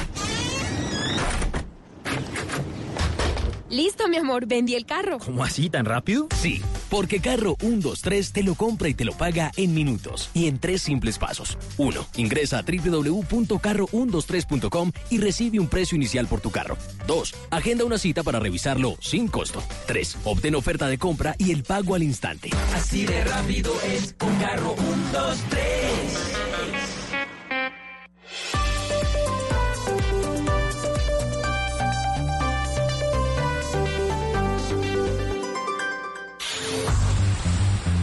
Listo, 3.69 4.07
mi 4.07 4.15
amor, 4.15 4.45
vendí 4.45 4.75
el 4.75 4.85
carro. 4.85 5.19
¿Cómo 5.19 5.43
así 5.43 5.69
tan 5.69 5.83
rápido? 5.83 6.29
Sí, 6.41 6.61
porque 6.89 7.19
Carro 7.19 7.57
123 7.59 8.31
te 8.31 8.41
lo 8.43 8.55
compra 8.55 8.87
y 8.87 8.93
te 8.93 9.03
lo 9.03 9.11
paga 9.11 9.51
en 9.57 9.73
minutos 9.73 10.29
y 10.33 10.47
en 10.47 10.57
tres 10.57 10.81
simples 10.81 11.19
pasos. 11.19 11.57
1. 11.77 12.07
Ingresa 12.15 12.59
a 12.59 12.61
www.carro123.com 12.61 14.93
y 15.09 15.17
recibe 15.17 15.59
un 15.59 15.67
precio 15.67 15.97
inicial 15.97 16.27
por 16.27 16.39
tu 16.39 16.49
carro. 16.49 16.77
2. 17.07 17.35
Agenda 17.51 17.83
una 17.83 17.97
cita 17.97 18.23
para 18.23 18.39
revisarlo 18.39 18.95
sin 19.01 19.27
costo. 19.27 19.61
3. 19.87 20.19
Obtén 20.23 20.55
oferta 20.55 20.87
de 20.87 20.97
compra 20.97 21.35
y 21.37 21.51
el 21.51 21.63
pago 21.63 21.95
al 21.95 22.03
instante. 22.03 22.51
Así 22.73 23.05
de 23.05 23.21
rápido 23.25 23.73
es 23.81 24.15
con 24.17 24.33
carro 24.37 24.77
1, 24.77 24.87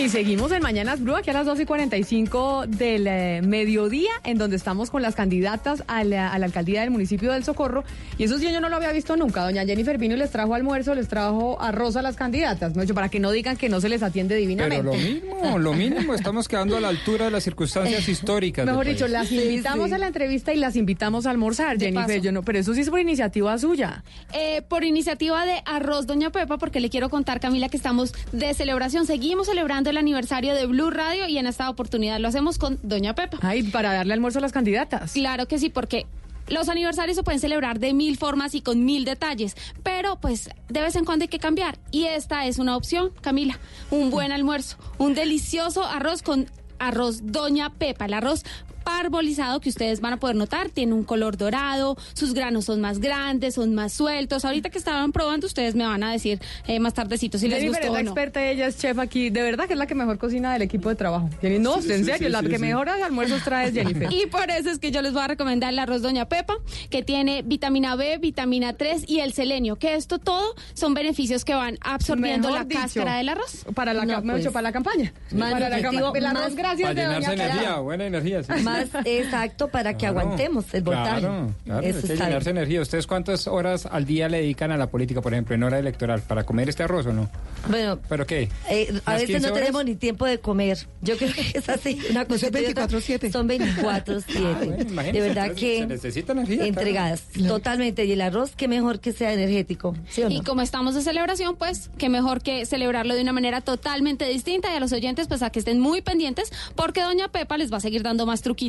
Y 0.00 0.08
seguimos 0.08 0.50
en 0.50 0.62
Mañanas 0.62 1.02
Blue, 1.02 1.14
aquí 1.14 1.28
a 1.28 1.34
las 1.34 1.44
2 1.44 1.60
y 1.60 1.66
45 1.66 2.64
del 2.68 3.06
eh, 3.06 3.42
mediodía, 3.44 4.10
en 4.24 4.38
donde 4.38 4.56
estamos 4.56 4.90
con 4.90 5.02
las 5.02 5.14
candidatas 5.14 5.84
a 5.88 6.04
la, 6.04 6.32
a 6.32 6.38
la 6.38 6.46
alcaldía 6.46 6.80
del 6.80 6.90
municipio 6.90 7.32
del 7.32 7.44
Socorro. 7.44 7.84
Y 8.16 8.24
eso 8.24 8.38
sí, 8.38 8.50
yo 8.50 8.62
no 8.62 8.70
lo 8.70 8.76
había 8.76 8.92
visto 8.92 9.14
nunca. 9.18 9.42
Doña 9.44 9.66
Jennifer 9.66 9.98
vino 9.98 10.14
y 10.14 10.18
les 10.18 10.30
trajo 10.30 10.54
almuerzo, 10.54 10.94
les 10.94 11.06
trajo 11.06 11.60
arroz 11.60 11.96
a 11.96 12.02
las 12.02 12.16
candidatas, 12.16 12.74
¿no? 12.74 12.82
para 12.94 13.10
que 13.10 13.20
no 13.20 13.30
digan 13.30 13.58
que 13.58 13.68
no 13.68 13.78
se 13.82 13.90
les 13.90 14.02
atiende 14.02 14.36
divinamente. 14.36 14.88
Pero 14.90 14.94
lo 14.94 14.98
mismo, 14.98 15.58
lo 15.58 15.72
mínimo, 15.74 16.14
estamos 16.14 16.48
quedando 16.48 16.78
a 16.78 16.80
la 16.80 16.88
altura 16.88 17.26
de 17.26 17.32
las 17.32 17.44
circunstancias 17.44 18.08
históricas. 18.08 18.64
del 18.64 18.72
Mejor 18.72 18.86
dicho, 18.86 19.00
país. 19.04 19.12
las 19.12 19.30
invitamos 19.30 19.92
a 19.92 19.98
la 19.98 20.06
entrevista 20.06 20.54
y 20.54 20.56
las 20.56 20.76
invitamos 20.76 21.26
a 21.26 21.30
almorzar, 21.30 21.76
De 21.76 21.84
Jennifer. 21.86 22.06
paso. 22.06 22.24
Yo 22.24 22.32
no, 22.32 22.42
pero 22.42 22.58
eso 22.58 22.72
sí 22.72 22.80
es 22.80 22.88
por 22.88 23.00
iniciativa 23.00 23.58
suya. 23.58 24.02
Eh, 24.32 24.62
por 24.62 24.82
iniciativa 24.82 25.44
de 25.44 25.60
Arroz 25.66 26.06
Doña 26.06 26.30
Pepa, 26.30 26.56
porque 26.56 26.80
le 26.80 26.88
quiero 26.88 27.10
contar, 27.10 27.38
Camila, 27.38 27.68
que 27.68 27.76
estamos 27.76 28.14
de 28.32 28.54
celebración. 28.54 29.04
Seguimos 29.04 29.46
celebrando 29.46 29.89
el 29.90 29.98
aniversario 29.98 30.54
de 30.54 30.66
Blue 30.66 30.90
Radio 30.90 31.26
y 31.28 31.38
en 31.38 31.46
esta 31.46 31.68
oportunidad 31.68 32.18
lo 32.18 32.28
hacemos 32.28 32.58
con 32.58 32.78
Doña 32.82 33.14
Pepa. 33.14 33.38
Ay, 33.42 33.64
para 33.64 33.92
darle 33.92 34.14
almuerzo 34.14 34.38
a 34.38 34.42
las 34.42 34.52
candidatas. 34.52 35.12
Claro 35.12 35.46
que 35.46 35.58
sí, 35.58 35.68
porque 35.68 36.06
los 36.48 36.68
aniversarios 36.68 37.16
se 37.16 37.22
pueden 37.22 37.40
celebrar 37.40 37.78
de 37.78 37.94
mil 37.94 38.16
formas 38.16 38.54
y 38.54 38.60
con 38.60 38.84
mil 38.84 39.04
detalles, 39.04 39.56
pero 39.82 40.20
pues 40.20 40.50
de 40.68 40.80
vez 40.80 40.96
en 40.96 41.04
cuando 41.04 41.24
hay 41.24 41.28
que 41.28 41.38
cambiar. 41.38 41.78
Y 41.90 42.04
esta 42.04 42.46
es 42.46 42.58
una 42.58 42.76
opción, 42.76 43.10
Camila. 43.20 43.58
Un 43.90 44.10
buen 44.10 44.32
almuerzo, 44.32 44.76
un 44.98 45.14
delicioso 45.14 45.84
arroz 45.84 46.22
con 46.22 46.46
arroz 46.78 47.20
Doña 47.22 47.70
Pepa, 47.70 48.06
el 48.06 48.14
arroz 48.14 48.44
parbolizado 48.84 49.60
que 49.60 49.68
ustedes 49.68 50.00
van 50.00 50.14
a 50.14 50.16
poder 50.18 50.36
notar, 50.36 50.68
tiene 50.70 50.92
un 50.94 51.04
color 51.04 51.36
dorado, 51.36 51.96
sus 52.14 52.34
granos 52.34 52.64
son 52.66 52.80
más 52.80 52.98
grandes, 52.98 53.54
son 53.54 53.74
más 53.74 53.92
sueltos. 53.92 54.44
Ahorita 54.44 54.70
que 54.70 54.78
estaban 54.78 55.12
probando, 55.12 55.46
ustedes 55.46 55.74
me 55.74 55.84
van 55.86 56.02
a 56.02 56.12
decir 56.12 56.40
eh, 56.66 56.80
más 56.80 56.94
tardecito 56.94 57.38
si 57.38 57.48
les 57.48 57.58
Jennifer 57.60 57.80
gustó 57.82 57.86
es 57.86 57.90
o 57.90 57.94
la 57.96 58.02
no. 58.02 58.10
experta, 58.10 58.44
ella 58.46 58.66
es 58.66 58.78
chef 58.78 58.98
aquí. 58.98 59.30
De 59.30 59.42
verdad 59.42 59.66
que 59.66 59.72
es 59.74 59.78
la 59.78 59.86
que 59.86 59.94
mejor 59.94 60.18
cocina 60.18 60.52
del 60.52 60.62
equipo 60.62 60.88
de 60.88 60.94
trabajo. 60.96 61.28
Jenny, 61.40 61.58
No, 61.58 61.80
Sí, 61.80 61.92
en 61.92 61.98
sí, 62.04 62.04
serio, 62.10 62.28
sí, 62.28 62.32
la 62.32 62.40
sí, 62.40 62.48
que 62.48 62.56
sí. 62.56 62.62
mejores 62.62 62.94
almuerzos 63.02 63.42
trae 63.42 63.68
es 63.68 63.74
Jennifer. 63.74 64.08
Y 64.12 64.26
por 64.26 64.50
eso 64.50 64.70
es 64.70 64.78
que 64.78 64.90
yo 64.90 65.02
les 65.02 65.12
voy 65.12 65.22
a 65.22 65.28
recomendar 65.28 65.72
el 65.72 65.78
arroz 65.78 66.02
Doña 66.02 66.28
Pepa, 66.28 66.54
que 66.90 67.02
tiene 67.02 67.42
vitamina 67.42 67.96
B, 67.96 68.18
vitamina 68.18 68.72
3 68.74 69.04
y 69.06 69.20
el 69.20 69.32
selenio, 69.32 69.76
que 69.76 69.94
esto 69.94 70.18
todo 70.18 70.54
son 70.74 70.94
beneficios 70.94 71.44
que 71.44 71.54
van 71.54 71.78
absorbiendo 71.80 72.48
Mejor 72.48 72.60
la 72.60 72.64
dicho, 72.64 72.80
cáscara 72.82 73.16
del 73.16 73.28
arroz. 73.28 73.64
Para 73.74 73.94
la, 73.94 74.04
No, 74.04 74.20
mejor 74.22 74.40
pues. 74.42 74.52
para 74.52 74.62
la 74.62 74.72
campaña. 74.72 75.12
Más 75.32 75.52
para 75.52 75.68
la. 75.68 75.78
El 75.78 76.26
arroz, 76.26 76.54
gracias 76.54 76.88
Para 76.88 77.08
de 77.08 77.14
doña 77.14 77.32
energía, 77.32 77.76
buena 77.78 78.06
energía. 78.06 78.42
Más 78.72 78.88
exacto 79.06 79.68
para 79.68 79.92
que 79.94 80.00
Claro. 80.00 80.20
aguantemos 80.20 80.72
el 80.74 80.82
voltaje. 80.82 81.20
Claro, 81.20 81.54
claro, 81.64 81.86
Eso 81.86 81.96
hay 81.98 82.02
que 82.02 82.08
llenarse 82.16 82.50
bien. 82.52 82.56
energía. 82.58 82.80
¿Ustedes 82.80 83.06
cuántas 83.06 83.46
horas 83.46 83.86
al 83.86 84.04
día 84.04 84.28
le 84.28 84.38
dedican 84.38 84.72
a 84.72 84.76
la 84.76 84.88
política, 84.90 85.20
por 85.20 85.32
ejemplo, 85.32 85.54
en 85.54 85.62
hora 85.62 85.78
electoral, 85.78 86.20
para 86.22 86.44
comer 86.44 86.68
este 86.68 86.82
arroz 86.82 87.06
o 87.06 87.12
no? 87.12 87.28
Bueno, 87.68 87.98
¿Pero 88.08 88.26
qué? 88.26 88.48
eh, 88.70 88.88
a 89.04 89.10
¿Más 89.10 89.20
veces 89.20 89.26
15 89.26 89.40
no 89.40 89.46
horas? 89.48 89.58
tenemos 89.60 89.84
ni 89.84 89.94
tiempo 89.96 90.26
de 90.26 90.38
comer. 90.38 90.78
Yo 91.02 91.16
creo 91.16 91.32
que 91.32 91.42
es 91.58 91.68
así, 91.68 91.98
una 92.10 92.24
cosa. 92.24 92.46
es 92.46 92.52
24/7. 92.52 93.30
Son 93.32 93.48
24-7. 93.48 94.24
Ah, 94.36 94.60
bueno, 94.94 95.12
de 95.12 95.20
verdad 95.20 95.46
entonces 95.46 95.60
se 95.60 95.80
que 95.80 95.86
necesita 95.86 96.32
energía, 96.32 96.56
claro. 96.56 96.68
entregadas 96.68 97.22
totalmente. 97.46 98.04
Y 98.04 98.12
el 98.12 98.20
arroz, 98.20 98.52
qué 98.56 98.68
mejor 98.68 99.00
que 99.00 99.12
sea 99.12 99.32
energético. 99.32 99.94
¿sí 100.08 100.22
o 100.22 100.28
no? 100.28 100.34
Y 100.34 100.40
como 100.42 100.62
estamos 100.62 100.94
de 100.94 101.02
celebración, 101.02 101.56
pues 101.56 101.90
qué 101.98 102.08
mejor 102.08 102.42
que 102.42 102.64
celebrarlo 102.66 103.14
de 103.14 103.22
una 103.22 103.32
manera 103.32 103.60
totalmente 103.60 104.26
distinta 104.26 104.72
y 104.72 104.76
a 104.76 104.80
los 104.80 104.92
oyentes 104.92 105.28
pues 105.28 105.42
a 105.42 105.50
que 105.50 105.58
estén 105.58 105.80
muy 105.80 106.00
pendientes 106.02 106.52
porque 106.74 107.02
Doña 107.02 107.28
Pepa 107.28 107.56
les 107.58 107.72
va 107.72 107.76
a 107.78 107.80
seguir 107.80 108.02
dando 108.02 108.26
más 108.26 108.42
truquitos 108.42 108.59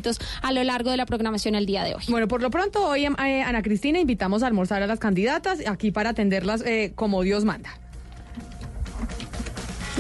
a 0.42 0.52
lo 0.52 0.64
largo 0.64 0.92
de 0.92 0.98
la 0.98 1.06
programación 1.06 1.56
el 1.56 1.66
día 1.66 1.84
de 1.84 1.95
hoy. 1.95 2.03
Bueno, 2.08 2.28
por 2.28 2.42
lo 2.42 2.50
pronto 2.50 2.88
hoy 2.88 3.06
eh, 3.06 3.42
Ana 3.42 3.61
Cristina 3.61 4.00
invitamos 4.00 4.44
a 4.44 4.48
almorzar 4.48 4.82
a 4.82 4.88
las 4.88 5.00
candidatas 5.00 5.60
aquí 5.68 5.92
para 5.92 6.11
atenderlas 6.11 6.61
eh, 6.66 6.94
como 6.95 7.22
Dios 7.24 7.44
manda. 7.45 7.81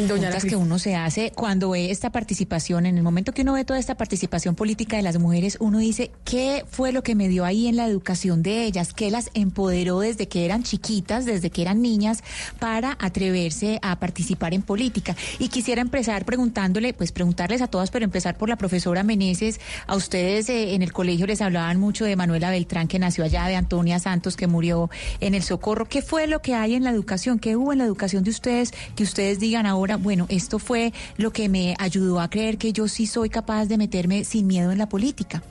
Preguntas 0.07 0.45
que 0.45 0.55
uno 0.55 0.79
se 0.79 0.95
hace 0.95 1.31
cuando 1.31 1.69
ve 1.71 1.91
esta 1.91 2.11
participación, 2.11 2.85
en 2.85 2.97
el 2.97 3.03
momento 3.03 3.33
que 3.33 3.43
uno 3.43 3.53
ve 3.53 3.65
toda 3.65 3.79
esta 3.79 3.95
participación 3.95 4.55
política 4.55 4.97
de 4.97 5.03
las 5.03 5.19
mujeres, 5.19 5.57
uno 5.59 5.77
dice, 5.77 6.11
¿qué 6.25 6.65
fue 6.69 6.91
lo 6.91 7.03
que 7.03 7.15
me 7.15 7.27
dio 7.27 7.45
ahí 7.45 7.67
en 7.67 7.75
la 7.75 7.85
educación 7.85 8.41
de 8.41 8.65
ellas? 8.65 8.93
¿Qué 8.93 9.11
las 9.11 9.29
empoderó 9.33 9.99
desde 9.99 10.27
que 10.27 10.45
eran 10.45 10.63
chiquitas, 10.63 11.25
desde 11.25 11.49
que 11.49 11.61
eran 11.61 11.81
niñas, 11.81 12.23
para 12.59 12.97
atreverse 12.99 13.79
a 13.81 13.99
participar 13.99 14.53
en 14.53 14.63
política? 14.63 15.15
Y 15.39 15.49
quisiera 15.49 15.81
empezar 15.81 16.25
preguntándole, 16.25 16.93
pues 16.93 17.11
preguntarles 17.11 17.61
a 17.61 17.67
todas, 17.67 17.91
pero 17.91 18.03
empezar 18.03 18.37
por 18.37 18.49
la 18.49 18.55
profesora 18.55 19.03
Meneses. 19.03 19.59
A 19.87 19.95
ustedes 19.95 20.49
eh, 20.49 20.73
en 20.73 20.81
el 20.81 20.93
colegio 20.93 21.27
les 21.27 21.41
hablaban 21.41 21.79
mucho 21.79 22.05
de 22.05 22.15
Manuela 22.15 22.49
Beltrán, 22.49 22.87
que 22.87 22.99
nació 22.99 23.23
allá, 23.23 23.45
de 23.45 23.55
Antonia 23.55 23.99
Santos, 23.99 24.35
que 24.35 24.47
murió 24.47 24.89
en 25.19 25.35
el 25.35 25.43
Socorro. 25.43 25.85
¿Qué 25.85 26.01
fue 26.01 26.27
lo 26.27 26.41
que 26.41 26.55
hay 26.55 26.75
en 26.75 26.83
la 26.83 26.89
educación? 26.89 27.39
¿Qué 27.39 27.55
hubo 27.55 27.71
en 27.71 27.79
la 27.79 27.85
educación 27.85 28.23
de 28.23 28.31
ustedes 28.31 28.73
que 28.95 29.03
ustedes 29.03 29.39
digan 29.39 29.65
ahora, 29.65 29.90
bueno, 29.97 30.25
esto 30.29 30.59
fue 30.59 30.93
lo 31.17 31.31
que 31.31 31.49
me 31.49 31.75
ayudó 31.79 32.19
a 32.19 32.29
creer 32.29 32.57
que 32.57 32.73
yo 32.73 32.87
sí 32.87 33.07
soy 33.07 33.29
capaz 33.29 33.65
de 33.65 33.77
meterme 33.77 34.23
sin 34.23 34.47
miedo 34.47 34.71
en 34.71 34.77
la 34.77 34.89
política? 34.89 35.43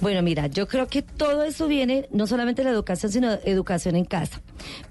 Bueno, 0.00 0.22
mira, 0.22 0.46
yo 0.46 0.68
creo 0.68 0.88
que 0.88 1.02
todo 1.02 1.44
eso 1.44 1.66
viene 1.66 2.08
no 2.10 2.26
solamente 2.26 2.62
de 2.62 2.66
la 2.66 2.74
educación, 2.74 3.12
sino 3.12 3.32
educación 3.44 3.96
en 3.96 4.04
casa. 4.04 4.40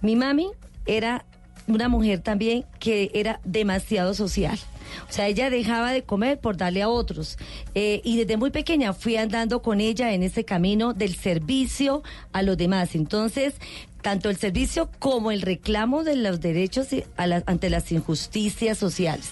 Mi 0.01 0.15
mami 0.15 0.47
era 0.85 1.25
una 1.67 1.89
mujer 1.89 2.19
también 2.19 2.65
que 2.79 3.11
era 3.13 3.39
demasiado 3.43 4.13
social. 4.13 4.57
O 5.09 5.11
sea, 5.11 5.27
ella 5.27 5.49
dejaba 5.49 5.91
de 5.91 6.03
comer 6.03 6.39
por 6.39 6.57
darle 6.57 6.81
a 6.81 6.89
otros. 6.89 7.37
Eh, 7.75 8.01
y 8.03 8.17
desde 8.17 8.37
muy 8.37 8.51
pequeña 8.51 8.93
fui 8.93 9.15
andando 9.15 9.61
con 9.61 9.79
ella 9.79 10.13
en 10.13 10.23
ese 10.23 10.43
camino 10.43 10.93
del 10.93 11.15
servicio 11.15 12.03
a 12.33 12.41
los 12.41 12.57
demás. 12.57 12.95
Entonces, 12.95 13.53
tanto 14.01 14.29
el 14.29 14.37
servicio 14.37 14.89
como 14.99 15.31
el 15.31 15.41
reclamo 15.41 16.03
de 16.03 16.15
los 16.15 16.39
derechos 16.39 16.87
a 17.17 17.27
la- 17.27 17.43
ante 17.45 17.69
las 17.69 17.91
injusticias 17.91 18.77
sociales. 18.77 19.29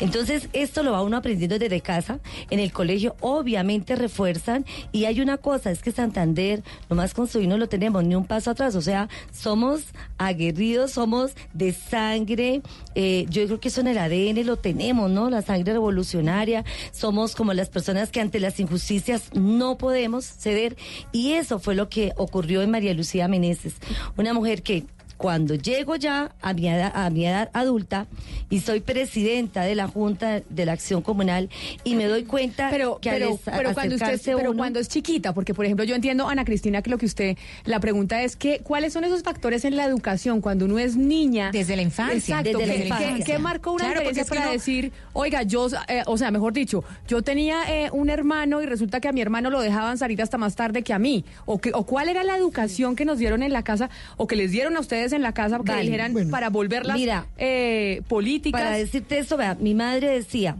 Entonces, 0.00 0.48
esto 0.52 0.82
lo 0.82 0.92
va 0.92 1.02
uno 1.02 1.16
aprendiendo 1.16 1.58
desde 1.58 1.80
casa. 1.80 2.20
En 2.50 2.60
el 2.60 2.72
colegio, 2.72 3.16
obviamente, 3.20 3.96
refuerzan. 3.96 4.66
Y 4.92 5.06
hay 5.06 5.20
una 5.20 5.38
cosa, 5.38 5.70
es 5.70 5.80
que 5.82 5.92
Santander, 5.92 6.62
nomás 6.90 7.14
con 7.14 7.26
su 7.28 7.40
no 7.46 7.56
lo 7.58 7.68
tenemos 7.68 8.02
ni 8.04 8.14
un 8.14 8.24
paso 8.26 8.50
atrás. 8.50 8.74
O 8.74 8.82
sea, 8.82 9.08
somos 9.32 9.82
aguerridos, 10.18 10.92
somos 10.92 11.32
de 11.54 11.72
sangre. 11.72 12.62
eh, 12.94 13.26
yo 13.28 13.44
creo 13.46 13.60
que 13.60 13.68
eso 13.68 13.82
en 13.82 13.88
el 13.88 13.98
ADN 13.98 14.42
lo 14.44 14.56
tenemos, 14.56 15.10
¿no? 15.10 15.28
La 15.30 15.42
sangre 15.42 15.74
revolucionaria. 15.74 16.64
Somos 16.92 17.34
como 17.36 17.52
las 17.52 17.68
personas 17.68 18.10
que 18.10 18.20
ante 18.20 18.40
las 18.40 18.58
injusticias 18.58 19.30
no 19.34 19.76
podemos 19.78 20.24
ceder. 20.24 20.76
Y 21.12 21.32
eso 21.34 21.58
fue 21.58 21.74
lo 21.74 21.88
que 21.88 22.12
ocurrió 22.16 22.62
en 22.62 22.70
María 22.70 22.94
Lucía 22.94 23.28
Meneses. 23.28 23.74
Una 24.16 24.32
mujer 24.32 24.62
que 24.62 24.84
cuando 25.16 25.54
llego 25.54 25.96
ya 25.96 26.32
a 26.42 26.52
mi 26.52 26.68
edad, 26.68 26.92
a 26.94 27.08
mi 27.10 27.26
edad 27.26 27.50
adulta 27.52 28.06
y 28.50 28.60
soy 28.60 28.80
presidenta 28.80 29.62
de 29.62 29.74
la 29.74 29.88
Junta 29.88 30.42
de 30.48 30.66
la 30.66 30.72
Acción 30.72 31.02
Comunal 31.02 31.48
y 31.84 31.94
me 31.94 32.04
doy 32.04 32.24
cuenta 32.24 32.68
Pero, 32.70 32.98
que 33.00 33.10
al 33.10 33.16
pero, 33.18 33.30
es- 33.34 33.40
pero 33.44 33.72
cuando 33.74 33.94
usted, 33.96 34.20
pero 34.24 34.50
uno- 34.50 34.56
cuando 34.58 34.78
es 34.78 34.88
chiquita, 34.88 35.32
porque 35.34 35.54
por 35.54 35.64
ejemplo 35.64 35.84
yo 35.84 35.94
entiendo, 35.94 36.28
Ana 36.28 36.44
Cristina, 36.44 36.82
que 36.82 36.90
lo 36.90 36.98
que 36.98 37.06
usted, 37.06 37.36
la 37.64 37.80
pregunta 37.80 38.22
es 38.22 38.36
que, 38.36 38.58
¿cuáles 38.60 38.92
son 38.92 39.04
esos 39.04 39.22
factores 39.22 39.64
en 39.64 39.76
la 39.76 39.84
educación 39.84 40.40
cuando 40.40 40.64
uno 40.66 40.78
es 40.78 40.96
niña? 40.96 41.50
Desde 41.50 41.76
la 41.76 41.82
infancia. 41.82 42.16
Exacto. 42.40 42.58
Desde 42.58 42.72
¿qué- 42.74 42.78
la 42.80 42.84
infancia. 42.84 43.24
¿Qué 43.24 43.38
marcó 43.38 43.72
una 43.72 43.84
Claro, 43.84 44.00
diferencia 44.00 44.22
es 44.22 44.28
que 44.28 44.34
para 44.34 44.46
uno- 44.48 44.52
decir, 44.52 44.92
oiga, 45.12 45.42
yo, 45.42 45.68
eh, 45.88 46.02
o 46.06 46.18
sea, 46.18 46.30
mejor 46.30 46.52
dicho, 46.52 46.84
yo 47.08 47.22
tenía 47.22 47.62
eh, 47.68 47.88
un 47.92 48.10
hermano 48.10 48.60
y 48.62 48.66
resulta 48.66 49.00
que 49.00 49.08
a 49.08 49.12
mi 49.12 49.20
hermano 49.20 49.50
lo 49.50 49.60
dejaban 49.60 49.98
salir 49.98 50.20
hasta 50.22 50.38
más 50.38 50.54
tarde 50.56 50.82
que 50.82 50.92
a 50.92 50.98
mí? 50.98 51.24
¿O, 51.46 51.58
que, 51.58 51.70
o 51.74 51.84
cuál 51.84 52.08
era 52.08 52.22
la 52.22 52.36
educación 52.36 52.96
que 52.96 53.04
nos 53.04 53.18
dieron 53.18 53.42
en 53.42 53.52
la 53.52 53.62
casa 53.62 53.88
o 54.16 54.26
que 54.26 54.36
les 54.36 54.50
dieron 54.50 54.76
a 54.76 54.80
ustedes 54.80 55.05
en 55.12 55.22
la 55.22 55.32
casa 55.32 55.58
que 55.58 55.72
Vale, 55.72 55.82
dijeran 55.82 56.12
bueno. 56.12 56.30
para 56.30 56.50
volverlas 56.50 56.96
Mira, 56.96 57.26
eh, 57.38 58.02
políticas? 58.08 58.60
Para 58.60 58.76
decirte 58.76 59.18
eso, 59.18 59.36
vea, 59.36 59.56
mi 59.60 59.74
madre 59.74 60.08
decía, 60.10 60.56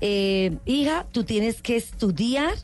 eh, 0.00 0.56
hija, 0.66 1.06
tú 1.12 1.24
tienes 1.24 1.60
que 1.62 1.76
estudiar 1.76 2.54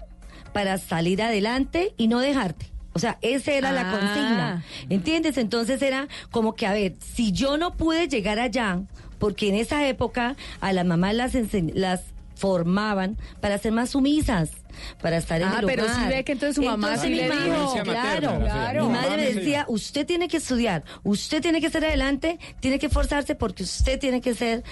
para 0.53 0.79
salir 0.79 1.23
adelante 1.23 1.93
y 1.97 2.09
no 2.09 2.21
dejarte. 2.21 2.67
O 2.93 3.01
sea, 3.01 3.19
esa 3.23 3.51
era 3.53 3.73
la 3.73 3.91
Ah. 3.91 3.91
consigna. 3.91 4.65
¿Entiendes? 4.89 5.37
Entonces 5.37 5.83
era 5.83 6.07
como 6.31 6.55
que, 6.55 6.67
a 6.67 6.73
ver, 6.73 6.95
si 7.01 7.33
yo 7.33 7.57
no 7.57 7.77
pude 7.77 8.07
llegar 8.07 8.39
allá, 8.39 8.83
porque 9.19 9.49
en 9.49 9.57
esa 9.57 9.87
época 9.89 10.37
a 10.61 10.73
las 10.73 10.85
mamás 10.87 11.15
las, 11.15 11.33
las 11.75 12.03
formaban 12.37 13.17
para 13.41 13.59
ser 13.59 13.73
más 13.73 13.91
sumisas, 13.91 14.51
para 15.01 15.17
estar 15.19 15.41
en 15.41 15.49
Ah, 15.49 15.59
el 15.61 15.67
pero 15.67 15.85
sí 15.85 15.91
hogar. 15.91 16.09
ve 16.09 16.25
que 16.25 16.33
entonces 16.33 16.57
su 16.57 16.63
mamá 16.63 16.97
sí 16.97 17.09
mi 17.09 17.17
le 17.17 17.25
dijo. 17.31 17.75
Claro, 17.85 18.39
claro. 18.41 18.87
Mi 18.89 18.93
madre 18.95 19.17
me 19.17 19.33
decía, 19.35 19.65
usted 19.69 20.07
tiene 20.07 20.29
que 20.29 20.39
estudiar, 20.39 20.85
usted 21.03 21.43
tiene 21.43 21.61
que 21.61 21.71
ser 21.71 21.85
adelante, 21.85 22.39
tiene 22.61 22.79
que 22.79 22.87
esforzarse 22.87 23.35
porque 23.35 23.63
usted 23.63 23.99
tiene 23.99 24.21
que 24.21 24.35
ser, 24.35 24.63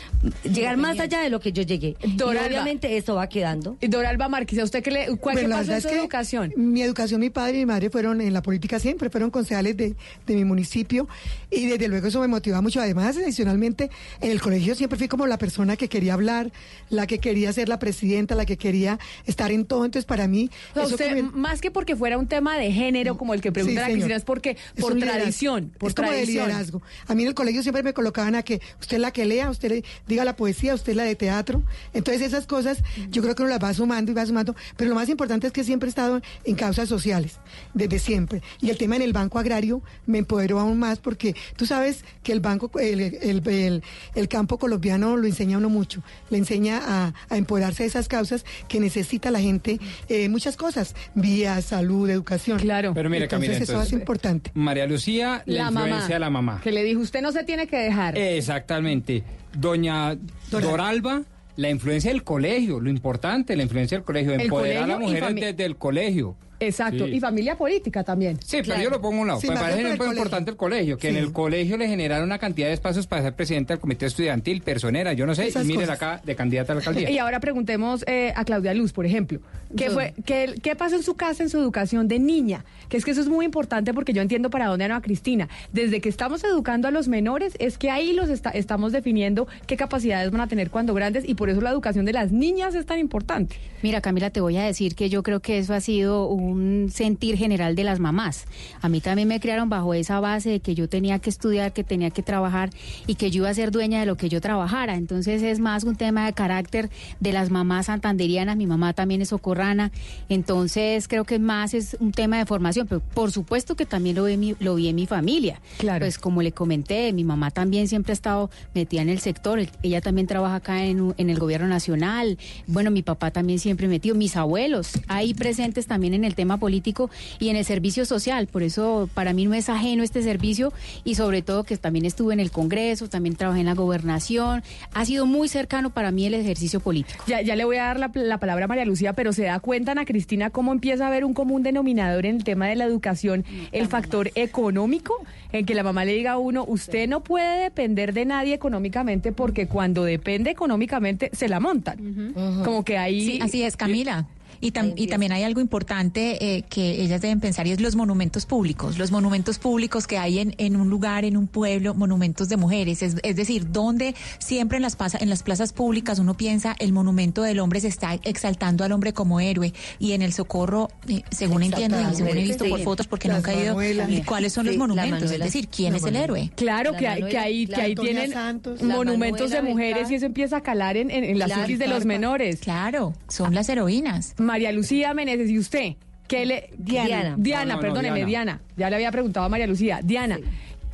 llegar 0.43 0.77
más 0.77 0.99
allá 1.01 1.21
de 1.21 1.31
lo 1.31 1.41
que 1.41 1.53
yo 1.53 1.63
llegué. 1.63 1.97
Y 2.03 2.21
obviamente 2.23 2.97
eso 2.97 3.15
va 3.17 3.29
quedando. 3.29 3.77
Y 3.81 3.89
Doralba 3.89 4.29
Márquez, 4.29 4.59
¿a 4.59 4.65
usted 4.65 4.83
qué 4.83 4.91
le, 4.91 5.17
cuál 5.17 5.35
Bueno, 5.37 5.57
pasó 5.57 5.71
en 5.73 5.77
es 5.79 5.83
su 5.83 5.89
que 5.89 5.97
educación? 5.97 6.53
Mi 6.57 6.83
educación, 6.83 7.21
mi 7.21 7.31
padre 7.31 7.57
y 7.57 7.59
mi 7.61 7.67
madre 7.67 7.91
fueron 7.91 8.21
en 8.21 8.33
la 8.33 8.43
política 8.43 8.79
siempre, 8.79 9.11
fueron 9.11 9.31
concejales 9.31 9.77
de, 9.77 9.95
de 10.27 10.35
mi 10.35 10.45
municipio 10.45 11.09
y 11.51 11.67
desde 11.67 11.89
luego 11.89 12.07
eso 12.07 12.21
me 12.21 12.29
motiva 12.29 12.61
mucho. 12.61 12.81
Además, 12.81 13.17
adicionalmente, 13.17 13.91
en 14.21 14.31
el 14.31 14.41
colegio 14.41 14.75
siempre 14.75 14.99
fui 14.99 15.09
como 15.09 15.27
la 15.27 15.39
persona 15.39 15.77
que 15.77 15.89
quería 15.89 16.15
hablar, 16.15 16.51
la 16.91 17.07
que 17.07 17.19
quería 17.19 17.53
ser 17.53 17.69
la 17.69 17.79
presidenta, 17.79 18.35
la 18.35 18.47
que 18.47 18.57
quería 18.57 18.99
estar 19.27 19.51
en 19.53 19.65
todo. 19.67 19.85
Entonces 19.93 20.07
para 20.07 20.27
mí... 20.27 20.51
O 20.71 20.75
sea, 20.75 20.83
eso 20.85 20.95
usted, 20.95 21.17
como- 21.17 21.33
más 21.33 21.61
que 21.61 21.71
porque 21.71 21.95
fuera 21.97 22.17
un 22.19 22.27
tema 22.27 22.57
de 22.57 22.73
género 22.73 23.17
como 23.19 23.35
el 23.35 23.41
que 23.41 23.53
pregunta 23.53 23.83
Sí, 23.85 23.89
la. 23.89 23.93
Cristina, 23.93 24.17
es 24.17 24.25
porque 24.25 24.51
Es 24.75 24.83
por 24.83 24.99
tradición, 24.99 25.73
por 25.79 25.91
es 25.91 25.95
como 25.95 26.11
de 26.11 26.17
tradición. 26.19 26.47
liderazgo. 26.49 26.83
A 27.07 27.15
mí 27.15 27.23
en 27.23 27.29
el 27.29 27.35
colegio 27.35 27.63
siempre 27.63 27.83
me 27.83 27.93
colocaban 27.93 28.35
a 28.35 28.43
que 28.43 28.61
usted 28.81 28.97
es 28.97 29.01
la 29.01 29.11
que 29.13 29.25
lea, 29.27 29.51
usted 29.51 29.69
le 29.69 29.85
diga 30.09 30.25
la 30.25 30.35
poesía, 30.37 30.75
usted 30.75 30.93
es 30.93 30.97
la 30.97 31.05
de 31.05 31.15
teatro. 31.15 31.63
Entonces 31.93 32.23
esas 32.23 32.47
cosas 32.47 32.79
yo 33.11 33.23
creo 33.23 33.35
que 33.35 33.43
uno 33.43 33.51
las 33.51 33.63
va 33.63 33.73
sumando 33.75 34.11
y 34.11 34.15
va 34.15 34.25
sumando. 34.27 34.57
Pero 34.77 34.89
lo 34.91 34.95
más 34.97 35.09
importante 35.09 35.47
es 35.47 35.53
que 35.53 35.63
siempre 35.65 35.89
he 35.89 35.91
estado 35.91 36.21
en 36.45 36.55
causas 36.57 36.89
sociales, 36.89 37.39
desde 37.75 37.99
siempre. 37.99 38.43
Y 38.61 38.71
el 38.71 38.79
tema 38.79 38.97
en 38.97 39.03
el 39.03 39.13
Banco 39.13 39.39
Agrario 39.39 39.83
me 40.07 40.19
empoderó 40.19 40.59
aún 40.59 40.79
más 40.79 40.99
porque 40.99 41.35
tú 41.57 41.67
sabes 41.67 42.05
que 42.23 42.33
el 42.33 42.41
banco, 42.41 42.71
el, 42.81 43.01
el- 43.01 43.47
el- 43.49 43.83
el 44.15 44.29
campo 44.29 44.59
colombiano 44.59 45.17
lo 45.17 45.27
enseña 45.27 45.57
a 45.57 45.59
uno 45.59 45.69
mucho. 45.69 46.03
Le 46.31 46.39
enseña 46.39 46.81
a, 46.83 47.15
a 47.29 47.37
empoderarse 47.37 47.83
de 47.83 47.89
esas 47.89 48.09
causas 48.09 48.45
que 48.69 48.81
necesita 48.81 49.31
la 49.31 49.41
gente, 49.41 49.79
eh, 50.09 50.29
muchas 50.29 50.57
cosas, 50.57 50.95
vías, 51.15 51.65
salud, 51.65 52.09
educación. 52.09 52.59
Claro. 52.59 52.93
Pero 52.95 53.11
mire, 53.11 53.25
entonces 53.25 53.49
Camila, 53.51 53.65
eso 53.65 53.83
es 53.83 53.93
importante. 53.93 54.51
María 54.55 54.87
Lucía, 54.87 55.43
la, 55.47 55.65
La 55.65 55.71
mamá. 55.71 55.81
influencia 55.87 56.15
de 56.17 56.21
la 56.21 56.31
mamá. 56.31 56.61
Que 56.63 56.73
le 56.73 56.85
dijo, 56.85 57.01
usted 57.01 57.21
no 57.23 57.33
se 57.33 57.45
tiene 57.45 57.67
que 57.67 57.77
dejar. 57.77 58.17
Exactamente. 58.19 59.23
Doña 59.57 60.17
Doralba, 60.51 61.23
la 61.57 61.71
influencia 61.71 62.11
del 62.11 62.25
colegio, 62.25 62.81
lo 62.81 62.89
importante, 62.91 63.57
la 63.57 63.63
influencia 63.63 63.99
del 63.99 64.05
colegio, 64.05 64.33
empoderar 64.33 64.85
a 64.85 64.87
las 64.87 65.01
mujeres 65.01 65.35
desde 65.35 65.65
el 65.65 65.77
colegio. 65.77 66.37
Exacto. 66.67 67.07
Sí. 67.07 67.13
Y 67.17 67.21
familia 67.21 67.57
política 67.57 68.05
también. 68.05 68.39
Sí, 68.45 68.59
pero 68.67 68.81
yo 68.83 68.91
lo 68.91 69.01
pongo 69.01 69.19
a 69.19 69.21
un 69.23 69.27
lado. 69.29 69.41
Sí, 69.41 69.49
me 69.49 69.55
bien 69.55 69.65
parece 69.67 69.97
muy 69.97 70.07
importante 70.09 70.51
el 70.51 70.57
colegio, 70.57 70.97
que 70.99 71.11
Sí. 71.11 71.17
en 71.17 71.23
el 71.23 71.33
colegio 71.33 71.77
le 71.77 71.89
generaron 71.89 72.25
una 72.27 72.39
cantidad 72.39 72.69
de 72.69 72.75
espacios 72.75 73.07
para 73.07 73.23
ser 73.23 73.35
presidente 73.35 73.73
del 73.73 73.81
comité 73.81 74.07
estudiantil, 74.07 74.63
personera, 74.63 75.13
yo 75.13 75.27
no 75.27 75.35
sé, 75.35 75.47
Esas 75.49 75.65
y 75.65 75.69
miren 75.69 75.83
cosas. 75.83 75.97
acá 75.97 76.21
de 76.25 76.35
candidata 76.37 76.73
a 76.73 76.75
la 76.77 76.79
alcaldía. 76.81 77.11
Y 77.11 77.19
ahora 77.19 77.41
preguntemos 77.41 78.05
eh, 78.07 78.33
a 78.37 78.45
Claudia 78.45 78.75
Luz, 78.75 78.93
por 78.93 79.07
ejemplo. 79.07 79.41
¿Qué, 79.77 79.89
fue, 79.91 80.15
qué, 80.27 80.55
¿Qué 80.63 80.77
pasó 80.77 80.97
en 80.97 81.03
su 81.03 81.15
casa, 81.17 81.43
en 81.43 81.49
su 81.49 81.59
educación 81.59 82.07
de 82.07 82.19
niña? 82.19 82.65
Que 82.91 82.99
es 82.99 83.05
que 83.07 83.11
eso 83.13 83.23
es 83.23 83.29
muy 83.29 83.47
importante 83.47 83.95
porque 83.95 84.13
yo 84.13 84.21
entiendo 84.21 84.51
para 84.51 84.67
dónde 84.67 84.87
va 84.89 85.01
Cristina. 85.01 85.49
Desde 85.73 86.01
que 86.03 86.09
estamos 86.11 86.45
educando 86.45 86.89
a 86.89 86.91
los 86.91 87.09
menores, 87.09 87.55
es 87.59 87.79
que 87.79 87.91
ahí 87.91 88.13
los 88.13 88.29
está- 88.29 88.51
estamos 88.51 88.93
definiendo 88.93 89.47
qué 89.67 89.77
capacidades 89.79 90.31
van 90.31 90.43
a 90.43 90.47
tener 90.47 90.69
cuando 90.71 90.93
grandes 90.93 91.27
y 91.27 91.35
por 91.35 91.49
eso 91.49 91.61
la 91.63 91.71
educación 91.71 92.05
de 92.05 92.13
las 92.13 92.33
niñas 92.33 92.75
es 92.75 92.85
tan 92.85 92.99
importante. 92.99 93.57
Mira, 93.83 94.01
Camila, 94.03 94.29
te 94.31 94.41
voy 94.43 94.57
a 94.59 94.63
decir 94.65 94.95
que 94.95 95.09
yo 95.09 95.23
creo 95.23 95.41
que 95.41 95.57
eso 95.59 95.73
ha 95.73 95.81
sido 95.81 96.29
un 96.29 96.52
sentir 96.93 97.37
general 97.37 97.75
de 97.77 97.85
las 97.85 98.01
mamás. 98.01 98.47
A 98.81 98.89
mí 98.89 99.01
también 99.01 99.29
me 99.29 99.41
criaron 99.41 99.69
bajo 99.69 99.95
esa 99.95 100.21
base 100.21 100.51
de 100.51 100.61
que 100.61 100.75
yo 100.75 100.89
tenía 100.89 101.19
que 101.19 101.31
estudiar, 101.31 101.73
que 101.73 101.85
tenía 101.85 102.11
que 102.11 102.23
trabajar 102.23 102.71
y 103.07 103.15
que 103.17 103.31
yo 103.31 103.43
iba 103.43 103.51
a 103.51 103.55
ser 103.55 103.71
dueña 103.71 104.01
de 104.01 104.07
lo 104.07 104.17
que 104.17 104.29
yo 104.29 104.41
trabajara. 104.41 104.95
Entonces 104.97 105.43
es 105.43 105.59
más 105.61 105.85
un 105.85 105.97
tema 105.97 106.27
de 106.27 106.33
carácter 106.33 106.91
de 107.21 107.33
las 107.33 107.51
mamás 107.51 107.87
santanderianas. 107.87 108.57
Mi 108.57 108.67
mamá 108.67 108.93
también 108.93 109.23
es 109.23 109.29
socorrana. 109.29 109.91
Entonces 110.29 111.09
creo 111.09 111.25
que 111.25 111.39
más 111.39 111.75
es 111.75 111.97
un 112.01 112.11
tema 112.13 112.39
de 112.39 112.47
formación. 112.47 112.87
Pero 112.89 113.01
por 113.01 113.31
supuesto 113.33 113.77
que 113.77 113.87
también 113.87 114.17
lo 114.17 114.25
vi, 114.25 114.33
en 114.35 114.41
mi- 114.41 114.57
lo 114.61 114.75
vi 114.75 114.89
en 114.89 114.97
mi 114.97 115.07
familia. 115.07 115.61
Claro. 115.79 116.05
Pues 116.05 116.19
como 116.19 116.43
le 116.43 116.53
comenté, 116.53 117.13
mi 117.13 117.23
mamá 117.25 117.51
también 117.51 117.87
siempre 117.89 118.13
ha 118.13 118.15
estado 118.15 118.51
metida 118.75 119.03
en 119.03 119.09
el 119.09 119.21
sector. 119.21 119.59
El- 119.59 119.69
Ella 119.83 120.01
también 120.01 120.27
trabaja 120.27 120.57
acá 120.57 120.85
en, 120.85 121.01
un- 121.01 121.15
en 121.19 121.31
el 121.31 121.39
gobierno 121.39 121.69
nacional. 121.69 122.39
Bueno, 122.67 122.91
mi 122.91 123.03
papá 123.03 123.31
también 123.31 123.59
siempre 123.59 123.89
metido. 123.89 124.15
Mis 124.15 124.37
abuelos 124.37 124.93
ahí 125.09 125.35
presentes 125.35 125.87
también 125.87 126.15
en 126.15 126.25
el 126.25 126.35
tema 126.35 126.42
político 126.59 127.11
y 127.39 127.49
en 127.49 127.57
el 127.57 127.65
servicio 127.65 128.05
social. 128.05 128.47
Por 128.47 128.63
eso 128.63 129.09
para 129.15 129.33
mí 129.33 129.47
no 129.47 129.55
es 129.55 129.69
ajeno 129.69 130.03
este 130.03 130.23
servicio 130.23 130.73
y 131.05 131.15
sobre 131.15 131.43
todo 131.43 131.65
que 131.65 131.77
también 131.77 132.05
estuve 132.05 132.35
en 132.35 132.41
el 132.41 132.51
Congreso, 132.51 133.09
también 133.09 133.37
trabajé 133.37 133.61
en 133.61 133.67
la 133.67 133.75
gobernación. 133.75 134.63
Ha 134.95 135.05
sido 135.05 135.27
muy 135.27 135.49
cercano 135.49 135.91
para 135.91 136.11
mí 136.11 136.27
el 136.27 136.35
ejercicio 136.35 136.81
político. 136.81 137.25
Ya, 137.27 137.41
ya 137.41 137.57
le 137.57 137.65
voy 137.65 137.77
a 137.77 137.85
dar 137.85 137.99
la, 137.99 138.11
la 138.15 138.39
palabra 138.39 138.67
a 138.67 138.69
María 138.69 138.85
Lucía, 138.85 139.13
pero 139.13 139.33
se 139.33 139.45
da 139.45 139.61
cuenta, 139.61 139.93
Ana 139.93 140.05
Cristina, 140.05 140.51
cómo 140.51 140.73
empieza 140.73 141.05
a 141.05 141.09
haber 141.09 141.25
un 141.25 141.35
común 141.35 141.63
denominador 141.63 142.27
en 142.27 142.37
el 142.37 142.45
tema 142.45 142.67
de 142.67 142.77
la 142.77 142.85
educación, 142.85 143.45
el 143.73 143.89
factor 143.89 144.31
económico, 144.35 145.15
en 145.53 145.67
que 145.67 145.75
la 145.75 145.83
mamá 145.83 146.05
le 146.05 146.13
diga 146.13 146.33
a 146.33 146.39
uno, 146.39 146.65
usted 146.67 147.09
no 147.09 147.23
puede 147.23 147.63
depender 147.63 148.13
de 148.13 148.25
nadie 148.25 148.55
económicamente 148.55 149.33
porque 149.33 149.67
cuando 149.67 150.05
depende 150.05 150.51
económicamente 150.51 151.31
se 151.33 151.49
la 151.49 151.61
montan. 151.61 152.33
Como 152.65 152.85
que 152.85 152.99
ahí... 152.99 153.25
Sí, 153.25 153.39
así 153.43 153.63
es, 153.63 153.77
Camila. 153.77 154.27
Y, 154.63 154.71
tam- 154.71 154.95
y 154.97 155.09
también 155.09 155.33
hay 155.33 155.43
algo 155.43 155.61
importante 155.61 156.57
eh, 156.57 156.63
que 156.63 157.03
ellas 157.03 157.21
deben 157.21 157.41
pensar 157.41 157.67
y 157.67 157.73
es 157.73 157.81
los 157.81 157.97
monumentos 157.97 158.47
públicos. 158.47 158.97
Los 158.97 159.11
monumentos 159.11 159.59
públicos 159.59 160.07
que 160.07 160.17
hay 160.19 160.39
en, 160.39 160.55
en 160.57 160.77
un 160.77 160.89
lugar, 160.89 161.25
en 161.25 161.37
un 161.37 161.49
pueblo, 161.49 161.95
monumentos 161.95 162.49
de 162.49 162.57
mujeres. 162.57 163.03
Es, 163.03 163.17
es 163.25 163.37
decir, 163.37 163.73
donde 163.73 164.15
siempre 164.39 164.77
en 164.77 164.83
las, 164.83 164.97
pasa- 164.97 165.19
en 165.21 165.29
las 165.29 165.43
plazas 165.43 165.73
públicas 165.73 166.19
uno 166.21 166.35
piensa 166.37 166.77
el 166.79 166.93
monumento 166.93 167.43
del 167.43 167.59
hombre 167.59 167.81
se 167.81 167.89
está 167.89 168.15
exaltando 168.23 168.85
al 168.85 168.93
hombre 168.93 169.13
como 169.13 169.41
héroe. 169.41 169.73
Y 169.99 170.13
en 170.13 170.23
el 170.23 170.33
socorro, 170.33 170.89
eh, 171.09 171.23
según 171.31 171.65
entiendo 171.65 171.99
y 172.01 172.15
según 172.15 172.39
he 172.39 172.43
visto 172.45 172.65
por 172.69 172.81
fotos 172.81 173.09
porque 173.09 173.27
Las 173.29 173.39
nunca 173.39 173.53
he 173.53 173.65
ido. 173.65 174.09
¿y 174.09 174.23
¿cuáles 174.23 174.53
son 174.53 174.63
Sí, 174.65 174.69
los 174.71 174.77
monumentos? 174.79 175.17
Es 175.17 175.23
Manuela. 175.23 175.45
decir, 175.45 175.69
¿quién 175.69 175.95
es 175.97 176.03
el 176.05 176.13
Manuela. 176.13 176.25
héroe? 176.25 176.51
Claro 176.55 176.93
La 176.93 176.99
que 176.99 177.09
hay, 177.09 177.17
que 177.17 177.23
Manuela, 177.23 177.43
ahí, 177.43 177.67
que 177.67 177.81
ahí 177.81 177.95
tienen 177.97 178.31
Santos, 178.33 178.81
monumentos 178.81 179.51
de 179.51 179.57
Manuela 179.57 179.73
mujeres 179.73 180.11
y 180.11 180.15
eso 180.15 180.27
empieza 180.27 180.59
a 180.59 180.61
calar 180.63 180.97
en, 180.97 181.11
en, 181.11 181.25
en 181.25 181.39
la 181.41 181.47
Claro, 181.47 181.77
de 181.77 181.89
los 181.89 182.05
menores. 182.05 182.61
Claro, 182.61 183.15
son 183.29 183.55
las 183.57 183.69
heroínas. 183.69 184.35
María 184.53 184.71
Lucía 184.71 185.15
Meneses, 185.15 185.49
¿y 185.49 185.59
usted? 185.59 185.95
¿Qué 186.29 186.45
le... 186.45 186.69
Diana. 186.77 187.37
Diana, 187.39 187.65
no, 187.65 187.75
no, 187.77 187.81
perdóneme, 187.81 188.27
Diana. 188.27 188.27
Diana. 188.27 188.61
Ya 188.77 188.91
le 188.91 188.97
había 188.97 189.11
preguntado 189.11 189.47
a 189.47 189.49
María 189.49 189.67
Lucía. 189.67 190.01
Diana, 190.05 190.39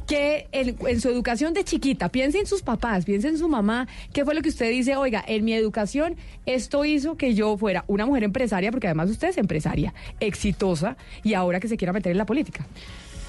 que 0.07 0.47
en, 0.53 0.77
en 0.87 1.01
su 1.01 1.09
educación 1.09 1.55
de 1.55 1.65
chiquita, 1.65 2.09
piense 2.09 2.39
en 2.39 2.47
sus 2.47 2.63
papás, 2.63 3.05
piense 3.05 3.27
en 3.27 3.37
su 3.37 3.49
mamá, 3.49 3.89
¿qué 4.13 4.25
fue 4.25 4.37
lo 4.37 4.43
que 4.43 4.51
usted 4.51 4.71
dice? 4.71 4.95
Oiga, 4.95 5.25
en 5.27 5.45
mi 5.45 5.55
educación 5.55 6.15
esto 6.47 6.85
hizo 6.85 7.17
que 7.17 7.35
yo 7.35 7.57
fuera 7.59 7.85
una 7.89 8.07
mujer 8.07 8.23
empresaria, 8.23 8.71
porque 8.71 8.87
además 8.87 9.11
usted 9.11 9.31
es 9.31 9.39
empresaria, 9.39 9.93
exitosa, 10.21 10.97
y 11.25 11.35
ahora 11.35 11.59
que 11.59 11.67
se 11.67 11.77
quiera 11.77 11.93
meter 11.93 12.13
en 12.13 12.19
la 12.19 12.27
política. 12.27 12.65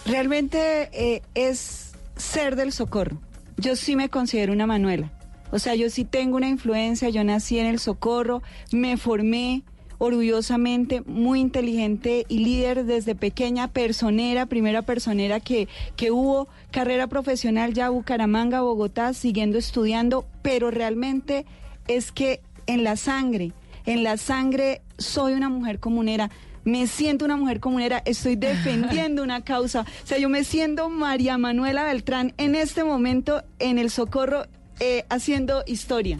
Realmente 0.05 0.89
eh, 0.93 1.23
es 1.33 1.93
ser 2.17 2.55
del 2.55 2.71
socorro. 2.71 3.19
Yo 3.57 3.75
sí 3.75 3.95
me 3.95 4.09
considero 4.09 4.53
una 4.53 4.67
Manuela. 4.67 5.11
O 5.51 5.57
sea, 5.57 5.73
yo 5.73 5.89
sí 5.89 6.05
tengo 6.05 6.37
una 6.37 6.47
influencia, 6.47 7.09
yo 7.09 7.23
nací 7.23 7.57
en 7.57 7.65
el 7.65 7.79
socorro, 7.79 8.43
me 8.71 8.95
formé 8.95 9.63
orgullosamente, 9.99 11.01
muy 11.01 11.39
inteligente 11.39 12.25
y 12.27 12.39
líder 12.39 12.85
desde 12.85 13.13
pequeña, 13.13 13.67
personera, 13.67 14.47
primera 14.47 14.81
personera 14.81 15.39
que, 15.39 15.67
que 15.95 16.09
hubo, 16.09 16.47
carrera 16.71 17.07
profesional 17.07 17.73
ya 17.73 17.89
Bucaramanga, 17.89 18.61
Bogotá, 18.61 19.13
siguiendo 19.13 19.57
estudiando, 19.57 20.25
pero 20.41 20.71
realmente 20.71 21.45
es 21.87 22.11
que 22.11 22.41
en 22.65 22.83
la 22.83 22.95
sangre, 22.95 23.51
en 23.85 24.03
la 24.03 24.17
sangre 24.17 24.81
soy 24.97 25.33
una 25.33 25.49
mujer 25.49 25.79
comunera. 25.79 26.31
Me 26.63 26.87
siento 26.87 27.25
una 27.25 27.37
mujer 27.37 27.59
comunera, 27.59 28.01
estoy 28.05 28.35
defendiendo 28.35 29.23
una 29.23 29.41
causa. 29.41 29.81
O 29.81 30.07
sea, 30.07 30.17
yo 30.17 30.29
me 30.29 30.43
siento 30.43 30.89
María 30.89 31.37
Manuela 31.37 31.83
Beltrán 31.83 32.33
en 32.37 32.55
este 32.55 32.83
momento 32.83 33.43
en 33.59 33.79
el 33.79 33.89
socorro 33.89 34.45
eh, 34.79 35.05
haciendo 35.09 35.63
historia. 35.65 36.19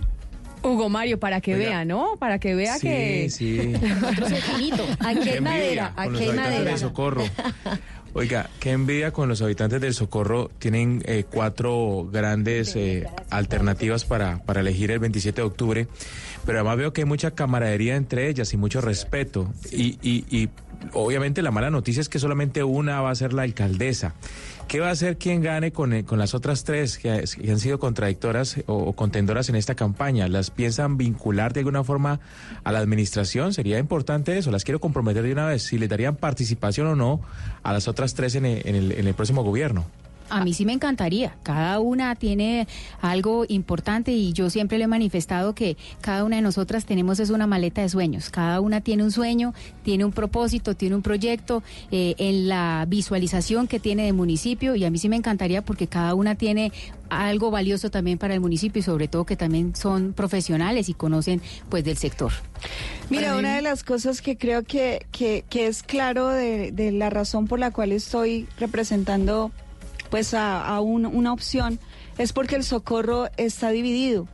Hugo 0.63 0.89
Mario, 0.89 1.19
para 1.19 1.41
que 1.41 1.55
Oiga. 1.55 1.69
vea, 1.69 1.85
¿no? 1.85 2.15
Para 2.19 2.39
que 2.39 2.53
vea 2.55 2.75
Sí, 2.75 2.88
que... 2.88 3.27
sí. 3.29 3.59
Infinito. 3.79 4.85
Aquí 4.99 5.29
hay 5.29 5.41
madera, 5.41 5.93
aquí 5.95 6.09
los 6.11 6.21
hay 6.21 6.27
habitantes 6.27 6.35
madera. 6.53 6.69
del 6.71 6.79
Socorro. 6.79 7.23
Oiga, 8.13 8.49
qué 8.59 8.71
envidia 8.71 9.11
con 9.11 9.29
los 9.29 9.41
habitantes 9.43 9.79
del 9.81 9.93
Socorro. 9.93 10.49
Tienen 10.57 11.03
eh, 11.05 11.25
cuatro 11.31 12.09
grandes 12.11 12.75
eh, 12.75 13.05
alternativas 13.29 14.03
para, 14.03 14.39
para 14.43 14.61
elegir 14.61 14.89
el 14.89 14.97
27 14.99 15.41
de 15.41 15.47
octubre, 15.47 15.88
pero 16.43 16.57
además 16.57 16.77
veo 16.77 16.91
que 16.91 17.01
hay 17.01 17.05
mucha 17.05 17.31
camaradería 17.31 17.95
entre 17.95 18.27
ellas 18.27 18.51
y 18.53 18.57
mucho 18.57 18.81
respeto. 18.81 19.53
Y, 19.71 19.99
y, 20.01 20.25
y 20.35 20.49
obviamente 20.93 21.43
la 21.43 21.51
mala 21.51 21.69
noticia 21.69 22.01
es 22.01 22.09
que 22.09 22.17
solamente 22.17 22.63
una 22.63 22.99
va 22.99 23.11
a 23.11 23.15
ser 23.15 23.31
la 23.31 23.43
alcaldesa. 23.43 24.15
¿Qué 24.69 24.80
va 24.80 24.89
a 24.89 24.91
hacer 24.91 25.17
quien 25.17 25.41
gane 25.41 25.72
con, 25.72 25.93
eh, 25.93 26.06
con 26.06 26.19
las 26.19 26.35
otras 26.35 26.64
tres 26.64 26.99
que, 26.99 27.09
han 27.09 27.59
sido 27.59 27.80
contradictoras 27.80 28.57
o, 28.67 28.75
o 28.75 28.93
contendoras 28.93 29.49
en 29.49 29.56
esta 29.56 29.73
campaña? 29.73 30.27
¿Las 30.27 30.51
piensan 30.51 30.95
vincular 30.95 31.53
de 31.53 31.61
alguna 31.61 31.83
forma 31.83 32.19
a 32.64 32.72
la 32.72 32.77
administración? 32.77 33.51
Sería 33.51 33.80
importante 33.80 34.38
eso. 34.38 34.51
Las 34.51 34.64
quiero 34.64 34.80
comprometer 34.80 35.23
de 35.23 35.31
una 35.31 35.48
vez. 35.48 35.64
Si 35.64 35.80
les 35.80 35.89
darían 35.89 36.17
participación 36.17 36.85
o 36.85 36.95
no 36.95 37.19
a 37.64 37.73
las 37.73 37.88
otras 37.88 38.14
tres 38.14 38.35
en 38.35 38.45
el, 38.45 38.61
en 38.64 38.75
el, 38.75 38.91
en 38.91 39.07
el 39.07 39.15
próximo 39.15 39.43
gobierno. 39.43 39.88
A 40.30 40.43
mí 40.43 40.53
sí 40.53 40.66
me 40.66 40.74
encantaría. 40.74 41.35
Cada 41.43 41.80
una 41.80 42.16
tiene 42.16 42.67
algo 43.01 43.45
importante 43.48 44.11
y 44.11 44.33
yo 44.33 44.49
siempre 44.49 44.77
le 44.77 44.85
he 44.85 44.88
manifestado 44.88 45.56
que 45.56 45.77
cada 46.01 46.24
una 46.24 46.38
de 46.38 46.41
nosotras 46.41 46.85
tenemos 46.85 47.19
es 47.19 47.30
una 47.30 47.48
maleta 47.48 47.82
de 47.82 47.90
sueños. 47.90 48.30
Cada 48.30 48.61
una 48.61 48.82
tiene 48.82 49.03
un 49.03 49.11
sueño, 49.11 49.53
tiene 49.83 50.06
un 50.06 50.11
propósito, 50.11 50.75
tiene 50.75 50.95
un 50.95 51.01
proyecto 51.01 51.64
eh, 51.91 52.16
en 52.17 52.48
la 52.48 52.85
visualización 52.88 53.67
que 53.67 53.80
tiene 53.80 54.03
de 54.06 54.14
municipio 54.14 54.75
y 54.75 54.85
a 54.85 54.91
mí 54.91 54.98
sí 54.98 55.09
me 55.09 55.16
encantaría 55.16 55.64
porque 55.64 55.88
cada 55.88 56.14
una 56.14 56.35
tiene 56.35 56.72
algo 57.09 57.51
valioso 57.51 57.90
también 57.90 58.17
para 58.17 58.33
el 58.33 58.40
municipio 58.40 58.80
y 58.80 58.83
sobre 58.83 59.08
todo 59.08 59.25
que 59.25 59.35
también 59.35 59.75
son 59.75 60.14
profesionales 60.14 60.90
y 60.90 60.93
conocen 60.93 61.41
pues 61.69 61.83
del 61.83 61.98
sector. 61.98 62.32
Mira, 63.09 63.35
una 63.35 63.56
de 63.56 63.61
las 63.61 63.83
cosas 63.83 64.22
que 64.22 64.38
creo 64.38 64.64
que, 64.64 65.06
que, 65.11 65.43
que 65.49 65.67
es 65.67 65.82
claro 65.82 66.30
de, 66.30 66.72
de 66.72 66.91
la 66.91 67.09
razón 67.09 67.48
por 67.48 67.59
la 67.59 67.72
cual 67.72 67.91
estoy 67.91 68.48
representando 68.59 69.51
pues 70.09 70.33
a, 70.33 70.65
a 70.65 70.81
un- 70.81 71.05
una 71.05 71.33
opción 71.33 71.79
es 72.17 72.33
porque 72.33 72.55
el 72.55 72.63
socorro 72.63 73.27
está 73.38 73.69
dividido. 73.69 74.27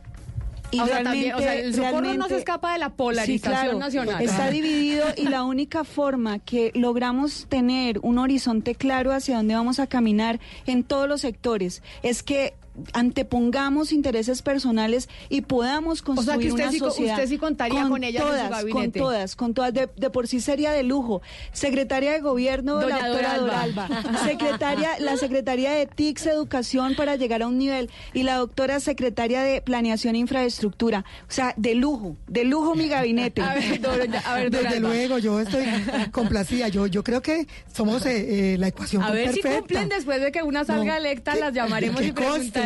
Y 0.72 0.80
o 0.80 0.86
sea, 0.86 1.04
también, 1.04 1.32
o 1.32 1.38
sea, 1.38 1.52
realmente- 1.52 1.68
el 1.68 1.74
socorro 1.76 2.14
no 2.14 2.26
se 2.28 2.38
escapa 2.38 2.72
de 2.72 2.78
la 2.80 2.86
Sí, 2.88 2.92
polarización 2.96 3.52
claro, 3.52 3.78
nacional. 3.78 4.20
Está 4.20 4.50
dividido 4.50 5.06
y 5.16 5.28
la 5.28 5.44
única 5.44 5.84
forma 5.84 6.40
que 6.40 6.72
logramos 6.74 7.46
tener 7.48 8.00
un 8.02 8.18
horizonte 8.18 8.74
claro 8.74 9.12
hacia 9.12 9.36
dónde 9.36 9.54
vamos 9.54 9.78
a 9.78 9.86
caminar 9.86 10.40
en 10.66 10.82
todos 10.82 11.08
los 11.08 11.20
sectores 11.20 11.82
es 12.02 12.24
que 12.24 12.54
antepongamos 12.92 13.92
intereses 13.92 14.42
personales 14.42 15.08
y 15.28 15.42
podamos 15.42 15.98
sea, 15.98 16.06
construir 16.06 16.40
que 16.40 16.52
usted 16.52 16.62
una 16.64 16.72
sí 16.72 16.78
sociedad 16.78 17.14
usted 17.16 17.28
sí 17.28 17.38
contaría 17.38 17.88
con 17.88 18.04
ellas 18.04 18.22
en 18.22 18.28
su 18.28 18.34
todas, 18.34 18.50
gabinete. 18.50 18.72
con 18.72 18.92
todas, 18.92 19.36
con 19.36 19.54
todas. 19.54 19.74
De, 19.74 19.88
de 19.96 20.10
por 20.10 20.26
sí 20.28 20.40
sería 20.40 20.72
de 20.72 20.82
lujo. 20.82 21.22
Secretaria 21.52 22.12
de 22.12 22.20
Gobierno, 22.20 22.80
Doña 22.80 22.98
la 22.98 23.08
doctora 23.08 23.38
Doralba. 23.38 23.88
Doralba. 23.88 24.18
Secretaria, 24.24 24.90
la 25.00 25.16
Secretaría 25.16 25.72
de 25.72 25.86
TICS 25.86 26.26
Educación 26.26 26.94
para 26.96 27.16
llegar 27.16 27.42
a 27.42 27.46
un 27.48 27.58
nivel 27.58 27.90
y 28.14 28.22
la 28.22 28.36
doctora 28.36 28.80
Secretaria 28.80 29.42
de 29.42 29.60
Planeación 29.62 30.14
e 30.14 30.18
Infraestructura. 30.18 31.04
O 31.28 31.32
sea, 31.32 31.54
de 31.56 31.74
lujo, 31.74 32.16
de 32.26 32.44
lujo 32.44 32.74
mi 32.74 32.88
gabinete. 32.88 33.42
A 33.46 33.54
ver, 33.54 33.80
a 34.24 34.34
ver, 34.34 34.50
Desde 34.50 34.80
luego, 34.80 35.18
yo 35.18 35.40
estoy 35.40 35.64
complacida. 36.12 36.68
Yo, 36.68 36.86
yo 36.86 37.02
creo 37.04 37.22
que 37.22 37.46
somos 37.72 38.04
eh, 38.06 38.54
eh, 38.54 38.58
la 38.58 38.68
ecuación 38.68 39.02
A 39.02 39.10
ver 39.10 39.32
si 39.32 39.40
perfecta. 39.40 39.58
cumplen 39.58 39.88
después 39.88 40.20
de 40.20 40.32
que 40.32 40.42
una 40.42 40.64
salga 40.64 40.92
No, 40.92 40.98
electa, 40.98 41.36
las 41.36 41.52
llamaremos 41.52 42.02
y 42.02 42.12
preguntaremos. 42.12 42.65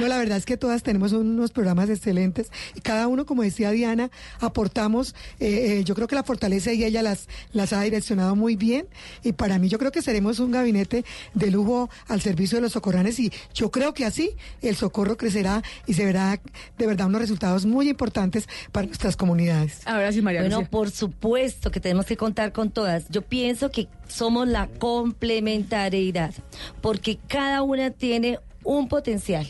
No, 0.00 0.06
la 0.08 0.18
verdad 0.18 0.38
es 0.38 0.44
que 0.46 0.56
todas 0.56 0.82
tenemos 0.82 1.12
unos 1.12 1.50
programas 1.52 1.88
excelentes 1.90 2.50
y 2.74 2.80
cada 2.80 3.06
uno, 3.08 3.26
como 3.26 3.42
decía 3.42 3.70
Diana, 3.70 4.10
aportamos. 4.40 5.14
eh, 5.40 5.78
eh, 5.78 5.84
yo 5.84 5.94
creo 5.94 6.06
que 6.08 6.14
la 6.14 6.22
fortaleza 6.24 6.72
y 6.72 6.84
ella 6.84 7.02
las, 7.02 7.28
las 7.52 7.72
ha 7.72 7.80
direccionado 7.82 8.36
muy 8.36 8.56
bien 8.56 8.86
y 9.22 9.32
para 9.32 9.58
mí 9.58 9.68
yo 9.68 9.78
creo 9.78 9.92
que 9.92 10.02
seremos 10.02 10.38
un 10.38 10.50
gabinete 10.52 11.04
de 11.34 11.50
lujo 11.50 11.90
al 12.08 12.20
servicio 12.20 12.58
de 12.58 12.62
los 12.62 12.72
socorranes 12.72 13.18
y 13.18 13.32
yo 13.54 13.70
creo 13.70 13.94
que 13.94 14.04
así 14.04 14.30
el 14.62 14.76
socorro 14.76 15.16
crecerá 15.16 15.62
y 15.86 15.94
se 15.94 16.04
verá 16.04 16.40
de 16.78 16.86
verdad 16.86 17.06
unos 17.06 17.20
resultados 17.20 17.66
muy 17.66 17.88
importantes 17.88 18.48
para 18.72 18.86
nuestras 18.86 19.16
comunidades. 19.16 19.80
Ahora 19.86 20.12
sí, 20.12 20.22
María 20.22 20.40
Bueno, 20.40 20.56
Lucía. 20.58 20.70
por 20.70 20.90
supuesto 20.90 21.70
que 21.70 21.80
tenemos 21.80 22.06
que 22.06 22.16
contar 22.16 22.52
con 22.52 22.70
todas. 22.70 23.04
Yo 23.08 23.22
pienso 23.22 23.70
que 23.70 23.88
somos 24.08 24.46
la 24.48 24.68
complementariedad, 24.78 26.32
porque 26.80 27.18
cada 27.28 27.62
una 27.62 27.90
tiene 27.90 28.38
un 28.64 28.88
potencial. 28.88 29.46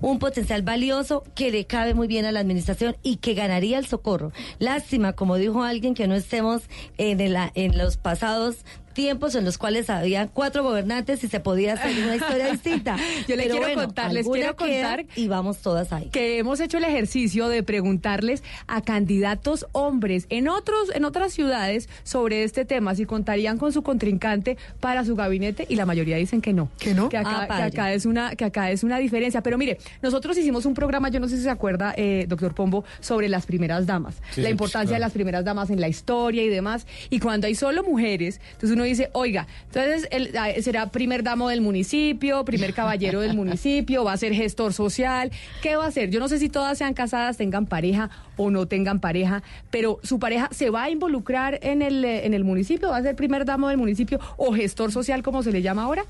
Un 0.00 0.18
potencial 0.18 0.62
valioso 0.62 1.24
que 1.34 1.50
le 1.50 1.66
cabe 1.66 1.94
muy 1.94 2.06
bien 2.06 2.24
a 2.24 2.32
la 2.32 2.40
administración 2.40 2.96
y 3.02 3.16
que 3.16 3.34
ganaría 3.34 3.78
el 3.78 3.86
socorro. 3.86 4.32
Lástima, 4.58 5.14
como 5.14 5.36
dijo 5.36 5.64
alguien, 5.64 5.94
que 5.94 6.06
no 6.06 6.14
estemos 6.14 6.62
en, 6.98 7.20
en 7.20 7.78
los 7.78 7.96
pasados 7.96 8.64
tiempos 8.98 9.36
en 9.36 9.44
los 9.44 9.58
cuales 9.58 9.90
había 9.90 10.26
cuatro 10.26 10.64
gobernantes 10.64 11.22
y 11.22 11.28
se 11.28 11.38
podía 11.38 11.74
hacer 11.74 11.96
una 12.02 12.16
historia 12.16 12.46
distinta. 12.50 12.96
Yo 13.28 13.36
le 13.36 13.44
Pero 13.44 13.54
quiero 13.54 13.60
bueno, 13.60 13.82
contar, 13.84 14.12
les 14.12 14.26
quiero 14.28 14.56
contar 14.56 15.06
y 15.14 15.28
vamos 15.28 15.58
todas 15.58 15.92
ahí. 15.92 16.06
que 16.10 16.38
hemos 16.38 16.58
hecho 16.58 16.78
el 16.78 16.84
ejercicio 16.84 17.46
de 17.48 17.62
preguntarles 17.62 18.42
a 18.66 18.82
candidatos 18.82 19.66
hombres 19.70 20.26
en 20.30 20.48
otros 20.48 20.90
en 20.92 21.04
otras 21.04 21.32
ciudades 21.32 21.88
sobre 22.02 22.42
este 22.42 22.64
tema 22.64 22.96
si 22.96 23.06
contarían 23.06 23.56
con 23.56 23.72
su 23.72 23.84
contrincante 23.84 24.58
para 24.80 25.04
su 25.04 25.14
gabinete 25.14 25.64
y 25.68 25.76
la 25.76 25.86
mayoría 25.86 26.16
dicen 26.16 26.40
que 26.40 26.52
no. 26.52 26.68
Que 26.80 26.92
no 26.92 27.08
que 27.08 27.18
acá, 27.18 27.46
Ah, 27.48 27.56
que 27.56 27.62
acá 27.62 27.92
es 27.92 28.04
una 28.04 28.34
que 28.34 28.44
acá 28.46 28.72
es 28.72 28.82
una 28.82 28.98
diferencia. 28.98 29.42
Pero 29.44 29.58
mire 29.58 29.78
nosotros 30.02 30.36
hicimos 30.36 30.66
un 30.66 30.74
programa 30.74 31.08
yo 31.08 31.20
no 31.20 31.28
sé 31.28 31.36
si 31.36 31.44
se 31.44 31.50
acuerda 31.50 31.94
eh, 31.96 32.26
doctor 32.28 32.52
Pombo 32.52 32.82
sobre 32.98 33.28
las 33.28 33.46
primeras 33.46 33.86
damas 33.86 34.16
Sí, 34.32 34.40
la 34.40 34.48
sí, 34.48 34.50
importancia 34.50 34.94
de 34.94 35.00
las 35.00 35.12
primeras 35.12 35.44
damas 35.44 35.70
en 35.70 35.80
la 35.80 35.86
historia 35.86 36.42
y 36.42 36.48
demás. 36.48 36.84
Y 37.10 37.20
cuando 37.20 37.46
hay 37.46 37.54
solo 37.54 37.84
mujeres 37.84 38.40
entonces 38.54 38.72
uno 38.72 38.87
dice 38.88 39.10
oiga 39.12 39.46
entonces 39.66 40.08
él, 40.10 40.32
ah, 40.38 40.48
será 40.60 40.90
primer 40.90 41.22
damo 41.22 41.48
del 41.48 41.60
municipio 41.60 42.44
primer 42.44 42.74
caballero 42.74 43.20
del 43.20 43.34
municipio 43.36 44.04
va 44.04 44.12
a 44.12 44.16
ser 44.16 44.34
gestor 44.34 44.72
social 44.72 45.30
qué 45.62 45.76
va 45.76 45.84
a 45.84 45.88
hacer 45.88 46.10
yo 46.10 46.20
no 46.20 46.28
sé 46.28 46.38
si 46.38 46.48
todas 46.48 46.78
sean 46.78 46.94
casadas 46.94 47.36
tengan 47.36 47.66
pareja 47.66 48.10
o 48.36 48.50
no 48.50 48.66
tengan 48.66 49.00
pareja 49.00 49.42
pero 49.70 50.00
su 50.02 50.18
pareja 50.18 50.48
se 50.52 50.70
va 50.70 50.84
a 50.84 50.90
involucrar 50.90 51.58
en 51.62 51.82
el 51.82 52.04
eh, 52.04 52.26
en 52.26 52.34
el 52.34 52.44
municipio 52.44 52.90
va 52.90 52.96
a 52.98 53.02
ser 53.02 53.16
primer 53.16 53.44
damo 53.44 53.68
del 53.68 53.78
municipio 53.78 54.18
o 54.36 54.52
gestor 54.52 54.92
social 54.92 55.22
como 55.22 55.42
se 55.42 55.52
le 55.52 55.62
llama 55.62 55.84
ahora 55.84 56.04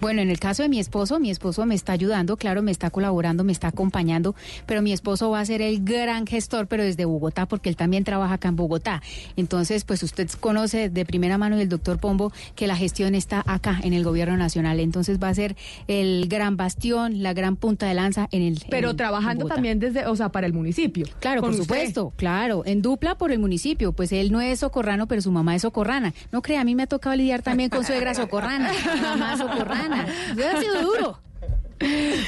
Bueno, 0.00 0.22
en 0.22 0.30
el 0.30 0.38
caso 0.40 0.62
de 0.62 0.68
mi 0.70 0.78
esposo, 0.80 1.20
mi 1.20 1.30
esposo 1.30 1.66
me 1.66 1.74
está 1.74 1.92
ayudando, 1.92 2.36
claro, 2.38 2.62
me 2.62 2.70
está 2.70 2.88
colaborando, 2.90 3.44
me 3.44 3.52
está 3.52 3.68
acompañando, 3.68 4.34
pero 4.64 4.80
mi 4.80 4.92
esposo 4.92 5.30
va 5.30 5.40
a 5.40 5.44
ser 5.44 5.60
el 5.60 5.84
gran 5.84 6.26
gestor, 6.26 6.66
pero 6.68 6.82
desde 6.82 7.04
Bogotá, 7.04 7.46
porque 7.46 7.68
él 7.68 7.76
también 7.76 8.02
trabaja 8.04 8.34
acá 8.34 8.48
en 8.48 8.56
Bogotá. 8.56 9.02
Entonces, 9.36 9.84
pues 9.84 10.02
usted 10.02 10.28
conoce 10.40 10.88
de 10.88 11.04
primera 11.04 11.36
mano 11.36 11.56
del 11.58 11.68
doctor 11.68 11.98
Pombo 11.98 12.32
que 12.54 12.66
la 12.66 12.76
gestión 12.76 13.14
está 13.14 13.42
acá 13.46 13.78
en 13.82 13.92
el 13.92 14.02
gobierno 14.04 14.36
nacional. 14.38 14.80
Entonces 14.80 15.18
va 15.22 15.28
a 15.28 15.34
ser 15.34 15.54
el 15.86 16.28
gran 16.28 16.56
bastión, 16.56 17.22
la 17.22 17.34
gran 17.34 17.56
punta 17.56 17.86
de 17.86 17.94
lanza 17.94 18.26
en 18.32 18.42
el. 18.42 18.62
pero 18.70 18.90
en- 18.90 18.96
trabajando 18.96 19.40
Bogotá. 19.42 19.54
también 19.56 19.78
desde 19.80 20.06
o 20.06 20.16
sea 20.16 20.30
para 20.30 20.46
el 20.46 20.52
municipio 20.54 21.06
Claro, 21.20 21.40
por 21.42 21.50
usted. 21.50 21.62
supuesto, 21.64 22.12
claro, 22.16 22.62
en 22.64 22.80
dupla 22.80 23.16
por 23.16 23.32
el 23.32 23.38
municipio, 23.38 23.92
pues 23.92 24.12
él 24.12 24.32
no 24.32 24.40
es 24.40 24.60
socorrano, 24.60 25.06
pero 25.06 25.20
su 25.20 25.30
mamá 25.30 25.54
es 25.56 25.62
socorrana. 25.62 26.14
No 26.32 26.40
crea, 26.40 26.62
a 26.62 26.64
mí 26.64 26.74
me 26.74 26.84
ha 26.84 26.86
tocado 26.86 27.14
lidiar 27.16 27.42
también 27.42 27.68
con 27.70 27.84
suegra 27.84 28.14
socorrana, 28.14 28.70
mamá 29.02 29.36
socorrana. 29.36 29.89
Ha 29.92 30.60
sido 30.60 30.82
duro. 30.82 31.20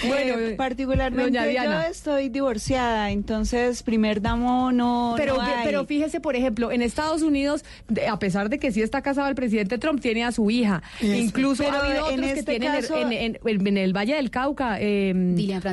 Bueno, 0.08 0.38
Eh, 0.38 0.54
particularmente 0.56 1.38
yo 1.38 1.46
Diana. 1.46 1.86
estoy 1.86 2.30
divorciada, 2.30 3.10
entonces 3.10 3.82
primer 3.82 4.22
damo 4.22 4.72
no, 4.72 5.12
Pero, 5.18 5.36
no 5.36 5.44
que- 5.44 5.50
hay. 5.52 5.64
pero 5.66 5.84
fíjese, 5.84 6.20
por 6.20 6.36
ejemplo, 6.36 6.72
en 6.72 6.80
Estados 6.80 7.20
Unidos, 7.20 7.62
de- 7.86 8.08
a 8.08 8.18
pesar 8.18 8.48
de 8.48 8.58
que 8.58 8.72
sí 8.72 8.80
está 8.80 9.02
casado 9.02 9.28
el 9.28 9.34
presidente 9.34 9.76
Trump, 9.76 10.00
tiene 10.00 10.24
a 10.24 10.32
su 10.32 10.50
hija. 10.50 10.82
Incluso 11.02 11.64
Pero 11.64 11.76
ha 11.76 11.80
habido 11.80 12.08
en 12.08 12.14
otros 12.20 12.32
que 12.32 12.38
este 12.38 12.50
tienen 12.52 12.72
caso- 12.80 12.96
en, 12.96 13.12
en- 13.12 13.38
en- 13.44 13.66
en 13.66 13.76
el 13.76 13.94
Valle 13.94 14.14
del 14.14 14.30
Cauca. 14.30 14.78
eh. 14.80 15.12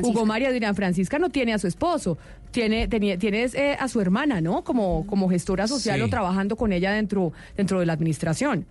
Hugo 0.02 0.26
María 0.26 0.52
Dilian 0.52 0.74
Francisca 0.76 1.18
no 1.18 1.30
tiene 1.30 1.54
a 1.54 1.58
su 1.58 1.66
esposo. 1.66 2.18
Tiene, 2.50 2.86
tenía, 2.86 3.16
tienes 3.16 3.54
eh, 3.54 3.78
a 3.80 3.88
su 3.88 4.00
hermana, 4.02 4.42
¿no? 4.42 4.62
Como, 4.62 5.06
como 5.06 5.30
gestora 5.30 5.66
social 5.68 5.96
Sí. 6.00 6.02
o 6.02 6.10
trabajando 6.10 6.54
con 6.56 6.72
ella 6.74 6.92
dentro, 6.92 7.32
dentro 7.56 7.80
de 7.80 7.86
la 7.86 7.94
administración. 7.94 8.66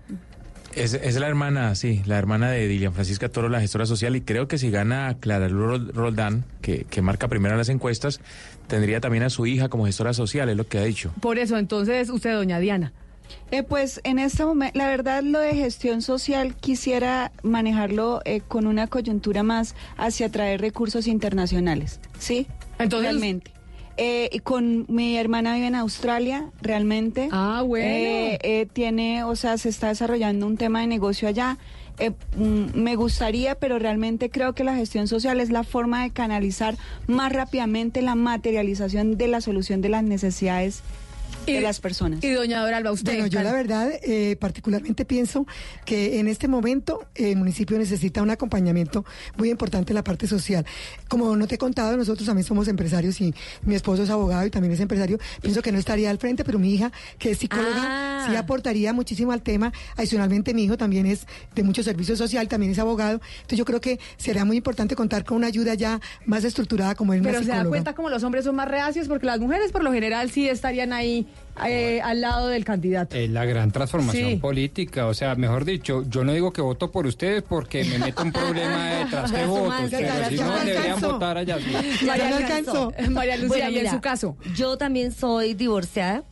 Es, 0.79 0.93
es 0.93 1.19
la 1.19 1.27
hermana, 1.27 1.75
sí, 1.75 2.01
la 2.05 2.17
hermana 2.17 2.49
de 2.51 2.65
Dilian 2.67 2.93
Francisca 2.93 3.27
Toro, 3.27 3.49
la 3.49 3.59
gestora 3.59 3.85
social, 3.85 4.15
y 4.15 4.21
creo 4.21 4.47
que 4.47 4.57
si 4.57 4.71
gana 4.71 5.17
Clara 5.19 5.49
Roldán, 5.49 6.45
que, 6.61 6.85
que 6.85 7.01
marca 7.01 7.27
primero 7.27 7.53
en 7.53 7.57
las 7.57 7.67
encuestas, 7.67 8.21
tendría 8.67 9.01
también 9.01 9.23
a 9.23 9.29
su 9.29 9.45
hija 9.45 9.67
como 9.67 9.85
gestora 9.85 10.13
social, 10.13 10.47
es 10.47 10.55
lo 10.55 10.67
que 10.67 10.77
ha 10.77 10.83
dicho. 10.83 11.11
Por 11.19 11.37
eso, 11.37 11.57
entonces, 11.57 12.09
usted, 12.09 12.33
doña 12.33 12.59
Diana. 12.59 12.93
Eh, 13.51 13.61
pues 13.61 13.99
en 14.05 14.19
este 14.19 14.45
momento, 14.45 14.79
la 14.79 14.87
verdad, 14.87 15.21
lo 15.21 15.39
de 15.39 15.53
gestión 15.53 16.01
social 16.01 16.55
quisiera 16.55 17.33
manejarlo 17.43 18.21
eh, 18.23 18.39
con 18.47 18.65
una 18.65 18.87
coyuntura 18.87 19.43
más 19.43 19.75
hacia 19.97 20.29
traer 20.29 20.61
recursos 20.61 21.07
internacionales, 21.07 21.99
¿sí? 22.19 22.47
Entonces- 22.79 23.09
realmente. 23.11 23.51
Eh, 24.01 24.29
y 24.31 24.39
con 24.39 24.85
mi 24.87 25.17
hermana 25.17 25.55
vive 25.55 25.67
en 25.67 25.75
Australia, 25.75 26.51
realmente. 26.61 27.27
Ah, 27.33 27.63
bueno. 27.65 27.85
Eh, 27.85 28.39
eh, 28.43 28.65
tiene, 28.71 29.25
o 29.25 29.35
sea, 29.35 29.57
se 29.57 29.67
está 29.67 29.89
desarrollando 29.89 30.47
un 30.47 30.55
tema 30.55 30.79
de 30.79 30.87
negocio 30.87 31.27
allá. 31.27 31.57
Eh, 31.99 32.11
mm, 32.37 32.79
me 32.79 32.95
gustaría, 32.95 33.55
pero 33.55 33.77
realmente 33.77 34.29
creo 34.29 34.53
que 34.53 34.63
la 34.63 34.73
gestión 34.73 35.09
social 35.09 35.41
es 35.41 35.49
la 35.49 35.63
forma 35.63 36.03
de 36.03 36.11
canalizar 36.11 36.77
más 37.07 37.33
rápidamente 37.33 38.01
la 38.01 38.15
materialización 38.15 39.17
de 39.17 39.27
la 39.27 39.41
solución 39.41 39.81
de 39.81 39.89
las 39.89 40.03
necesidades 40.03 40.81
de 41.53 41.61
las 41.61 41.79
personas. 41.79 42.23
Y 42.23 42.31
doña 42.31 42.61
Doralba, 42.61 42.91
usted. 42.91 43.13
Bueno, 43.13 43.27
yo 43.27 43.41
la 43.41 43.51
verdad, 43.53 43.91
eh, 44.03 44.35
particularmente 44.39 45.05
pienso 45.05 45.45
que 45.85 46.19
en 46.19 46.27
este 46.27 46.47
momento 46.47 47.05
el 47.15 47.35
municipio 47.35 47.77
necesita 47.77 48.21
un 48.21 48.29
acompañamiento 48.29 49.05
muy 49.37 49.49
importante 49.49 49.91
en 49.91 49.95
la 49.95 50.03
parte 50.03 50.27
social. 50.27 50.65
Como 51.07 51.35
no 51.35 51.47
te 51.47 51.55
he 51.55 51.57
contado, 51.57 51.97
nosotros 51.97 52.25
también 52.25 52.45
somos 52.45 52.67
empresarios 52.67 53.19
y 53.21 53.33
mi 53.63 53.75
esposo 53.75 54.03
es 54.03 54.09
abogado 54.09 54.45
y 54.45 54.49
también 54.49 54.73
es 54.73 54.79
empresario. 54.79 55.17
Pienso 55.41 55.61
que 55.61 55.71
no 55.71 55.79
estaría 55.79 56.09
al 56.09 56.17
frente, 56.17 56.43
pero 56.43 56.59
mi 56.59 56.73
hija, 56.73 56.91
que 57.17 57.31
es 57.31 57.37
psicóloga, 57.39 57.69
Ah. 57.81 58.25
sí 58.29 58.35
aportaría 58.35 58.93
muchísimo 58.93 59.31
al 59.31 59.41
tema. 59.41 59.71
Adicionalmente, 59.95 60.53
mi 60.53 60.63
hijo 60.63 60.77
también 60.77 61.05
es 61.05 61.25
de 61.55 61.63
mucho 61.63 61.83
servicio 61.83 62.15
social, 62.15 62.47
también 62.47 62.71
es 62.71 62.79
abogado. 62.79 63.21
Entonces, 63.37 63.57
yo 63.57 63.65
creo 63.65 63.81
que 63.81 63.99
será 64.17 64.45
muy 64.45 64.57
importante 64.57 64.95
contar 64.95 65.23
con 65.23 65.37
una 65.37 65.47
ayuda 65.47 65.73
ya 65.73 65.99
más 66.25 66.43
estructurada 66.43 66.95
como 66.95 67.13
una 67.13 67.21
Pero 67.23 67.39
se 67.43 67.49
da 67.49 67.65
cuenta 67.65 67.93
como 67.95 68.09
los 68.09 68.23
hombres 68.23 68.45
son 68.45 68.55
más 68.55 68.67
reacios 68.67 69.07
porque 69.07 69.25
las 69.25 69.39
mujeres 69.39 69.71
por 69.71 69.83
lo 69.83 69.91
general 69.91 70.29
sí 70.31 70.47
estarían 70.47 70.93
ahí 70.93 71.27
eh, 71.67 71.99
al 72.01 72.21
lado 72.21 72.47
del 72.47 72.63
candidato. 72.65 73.15
Es 73.17 73.29
la 73.29 73.45
gran 73.45 73.71
transformación 73.71 74.29
Sí. 74.31 74.35
política, 74.37 75.07
o 75.07 75.13
sea, 75.13 75.35
mejor 75.35 75.65
dicho, 75.65 76.03
yo 76.09 76.23
no 76.23 76.31
digo 76.33 76.53
que 76.53 76.61
voto 76.61 76.91
por 76.91 77.05
ustedes 77.05 77.43
porque 77.43 77.83
me 77.83 77.99
meto 77.99 78.23
un 78.23 78.31
problema 78.31 78.89
detrás 79.03 79.31
de 79.31 79.45
votos, 79.45 79.85
pero 79.91 80.29
si 80.29 80.35
no 80.35 80.47
no 80.47 80.65
deberían 80.65 81.01
votar 81.01 81.37
allá. 81.37 81.57
sí. 81.59 82.05
María, 82.05 82.29
Lucía- 82.31 82.37
alcanzó. 82.37 82.93
María 83.09 83.37
Lucía, 83.37 83.65
Bueno, 83.65 83.71
y 83.71 83.85
en 83.85 83.91
su 83.91 83.99
caso. 84.01 84.37
Yo 84.55 84.77
también 84.77 85.11
soy 85.11 85.53
divorciada. 85.53 86.23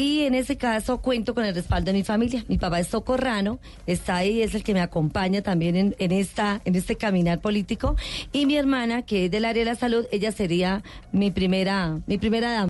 Y 0.00 0.20
en 0.26 0.34
ese 0.36 0.56
caso 0.56 0.98
cuento 1.02 1.34
con 1.34 1.44
el 1.44 1.52
respaldo 1.56 1.86
de 1.90 1.98
mi 1.98 2.04
familia. 2.04 2.44
Mi 2.46 2.56
papá 2.56 2.78
es 2.78 2.86
socorrano, 2.86 3.58
está 3.84 4.14
ahí, 4.14 4.42
es 4.42 4.54
el 4.54 4.62
que 4.62 4.72
me 4.72 4.80
acompaña 4.80 5.42
también 5.42 5.74
en, 5.74 5.96
en 5.98 6.12
esta, 6.12 6.60
en 6.64 6.76
este 6.76 6.94
caminar 6.94 7.40
político. 7.40 7.96
Y 8.32 8.46
mi 8.46 8.56
hermana, 8.56 9.02
que 9.02 9.24
es 9.24 9.30
del 9.32 9.44
área 9.44 9.64
de 9.64 9.70
la 9.72 9.74
salud, 9.74 10.06
ella 10.12 10.30
sería 10.30 10.84
mi 11.10 11.32
primera, 11.32 11.98
mi 12.06 12.16
primera 12.16 12.52
dama. 12.52 12.66